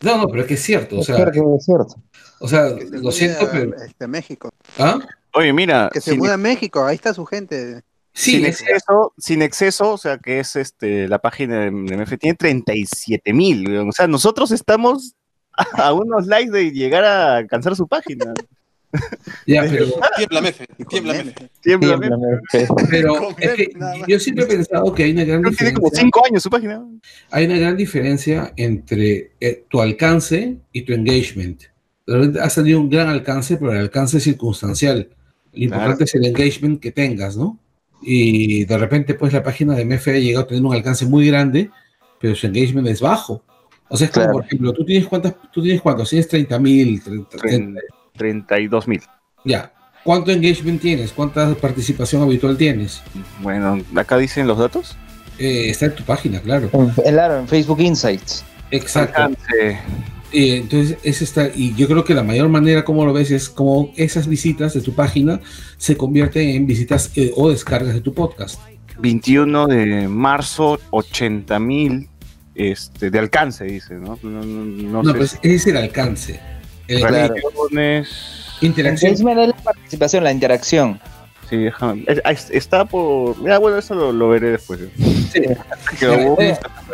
No, 0.00 0.16
no, 0.18 0.28
pero 0.28 0.42
es 0.42 0.48
que 0.48 0.54
es 0.54 0.62
cierto, 0.62 0.96
o 0.96 1.00
Es 1.00 1.06
sea, 1.06 1.16
cierto, 1.16 1.56
es 1.56 1.64
cierto. 1.64 1.94
o 2.40 2.48
sea, 2.48 2.70
lo 2.90 3.12
siento, 3.12 3.48
pero... 3.50 3.76
este, 3.76 4.06
México. 4.06 4.50
¿Ah? 4.78 4.98
Oye, 5.34 5.52
mira, 5.52 5.90
Que 5.92 6.00
se 6.00 6.14
muda 6.16 6.34
a 6.34 6.38
México, 6.38 6.84
ahí 6.84 6.96
está 6.96 7.14
su 7.14 7.24
gente. 7.24 7.82
sin 8.12 8.44
exceso, 8.44 9.12
sin 9.16 9.42
exceso, 9.42 9.92
o 9.92 9.98
sea, 9.98 10.18
que 10.18 10.40
es 10.40 10.56
este 10.56 11.08
la 11.08 11.18
página 11.20 11.60
de, 11.60 11.70
MF, 11.70 12.18
tiene 12.18 12.36
37 12.36 13.32
mil. 13.32 13.76
O 13.88 13.92
sea, 13.92 14.06
nosotros 14.06 14.50
estamos 14.50 15.14
a, 15.52 15.86
a 15.88 15.92
unos 15.92 16.26
likes 16.26 16.50
de 16.50 16.70
llegar 16.72 17.04
a 17.04 17.36
alcanzar 17.36 17.76
su 17.76 17.86
página. 17.86 18.32
Ya, 19.46 19.62
pero, 19.68 19.86
Tiembla 20.16 20.40
Mefe, 20.42 20.66
tiembla 20.88 21.12
Mefe. 21.14 21.34
Tiembla, 21.60 21.98
Tiembla, 21.98 22.16
MF. 22.16 22.74
pero 22.90 23.30
es 23.38 23.54
que 23.54 23.72
yo 24.06 24.18
siempre 24.20 24.44
he 24.44 24.48
pensado 24.48 24.92
que 24.94 25.04
hay 25.04 25.12
una 25.12 25.24
gran 25.24 25.40
Creo 25.42 25.50
que 25.52 25.56
tiene 25.56 25.72
como 25.74 25.88
diferencia. 25.88 26.10
5 26.20 26.26
años 26.26 26.42
su 26.42 26.50
página. 26.50 26.84
Hay 27.30 27.46
una 27.46 27.58
gran 27.58 27.76
diferencia 27.76 28.52
entre 28.56 29.32
eh, 29.40 29.64
tu 29.68 29.80
alcance 29.80 30.56
y 30.72 30.82
tu 30.82 30.92
engagement. 30.92 31.62
De 32.06 32.14
repente 32.14 32.40
has 32.40 32.54
tenido 32.54 32.80
un 32.80 32.90
gran 32.90 33.08
alcance, 33.08 33.56
pero 33.56 33.72
el 33.72 33.78
alcance 33.78 34.18
es 34.18 34.24
circunstancial. 34.24 35.08
Lo 35.52 35.64
importante 35.64 36.04
es 36.04 36.14
el 36.14 36.26
engagement 36.26 36.80
que 36.80 36.92
tengas, 36.92 37.36
¿no? 37.36 37.58
Y 38.02 38.64
de 38.64 38.78
repente, 38.78 39.14
pues 39.14 39.32
la 39.32 39.42
página 39.42 39.74
de 39.74 39.84
MF 39.84 40.08
ha 40.08 40.12
llegado 40.12 40.44
a 40.44 40.48
tener 40.48 40.64
un 40.64 40.74
alcance 40.74 41.06
muy 41.06 41.26
grande, 41.28 41.70
pero 42.20 42.34
su 42.34 42.46
engagement 42.46 42.88
es 42.88 43.00
bajo. 43.00 43.42
O 43.88 43.96
sea, 43.96 44.06
es 44.06 44.10
como, 44.12 44.24
Claro. 44.24 44.38
por 44.38 44.44
ejemplo, 44.46 44.72
tú 44.72 44.84
tienes 44.84 45.06
cuántas, 45.06 45.34
tú 45.52 45.62
tienes 45.62 45.80
cuántos, 45.82 46.08
tienes 46.10 46.26
30 46.26 46.58
mil, 46.58 47.00
32 48.16 48.88
mil. 48.88 49.02
ya. 49.44 49.72
¿Cuánto 50.04 50.32
engagement 50.32 50.80
tienes? 50.82 51.12
¿Cuánta 51.12 51.54
participación 51.54 52.22
habitual 52.22 52.56
tienes? 52.56 53.00
Bueno, 53.40 53.80
acá 53.94 54.18
dicen 54.18 54.48
los 54.48 54.58
datos. 54.58 54.96
Eh, 55.38 55.70
está 55.70 55.86
en 55.86 55.94
tu 55.94 56.02
página, 56.02 56.40
claro. 56.40 56.68
En- 56.72 56.90
Claro, 56.90 57.38
en 57.38 57.46
Facebook 57.46 57.80
Insights. 57.80 58.44
Exacto. 58.72 59.30
Entonces 60.32 60.96
es 61.04 61.22
esta, 61.22 61.48
y 61.54 61.72
yo 61.76 61.86
creo 61.86 62.02
que 62.04 62.14
la 62.14 62.24
mayor 62.24 62.48
manera 62.48 62.84
como 62.84 63.04
lo 63.04 63.12
ves 63.12 63.30
es 63.30 63.48
como 63.48 63.92
esas 63.96 64.26
visitas 64.26 64.74
de 64.74 64.80
tu 64.80 64.92
página 64.94 65.40
se 65.76 65.96
convierten 65.96 66.48
en 66.48 66.66
visitas 66.66 67.12
eh, 67.16 67.30
o 67.36 67.50
descargas 67.50 67.94
de 67.94 68.00
tu 68.00 68.12
podcast. 68.12 68.58
21 68.98 69.68
de 69.68 70.08
marzo, 70.08 70.80
80 70.90 71.60
mil 71.60 72.08
este, 72.56 73.10
de 73.10 73.18
alcance, 73.20 73.64
dice, 73.64 73.94
¿no? 73.94 74.18
No, 74.22 74.42
no- 74.42 74.64
no 74.64 75.02
No, 75.04 75.12
sé 75.12 75.18
pues 75.18 75.38
si- 75.42 75.48
es 75.48 75.66
el 75.68 75.76
alcance. 75.76 76.40
El 76.96 77.02
Reacciones. 77.02 78.08
Interacción. 78.60 79.12
Es 79.12 79.20
la 79.20 79.52
participación, 79.64 80.24
la 80.24 80.32
interacción. 80.32 81.00
Sí, 81.50 81.56
déjame. 81.58 82.04
es- 82.06 82.20
es- 82.24 82.50
Está 82.50 82.84
por. 82.84 83.36
Mira, 83.38 83.58
bueno, 83.58 83.78
eso 83.78 83.94
lo, 83.94 84.12
lo 84.12 84.28
veré 84.28 84.50
después. 84.52 84.80
¿eh? 85.34 85.56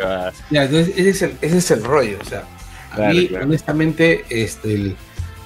Ah, 0.03 0.31
Ya, 0.49 0.63
entonces 0.63 0.89
ese 0.97 1.09
es 1.09 1.21
el, 1.21 1.33
ese 1.41 1.57
es 1.57 1.71
el 1.71 1.83
rollo, 1.83 2.17
o 2.21 2.25
sea, 2.25 2.43
a 2.91 2.95
Claro, 2.95 3.13
mí 3.13 3.27
claro. 3.27 3.45
honestamente, 3.45 4.25
este, 4.29 4.73
el- 4.73 4.95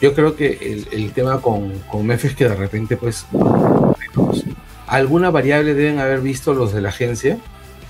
yo 0.01 0.13
creo 0.13 0.35
que 0.35 0.57
el, 0.61 0.87
el 0.91 1.11
tema 1.11 1.39
con, 1.41 1.77
con 1.89 2.05
MEF 2.05 2.25
es 2.25 2.35
que 2.35 2.47
de 2.49 2.55
repente 2.55 2.97
pues 2.97 3.25
alguna 4.87 5.29
variable 5.29 5.73
deben 5.73 5.99
haber 5.99 6.19
visto 6.19 6.53
los 6.53 6.73
de 6.73 6.81
la 6.81 6.89
agencia 6.89 7.37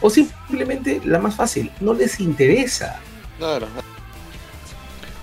o 0.02 0.10
simplemente 0.10 1.02
la 1.06 1.20
más 1.20 1.36
fácil, 1.36 1.72
no 1.80 1.94
les 1.94 2.20
interesa. 2.20 3.00
Claro. 3.40 3.68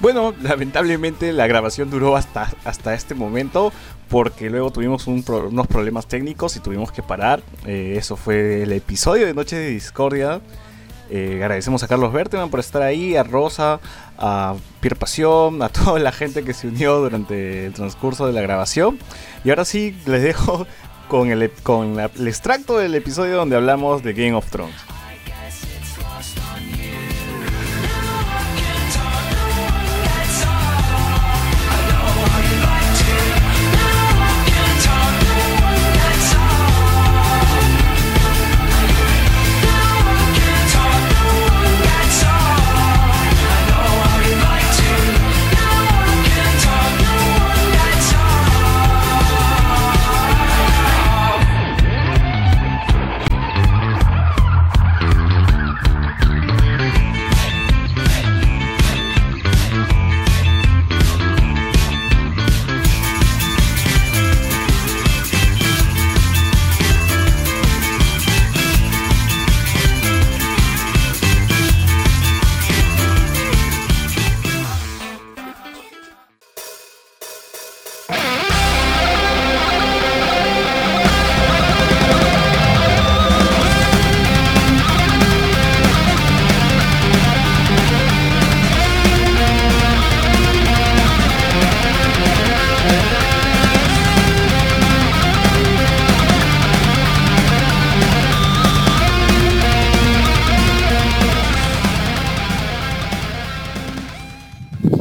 Bueno, 0.01 0.35
lamentablemente 0.43 1.32
la 1.32 1.47
grabación 1.47 1.90
duró 1.90 2.16
hasta, 2.16 2.51
hasta 2.64 2.94
este 2.94 3.14
momento 3.14 3.72
porque 4.09 4.51
luego 4.51 4.72
tuvimos 4.72 5.06
unos 5.06 5.66
problemas 5.68 6.06
técnicos 6.06 6.56
y 6.56 6.60
tuvimos 6.60 6.90
que 6.90 7.02
parar. 7.02 7.43
Eh, 7.64 7.94
eso 7.97 8.16
fue 8.16 8.64
el 8.64 8.72
episodio 8.72 9.27
de 9.27 9.35
Noche 9.35 9.56
de 9.56 9.70
Discordia. 9.70 10.40
Eh, 11.10 11.40
agradecemos 11.43 11.82
a 11.82 11.89
Carlos 11.89 12.12
Berteman 12.12 12.51
por 12.51 12.60
estar 12.60 12.82
ahí, 12.82 13.16
a 13.16 13.22
Rosa, 13.22 13.81
a 14.18 14.55
Pierre 14.81 14.97
Pasión, 14.97 15.62
a 15.62 15.68
toda 15.70 15.98
la 16.01 16.12
gente 16.12 16.44
que 16.44 16.55
se 16.55 16.68
unió 16.68 16.98
durante 16.98 17.66
el 17.66 17.72
transcurso 17.72 18.27
de 18.27 18.32
la 18.32 18.40
grabación. 18.40 18.98
Y 19.44 19.51
ahora 19.51 19.64
sí, 19.64 19.97
les 20.06 20.22
dejo 20.22 20.66
con 21.09 21.31
el, 21.31 21.51
con 21.62 21.98
el 21.98 22.28
extracto 22.28 22.78
del 22.78 22.94
episodio 22.94 23.36
donde 23.36 23.56
hablamos 23.56 24.02
de 24.02 24.12
Game 24.12 24.35
of 24.35 24.48
Thrones. 24.51 24.74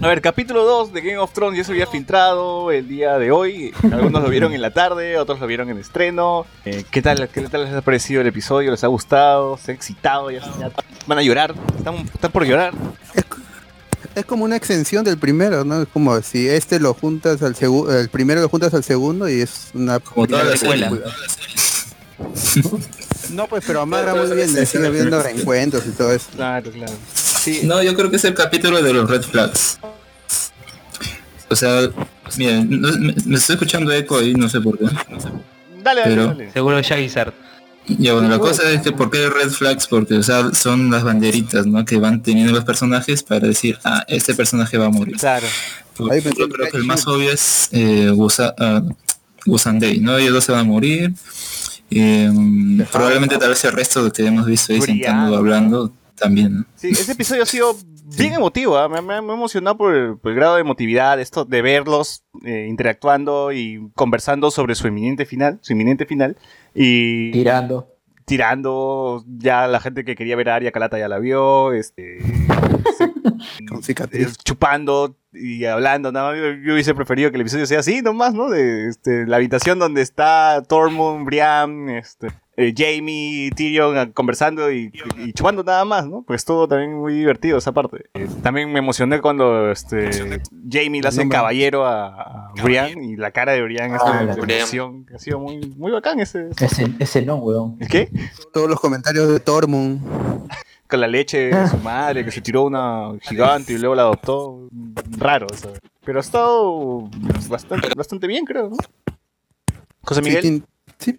Ver, 0.09 0.21
capítulo 0.21 0.65
2 0.65 0.91
de 0.91 1.01
Game 1.01 1.17
of 1.19 1.31
Thrones 1.33 1.55
ya 1.55 1.63
se 1.63 1.71
había 1.71 1.85
filtrado 1.85 2.71
el 2.71 2.87
día 2.87 3.19
de 3.19 3.31
hoy. 3.31 3.71
Algunos 3.91 4.23
lo 4.23 4.29
vieron 4.29 4.53
en 4.53 4.61
la 4.61 4.71
tarde, 4.71 5.17
otros 5.17 5.39
lo 5.39 5.45
vieron 5.45 5.69
en 5.69 5.77
estreno. 5.77 6.47
Eh, 6.65 6.83
¿qué, 6.89 7.03
tal, 7.03 7.29
¿Qué 7.29 7.41
tal 7.43 7.65
les 7.65 7.73
ha 7.73 7.81
parecido 7.81 8.21
el 8.21 8.27
episodio? 8.27 8.71
¿Les 8.71 8.83
ha 8.83 8.87
gustado? 8.87 9.57
¿Se 9.57 9.71
han 9.71 9.77
excitado? 9.77 10.31
¿Ya, 10.31 10.39
ya 10.59 10.71
van 11.05 11.19
a 11.19 11.21
llorar? 11.21 11.53
¿Están, 11.77 11.95
están 11.95 12.31
por 12.31 12.43
llorar? 12.43 12.73
Es 14.15 14.25
como 14.25 14.45
una 14.45 14.55
extensión 14.55 15.03
del 15.03 15.19
primero, 15.19 15.63
¿no? 15.63 15.83
Es 15.83 15.87
como 15.87 16.19
si 16.21 16.49
este 16.49 16.79
lo 16.79 16.95
juntas 16.95 17.43
al 17.43 17.55
segundo, 17.55 17.95
el 17.95 18.09
primero 18.09 18.41
lo 18.41 18.49
juntas 18.49 18.73
al 18.73 18.83
segundo 18.83 19.29
y 19.29 19.41
es 19.41 19.69
una 19.75 19.99
Como 19.99 20.27
toda 20.27 20.43
la 20.43 20.55
película. 20.55 21.01
No, 23.29 23.47
pues 23.47 23.63
pero 23.67 23.81
amarra 23.81 24.15
muy 24.15 24.35
bien, 24.35 24.51
le 24.53 24.65
sigue 24.65 24.89
viendo 24.89 25.21
reencuentros 25.21 25.85
y 25.85 25.91
todo 25.91 26.11
eso. 26.11 26.29
Claro, 26.35 26.71
claro. 26.71 26.93
No, 27.63 27.83
yo 27.83 27.95
creo 27.95 28.09
que 28.09 28.15
es 28.15 28.25
el 28.25 28.33
capítulo 28.33 28.81
de 28.81 28.91
los 28.91 29.07
red 29.07 29.21
flags. 29.21 29.79
O 31.49 31.55
sea, 31.55 31.89
miren, 32.37 32.81
no- 32.81 32.91
me, 32.99 33.13
me 33.25 33.35
estoy 33.37 33.55
escuchando 33.55 33.91
eco 33.91 34.17
ahí, 34.17 34.33
no 34.33 34.47
sé 34.49 34.61
por 34.61 34.77
qué. 34.77 34.85
Dale, 35.83 36.01
Pero- 36.03 36.27
dale. 36.27 36.51
Seguro 36.51 36.81
Shagizard. 36.81 37.33
Ya 37.87 38.13
bueno, 38.13 38.29
la 38.29 38.37
cosa 38.37 38.69
es 38.71 38.81
que 38.81 38.91
¿por 38.91 39.09
qué 39.09 39.27
red 39.29 39.49
flags? 39.49 39.87
Porque 39.87 40.13
o 40.15 40.21
sea, 40.23 40.53
son 40.53 40.91
las 40.91 41.03
banderitas, 41.03 41.65
¿no? 41.65 41.83
Que 41.85 41.97
van 41.97 42.21
teniendo 42.21 42.53
los 42.53 42.63
personajes 42.63 43.23
para 43.23 43.47
decir, 43.47 43.79
ah, 43.83 44.05
este 44.07 44.35
personaje 44.35 44.77
va 44.77 44.85
a 44.85 44.89
morir. 44.89 45.15
Claro. 45.17 45.47
Por 45.97 46.13
ejemplo, 46.15 46.47
creo 46.49 46.69
que 46.69 46.77
el 46.77 46.83
más 46.83 47.07
obvio 47.07 47.31
es 47.31 47.69
eh, 47.71 48.11
Gusa- 48.11 48.53
ah, 48.59 48.83
Gusan 49.43 49.79
Day, 49.79 49.99
¿no? 50.01 50.15
Ellos 50.17 50.33
dos 50.33 50.43
se 50.43 50.51
van 50.51 50.61
a 50.61 50.63
morir. 50.65 51.13
Eh, 51.89 52.29
probablemente 52.91 53.37
tal 53.39 53.49
vez 53.49 53.63
el 53.65 53.71
resto 53.71 54.11
que 54.11 54.23
hemos 54.27 54.45
visto 54.45 54.71
ahí 54.71 54.81
sentando 54.81 55.35
hablando 55.35 55.91
también, 56.15 56.57
¿no? 56.59 56.65
Sí, 56.75 56.89
ese 56.89 57.13
episodio 57.13 57.41
ha 57.41 57.47
sido 57.47 57.75
bien 58.17 58.33
emotivo, 58.33 58.77
¿ah? 58.77 58.87
me, 58.89 59.01
me- 59.01 59.21
me 59.21 59.31
ha 59.31 59.35
emocionado 59.35 59.77
por 59.77 59.93
el, 59.95 60.17
por 60.17 60.31
el 60.31 60.37
grado 60.37 60.55
de 60.55 60.61
emotividad, 60.61 61.19
esto 61.19 61.45
de 61.45 61.61
verlos 61.61 62.23
eh, 62.45 62.67
interactuando 62.69 63.51
y 63.51 63.89
conversando 63.95 64.51
sobre 64.51 64.75
su 64.75 64.87
inminente 64.87 65.25
final, 65.25 65.59
su 65.61 65.73
inminente 65.73 66.05
final 66.05 66.37
y 66.73 67.31
Tirando. 67.31 67.87
tirando, 68.25 69.23
ya 69.37 69.67
la 69.67 69.79
gente 69.79 70.05
que 70.05 70.15
quería 70.15 70.35
ver 70.35 70.49
a 70.49 70.55
Aria 70.55 70.71
Calata 70.71 70.97
ya 70.99 71.07
la 71.07 71.19
vio, 71.19 71.73
este 71.73 72.19
Con 73.67 73.83
cicatriz. 73.83 74.37
chupando 74.43 75.15
y 75.33 75.65
hablando, 75.65 76.11
nada 76.11 76.31
más, 76.31 76.37
yo, 76.39 76.51
yo 76.65 76.73
hubiese 76.73 76.95
preferido 76.95 77.29
que 77.29 77.37
el 77.37 77.41
episodio 77.41 77.65
sea 77.65 77.79
así 77.79 78.01
nomás, 78.01 78.33
¿no? 78.33 78.49
De 78.49 78.87
este, 78.87 79.25
la 79.27 79.37
habitación 79.37 79.77
donde 79.79 80.01
está 80.01 80.63
Tormund, 80.67 81.25
Brian, 81.25 81.89
este, 81.89 82.29
eh, 82.59 82.73
Jamie, 82.75 83.49
Tyrion 83.55 83.97
ah, 83.97 84.11
conversando 84.11 84.69
y, 84.69 84.91
y 85.17 85.31
chupando 85.31 85.63
nada 85.63 85.85
más, 85.85 86.05
¿no? 86.05 86.23
Pues 86.23 86.43
todo 86.43 86.67
también 86.67 86.93
muy 86.93 87.13
divertido 87.13 87.57
esa 87.57 87.71
parte. 87.71 88.09
Eh, 88.13 88.27
también 88.43 88.69
me 88.73 88.79
emocioné 88.79 89.21
cuando 89.21 89.71
este, 89.71 90.41
Jamie 90.69 91.01
le 91.01 91.07
hace 91.07 91.23
No 91.23 91.31
caballero 91.31 91.85
a, 91.85 92.49
a 92.49 92.53
Brian 92.61 93.01
y 93.01 93.15
la 93.15 93.31
cara 93.31 93.53
de 93.53 93.61
Brian 93.61 93.95
es 93.95 94.01
Ah, 94.03 94.25
de 94.25 94.57
emoción, 94.57 95.05
ha 95.15 95.19
sido 95.19 95.39
muy, 95.39 95.73
muy 95.77 95.89
bacán 95.91 96.19
ese. 96.19 96.49
Ese, 96.59 96.87
ese 96.99 97.21
no, 97.21 97.37
weón. 97.37 97.77
¿Qué? 97.77 98.11
Todos 98.51 98.69
los 98.69 98.79
comentarios 98.81 99.29
de 99.29 99.39
Tormund. 99.39 100.01
Con 100.87 100.99
la 100.99 101.07
leche 101.07 101.49
de 101.49 101.67
su 101.67 101.77
madre, 101.77 102.25
que 102.25 102.31
se 102.31 102.41
tiró 102.41 102.63
una 102.63 103.11
gigante 103.21 103.71
y 103.71 103.77
luego 103.77 103.95
la 103.95 104.01
adoptó. 104.01 104.67
Raro 105.17 105.47
eso. 105.53 105.71
Pero 106.03 106.19
ha 106.19 106.21
estado 106.21 107.09
bastante, 107.47 107.87
bastante 107.95 108.27
bien, 108.27 108.43
creo, 108.43 108.69
¿no? 108.69 108.77
José 110.01 110.21
Miguel. 110.21 110.63
Sí, 110.97 111.17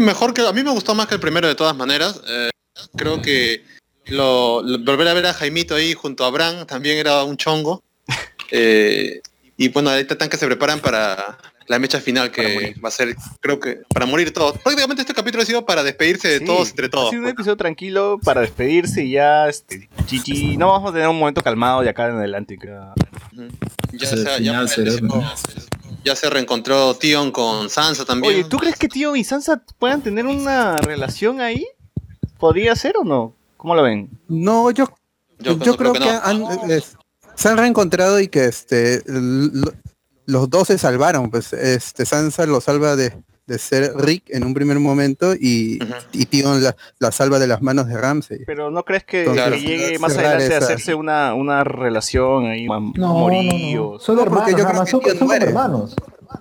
mejor 0.00 0.32
que 0.34 0.46
a 0.46 0.52
mí 0.52 0.62
me 0.62 0.70
gustó 0.70 0.94
más 0.94 1.06
que 1.06 1.14
el 1.14 1.20
primero 1.20 1.46
de 1.48 1.54
todas 1.54 1.76
maneras. 1.76 2.20
Eh, 2.28 2.50
creo 2.96 3.20
que 3.22 3.64
lo, 4.06 4.62
lo- 4.62 4.78
volver 4.78 5.08
a 5.08 5.14
ver 5.14 5.26
a 5.26 5.34
Jaimito 5.34 5.74
ahí 5.74 5.94
junto 5.94 6.24
a 6.24 6.30
Bran 6.30 6.66
también 6.66 6.98
era 6.98 7.22
un 7.24 7.36
chongo. 7.36 7.82
Eh, 8.52 9.22
y 9.56 9.70
bueno, 9.70 9.90
ahorita 9.90 10.14
están 10.14 10.28
que 10.28 10.36
se 10.36 10.46
preparan 10.46 10.78
para 10.78 11.36
la 11.66 11.80
mecha 11.80 11.98
final 12.00 12.30
que 12.30 12.76
va 12.82 12.90
a 12.90 12.92
ser, 12.92 13.16
creo 13.40 13.58
que, 13.58 13.80
para 13.92 14.06
morir 14.06 14.32
todos. 14.32 14.56
Prácticamente 14.58 15.02
este 15.02 15.14
capítulo 15.14 15.42
ha 15.42 15.46
sido 15.46 15.66
para 15.66 15.82
despedirse 15.82 16.28
de 16.28 16.38
Sí, 16.38 16.44
todos 16.44 16.70
entre 16.70 16.86
Ha 16.86 16.90
todos. 16.90 17.10
sido 17.10 17.22
un 17.22 17.28
episodio 17.28 17.56
tranquilo 17.56 18.20
para 18.22 18.42
despedirse 18.42 19.02
y 19.04 19.10
ya, 19.10 19.48
este, 19.48 19.88
GG. 20.08 20.56
No 20.58 20.68
vamos 20.68 20.90
a 20.90 20.92
tener 20.92 21.08
un 21.08 21.18
momento 21.18 21.42
calmado 21.42 21.80
de 21.82 21.88
acá 21.90 22.06
en 22.06 22.18
adelante, 22.18 22.56
creo. 22.56 22.94
Ya, 23.94 24.10
Al 24.10 24.16
se, 24.18 24.24
ya, 24.24 24.36
final 24.36 24.68
ya 26.06 26.14
se 26.16 26.30
reencontró 26.30 26.94
Tion 26.94 27.32
con 27.32 27.68
Sansa 27.68 28.04
también. 28.04 28.32
Oye, 28.32 28.44
¿tú 28.44 28.56
crees 28.58 28.76
que 28.76 28.86
Tío 28.88 29.16
y 29.16 29.24
Sansa 29.24 29.62
puedan 29.78 30.00
tener 30.02 30.24
una 30.24 30.76
relación 30.76 31.40
ahí? 31.40 31.66
¿Podría 32.38 32.76
ser 32.76 32.94
o 32.96 33.04
no? 33.04 33.34
¿Cómo 33.56 33.74
lo 33.74 33.82
ven? 33.82 34.08
No, 34.28 34.70
yo, 34.70 34.86
Yo 35.40 35.58
yo, 35.58 35.76
creo 35.76 35.76
creo 35.76 35.92
que 35.94 35.98
que, 35.98 36.04
no. 36.06 36.20
han- 36.48 36.68
les, 36.68 36.96
se 37.34 37.48
han 37.48 37.58
reencontrado 37.58 38.20
y 38.20 38.28
que 38.28 38.44
este 38.44 39.02
lo- 39.06 39.72
los 40.26 40.48
dos 40.48 40.68
se 40.68 40.78
salvaron, 40.78 41.30
pues 41.30 41.52
este 41.52 42.06
Sansa 42.06 42.46
lo 42.46 42.60
salva 42.60 42.94
de, 42.96 43.12
de 43.46 43.58
ser 43.58 43.92
Rick 43.96 44.24
en 44.28 44.44
un 44.44 44.54
primer 44.54 44.78
momento 44.80 45.34
y, 45.34 45.78
y 46.12 46.26
Tion 46.26 46.62
la, 46.62 46.74
la 46.98 47.12
salva 47.12 47.38
de 47.38 47.46
las 47.46 47.62
manos 47.62 47.86
de 47.86 47.96
Ramsey. 47.96 48.40
Pero 48.44 48.70
¿no 48.70 48.84
crees 48.84 49.04
que, 49.04 49.20
Entonces, 49.20 49.52
que 49.54 49.60
llegue 49.60 49.98
más 50.00 50.14
adelante 50.18 50.44
a 50.44 50.46
esa- 50.58 50.64
hacerse 50.66 50.94
una, 50.94 51.32
una 51.34 51.62
relación 51.62 52.46
ahí, 52.46 52.66
No, 52.66 52.80
amoríos? 53.10 54.02
Son 54.02 54.16
No, 54.16 54.24
porque 54.24 54.52
hermanos, 54.52 54.90
yo 54.90 54.98
creo 55.00 55.12
que 55.12 55.18
son, 55.18 55.28
son 55.28 55.42
hermanos. 55.42 55.94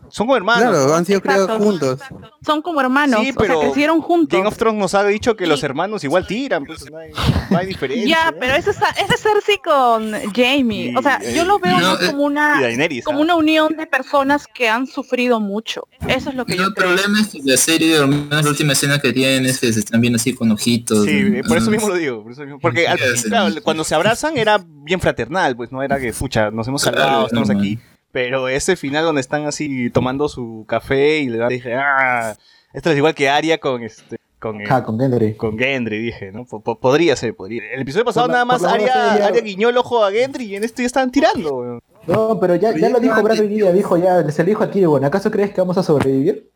Son 0.09 0.27
como 0.27 0.35
hermanos. 0.37 0.69
Claro, 0.69 0.95
han 0.95 1.05
sido 1.05 1.21
criados 1.21 1.43
Exacto. 1.49 1.63
juntos. 1.65 1.99
Son 2.45 2.61
como 2.61 2.79
hermanos, 2.81 3.21
Sí, 3.23 3.31
o 3.31 3.39
pero 3.39 3.53
sea, 3.59 3.63
crecieron 3.67 4.01
juntos. 4.01 4.37
Game 4.37 4.47
of 4.47 4.57
Thrones 4.57 4.79
nos 4.79 4.93
ha 4.95 5.03
dicho 5.03 5.35
que 5.35 5.47
los 5.47 5.63
hermanos 5.63 6.03
igual 6.03 6.25
tiran, 6.27 6.65
pues 6.65 6.89
no 6.91 6.97
hay, 6.97 7.11
no 7.49 7.57
hay 7.57 7.65
diferencia. 7.67 8.07
Ya, 8.07 8.35
pero 8.39 8.53
ese 8.55 8.69
es, 8.71 8.77
ese 8.77 9.13
es 9.15 9.21
Cersei 9.21 9.57
con 9.63 10.11
Jamie. 10.33 10.93
O 10.97 11.01
sea, 11.01 11.19
Y- 11.23 11.33
yo 11.35 11.43
lo 11.45 11.59
veo 11.59 11.77
No, 11.79 11.93
más 11.93 12.01
eh, 12.03 12.07
como 12.11 12.23
una 12.23 12.61
Daenerys, 12.61 13.03
como 13.03 13.19
¿ah? 13.19 13.21
una 13.23 13.35
unión 13.35 13.75
de 13.75 13.87
personas 13.87 14.45
que 14.47 14.69
han 14.69 14.87
sufrido 14.87 15.39
mucho. 15.39 15.87
Eso 16.07 16.29
es 16.29 16.35
lo 16.35 16.45
que 16.45 16.55
No, 16.55 16.63
yo 16.63 16.67
el 16.69 16.73
creo. 16.73 16.87
problema 16.95 17.19
es 17.21 17.27
que 17.29 17.39
la 17.43 17.57
serie, 17.57 17.97
al 17.97 18.07
menos 18.07 18.43
la 18.43 18.49
última 18.49 18.73
escena 18.73 18.99
que 18.99 19.11
tienen 19.11 19.45
es 19.45 19.59
que 19.59 19.73
se 19.73 19.79
están 19.79 20.01
viendo 20.01 20.17
así 20.17 20.33
con 20.33 20.51
ojitos. 20.51 21.05
Sí, 21.05 21.23
¿no? 21.23 21.47
por 21.47 21.57
eso 21.57 21.71
mismo 21.71 21.89
lo 21.89 21.95
digo. 21.95 22.23
por 22.23 22.31
eso 22.31 22.41
mismo. 22.43 22.59
Porque 22.59 22.87
al- 22.87 22.99
Sí, 22.99 23.05
sí. 23.23 23.29
claro, 23.29 23.53
cuando 23.63 23.83
se 23.83 23.95
abrazan 23.95 24.37
era 24.37 24.63
bien 24.65 24.99
fraternal, 24.99 25.55
pues 25.55 25.71
no 25.71 25.81
era 25.81 25.99
que, 25.99 26.13
pucha, 26.13 26.51
nos 26.51 26.67
hemos 26.67 26.83
Claro, 26.83 26.97
salvado, 26.99 27.25
estamos 27.27 27.47
normal. 27.49 27.65
aquí. 27.65 27.79
Pero 28.15 28.47
ese 28.47 28.77
final 28.77 29.03
donde 29.03 29.19
están 29.19 29.45
así 29.45 29.89
tomando 29.89 30.29
su 30.29 30.63
café 30.69 31.19
y 31.19 31.27
le 31.27 31.37
dan- 31.37 31.49
dije, 31.49 31.73
ah, 31.75 32.33
esto 32.71 32.89
es 32.89 32.95
igual 32.95 33.13
que 33.13 33.27
Aria 33.27 33.57
con 33.57 33.83
este. 33.83 34.15
Con, 34.39 34.61
eh, 34.61 34.65
Ah, 34.69 34.83
con 34.85 34.97
Gendry. 34.97 35.35
con 35.35 35.57
Gendry, 35.59 35.99
dije, 36.01 36.31
¿no? 36.31 36.45
Po- 36.45 36.61
po- 36.61 36.79
podría 36.79 37.17
ser, 37.17 37.35
podría. 37.35 37.63
El 37.73 37.81
episodio 37.81 38.05
pasado 38.05 38.27
la- 38.27 38.33
nada 38.33 38.45
más 38.45 38.63
Aria, 38.63 39.29
guiñó 39.43 39.67
el 39.67 39.75
ojo 39.77 40.01
a 40.05 40.11
Gendry 40.13 40.45
y 40.45 40.55
en 40.55 40.63
esto 40.63 40.81
ya 40.81 40.85
estaban 40.85 41.11
tirando, 41.11 41.55
weón. 41.57 41.81
No, 42.07 42.39
pero 42.39 42.55
ya, 42.55 42.73
ya 42.77 42.87
lo 42.87 43.01
dijo 43.01 43.21
Bradley 43.21 43.49
Lee, 43.49 43.59
ya 43.63 43.73
dijo 43.73 43.97
ya, 43.97 44.31
se 44.31 44.43
le 44.45 44.49
dijo 44.51 44.63
aquí, 44.63 44.85
bueno, 44.85 45.07
¿acaso 45.07 45.29
crees 45.29 45.51
que 45.51 45.59
vamos 45.59 45.77
a 45.77 45.83
sobrevivir? 45.83 46.49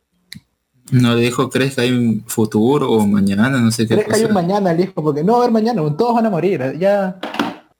No, 0.91 1.13
le 1.13 1.21
dijo, 1.23 1.49
¿crees 1.49 1.75
que 1.75 1.81
hay 1.81 1.91
un 1.91 2.23
futuro 2.25 2.89
o 2.89 3.05
mañana? 3.05 3.49
No 3.49 3.69
sé 3.71 3.85
qué 3.85 3.95
¿Crees 3.95 4.07
que 4.07 4.15
hay 4.15 4.23
un 4.23 4.33
mañana? 4.33 4.71
Le 4.71 4.83
dijo, 4.83 4.93
porque 5.03 5.25
no 5.25 5.33
va 5.33 5.39
a 5.39 5.41
haber 5.41 5.51
mañana, 5.51 5.81
todos 5.97 6.15
van 6.15 6.25
a 6.25 6.29
morir, 6.29 6.77
ya. 6.79 7.19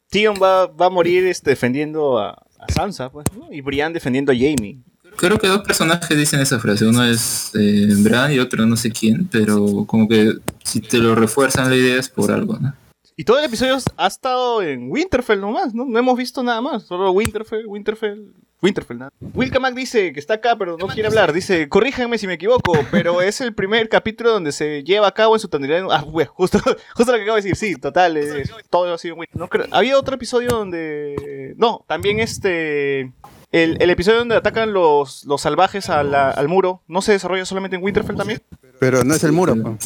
Tion 0.10 0.36
va, 0.42 0.66
va 0.68 0.88
a 0.88 0.90
morir 0.90 1.26
este, 1.28 1.52
defendiendo 1.52 2.18
a, 2.20 2.32
a 2.32 2.49
Sansa, 2.72 3.10
pues, 3.12 3.26
¿no? 3.38 3.52
Y 3.52 3.62
Brian 3.62 3.94
defendiendo 3.94 4.32
a 4.32 4.36
Jamie. 4.36 4.80
Creo 5.16 5.38
que 5.38 5.48
dos 5.48 5.64
personajes 5.64 6.18
dicen 6.18 6.40
esa 6.40 6.60
frase. 6.60 6.86
Uno 6.86 7.04
es 7.04 7.52
eh, 7.56 7.88
Bran 7.98 8.32
y 8.32 8.40
otro 8.40 8.66
no 8.66 8.78
sé 8.78 8.92
quién, 8.92 9.28
pero 9.28 9.86
como 9.86 10.08
que 10.08 10.34
si 10.64 10.80
te 10.80 10.98
lo 10.98 11.14
refuerzan 11.16 11.70
la 11.70 11.76
idea 11.76 12.00
es 12.00 12.08
por 12.08 12.32
algo, 12.32 12.58
¿no? 12.58 12.74
Y 13.18 13.26
todo 13.26 13.38
el 13.40 13.46
episodio 13.46 13.78
ha 13.98 14.08
estado 14.08 14.62
en 14.62 14.90
Winterfell 14.90 15.42
nomás, 15.42 15.74
¿no? 15.74 15.84
No 15.84 16.00
hemos 16.00 16.18
visto 16.18 16.42
nada 16.42 16.62
más. 16.62 16.84
Solo 16.84 17.12
Winterfell, 17.12 17.66
Winterfell, 17.66 18.32
Winterfell, 18.62 18.98
nada. 18.98 19.12
Wilkamack 19.34 19.74
dice 19.74 20.12
que 20.12 20.20
está 20.20 20.36
acá, 20.36 20.58
pero 20.58 20.78
no 20.78 20.88
quiere 20.88 21.08
hablar. 21.08 21.32
Dice, 21.32 21.70
corríjanme 21.70 22.18
si 22.18 22.28
me 22.28 22.34
equivoco, 22.34 22.74
pero 22.92 23.22
es 23.22 23.40
el 23.40 23.54
primer 23.54 23.88
capítulo 23.88 24.32
donde 24.32 24.52
se 24.52 24.84
lleva 24.84 25.08
a 25.08 25.14
cabo 25.14 25.36
en 25.36 25.40
su 25.40 25.48
totalidad. 25.48 25.88
Ah, 25.92 26.02
güey, 26.02 26.28
justo, 26.28 26.60
justo 26.96 27.12
lo 27.12 27.18
que 27.18 27.24
acabo 27.24 27.38
de 27.38 27.44
decir. 27.44 27.56
Sí, 27.56 27.76
total, 27.76 28.18
es- 28.18 28.52
todo 28.70 28.94
ha 28.94 28.98
sido 28.98 29.16
en. 29.16 29.28
No 29.34 29.50
Había 29.72 29.98
otro 29.98 30.16
episodio 30.16 30.50
donde... 30.50 31.54
No, 31.58 31.86
también 31.88 32.20
este... 32.20 33.12
El, 33.52 33.90
episodio 33.90 34.20
donde 34.20 34.36
atacan 34.36 34.74
los, 34.74 35.26
salvajes 35.38 35.90
al 35.90 36.48
muro, 36.48 36.84
¿no 36.88 37.02
se 37.02 37.14
desarrolla 37.14 37.46
solamente 37.46 37.78
en 37.78 37.84
Winterfell 37.84 38.16
también? 38.16 38.42
Pero 38.80 39.04
no 39.04 39.16
es 39.16 39.24
el 39.24 39.32
muro. 39.32 39.56
po. 39.56 39.78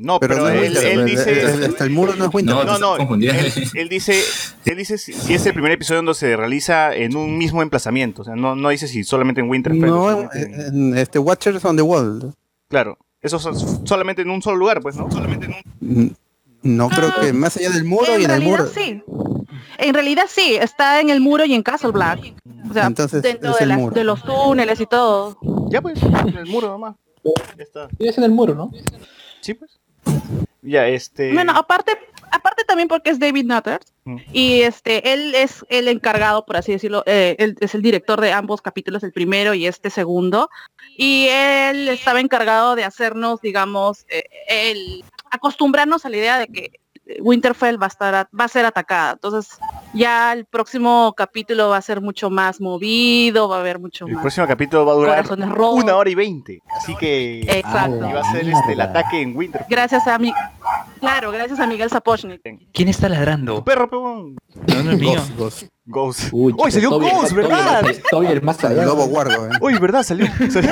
No, 0.00 0.20
pero, 0.20 0.36
no 0.36 0.48
es 0.48 0.54
él, 0.54 0.62
Winterfell, 0.74 0.98
él 1.00 1.04
dice... 1.06 1.30
el- 1.32 1.48
el- 1.62 1.64
hasta 1.70 1.84
el 1.84 1.90
muro 1.90 2.14
no 2.16 2.24
es 2.26 2.34
Winterfell. 2.34 2.66
No, 2.66 2.78
no, 2.78 2.96
confundiendo. 2.96 3.40
él, 3.42 3.52
él 3.74 3.88
dice, 3.88 4.22
él 4.64 4.76
dice 4.76 4.98
si, 4.98 5.12
si 5.12 5.34
es 5.34 5.44
el 5.46 5.52
primer 5.54 5.72
episodio 5.72 5.98
donde 5.98 6.14
se 6.14 6.36
realiza 6.36 6.94
en 6.94 7.16
un 7.16 7.36
mismo 7.38 7.62
emplazamiento, 7.62 8.22
o 8.22 8.24
sea, 8.24 8.36
no, 8.36 8.54
no 8.56 8.68
dice 8.70 8.88
si 8.88 9.04
solamente 9.04 9.40
en 9.40 9.48
Winterfell. 9.50 9.80
No, 9.86 10.30
en- 10.32 10.60
en 10.92 10.98
este 10.98 11.18
Watchers 11.18 11.64
on 11.64 11.76
the 11.76 11.82
Wall. 11.82 12.32
claro, 12.68 12.96
eso 13.20 13.36
es 13.36 13.80
solamente 13.84 14.22
en 14.22 14.30
un 14.30 14.40
solo 14.42 14.56
lugar, 14.56 14.80
pues, 14.80 14.96
¿no? 14.96 15.10
Solamente 15.10 15.46
en 15.46 15.54
un... 15.54 16.04
Mm, 16.04 16.10
No 16.62 16.88
creo 16.88 17.12
que 17.20 17.32
más 17.32 17.56
allá 17.56 17.70
del 17.70 17.84
muro 17.84 18.04
y 18.06 18.10
En 18.10 18.14
en 18.16 18.20
el 18.22 18.26
realidad 18.28 18.50
muro. 18.58 18.66
sí. 18.74 19.02
En 19.78 19.94
realidad 19.94 20.24
sí, 20.28 20.56
está 20.56 21.00
en 21.00 21.08
el 21.10 21.20
muro 21.20 21.44
y 21.44 21.54
en 21.54 21.62
Castle 21.62 21.90
Black. 21.92 22.34
O 22.68 22.72
sea, 22.72 22.86
Entonces, 22.86 23.22
dentro 23.22 23.50
es 23.52 23.58
de, 23.58 23.62
el 23.62 23.68
las- 23.68 23.78
muro. 23.78 23.94
de 23.94 24.04
los 24.04 24.22
túneles 24.24 24.80
y 24.80 24.86
todo. 24.86 25.38
Ya 25.70 25.80
pues, 25.80 26.00
en 26.02 26.36
el 26.36 26.46
muro 26.46 26.68
nomás. 26.68 26.96
Ya 27.56 27.62
está. 27.62 27.88
Y 27.98 28.08
es 28.08 28.18
en 28.18 28.24
el 28.24 28.30
muro, 28.32 28.54
¿no? 28.54 28.70
Sí, 29.40 29.54
pues. 29.54 29.78
Ya, 30.62 30.88
este... 30.88 31.32
Bueno, 31.32 31.52
aparte, 31.54 31.98
aparte 32.30 32.64
también 32.64 32.88
porque 32.88 33.10
es 33.10 33.18
David 33.18 33.46
Nutter 33.46 33.80
Mm. 34.08 34.16
y 34.32 34.62
este 34.62 35.12
él 35.12 35.34
es 35.34 35.66
el 35.68 35.86
encargado, 35.86 36.46
por 36.46 36.56
así 36.56 36.72
decirlo, 36.72 37.02
eh, 37.04 37.36
él 37.38 37.56
es 37.60 37.74
el 37.74 37.82
director 37.82 38.22
de 38.22 38.32
ambos 38.32 38.62
capítulos, 38.62 39.02
el 39.02 39.12
primero 39.12 39.52
y 39.52 39.66
este 39.66 39.90
segundo, 39.90 40.48
y 40.96 41.26
él 41.28 41.88
estaba 41.88 42.20
encargado 42.20 42.74
de 42.74 42.84
hacernos, 42.84 43.42
digamos, 43.42 44.06
eh, 44.08 44.24
el 44.48 45.04
acostumbrarnos 45.30 46.06
a 46.06 46.08
la 46.08 46.16
idea 46.16 46.38
de 46.38 46.46
que 46.46 46.80
Winterfell 47.20 47.80
va 47.80 47.86
a 47.86 47.88
estar 47.88 48.14
a- 48.14 48.28
va 48.38 48.44
a 48.44 48.48
ser 48.48 48.64
atacada. 48.66 49.12
Entonces, 49.12 49.58
ya 49.94 50.32
el 50.32 50.44
próximo 50.44 51.14
capítulo 51.16 51.70
va 51.70 51.76
a 51.78 51.82
ser 51.82 52.00
mucho 52.00 52.30
más 52.30 52.60
movido, 52.60 53.48
va 53.48 53.56
a 53.56 53.60
haber 53.60 53.78
mucho 53.78 54.06
El 54.06 54.14
más. 54.14 54.22
próximo 54.22 54.46
capítulo 54.46 54.84
va 54.86 54.92
a 54.92 54.96
durar 54.96 55.26
una 55.72 55.96
hora 55.96 56.10
y 56.10 56.14
veinte, 56.14 56.60
así 56.76 56.94
que... 56.96 57.40
Exacto. 57.40 58.08
Y 58.08 58.12
va 58.12 58.20
a 58.20 58.32
ser 58.32 58.48
este, 58.48 58.72
el 58.72 58.80
ataque 58.80 59.22
en 59.22 59.36
Winterfell. 59.36 59.68
Gracias 59.70 60.06
a 60.06 60.18
mi 60.18 60.32
Claro, 61.00 61.30
gracias 61.30 61.60
a 61.60 61.66
Miguel 61.66 61.88
Sapochnik. 61.90 62.42
¿Quién 62.72 62.88
está 62.88 63.08
ladrando? 63.08 63.64
Perro, 63.64 63.88
pebón. 63.88 64.36
No, 64.66 64.82
no 64.82 64.90
es 64.92 64.98
mío. 64.98 65.20
Ghost. 65.36 65.64
Uy, 66.32 66.54
Uy, 66.56 66.70
salió 66.70 66.90
Toby- 66.90 67.10
Ghost, 67.10 67.32
¿verdad? 67.32 67.82
Toby 68.10 68.26
el 68.26 68.42
más 68.42 68.62
allá. 68.64 68.84
lobo 68.84 69.06
guardo, 69.06 69.46
eh. 69.46 69.50
Uy, 69.60 69.78
¿verdad? 69.78 70.02
Salió, 70.02 70.26
salió, 70.50 70.70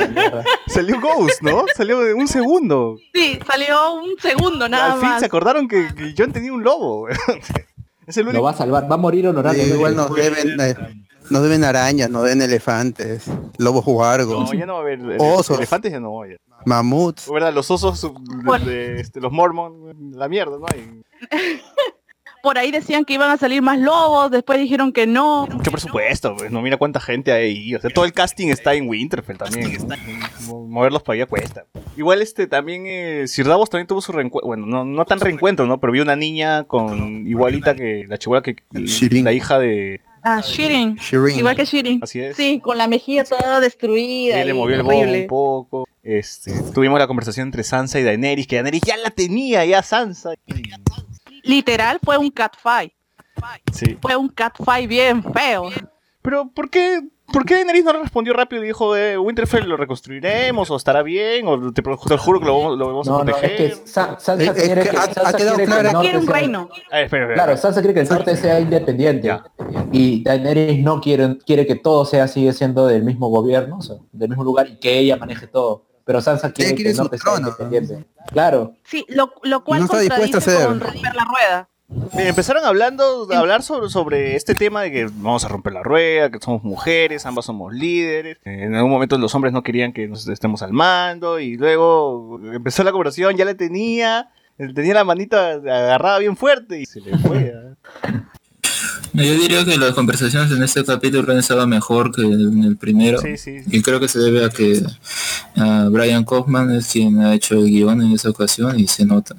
salió 0.67 1.01
Ghost, 1.01 1.41
¿no? 1.43 1.65
Salió 1.75 2.01
de 2.01 2.13
un 2.15 2.29
segundo. 2.29 2.97
Sí, 3.15 3.39
salió 3.47 3.95
un 3.95 4.11
segundo 4.21 4.69
nada 4.69 4.93
Al 4.95 5.01
fin 5.01 5.09
más. 5.09 5.21
se 5.21 5.27
acordaron 5.27 5.69
que, 5.69 5.89
que 5.95 6.15
John 6.17 6.33
tenía 6.33 6.53
un 6.53 6.63
lobo. 6.63 7.09
es 8.07 8.17
el 8.17 8.27
Lo 8.27 8.43
va 8.43 8.51
a 8.51 8.55
salvar, 8.55 8.91
va 8.91 8.95
a 8.97 8.99
morir 8.99 9.27
honorablemente. 9.27 9.73
Sí, 9.73 9.77
igual 9.79 9.97
nos 9.97 10.15
deben, 10.15 10.61
eh, 10.61 10.75
nos 11.31 11.43
deben 11.43 11.65
arañas, 11.65 12.11
nos 12.11 12.23
deben 12.25 12.43
elefantes, 12.43 13.25
lobos 13.59 13.85
guargos, 13.85 14.53
No, 14.53 14.59
ya 14.59 14.67
no 14.67 14.75
va 14.75 14.79
a 14.81 14.83
haber. 14.83 15.01
ele- 15.01 15.17
Osos. 15.19 15.57
Elefantes 15.57 15.93
ya 15.93 15.99
no. 16.01 16.27
Ya. 16.27 16.37
mamuts. 16.67 17.31
¿Verdad? 17.33 17.53
Los 17.55 17.71
osos 17.71 18.03
de, 18.03 18.59
de, 18.71 19.01
este, 19.01 19.21
los 19.21 19.33
Mormon, 19.33 20.13
la 20.13 20.29
mierda, 20.29 20.59
¿no? 20.59 20.67
Por 22.43 22.59
ahí 22.59 22.71
decían 22.71 23.05
que 23.05 23.15
iban 23.15 23.31
a 23.31 23.37
salir 23.37 23.63
más 23.63 23.79
lobos, 23.79 24.31
después 24.31 24.59
dijeron 24.59 24.93
que 24.93 25.07
no. 25.07 25.47
mucho 25.47 25.71
presupuesto, 25.71 26.37
pues. 26.37 26.51
No 26.51 26.63
mira 26.63 26.77
cuánta 26.77 27.01
gente 27.01 27.33
hay 27.33 27.47
ahí. 27.47 27.75
O 27.75 27.81
sea, 27.81 27.91
todo 27.91 28.05
el 28.05 28.13
casting 28.13 28.49
está 28.49 28.75
en 28.75 28.89
Winterfell 28.89 29.37
también. 29.37 29.77
Moverlos 30.49 31.03
para 31.03 31.15
allá 31.17 31.27
cuesta. 31.27 31.65
Igual 31.97 32.23
este 32.23 32.47
también 32.47 32.85
eh, 32.87 33.25
Sir 33.27 33.47
Davos 33.47 33.71
también 33.71 33.87
tuvo 33.87 34.01
su 34.01 34.13
reencuentro. 34.13 34.47
Bueno, 34.47 34.67
no, 34.67 34.85
no 34.85 35.05
tan 35.05 35.21
reencuentro, 35.21 35.67
¿no? 35.67 35.81
Pero 35.81 35.93
vi 35.93 36.01
una 36.01 36.17
niña 36.17 36.65
con 36.65 37.27
igualita 37.27 37.75
que 37.75 38.05
la 38.09 38.19
chihuahua 38.19 38.43
que 38.43 38.57
Shirin. 38.73 39.25
la 39.25 39.33
hija 39.33 39.59
de. 39.59 40.01
Ah, 40.23 40.41
Shirin. 40.41 40.97
Shirin. 40.97 41.39
Igual 41.39 41.57
que 41.57 41.65
Shirin. 41.65 42.01
Así 42.03 42.21
es. 42.21 42.37
Sí, 42.37 42.61
con 42.61 42.77
la 42.79 42.89
mejilla 42.89 43.25
toda 43.25 43.61
destruida. 43.61 44.41
Él 44.41 44.49
le 44.49 44.55
y 44.55 44.57
movió 44.57 44.77
el 44.77 44.83
bobo 44.83 44.99
horrible. 44.99 45.21
un 45.23 45.27
poco. 45.29 45.89
Este, 46.03 46.53
tuvimos 46.73 46.99
la 46.99 47.07
conversación 47.07 47.49
entre 47.49 47.65
Sansa 47.65 47.99
y 47.99 48.05
Daenerys, 48.05 48.47
que 48.47 48.57
Daenerys 48.57 48.83
ya 48.83 48.97
la 48.97 49.11
tenía, 49.11 49.65
ya 49.65 49.83
Sansa. 49.83 50.35
Literal 51.47 51.99
fue 52.03 52.19
un 52.19 52.31
catfight. 52.31 52.93
Sí. 53.73 53.99
Fue 54.01 54.17
un 54.17 54.29
catfight 54.29 54.89
bien 54.89 55.23
feo. 55.23 55.71
Pero, 56.23 56.51
¿por 56.53 56.71
qué, 56.71 57.01
¿por 57.33 57.45
qué 57.45 57.55
Daenerys 57.55 57.85
no 57.85 57.93
respondió 57.93 58.33
rápido 58.33 58.65
y 58.65 58.67
dijo, 58.67 58.97
eh, 58.97 59.17
Winterfell 59.17 59.69
lo 59.69 59.77
reconstruiremos, 59.77 60.69
o 60.71 60.77
estará 60.77 61.03
bien, 61.03 61.47
o 61.47 61.73
te, 61.73 61.83
juro 62.19 62.41
que 62.41 62.47
lo 62.47 62.59
vamos, 62.59 62.79
lo 62.79 62.87
vamos 62.89 63.07
No, 63.07 63.19
a 63.21 63.25
no, 63.25 63.31
es 63.31 63.37
proteger? 63.37 63.71
que 63.71 63.87
Sa- 63.87 64.19
Sansa 64.19 64.43
Es- 64.43 64.57
es 64.57 64.65
quiere 64.65 64.83
que 64.83 64.91
que, 64.91 64.97
ha- 64.97 65.03
Sansa 65.03 65.29
ha 65.29 65.33
quedado 65.35 65.57
quiere 65.57 65.57
que 65.57 65.65
claro 65.67 65.89
el 65.89 65.93
norte 65.95 66.23
sea- 66.23 66.33
reino. 66.35 66.69
Ah, 66.91 67.01
espera, 67.03 67.25
espera, 67.25 67.35
Claro, 67.35 67.57
Sansa 67.59 67.81
quiere 67.81 67.95
que 67.95 68.01
el 68.01 68.09
norte 68.09 68.37
sea 68.37 68.59
independiente 68.59 69.27
Ya. 69.29 69.45
y 69.93 70.25
Daenerys 70.25 70.83
no 70.83 71.01
quiere, 71.01 71.39
quiere 71.47 71.65
que 71.67 71.77
todo 71.77 72.05
sea 72.07 72.27
sigue 72.27 72.53
siendo 72.53 72.87
del 72.89 73.05
mismo 73.05 73.29
gobierno, 73.29 73.77
o 73.79 73.83
sea, 73.83 73.97
del 74.11 74.29
mismo 74.31 74.43
lugar 74.43 74.67
y 74.69 74.77
que 74.81 74.99
ella 74.99 75.17
maneje 75.17 75.47
todo. 75.47 75.86
Pero 76.07 76.21
Sansa 76.23 76.53
quiere, 76.53 76.75
quiere 76.77 76.95
que 76.95 77.01
el 77.03 77.21
sea 77.21 77.37
independiente. 77.37 78.05
Claro. 78.31 78.75
Sí, 78.85 79.05
lo, 79.09 79.33
lo 79.43 79.65
cual 79.65 79.81
No 79.81 79.85
está 79.87 79.99
dispuesta 79.99 80.39
a 80.39 80.41
contradice 80.41 80.67
con 80.69 80.81
romper 80.81 81.15
la 81.17 81.25
rueda. 81.25 81.69
Eh, 82.19 82.29
Empezaron 82.29 82.65
hablando, 82.65 83.29
a 83.33 83.39
hablar 83.39 83.65
sobre, 83.65 83.89
sobre 83.91 84.37
este 84.37 84.55
tema 84.55 84.83
de 84.83 84.93
que 84.93 85.05
vamos 85.07 85.45
a 85.45 85.49
romper 85.49 85.73
la 85.73 85.83
rueda, 85.83 86.31
que 86.31 86.39
somos 86.39 86.63
mujeres, 86.63 87.27
ambas 87.27 87.45
somos 87.47 87.73
líderes. 87.73 88.39
Eh, 88.45 88.65
En 88.65 88.77
algún 88.77 88.93
momento 88.93 89.19
los 89.19 89.35
hombres 89.35 89.53
no 89.53 89.65
querían 89.65 89.93
que 89.93 90.07
nos 90.07 90.29
estemos 90.29 90.63
al 90.63 90.73
mando 90.73 91.41
y 91.41 91.57
luego 91.57 92.39
empezó 92.53 92.85
la 92.85 92.93
conversación, 92.93 93.37
ya 93.37 93.45
la 93.45 93.55
tenía, 93.55 94.31
eh, 94.59 94.73
tenía 94.73 94.95
la 94.95 95.05
manita 95.05 95.55
agarrada 95.55 96.21
bien 96.21 96.37
fuerte 96.37 96.81
y 96.81 96.87
se 96.87 97.01
le 97.01 97.19
fue. 97.19 97.53
¿ah? 97.53 98.23
No, 99.17 99.23
Yo 99.23 99.33
diría 99.33 99.65
que 99.65 99.79
las 99.79 99.95
conversaciones 99.95 100.53
en 100.53 100.63
este 100.63 100.85
capítulo 100.85 101.33
han 101.33 101.39
estado 101.39 101.67
mejor 101.67 102.15
que 102.15 102.21
en 102.21 102.63
el 102.65 102.77
primero. 102.77 103.19
Sí, 103.19 103.39
sí. 103.39 103.61
Y 103.67 103.81
creo 103.81 103.99
que 103.99 104.09
se 104.09 104.19
debe 104.19 104.45
a 104.45 104.51
que 104.51 104.83
Brian 105.91 106.23
Kaufman 106.23 106.71
es 106.73 106.93
quien 106.93 107.21
ha 107.21 107.35
hecho 107.35 107.55
el 107.55 107.65
guion 107.65 108.03
en 108.03 108.13
esa 108.13 108.29
ocasión 108.29 108.79
y 108.79 108.87
se 108.89 109.07
nota. 109.07 109.35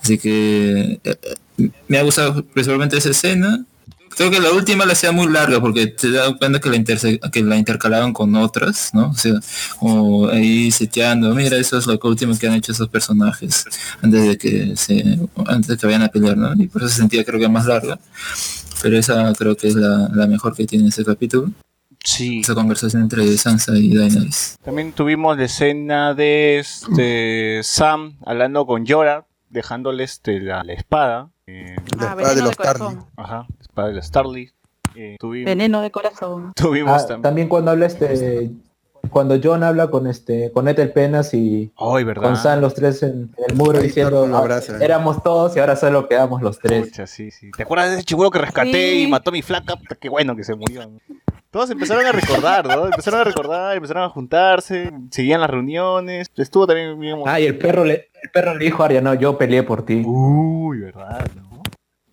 Así 0.00 0.16
que 0.18 1.00
eh, 1.02 1.16
eh, 1.58 1.70
me 1.88 1.98
ha 1.98 2.04
gustado 2.04 2.44
principalmente 2.44 2.96
esa 2.96 3.10
escena. 3.10 3.64
Creo 4.16 4.30
que 4.30 4.40
la 4.40 4.50
última 4.52 4.84
la 4.86 4.92
hacía 4.94 5.12
muy 5.12 5.28
larga 5.30 5.60
porque 5.60 5.86
te 5.86 6.10
das 6.10 6.32
cuenta 6.38 6.58
que 6.60 6.70
la, 6.70 7.30
que 7.30 7.42
la 7.42 7.56
intercalaban 7.56 8.12
con 8.12 8.34
otras, 8.34 8.90
¿no? 8.94 9.10
O 9.10 9.14
sea, 9.14 9.34
como 9.78 10.28
ahí 10.28 10.70
seteando, 10.70 11.34
mira, 11.34 11.56
eso 11.56 11.78
es 11.78 11.86
lo 11.86 11.98
que 11.98 12.06
último 12.08 12.36
que 12.38 12.46
han 12.48 12.54
hecho 12.54 12.72
esos 12.72 12.88
personajes 12.88 13.64
antes 14.02 14.26
de 14.28 14.38
que 14.38 14.76
se 14.76 15.18
antes 15.46 15.68
de 15.68 15.76
que 15.76 15.86
vayan 15.86 16.02
a 16.02 16.08
pelear, 16.08 16.36
¿no? 16.36 16.52
Y 16.54 16.66
por 16.66 16.82
eso 16.82 16.90
se 16.90 16.96
sentía 16.96 17.24
creo 17.24 17.38
que 17.38 17.48
más 17.48 17.66
larga. 17.66 17.98
Pero 18.82 18.98
esa 18.98 19.32
creo 19.34 19.56
que 19.56 19.68
es 19.68 19.74
la, 19.74 20.08
la 20.12 20.26
mejor 20.26 20.54
que 20.54 20.66
tiene 20.66 20.88
ese 20.88 21.04
capítulo. 21.04 21.50
Sí. 22.04 22.40
Esa 22.40 22.54
conversación 22.54 23.02
entre 23.02 23.36
Sansa 23.36 23.76
y 23.76 23.94
Daenerys. 23.96 24.58
También 24.64 24.92
tuvimos 24.92 25.36
la 25.36 25.44
escena 25.44 26.14
de 26.14 26.58
este 26.60 27.60
Sam 27.64 28.16
hablando 28.24 28.64
con 28.64 28.86
Yora, 28.86 29.26
dejándole 29.50 30.04
este, 30.04 30.40
la, 30.40 30.62
la 30.62 30.72
espada. 30.74 31.30
eh, 31.48 31.74
Ah, 31.98 32.14
espada 32.14 32.34
de 32.34 32.42
los. 32.42 32.56
Tarly. 32.56 32.98
Ajá, 33.16 33.46
de 33.84 33.92
los 33.94 34.06
Starly. 34.06 34.50
Eh, 34.94 35.16
tuvimos, 35.18 35.46
Veneno 35.46 35.80
de 35.82 35.90
corazón. 35.90 36.52
tuvimos 36.56 36.92
Ah, 37.02 37.06
también. 37.06 37.22
también 37.22 37.48
cuando 37.48 37.70
habla 37.72 37.86
este 37.86 38.50
cuando 39.10 39.38
John 39.42 39.62
habla 39.62 39.88
con 39.88 40.06
este 40.08 40.50
con 40.52 40.66
Ethel 40.66 40.90
Penas 40.92 41.32
y 41.32 41.70
con 41.76 42.36
Sam 42.36 42.60
los 42.60 42.74
tres 42.74 43.02
en, 43.04 43.30
en 43.36 43.44
el 43.50 43.54
muro 43.56 43.78
Ahí 43.78 43.84
diciendo 43.84 44.10
Thor 44.22 44.28
lo 44.28 44.36
"Ah, 44.36 44.40
abraza. 44.40 44.82
éramos 44.84 45.22
todos 45.22 45.54
y 45.56 45.60
ahora 45.60 45.76
solo 45.76 46.08
quedamos 46.08 46.42
los 46.42 46.58
tres. 46.58 46.86
Pucha, 46.88 47.06
sí, 47.06 47.30
sí. 47.30 47.50
¿Te 47.56 47.62
acuerdas 47.62 47.90
de 47.90 47.96
ese 47.96 48.04
chihuahua 48.04 48.32
que 48.32 48.38
rescaté 48.38 48.72
Sí. 48.94 49.02
y 49.04 49.06
mató 49.06 49.30
a 49.30 49.32
mi 49.32 49.42
flaca? 49.42 49.74
Qué 50.00 50.08
bueno 50.08 50.34
que 50.34 50.42
se 50.44 50.54
murió. 50.56 50.90
Todos 51.52 51.70
empezaron 51.70 52.04
a 52.04 52.12
recordar, 52.12 52.66
¿no? 52.66 52.86
Empezaron 52.86 53.20
a 53.20 53.24
recordar, 53.24 53.76
empezaron 53.76 54.02
a 54.02 54.08
juntarse, 54.10 54.90
seguían 55.10 55.40
las 55.40 55.48
reuniones. 55.50 56.26
Estuvo 56.36 56.66
también 56.66 56.98
bien 56.98 57.18
Ah, 57.26 57.38
y 57.38 57.46
el 57.46 57.56
perro 57.58 57.84
le 57.84 58.08
el 58.22 58.30
perro 58.32 58.54
le 58.54 58.64
dijo 58.64 58.82
a 58.82 58.86
Arya, 58.86 59.00
no, 59.00 59.14
yo 59.14 59.38
peleé 59.38 59.62
por 59.62 59.84
ti. 59.84 60.02
Uy, 60.04 60.80
verdad, 60.80 61.24
¿no? 61.36 61.45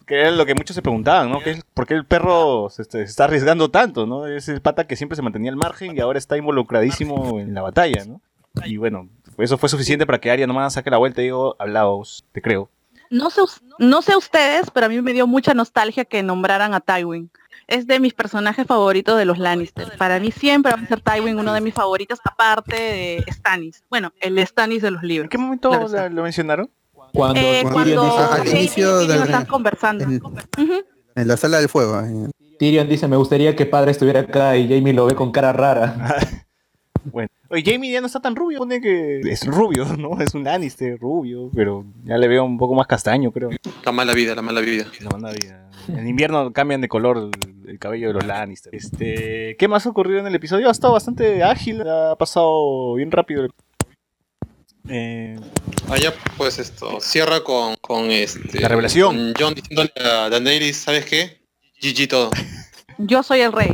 Que 0.05 0.19
era 0.21 0.31
lo 0.31 0.45
que 0.45 0.53
muchos 0.55 0.75
se 0.75 0.81
preguntaban, 0.81 1.29
¿no? 1.31 1.39
¿Qué 1.39 1.51
es- 1.51 1.63
¿Por 1.73 1.87
qué 1.87 1.93
el 1.93 2.05
perro 2.05 2.69
se, 2.69 2.81
este, 2.81 2.99
se 2.99 3.03
está 3.05 3.23
arriesgando 3.25 3.69
tanto, 3.71 4.05
no? 4.05 4.27
Es 4.27 4.49
el 4.49 4.61
pata 4.61 4.85
que 4.85 4.95
siempre 4.95 5.15
se 5.15 5.21
mantenía 5.21 5.49
al 5.51 5.57
margen 5.57 5.95
y 5.95 5.99
ahora 6.01 6.19
está 6.19 6.37
involucradísimo 6.37 7.39
en 7.39 7.53
la 7.53 7.61
batalla, 7.61 8.03
¿no? 8.05 8.21
Y 8.65 8.77
bueno, 8.77 9.07
eso 9.37 9.57
fue 9.57 9.69
suficiente 9.69 10.05
para 10.05 10.19
que 10.19 10.29
Arya 10.29 10.45
nomás 10.45 10.73
saque 10.73 10.89
la 10.91 10.97
vuelta 10.97 11.21
y 11.21 11.25
digo, 11.25 11.55
hablaos, 11.59 12.23
te 12.33 12.41
creo. 12.41 12.69
No 13.09 13.29
sé, 13.29 13.41
no 13.79 14.01
sé 14.01 14.15
ustedes, 14.15 14.69
pero 14.71 14.87
a 14.87 14.89
mí 14.89 15.01
me 15.01 15.13
dio 15.13 15.25
mucha 15.27 15.53
nostalgia 15.53 16.03
que 16.05 16.21
nombraran 16.23 16.73
a 16.73 16.79
Tywin. 16.81 17.29
Es 17.67 17.87
de 17.87 17.99
mis 17.99 18.13
personajes 18.13 18.67
favoritos 18.67 19.17
de 19.17 19.23
los 19.25 19.37
Lannister. 19.39 19.95
Para 19.97 20.19
mí 20.19 20.31
siempre 20.31 20.73
va 20.73 20.81
a 20.81 20.85
ser 20.85 20.99
Tywin 20.99 21.39
uno 21.39 21.53
de 21.53 21.61
mis 21.61 21.73
favoritos, 21.73 22.19
aparte 22.25 22.75
de 22.75 23.23
Stannis. 23.31 23.83
Bueno, 23.89 24.11
el 24.19 24.37
Stannis 24.45 24.81
de 24.81 24.91
los 24.91 25.01
libros. 25.03 25.25
¿En 25.25 25.29
qué 25.29 25.37
momento 25.37 25.69
Claro 25.69 26.09
lo 26.09 26.23
mencionaron? 26.23 26.69
Cuando 27.13 27.39
Eh, 27.39 27.61
cuando 27.71 28.03
dice, 28.03 28.17
al 28.41 28.47
inicio 28.47 28.99
Tyrion 28.99 29.07
del- 29.07 29.23
están 29.29 29.45
conversando. 29.45 30.03
en- 30.03 31.27
la 31.27 31.37
sala 31.37 31.59
del 31.59 31.69
fuego. 31.69 32.01
Tyrion 32.59 32.87
dice, 32.89 33.07
me 33.07 33.17
gustaría 33.17 33.55
que 33.55 33.65
padre 33.65 33.91
estuviera 33.91 34.21
acá 34.21 34.57
y 34.57 34.67
Jamie 34.67 34.93
lo 34.93 35.05
ve 35.05 35.15
con 35.15 35.31
cara 35.31 35.53
rara. 35.53 35.95
Bueno, 37.05 37.27
oye, 37.49 37.63
Jamie 37.69 37.91
ya 37.91 37.99
no 37.99 38.07
está 38.07 38.21
tan 38.21 38.33
rubio, 38.33 38.59
pone 38.59 38.79
que 38.79 39.19
es 39.19 39.45
rubio, 39.45 39.83
¿no? 39.97 40.11
Es 40.21 40.33
un 40.35 40.45
Lannister 40.45 40.97
rubio, 40.97 41.49
pero 41.53 41.83
ya 42.05 42.17
le 42.17 42.29
veo 42.29 42.45
un 42.45 42.57
poco 42.57 42.75
más 42.75 42.87
castaño, 42.87 43.29
creo. 43.33 43.49
La 43.83 43.91
mala 43.91 44.13
vida, 44.13 44.33
la 44.35 44.41
mala 44.41 44.61
vida. 44.61 44.85
La 45.01 45.09
mala 45.09 45.33
vida. 45.33 45.69
En 45.89 46.07
invierno 46.07 46.53
cambian 46.53 46.79
de 46.79 46.87
color 46.87 47.17
el, 47.17 47.69
el 47.69 47.77
cabello 47.77 48.07
de 48.07 48.13
los 48.13 48.25
Lannister. 48.25 48.73
Este, 48.73 49.57
¿qué 49.59 49.67
más 49.67 49.85
ha 49.85 49.89
ocurrido 49.89 50.19
en 50.21 50.27
el 50.27 50.35
episodio? 50.35 50.69
Ha 50.69 50.71
estado 50.71 50.93
bastante 50.93 51.43
ágil, 51.43 51.81
ha 51.85 52.15
pasado 52.15 52.95
bien 52.95 53.11
rápido. 53.11 53.49
Eh, 54.89 55.39
Allá 55.89 56.13
pues 56.37 56.59
esto, 56.59 56.99
cierra 56.99 57.41
con, 57.43 57.75
con 57.81 58.11
este 58.11 58.59
La 58.59 58.67
revelación. 58.67 59.15
con 59.15 59.33
John 59.39 59.53
diciéndole 59.53 59.91
a 60.03 60.29
Daenerys, 60.29 60.77
¿sabes 60.77 61.05
qué? 61.05 61.41
GG 61.81 62.07
todo. 62.09 62.31
Yo 62.97 63.23
soy 63.23 63.41
el 63.41 63.51
rey. 63.51 63.71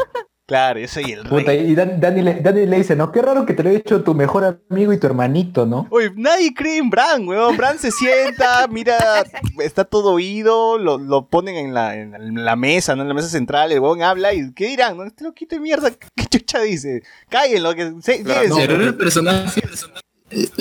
claro, 0.46 0.78
yo 0.80 0.86
soy 0.88 1.12
el 1.12 1.24
rey. 1.24 1.70
Y 1.70 1.74
Dan- 1.74 2.00
Dani, 2.00 2.22
le, 2.22 2.34
Dani 2.40 2.66
le 2.66 2.76
dice, 2.78 2.94
no, 2.96 3.10
qué 3.12 3.20
raro 3.22 3.44
que 3.46 3.52
te 3.54 3.62
lo 3.64 3.70
he 3.70 3.76
hecho 3.76 4.02
tu 4.04 4.14
mejor 4.14 4.62
amigo 4.70 4.92
y 4.92 4.98
tu 4.98 5.06
hermanito, 5.06 5.66
¿no? 5.66 5.86
Oye, 5.90 6.12
nadie 6.16 6.54
cree 6.54 6.78
en 6.78 6.88
Bran, 6.90 7.26
weón. 7.26 7.56
Bran 7.56 7.78
se 7.78 7.90
sienta, 7.90 8.66
mira, 8.70 9.24
está 9.58 9.84
todo 9.84 10.12
oído, 10.12 10.78
lo, 10.78 10.98
lo 10.98 11.26
ponen 11.28 11.56
en 11.56 11.74
la, 11.74 11.96
en 11.96 12.44
la 12.44 12.54
mesa, 12.56 12.94
¿no? 12.96 13.02
En 13.02 13.08
la 13.08 13.14
mesa 13.14 13.28
central, 13.28 13.72
el 13.72 13.80
weón 13.80 14.02
habla 14.02 14.32
y 14.34 14.52
¿qué 14.54 14.66
dirán? 14.68 14.96
¿No? 14.96 15.04
Este 15.04 15.24
loquito 15.24 15.56
de 15.56 15.60
mierda, 15.62 15.90
¿qué 15.90 16.26
chucha 16.26 16.60
dice? 16.60 17.02
Cállenlo, 17.28 17.74
que 17.74 17.92
se, 18.02 18.22
Claro, 18.22 18.42
llévense. 18.42 18.66
pero 18.68 18.84
el 18.84 18.94
personaje, 18.96 19.60
el 19.62 19.68
personaje, 19.68 20.00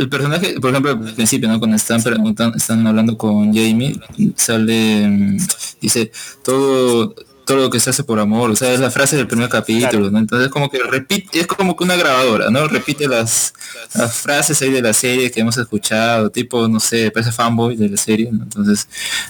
por 0.09 0.71
ejemplo, 0.71 0.91
al 0.91 1.13
principio, 1.13 1.47
¿no? 1.47 1.59
Cuando 1.59 1.77
están 1.77 2.01
preguntando, 2.01 2.57
están 2.57 2.85
hablando 2.87 3.17
con 3.17 3.53
Jamie, 3.53 3.99
sale, 4.35 5.07
mm, 5.07 5.37
dice, 5.79 6.11
todo, 6.43 7.13
todo 7.49 7.57
lo 7.57 7.69
que 7.69 7.79
se 7.79 7.89
hace 7.89 8.03
por 8.03 8.19
amor, 8.19 8.51
o 8.51 8.55
sea, 8.55 8.73
es 8.73 8.79
la 8.79 8.91
frase 8.91 9.15
del 9.15 9.27
primer 9.27 9.49
capítulo, 9.49 10.11
¿no? 10.11 10.19
Entonces 10.19 10.49
como 10.49 10.69
que 10.69 10.83
repite, 10.83 11.39
es 11.39 11.47
como 11.47 11.75
que 11.75 11.83
una 11.83 11.95
grabadora, 11.95 12.51
¿no? 12.51 12.67
Repite 12.67 13.07
las, 13.07 13.53
las 13.95 14.13
frases 14.13 14.61
ahí 14.61 14.71
de 14.71 14.81
la 14.81 14.93
serie 14.93 15.31
que 15.31 15.39
hemos 15.39 15.57
escuchado, 15.57 16.29
tipo, 16.29 16.67
no 16.67 16.79
sé, 16.79 17.09
parece 17.11 17.31
fanboy 17.31 17.75
de 17.75 17.89
la 17.89 17.97
serie, 17.97 18.29
¿no? 18.31 18.43
Entonces 18.43 18.87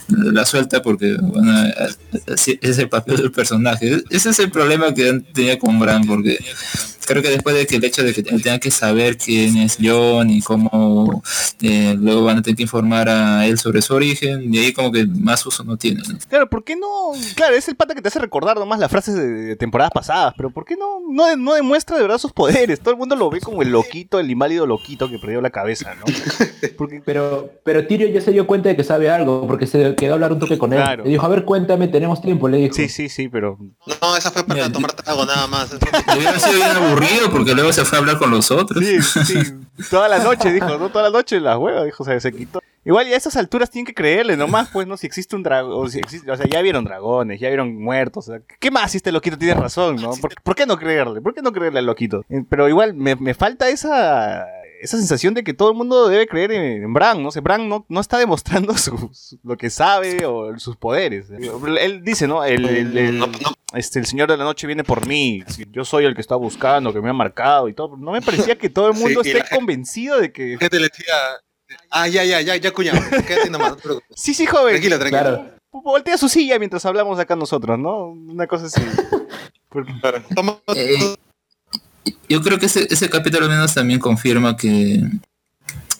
la 0.09 0.45
suelta 0.45 0.81
porque, 0.81 1.15
bueno, 1.21 1.53
así 2.33 2.59
es 2.61 2.77
el 2.77 2.89
papel 2.89 3.17
del 3.17 3.31
personaje. 3.31 4.03
Ese 4.09 4.29
es 4.31 4.39
el 4.39 4.51
problema 4.51 4.93
que 4.93 5.21
tenía 5.33 5.57
con 5.57 5.79
Bran, 5.79 6.05
porque 6.05 6.37
creo 7.09 7.23
que 7.23 7.29
después 7.29 7.55
de 7.55 7.65
que 7.65 7.77
el 7.77 7.83
hecho 7.83 8.03
de 8.03 8.13
que 8.13 8.21
él 8.21 8.43
tenga 8.43 8.59
que 8.59 8.69
saber 8.69 9.17
quién 9.17 9.57
es 9.57 9.77
John 9.81 10.29
y 10.29 10.41
cómo 10.41 11.23
eh, 11.61 11.95
luego 11.97 12.23
van 12.23 12.37
a 12.37 12.41
tener 12.43 12.55
que 12.55 12.63
informar 12.63 13.09
a 13.09 13.47
él 13.47 13.57
sobre 13.57 13.81
su 13.81 13.95
origen, 13.95 14.53
y 14.53 14.59
ahí 14.59 14.73
como 14.73 14.91
que 14.91 15.07
más 15.07 15.43
uso 15.45 15.63
no 15.63 15.75
tiene. 15.75 16.01
¿no? 16.07 16.19
Claro, 16.29 16.47
¿por 16.49 16.63
qué 16.63 16.75
no? 16.75 17.11
Claro, 17.35 17.55
es 17.55 17.67
el 17.67 17.75
pata 17.75 17.95
que 17.95 18.01
te 18.01 18.09
hace 18.09 18.19
recordar 18.19 18.57
nomás 18.57 18.79
las 18.79 18.91
frases 18.91 19.15
de, 19.15 19.27
de 19.27 19.55
temporadas 19.55 19.91
pasadas, 19.91 20.35
pero 20.37 20.51
¿por 20.51 20.65
qué 20.65 20.75
no, 20.75 20.99
no, 21.09 21.35
no 21.35 21.53
demuestra 21.55 21.95
de 21.95 22.03
verdad 22.03 22.19
sus 22.19 22.31
poderes? 22.31 22.79
Todo 22.79 22.91
el 22.91 22.97
mundo 22.97 23.15
lo 23.15 23.31
ve 23.31 23.41
como 23.41 23.63
el 23.63 23.69
loquito, 23.69 24.19
el 24.19 24.29
inválido 24.29 24.67
loquito 24.67 25.09
que 25.09 25.17
perdió 25.17 25.41
la 25.41 25.49
cabeza, 25.49 25.95
¿no? 25.95 26.05
Pero, 27.05 27.51
pero 27.63 27.87
Tyrion 27.87 28.11
ya 28.11 28.21
se 28.21 28.31
dio 28.31 28.45
cuenta 28.47 28.69
de 28.69 28.75
que 28.75 28.83
sabe 28.83 29.09
algo, 29.09 29.45
porque 29.47 29.67
se 29.67 29.95
quedó 29.95 30.11
a 30.11 30.15
hablar 30.15 30.33
un 30.33 30.39
toque 30.39 30.57
con 30.57 30.73
él. 30.73 30.79
Claro. 30.79 31.03
Le 31.03 31.09
dijo, 31.09 31.25
a 31.25 31.29
ver, 31.29 31.43
cuéntame, 31.43 31.87
tenemos 31.87 32.21
tiempo, 32.21 32.47
le 32.47 32.57
dijo. 32.57 32.73
Sí, 32.73 32.89
sí, 32.89 33.09
sí, 33.09 33.29
pero... 33.29 33.57
No, 34.01 34.15
esa 34.15 34.31
fue 34.31 34.43
para 34.43 34.71
tomar 34.71 34.93
trago 34.93 35.25
nada 35.25 35.47
más. 35.47 35.71
Aburrido 36.99 37.31
porque 37.31 37.53
luego 37.53 37.71
se 37.73 37.85
fue 37.85 37.97
a 37.97 38.01
hablar 38.01 38.17
con 38.17 38.31
los 38.31 38.51
otros. 38.51 38.83
Sí, 38.83 39.01
sí, 39.25 39.35
toda 39.89 40.07
la 40.07 40.19
noche, 40.19 40.51
dijo, 40.51 40.77
¿no? 40.77 40.89
Toda 40.89 41.05
la 41.05 41.09
noche 41.09 41.39
la 41.39 41.57
hueva, 41.57 41.83
dijo, 41.83 42.03
o 42.03 42.05
sea, 42.05 42.19
se 42.19 42.31
quitó. 42.31 42.61
Igual 42.85 43.07
y 43.07 43.13
a 43.13 43.17
estas 43.17 43.35
alturas 43.35 43.69
tienen 43.69 43.85
que 43.85 43.93
creerle 43.93 44.37
nomás, 44.37 44.69
pues, 44.69 44.87
¿no? 44.87 44.95
Si 44.97 45.05
existe 45.05 45.35
un 45.35 45.43
dragón, 45.43 45.85
o, 45.85 45.89
si 45.89 45.99
existe, 45.99 46.31
o 46.31 46.35
sea, 46.37 46.47
ya 46.47 46.61
vieron 46.61 46.85
dragones, 46.85 47.39
ya 47.39 47.49
vieron 47.49 47.75
muertos, 47.75 48.29
o 48.29 48.31
sea, 48.31 48.41
¿qué 48.59 48.71
más 48.71 48.91
si 48.91 48.97
este 48.97 49.11
loquito 49.11 49.37
tiene 49.37 49.53
razón, 49.53 49.97
no? 49.97 50.11
¿Por, 50.13 50.33
por 50.41 50.55
qué 50.55 50.65
no 50.65 50.77
creerle? 50.77 51.21
¿Por 51.21 51.33
qué 51.33 51.41
no 51.41 51.51
creerle 51.51 51.79
al 51.79 51.85
loquito? 51.85 52.23
Eh, 52.29 52.43
Pero 52.49 52.69
igual 52.69 52.93
me, 52.93 53.15
me 53.15 53.33
falta 53.33 53.69
esa 53.69 54.45
esa 54.81 54.97
sensación 54.97 55.33
de 55.33 55.43
que 55.43 55.53
todo 55.53 55.69
el 55.71 55.75
mundo 55.77 56.07
debe 56.07 56.27
creer 56.27 56.51
en, 56.51 56.83
en 56.83 56.93
Bran, 56.93 57.21
¿no? 57.21 57.29
O 57.29 57.31
sea, 57.31 57.41
Bran 57.41 57.67
no, 57.69 57.85
no 57.89 57.99
está 57.99 58.17
demostrando 58.17 58.77
su- 58.77 59.09
su- 59.13 59.39
lo 59.43 59.57
que 59.57 59.69
sabe 59.69 60.25
o 60.25 60.57
sus 60.59 60.75
poderes. 60.77 61.27
Él 61.29 62.01
dice, 62.03 62.27
¿no? 62.27 62.43
El, 62.43 62.65
el- 62.65 62.97
el- 62.97 63.23
este, 63.73 63.99
el 63.99 64.05
Señor 64.05 64.29
de 64.29 64.37
la 64.37 64.43
Noche 64.43 64.65
viene 64.67 64.83
por 64.83 65.05
mí. 65.05 65.43
Yo 65.71 65.85
soy 65.85 66.05
el 66.05 66.15
que 66.15 66.21
está 66.21 66.35
buscando, 66.35 66.91
que 66.93 67.01
me 67.01 67.09
ha 67.09 67.13
marcado 67.13 67.67
y 67.69 67.73
todo. 67.73 67.97
No 67.97 68.11
me 68.13 68.21
parecía 68.21 68.57
que 68.57 68.69
todo 68.69 68.87
el 68.89 68.95
mundo 68.95 69.21
esté 69.21 69.39
la- 69.39 69.49
convencido 69.49 70.19
de 70.19 70.31
que... 70.31 70.57
gente 70.57 70.79
le 70.79 70.87
decía, 70.87 71.13
ah, 71.91 72.07
ya, 72.07 72.23
ya, 72.23 72.41
ya, 72.41 72.55
ya, 72.55 72.71
cuñado, 72.71 72.99
quédate 73.27 73.49
nomás, 73.49 73.69
no 73.71 73.75
te 73.75 73.83
preocupes. 73.83 74.09
Sí, 74.15 74.33
sí, 74.33 74.45
joven. 74.45 74.73
Tranquilo, 74.73 74.97
tranquilo. 74.99 75.21
Claro. 75.21 75.59
Voltea 75.71 76.17
su 76.17 76.27
silla 76.29 76.57
mientras 76.57 76.83
hablamos 76.85 77.19
acá 77.19 77.35
nosotros, 77.35 77.77
¿no? 77.77 78.07
Una 78.07 78.47
cosa 78.47 78.65
así. 78.65 78.81
Porque- 79.69 79.91
Eh, 80.75 81.15
yo 82.27 82.41
creo 82.41 82.59
que 82.59 82.67
ese, 82.67 82.87
ese 82.89 83.09
capítulo 83.09 83.45
al 83.45 83.51
menos 83.51 83.73
también 83.73 83.99
confirma 83.99 84.55
que, 84.55 85.03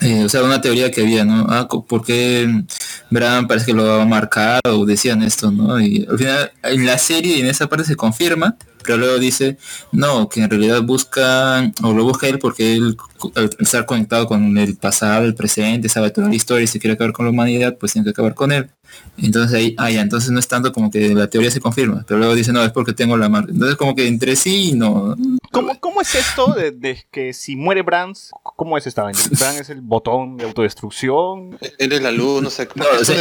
eh, 0.02 0.24
o 0.24 0.30
sea, 0.30 0.44
una 0.44 0.62
teoría 0.62 0.92
que 0.92 1.02
había, 1.02 1.26
¿no? 1.26 1.46
Ah, 1.50 1.68
¿por 1.68 2.04
qué 2.06 2.64
Bran 3.10 3.48
parece 3.48 3.68
que 3.68 3.74
lo 3.74 4.02
ha 4.02 4.06
marcado 4.06 4.80
o 4.80 4.86
decían 4.86 5.24
esto, 5.24 5.52
¿no? 5.52 5.80
Y 5.80 6.06
al 6.10 6.18
final 6.18 6.52
en 6.64 6.86
la 6.86 6.98
serie 6.98 7.38
y 7.38 7.42
en 7.42 7.48
esa 7.48 7.68
parte 7.68 7.84
se 7.86 7.96
confirma, 7.96 8.56
pero 8.84 8.98
luego 8.98 9.20
dice, 9.20 9.58
no, 9.92 10.30
que 10.30 10.42
en 10.42 10.50
realidad 10.50 10.82
busca, 10.84 11.70
o 11.84 11.94
lo 11.94 12.04
busca 12.04 12.28
él 12.28 12.40
porque 12.40 12.76
él 12.76 12.96
al 13.36 13.50
estar 13.60 13.86
conectado 13.86 14.26
con 14.28 14.58
el 14.58 14.78
pasado, 14.78 15.26
el 15.26 15.36
presente, 15.36 15.90
sabe 15.90 16.12
toda 16.12 16.30
la 16.30 16.36
historia 16.36 16.64
y 16.64 16.68
si 16.68 16.80
quiere 16.80 16.94
acabar 16.94 17.12
con 17.12 17.26
la 17.26 17.32
humanidad, 17.32 17.78
pues 17.78 17.94
tiene 17.94 18.06
que 18.06 18.12
acabar 18.12 18.36
con 18.36 18.52
él. 18.52 18.70
Entonces 19.18 19.54
ahí, 19.58 19.76
ah, 19.78 19.92
entonces 19.92 20.32
no 20.32 20.40
es 20.40 20.48
tanto 20.48 20.72
como 20.72 20.90
que 20.90 21.14
la 21.14 21.28
teoría 21.28 21.52
se 21.52 21.60
confirma, 21.60 22.06
pero 22.08 22.20
luego 22.20 22.36
dice, 22.36 22.54
no, 22.54 22.64
es 22.64 22.72
porque 22.72 22.94
tengo 22.94 23.18
la 23.18 23.28
marca. 23.28 23.52
Entonces 23.52 23.76
como 23.76 23.96
que 23.96 24.08
entre 24.08 24.36
sí 24.36 24.74
no, 24.76 25.16
¿Cómo, 25.52 25.80
¿Cómo 25.80 26.02
es 26.02 26.14
esto 26.16 26.54
de, 26.54 26.72
de 26.72 27.06
que 27.12 27.34
si 27.34 27.56
muere 27.56 27.82
Bran, 27.82 28.14
cómo 28.56 28.78
es 28.78 28.86
esta 28.88 29.04
vaina? 29.04 29.20
¿Bran 29.38 29.56
es 29.58 29.70
el 29.70 29.82
botón 29.82 30.38
de 30.38 30.46
autodestrucción? 30.46 31.58
Él 31.78 31.92
es 31.92 32.02
la 32.02 32.12
luz, 32.12 32.42
no 32.42 32.50
sé. 32.50 32.68
No, 32.76 32.86
o 33.00 33.04
sea, 33.04 33.16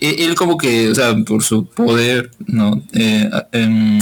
él, 0.00 0.34
como 0.36 0.58
que, 0.58 0.90
o 0.90 0.94
sea, 0.94 1.14
por 1.26 1.42
su 1.42 1.66
poder, 1.66 2.30
no, 2.46 2.82
eh, 2.92 3.28
em, 3.52 3.98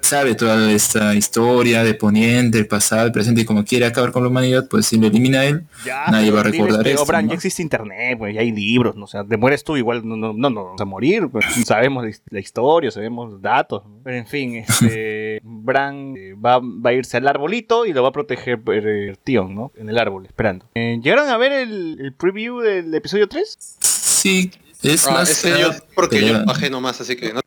sabe 0.00 0.34
toda 0.34 0.72
esta 0.72 1.14
historia 1.14 1.82
de 1.84 1.94
Poniente, 1.94 2.58
el 2.58 2.66
pasado, 2.66 3.06
el 3.06 3.12
presente 3.12 3.42
y 3.42 3.44
como 3.44 3.64
quiere 3.64 3.86
acabar 3.86 4.12
con 4.12 4.22
la 4.22 4.28
humanidad, 4.28 4.66
pues 4.68 4.86
si 4.86 4.98
lo 4.98 5.06
elimina 5.06 5.44
él, 5.44 5.64
nadie 6.10 6.30
va 6.30 6.40
a 6.40 6.42
Pero 6.44 6.52
recordar 6.52 6.82
pero, 6.82 6.94
esto. 7.00 7.06
Bran, 7.06 7.24
¿no? 7.26 7.30
ya 7.30 7.34
existe 7.36 7.62
internet, 7.62 8.18
pues, 8.18 8.34
ya 8.34 8.40
hay 8.40 8.50
libros, 8.52 8.96
¿no? 8.96 9.04
o 9.04 9.08
sea, 9.08 9.24
te 9.24 9.36
mueres 9.36 9.62
tú 9.64 9.76
igual, 9.76 10.06
no, 10.06 10.16
no, 10.16 10.32
no, 10.32 10.50
no 10.50 10.64
vas 10.72 10.80
a 10.80 10.84
morir, 10.84 11.28
pues, 11.30 11.44
sabemos 11.66 12.02
la 12.04 12.10
his- 12.10 12.22
la 12.30 12.40
historia, 12.40 12.90
sabemos 12.90 13.40
datos, 13.40 13.84
¿no? 13.86 14.00
pero 14.02 14.16
en 14.16 14.26
fin, 14.26 14.56
este, 14.68 15.40
Bran 15.44 16.14
eh, 16.16 16.34
va, 16.34 16.58
va 16.60 16.90
a 16.90 16.92
irse 16.92 17.16
al 17.18 17.28
arbolito 17.28 17.86
y 17.86 17.92
lo 17.92 18.02
va 18.02 18.08
a 18.08 18.12
proteger 18.12 18.60
eh, 18.72 19.14
Tion, 19.24 19.54
¿no? 19.54 19.72
En 19.76 19.88
el 19.88 19.98
árbol, 19.98 20.26
esperando. 20.26 20.66
Eh, 20.74 20.98
¿Llegaron 21.02 21.28
a 21.28 21.36
ver 21.36 21.52
el, 21.52 21.98
el 22.00 22.12
preview 22.14 22.60
del 22.60 22.92
episodio 22.94 23.28
3? 23.28 23.56
Sí, 23.80 24.50
es 24.82 25.06
Ah, 25.06 25.12
más... 25.12 25.30
ese 25.30 25.60
yo, 25.60 25.70
porque 25.94 26.16
pelea. 26.16 26.40
yo 26.40 26.44
bajé 26.46 26.70
nomás, 26.70 27.00
así 27.00 27.16
que 27.16 27.32
no. 27.32 27.40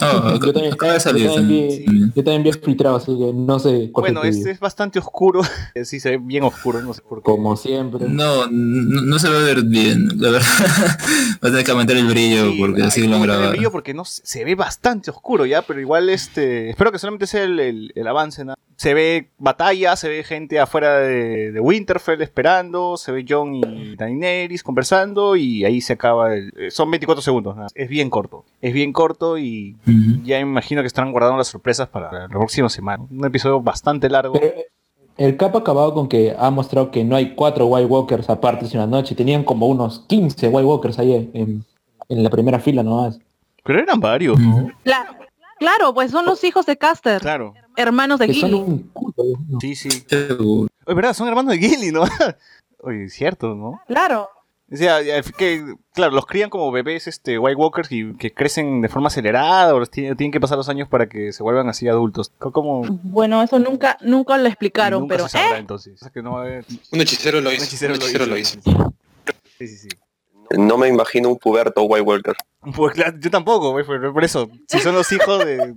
Ah, 0.00 0.38
yo 0.44 0.52
también, 0.52 0.74
acaba 0.74 0.92
de 0.94 1.00
salir 1.00 1.24
yo 1.24 1.34
también 1.34 1.68
también. 1.68 2.08
vi, 2.08 2.12
yo 2.14 2.24
también 2.24 2.42
vi 2.42 2.52
filtrado, 2.52 2.96
así 2.96 3.06
que 3.16 3.32
no 3.34 3.58
sé 3.58 3.90
cuál 3.92 4.02
Bueno, 4.04 4.20
fue 4.20 4.28
el 4.28 4.36
este 4.36 4.50
es 4.50 4.60
bastante 4.60 4.98
oscuro, 4.98 5.40
Eh, 5.74 5.84
sí 5.84 6.00
se 6.00 6.10
ve 6.10 6.18
bien 6.18 6.44
oscuro, 6.44 6.82
no 6.82 6.92
sé 6.92 7.02
por 7.02 7.18
qué. 7.20 7.24
Como 7.24 7.56
siempre. 7.56 8.06
No, 8.08 8.46
no, 8.50 9.02
no 9.02 9.18
se 9.18 9.28
va 9.28 9.36
a 9.38 9.42
ver 9.42 9.62
bien, 9.64 10.08
la 10.18 10.30
verdad. 10.32 10.48
va 11.42 11.48
a 11.48 11.50
tener 11.50 11.64
que 11.64 11.70
aumentar 11.70 11.96
el 11.96 12.06
brillo 12.06 12.52
porque 12.58 12.82
así 12.82 13.06
lo 13.06 13.16
han 13.16 13.22
grabado. 13.22 13.50
brillo 13.50 13.70
porque 13.72 13.94
no 13.94 14.04
se 14.04 14.44
ve 14.44 14.54
bastante 14.54 15.10
oscuro 15.10 15.46
ya, 15.46 15.62
pero 15.62 15.80
igual 15.80 16.08
este 16.10 16.70
espero 16.70 16.92
que 16.92 16.98
solamente 16.98 17.26
sea 17.26 17.44
el, 17.44 17.58
el- 17.60 17.92
el 17.94 18.06
avance. 18.06 18.44
¿no? 18.44 18.54
Se 18.80 18.94
ve 18.94 19.28
batalla, 19.36 19.94
se 19.94 20.08
ve 20.08 20.24
gente 20.24 20.58
afuera 20.58 21.00
de, 21.00 21.52
de 21.52 21.60
Winterfell 21.60 22.22
esperando, 22.22 22.96
se 22.96 23.12
ve 23.12 23.26
Jon 23.28 23.54
y 23.54 23.94
Daenerys 23.94 24.62
conversando 24.62 25.36
y 25.36 25.66
ahí 25.66 25.82
se 25.82 25.92
acaba 25.92 26.34
el, 26.34 26.50
eh, 26.56 26.70
son 26.70 26.90
24 26.90 27.20
segundos, 27.20 27.56
nada. 27.56 27.68
es 27.74 27.90
bien 27.90 28.08
corto, 28.08 28.46
es 28.62 28.72
bien 28.72 28.94
corto 28.94 29.36
y 29.36 29.76
ya 30.24 30.36
me 30.36 30.44
imagino 30.44 30.80
que 30.80 30.86
estarán 30.86 31.12
guardando 31.12 31.36
las 31.36 31.48
sorpresas 31.48 31.88
para 31.88 32.10
la 32.10 32.28
próxima 32.28 32.70
semana. 32.70 33.04
Un 33.10 33.22
episodio 33.22 33.60
bastante 33.60 34.08
largo. 34.08 34.40
El 35.18 35.36
cap 35.36 35.54
ha 35.56 35.58
acabado 35.58 35.92
con 35.92 36.08
que 36.08 36.34
ha 36.38 36.48
mostrado 36.48 36.90
que 36.90 37.04
no 37.04 37.16
hay 37.16 37.34
cuatro 37.34 37.66
White 37.66 37.84
Walkers 37.84 38.30
aparte 38.30 38.66
de 38.66 38.78
una 38.78 38.86
noche. 38.86 39.14
Tenían 39.14 39.44
como 39.44 39.66
unos 39.66 40.06
15 40.08 40.48
White 40.48 40.66
Walkers 40.66 40.98
ahí 40.98 41.30
en, 41.34 41.66
en 42.08 42.22
la 42.22 42.30
primera 42.30 42.58
fila 42.58 42.82
nomás. 42.82 43.20
Pero 43.62 43.78
eran 43.78 44.00
varios, 44.00 44.38
claro, 45.58 45.92
pues 45.92 46.10
son 46.10 46.24
los 46.24 46.42
hijos 46.44 46.64
de 46.64 46.78
Caster. 46.78 47.20
Claro. 47.20 47.52
Hermanos 47.80 48.18
de 48.18 48.26
Que 48.28 48.34
son 48.34 48.50
Gilly. 48.50 48.90
Sí, 49.60 49.74
sí. 49.74 49.88
Es 50.10 50.94
verdad, 50.94 51.14
son 51.14 51.28
hermanos 51.28 51.52
de 51.52 51.58
Gilly, 51.58 51.90
¿no? 51.92 52.04
Oye, 52.82 53.04
es 53.04 53.12
cierto, 53.14 53.54
¿no? 53.54 53.80
Claro. 53.86 54.28
O 54.72 54.76
sea, 54.76 54.98
que, 55.36 55.64
claro, 55.94 56.12
los 56.14 56.26
crían 56.26 56.48
como 56.48 56.70
bebés 56.70 57.08
este, 57.08 57.38
White 57.40 57.56
Walkers 57.56 57.90
y 57.90 58.14
que 58.14 58.32
crecen 58.32 58.80
de 58.80 58.88
forma 58.88 59.08
acelerada 59.08 59.74
o 59.74 59.84
tienen, 59.86 60.30
que 60.30 60.38
pasar 60.40 60.56
los 60.58 60.68
años 60.68 60.88
para 60.88 61.08
que 61.08 61.32
se 61.32 61.42
vuelvan 61.42 61.68
así 61.68 61.88
adultos. 61.88 62.30
Co- 62.38 62.52
Como 62.52 62.82
Bueno, 63.02 63.42
eso 63.42 63.58
nunca, 63.58 63.98
nunca 64.00 64.38
lo 64.38 64.46
explicaron, 64.46 65.00
nunca 65.02 65.16
pero 65.16 65.28
se 65.28 65.38
sabrá 65.38 65.56
¿eh? 65.56 65.60
entonces. 65.60 65.94
O 65.94 65.98
sea, 65.98 66.10
que 66.10 66.22
no 66.22 66.34
va 66.34 66.42
a 66.42 66.44
haber- 66.44 66.64
Un 66.92 67.00
hechicero 67.00 67.40
lo 67.40 67.48
Un 67.50 67.56
hizo. 67.56 67.64
hechicero 67.64 67.94
un 67.94 67.98
lo 67.98 68.04
hechicero 68.06 68.36
hizo. 68.38 68.58
lo 68.64 68.70
hizo. 68.78 68.94
Sí, 69.58 69.66
sí, 69.66 69.76
sí. 69.76 69.88
No 70.56 70.78
me 70.78 70.86
imagino 70.88 71.28
un 71.30 71.38
puberto 71.38 71.82
White 71.82 72.02
Walker. 72.02 72.34
Pues 72.76 72.92
claro, 72.94 73.16
yo 73.18 73.30
tampoco, 73.30 73.72
por 74.12 74.22
eso. 74.22 74.50
Si 74.68 74.78
son 74.80 74.94
los 74.94 75.10
hijos 75.12 75.42
de... 75.46 75.74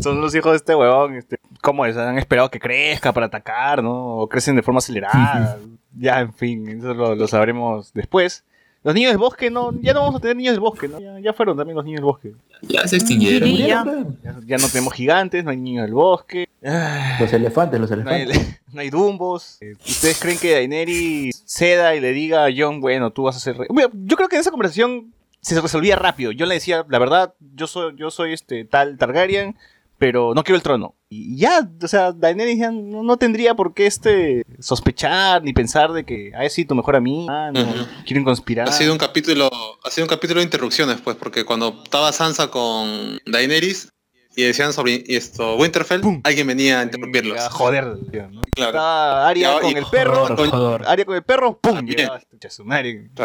Son 0.00 0.20
los 0.20 0.34
hijos 0.34 0.52
de 0.52 0.56
este 0.56 0.74
huevón, 0.74 1.14
este, 1.16 1.38
¿cómo 1.60 1.86
es? 1.86 1.96
Han 1.96 2.18
esperado 2.18 2.50
que 2.50 2.60
crezca 2.60 3.12
para 3.12 3.26
atacar, 3.26 3.82
¿no? 3.82 4.18
O 4.18 4.28
crecen 4.28 4.56
de 4.56 4.62
forma 4.62 4.78
acelerada. 4.78 5.58
Ya, 5.96 6.18
en 6.18 6.34
fin, 6.34 6.68
eso 6.68 6.92
lo, 6.92 7.14
lo 7.14 7.28
sabremos 7.28 7.92
después. 7.94 8.42
Los 8.84 8.94
niños 8.94 9.12
del 9.12 9.18
bosque, 9.18 9.48
no, 9.48 9.72
ya 9.80 9.94
no 9.94 10.00
vamos 10.00 10.16
a 10.16 10.20
tener 10.20 10.36
niños 10.36 10.52
del 10.52 10.60
bosque, 10.60 10.88
¿no? 10.88 11.00
Ya, 11.00 11.18
ya 11.18 11.32
fueron 11.32 11.56
también 11.56 11.76
los 11.76 11.84
niños 11.84 11.98
del 11.98 12.04
bosque. 12.04 12.32
Ya 12.60 12.86
se 12.86 12.96
extinguieron. 12.96 13.48
Sí, 13.48 13.58
ya. 13.58 13.84
Ya, 14.22 14.36
ya 14.44 14.56
no 14.58 14.68
tenemos 14.68 14.92
gigantes, 14.92 15.42
no 15.42 15.50
hay 15.50 15.56
niños 15.56 15.84
del 15.84 15.94
bosque. 15.94 16.48
Los 16.60 17.32
elefantes, 17.32 17.80
los 17.80 17.90
No 17.90 18.10
hay, 18.10 18.22
elefantes. 18.22 18.60
no 18.72 18.80
hay 18.80 18.90
dumbos. 18.90 19.56
Eh, 19.62 19.72
¿Ustedes 19.86 20.20
creen 20.20 20.38
que 20.38 20.52
Daenerys 20.52 21.44
ceda 21.46 21.94
y 21.94 22.00
le 22.00 22.12
diga 22.12 22.44
a 22.44 22.48
Jon, 22.54 22.80
bueno, 22.82 23.10
tú 23.10 23.22
vas 23.22 23.36
a 23.36 23.40
ser 23.40 23.56
rey? 23.56 23.68
Yo 23.70 24.16
creo 24.16 24.28
que 24.28 24.36
en 24.36 24.40
esa 24.40 24.50
conversación 24.50 25.14
se 25.40 25.60
resolvía 25.60 25.96
rápido. 25.96 26.32
Yo 26.32 26.44
le 26.44 26.54
decía, 26.54 26.84
la 26.88 26.98
verdad, 26.98 27.32
yo 27.54 27.66
soy, 27.66 27.94
yo 27.96 28.10
soy 28.10 28.34
este 28.34 28.66
tal 28.66 28.98
Targaryen, 28.98 29.56
pero 30.04 30.34
no 30.34 30.44
quiero 30.44 30.56
el 30.56 30.62
trono. 30.62 30.96
Y 31.08 31.38
ya, 31.38 31.66
o 31.82 31.88
sea, 31.88 32.12
Daenerys 32.12 32.58
ya 32.58 32.70
no, 32.70 33.02
no 33.02 33.16
tendría 33.16 33.54
por 33.54 33.72
qué 33.72 33.86
este 33.86 34.44
sospechar 34.58 35.42
ni 35.42 35.54
pensar 35.54 35.92
de 35.94 36.04
que, 36.04 36.30
ah, 36.36 36.46
sí, 36.50 36.66
tu 36.66 36.74
mejor 36.74 36.94
amigo, 36.96 37.26
ah, 37.30 37.50
no, 37.50 37.64
quieren 38.04 38.22
conspirar. 38.22 38.68
Ha 38.68 38.72
sido 38.72 38.92
un 38.92 38.98
capítulo, 38.98 39.48
ha 39.82 39.90
sido 39.90 40.04
un 40.04 40.10
capítulo 40.10 40.40
de 40.40 40.44
interrupciones, 40.44 41.00
pues, 41.00 41.16
porque 41.16 41.46
cuando 41.46 41.80
estaba 41.84 42.12
Sansa 42.12 42.50
con 42.50 43.18
Daenerys 43.24 43.88
y 44.36 44.42
decían 44.42 44.74
sobre 44.74 45.02
y 45.06 45.16
esto 45.16 45.56
Winterfell, 45.56 46.02
alguien 46.22 46.48
venía 46.48 46.80
a 46.80 46.82
interrumpirlos. 46.82 47.40
A 47.40 47.48
joder, 47.48 47.96
tío, 48.12 48.28
¿no? 48.30 48.42
Claro. 48.54 49.34
Ya, 49.34 49.58
con 49.58 49.70
y- 49.70 49.74
el 49.74 49.86
perro, 49.86 50.26
Joder, 50.26 50.36
con- 50.36 50.50
joder. 50.50 50.82
Arya 50.86 51.04
con 51.06 51.16
el 51.16 51.22
perro, 51.22 51.58
¡pum! 51.62 51.80
Llegaba, 51.80 52.20
se 52.20 52.62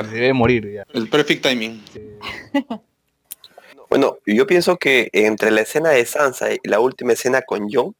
debe 0.07 0.31
morir 0.31 0.71
ya. 0.73 0.85
El 0.93 1.09
perfect 1.09 1.43
timing. 1.43 1.83
Bueno, 3.89 4.17
yo 4.25 4.45
pienso 4.47 4.77
que 4.77 5.09
entre 5.13 5.51
la 5.51 5.61
escena 5.61 5.89
de 5.89 6.05
Sansa 6.05 6.53
y 6.53 6.59
la 6.63 6.79
última 6.79 7.13
escena 7.13 7.41
con 7.41 7.69
Jon, 7.71 7.95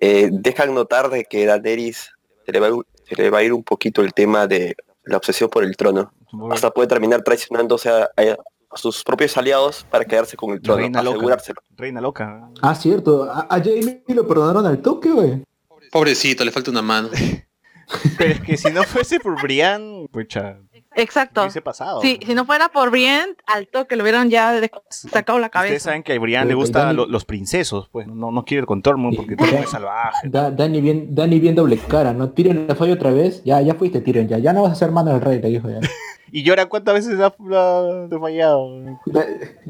eh, 0.00 0.28
dejan 0.32 0.74
notar 0.74 1.10
de 1.10 1.24
que 1.24 1.46
Daenerys 1.46 2.10
se 2.46 2.52
le, 2.52 2.60
va 2.60 2.66
a, 2.68 2.70
ir- 2.70 2.86
se 3.08 3.14
le 3.16 3.30
va 3.30 3.38
a 3.38 3.42
ir 3.42 3.52
un 3.52 3.62
poquito 3.62 4.02
el 4.02 4.12
tema 4.14 4.46
de 4.46 4.76
la 5.04 5.16
obsesión 5.18 5.50
por 5.50 5.64
el 5.64 5.76
trono. 5.76 6.12
Hasta 6.50 6.70
puede 6.70 6.88
terminar 6.88 7.22
traicionándose 7.22 7.88
a, 7.90 8.04
a- 8.04 8.36
a 8.70 8.76
sus 8.76 9.04
propios 9.04 9.36
aliados 9.36 9.86
para 9.88 10.04
quedarse 10.04 10.36
con 10.36 10.50
el 10.50 10.60
trono, 10.60 10.78
Reina 10.80 11.00
loca. 11.02 11.16
asegurárselo. 11.16 11.60
Reina 11.76 12.00
loca. 12.00 12.48
Ah, 12.60 12.74
cierto. 12.74 13.22
A, 13.24 13.46
a 13.48 13.58
Jamie 13.62 14.02
lo 14.08 14.26
perdonaron 14.26 14.66
al 14.66 14.82
toque, 14.82 15.10
güey. 15.10 15.44
Pobrecito, 15.92 16.44
le 16.44 16.50
falta 16.50 16.70
una 16.72 16.82
mano. 16.82 17.08
Pero 18.18 18.32
es 18.32 18.40
que 18.40 18.56
si 18.56 18.70
no 18.72 18.82
fuese 18.82 19.20
por 19.20 19.40
Brian, 19.40 20.08
pucha, 20.10 20.58
Exacto. 20.96 21.42
hubiese 21.42 21.60
pasado. 21.62 22.00
Sí, 22.00 22.18
si 22.24 22.34
no 22.34 22.44
fuera 22.44 22.68
por 22.68 22.90
bien, 22.90 23.36
al 23.46 23.68
toque 23.68 23.96
le 23.96 24.02
hubieran 24.02 24.30
ya 24.30 24.60
sacado 24.90 25.38
la 25.38 25.46
Ustedes 25.46 25.50
cabeza. 25.68 25.84
saben 25.84 26.02
que 26.02 26.12
a 26.14 26.18
Brian 26.18 26.46
le 26.48 26.54
gustan 26.54 26.94
lo- 26.96 27.06
los 27.06 27.24
princesos, 27.24 27.88
pues 27.90 28.06
no, 28.06 28.30
no 28.30 28.44
quiere 28.44 28.66
con 28.66 28.82
Tormund 28.82 29.16
porque 29.16 29.36
Tormund 29.36 29.64
es 29.64 29.70
salvaje. 29.70 30.28
Da- 30.28 30.50
Dani 30.50 30.80
bien, 30.80 31.14
Dani 31.14 31.40
bien 31.40 31.54
doble 31.54 31.78
cara, 31.78 32.12
¿no? 32.12 32.30
Tyrion 32.30 32.66
le 32.68 32.74
falla 32.74 32.94
otra 32.94 33.10
vez. 33.10 33.42
Ya, 33.44 33.60
ya 33.60 33.74
fuiste 33.74 34.00
Tyrion, 34.00 34.28
ya. 34.28 34.38
Ya 34.38 34.52
no 34.52 34.62
vas 34.62 34.72
a 34.72 34.76
ser 34.76 34.90
mano 34.92 35.10
del 35.12 35.20
rey, 35.20 35.40
le 35.40 35.48
dijo 35.48 35.68
ya. 35.68 35.80
Y 36.32 36.42
llora 36.42 36.66
cuántas 36.66 36.94
veces 36.94 37.20
ha, 37.20 37.32
la- 37.48 38.06
ha 38.10 38.18
fallado. 38.18 38.66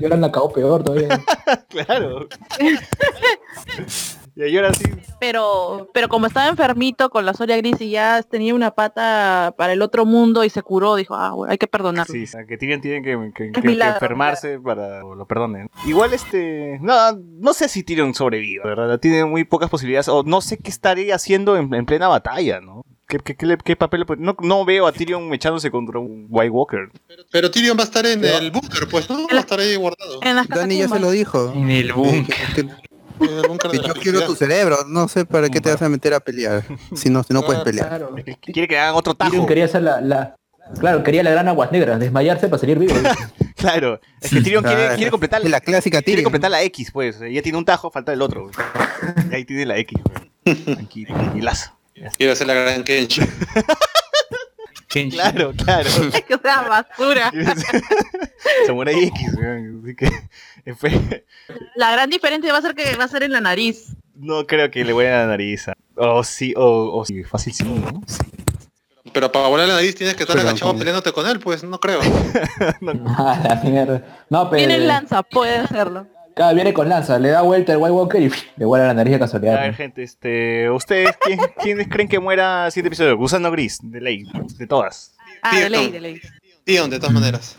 Ahora 0.03 0.17
la 0.17 0.27
acabó 0.29 0.51
peor 0.51 0.83
todavía. 0.83 1.09
claro. 1.69 2.27
y 4.37 4.51
llora 4.53 4.69
así. 4.71 4.85
Pero, 5.21 5.89
pero 5.95 6.09
como 6.09 6.27
estaba 6.27 6.49
enfermito 6.49 7.09
con 7.11 7.25
la 7.25 7.35
soria 7.35 7.57
gris 7.57 7.81
y 7.81 7.91
ya 7.91 8.23
tenía 8.23 8.55
una 8.55 8.73
pata 8.73 9.55
para 9.57 9.73
el 9.73 9.81
otro 9.83 10.05
mundo 10.05 10.45
y 10.45 10.51
se 10.51 10.63
curó, 10.63 10.97
dijo, 10.97 11.15
ah, 11.15 11.33
bueno, 11.33 11.53
hay 11.53 11.59
que 11.59 11.67
perdonarlo. 11.67 12.13
Sí, 12.13 12.25
o 12.25 12.47
que 12.47 12.57
Tyrion 12.59 12.81
tiene 12.81 13.03
que, 13.03 13.11
que- 13.35 13.47
Es 13.47 13.53
que- 13.53 13.61
que 13.61 13.69
milagro, 13.69 13.95
enfermarse 13.95 14.59
para 14.59 15.01
que 15.01 15.17
lo 15.17 15.27
perdonen. 15.27 15.69
Igual 15.87 16.13
este, 16.13 16.79
no, 16.83 16.95
no 17.13 17.55
sé 17.55 17.69
si 17.69 17.83
Tyrion 17.85 18.13
sobrevive, 18.15 18.63
¿verdad? 18.65 18.99
Tiene 18.99 19.25
muy 19.25 19.45
pocas 19.45 19.71
posibilidades, 19.71 20.09
o 20.09 20.23
no 20.25 20.41
sé 20.41 20.59
qué 20.59 20.71
estaría 20.71 21.15
haciendo 21.15 21.57
en, 21.57 21.73
en 21.73 21.87
plena 21.87 22.09
batalla, 22.09 22.61
¿no? 22.61 22.83
¿Qué, 23.07 23.19
qué- 23.19 23.37
qué 23.37 23.47
le- 23.47 23.59
qué 23.59 23.77
papel 23.77 24.05
le 24.09 24.17
no, 24.17 24.35
no 24.41 24.65
veo 24.65 24.87
a 24.87 24.93
Tyrion 24.93 25.33
echándose 25.35 25.71
contra 25.71 25.99
un 26.01 26.27
White 26.29 26.51
Walker. 26.51 26.89
Pero 27.31 27.51
Tyrion 27.51 27.77
va 27.77 27.83
a 27.83 27.85
estar 27.85 28.05
en 28.07 28.25
el 28.25 28.51
búnker, 28.51 28.89
pues, 28.91 29.09
¿no? 29.11 29.27
Va 29.29 29.37
a 29.37 29.41
estar 29.41 29.61
ahí 29.61 29.77
guardado. 29.77 30.21
Dani 30.49 30.79
ya 30.79 30.89
se 30.89 30.99
lo 30.99 31.11
dijo. 31.11 31.53
En 31.55 31.71
el 31.71 31.93
búnker. 31.93 32.69
La 33.31 33.73
yo 33.87 33.95
quiero 33.95 34.25
tu 34.27 34.35
cerebro, 34.35 34.79
no 34.87 35.09
sé 35.09 35.25
para 35.25 35.49
qué 35.49 35.61
te 35.61 35.71
vas 35.71 35.83
a 35.83 35.89
meter 35.89 36.15
a 36.15 36.21
pelear 36.21 36.65
si 36.95 37.11
no, 37.11 37.23
si 37.23 37.33
no 37.33 37.43
puedes 37.43 37.63
pelear. 37.63 37.89
Claro. 37.89 38.15
Quiere 38.41 38.69
que 38.69 38.79
hagan 38.79 38.95
otro 38.95 39.15
tajo. 39.15 39.31
Tyrion 39.31 39.47
quería 39.47 39.65
hacer 39.65 39.83
la, 39.83 40.01
la... 40.01 40.37
Claro, 40.81 41.03
quería 41.03 41.23
la 41.23 41.31
gran 41.31 41.47
aguas 41.49 41.71
negras, 41.73 42.01
desmayarse 42.01 42.49
para 42.49 42.59
salir 42.61 42.79
vivo. 42.79 42.95
Claro, 43.57 43.99
es 44.21 44.31
que 44.31 44.43
Tyrion 44.43 44.63
quiere, 44.63 44.89
Ah, 44.89 44.95
quiere 44.95 45.11
completar 45.11 45.43
la 45.43 45.61
clásica 45.61 45.99
quiere 46.03 46.17
Tyrion. 46.17 46.25
completar 46.25 46.51
la 46.51 46.63
X, 46.65 46.91
pues. 46.93 47.19
Ya 47.19 47.41
tiene 47.41 47.57
un 47.57 47.65
tajo, 47.65 47.91
falta 47.91 48.13
el 48.13 48.21
otro. 48.21 48.51
Y 49.31 49.35
ahí 49.35 49.45
tiene 49.47 49.65
la 49.65 49.79
X. 49.79 49.99
Tranquilo, 50.67 51.15
tranquilazo. 51.15 51.71
Quiere 52.19 52.33
hacer 52.33 52.47
la 52.47 52.55
gran 52.55 52.85
Kenshi. 52.85 53.23
Claro, 55.11 55.53
claro. 55.57 55.91
que 56.29 56.39
sea 56.41 56.63
basura. 56.69 57.33
Samurai 58.67 58.95
X, 59.07 59.35
güey. 59.35 59.81
Así 59.83 59.97
que 59.97 60.07
fue- 60.77 61.27
La 61.77 61.91
gran 61.93 62.09
diferencia 62.11 62.53
va 62.53 62.59
a 62.59 62.63
ser 62.63 62.75
que 62.75 62.97
va 62.97 63.05
a 63.05 63.09
ser 63.09 63.23
en 63.23 63.33
la 63.33 63.41
nariz. 63.41 63.95
no 64.15 64.47
creo 64.47 64.71
que 64.71 64.85
le 64.85 64.93
vuelen 64.93 65.13
a 65.13 65.19
la 65.23 65.27
nariz. 65.27 65.67
O 65.97 66.25
sí, 66.25 66.55
o, 66.57 66.99
o 66.99 67.05
sí, 67.05 67.23
fácil 67.25 67.53
sí, 67.53 67.65
¿no? 67.65 68.03
Pero 69.13 69.31
para 69.31 69.47
volar 69.49 69.69
la 69.69 69.75
nariz 69.75 69.95
tienes 69.95 70.17
que 70.17 70.23
estar 70.25 70.35
Pero, 70.37 70.49
agachado 70.49 70.71
¿cómo? 70.71 70.79
peleándote 70.81 71.13
con 71.13 71.27
él, 71.29 71.39
pues, 71.39 71.63
no 71.63 71.79
creo. 71.79 72.01
Ah, 73.17 73.41
la 73.49 73.55
mierda. 73.63 74.25
No, 74.31 74.51
pero... 74.51 74.59
Tiene 74.67 74.79
lanza, 74.79 75.23
puede 75.23 75.57
hacerlo. 75.59 76.07
Cada 76.35 76.53
viene 76.53 76.75
con 76.75 76.89
lanza, 76.89 77.17
le 77.21 77.29
da 77.29 77.43
vuelta 77.43 77.73
el 77.73 77.79
White 77.79 77.93
Walker 77.93 78.21
y 78.21 78.31
le 78.57 78.65
vuela 78.65 78.87
la 78.89 78.95
nariz 78.95 79.13
de 79.13 79.17
A 79.17 79.19
casualidad. 79.21 79.61
ver, 79.61 79.75
gente, 79.75 80.03
este, 80.03 80.69
¿ustedes 80.69 81.11
quién- 81.21 81.39
quiénes 81.63 81.87
creen 81.89 82.09
que 82.09 82.19
muera 82.19 82.69
siguiente 82.73 82.89
episodio? 82.89 83.17
Gusano 83.17 83.53
Gris, 83.53 83.79
de 83.83 84.01
ley, 84.01 84.25
de 84.59 84.67
todas. 84.67 85.15
Ah, 85.43 85.57
de 85.61 85.71
ley, 85.71 85.91
de 85.93 86.01
ley. 86.01 86.21
Tyrion, 86.65 86.91
de 86.91 86.99
todas 86.99 87.13
maneras. 87.15 87.57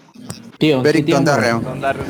Tío, 0.58 0.82
Beric 0.82 1.02
sí, 1.04 1.06
tío, 1.06 1.16
Dondarrion. 1.16 1.64
Don 1.64 1.80
Darren 1.80 2.06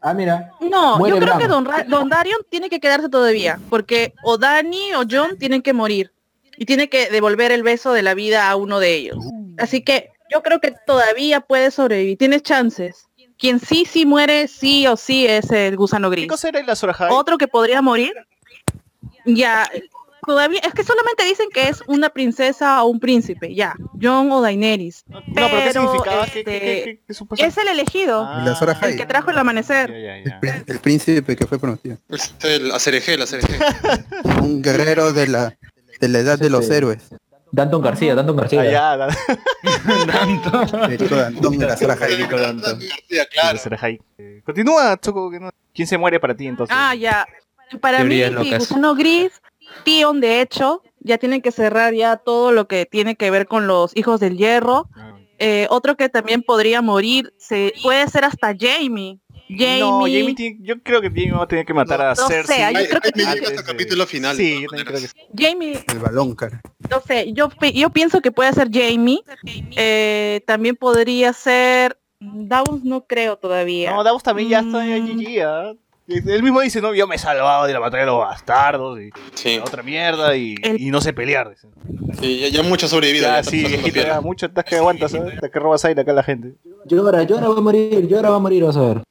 Ah, 0.00 0.14
mira. 0.14 0.52
No, 0.60 0.98
Muere 0.98 1.16
yo 1.16 1.20
creo 1.22 1.38
que 1.38 1.46
Don, 1.48 1.64
Ra- 1.64 1.84
Don 1.84 2.08
Darion 2.08 2.40
tiene 2.50 2.68
que 2.70 2.80
quedarse 2.80 3.08
todavía, 3.08 3.58
porque 3.70 4.14
o 4.22 4.38
Dani 4.38 4.94
o 4.94 5.02
John 5.10 5.36
tienen 5.38 5.62
que 5.62 5.72
morir 5.72 6.12
y 6.56 6.64
tiene 6.66 6.88
que 6.88 7.08
devolver 7.10 7.52
el 7.52 7.62
beso 7.62 7.92
de 7.92 8.02
la 8.02 8.14
vida 8.14 8.48
a 8.50 8.56
uno 8.56 8.80
de 8.80 8.94
ellos. 8.94 9.18
Así 9.58 9.82
que 9.82 10.10
yo 10.30 10.42
creo 10.42 10.60
que 10.60 10.74
todavía 10.86 11.40
puede 11.40 11.70
sobrevivir, 11.70 12.18
tienes 12.18 12.42
chances. 12.42 13.06
Quien 13.38 13.60
sí, 13.60 13.84
sí 13.88 14.04
muere, 14.04 14.48
sí 14.48 14.86
o 14.88 14.96
sí 14.96 15.26
es 15.26 15.50
el 15.52 15.76
gusano 15.76 16.10
gris. 16.10 16.24
¿Qué 16.24 16.28
cosa 16.28 16.48
era 16.48 16.58
el 16.60 16.68
Azor 16.68 16.90
Ahai? 16.90 17.08
Otro 17.12 17.38
que 17.38 17.46
podría 17.46 17.80
morir, 17.80 18.12
ya, 19.24 19.68
todavía, 20.28 20.60
es 20.62 20.72
que 20.74 20.84
solamente 20.84 21.24
dicen 21.24 21.48
que 21.52 21.68
es 21.68 21.82
una 21.88 22.10
princesa 22.10 22.84
o 22.84 22.86
un 22.88 23.00
príncipe, 23.00 23.52
ya, 23.54 23.74
John 24.00 24.30
o 24.30 24.40
Daenerys. 24.40 25.02
No, 25.08 25.20
pero 25.34 25.48
¿qué 25.50 25.72
significaba? 25.72 26.24
¿Qué- 26.26 26.38
este, 26.40 26.44
qué- 26.44 26.60
qué- 26.60 26.82
qué- 26.84 27.00
qué 27.08 27.14
supuesto? 27.14 27.44
es 27.44 27.58
el 27.58 27.68
elegido, 27.68 28.24
Ahai. 28.24 28.92
el 28.92 28.96
que 28.96 29.06
trajo 29.06 29.30
el 29.32 29.38
amanecer. 29.38 29.90
El 29.90 30.78
príncipe 30.80 31.34
que 31.34 31.46
fue 31.46 31.58
conocido. 31.58 31.98
El 32.42 32.70
Acerejé, 32.70 33.14
el 33.14 33.22
Acerejé. 33.22 33.58
Un 34.42 34.62
guerrero 34.62 35.12
de 35.12 35.26
la, 35.26 35.56
de 36.00 36.08
la 36.08 36.18
edad 36.20 36.38
de 36.38 36.50
los 36.50 36.70
héroes. 36.70 37.08
Danton 37.50 37.80
García, 37.80 38.14
Danton 38.14 38.36
García. 38.36 38.60
Ah, 38.60 38.96
ya, 38.96 39.08
Federico 40.86 41.16
Dantón 41.16 41.58
de 41.58 41.66
la 41.66 43.26
claro. 43.26 43.58
Continúa, 44.44 44.98
Choco. 45.00 45.30
que 45.30 45.40
no- 45.40 45.50
¿Quién 45.74 45.88
se 45.88 45.96
muere 45.98 46.20
para 46.20 46.34
ti 46.36 46.46
entonces? 46.46 46.76
Ah, 46.78 46.94
ya. 46.94 47.26
Para 47.80 48.02
mí, 48.04 48.22
locas. 48.30 48.60
Gusano 48.60 48.94
Gris, 48.94 49.32
Tion, 49.84 50.20
de 50.20 50.40
hecho, 50.40 50.82
ya 51.00 51.18
tienen 51.18 51.42
que 51.42 51.52
cerrar 51.52 51.94
ya 51.94 52.16
todo 52.16 52.52
lo 52.52 52.66
que 52.68 52.86
tiene 52.86 53.16
que 53.16 53.30
ver 53.30 53.46
con 53.46 53.66
los 53.66 53.96
hijos 53.96 54.20
del 54.20 54.36
hierro. 54.36 54.88
Ah. 54.94 55.14
Eh, 55.38 55.66
otro 55.70 55.96
que 55.96 56.08
también 56.08 56.42
podría 56.42 56.82
morir, 56.82 57.32
se, 57.38 57.72
puede 57.82 58.06
ser 58.08 58.24
hasta 58.24 58.54
Jamie. 58.58 59.18
Jamie. 59.48 59.78
No, 59.80 60.00
Jamie 60.00 60.34
tiene- 60.34 60.58
yo 60.60 60.82
creo 60.82 61.00
que 61.00 61.08
Jamie 61.08 61.30
va 61.32 61.44
a 61.44 61.48
tener 61.48 61.64
que 61.64 61.72
matar 61.72 62.02
a 62.02 62.08
no 62.10 62.16
sé, 62.16 62.42
Cersei. 62.44 62.74
yo 62.74 62.88
creo 62.88 63.00
que 63.00 63.08
sí. 63.08 63.18
llega 63.20 63.32
hasta 63.32 63.50
el 63.52 63.64
capítulo 63.64 64.06
final. 64.06 64.36
Sí, 64.36 64.60
yo 64.62 64.68
creo 64.68 64.84
que 64.84 64.96
sí. 64.98 65.08
Jamie, 65.34 65.82
El 65.90 65.98
balón, 66.00 66.34
cara. 66.34 66.60
no 66.90 67.00
sé, 67.00 67.32
yo, 67.32 67.48
yo 67.72 67.88
pienso 67.90 68.20
que 68.20 68.30
puede 68.30 68.52
ser 68.52 68.68
Jamie. 68.70 69.20
Eh, 69.76 70.42
también 70.46 70.76
podría 70.76 71.32
ser 71.32 71.98
Davos, 72.20 72.82
no 72.82 73.06
creo 73.06 73.36
todavía. 73.38 73.92
No, 73.92 74.02
Davos 74.04 74.22
también 74.24 74.48
ya 74.48 74.58
está 74.58 74.78
Mm. 74.84 74.90
en 74.90 75.06
GG, 75.18 75.42
¿ah? 75.46 75.72
Él 76.08 76.42
mismo 76.42 76.60
dice, 76.62 76.80
no, 76.80 76.94
yo 76.94 77.06
me 77.06 77.16
he 77.16 77.18
salvado 77.18 77.66
de 77.66 77.74
la 77.74 77.80
batalla 77.80 78.04
de 78.04 78.06
los 78.06 78.18
bastardos 78.18 78.98
y 78.98 79.10
Sí. 79.34 79.58
otra 79.62 79.82
mierda 79.82 80.34
y, 80.36 80.54
y 80.78 80.90
no 80.90 81.00
sé 81.02 81.12
pelear. 81.12 81.50
dice. 81.50 81.68
Sí, 82.18 82.40
ya, 82.40 82.48
ya 82.48 82.62
mucho 82.62 82.88
sobrevivido. 82.88 83.26
Ya, 83.28 83.42
ya 83.42 83.50
sí, 83.50 83.64
viejito, 83.64 84.00
ya, 84.00 84.20
mucho 84.22 84.46
estás 84.46 84.64
que 84.64 84.76
aguantas, 84.76 85.10
¿sabes? 85.12 85.34
Estás 85.34 85.50
que 85.50 85.58
robas 85.58 85.84
aire 85.84 86.00
acá 86.00 86.12
a 86.12 86.14
la 86.14 86.22
gente. 86.22 86.54
Llora, 86.86 87.22
llora 87.24 87.48
va 87.48 87.58
a 87.58 87.60
morir, 87.60 88.08
llora 88.08 88.30
va 88.30 88.36
a 88.36 88.40
morir, 88.40 88.64
vas 88.64 88.76
a 88.76 88.80
ver. 88.80 89.02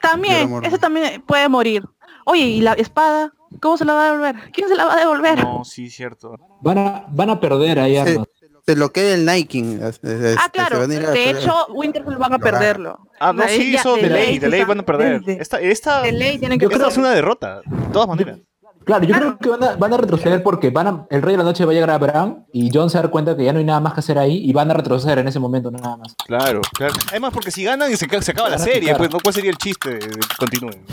También, 0.00 0.50
ese 0.64 0.78
también 0.78 1.22
puede 1.22 1.48
morir. 1.48 1.82
Oye, 2.26 2.42
¿y 2.42 2.60
la 2.60 2.74
espada? 2.74 3.32
¿Cómo 3.60 3.76
se 3.76 3.84
la 3.84 3.94
va 3.94 4.02
a 4.02 4.04
devolver? 4.12 4.34
¿Quién 4.52 4.68
se 4.68 4.74
la 4.76 4.84
va 4.84 4.94
a 4.94 4.98
devolver? 5.00 5.42
No, 5.42 5.64
sí, 5.64 5.88
cierto. 5.90 6.36
Van 6.60 6.78
a, 6.78 7.04
van 7.08 7.30
a 7.30 7.40
perder 7.40 7.78
ahí 7.78 7.96
armas. 7.96 8.26
Se 8.66 8.76
lo 8.76 8.90
queda 8.92 9.14
el 9.14 9.26
Nike. 9.26 9.58
es- 9.82 10.02
es- 10.02 10.36
Ah, 10.38 10.48
claro. 10.52 10.86
De 10.86 11.30
hecho, 11.30 11.66
Winterfell 11.68 12.16
van 12.16 12.32
a 12.32 12.38
perderlo. 12.38 12.98
Ah, 13.20 13.32
no, 13.32 13.42
La- 13.42 13.48
sí, 13.48 13.74
eso 13.76 13.96
de 13.96 14.08
ley, 14.08 14.38
de 14.38 14.48
ley 14.48 14.64
van 14.64 14.80
a 14.80 14.82
perder. 14.84 15.20
de- 15.22 15.34
Esta, 15.34 15.60
esta, 15.60 16.02
de 16.02 16.12
ley 16.12 16.38
tienen 16.38 16.58
que 16.58 16.66
esta 16.66 16.88
es 16.88 16.96
una 16.96 17.10
derrota, 17.10 17.60
de 17.64 17.92
todas 17.92 18.08
maneras. 18.08 18.38
Claro, 18.84 19.04
yo 19.04 19.14
creo 19.14 19.38
que 19.38 19.48
van 19.48 19.64
a, 19.64 19.76
van 19.76 19.92
a 19.94 19.96
retroceder 19.96 20.42
porque 20.42 20.70
van 20.70 20.86
a, 20.86 21.06
el 21.10 21.22
rey 21.22 21.32
de 21.32 21.38
la 21.38 21.44
noche 21.44 21.64
va 21.64 21.72
a 21.72 21.74
llegar 21.74 21.90
a 21.90 21.98
Bran 21.98 22.46
y 22.52 22.70
John 22.72 22.90
se 22.90 22.98
va 22.98 23.00
a 23.00 23.02
dar 23.04 23.10
cuenta 23.10 23.36
que 23.36 23.44
ya 23.44 23.52
no 23.52 23.58
hay 23.58 23.64
nada 23.64 23.80
más 23.80 23.94
que 23.94 24.00
hacer 24.00 24.18
ahí 24.18 24.36
y 24.44 24.52
van 24.52 24.70
a 24.70 24.74
retroceder 24.74 25.18
en 25.18 25.28
ese 25.28 25.38
momento 25.40 25.70
nada 25.70 25.96
más. 25.96 26.14
Claro, 26.26 26.60
claro. 26.72 26.94
Además, 27.10 27.32
porque 27.32 27.50
si 27.50 27.64
ganan 27.64 27.90
y 27.90 27.96
se, 27.96 28.06
se 28.22 28.30
acaba 28.32 28.48
la 28.50 28.58
serie, 28.58 28.94
pues 28.94 29.10
no 29.10 29.18
cuál 29.20 29.34
sería 29.34 29.50
el 29.50 29.56
chiste 29.58 29.90
de 29.90 29.98
que 30.00 30.10
continúen. 30.38 30.84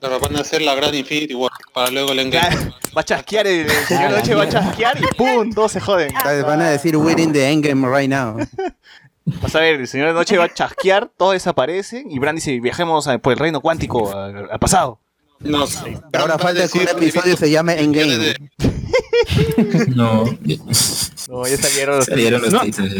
Claro, 0.00 0.18
van 0.20 0.36
a 0.36 0.40
hacer 0.40 0.62
la 0.62 0.74
gran 0.74 0.94
Infinity 0.94 1.34
War 1.34 1.50
para 1.72 1.90
luego 1.90 2.12
el 2.12 2.18
Endgame. 2.20 2.48
Claro, 2.48 2.72
va 2.96 3.00
a 3.00 3.04
chasquear 3.04 3.46
el, 3.46 3.66
el 3.66 3.70
señor 3.86 4.04
de 4.04 4.10
la 4.10 4.18
noche, 4.18 4.34
va 4.34 4.42
a 4.44 4.48
chasquear 4.48 4.98
y 4.98 5.06
¡pum! 5.16 5.52
Todos 5.52 5.72
se 5.72 5.80
joden. 5.80 6.12
Van 6.46 6.60
a 6.62 6.70
decir 6.70 6.96
we're 6.96 7.20
in 7.22 7.32
the 7.32 7.48
endgame 7.50 7.86
right 7.88 8.08
now. 8.10 8.36
Vas 9.24 9.54
a 9.54 9.60
ver, 9.60 9.80
el 9.80 9.86
señor 9.86 10.08
de 10.08 10.14
la 10.14 10.18
noche 10.18 10.36
va 10.36 10.44
a 10.46 10.52
chasquear, 10.52 11.08
todos 11.16 11.34
desaparecen 11.34 12.10
y 12.10 12.18
Bran 12.18 12.34
dice, 12.34 12.58
viajemos 12.58 13.06
a- 13.06 13.18
por 13.18 13.32
el 13.32 13.38
reino 13.38 13.60
cuántico 13.60 14.12
al 14.16 14.58
pasado. 14.58 14.98
No, 15.44 15.64
Ahora 16.12 16.38
falta 16.38 16.68
que 16.68 16.78
un 16.78 16.88
episodio 16.88 17.36
se 17.36 17.50
llame 17.50 17.80
Endgame. 17.80 18.34
No, 19.94 20.24
No, 21.28 21.46
ya 21.46 21.56
salieron 21.56 21.96
los 21.96 22.06
salieron 22.06 22.42
los 22.42 22.52
No. 22.52 22.60
títulos. 22.60 22.92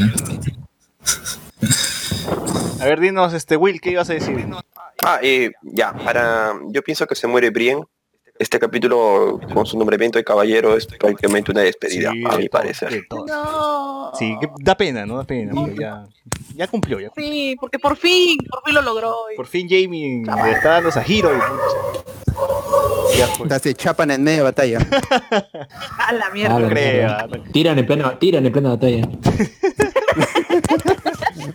A 2.80 2.84
ver, 2.84 3.00
dinos, 3.00 3.32
este 3.34 3.56
Will, 3.56 3.80
¿qué 3.80 3.90
ibas 3.90 4.10
a 4.10 4.14
decir? 4.14 4.46
Ah, 5.04 5.18
eh, 5.22 5.52
ya, 5.62 5.92
para. 5.92 6.54
Yo 6.70 6.82
pienso 6.82 7.06
que 7.06 7.14
se 7.14 7.26
muere 7.26 7.50
Brienne. 7.50 7.84
Este 8.42 8.58
capítulo, 8.58 9.38
con 9.54 9.64
su 9.66 9.78
nombramiento 9.78 10.18
de 10.18 10.24
caballero, 10.24 10.76
es 10.76 10.84
prácticamente 10.86 11.52
una 11.52 11.60
despedida, 11.60 12.10
Sí, 12.10 12.24
a 12.28 12.32
de 12.32 12.38
mi 12.38 12.48
parecer. 12.48 12.90
de. 12.90 13.04
No. 13.24 14.10
Sí, 14.18 14.36
da 14.58 14.76
pena, 14.76 15.06
¿no? 15.06 15.18
Da 15.18 15.22
pena, 15.24 15.52
pero 15.54 15.76
ya, 15.80 16.06
ya 16.56 16.66
cumplió, 16.66 16.98
ya 16.98 17.10
cumplió. 17.10 17.30
Sí, 17.32 17.56
porque 17.60 17.78
por 17.78 17.96
fin, 17.96 18.36
por 18.50 18.64
fin 18.64 18.74
lo 18.74 18.82
logró. 18.82 19.14
y- 19.32 19.36
Por 19.36 19.46
fin 19.46 19.68
Jamie 19.70 20.24
le 20.26 20.50
está 20.50 20.70
dando 20.80 20.90
a 20.92 21.04
Hiro 21.06 21.30
y 23.14 23.18
ya 23.18 23.28
fue. 23.28 23.48
Se 23.60 23.74
chapan 23.74 24.10
en 24.10 24.24
media 24.24 24.42
batalla. 24.42 24.78
A 25.98 26.12
la 26.12 26.28
mierda. 26.30 26.58
La 26.58 26.68
creo. 26.68 27.42
Tiran 27.52 27.78
en 27.78 27.86
plena, 27.86 28.18
tiran 28.18 28.44
en 28.44 28.52
plena 28.52 28.70
batalla. 28.70 29.08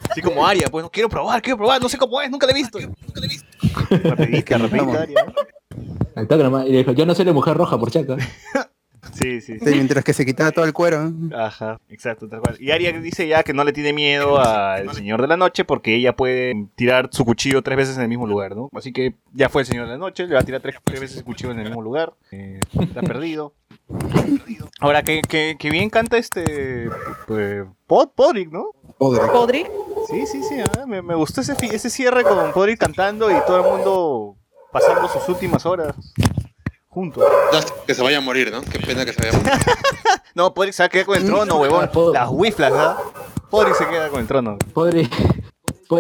Así 0.10 0.22
como 0.22 0.46
Aria, 0.48 0.68
pues 0.72 0.84
no 0.84 0.90
quiero 0.90 1.10
probar, 1.10 1.42
quiero 1.42 1.58
probar, 1.58 1.82
no 1.82 1.90
sé 1.90 1.98
cómo 1.98 2.22
es, 2.22 2.30
nunca 2.32 2.46
la 2.48 2.54
he 2.54 2.56
visto. 2.56 2.80
Nunca 2.80 2.96
he 3.22 3.28
visto. 3.28 3.48
Rapidita, 4.04 4.58
rapidita, 4.58 5.02
Aria. 5.02 5.26
Al 6.16 6.28
toque 6.28 6.44
nomás, 6.44 6.66
y 6.68 6.72
le 6.72 6.80
dijo, 6.80 6.92
yo 6.92 7.06
no 7.06 7.14
soy 7.16 7.26
la 7.26 7.34
mujer 7.34 7.56
roja 7.58 7.78
por 7.78 7.92
chaca. 7.92 8.18
Sí, 9.14 9.42
sí, 9.42 9.58
Sí, 9.60 9.66
mientras 9.72 10.04
que 10.04 10.14
se 10.14 10.26
quitaba 10.26 10.52
todo 10.52 10.66
el 10.66 10.74
cuero. 10.74 11.12
Ajá, 11.36 11.80
exacto, 11.90 12.28
tal 12.28 12.42
cual. 12.42 12.58
Y 12.60 12.72
Arya 12.72 12.92
dice 13.00 13.28
ya 13.28 13.44
que 13.44 13.54
no 13.54 13.64
le 13.64 13.74
tiene 13.74 13.94
miedo 13.94 14.40
al 14.40 14.94
Señor 14.94 15.22
de 15.22 15.28
la 15.28 15.38
Noche 15.38 15.66
porque 15.66 15.96
ella 15.96 16.16
puede 16.16 16.68
tirar 16.76 17.10
su 17.12 17.26
cuchillo 17.26 17.62
tres 17.62 17.78
veces 17.78 17.96
en 17.98 18.04
el 18.04 18.10
mismo 18.10 18.28
lugar, 18.28 18.56
¿no? 18.56 18.70
Así 18.74 18.92
que 18.92 19.16
ya 19.34 19.50
fue 19.50 19.62
el 19.62 19.68
Señor 19.68 19.86
de 19.86 19.94
la 19.94 19.98
Noche, 19.98 20.28
le 20.28 20.34
va 20.34 20.42
a 20.42 20.44
tirar 20.44 20.62
tres, 20.62 20.76
tres 20.84 21.00
veces 21.00 21.18
el 21.18 21.24
cuchillo 21.24 21.52
en 21.52 21.60
el 21.60 21.66
mismo 21.66 21.82
lugar. 21.82 22.14
Eh, 22.32 22.60
está 22.80 23.02
perdido. 23.02 23.54
Ahora, 24.80 25.04
que, 25.04 25.22
que, 25.22 25.56
que 25.58 25.70
bien 25.70 25.90
canta 25.90 26.18
este 26.18 26.90
pues, 27.28 27.66
Pod, 27.86 28.10
Podrick, 28.16 28.52
¿no? 28.52 28.72
¿Podrick? 28.98 29.70
Sí, 30.10 30.26
sí, 30.26 30.42
sí, 30.44 30.56
ah, 30.60 30.86
me, 30.86 31.02
me 31.02 31.16
gustó 31.16 31.42
ese, 31.42 31.54
ese 31.62 31.90
cierre 31.90 32.24
con 32.24 32.52
Podrick 32.52 32.80
cantando 32.80 33.30
y 33.32 33.36
todo 33.46 33.58
el 33.58 33.72
mundo 33.78 34.36
pasando 34.80 35.08
sus 35.08 35.28
últimas 35.30 35.66
horas 35.66 35.96
juntos. 36.88 37.24
Que 37.86 37.94
se 37.94 38.02
vaya 38.02 38.18
a 38.18 38.22
morir, 38.22 38.52
¿no? 38.52 38.62
Qué 38.62 38.80
pena 38.80 39.06
que 39.06 39.14
se 39.14 39.20
vaya 39.22 39.38
a 39.38 39.42
morir. 39.42 39.54
No, 40.36 40.54
Podrick 40.54 40.74
se 40.74 40.84
va 40.84 40.86
a 40.86 40.90
quedar 40.90 41.06
con 41.08 41.18
el 41.18 41.26
trono, 41.26 41.56
huevón. 41.60 41.90
Las 42.14 42.30
wiflas, 42.30 42.72
¿verdad? 42.72 42.98
Podrick 43.50 43.76
se 43.76 43.88
queda 43.88 44.10
con 44.10 44.20
el 44.20 44.28
trono. 44.28 44.58
Pobre 44.74 45.10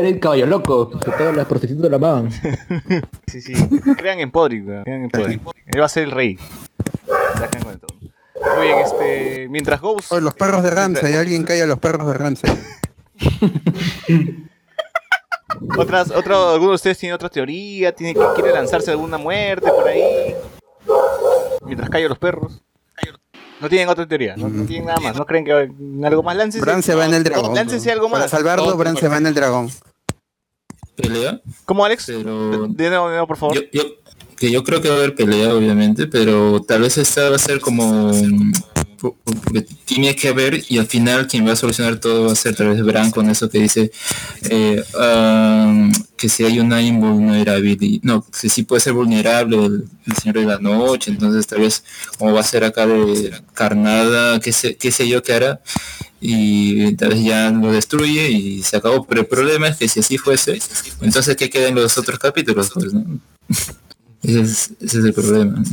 el 0.10 0.20
caballo 0.20 0.46
loco, 0.46 0.92
que 0.92 1.10
todas 1.12 1.36
las 1.36 1.48
prostitutas 1.48 1.90
lo 1.90 1.98
amaban. 1.98 2.30
Sí, 3.28 3.42
sí. 3.42 3.54
Crean 3.98 4.20
en 4.20 4.30
Podrick, 4.32 4.68
weón, 4.68 4.84
crean 4.84 5.04
en 5.06 5.10
Podrick. 5.10 5.42
Él 5.66 5.82
va 5.82 5.86
a 5.86 5.90
ser 5.90 6.04
el 6.04 6.12
rey. 6.12 6.38
Ya 7.40 7.48
quedan 7.50 7.64
con 7.64 7.74
el 7.74 7.80
trono. 7.80 8.14
Muy 8.58 8.68
bien, 8.68 8.80
este. 8.80 9.48
Mientras 9.50 9.82
Ghost. 9.82 10.12
Oh, 10.12 10.20
los 10.20 10.36
perros 10.36 10.62
de 10.64 10.70
Ramsey, 10.70 11.16
alguien 11.16 11.44
cae 11.44 11.64
a 11.64 11.66
los 11.66 11.80
perros 11.80 12.08
de 12.08 12.14
Ramsey. 12.14 12.52
Otras, 15.78 16.12
otro, 16.12 16.50
¿Alguno 16.52 16.72
de 16.72 16.76
ustedes 16.76 16.98
tiene 16.98 17.14
otra 17.16 17.30
teoría? 17.30 17.94
¿Tiene, 17.94 18.14
que 18.14 18.20
¿Quiere 18.36 18.52
lanzarse 18.54 18.92
alguna 18.92 19.18
muerte 19.18 19.70
por 19.72 19.88
ahí? 19.88 20.36
Mientras 21.66 21.90
callan 21.90 22.10
los 22.10 22.18
perros. 22.18 22.62
No 23.60 23.70
tienen 23.70 23.90
otra 23.90 24.08
teoría, 24.08 24.36
no, 24.38 24.50
no 24.50 24.66
tienen 24.66 24.86
nada 24.86 25.00
más. 25.00 25.16
No 25.16 25.26
creen 25.26 25.44
que 25.44 25.52
algo 25.52 26.22
más. 26.22 26.36
Láncense. 26.36 26.64
Bran 26.64 26.84
se 26.84 26.94
va 26.94 27.06
en 27.06 27.14
el 27.16 27.24
dragón. 27.24 27.56
Láncense 27.56 27.92
algo 27.92 28.08
más. 28.08 28.20
Para 28.20 28.30
salvarlo, 28.30 28.78
Bran 28.78 28.96
se 28.98 29.08
va 29.08 29.18
en 29.18 29.26
el 29.26 29.34
dragón. 29.34 29.72
pelea. 30.96 31.42
¿Cómo, 31.66 31.84
Alex? 31.84 32.06
Pero 32.06 32.52
De 32.68 32.90
nuevo, 32.90 33.08
de 33.10 33.14
nuevo, 33.14 33.28
por 33.28 33.38
favor. 33.38 33.56
yo, 33.56 33.62
yo- 33.72 33.84
que 34.38 34.52
yo 34.52 34.64
creo 34.64 34.82
que 34.82 34.90
va 34.90 34.96
a 34.96 34.98
haber 35.00 35.16
pelea, 35.16 35.54
obviamente, 35.54 36.08
pero 36.08 36.62
tal 36.62 36.82
vez 36.82 36.98
esta 36.98 37.30
va 37.30 37.36
a 37.36 37.40
ser 37.40 37.60
como 37.60 38.12
po- 39.00 39.16
po- 39.24 39.34
porque 39.44 39.62
tiene 39.86 40.16
que 40.16 40.28
haber 40.30 40.64
y 40.70 40.78
al 40.78 40.88
final 40.88 41.28
quien 41.28 41.46
va 41.48 41.54
a 41.54 41.56
solucionar 41.56 42.00
todo 42.00 42.26
va 42.28 42.34
a 42.34 42.36
ser 42.36 42.56
tal 42.56 42.70
vez 42.70 42.84
Bran 42.84 43.12
con 43.12 43.30
eso 43.30 43.50
que 43.50 43.60
dice 43.60 43.92
eh, 44.50 44.84
que 46.18 46.30
si 46.30 46.44
hay 46.44 46.60
una 46.60 46.82
invulnerabilidad, 46.82 48.00
no, 48.04 48.26
que 48.42 48.50
sí 48.50 48.64
puede 48.64 48.80
ser 48.82 48.94
vulnerable 48.94 49.58
el, 49.66 49.86
Señor 50.22 50.40
de 50.40 50.46
la 50.46 50.58
Noche, 50.60 51.12
entonces 51.12 51.46
tal 51.48 51.60
vez 51.62 51.84
como 52.18 52.34
va 52.34 52.40
a 52.40 52.44
ser 52.44 52.64
acá 52.64 52.88
de 52.88 53.32
carnada, 53.54 54.40
qué 54.40 54.52
sé, 54.52 54.76
qué 54.76 54.92
sé 54.92 55.08
yo 55.08 55.22
qué 55.22 55.34
hará, 55.34 55.62
y 56.22 56.94
tal 56.96 57.10
vez 57.10 57.24
ya 57.24 57.52
lo 57.52 57.72
destruye 57.72 58.30
y 58.32 58.64
se 58.64 58.78
acabó, 58.78 59.06
pero 59.06 59.22
el 59.22 59.28
problema 59.28 59.68
es 59.68 59.78
que 59.78 59.88
si 59.88 60.00
así 60.00 60.18
fuese, 60.18 60.60
entonces 61.02 61.36
¿qué 61.36 61.50
queda 61.50 61.68
en 61.68 61.76
los 61.76 61.98
otros 61.98 62.18
capítulos? 62.20 62.72
Pues. 62.74 62.94
Ese 64.24 64.42
es, 64.42 64.72
ese 64.82 65.00
es 65.00 65.06
el 65.06 65.14
problema. 65.14 65.64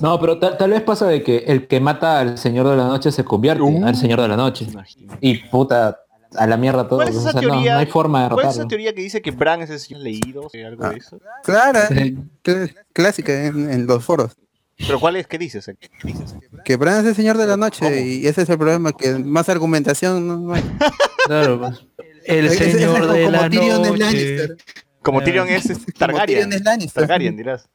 No, 0.00 0.20
pero 0.20 0.38
tal, 0.38 0.56
tal 0.58 0.70
vez 0.70 0.82
pasa 0.82 1.06
de 1.06 1.22
que 1.22 1.38
el 1.46 1.66
que 1.66 1.80
mata 1.80 2.20
al 2.20 2.38
Señor 2.38 2.68
de 2.68 2.76
la 2.76 2.86
Noche 2.86 3.10
se 3.10 3.24
convierte 3.24 3.62
al 3.84 3.96
Señor 3.96 4.20
de 4.20 4.28
la 4.28 4.36
Noche. 4.36 4.66
Y 5.20 5.38
puta, 5.48 6.00
a 6.34 6.46
la 6.46 6.56
mierda 6.56 6.86
todo. 6.88 6.98
¿Cuál 6.98 7.08
es 7.08 7.16
o 7.16 7.20
esa 7.20 7.32
sea, 7.32 7.40
no- 7.40 7.48
teoría? 7.48 7.74
no, 7.74 7.78
hay 7.80 7.86
forma 7.86 8.24
de 8.28 8.34
¿Cuál 8.34 8.46
es 8.48 8.54
esa 8.56 8.68
teoría 8.68 8.94
que 8.94 9.00
dice 9.02 9.22
que 9.22 9.30
Bran 9.30 9.62
es 9.62 9.70
el 9.70 9.78
señor 9.80 10.02
leído? 10.02 10.42
o 10.42 10.50
sea, 10.50 10.68
algo 10.68 10.88
de 10.88 10.96
eso? 10.98 11.18
Claro, 11.42 11.78
cl- 12.44 12.74
clásica 12.92 13.46
en, 13.46 13.70
en 13.70 13.86
los 13.86 14.04
foros. 14.04 14.32
¿Pero 14.78 15.00
cuál 15.00 15.16
es? 15.16 15.26
¿Qué 15.26 15.38
dices? 15.38 15.64
¿Qué 15.80 15.88
dices? 16.06 16.34
Que 16.64 16.76
Bran 16.76 17.00
es 17.00 17.06
el 17.06 17.14
señor 17.14 17.38
de 17.38 17.46
la 17.46 17.56
noche 17.56 18.04
y 18.06 18.26
ese 18.26 18.42
es 18.42 18.48
el 18.50 18.58
problema, 18.58 18.92
que 18.92 19.14
más 19.18 19.48
argumentación 19.48 20.26
no, 20.28 20.36
no 20.36 20.52
hay. 20.54 20.62
Claro, 21.26 21.58
pues. 21.60 21.86
El 22.26 22.44
Es- 22.46 22.52
es- 22.52 22.60
es 22.60 22.72
señor 22.74 23.00
como 23.00 23.12
de 23.14 23.30
la 23.30 23.48
Tyrion 23.48 23.80
es 23.84 23.88
noche. 23.90 23.98
Lannister. 24.04 24.56
Como 25.00 25.22
Tyrion 25.22 25.48
es 25.48 25.64
Targaryen. 25.96 26.26
Tyrion 26.26 26.52
es 26.52 26.62
Lannister. 26.64 27.02
Targaryen, 27.02 27.36
dirás. 27.36 27.68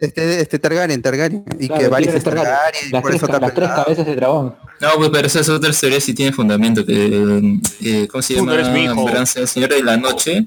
Este, 0.00 0.40
este 0.40 0.58
Targaryen, 0.58 1.02
Targaryen. 1.02 1.44
Y 1.58 1.66
Claro, 1.66 1.82
que 1.82 1.88
Varys 1.88 2.08
es 2.08 2.24
Targaryen. 2.24 2.52
Targaryen, 2.54 2.88
y 2.88 2.92
Las 2.92 3.02
por 3.02 3.10
tres, 3.10 3.22
eso 3.22 3.26
está 3.26 3.40
las 3.40 3.54
tres 3.54 3.68
cabezas 3.70 4.06
de 4.06 4.16
dragón. 4.16 4.56
No, 4.80 4.88
pues, 4.96 5.10
pero 5.10 5.26
esa 5.26 5.40
es 5.40 5.48
otra 5.48 5.72
teoría 5.72 6.00
si 6.00 6.14
tiene 6.14 6.32
fundamento, 6.32 6.86
que 6.86 7.58
eh, 7.82 8.08
¿cómo 8.08 8.22
se 8.22 8.34
llama? 8.34 8.54
eres 8.54 8.68
mi 8.68 8.84
hijo. 8.84 9.04
Bran 9.04 9.26
sea 9.26 9.42
el 9.42 9.48
Señor 9.48 9.70
de 9.70 9.82
la 9.82 9.96
Noche. 9.96 10.46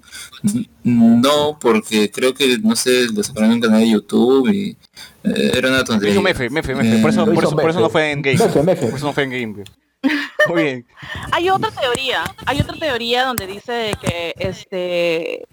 No, 0.83 1.57
porque 1.59 2.09
creo 2.09 2.33
que, 2.33 2.57
no 2.59 2.75
sé, 2.75 3.07
lo 3.13 3.23
sacaron 3.23 3.49
en 3.51 3.55
un 3.55 3.61
canal 3.61 3.81
de 3.81 3.89
YouTube 3.89 4.49
y 4.53 4.77
eh, 5.23 5.51
era 5.53 5.69
una 5.69 5.83
tontería. 5.83 6.13
hizo 6.13 6.21
Mefe, 6.21 6.49
Mefe, 6.49 6.73
Mefe. 6.75 7.01
Por 7.01 7.09
eso, 7.11 7.23
Eh, 7.23 7.33
por 7.33 7.43
eso, 7.43 7.55
por 7.55 7.69
eso 7.69 7.79
no 7.79 7.89
fue 7.89 8.11
en 8.11 8.21
game. 8.21 8.37
Mefe, 8.37 8.63
Mefe. 8.63 8.85
Por 8.87 8.95
eso 8.97 9.05
no 9.07 9.13
fue 9.13 9.23
en 9.23 9.29
game. 9.29 9.63
Muy 10.47 10.63
bien. 10.63 10.85
Hay 11.31 11.49
otra 11.49 11.69
teoría, 11.69 12.23
hay 12.45 12.59
otra 12.59 12.75
teoría 12.75 13.23
donde 13.25 13.45
dice 13.45 13.91
que 14.01 14.33
este 14.39 15.45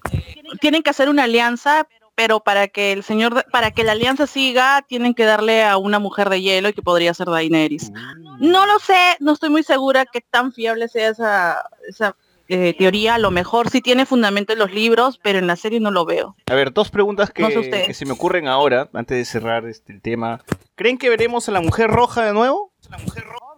tienen 0.60 0.82
que 0.82 0.88
hacer 0.88 1.10
una 1.10 1.24
alianza, 1.24 1.86
pero 2.18 2.40
para 2.40 2.66
que 2.66 2.90
el 2.90 3.04
señor, 3.04 3.32
de- 3.32 3.44
para 3.44 3.70
que 3.70 3.84
la 3.84 3.92
alianza 3.92 4.26
siga, 4.26 4.82
tienen 4.88 5.14
que 5.14 5.24
darle 5.24 5.62
a 5.62 5.76
una 5.76 6.00
mujer 6.00 6.28
de 6.30 6.40
hielo 6.42 6.68
y 6.68 6.72
que 6.72 6.82
podría 6.82 7.14
ser 7.14 7.28
Daenerys. 7.28 7.92
No 8.40 8.66
lo 8.66 8.80
sé, 8.80 9.16
no 9.20 9.32
estoy 9.34 9.50
muy 9.50 9.62
segura 9.62 10.04
qué 10.04 10.20
tan 10.20 10.52
fiable 10.52 10.88
sea 10.88 11.10
esa, 11.10 11.62
esa 11.88 12.16
eh, 12.48 12.74
teoría. 12.76 13.14
A 13.14 13.18
lo 13.18 13.30
mejor 13.30 13.70
sí 13.70 13.80
tiene 13.80 14.04
fundamento 14.04 14.52
en 14.52 14.58
los 14.58 14.72
libros, 14.74 15.20
pero 15.22 15.38
en 15.38 15.46
la 15.46 15.54
serie 15.54 15.78
no 15.78 15.92
lo 15.92 16.04
veo. 16.06 16.34
A 16.50 16.54
ver, 16.56 16.72
dos 16.72 16.90
preguntas 16.90 17.30
que, 17.30 17.42
No 17.42 17.50
sé 17.50 17.58
usted. 17.60 17.86
que 17.86 17.94
se 17.94 18.04
me 18.04 18.12
ocurren 18.14 18.48
ahora, 18.48 18.88
antes 18.94 19.16
de 19.16 19.24
cerrar 19.24 19.64
este, 19.66 19.92
el 19.92 20.02
tema. 20.02 20.40
¿Creen 20.74 20.98
que 20.98 21.08
veremos 21.10 21.48
a 21.48 21.52
la 21.52 21.60
mujer 21.60 21.88
roja 21.88 22.24
de 22.24 22.32
nuevo? 22.32 22.72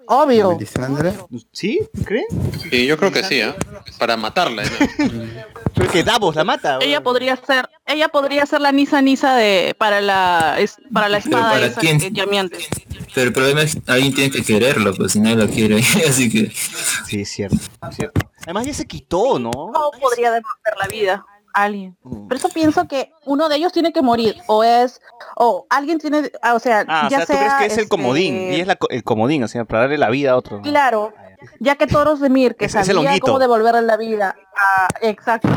Obvio. 0.06 0.52
Melisandre. 0.52 1.14
¿Sí? 1.52 1.80
¿Creen? 2.04 2.26
Sí, 2.68 2.84
yo 2.84 2.98
creo 2.98 3.12
que 3.12 3.22
sí, 3.22 3.40
¿ah? 3.40 3.54
Para 3.98 4.16
matarla. 4.16 4.64
¿no? 4.64 4.70
Pero 5.74 5.90
que 5.90 6.02
Davos 6.04 6.34
la 6.36 6.44
mata. 6.44 6.78
Ella 6.80 7.02
podría 7.02 7.36
ser, 7.36 7.68
ella 7.86 8.08
podría 8.08 8.44
ser 8.46 8.60
la 8.60 8.72
Nisa 8.72 9.00
Nisa 9.02 9.34
de 9.34 9.74
para 9.78 10.00
la 10.00 10.56
es- 10.58 10.76
para 10.92 11.08
la 11.08 11.18
Pero 11.20 11.36
espada 11.36 11.52
¿para 11.52 11.66
esa 11.66 11.80
quién? 11.80 11.98
llameante. 12.14 12.58
Pero 13.14 13.26
el 13.28 13.32
problema 13.32 13.62
es 13.62 13.74
que 13.76 13.82
alguien 13.90 14.14
tiene 14.14 14.30
que 14.30 14.42
quererlo, 14.44 14.94
pues 14.94 15.12
si 15.12 15.20
nadie 15.20 15.36
lo 15.36 15.48
quiere. 15.48 15.78
Así 16.08 16.30
que 16.30 16.50
Sí, 17.06 17.22
es 17.22 17.28
cierto, 17.30 17.56
cierto. 17.92 18.20
Además 18.42 18.66
ya 18.66 18.74
se 18.74 18.86
quitó, 18.86 19.38
¿no? 19.38 19.50
¿Cómo 19.50 19.90
podría 20.00 20.30
devolver 20.30 20.74
la 20.80 20.86
vida 20.88 21.26
a 21.54 21.62
alguien? 21.64 21.96
Por 22.02 22.34
eso 22.36 22.48
pienso 22.50 22.86
que 22.86 23.12
uno 23.26 23.48
de 23.48 23.56
ellos 23.56 23.72
tiene 23.72 23.92
que 23.92 24.02
morir 24.02 24.36
o 24.46 24.62
es 24.64 25.00
o 25.36 25.66
alguien 25.70 25.98
tiene, 25.98 26.30
ah, 26.42 26.54
o 26.54 26.58
sea, 26.60 26.84
Ah, 26.88 27.04
o 27.06 27.10
ya 27.10 27.18
sea, 27.18 27.26
tú 27.26 27.32
crees 27.32 27.54
que 27.54 27.66
es 27.66 27.72
el 27.74 27.78
este, 27.80 27.88
comodín. 27.88 28.52
Y 28.52 28.60
es 28.60 28.66
la 28.66 28.78
el 28.90 29.02
comodín, 29.02 29.42
o 29.44 29.48
sea, 29.48 29.64
para 29.64 29.82
darle 29.82 29.98
la 29.98 30.08
vida 30.10 30.32
a 30.32 30.36
otro. 30.36 30.58
¿no? 30.58 30.62
Claro, 30.62 31.12
ya 31.58 31.76
que 31.76 31.86
Toros 31.86 32.20
de 32.20 32.28
Mir 32.30 32.56
que 32.56 32.66
Es- 32.66 32.74
el 32.74 32.84
sabía 32.84 33.18
cómo 33.20 33.38
devolverle 33.38 33.82
la 33.82 33.96
vida. 33.96 34.36
a- 34.56 34.88
exacto. 35.02 35.48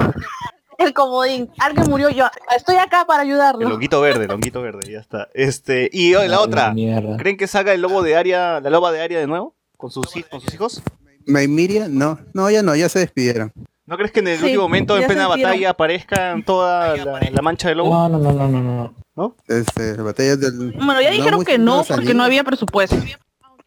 El 0.78 0.92
comodín. 0.94 1.52
Alguien 1.60 1.88
murió 1.90 2.10
yo. 2.10 2.26
Estoy 2.56 2.78
acá 2.78 3.06
para 3.06 3.22
El 3.24 3.30
ayudarlo. 3.30 3.68
honguito 3.68 4.02
verde, 4.02 4.26
el 4.26 4.32
honguito 4.32 4.62
verde, 4.62 4.92
ya 4.92 5.00
está. 5.00 5.28
Este, 5.34 5.90
y 5.94 6.16
oh, 6.16 6.26
la 6.26 6.40
otra. 6.42 6.74
Mierda. 6.74 7.16
¿Creen 7.18 7.38
que 7.38 7.48
salga 7.48 7.74
el 7.74 7.82
lobo 7.82 8.02
de 8.02 8.16
Aria, 8.16 8.60
la 8.60 8.70
loba 8.72 8.92
de 8.92 9.02
Aria 9.02 9.20
de 9.20 9.28
nuevo? 9.28 9.56
¿Con 9.78 9.92
sus, 9.92 10.08
hij- 10.16 10.28
con 10.28 10.42
sus 10.42 10.53
hijos? 10.53 10.82
Maimiria, 11.28 11.88
no, 11.90 12.20
no, 12.34 12.50
ya 12.50 12.64
no, 12.64 12.76
ya 12.76 12.90
se 12.90 13.00
despidieron. 13.00 13.53
¿No 13.86 13.98
crees 13.98 14.12
que 14.12 14.22
en 14.22 14.30
el 14.30 14.38
Sí, 14.40 14.45
último 14.45 14.64
momento, 14.64 14.98
en 14.98 15.06
plena 15.06 15.28
batalla, 15.28 15.70
aparezcan 15.70 16.44
toda 16.44 16.98
la, 16.98 17.20
la 17.32 17.42
mancha 17.42 17.70
de 17.70 17.76
lobo? 17.76 17.94
No, 17.94 18.10
no, 18.10 18.18
no, 18.18 18.32
no, 18.34 18.48
no, 18.48 18.62
no. 18.62 18.94
¿No? 19.16 19.36
Este, 19.48 19.94
batallas 20.02 20.40
del. 20.40 20.72
Bueno, 20.74 21.02
ya 21.02 21.12
dijeron 21.12 21.44
que 21.45 21.58
no 21.60 21.84
porque 21.88 22.14
no 22.16 22.24
había 22.24 22.44
presupuesto. 22.44 22.95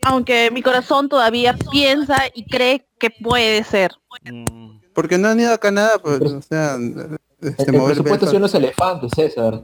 Aunque 0.09 0.51
mi 0.53 0.63
corazón 0.63 1.09
todavía 1.09 1.57
piensa 1.73 2.17
y 2.33 2.45
cree 2.47 2.87
que 2.99 3.11
puede 3.11 3.65
ser. 3.65 3.91
Mm, 4.23 4.79
Porque 4.95 5.19
no 5.19 5.29
han 5.29 5.41
ido 5.41 5.53
a 5.53 5.59
Canadá, 5.59 5.99
pues, 6.01 6.21
o 6.23 6.43
sea, 6.43 6.77
El, 6.77 7.19
este, 7.41 7.71
el 7.71 7.73
mover 7.77 7.95
presupuesto 7.97 8.27
son 8.29 8.43
los 8.43 8.55
elefantes, 8.55 9.11
César. 9.15 9.63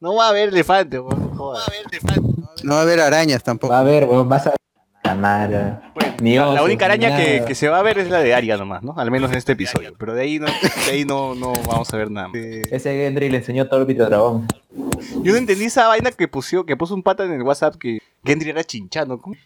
No 0.00 0.14
va 0.14 0.26
a 0.26 0.28
haber 0.28 0.50
elefante, 0.50 1.00
weón, 1.00 1.36
joda. 1.36 1.60
No 2.62 2.74
va 2.74 2.78
a 2.78 2.82
haber 2.82 3.00
arañas 3.00 3.42
tampoco. 3.42 3.72
Va 3.72 3.80
a 3.80 3.82
ver, 3.84 4.04
weón, 4.04 4.28
vas 4.28 4.46
a 4.46 4.54
Ni 6.20 6.36
La, 6.36 6.62
única 6.62 6.88
ni 6.88 7.04
araña 7.04 7.44
que, 7.46 7.54
se 7.54 7.68
va 7.68 7.78
a 7.78 7.82
ver 7.82 7.98
es 7.98 8.10
la 8.10 8.18
de 8.18 8.34
Aria 8.34 8.56
nomás, 8.56 8.82
¿no? 8.82 8.94
Al 8.96 9.10
menos 9.10 9.30
en 9.30 9.38
este 9.38 9.52
episodio. 9.52 9.94
Pero 9.98 10.14
de 10.14 10.22
ahí 10.22 10.38
no, 10.38 10.46
de 10.46 10.92
ahí 10.92 11.04
no, 11.04 11.34
no 11.34 11.52
vamos 11.66 11.92
a 11.92 11.96
ver 11.96 12.10
nada. 12.10 12.28
Eh, 12.34 12.68
Ese 12.70 12.92
Gendry 12.92 13.28
le 13.28 13.38
enseñó 13.38 13.68
todo 13.68 13.80
el 13.80 13.86
pito 13.86 14.04
dragón. 14.06 14.46
Yo 15.22 15.32
no 15.32 15.38
entendí 15.38 15.64
esa 15.64 15.88
vaina 15.88 16.10
que 16.10 16.28
puso, 16.28 16.64
que 16.64 16.76
puso 16.76 16.94
un 16.94 17.02
pata 17.02 17.24
en 17.24 17.32
el 17.32 17.42
WhatsApp 17.42 17.76
que 17.76 18.00
Gendry 18.24 18.50
era 18.50 18.64
chinchano. 18.64 19.18
¿Cómo, 19.18 19.36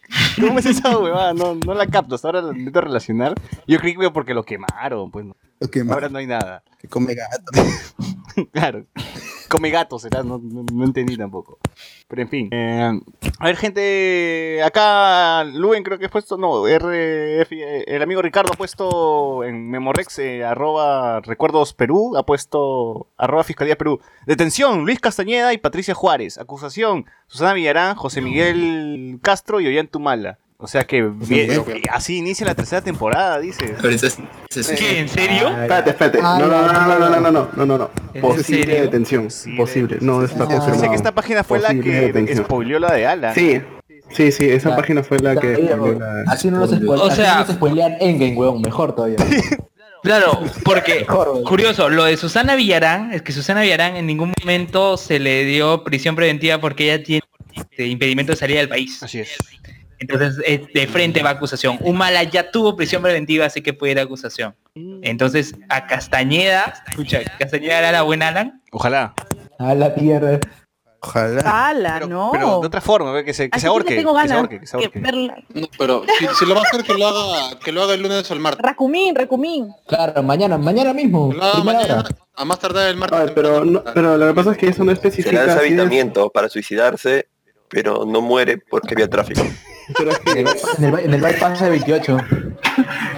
cómo 0.41 0.59
es 0.59 0.67
esa 0.67 0.97
huevada? 0.99 1.35
No, 1.35 1.55
no 1.55 1.75
la 1.75 1.87
capto, 1.87 2.15
hasta 2.15 2.29
ahora 2.29 2.43
la 2.43 2.57
intento 2.57 2.81
relacionar. 2.81 3.35
Yo 3.67 3.79
creí 3.79 3.97
que 3.97 4.11
porque 4.11 4.35
lo 4.35 4.45
quemaron, 4.45 5.11
pues 5.11 5.25
no. 5.25 5.37
Lo 5.61 5.71
que 5.71 5.85
más 5.85 5.95
Ahora 5.95 6.09
no 6.09 6.19
hay 6.19 6.27
nada. 6.27 6.63
Come 6.89 7.15
gato. 7.15 7.53
claro. 8.53 8.87
Come 9.49 9.71
gato 9.71 9.99
será, 9.99 10.23
no, 10.23 10.41
no, 10.43 10.85
entendí 10.85 11.17
tampoco. 11.17 11.59
Pero 12.09 12.23
en 12.23 12.29
fin. 12.29 12.49
eh, 12.53 12.91
a 13.39 13.45
ver, 13.45 13.57
gente. 13.57 14.63
Acá 14.63 15.45
Luen 15.45 15.83
creo 15.83 15.99
que 15.99 16.07
ha 16.07 16.11
puesto. 16.11 16.39
No, 16.39 16.67
RF. 16.67 17.53
El 17.53 18.03
amigo 18.03 18.23
Ricardo 18.23 18.53
ha 18.55 18.57
puesto 18.57 19.45
en 19.45 19.69
Memorex 19.71 20.19
eh, 20.21 20.45
arroba 20.45 21.21
recuerdos 21.21 21.75
Perú. 21.75 22.17
Ha 22.17 22.25
puesto 22.25 23.09
arroba 23.19 23.45
Fiscalía 23.45 23.77
Perú. 23.77 24.01
Detención, 24.27 24.85
Luis 24.85 25.01
Castañeda 25.01 25.53
y 25.53 25.59
Patricia 25.59 25.95
Juárez. 25.95 26.39
Acusación, 26.39 27.05
Susana 27.27 27.53
Villarán, 27.53 27.97
José 27.97 28.23
Miguel 28.23 29.19
Castro 29.23 29.61
y 29.61 29.67
Ollantumala. 29.67 30.39
O 30.65 30.69
sea 30.69 30.85
que 30.85 31.03
bien- 31.03 31.51
así 31.91 32.19
inicia 32.19 32.47
la 32.47 32.55
tercera 32.55 32.81
temporada, 32.81 33.41
dice. 33.41 33.75
ahorita 33.83 34.07
es- 34.07 34.19
es- 34.57 34.69
¿Qué? 34.79 35.01
¿En 35.01 35.09
serio? 35.09 35.49
Espérate, 35.49 35.91
espérate. 35.91 36.23
No, 36.23 36.39
no, 36.39 36.47
no, 36.47 36.63
no, 36.63 36.73
no, 36.73 36.99
no, 36.99 37.11
no, 37.11 37.21
no, 37.21 37.51
no, 37.57 37.67
no, 37.67 37.79
no. 37.79 37.91
¿En 38.15 38.21
Posible 38.23 38.81
detención. 38.83 39.29
Posible. 39.57 39.99
No 40.01 40.25
está 40.25 40.47
Pensé 40.47 40.57
confirmado. 40.59 40.91
que 40.91 40.97
esta 40.97 41.13
página 41.13 41.43
fue 41.43 41.59
la 41.59 41.69
Posible 41.69 41.91
que 41.91 42.01
detención. 42.01 42.45
spoileó 42.45 42.79
la 42.79 42.93
de 42.93 43.07
Ala. 43.07 43.35
Sí, 43.35 43.61
sí, 44.11 44.31
sí, 44.31 44.45
esa 44.51 44.77
página 44.77 45.03
fue 45.03 45.19
la 45.19 45.35
que... 45.35 45.49
Weón. 45.55 45.99
la- 45.99 46.23
Así 46.33 46.49
no 46.49 46.59
nos 46.59 46.71
spoilean. 46.71 47.01
O 47.01 47.11
sea- 47.11 47.39
no 47.41 47.47
se 47.47 47.53
spoilean 47.55 47.97
Endgame, 48.01 48.37
weón. 48.37 48.63
Mejor 48.63 48.95
todavía. 48.95 49.17
Claro, 50.05 50.41
porque 50.65 51.07
curioso, 51.45 51.89
lo 51.89 52.05
de 52.05 52.17
Susana 52.17 52.55
Villarán 52.57 53.13
es 53.13 53.23
que 53.23 53.31
Susana 53.33 53.63
Villarán 53.63 53.97
en 53.97 54.07
ningún 54.07 54.33
momento 54.41 54.97
se 54.97 55.19
le 55.21 55.45
dio 55.45 55.85
prisión 55.85 56.17
preventiva 56.17 56.59
porque 56.61 56.93
ella 56.93 57.03
tiene 57.05 57.23
este, 57.55 57.87
impedimento 57.87 58.33
de 58.33 58.37
salida 58.37 58.59
del 58.61 58.69
país. 58.69 59.01
Así 59.03 59.21
es. 59.21 59.37
Entonces, 60.03 60.43
eh, 60.47 60.67
de 60.73 60.87
frente 60.87 61.23
va 61.23 61.31
acusación. 61.31 61.79
Humala 61.81 62.23
ya 62.25 62.51
tuvo 62.51 62.77
prisión 62.77 63.03
preventiva, 63.03 63.47
así 63.47 63.61
que 63.63 63.73
puede 63.73 63.93
ir 63.93 63.99
a 63.99 64.03
acusación. 64.03 64.55
Entonces, 65.03 65.55
a 65.69 65.87
Castañeda, 65.87 66.75
escucha, 66.89 67.21
Castañeda 67.39 67.79
era 67.79 67.93
la 67.93 68.03
buena 68.03 68.29
Alan. 68.29 68.63
Ojalá. 68.73 69.15
A 69.59 69.75
la 69.75 69.95
tierra. 69.95 70.41
Ojalá. 71.05 71.43
¡Hala, 71.69 71.95
Pero, 71.95 72.07
no! 72.07 72.29
pero 72.33 72.61
de 72.61 72.67
otra 72.69 72.81
forma, 72.81 73.11
ve, 73.11 73.25
que 73.25 73.35
se, 73.35 73.51
que 73.51 73.59
se 73.59 73.67
ahorque. 73.67 73.97
tengo 73.97 74.15
Que 74.15 74.21
se 74.21 74.27
ganas 74.29 74.37
ahorque, 74.39 74.61
que 74.61 74.67
se 74.69 74.77
que 74.79 74.85
ahorque. 74.85 75.01
verla. 75.01 75.37
No, 75.53 75.67
pero 75.77 76.05
si, 76.17 76.27
si 76.39 76.47
lo 76.47 76.55
va 76.55 76.61
a 76.61 76.63
hacer, 76.63 76.85
que 76.85 76.95
lo 76.95 77.07
haga, 77.09 77.59
que 77.59 77.73
lo 77.73 77.83
haga 77.83 77.95
el 77.95 78.03
lunes 78.03 78.31
o 78.31 78.35
el 78.35 78.39
martes. 78.39 78.63
Racumín, 78.65 79.13
Racumín. 79.17 79.73
Claro, 79.89 80.23
mañana, 80.23 80.59
mañana 80.59 80.93
mismo. 80.95 81.31
Primera 81.31 81.55
mañana, 81.65 81.99
hora. 81.99 82.09
a 82.37 82.45
más 82.45 82.59
tardar 82.61 82.89
el 82.89 82.97
martes. 82.97 83.19
A 83.19 83.25
ver, 83.25 83.35
pero, 83.35 83.65
no, 83.65 83.83
pero 83.93 84.17
lo 84.17 84.29
que 84.29 84.35
pasa 84.35 84.53
es 84.53 84.59
que 84.59 84.69
eso 84.69 84.85
no 84.85 84.91
Se 84.93 84.95
especifica... 84.95 85.33
lanza 85.45 85.61
si 85.63 85.75
es- 85.75 86.31
para 86.33 86.49
suicidarse, 86.49 87.27
pero 87.73 88.05
no 88.07 88.21
muere 88.21 88.59
porque 88.59 88.95
había 88.95 89.09
tráfico. 89.09 89.43
En 90.27 90.47
el, 90.47 90.99
en 91.01 91.15
el 91.15 91.21
bypass 91.21 91.61
de 91.61 91.71
28. 91.71 92.19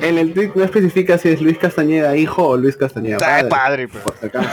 en 0.00 0.18
el 0.18 0.32
tweet 0.32 0.52
no 0.54 0.64
especifica 0.64 1.18
si 1.18 1.28
es 1.28 1.40
Luis 1.42 1.58
Castañeda 1.58 2.16
hijo 2.16 2.48
o 2.48 2.56
Luis 2.56 2.76
Castañeda 2.76 3.18
padre. 3.18 3.48
padre, 3.48 3.88
pero. 3.88 4.14
Acaso. 4.22 4.48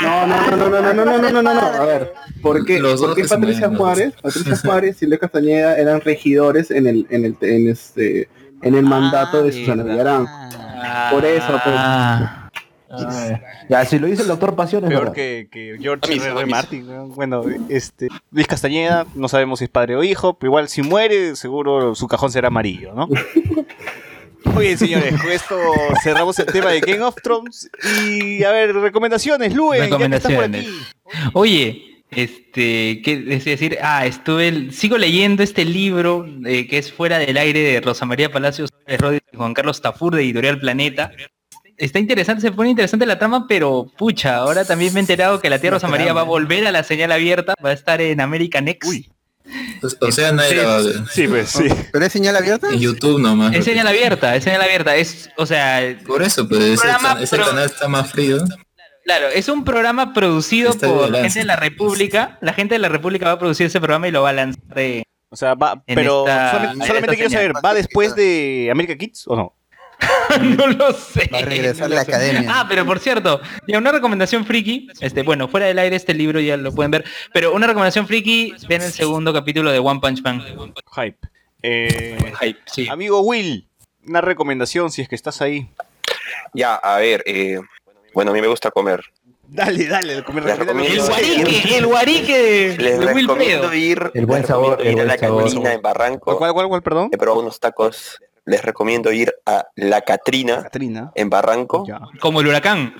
No, 0.00 0.26
no, 0.26 0.50
no, 0.50 0.56
no, 0.56 0.68
no, 0.68 0.80
no, 0.80 1.04
no, 1.04 1.04
no, 1.04 1.30
no, 1.30 1.42
no, 1.42 1.54
no, 1.54 1.60
a 1.60 1.84
ver, 1.84 2.14
¿por 2.40 2.64
qué, 2.64 2.80
Los 2.80 3.00
por 3.00 3.14
qué 3.14 3.24
Patricia 3.24 3.68
Juárez, 3.68 4.14
Patricia 4.22 4.56
Juárez 4.56 5.02
y 5.02 5.06
Luis 5.06 5.20
Castañeda 5.20 5.76
eran 5.76 6.00
regidores 6.00 6.70
en 6.70 6.86
el, 6.86 7.06
en 7.10 7.26
el, 7.26 7.36
en 7.42 7.68
este, 7.68 8.30
en 8.62 8.74
el 8.74 8.84
mandato 8.84 9.42
de 9.42 9.52
Susana 9.52 9.82
Villarán? 9.82 10.26
Por 11.10 11.24
eso, 11.26 11.60
pues. 11.62 12.39
Ah, 12.90 13.40
ya, 13.68 13.84
si 13.84 13.98
lo 13.98 14.08
dice 14.08 14.22
el 14.22 14.28
doctor 14.28 14.56
Pasión 14.56 14.82
es 14.84 14.90
Peor 14.90 15.00
verdad. 15.02 15.14
que, 15.14 15.48
que 15.50 15.76
George 15.80 16.12
R. 16.12 16.26
R. 16.26 16.46
Martin. 16.46 16.86
¿no? 16.86 17.06
Bueno, 17.06 17.42
este 17.68 18.08
Luis 18.32 18.46
Castañeda, 18.48 19.06
no 19.14 19.28
sabemos 19.28 19.60
si 19.60 19.66
es 19.66 19.70
padre 19.70 19.94
o 19.96 20.02
hijo, 20.02 20.34
pero 20.34 20.50
igual 20.50 20.68
si 20.68 20.82
muere, 20.82 21.36
seguro 21.36 21.94
su 21.94 22.08
cajón 22.08 22.32
será 22.32 22.48
amarillo, 22.48 22.92
¿no? 22.94 23.08
Muy 24.44 24.64
bien, 24.66 24.78
señores, 24.78 25.20
con 25.20 25.30
esto 25.30 25.54
cerramos 26.02 26.38
el 26.38 26.46
tema 26.46 26.70
de 26.70 26.80
Game 26.80 27.02
of 27.02 27.14
Thrones. 27.22 27.70
Y 28.06 28.42
a 28.42 28.50
ver, 28.50 28.74
recomendaciones, 28.74 29.54
Luen, 29.54 29.90
ya 29.90 29.96
que 29.98 30.04
estás 30.16 30.32
por 30.32 30.44
aquí. 30.44 30.58
Recomendaciones. 30.58 30.66
Oye, 31.34 32.04
este, 32.10 33.02
¿qué 33.04 33.24
es 33.28 33.44
decir? 33.44 33.78
Ah, 33.82 34.06
estuve, 34.06 34.72
sigo 34.72 34.98
leyendo 34.98 35.42
este 35.42 35.64
libro 35.64 36.26
eh, 36.44 36.66
que 36.66 36.78
es 36.78 36.92
Fuera 36.92 37.18
del 37.18 37.36
aire 37.36 37.60
de 37.60 37.80
Rosa 37.80 38.04
María 38.06 38.32
Palacios 38.32 38.70
y 38.88 39.36
Juan 39.36 39.54
Carlos 39.54 39.80
Tafur 39.80 40.14
de 40.16 40.22
Editorial 40.22 40.58
Planeta. 40.58 41.12
Está 41.80 41.98
interesante, 41.98 42.42
se 42.42 42.52
pone 42.52 42.68
interesante 42.70 43.06
la 43.06 43.18
trama, 43.18 43.46
pero 43.48 43.86
pucha, 43.96 44.36
ahora 44.36 44.64
también 44.64 44.92
me 44.92 45.00
he 45.00 45.02
enterado 45.02 45.40
que 45.40 45.48
la 45.48 45.58
Tierra 45.58 45.76
Rosa 45.76 45.88
María 45.88 46.12
va 46.12 46.20
a 46.20 46.24
volver 46.24 46.66
a 46.66 46.70
la 46.72 46.82
señal 46.84 47.10
abierta, 47.10 47.54
va 47.64 47.70
a 47.70 47.72
estar 47.72 48.00
en 48.02 48.20
American 48.20 48.68
X. 48.68 49.08
O, 49.82 50.06
o 50.06 50.12
sea, 50.12 50.30
nadie 50.30 50.56
la 50.56 50.64
va 50.66 50.76
a 50.76 50.82
ver. 50.82 50.94
Sí, 51.10 51.26
pues 51.26 51.48
sí. 51.48 51.64
¿Pero 51.90 52.04
es 52.04 52.12
señal 52.12 52.36
abierta? 52.36 52.68
En 52.68 52.78
YouTube 52.78 53.18
nomás. 53.18 53.54
Es 53.56 53.64
señal 53.64 53.86
abierta, 53.86 54.36
es 54.36 54.44
señal 54.44 54.60
abierta, 54.62 54.94
es, 54.94 55.30
o 55.38 55.46
sea, 55.46 55.96
Por 56.06 56.22
eso, 56.22 56.46
pues 56.46 56.60
ese, 56.62 56.82
programa 56.82 57.18
ese 57.22 57.36
pro- 57.36 57.46
canal 57.46 57.64
está 57.64 57.88
más 57.88 58.10
frío. 58.12 58.38
Claro, 59.04 59.28
es 59.28 59.48
un 59.48 59.64
programa 59.64 60.12
producido 60.12 60.70
Está 60.70 60.86
por 60.86 60.98
violento. 60.98 61.22
gente 61.24 61.38
de 61.40 61.44
la 61.46 61.56
República. 61.56 62.38
La 62.42 62.52
gente 62.52 62.74
de 62.74 62.78
la 62.78 62.88
República 62.90 63.24
va 63.26 63.32
a 63.32 63.38
producir 63.38 63.66
ese 63.66 63.80
programa 63.80 64.06
y 64.06 64.10
lo 64.12 64.22
va 64.22 64.28
a 64.28 64.32
lanzar 64.34 64.62
de... 64.74 65.02
O 65.30 65.36
sea, 65.36 65.54
va, 65.54 65.82
pero 65.86 66.20
esta- 66.28 66.74
solamente, 66.74 67.16
quiero 67.16 67.30
señal. 67.30 67.30
saber, 67.52 67.52
¿va 67.64 67.72
después 67.74 68.14
de 68.14 68.68
America 68.70 68.96
Kids 68.96 69.24
o 69.26 69.34
no? 69.36 69.54
no 70.56 70.66
lo 70.66 70.92
sé. 70.92 71.28
Va 71.32 71.38
a 71.38 71.42
regresar 71.42 71.86
a 71.86 71.94
la 71.94 72.00
academia. 72.02 72.48
Ah, 72.48 72.66
pero 72.68 72.84
por 72.86 72.98
cierto, 72.98 73.40
ya 73.66 73.78
una 73.78 73.92
recomendación 73.92 74.44
friki, 74.44 74.88
este, 75.00 75.22
bueno, 75.22 75.48
fuera 75.48 75.66
del 75.66 75.78
aire 75.78 75.96
este 75.96 76.14
libro 76.14 76.40
ya 76.40 76.56
lo 76.56 76.72
pueden 76.72 76.90
ver, 76.90 77.04
pero 77.32 77.52
una 77.54 77.66
recomendación 77.66 78.06
friki, 78.06 78.54
ven 78.68 78.82
el 78.82 78.92
segundo 78.92 79.32
capítulo 79.32 79.70
de 79.70 79.78
One 79.78 80.00
Punch 80.00 80.22
Man. 80.22 80.42
Hype. 80.94 81.18
Eh, 81.62 82.18
Hype, 82.40 82.60
sí. 82.66 82.88
Amigo 82.88 83.20
Will, 83.20 83.66
una 84.06 84.20
recomendación 84.20 84.90
si 84.90 85.02
es 85.02 85.08
que 85.08 85.14
estás 85.14 85.42
ahí. 85.42 85.68
Ya, 86.54 86.74
a 86.74 86.98
ver, 86.98 87.22
eh, 87.26 87.60
bueno, 88.14 88.30
a 88.30 88.34
mí 88.34 88.40
me 88.40 88.48
gusta 88.48 88.70
comer. 88.70 89.04
Dale, 89.52 89.86
dale, 89.88 90.12
el 90.14 90.24
comer 90.24 90.44
Les 90.44 90.58
El 90.60 91.00
guarique, 91.02 91.76
el 91.76 91.86
guarique 91.86 92.38
de, 92.38 92.76
Les 92.78 93.00
de 93.00 93.06
Will 93.06 93.26
recomiendo 93.26 93.68
Fredo. 93.68 93.74
ir, 93.74 94.10
El 94.14 94.26
buen 94.26 94.46
sabor, 94.46 94.80
el 94.80 94.86
ir 94.86 94.92
a 94.92 94.94
buen 94.94 95.08
la 95.08 95.18
sabor. 95.18 95.66
En 95.66 95.82
Barranco. 95.82 96.38
¿Cuál, 96.38 96.52
cuál, 96.52 96.68
cuál, 96.68 96.82
perdón? 96.82 97.08
He 97.12 97.18
probado 97.18 97.40
unos 97.42 97.58
tacos. 97.58 98.20
Les 98.46 98.62
recomiendo 98.62 99.12
ir 99.12 99.34
a 99.46 99.66
La 99.76 100.00
Catrina 100.02 100.62
Catrina. 100.62 101.12
en 101.14 101.30
Barranco, 101.30 101.84
Ya. 101.86 102.00
Como 102.20 102.40
el 102.40 102.46
huracán. 102.48 102.94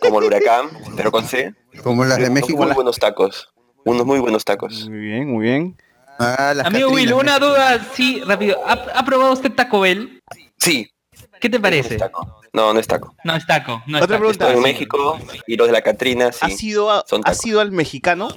como 0.00 0.20
el 0.20 0.26
huracán, 0.26 0.68
pero 0.96 1.10
con 1.12 1.24
C. 1.26 1.54
Como 1.82 2.04
las 2.04 2.18
de 2.18 2.24
Unos 2.24 2.34
México. 2.34 2.62
muy 2.64 2.72
buenos 2.74 2.98
tacos. 2.98 3.52
Unos 3.84 4.06
muy 4.06 4.18
buenos 4.20 4.44
tacos. 4.44 4.88
Muy 4.88 4.98
bien, 4.98 5.28
muy 5.30 5.44
bien. 5.44 5.76
Ah, 6.18 6.52
las 6.54 6.66
Amigo 6.66 6.90
Will, 6.90 7.10
Catrinas, 7.10 7.22
una 7.22 7.38
duda, 7.46 7.86
sí, 7.94 8.22
rápido. 8.24 8.58
¿Ha, 8.66 8.72
ha 8.72 9.04
probado 9.04 9.32
usted 9.32 9.52
Taco 9.52 9.80
Bell? 9.80 10.20
Sí, 10.58 10.88
¿Qué 11.40 11.50
te 11.50 11.60
parece? 11.60 11.98
No, 12.52 12.72
no 12.72 12.80
es 12.80 12.86
taco. 12.86 13.14
No, 13.24 13.36
es 13.36 13.46
taco. 13.46 13.82
No 13.86 13.98
es 13.98 14.04
Otra 14.04 14.16
taco. 14.16 14.28
pregunta. 14.28 14.46
Estoy 14.46 14.56
en. 14.56 14.62
México 14.62 15.18
y 15.46 15.56
los 15.56 15.66
de 15.66 15.72
La 15.72 15.82
Catrina, 15.82 16.32
sí. 16.32 16.38
¿Has 16.42 16.62
ido, 16.62 16.90
a- 16.90 17.04
son 17.06 17.20
has 17.24 17.36
tacos. 17.38 17.46
ido 17.46 17.60
al 17.60 17.72
mexicano? 17.72 18.28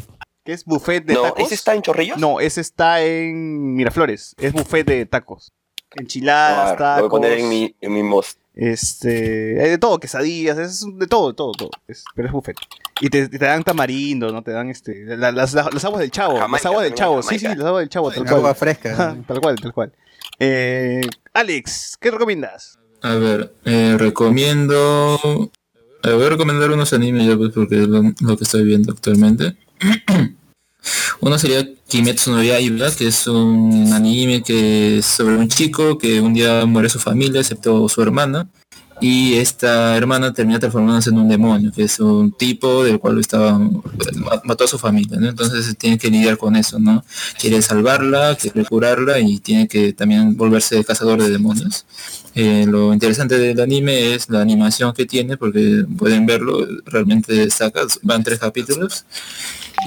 Que 0.43 0.53
es 0.53 0.65
buffet 0.65 1.05
de 1.05 1.13
no, 1.13 1.21
tacos. 1.23 1.43
¿ese 1.43 1.55
está 1.55 1.73
en 1.75 1.81
Chorrillos? 1.83 2.17
No, 2.17 2.39
ese 2.39 2.59
está 2.61 3.01
en 3.03 3.75
Miraflores. 3.75 4.33
Es 4.39 4.51
buffet 4.53 4.85
de 4.85 5.05
tacos. 5.05 5.53
Enchiladas, 5.95 6.69
ver, 6.71 6.77
tacos. 6.77 7.01
lo 7.03 7.09
voy 7.09 7.17
a 7.19 7.21
poner 7.21 7.39
en 7.39 7.49
mi, 7.49 7.75
en 7.81 7.93
mi 7.93 8.03
most. 8.03 8.39
Este, 8.55 9.61
hay 9.61 9.69
de 9.69 9.77
todo, 9.77 9.99
quesadillas, 9.99 10.57
es 10.57 10.83
de 10.97 11.07
todo, 11.07 11.29
de 11.29 11.35
todo, 11.35 11.51
todo. 11.51 11.69
Es- 11.87 12.03
pero 12.15 12.27
es 12.27 12.31
buffet. 12.33 12.55
Y 13.01 13.09
te, 13.09 13.27
te 13.29 13.37
dan 13.37 13.63
tamarindo, 13.63 14.31
¿no? 14.31 14.41
Te 14.41 14.51
dan 14.51 14.69
este, 14.69 15.05
la- 15.15 15.31
las, 15.31 15.53
las- 15.53 15.73
las 15.73 15.85
aguas 15.85 16.01
del 16.01 16.09
chavo, 16.11 16.33
Jamaica, 16.39 16.51
las 16.57 16.65
aguas 16.65 16.83
del 16.83 16.93
chavo, 16.95 17.21
sí, 17.21 17.37
sí, 17.39 17.45
las 17.47 17.59
aguas 17.59 17.81
del 17.81 17.89
chavo, 17.89 18.11
tal 18.11 18.27
Agua 18.27 18.41
cual. 18.41 18.55
fresca. 18.55 19.15
tal 19.27 19.39
cual, 19.41 19.55
tal 19.61 19.73
cual. 19.73 19.93
Eh, 20.39 21.01
Alex, 21.33 21.97
¿qué 21.99 22.09
recomiendas? 22.11 22.79
A 23.03 23.13
ver, 23.15 23.53
eh, 23.65 23.95
recomiendo... 23.97 25.51
eh, 26.03 26.11
voy 26.13 26.25
a 26.25 26.29
recomendar 26.29 26.71
unos 26.71 26.93
animes 26.93 27.27
ya 27.27 27.37
pues 27.37 27.51
porque 27.53 27.81
es 27.83 27.87
lo, 27.87 28.01
lo 28.21 28.37
que 28.37 28.43
estoy 28.43 28.63
viendo 28.63 28.91
actualmente. 28.91 29.55
Uno 31.21 31.37
sería 31.39 31.67
Kimetsu 31.87 32.31
no 32.31 32.43
Yaiba, 32.43 32.91
que 32.91 33.07
es 33.07 33.27
un 33.27 33.91
anime 33.93 34.43
que 34.43 34.97
es 34.99 35.05
sobre 35.05 35.35
un 35.37 35.47
chico 35.47 35.97
que 35.97 36.19
un 36.21 36.33
día 36.33 36.65
muere 36.65 36.89
su 36.89 36.99
familia, 36.99 37.41
excepto 37.41 37.87
su 37.89 38.01
hermana, 38.01 38.47
y 38.99 39.35
esta 39.35 39.95
hermana 39.95 40.33
termina 40.33 40.57
transformándose 40.59 41.11
en 41.11 41.19
un 41.19 41.27
demonio, 41.29 41.71
que 41.71 41.83
es 41.83 41.99
un 41.99 42.31
tipo 42.31 42.83
del 42.83 42.97
cual 42.99 43.19
estaba 43.19 43.59
ma- 43.59 44.41
mató 44.43 44.63
a 44.63 44.67
su 44.67 44.79
familia, 44.79 45.19
¿no? 45.19 45.29
Entonces 45.29 45.77
tiene 45.77 45.99
que 45.99 46.09
lidiar 46.09 46.37
con 46.39 46.55
eso, 46.55 46.79
¿no? 46.79 47.05
Quiere 47.39 47.61
salvarla, 47.61 48.35
quiere 48.35 48.65
curarla 48.65 49.19
y 49.19 49.37
tiene 49.39 49.67
que 49.67 49.93
también 49.93 50.35
volverse 50.35 50.83
cazador 50.83 51.21
de 51.21 51.29
demonios. 51.29 51.85
Eh, 52.39 52.65
lo 52.67 52.93
interesante 52.93 53.39
del 53.39 53.59
anime 53.59 54.13
es 54.13 54.29
la 54.29 54.41
animación 54.41 54.93
que 54.93 55.07
tiene, 55.07 55.37
porque 55.37 55.83
pueden 55.97 56.27
verlo, 56.27 56.67
realmente 56.85 57.33
destaca, 57.33 57.81
van 58.03 58.23
tres 58.23 58.37
capítulos 58.37 59.05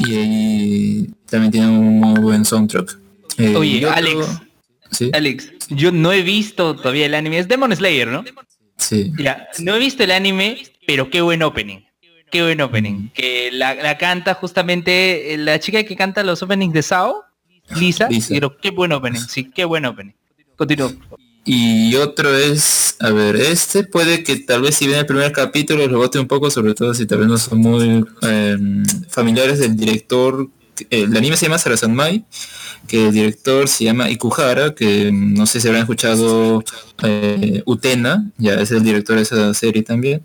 y, 0.01 1.05
también 1.27 1.53
tiene 1.53 1.69
un 1.69 2.01
muy 2.01 2.21
buen 2.21 2.45
soundtrack. 2.45 2.99
Eh, 3.39 3.55
Oye, 3.55 3.87
otro- 3.87 3.97
Alex, 3.97 4.27
Sí, 4.91 5.11
Alex, 5.13 5.53
yo 5.69 5.93
no 5.93 6.13
he 6.13 6.23
visto 6.23 6.75
todavía 6.75 7.07
el 7.07 7.15
anime. 7.15 7.39
Es 7.39 7.47
Demon 7.47 7.75
Slayer, 7.75 8.09
¿no? 8.09 8.25
sí. 8.77 9.13
Mira, 9.15 9.49
no 9.61 9.77
he 9.77 9.79
visto 9.79 10.03
el 10.03 10.11
anime, 10.11 10.65
pero 10.87 11.09
qué 11.09 11.21
buen 11.21 11.45
opening. 11.45 11.79
Qué 12.33 12.43
buen 12.43 12.61
opening. 12.61 13.09
Que 13.15 13.51
la, 13.53 13.75
la 13.75 13.97
canta 13.99 14.35
justamente 14.35 15.35
eh, 15.35 15.39
la 15.39 15.61
chica 15.61 15.85
que 15.85 15.95
canta 15.95 16.25
los 16.25 16.43
openings 16.43 16.75
de 16.75 16.83
Sao, 16.83 17.23
Lisa. 17.77 18.09
Lisa. 18.09 18.35
Pero 18.35 18.57
qué 18.57 18.71
buen 18.71 18.91
opening, 18.91 19.21
sí, 19.21 19.51
qué 19.55 19.65
buen 19.65 19.85
opening. 19.85 20.15
Continúo. 20.57 20.91
Y 21.45 21.95
otro 21.97 22.37
es, 22.37 22.97
a 23.01 23.11
ver, 23.11 23.37
este 23.37 23.85
puede 23.85 24.23
que 24.23 24.37
tal 24.37 24.63
vez 24.63 24.75
si 24.75 24.87
ven 24.87 24.99
el 24.99 25.07
primer 25.07 25.33
capítulo 25.33 25.87
rebote 25.89 26.19
un 26.19 26.29
poco, 26.29 26.51
sobre 26.51 26.75
todo 26.75 26.93
si 26.93 27.07
tal 27.07 27.19
vez 27.19 27.29
no 27.29 27.39
son 27.39 27.59
muy 27.59 28.05
eh, 28.23 28.59
familiares 29.09 29.59
del 29.59 29.75
director. 29.75 30.49
El 30.91 31.17
anime 31.17 31.37
se 31.37 31.47
llama 31.47 31.59
Sarasanmai, 31.59 32.25
que 32.87 33.07
el 33.07 33.13
director 33.13 33.69
se 33.69 33.85
llama 33.85 34.11
Ikuhara, 34.11 34.75
que 34.75 35.11
mm, 35.11 35.35
no 35.35 35.47
sé 35.47 35.61
si 35.61 35.69
habrán 35.69 35.83
escuchado 35.83 36.63
eh, 37.03 37.63
Utena, 37.65 38.31
ya 38.37 38.55
es 38.55 38.71
el 38.71 38.83
director 38.83 39.17
de 39.17 39.23
esa 39.23 39.55
serie 39.55 39.83
también. 39.83 40.23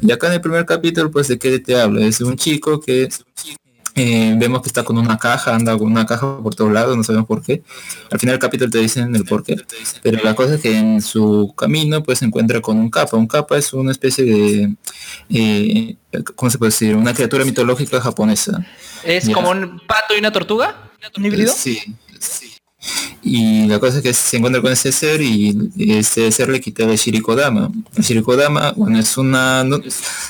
Y 0.00 0.10
acá 0.10 0.26
en 0.28 0.34
el 0.34 0.40
primer 0.40 0.66
capítulo, 0.66 1.10
pues 1.10 1.28
de 1.28 1.38
qué 1.38 1.58
te 1.60 1.80
habla, 1.80 2.04
es 2.04 2.20
un 2.20 2.36
chico 2.36 2.80
que 2.80 3.08
eh, 3.98 4.34
vemos 4.38 4.62
que 4.62 4.68
está 4.68 4.84
con 4.84 4.96
una 4.96 5.18
caja, 5.18 5.54
anda 5.54 5.76
con 5.76 5.88
una 5.90 6.06
caja 6.06 6.38
por 6.42 6.54
todos 6.54 6.72
lados, 6.72 6.96
no 6.96 7.02
sabemos 7.02 7.26
por 7.26 7.42
qué. 7.42 7.62
Al 8.10 8.18
final 8.20 8.34
del 8.34 8.40
capítulo 8.40 8.70
te 8.70 8.78
dicen 8.78 9.14
el 9.14 9.24
por 9.24 9.42
qué. 9.42 9.56
Pero 10.02 10.22
la 10.22 10.34
cosa 10.34 10.54
es 10.54 10.60
que 10.60 10.76
en 10.76 11.02
su 11.02 11.52
camino 11.56 12.02
pues 12.02 12.20
se 12.20 12.24
encuentra 12.26 12.60
con 12.60 12.78
un 12.78 12.90
capa. 12.90 13.16
Un 13.16 13.26
capa 13.26 13.58
es 13.58 13.72
una 13.72 13.90
especie 13.90 14.24
de, 14.24 14.74
eh, 15.30 15.96
¿cómo 16.36 16.50
se 16.50 16.58
puede 16.58 16.70
decir? 16.70 16.94
Una 16.96 17.12
criatura 17.14 17.44
mitológica 17.44 18.00
japonesa. 18.00 18.64
¿Es 19.04 19.24
Ya. 19.24 19.34
como 19.34 19.50
un 19.50 19.80
pato 19.86 20.14
y 20.14 20.18
una 20.18 20.32
tortuga? 20.32 20.90
¿Un 21.16 21.24
híbrido? 21.26 21.52
Sí, 21.56 21.80
sí. 22.20 22.52
Y 23.30 23.66
la 23.66 23.78
cosa 23.78 23.98
es 23.98 24.02
que 24.02 24.14
se 24.14 24.38
encuentra 24.38 24.62
con 24.62 24.72
ese 24.72 24.90
ser 24.90 25.20
y 25.20 25.70
ese 25.76 26.32
ser 26.32 26.48
le 26.48 26.60
quita 26.62 26.84
el 26.84 26.96
Shirikodama. 26.96 27.70
El 27.94 28.02
Shirikodama, 28.02 28.72
bueno, 28.72 28.98
es 28.98 29.18
una... 29.18 29.64
no- 29.64 29.80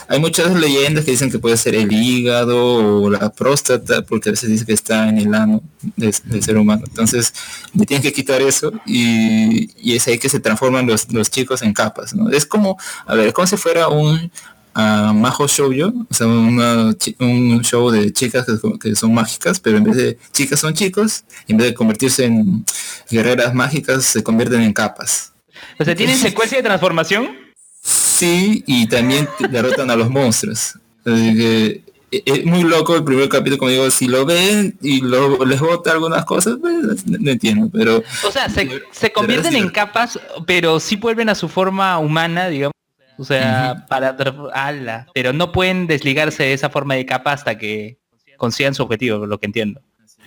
hay 0.09 0.19
muchas 0.19 0.53
leyendas 0.59 1.05
que 1.05 1.13
dicen 1.13 1.31
que 1.31 1.39
puede 1.39 1.57
ser 1.57 1.77
el 1.77 1.93
hígado 1.93 2.57
o 3.05 3.09
la 3.11 3.31
próstata, 3.31 4.03
porque 4.03 4.31
a 4.31 4.33
veces 4.33 4.51
dice 4.51 4.67
que 4.67 4.73
está 4.73 5.09
en 5.09 5.19
el 5.19 5.33
ano 5.33 5.63
de- 5.97 6.13
del 6.25 6.43
ser 6.43 6.57
humano. 6.57 6.83
Entonces, 6.89 7.33
le 7.73 7.87
tienen 7.87 8.03
que 8.03 8.13
quitar 8.13 8.43
eso 8.43 8.73
y, 8.85 9.71
es 9.95 10.07
ahí 10.09 10.19
que 10.19 10.29
se 10.29 10.41
transforman 10.41 10.87
los, 10.87 11.13
los 11.13 11.31
chicos 11.31 11.63
en 11.63 11.73
capas, 11.75 12.15
¿no? 12.15 12.31
Es 12.31 12.47
como, 12.47 12.77
a 13.07 13.15
ver, 13.15 13.33
como 13.33 13.47
si 13.47 13.57
fuera 13.57 13.89
un 13.89 14.31
a 14.75 15.13
Majo 15.13 15.47
Shoujo, 15.47 15.93
o 16.09 16.15
sea, 16.15 16.27
una 16.27 16.95
un 17.21 17.61
show 17.63 17.91
de 17.91 18.13
chicas 18.13 18.47
que, 18.81 18.95
son 18.95 19.15
mágicas, 19.15 19.61
pero 19.61 19.79
en 19.79 19.85
vez 19.85 19.97
de 19.97 20.19
chicas 20.33 20.61
son 20.61 20.75
chicos, 20.75 21.25
y 21.47 21.53
en 21.53 21.59
vez 21.59 21.69
de 21.69 21.75
convertirse 21.75 22.25
en 22.25 22.65
guerreras 23.11 23.55
mágicas, 23.55 24.05
se 24.05 24.23
convierten 24.23 24.63
en 24.63 24.73
capas. 24.73 25.33
O 25.79 25.85
sea, 25.85 25.95
¿tienen 25.95 26.17
secuencia 26.17 26.59
de 26.59 26.65
transformación? 26.65 27.37
Sí, 27.83 28.63
y 28.67 28.87
también 28.87 29.29
derrotan 29.51 29.91
a 29.91 29.97
los 29.97 30.11
monstruos. 30.11 30.75
Así 31.05 31.37
que 31.37 31.83
e- 32.11 32.23
es 32.25 32.45
muy 32.45 32.65
loco 32.65 32.97
el 32.97 33.05
primer 33.05 33.29
capítulo, 33.29 33.59
como 33.59 33.71
digo, 33.71 33.91
si 33.91 34.09
lo 34.09 34.25
ven 34.25 34.77
y 34.81 35.01
lo, 35.01 35.45
les 35.45 35.61
bota 35.61 35.93
algunas 35.93 36.25
cosas, 36.25 36.57
pues, 36.61 37.07
no, 37.07 37.19
no 37.19 37.31
entiendo, 37.31 37.71
pero 37.73 38.03
O 38.25 38.31
sea, 38.31 38.49
se, 38.49 38.83
se 38.91 39.13
convierten 39.13 39.57
en 39.57 39.71
capas, 39.71 40.19
pero 40.47 40.81
sí 40.81 40.97
vuelven 40.97 41.29
a 41.29 41.35
su 41.35 41.49
forma 41.49 41.99
humana, 41.99 42.49
digamos. 42.49 42.73
O 43.19 43.25
sea, 43.25 43.85
para... 43.89 44.17
tra- 44.17 44.51
ala, 44.53 45.07
pero 45.13 45.33
no 45.33 45.51
pueden 45.53 45.87
desligarse 45.87 46.45
de 46.45 46.53
esa 46.53 46.71
forma 46.71 46.95
de 46.95 47.05
capa 47.05 47.33
hasta 47.33 47.59
que 47.59 47.99
consigan 48.37 48.75
su 48.75 48.83
objetivo, 48.85 49.19
por 49.19 49.29
lo 49.29 49.39
que 49.39 49.47
entiendo. 49.47 49.81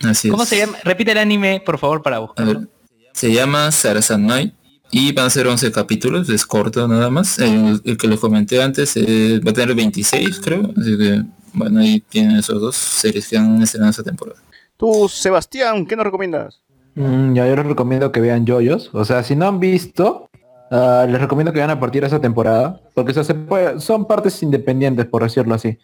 así 0.04 0.28
¿Cómo 0.28 0.42
es. 0.42 0.48
se 0.48 0.58
llama? 0.58 0.76
Repite 0.84 1.12
el 1.12 1.18
anime, 1.18 1.62
por 1.64 1.78
favor, 1.78 2.02
para 2.02 2.16
A 2.16 2.20
buscarlo. 2.20 2.60
ver, 2.60 2.68
se 3.14 3.32
llama 3.32 3.70
Sarasanmai 3.72 4.52
y 4.90 5.12
van 5.12 5.26
a 5.26 5.30
ser 5.30 5.46
11 5.46 5.72
capítulos, 5.72 6.28
es 6.28 6.44
corto 6.44 6.86
nada 6.86 7.08
más. 7.10 7.38
El, 7.38 7.80
el 7.84 7.96
que 7.96 8.06
les 8.08 8.20
comenté 8.20 8.62
antes 8.62 8.94
eh, 8.96 9.40
va 9.44 9.50
a 9.50 9.54
tener 9.54 9.74
26 9.74 10.40
creo, 10.40 10.70
así 10.78 10.98
que 10.98 11.22
bueno, 11.54 11.80
ahí 11.80 12.00
tienen 12.08 12.36
esos 12.36 12.60
dos 12.60 12.76
series 12.76 13.28
que 13.28 13.36
han 13.38 13.60
estrenado 13.62 13.90
esta 13.90 14.02
temporada. 14.02 14.40
Tú, 14.76 15.08
Sebastián, 15.08 15.86
¿qué 15.86 15.96
nos 15.96 16.04
recomiendas? 16.04 16.60
Mm, 16.94 17.34
ya 17.34 17.46
yo 17.46 17.56
les 17.56 17.66
recomiendo 17.66 18.10
que 18.12 18.20
vean 18.20 18.44
Yoyos. 18.44 18.90
O 18.92 19.04
sea, 19.04 19.22
si 19.22 19.36
no 19.36 19.46
han 19.48 19.60
visto, 19.60 20.28
ah, 20.72 21.06
les 21.08 21.20
recomiendo 21.20 21.52
que 21.52 21.58
vean 21.60 21.70
a 21.70 21.78
partir 21.78 22.00
de 22.02 22.08
esa 22.08 22.20
temporada. 22.20 22.80
Porque 22.94 23.12
o 23.12 23.14
sea, 23.14 23.22
se 23.24 23.34
puede- 23.34 23.78
son 23.78 24.06
partes 24.06 24.42
independientes, 24.42 25.06
por 25.06 25.22
decirlo 25.22 25.54
así. 25.54 25.78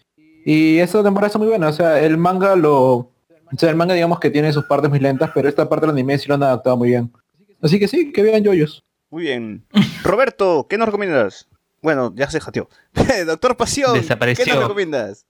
Y 0.44 0.78
esa 0.78 1.02
temporada 1.04 1.26
está 1.28 1.38
muy 1.38 1.46
buena. 1.48 1.68
O 1.68 1.72
sea, 1.72 2.00
el 2.00 2.16
manga 2.18 2.56
lo... 2.56 2.82
O 3.50 3.56
sea, 3.56 3.70
el 3.70 3.76
manga 3.76 3.94
digamos 3.94 4.18
que 4.20 4.30
tiene 4.30 4.52
sus 4.52 4.64
partes 4.66 4.90
muy 4.90 4.98
lentas, 4.98 5.30
pero 5.34 5.48
esta 5.48 5.68
parte 5.68 5.86
del 5.86 5.94
anime 5.94 6.18
sí 6.18 6.26
lo 6.28 6.34
han 6.34 6.42
adaptado 6.42 6.76
muy 6.76 6.88
bien. 6.88 7.12
Así 7.62 7.78
que 7.78 7.86
sí, 7.88 8.12
que 8.12 8.22
vean 8.22 8.42
Yoyos. 8.42 8.84
Muy 9.10 9.22
bien. 9.22 9.64
Roberto, 10.04 10.66
¿qué 10.68 10.76
nos 10.76 10.86
recomiendas? 10.86 11.48
Bueno, 11.80 12.12
ya 12.14 12.28
se 12.30 12.40
jateó. 12.40 12.68
Doctor 13.26 13.56
Pasión, 13.56 13.94
¿qué 13.94 14.00
Desapareció. 14.00 14.54
nos 14.54 14.62
recomiendas? 14.64 15.26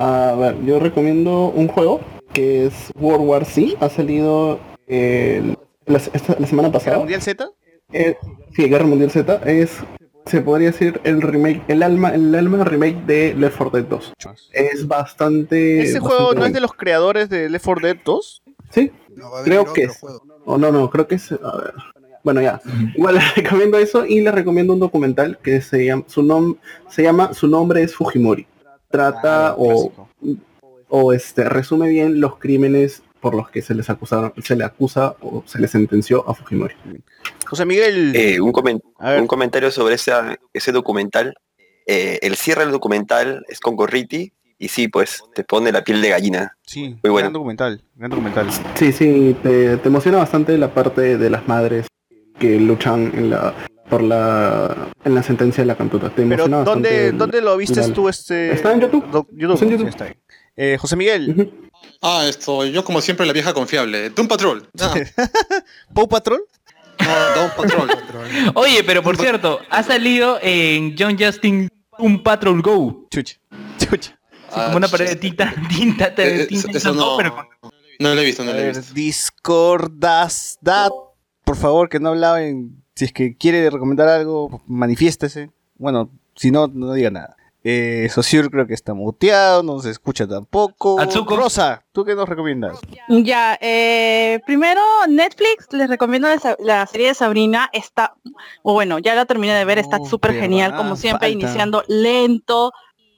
A 0.00 0.34
ver, 0.38 0.56
yo 0.64 0.80
recomiendo 0.80 1.46
un 1.48 1.68
juego 1.68 2.00
que 2.32 2.66
es 2.66 2.90
World 2.98 3.26
War 3.28 3.44
Z. 3.44 3.76
Ha 3.84 3.88
salido 3.90 4.58
eh, 4.88 5.54
la, 5.86 5.98
esta- 5.98 6.36
la 6.38 6.46
semana 6.46 6.72
pasada. 6.72 6.98
¿Mundial 6.98 7.22
Z? 7.22 7.48
Eh, 7.92 8.16
sí, 8.54 8.68
Guerra 8.68 8.86
Mundial 8.86 9.10
Z. 9.10 9.40
Es, 9.44 9.78
se 10.26 10.40
podría 10.40 10.68
decir, 10.68 11.00
el 11.04 11.22
remake, 11.22 11.62
el 11.68 11.82
alma, 11.82 12.14
el 12.14 12.34
alma 12.34 12.64
remake 12.64 13.04
de 13.06 13.34
Left 13.34 13.56
4 13.58 13.80
Dead 13.80 13.88
2. 13.88 14.12
Es 14.52 14.86
bastante... 14.86 15.80
¿Ese 15.80 16.00
bastante 16.00 16.16
juego 16.16 16.34
no 16.34 16.46
es 16.46 16.52
de 16.52 16.60
los 16.60 16.72
creadores 16.74 17.28
de 17.28 17.48
Left 17.48 17.64
4 17.64 17.86
Dead 17.86 17.96
2? 18.04 18.42
Sí, 18.70 18.90
creo 19.44 19.72
que 19.72 19.84
es. 19.84 20.00
O 20.44 20.58
no, 20.58 20.72
no, 20.72 20.90
creo 20.90 21.06
que 21.06 21.16
es. 21.16 21.32
A 21.32 21.56
ver. 21.56 21.74
Bueno, 22.24 22.40
ya. 22.40 22.60
Igual 22.96 23.14
les 23.16 23.34
recomiendo 23.34 23.78
eso 23.78 24.06
y 24.06 24.20
les 24.20 24.34
recomiendo 24.34 24.72
un 24.72 24.80
documental 24.80 25.38
que 25.42 25.60
se 25.60 25.84
llama 25.84 26.04
su 26.06 26.22
nom 26.22 26.56
se 26.88 27.02
llama 27.02 27.34
Su 27.34 27.48
nombre 27.48 27.82
es 27.82 27.94
Fujimori. 27.94 28.46
Trata 28.90 29.54
o, 29.56 29.92
o 30.88 31.12
este 31.12 31.48
resume 31.48 31.88
bien 31.88 32.20
los 32.20 32.38
crímenes 32.38 33.02
por 33.22 33.34
los 33.34 33.48
que 33.48 33.62
se 33.62 33.74
les 33.74 33.88
acusaron, 33.88 34.32
se 34.42 34.56
le 34.56 34.64
acusa 34.64 35.14
o 35.20 35.42
se 35.46 35.58
le 35.60 35.68
sentenció 35.68 36.28
a 36.28 36.34
Fujimori. 36.34 36.74
José 37.46 37.64
Miguel. 37.64 38.14
Eh, 38.14 38.40
un, 38.40 38.52
un 38.52 39.26
comentario 39.26 39.70
sobre 39.70 39.94
esa- 39.94 40.36
ese 40.52 40.72
documental. 40.72 41.34
Eh, 41.86 42.18
el 42.22 42.36
cierre 42.36 42.62
del 42.62 42.72
documental 42.72 43.44
es 43.48 43.60
con 43.60 43.76
Gorriti 43.76 44.32
y 44.58 44.68
sí, 44.68 44.88
pues 44.88 45.22
te 45.34 45.44
pone 45.44 45.72
la 45.72 45.82
piel 45.84 46.02
de 46.02 46.10
gallina. 46.10 46.56
Sí, 46.66 46.88
Muy 47.02 47.10
bueno. 47.10 47.16
gran 47.26 47.32
documental, 47.32 47.82
gran 47.96 48.10
documental. 48.10 48.48
Sí, 48.74 48.92
sí, 48.92 49.36
te, 49.42 49.76
te 49.78 49.88
emociona 49.88 50.18
bastante 50.18 50.58
la 50.58 50.74
parte 50.74 51.16
de 51.16 51.30
las 51.30 51.46
madres 51.48 51.86
que 52.38 52.58
luchan 52.60 53.12
en 53.14 53.30
la 53.30 53.54
por 53.88 54.02
la 54.02 54.88
en 55.04 55.14
la 55.14 55.22
sentencia 55.22 55.62
de 55.62 55.66
la 55.66 55.76
cantuta. 55.76 56.08
Te 56.08 56.22
Pero 56.22 56.26
emociona 56.46 56.64
¿dónde, 56.64 57.12
¿dónde 57.12 57.40
lo 57.40 57.56
viste 57.56 57.80
tú 57.92 58.08
este? 58.08 58.52
Está 58.52 58.72
en 58.72 58.80
YouTube. 58.80 59.04
Do- 59.10 59.26
YouTube, 59.32 59.52
Está 59.54 59.64
en 59.64 59.70
sí, 59.70 59.76
YouTube. 59.76 59.88
está 59.88 60.04
bien. 60.04 60.16
Eh, 60.56 60.76
José 60.80 60.96
Miguel. 60.96 61.52
Ah, 62.00 62.24
esto, 62.28 62.64
yo 62.66 62.84
como 62.84 63.00
siempre 63.00 63.26
la 63.26 63.32
vieja 63.32 63.54
confiable. 63.54 64.10
Doom 64.10 64.28
Patrol. 64.28 64.68
Ah. 64.80 64.94
¿Paw 65.94 66.08
Patrol? 66.08 66.42
No, 67.00 67.40
Doom 67.40 67.50
Patrol. 67.56 67.90
Oye, 68.54 68.82
pero 68.84 69.02
por 69.02 69.16
cierto, 69.16 69.60
ha 69.70 69.82
salido 69.82 70.38
en 70.42 70.94
John 70.98 71.16
Justin 71.18 71.68
un 71.98 72.22
Patrol 72.22 72.60
Go. 72.62 73.06
Chucha. 73.10 73.36
Chucha. 73.78 74.18
como 74.52 74.76
una 74.76 74.88
pared 74.88 75.08
de 75.08 75.16
tinta, 75.16 75.54
tinta, 75.68 76.06
Ah, 76.06 76.22
Eh, 76.22 76.46
tinta, 76.48 76.76
eso- 76.78 76.92
no, 76.92 77.16
pero 77.16 77.48
no 77.98 78.14
lo 78.14 78.20
he 78.20 78.24
visto, 78.24 78.44
no 78.44 78.52
lo 78.52 78.58
he 78.58 78.68
visto. 78.68 78.92
Discordas 78.94 80.58
dat. 80.60 80.90
Por 81.44 81.56
favor, 81.56 81.88
que 81.88 82.00
no 82.00 82.10
hablaben. 82.10 82.82
Si 82.94 83.06
es 83.06 83.12
que 83.12 83.36
quiere 83.36 83.68
recomendar 83.70 84.08
algo, 84.08 84.62
manifiéstese. 84.66 85.50
Bueno, 85.76 86.10
si 86.36 86.50
no, 86.50 86.68
no 86.68 86.92
diga 86.92 87.10
nada. 87.10 87.36
Eh, 87.64 88.08
Sociur 88.10 88.50
creo 88.50 88.66
que 88.66 88.74
está 88.74 88.92
muteado, 88.92 89.62
no 89.62 89.78
se 89.78 89.90
escucha 89.90 90.26
tampoco. 90.26 90.98
Rosa, 91.28 91.84
¿tú 91.92 92.04
qué 92.04 92.14
nos 92.14 92.28
recomiendas? 92.28 92.78
Ya, 93.08 93.56
eh, 93.60 94.40
primero 94.46 94.80
Netflix, 95.08 95.68
les 95.72 95.88
recomiendo 95.88 96.28
la, 96.58 96.86
serie 96.86 97.08
de 97.08 97.14
Sabrina, 97.14 97.70
está, 97.72 98.14
o 98.62 98.72
bueno, 98.72 98.98
ya 98.98 99.14
la 99.14 99.26
terminé 99.26 99.54
de 99.54 99.64
ver, 99.64 99.78
está 99.78 99.98
súper 100.04 100.32
verdad, 100.32 100.44
genial, 100.44 100.76
como 100.76 100.96
siempre, 100.96 101.28
falta. 101.28 101.44
iniciando 101.44 101.84
lento 101.86 102.72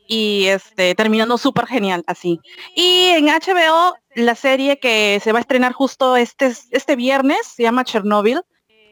y 0.07 0.47
este 0.47 0.95
terminando 0.95 1.39
súper 1.39 1.67
genial, 1.67 2.05
así. 2.07 2.41
Y 2.77 3.09
en 3.17 3.27
HBO, 3.27 3.95
la 4.15 4.35
serie 4.35 4.79
que 4.79 5.21
se 5.23 5.33
va 5.33 5.39
a 5.39 5.41
estrenar 5.41 5.73
justo 5.73 6.17
este, 6.17 6.53
este 6.71 6.97
viernes, 6.97 7.39
se 7.47 7.63
llama 7.63 7.85
Chernobyl. 7.85 8.43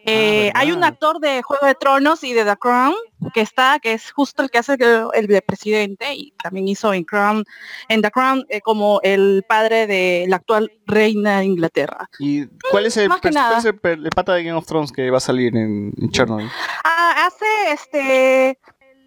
Eh, 0.04 0.50
hay 0.54 0.72
un 0.72 0.82
actor 0.84 1.20
de 1.20 1.42
Juego 1.42 1.66
de 1.66 1.74
Tronos 1.74 2.24
y 2.24 2.32
de 2.32 2.44
The 2.44 2.56
Crown 2.56 2.94
que 3.34 3.40
está, 3.40 3.78
que 3.80 3.92
es 3.92 4.10
justo 4.10 4.42
el 4.42 4.50
que 4.50 4.58
hace 4.58 4.74
el, 4.74 5.06
el 5.14 5.26
de 5.28 5.42
presidente 5.42 6.12
y 6.14 6.32
también 6.42 6.66
hizo 6.66 6.92
en 6.92 7.04
Crown, 7.04 7.44
en 7.88 8.02
The 8.02 8.10
Crown 8.10 8.44
eh, 8.48 8.60
como 8.60 9.00
el 9.04 9.44
padre 9.48 9.86
de 9.86 10.26
la 10.28 10.36
actual 10.36 10.72
reina 10.86 11.38
de 11.38 11.44
Inglaterra. 11.44 12.08
¿Y 12.18 12.46
cuál 12.70 12.86
es 12.86 12.96
el, 12.96 13.08
más 13.08 13.20
que 13.20 13.28
pers- 13.30 13.34
nada. 13.34 13.48
cuál 13.50 13.58
es 13.60 13.64
el 13.66 13.78
per- 13.78 13.98
el 13.98 14.10
pata 14.10 14.34
de 14.34 14.42
Game 14.44 14.58
of 14.58 14.66
Thrones 14.66 14.90
que 14.90 15.10
va 15.10 15.18
a 15.18 15.20
salir 15.20 15.56
en, 15.56 15.92
en 15.96 16.10
Chernobyl? 16.10 16.50
Ah, 16.84 17.26
hace 17.26 17.72
este 17.72 18.58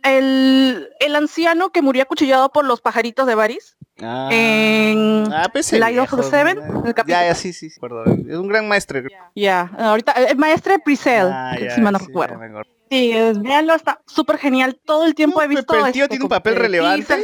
el, 0.05 0.89
el 0.99 1.15
anciano 1.15 1.69
que 1.71 1.81
murió 1.81 2.03
acuchillado 2.03 2.49
por 2.51 2.65
los 2.65 2.81
pajaritos 2.81 3.25
de 3.27 3.35
Varys. 3.35 3.77
Ah, 4.01 4.29
en 4.31 5.31
ah, 5.31 5.47
pues 5.51 5.71
el 5.71 5.79
Light 5.79 5.99
of 5.99 6.13
the 6.15 6.23
Seven, 6.23 6.57
el 6.85 6.93
capítulo. 6.93 7.05
Ya, 7.07 7.27
ya, 7.27 7.35
sí, 7.35 7.53
sí, 7.53 7.69
sí, 7.69 7.79
perdón. 7.79 8.25
Es 8.29 8.35
un 8.37 8.47
gran 8.47 8.67
maestro. 8.67 9.01
Ya, 9.35 9.61
ahorita, 9.77 10.11
el 10.13 10.37
maestre 10.37 10.79
Prisel, 10.79 11.29
Ah, 11.31 11.55
si 11.73 11.79
mal 11.81 11.93
no 11.93 11.99
sí, 11.99 12.05
recuerdo. 12.07 12.37
me. 12.37 12.63
Sí, 12.89 13.11
es- 13.13 13.41
véanlo, 13.41 13.73
está 13.73 14.01
súper 14.05 14.37
genial. 14.37 14.79
Todo 14.85 15.05
el 15.05 15.15
tiempo 15.15 15.41
he 15.41 15.47
visto. 15.47 15.65
¿Pero 15.73 15.85
el 15.87 15.91
tío 15.93 16.03
este, 16.03 16.13
tiene 16.13 16.25
un 16.25 16.29
papel 16.29 16.55
relevante 16.55 17.19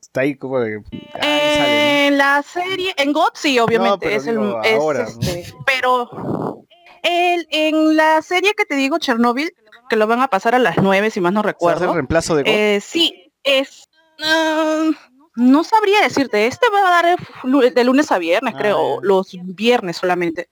está 0.00 0.20
ahí 0.20 0.36
como 0.36 0.60
de... 0.60 0.80
sale, 1.20 2.06
En 2.06 2.18
la 2.18 2.42
serie, 2.42 2.94
en 2.96 3.12
God 3.12 3.30
sí, 3.34 3.58
obviamente. 3.58 3.98
pero 4.06 4.16
es 4.16 4.26
el, 4.26 4.36
es, 4.64 4.74
ahora, 4.78 5.00
¿no? 5.00 5.20
este, 5.20 5.54
pero 5.66 6.64
el, 7.02 7.46
en 7.50 7.96
la 7.96 8.22
serie 8.22 8.54
que 8.54 8.64
te 8.64 8.76
digo, 8.76 8.98
Chernobyl, 8.98 9.52
que 9.88 9.96
lo 9.96 10.06
van 10.06 10.20
a 10.20 10.28
pasar 10.28 10.54
a 10.54 10.58
las 10.58 10.76
9, 10.78 11.10
si 11.10 11.20
más 11.20 11.32
no 11.32 11.40
¿Se 11.40 11.48
hace 11.48 11.52
recuerdo. 11.52 11.84
el 11.86 11.94
reemplazo 11.94 12.36
de 12.36 12.42
God? 12.42 12.50
Eh, 12.50 12.80
sí, 12.80 13.32
es. 13.44 13.88
ah, 14.22 14.90
no 15.36 15.64
sabría 15.64 16.00
decirte. 16.02 16.46
Este 16.46 16.66
va 16.72 16.78
a 16.98 17.02
dar 17.02 17.72
de 17.74 17.84
lunes 17.84 18.10
a 18.12 18.18
viernes, 18.18 18.54
Ah, 18.54 18.58
creo. 18.58 18.78
o 18.78 19.02
Los 19.02 19.36
viernes 19.42 19.96
solamente. 19.96 20.48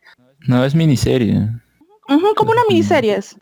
No, 0.46 0.64
es 0.64 0.74
miniserie. 0.74 1.48
Ujú, 2.08 2.34
como 2.36 2.52
una 2.52 2.62
miniserie. 2.68 3.16
es. 3.16 3.36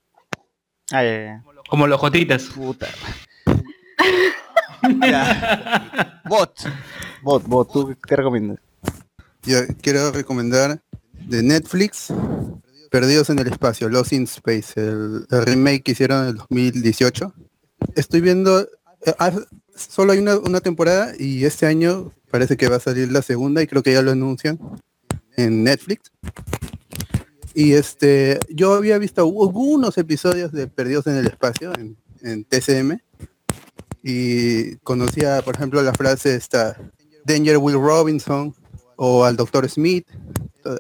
Ah, 0.93 1.03
ya, 1.03 1.25
ya. 1.25 1.45
Como 1.69 1.87
los 1.87 2.01
jotitas. 2.01 2.45
Puta. 2.45 2.87
Ya. 5.01 6.21
Bot. 6.27 6.53
Bot, 7.23 7.43
bot, 7.45 7.73
¿tú 7.73 7.97
qué 8.07 8.17
recomiendas? 8.17 8.59
Yo 9.45 9.57
quiero 9.81 10.11
recomendar 10.13 10.79
de 11.13 11.43
Netflix 11.43 12.13
Perdidos 12.95 13.29
en 13.29 13.41
el 13.41 13.49
Espacio, 13.49 13.89
Lost 13.89 14.13
in 14.13 14.23
Space, 14.23 14.75
el, 14.77 15.27
remake 15.29 15.83
que 15.83 15.91
hicieron 15.91 16.23
en 16.23 16.29
el 16.29 16.35
2018. 16.37 17.35
Estoy 17.97 18.21
viendo, 18.21 18.61
eh, 18.61 19.13
ah, 19.19 19.33
solo 19.75 20.13
hay 20.13 20.21
una, 20.21 20.37
una 20.37 20.61
temporada 20.61 21.13
y 21.19 21.45
este 21.45 21.67
año 21.67 22.13
parece 22.31 22.57
que 22.57 22.69
va 22.69 22.77
a 22.77 22.81
salir 22.81 23.11
la 23.11 23.23
segunda 23.23 23.61
y 23.61 23.67
creo 23.67 23.83
que 23.83 23.93
ya 23.93 24.01
lo 24.01 24.13
anuncian 24.13 24.61
en 25.37 25.65
Netflix. 25.65 26.13
Y 27.53 27.73
este, 27.73 28.39
yo 28.49 28.75
había 28.75 28.97
visto 28.99 29.23
algunos 29.23 29.99
episodios 29.99 30.53
de 30.53 30.69
Perdidos 30.69 31.09
en 31.09 31.17
el 31.17 31.27
Espacio 31.27 31.73
en, 31.77 31.97
en 32.23 32.45
TCM 32.45 33.01
y 34.05 34.77
conocía, 34.85 35.43
por 35.43 35.57
ejemplo, 35.57 35.83
la 35.83 35.95
frase 35.95 36.37
esta, 36.37 36.79
Danger 37.25 37.57
Will 37.57 37.75
Robinson 37.75 38.55
o 38.95 39.25
al 39.25 39.35
Dr. 39.35 39.69
Smith. 39.69 40.07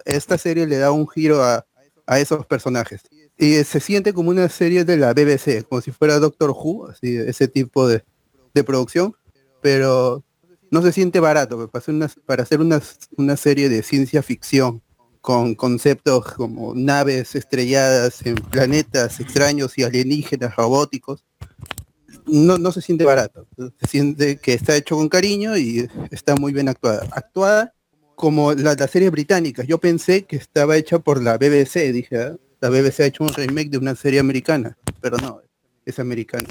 Esta 0.04 0.38
serie 0.38 0.68
le 0.68 0.76
da 0.76 0.92
un 0.92 1.08
giro 1.08 1.42
a, 1.42 1.66
a 2.06 2.20
esos 2.20 2.46
personajes. 2.46 3.02
Y 3.36 3.64
se 3.64 3.80
siente 3.80 4.12
como 4.12 4.30
una 4.30 4.48
serie 4.48 4.84
de 4.84 4.96
la 4.96 5.12
BBC, 5.12 5.64
como 5.68 5.80
si 5.80 5.90
fuera 5.90 6.18
Doctor 6.18 6.50
Who, 6.50 6.88
así, 6.88 7.16
ese 7.16 7.48
tipo 7.48 7.88
de, 7.88 8.04
de 8.52 8.64
producción, 8.64 9.14
pero 9.60 10.22
no 10.70 10.82
se 10.82 10.92
siente 10.92 11.20
barato 11.20 11.68
para 11.68 11.82
hacer 11.82 11.94
una, 11.94 12.10
para 12.26 12.42
hacer 12.42 12.60
una, 12.60 12.80
una 13.16 13.36
serie 13.36 13.68
de 13.68 13.82
ciencia 13.82 14.22
ficción 14.22 14.82
con 15.20 15.54
conceptos 15.54 16.32
como 16.34 16.74
naves 16.74 17.34
estrelladas 17.34 18.26
en 18.26 18.34
planetas 18.34 19.20
extraños 19.20 19.78
y 19.78 19.82
alienígenas 19.82 20.54
robóticos. 20.54 21.24
No, 22.26 22.58
no 22.58 22.72
se 22.72 22.82
siente 22.82 23.04
barato, 23.04 23.46
se 23.56 23.86
siente 23.86 24.36
que 24.38 24.54
está 24.54 24.76
hecho 24.76 24.96
con 24.96 25.08
cariño 25.08 25.56
y 25.56 25.88
está 26.10 26.36
muy 26.36 26.52
bien 26.52 26.68
actuada. 26.68 27.06
Actuada 27.12 27.74
como 28.14 28.52
la, 28.52 28.74
la 28.74 28.88
serie 28.88 29.10
británica. 29.10 29.62
Yo 29.64 29.78
pensé 29.78 30.24
que 30.24 30.36
estaba 30.36 30.76
hecha 30.76 30.98
por 30.98 31.22
la 31.22 31.36
BBC, 31.38 31.92
dije, 31.92 32.16
"Ah, 32.22 32.36
la 32.60 32.68
BBC 32.70 33.00
ha 33.02 33.06
hecho 33.06 33.24
un 33.24 33.30
remake 33.32 33.70
de 33.70 33.78
una 33.78 33.94
serie 33.94 34.20
americana, 34.20 34.76
pero 35.00 35.16
no, 35.18 35.40
es 35.84 35.98
americana. 35.98 36.48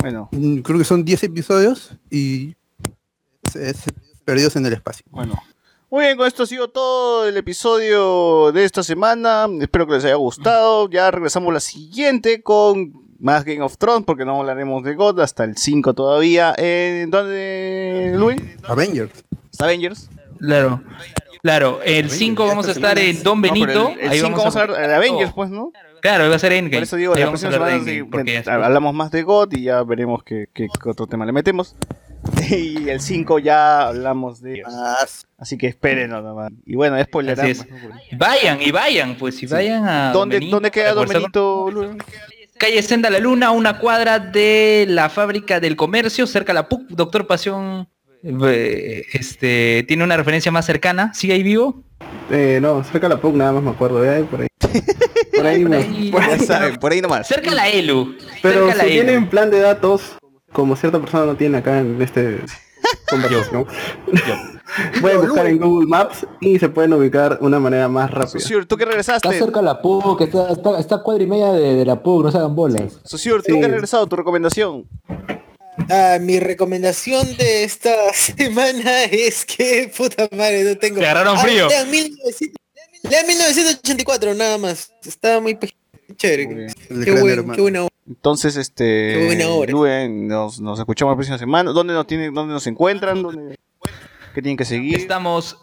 Bueno. 0.00 0.28
Mm, 0.32 0.58
Creo 0.60 0.78
que 0.78 0.84
son 0.84 1.04
10 1.04 1.24
episodios 1.24 1.92
y 2.10 2.54
es, 3.44 3.56
es 3.56 3.76
Perdidos 4.24 4.56
en 4.56 4.66
el 4.66 4.72
Espacio. 4.72 5.04
Bueno. 5.10 5.40
Muy 5.90 6.04
bien, 6.04 6.16
con 6.16 6.26
esto 6.28 6.44
ha 6.44 6.46
sido 6.46 6.68
todo 6.70 7.26
el 7.26 7.36
episodio 7.36 8.52
de 8.52 8.64
esta 8.64 8.84
semana. 8.84 9.48
Espero 9.60 9.86
que 9.88 9.94
les 9.94 10.04
haya 10.04 10.14
gustado. 10.14 10.88
Ya 10.88 11.10
regresamos 11.10 11.52
la 11.52 11.58
siguiente 11.58 12.42
con 12.44 12.92
más 13.18 13.44
Game 13.44 13.60
of 13.60 13.76
Thrones, 13.76 14.04
porque 14.06 14.24
no 14.24 14.38
hablaremos 14.38 14.84
de 14.84 14.94
God 14.94 15.18
hasta 15.20 15.42
el 15.42 15.56
5 15.56 15.92
todavía. 15.94 16.54
Eh, 16.58 17.06
¿Dónde, 17.08 18.12
Luis? 18.16 18.40
Avengers. 18.68 19.24
Avengers. 19.58 20.08
Claro. 20.40 20.82
Claro, 21.42 21.80
el 21.84 22.10
5 22.10 22.46
vamos 22.46 22.68
a 22.68 22.72
estar 22.72 22.98
en 22.98 23.22
Don 23.22 23.40
No, 23.40 23.42
Benito. 23.42 23.88
el- 23.94 24.00
el 24.00 24.08
ahí 24.10 24.18
5 24.20 24.36
vamos 24.36 24.56
a 24.56 24.66
de 24.66 24.94
Avengers, 24.94 25.32
pues, 25.32 25.48
¿no? 25.50 25.72
Claro, 26.02 26.28
va 26.28 26.36
a 26.36 26.38
ser 26.38 26.52
Endgame. 26.52 26.76
Por 26.78 26.82
eso 26.82 26.96
digo, 26.96 27.14
la 27.14 27.24
vamos 27.26 27.42
a 27.44 27.46
hablar 27.46 27.62
de 27.62 27.70
sí, 27.84 27.90
Endgame, 27.98 28.10
porque 28.10 28.42
hablamos 28.46 28.94
más 28.94 29.10
de 29.10 29.22
God 29.22 29.52
y 29.52 29.62
ya 29.64 29.82
veremos 29.82 30.22
qué, 30.22 30.46
qué- 30.52 30.68
otro 30.84 31.06
tema 31.06 31.24
le 31.24 31.32
metemos. 31.32 31.76
y 32.50 32.88
el 32.90 33.00
5 33.00 33.38
ya 33.38 33.88
hablamos 33.88 34.42
de 34.42 34.54
ellos. 34.56 34.68
Así 35.38 35.56
que 35.56 35.66
espérenlo 35.68 36.20
nomás. 36.20 36.52
Y 36.66 36.74
bueno, 36.76 36.96
es 36.98 37.04
spoiler. 37.06 37.40
Así 37.40 37.50
es. 37.52 37.66
Vayan 38.18 38.60
y 38.60 38.70
vayan, 38.70 39.16
pues, 39.16 39.42
y 39.42 39.46
vayan 39.46 39.88
a. 39.88 40.12
¿Dónde, 40.12 40.36
Benito 40.36 40.56
¿dónde 40.56 40.70
queda 40.70 40.92
Don 40.92 41.08
Benito? 41.08 41.70
Calle 42.58 42.82
Senda 42.82 43.08
La 43.08 43.18
Luna, 43.18 43.52
una 43.52 43.78
cuadra 43.78 44.18
de 44.18 44.84
la 44.86 45.08
fábrica 45.08 45.60
del 45.60 45.76
comercio, 45.76 46.26
cerca 46.26 46.52
a 46.52 46.54
la 46.54 46.68
PUC. 46.68 46.88
Doctor 46.90 47.26
Pasión 47.26 47.88
este, 48.22 49.84
tiene 49.88 50.04
una 50.04 50.16
referencia 50.16 50.52
más 50.52 50.66
cercana. 50.66 51.12
¿Sigue 51.14 51.34
ahí 51.34 51.42
vivo? 51.42 51.82
Eh, 52.30 52.58
no, 52.60 52.82
cerca 52.84 53.08
de 53.08 53.14
la 53.14 53.20
PUC 53.20 53.34
nada 53.34 53.52
más 53.52 53.62
me 53.62 53.70
acuerdo, 53.70 54.00
de 54.00 54.10
ahí 54.16 54.22
por 54.24 54.40
ahí. 54.42 54.48
Por 55.36 55.46
ahí, 55.46 56.10
por 56.10 56.20
Ya 56.20 56.32
ahí. 56.34 56.40
saben, 56.40 56.76
por 56.76 56.92
ahí 56.92 57.00
nomás. 57.00 57.26
Cerca 57.26 57.50
a 57.50 57.54
la 57.54 57.68
ELU. 57.68 58.14
Pero 58.42 58.66
cerca 58.66 58.70
a 58.70 58.72
si 58.72 58.78
la 58.78 58.84
ELU. 58.84 58.92
tienen 59.04 59.28
plan 59.28 59.50
de 59.50 59.60
datos, 59.60 60.16
como 60.52 60.76
cierta 60.76 60.98
persona 61.00 61.26
no 61.26 61.34
tiene 61.36 61.58
acá 61.58 61.78
en 61.78 62.00
este 62.00 62.40
conversación, 63.08 63.66
pueden 65.00 65.20
buscar 65.20 65.46
en 65.46 65.58
Google 65.58 65.86
Maps 65.88 66.26
y 66.40 66.58
se 66.58 66.68
pueden 66.68 66.92
ubicar 66.94 67.38
de 67.40 67.44
una 67.46 67.58
manera 67.58 67.88
más 67.88 68.10
rápida. 68.10 68.38
Susur, 68.40 68.66
tú 68.66 68.76
que 68.76 68.84
regresaste. 68.84 69.28
Está 69.28 69.44
cerca 69.44 69.60
de 69.60 69.66
la 69.66 69.82
PUC, 69.82 70.20
está, 70.22 70.50
está, 70.52 70.78
está 70.78 70.94
a 70.96 71.02
cuadra 71.02 71.22
y 71.22 71.26
media 71.26 71.52
de, 71.52 71.74
de 71.74 71.84
la 71.84 72.02
PUC, 72.02 72.24
no 72.24 72.30
se 72.30 72.38
hagan 72.38 72.54
bolas. 72.54 73.00
Susur, 73.04 73.42
tú 73.42 73.54
que 73.58 73.64
has 73.64 73.70
regresado, 73.70 74.06
tu 74.06 74.16
recomendación. 74.16 74.86
Ah, 75.88 76.18
mi 76.20 76.38
recomendación 76.38 77.36
de 77.36 77.64
esta 77.64 77.94
semana 78.14 79.04
es 79.04 79.44
que, 79.44 79.90
puta 79.96 80.28
madre, 80.36 80.64
no 80.64 80.76
tengo... 80.78 81.00
Te 81.00 81.06
agarraron 81.06 81.36
Ah, 81.38 81.40
frío. 81.42 81.68
Lean 81.68 81.90
1900 81.90 82.56
lean 83.02 83.26
1984, 83.26 84.34
nada 84.34 84.58
más. 84.58 84.92
Está 85.04 85.40
muy 85.40 85.58
chévere. 86.16 86.66
Qué, 86.88 87.10
buen- 87.12 87.50
qué 87.52 87.60
buena 87.62 87.82
obra. 87.84 87.90
Entonces, 88.06 88.56
este, 88.56 89.14
Qué 89.18 89.26
buena 89.26 89.48
obra. 89.48 89.70
Luen, 89.70 90.28
nos, 90.28 90.60
nos 90.60 90.78
escuchamos 90.78 91.12
la 91.12 91.16
próxima 91.16 91.38
semana. 91.38 91.70
¿Dónde 91.70 91.94
nos 91.94 92.06
tienen, 92.06 92.34
dónde 92.34 92.52
nos 92.52 92.66
encuentran? 92.66 93.22
¿Dónde, 93.22 93.56
¿Qué 94.34 94.42
tienen 94.42 94.56
que 94.56 94.64
seguir? 94.64 94.96
Estamos, 94.96 95.56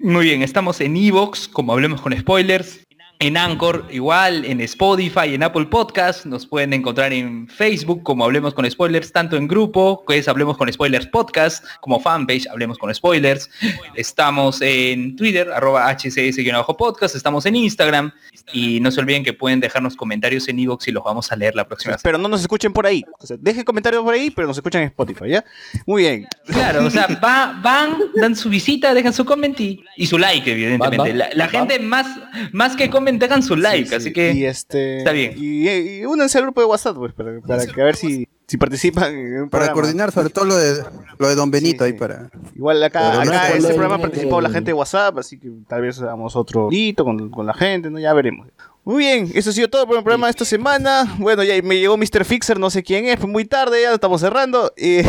muy 0.00 0.24
bien, 0.26 0.42
estamos 0.42 0.80
en 0.80 0.96
Evox, 0.96 1.48
como 1.48 1.72
hablemos 1.72 2.00
con 2.00 2.16
spoilers, 2.16 2.80
en 3.26 3.36
Anchor, 3.38 3.86
igual, 3.90 4.44
en 4.44 4.60
Spotify, 4.60 5.34
en 5.34 5.42
Apple 5.42 5.64
Podcast, 5.66 6.26
nos 6.26 6.46
pueden 6.46 6.72
encontrar 6.74 7.12
en 7.12 7.48
Facebook, 7.48 8.02
como 8.02 8.24
hablemos 8.24 8.52
con 8.52 8.70
spoilers, 8.70 9.12
tanto 9.12 9.36
en 9.36 9.48
grupo, 9.48 10.04
que 10.06 10.18
es 10.18 10.28
Hablemos 10.28 10.58
con 10.58 10.70
Spoilers 10.70 11.06
Podcast, 11.06 11.64
como 11.80 12.00
fanpage, 12.00 12.46
Hablemos 12.48 12.76
con 12.76 12.94
Spoilers. 12.94 13.48
Estamos 13.94 14.60
en 14.60 15.16
Twitter, 15.16 15.50
arroba 15.50 15.90
hcs-podcast, 15.96 17.14
estamos 17.14 17.46
en 17.46 17.56
Instagram, 17.56 18.12
y 18.52 18.80
no 18.80 18.90
se 18.90 19.00
olviden 19.00 19.24
que 19.24 19.32
pueden 19.32 19.60
dejarnos 19.60 19.96
comentarios 19.96 20.46
en 20.48 20.58
Evox 20.58 20.88
y 20.88 20.92
los 20.92 21.02
vamos 21.02 21.32
a 21.32 21.36
leer 21.36 21.54
la 21.54 21.66
próxima 21.66 21.96
Pero 22.02 22.18
no 22.18 22.28
nos 22.28 22.42
escuchen 22.42 22.72
por 22.72 22.86
ahí. 22.86 23.04
O 23.20 23.26
sea, 23.26 23.36
dejen 23.40 23.64
comentarios 23.64 24.02
por 24.02 24.12
ahí, 24.12 24.30
pero 24.30 24.46
nos 24.48 24.56
escuchan 24.58 24.82
en 24.82 24.88
Spotify, 24.88 25.28
¿ya? 25.30 25.44
Muy 25.86 26.02
bien. 26.02 26.26
Claro, 26.46 26.84
o 26.84 26.90
sea, 26.90 27.06
va- 27.24 27.58
van, 27.62 27.96
dan 28.16 28.36
su 28.36 28.50
visita, 28.50 28.92
dejan 28.92 29.12
su 29.14 29.24
comment 29.24 29.58
y, 29.60 29.82
y 29.96 30.06
su 30.06 30.18
like, 30.18 30.50
evidentemente. 30.50 30.96
Van, 30.98 31.08
van, 31.08 31.18
la 31.18 31.28
la 31.32 31.44
van. 31.46 31.50
gente 31.68 31.78
más, 31.78 32.06
más 32.52 32.76
que 32.76 32.90
comment 33.14 33.22
dejan 33.22 33.42
su 33.42 33.56
like, 33.56 33.94
así 33.94 34.12
que 34.12 34.32
Y 34.32 34.44
este. 34.44 34.98
está 34.98 35.12
bien. 35.12 35.34
Y, 35.36 35.68
y 35.68 36.04
únanse 36.04 36.38
al 36.38 36.44
grupo 36.44 36.60
de 36.60 36.66
WhatsApp, 36.66 36.96
pues, 36.96 37.12
para, 37.12 37.40
para 37.40 37.66
que 37.66 37.80
a 37.80 37.84
ver 37.84 37.96
si, 37.96 38.28
si 38.46 38.56
participan 38.56 39.14
en 39.14 39.42
un 39.42 39.50
Para 39.50 39.72
coordinar 39.72 40.12
sobre 40.12 40.30
todo 40.30 40.44
lo 40.44 40.56
de 40.56 40.82
lo 41.18 41.28
de 41.28 41.34
Don 41.34 41.50
Benito 41.50 41.84
ahí 41.84 41.92
para. 41.92 42.30
Igual 42.54 42.82
acá, 42.82 43.22
en 43.22 43.58
este 43.58 43.74
programa 43.74 43.98
participado 43.98 44.40
la 44.40 44.50
gente 44.50 44.70
de 44.70 44.74
WhatsApp, 44.74 45.18
así 45.18 45.38
que 45.38 45.50
tal 45.68 45.82
vez 45.82 46.00
hagamos 46.00 46.36
otro 46.36 46.68
hito 46.70 47.04
con, 47.04 47.30
con 47.30 47.46
la 47.46 47.54
gente, 47.54 47.90
¿no? 47.90 47.98
Ya 47.98 48.12
veremos. 48.12 48.48
Muy 48.84 48.98
bien, 48.98 49.30
eso 49.34 49.48
ha 49.48 49.52
sido 49.54 49.68
todo 49.68 49.86
por 49.86 49.96
el 49.96 50.02
programa 50.02 50.26
de 50.26 50.32
esta 50.32 50.44
semana. 50.44 51.16
Bueno, 51.18 51.42
ya 51.42 51.54
me 51.62 51.78
llegó 51.78 51.96
Mr. 51.96 52.24
Fixer, 52.24 52.58
no 52.58 52.68
sé 52.68 52.82
quién 52.82 53.06
es, 53.06 53.18
fue 53.18 53.28
muy 53.28 53.46
tarde, 53.46 53.80
ya 53.80 53.94
estamos 53.94 54.20
cerrando. 54.20 54.72
Eh, 54.76 55.04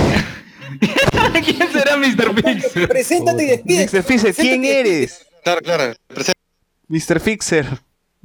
¿Quién 1.45 1.71
será 1.71 1.97
Mr. 1.97 2.33
Fixer? 2.35 2.87
Preséntate 2.87 3.43
y 3.43 3.47
despide. 3.47 3.85
Mr. 3.85 4.03
Fixer, 4.03 4.33
¿quién 4.33 4.63
eres? 4.63 5.25
Claro, 5.43 5.61
claro. 5.61 5.93
Mr. 6.87 7.19
Fixer. 7.19 7.65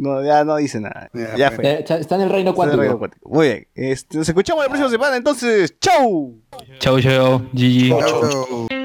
No, 0.00 0.24
ya 0.24 0.44
no 0.44 0.56
dice 0.56 0.80
nada. 0.80 1.10
Ya, 1.36 1.50
fue. 1.50 1.62
Eh, 1.62 1.84
Está 1.86 2.14
en 2.14 2.22
el 2.22 2.30
reino 2.30 2.54
cuántico. 2.54 2.82
Muy 3.24 3.46
bien. 3.46 3.66
Este, 3.74 4.16
nos 4.16 4.26
escuchamos 4.26 4.64
la 4.64 4.68
próxima 4.68 4.88
semana, 4.88 5.16
entonces, 5.16 5.78
¡chau! 5.78 6.40
Chau, 6.78 6.98
chau, 7.00 7.42
GG. 7.52 7.92
Hay 8.70 8.79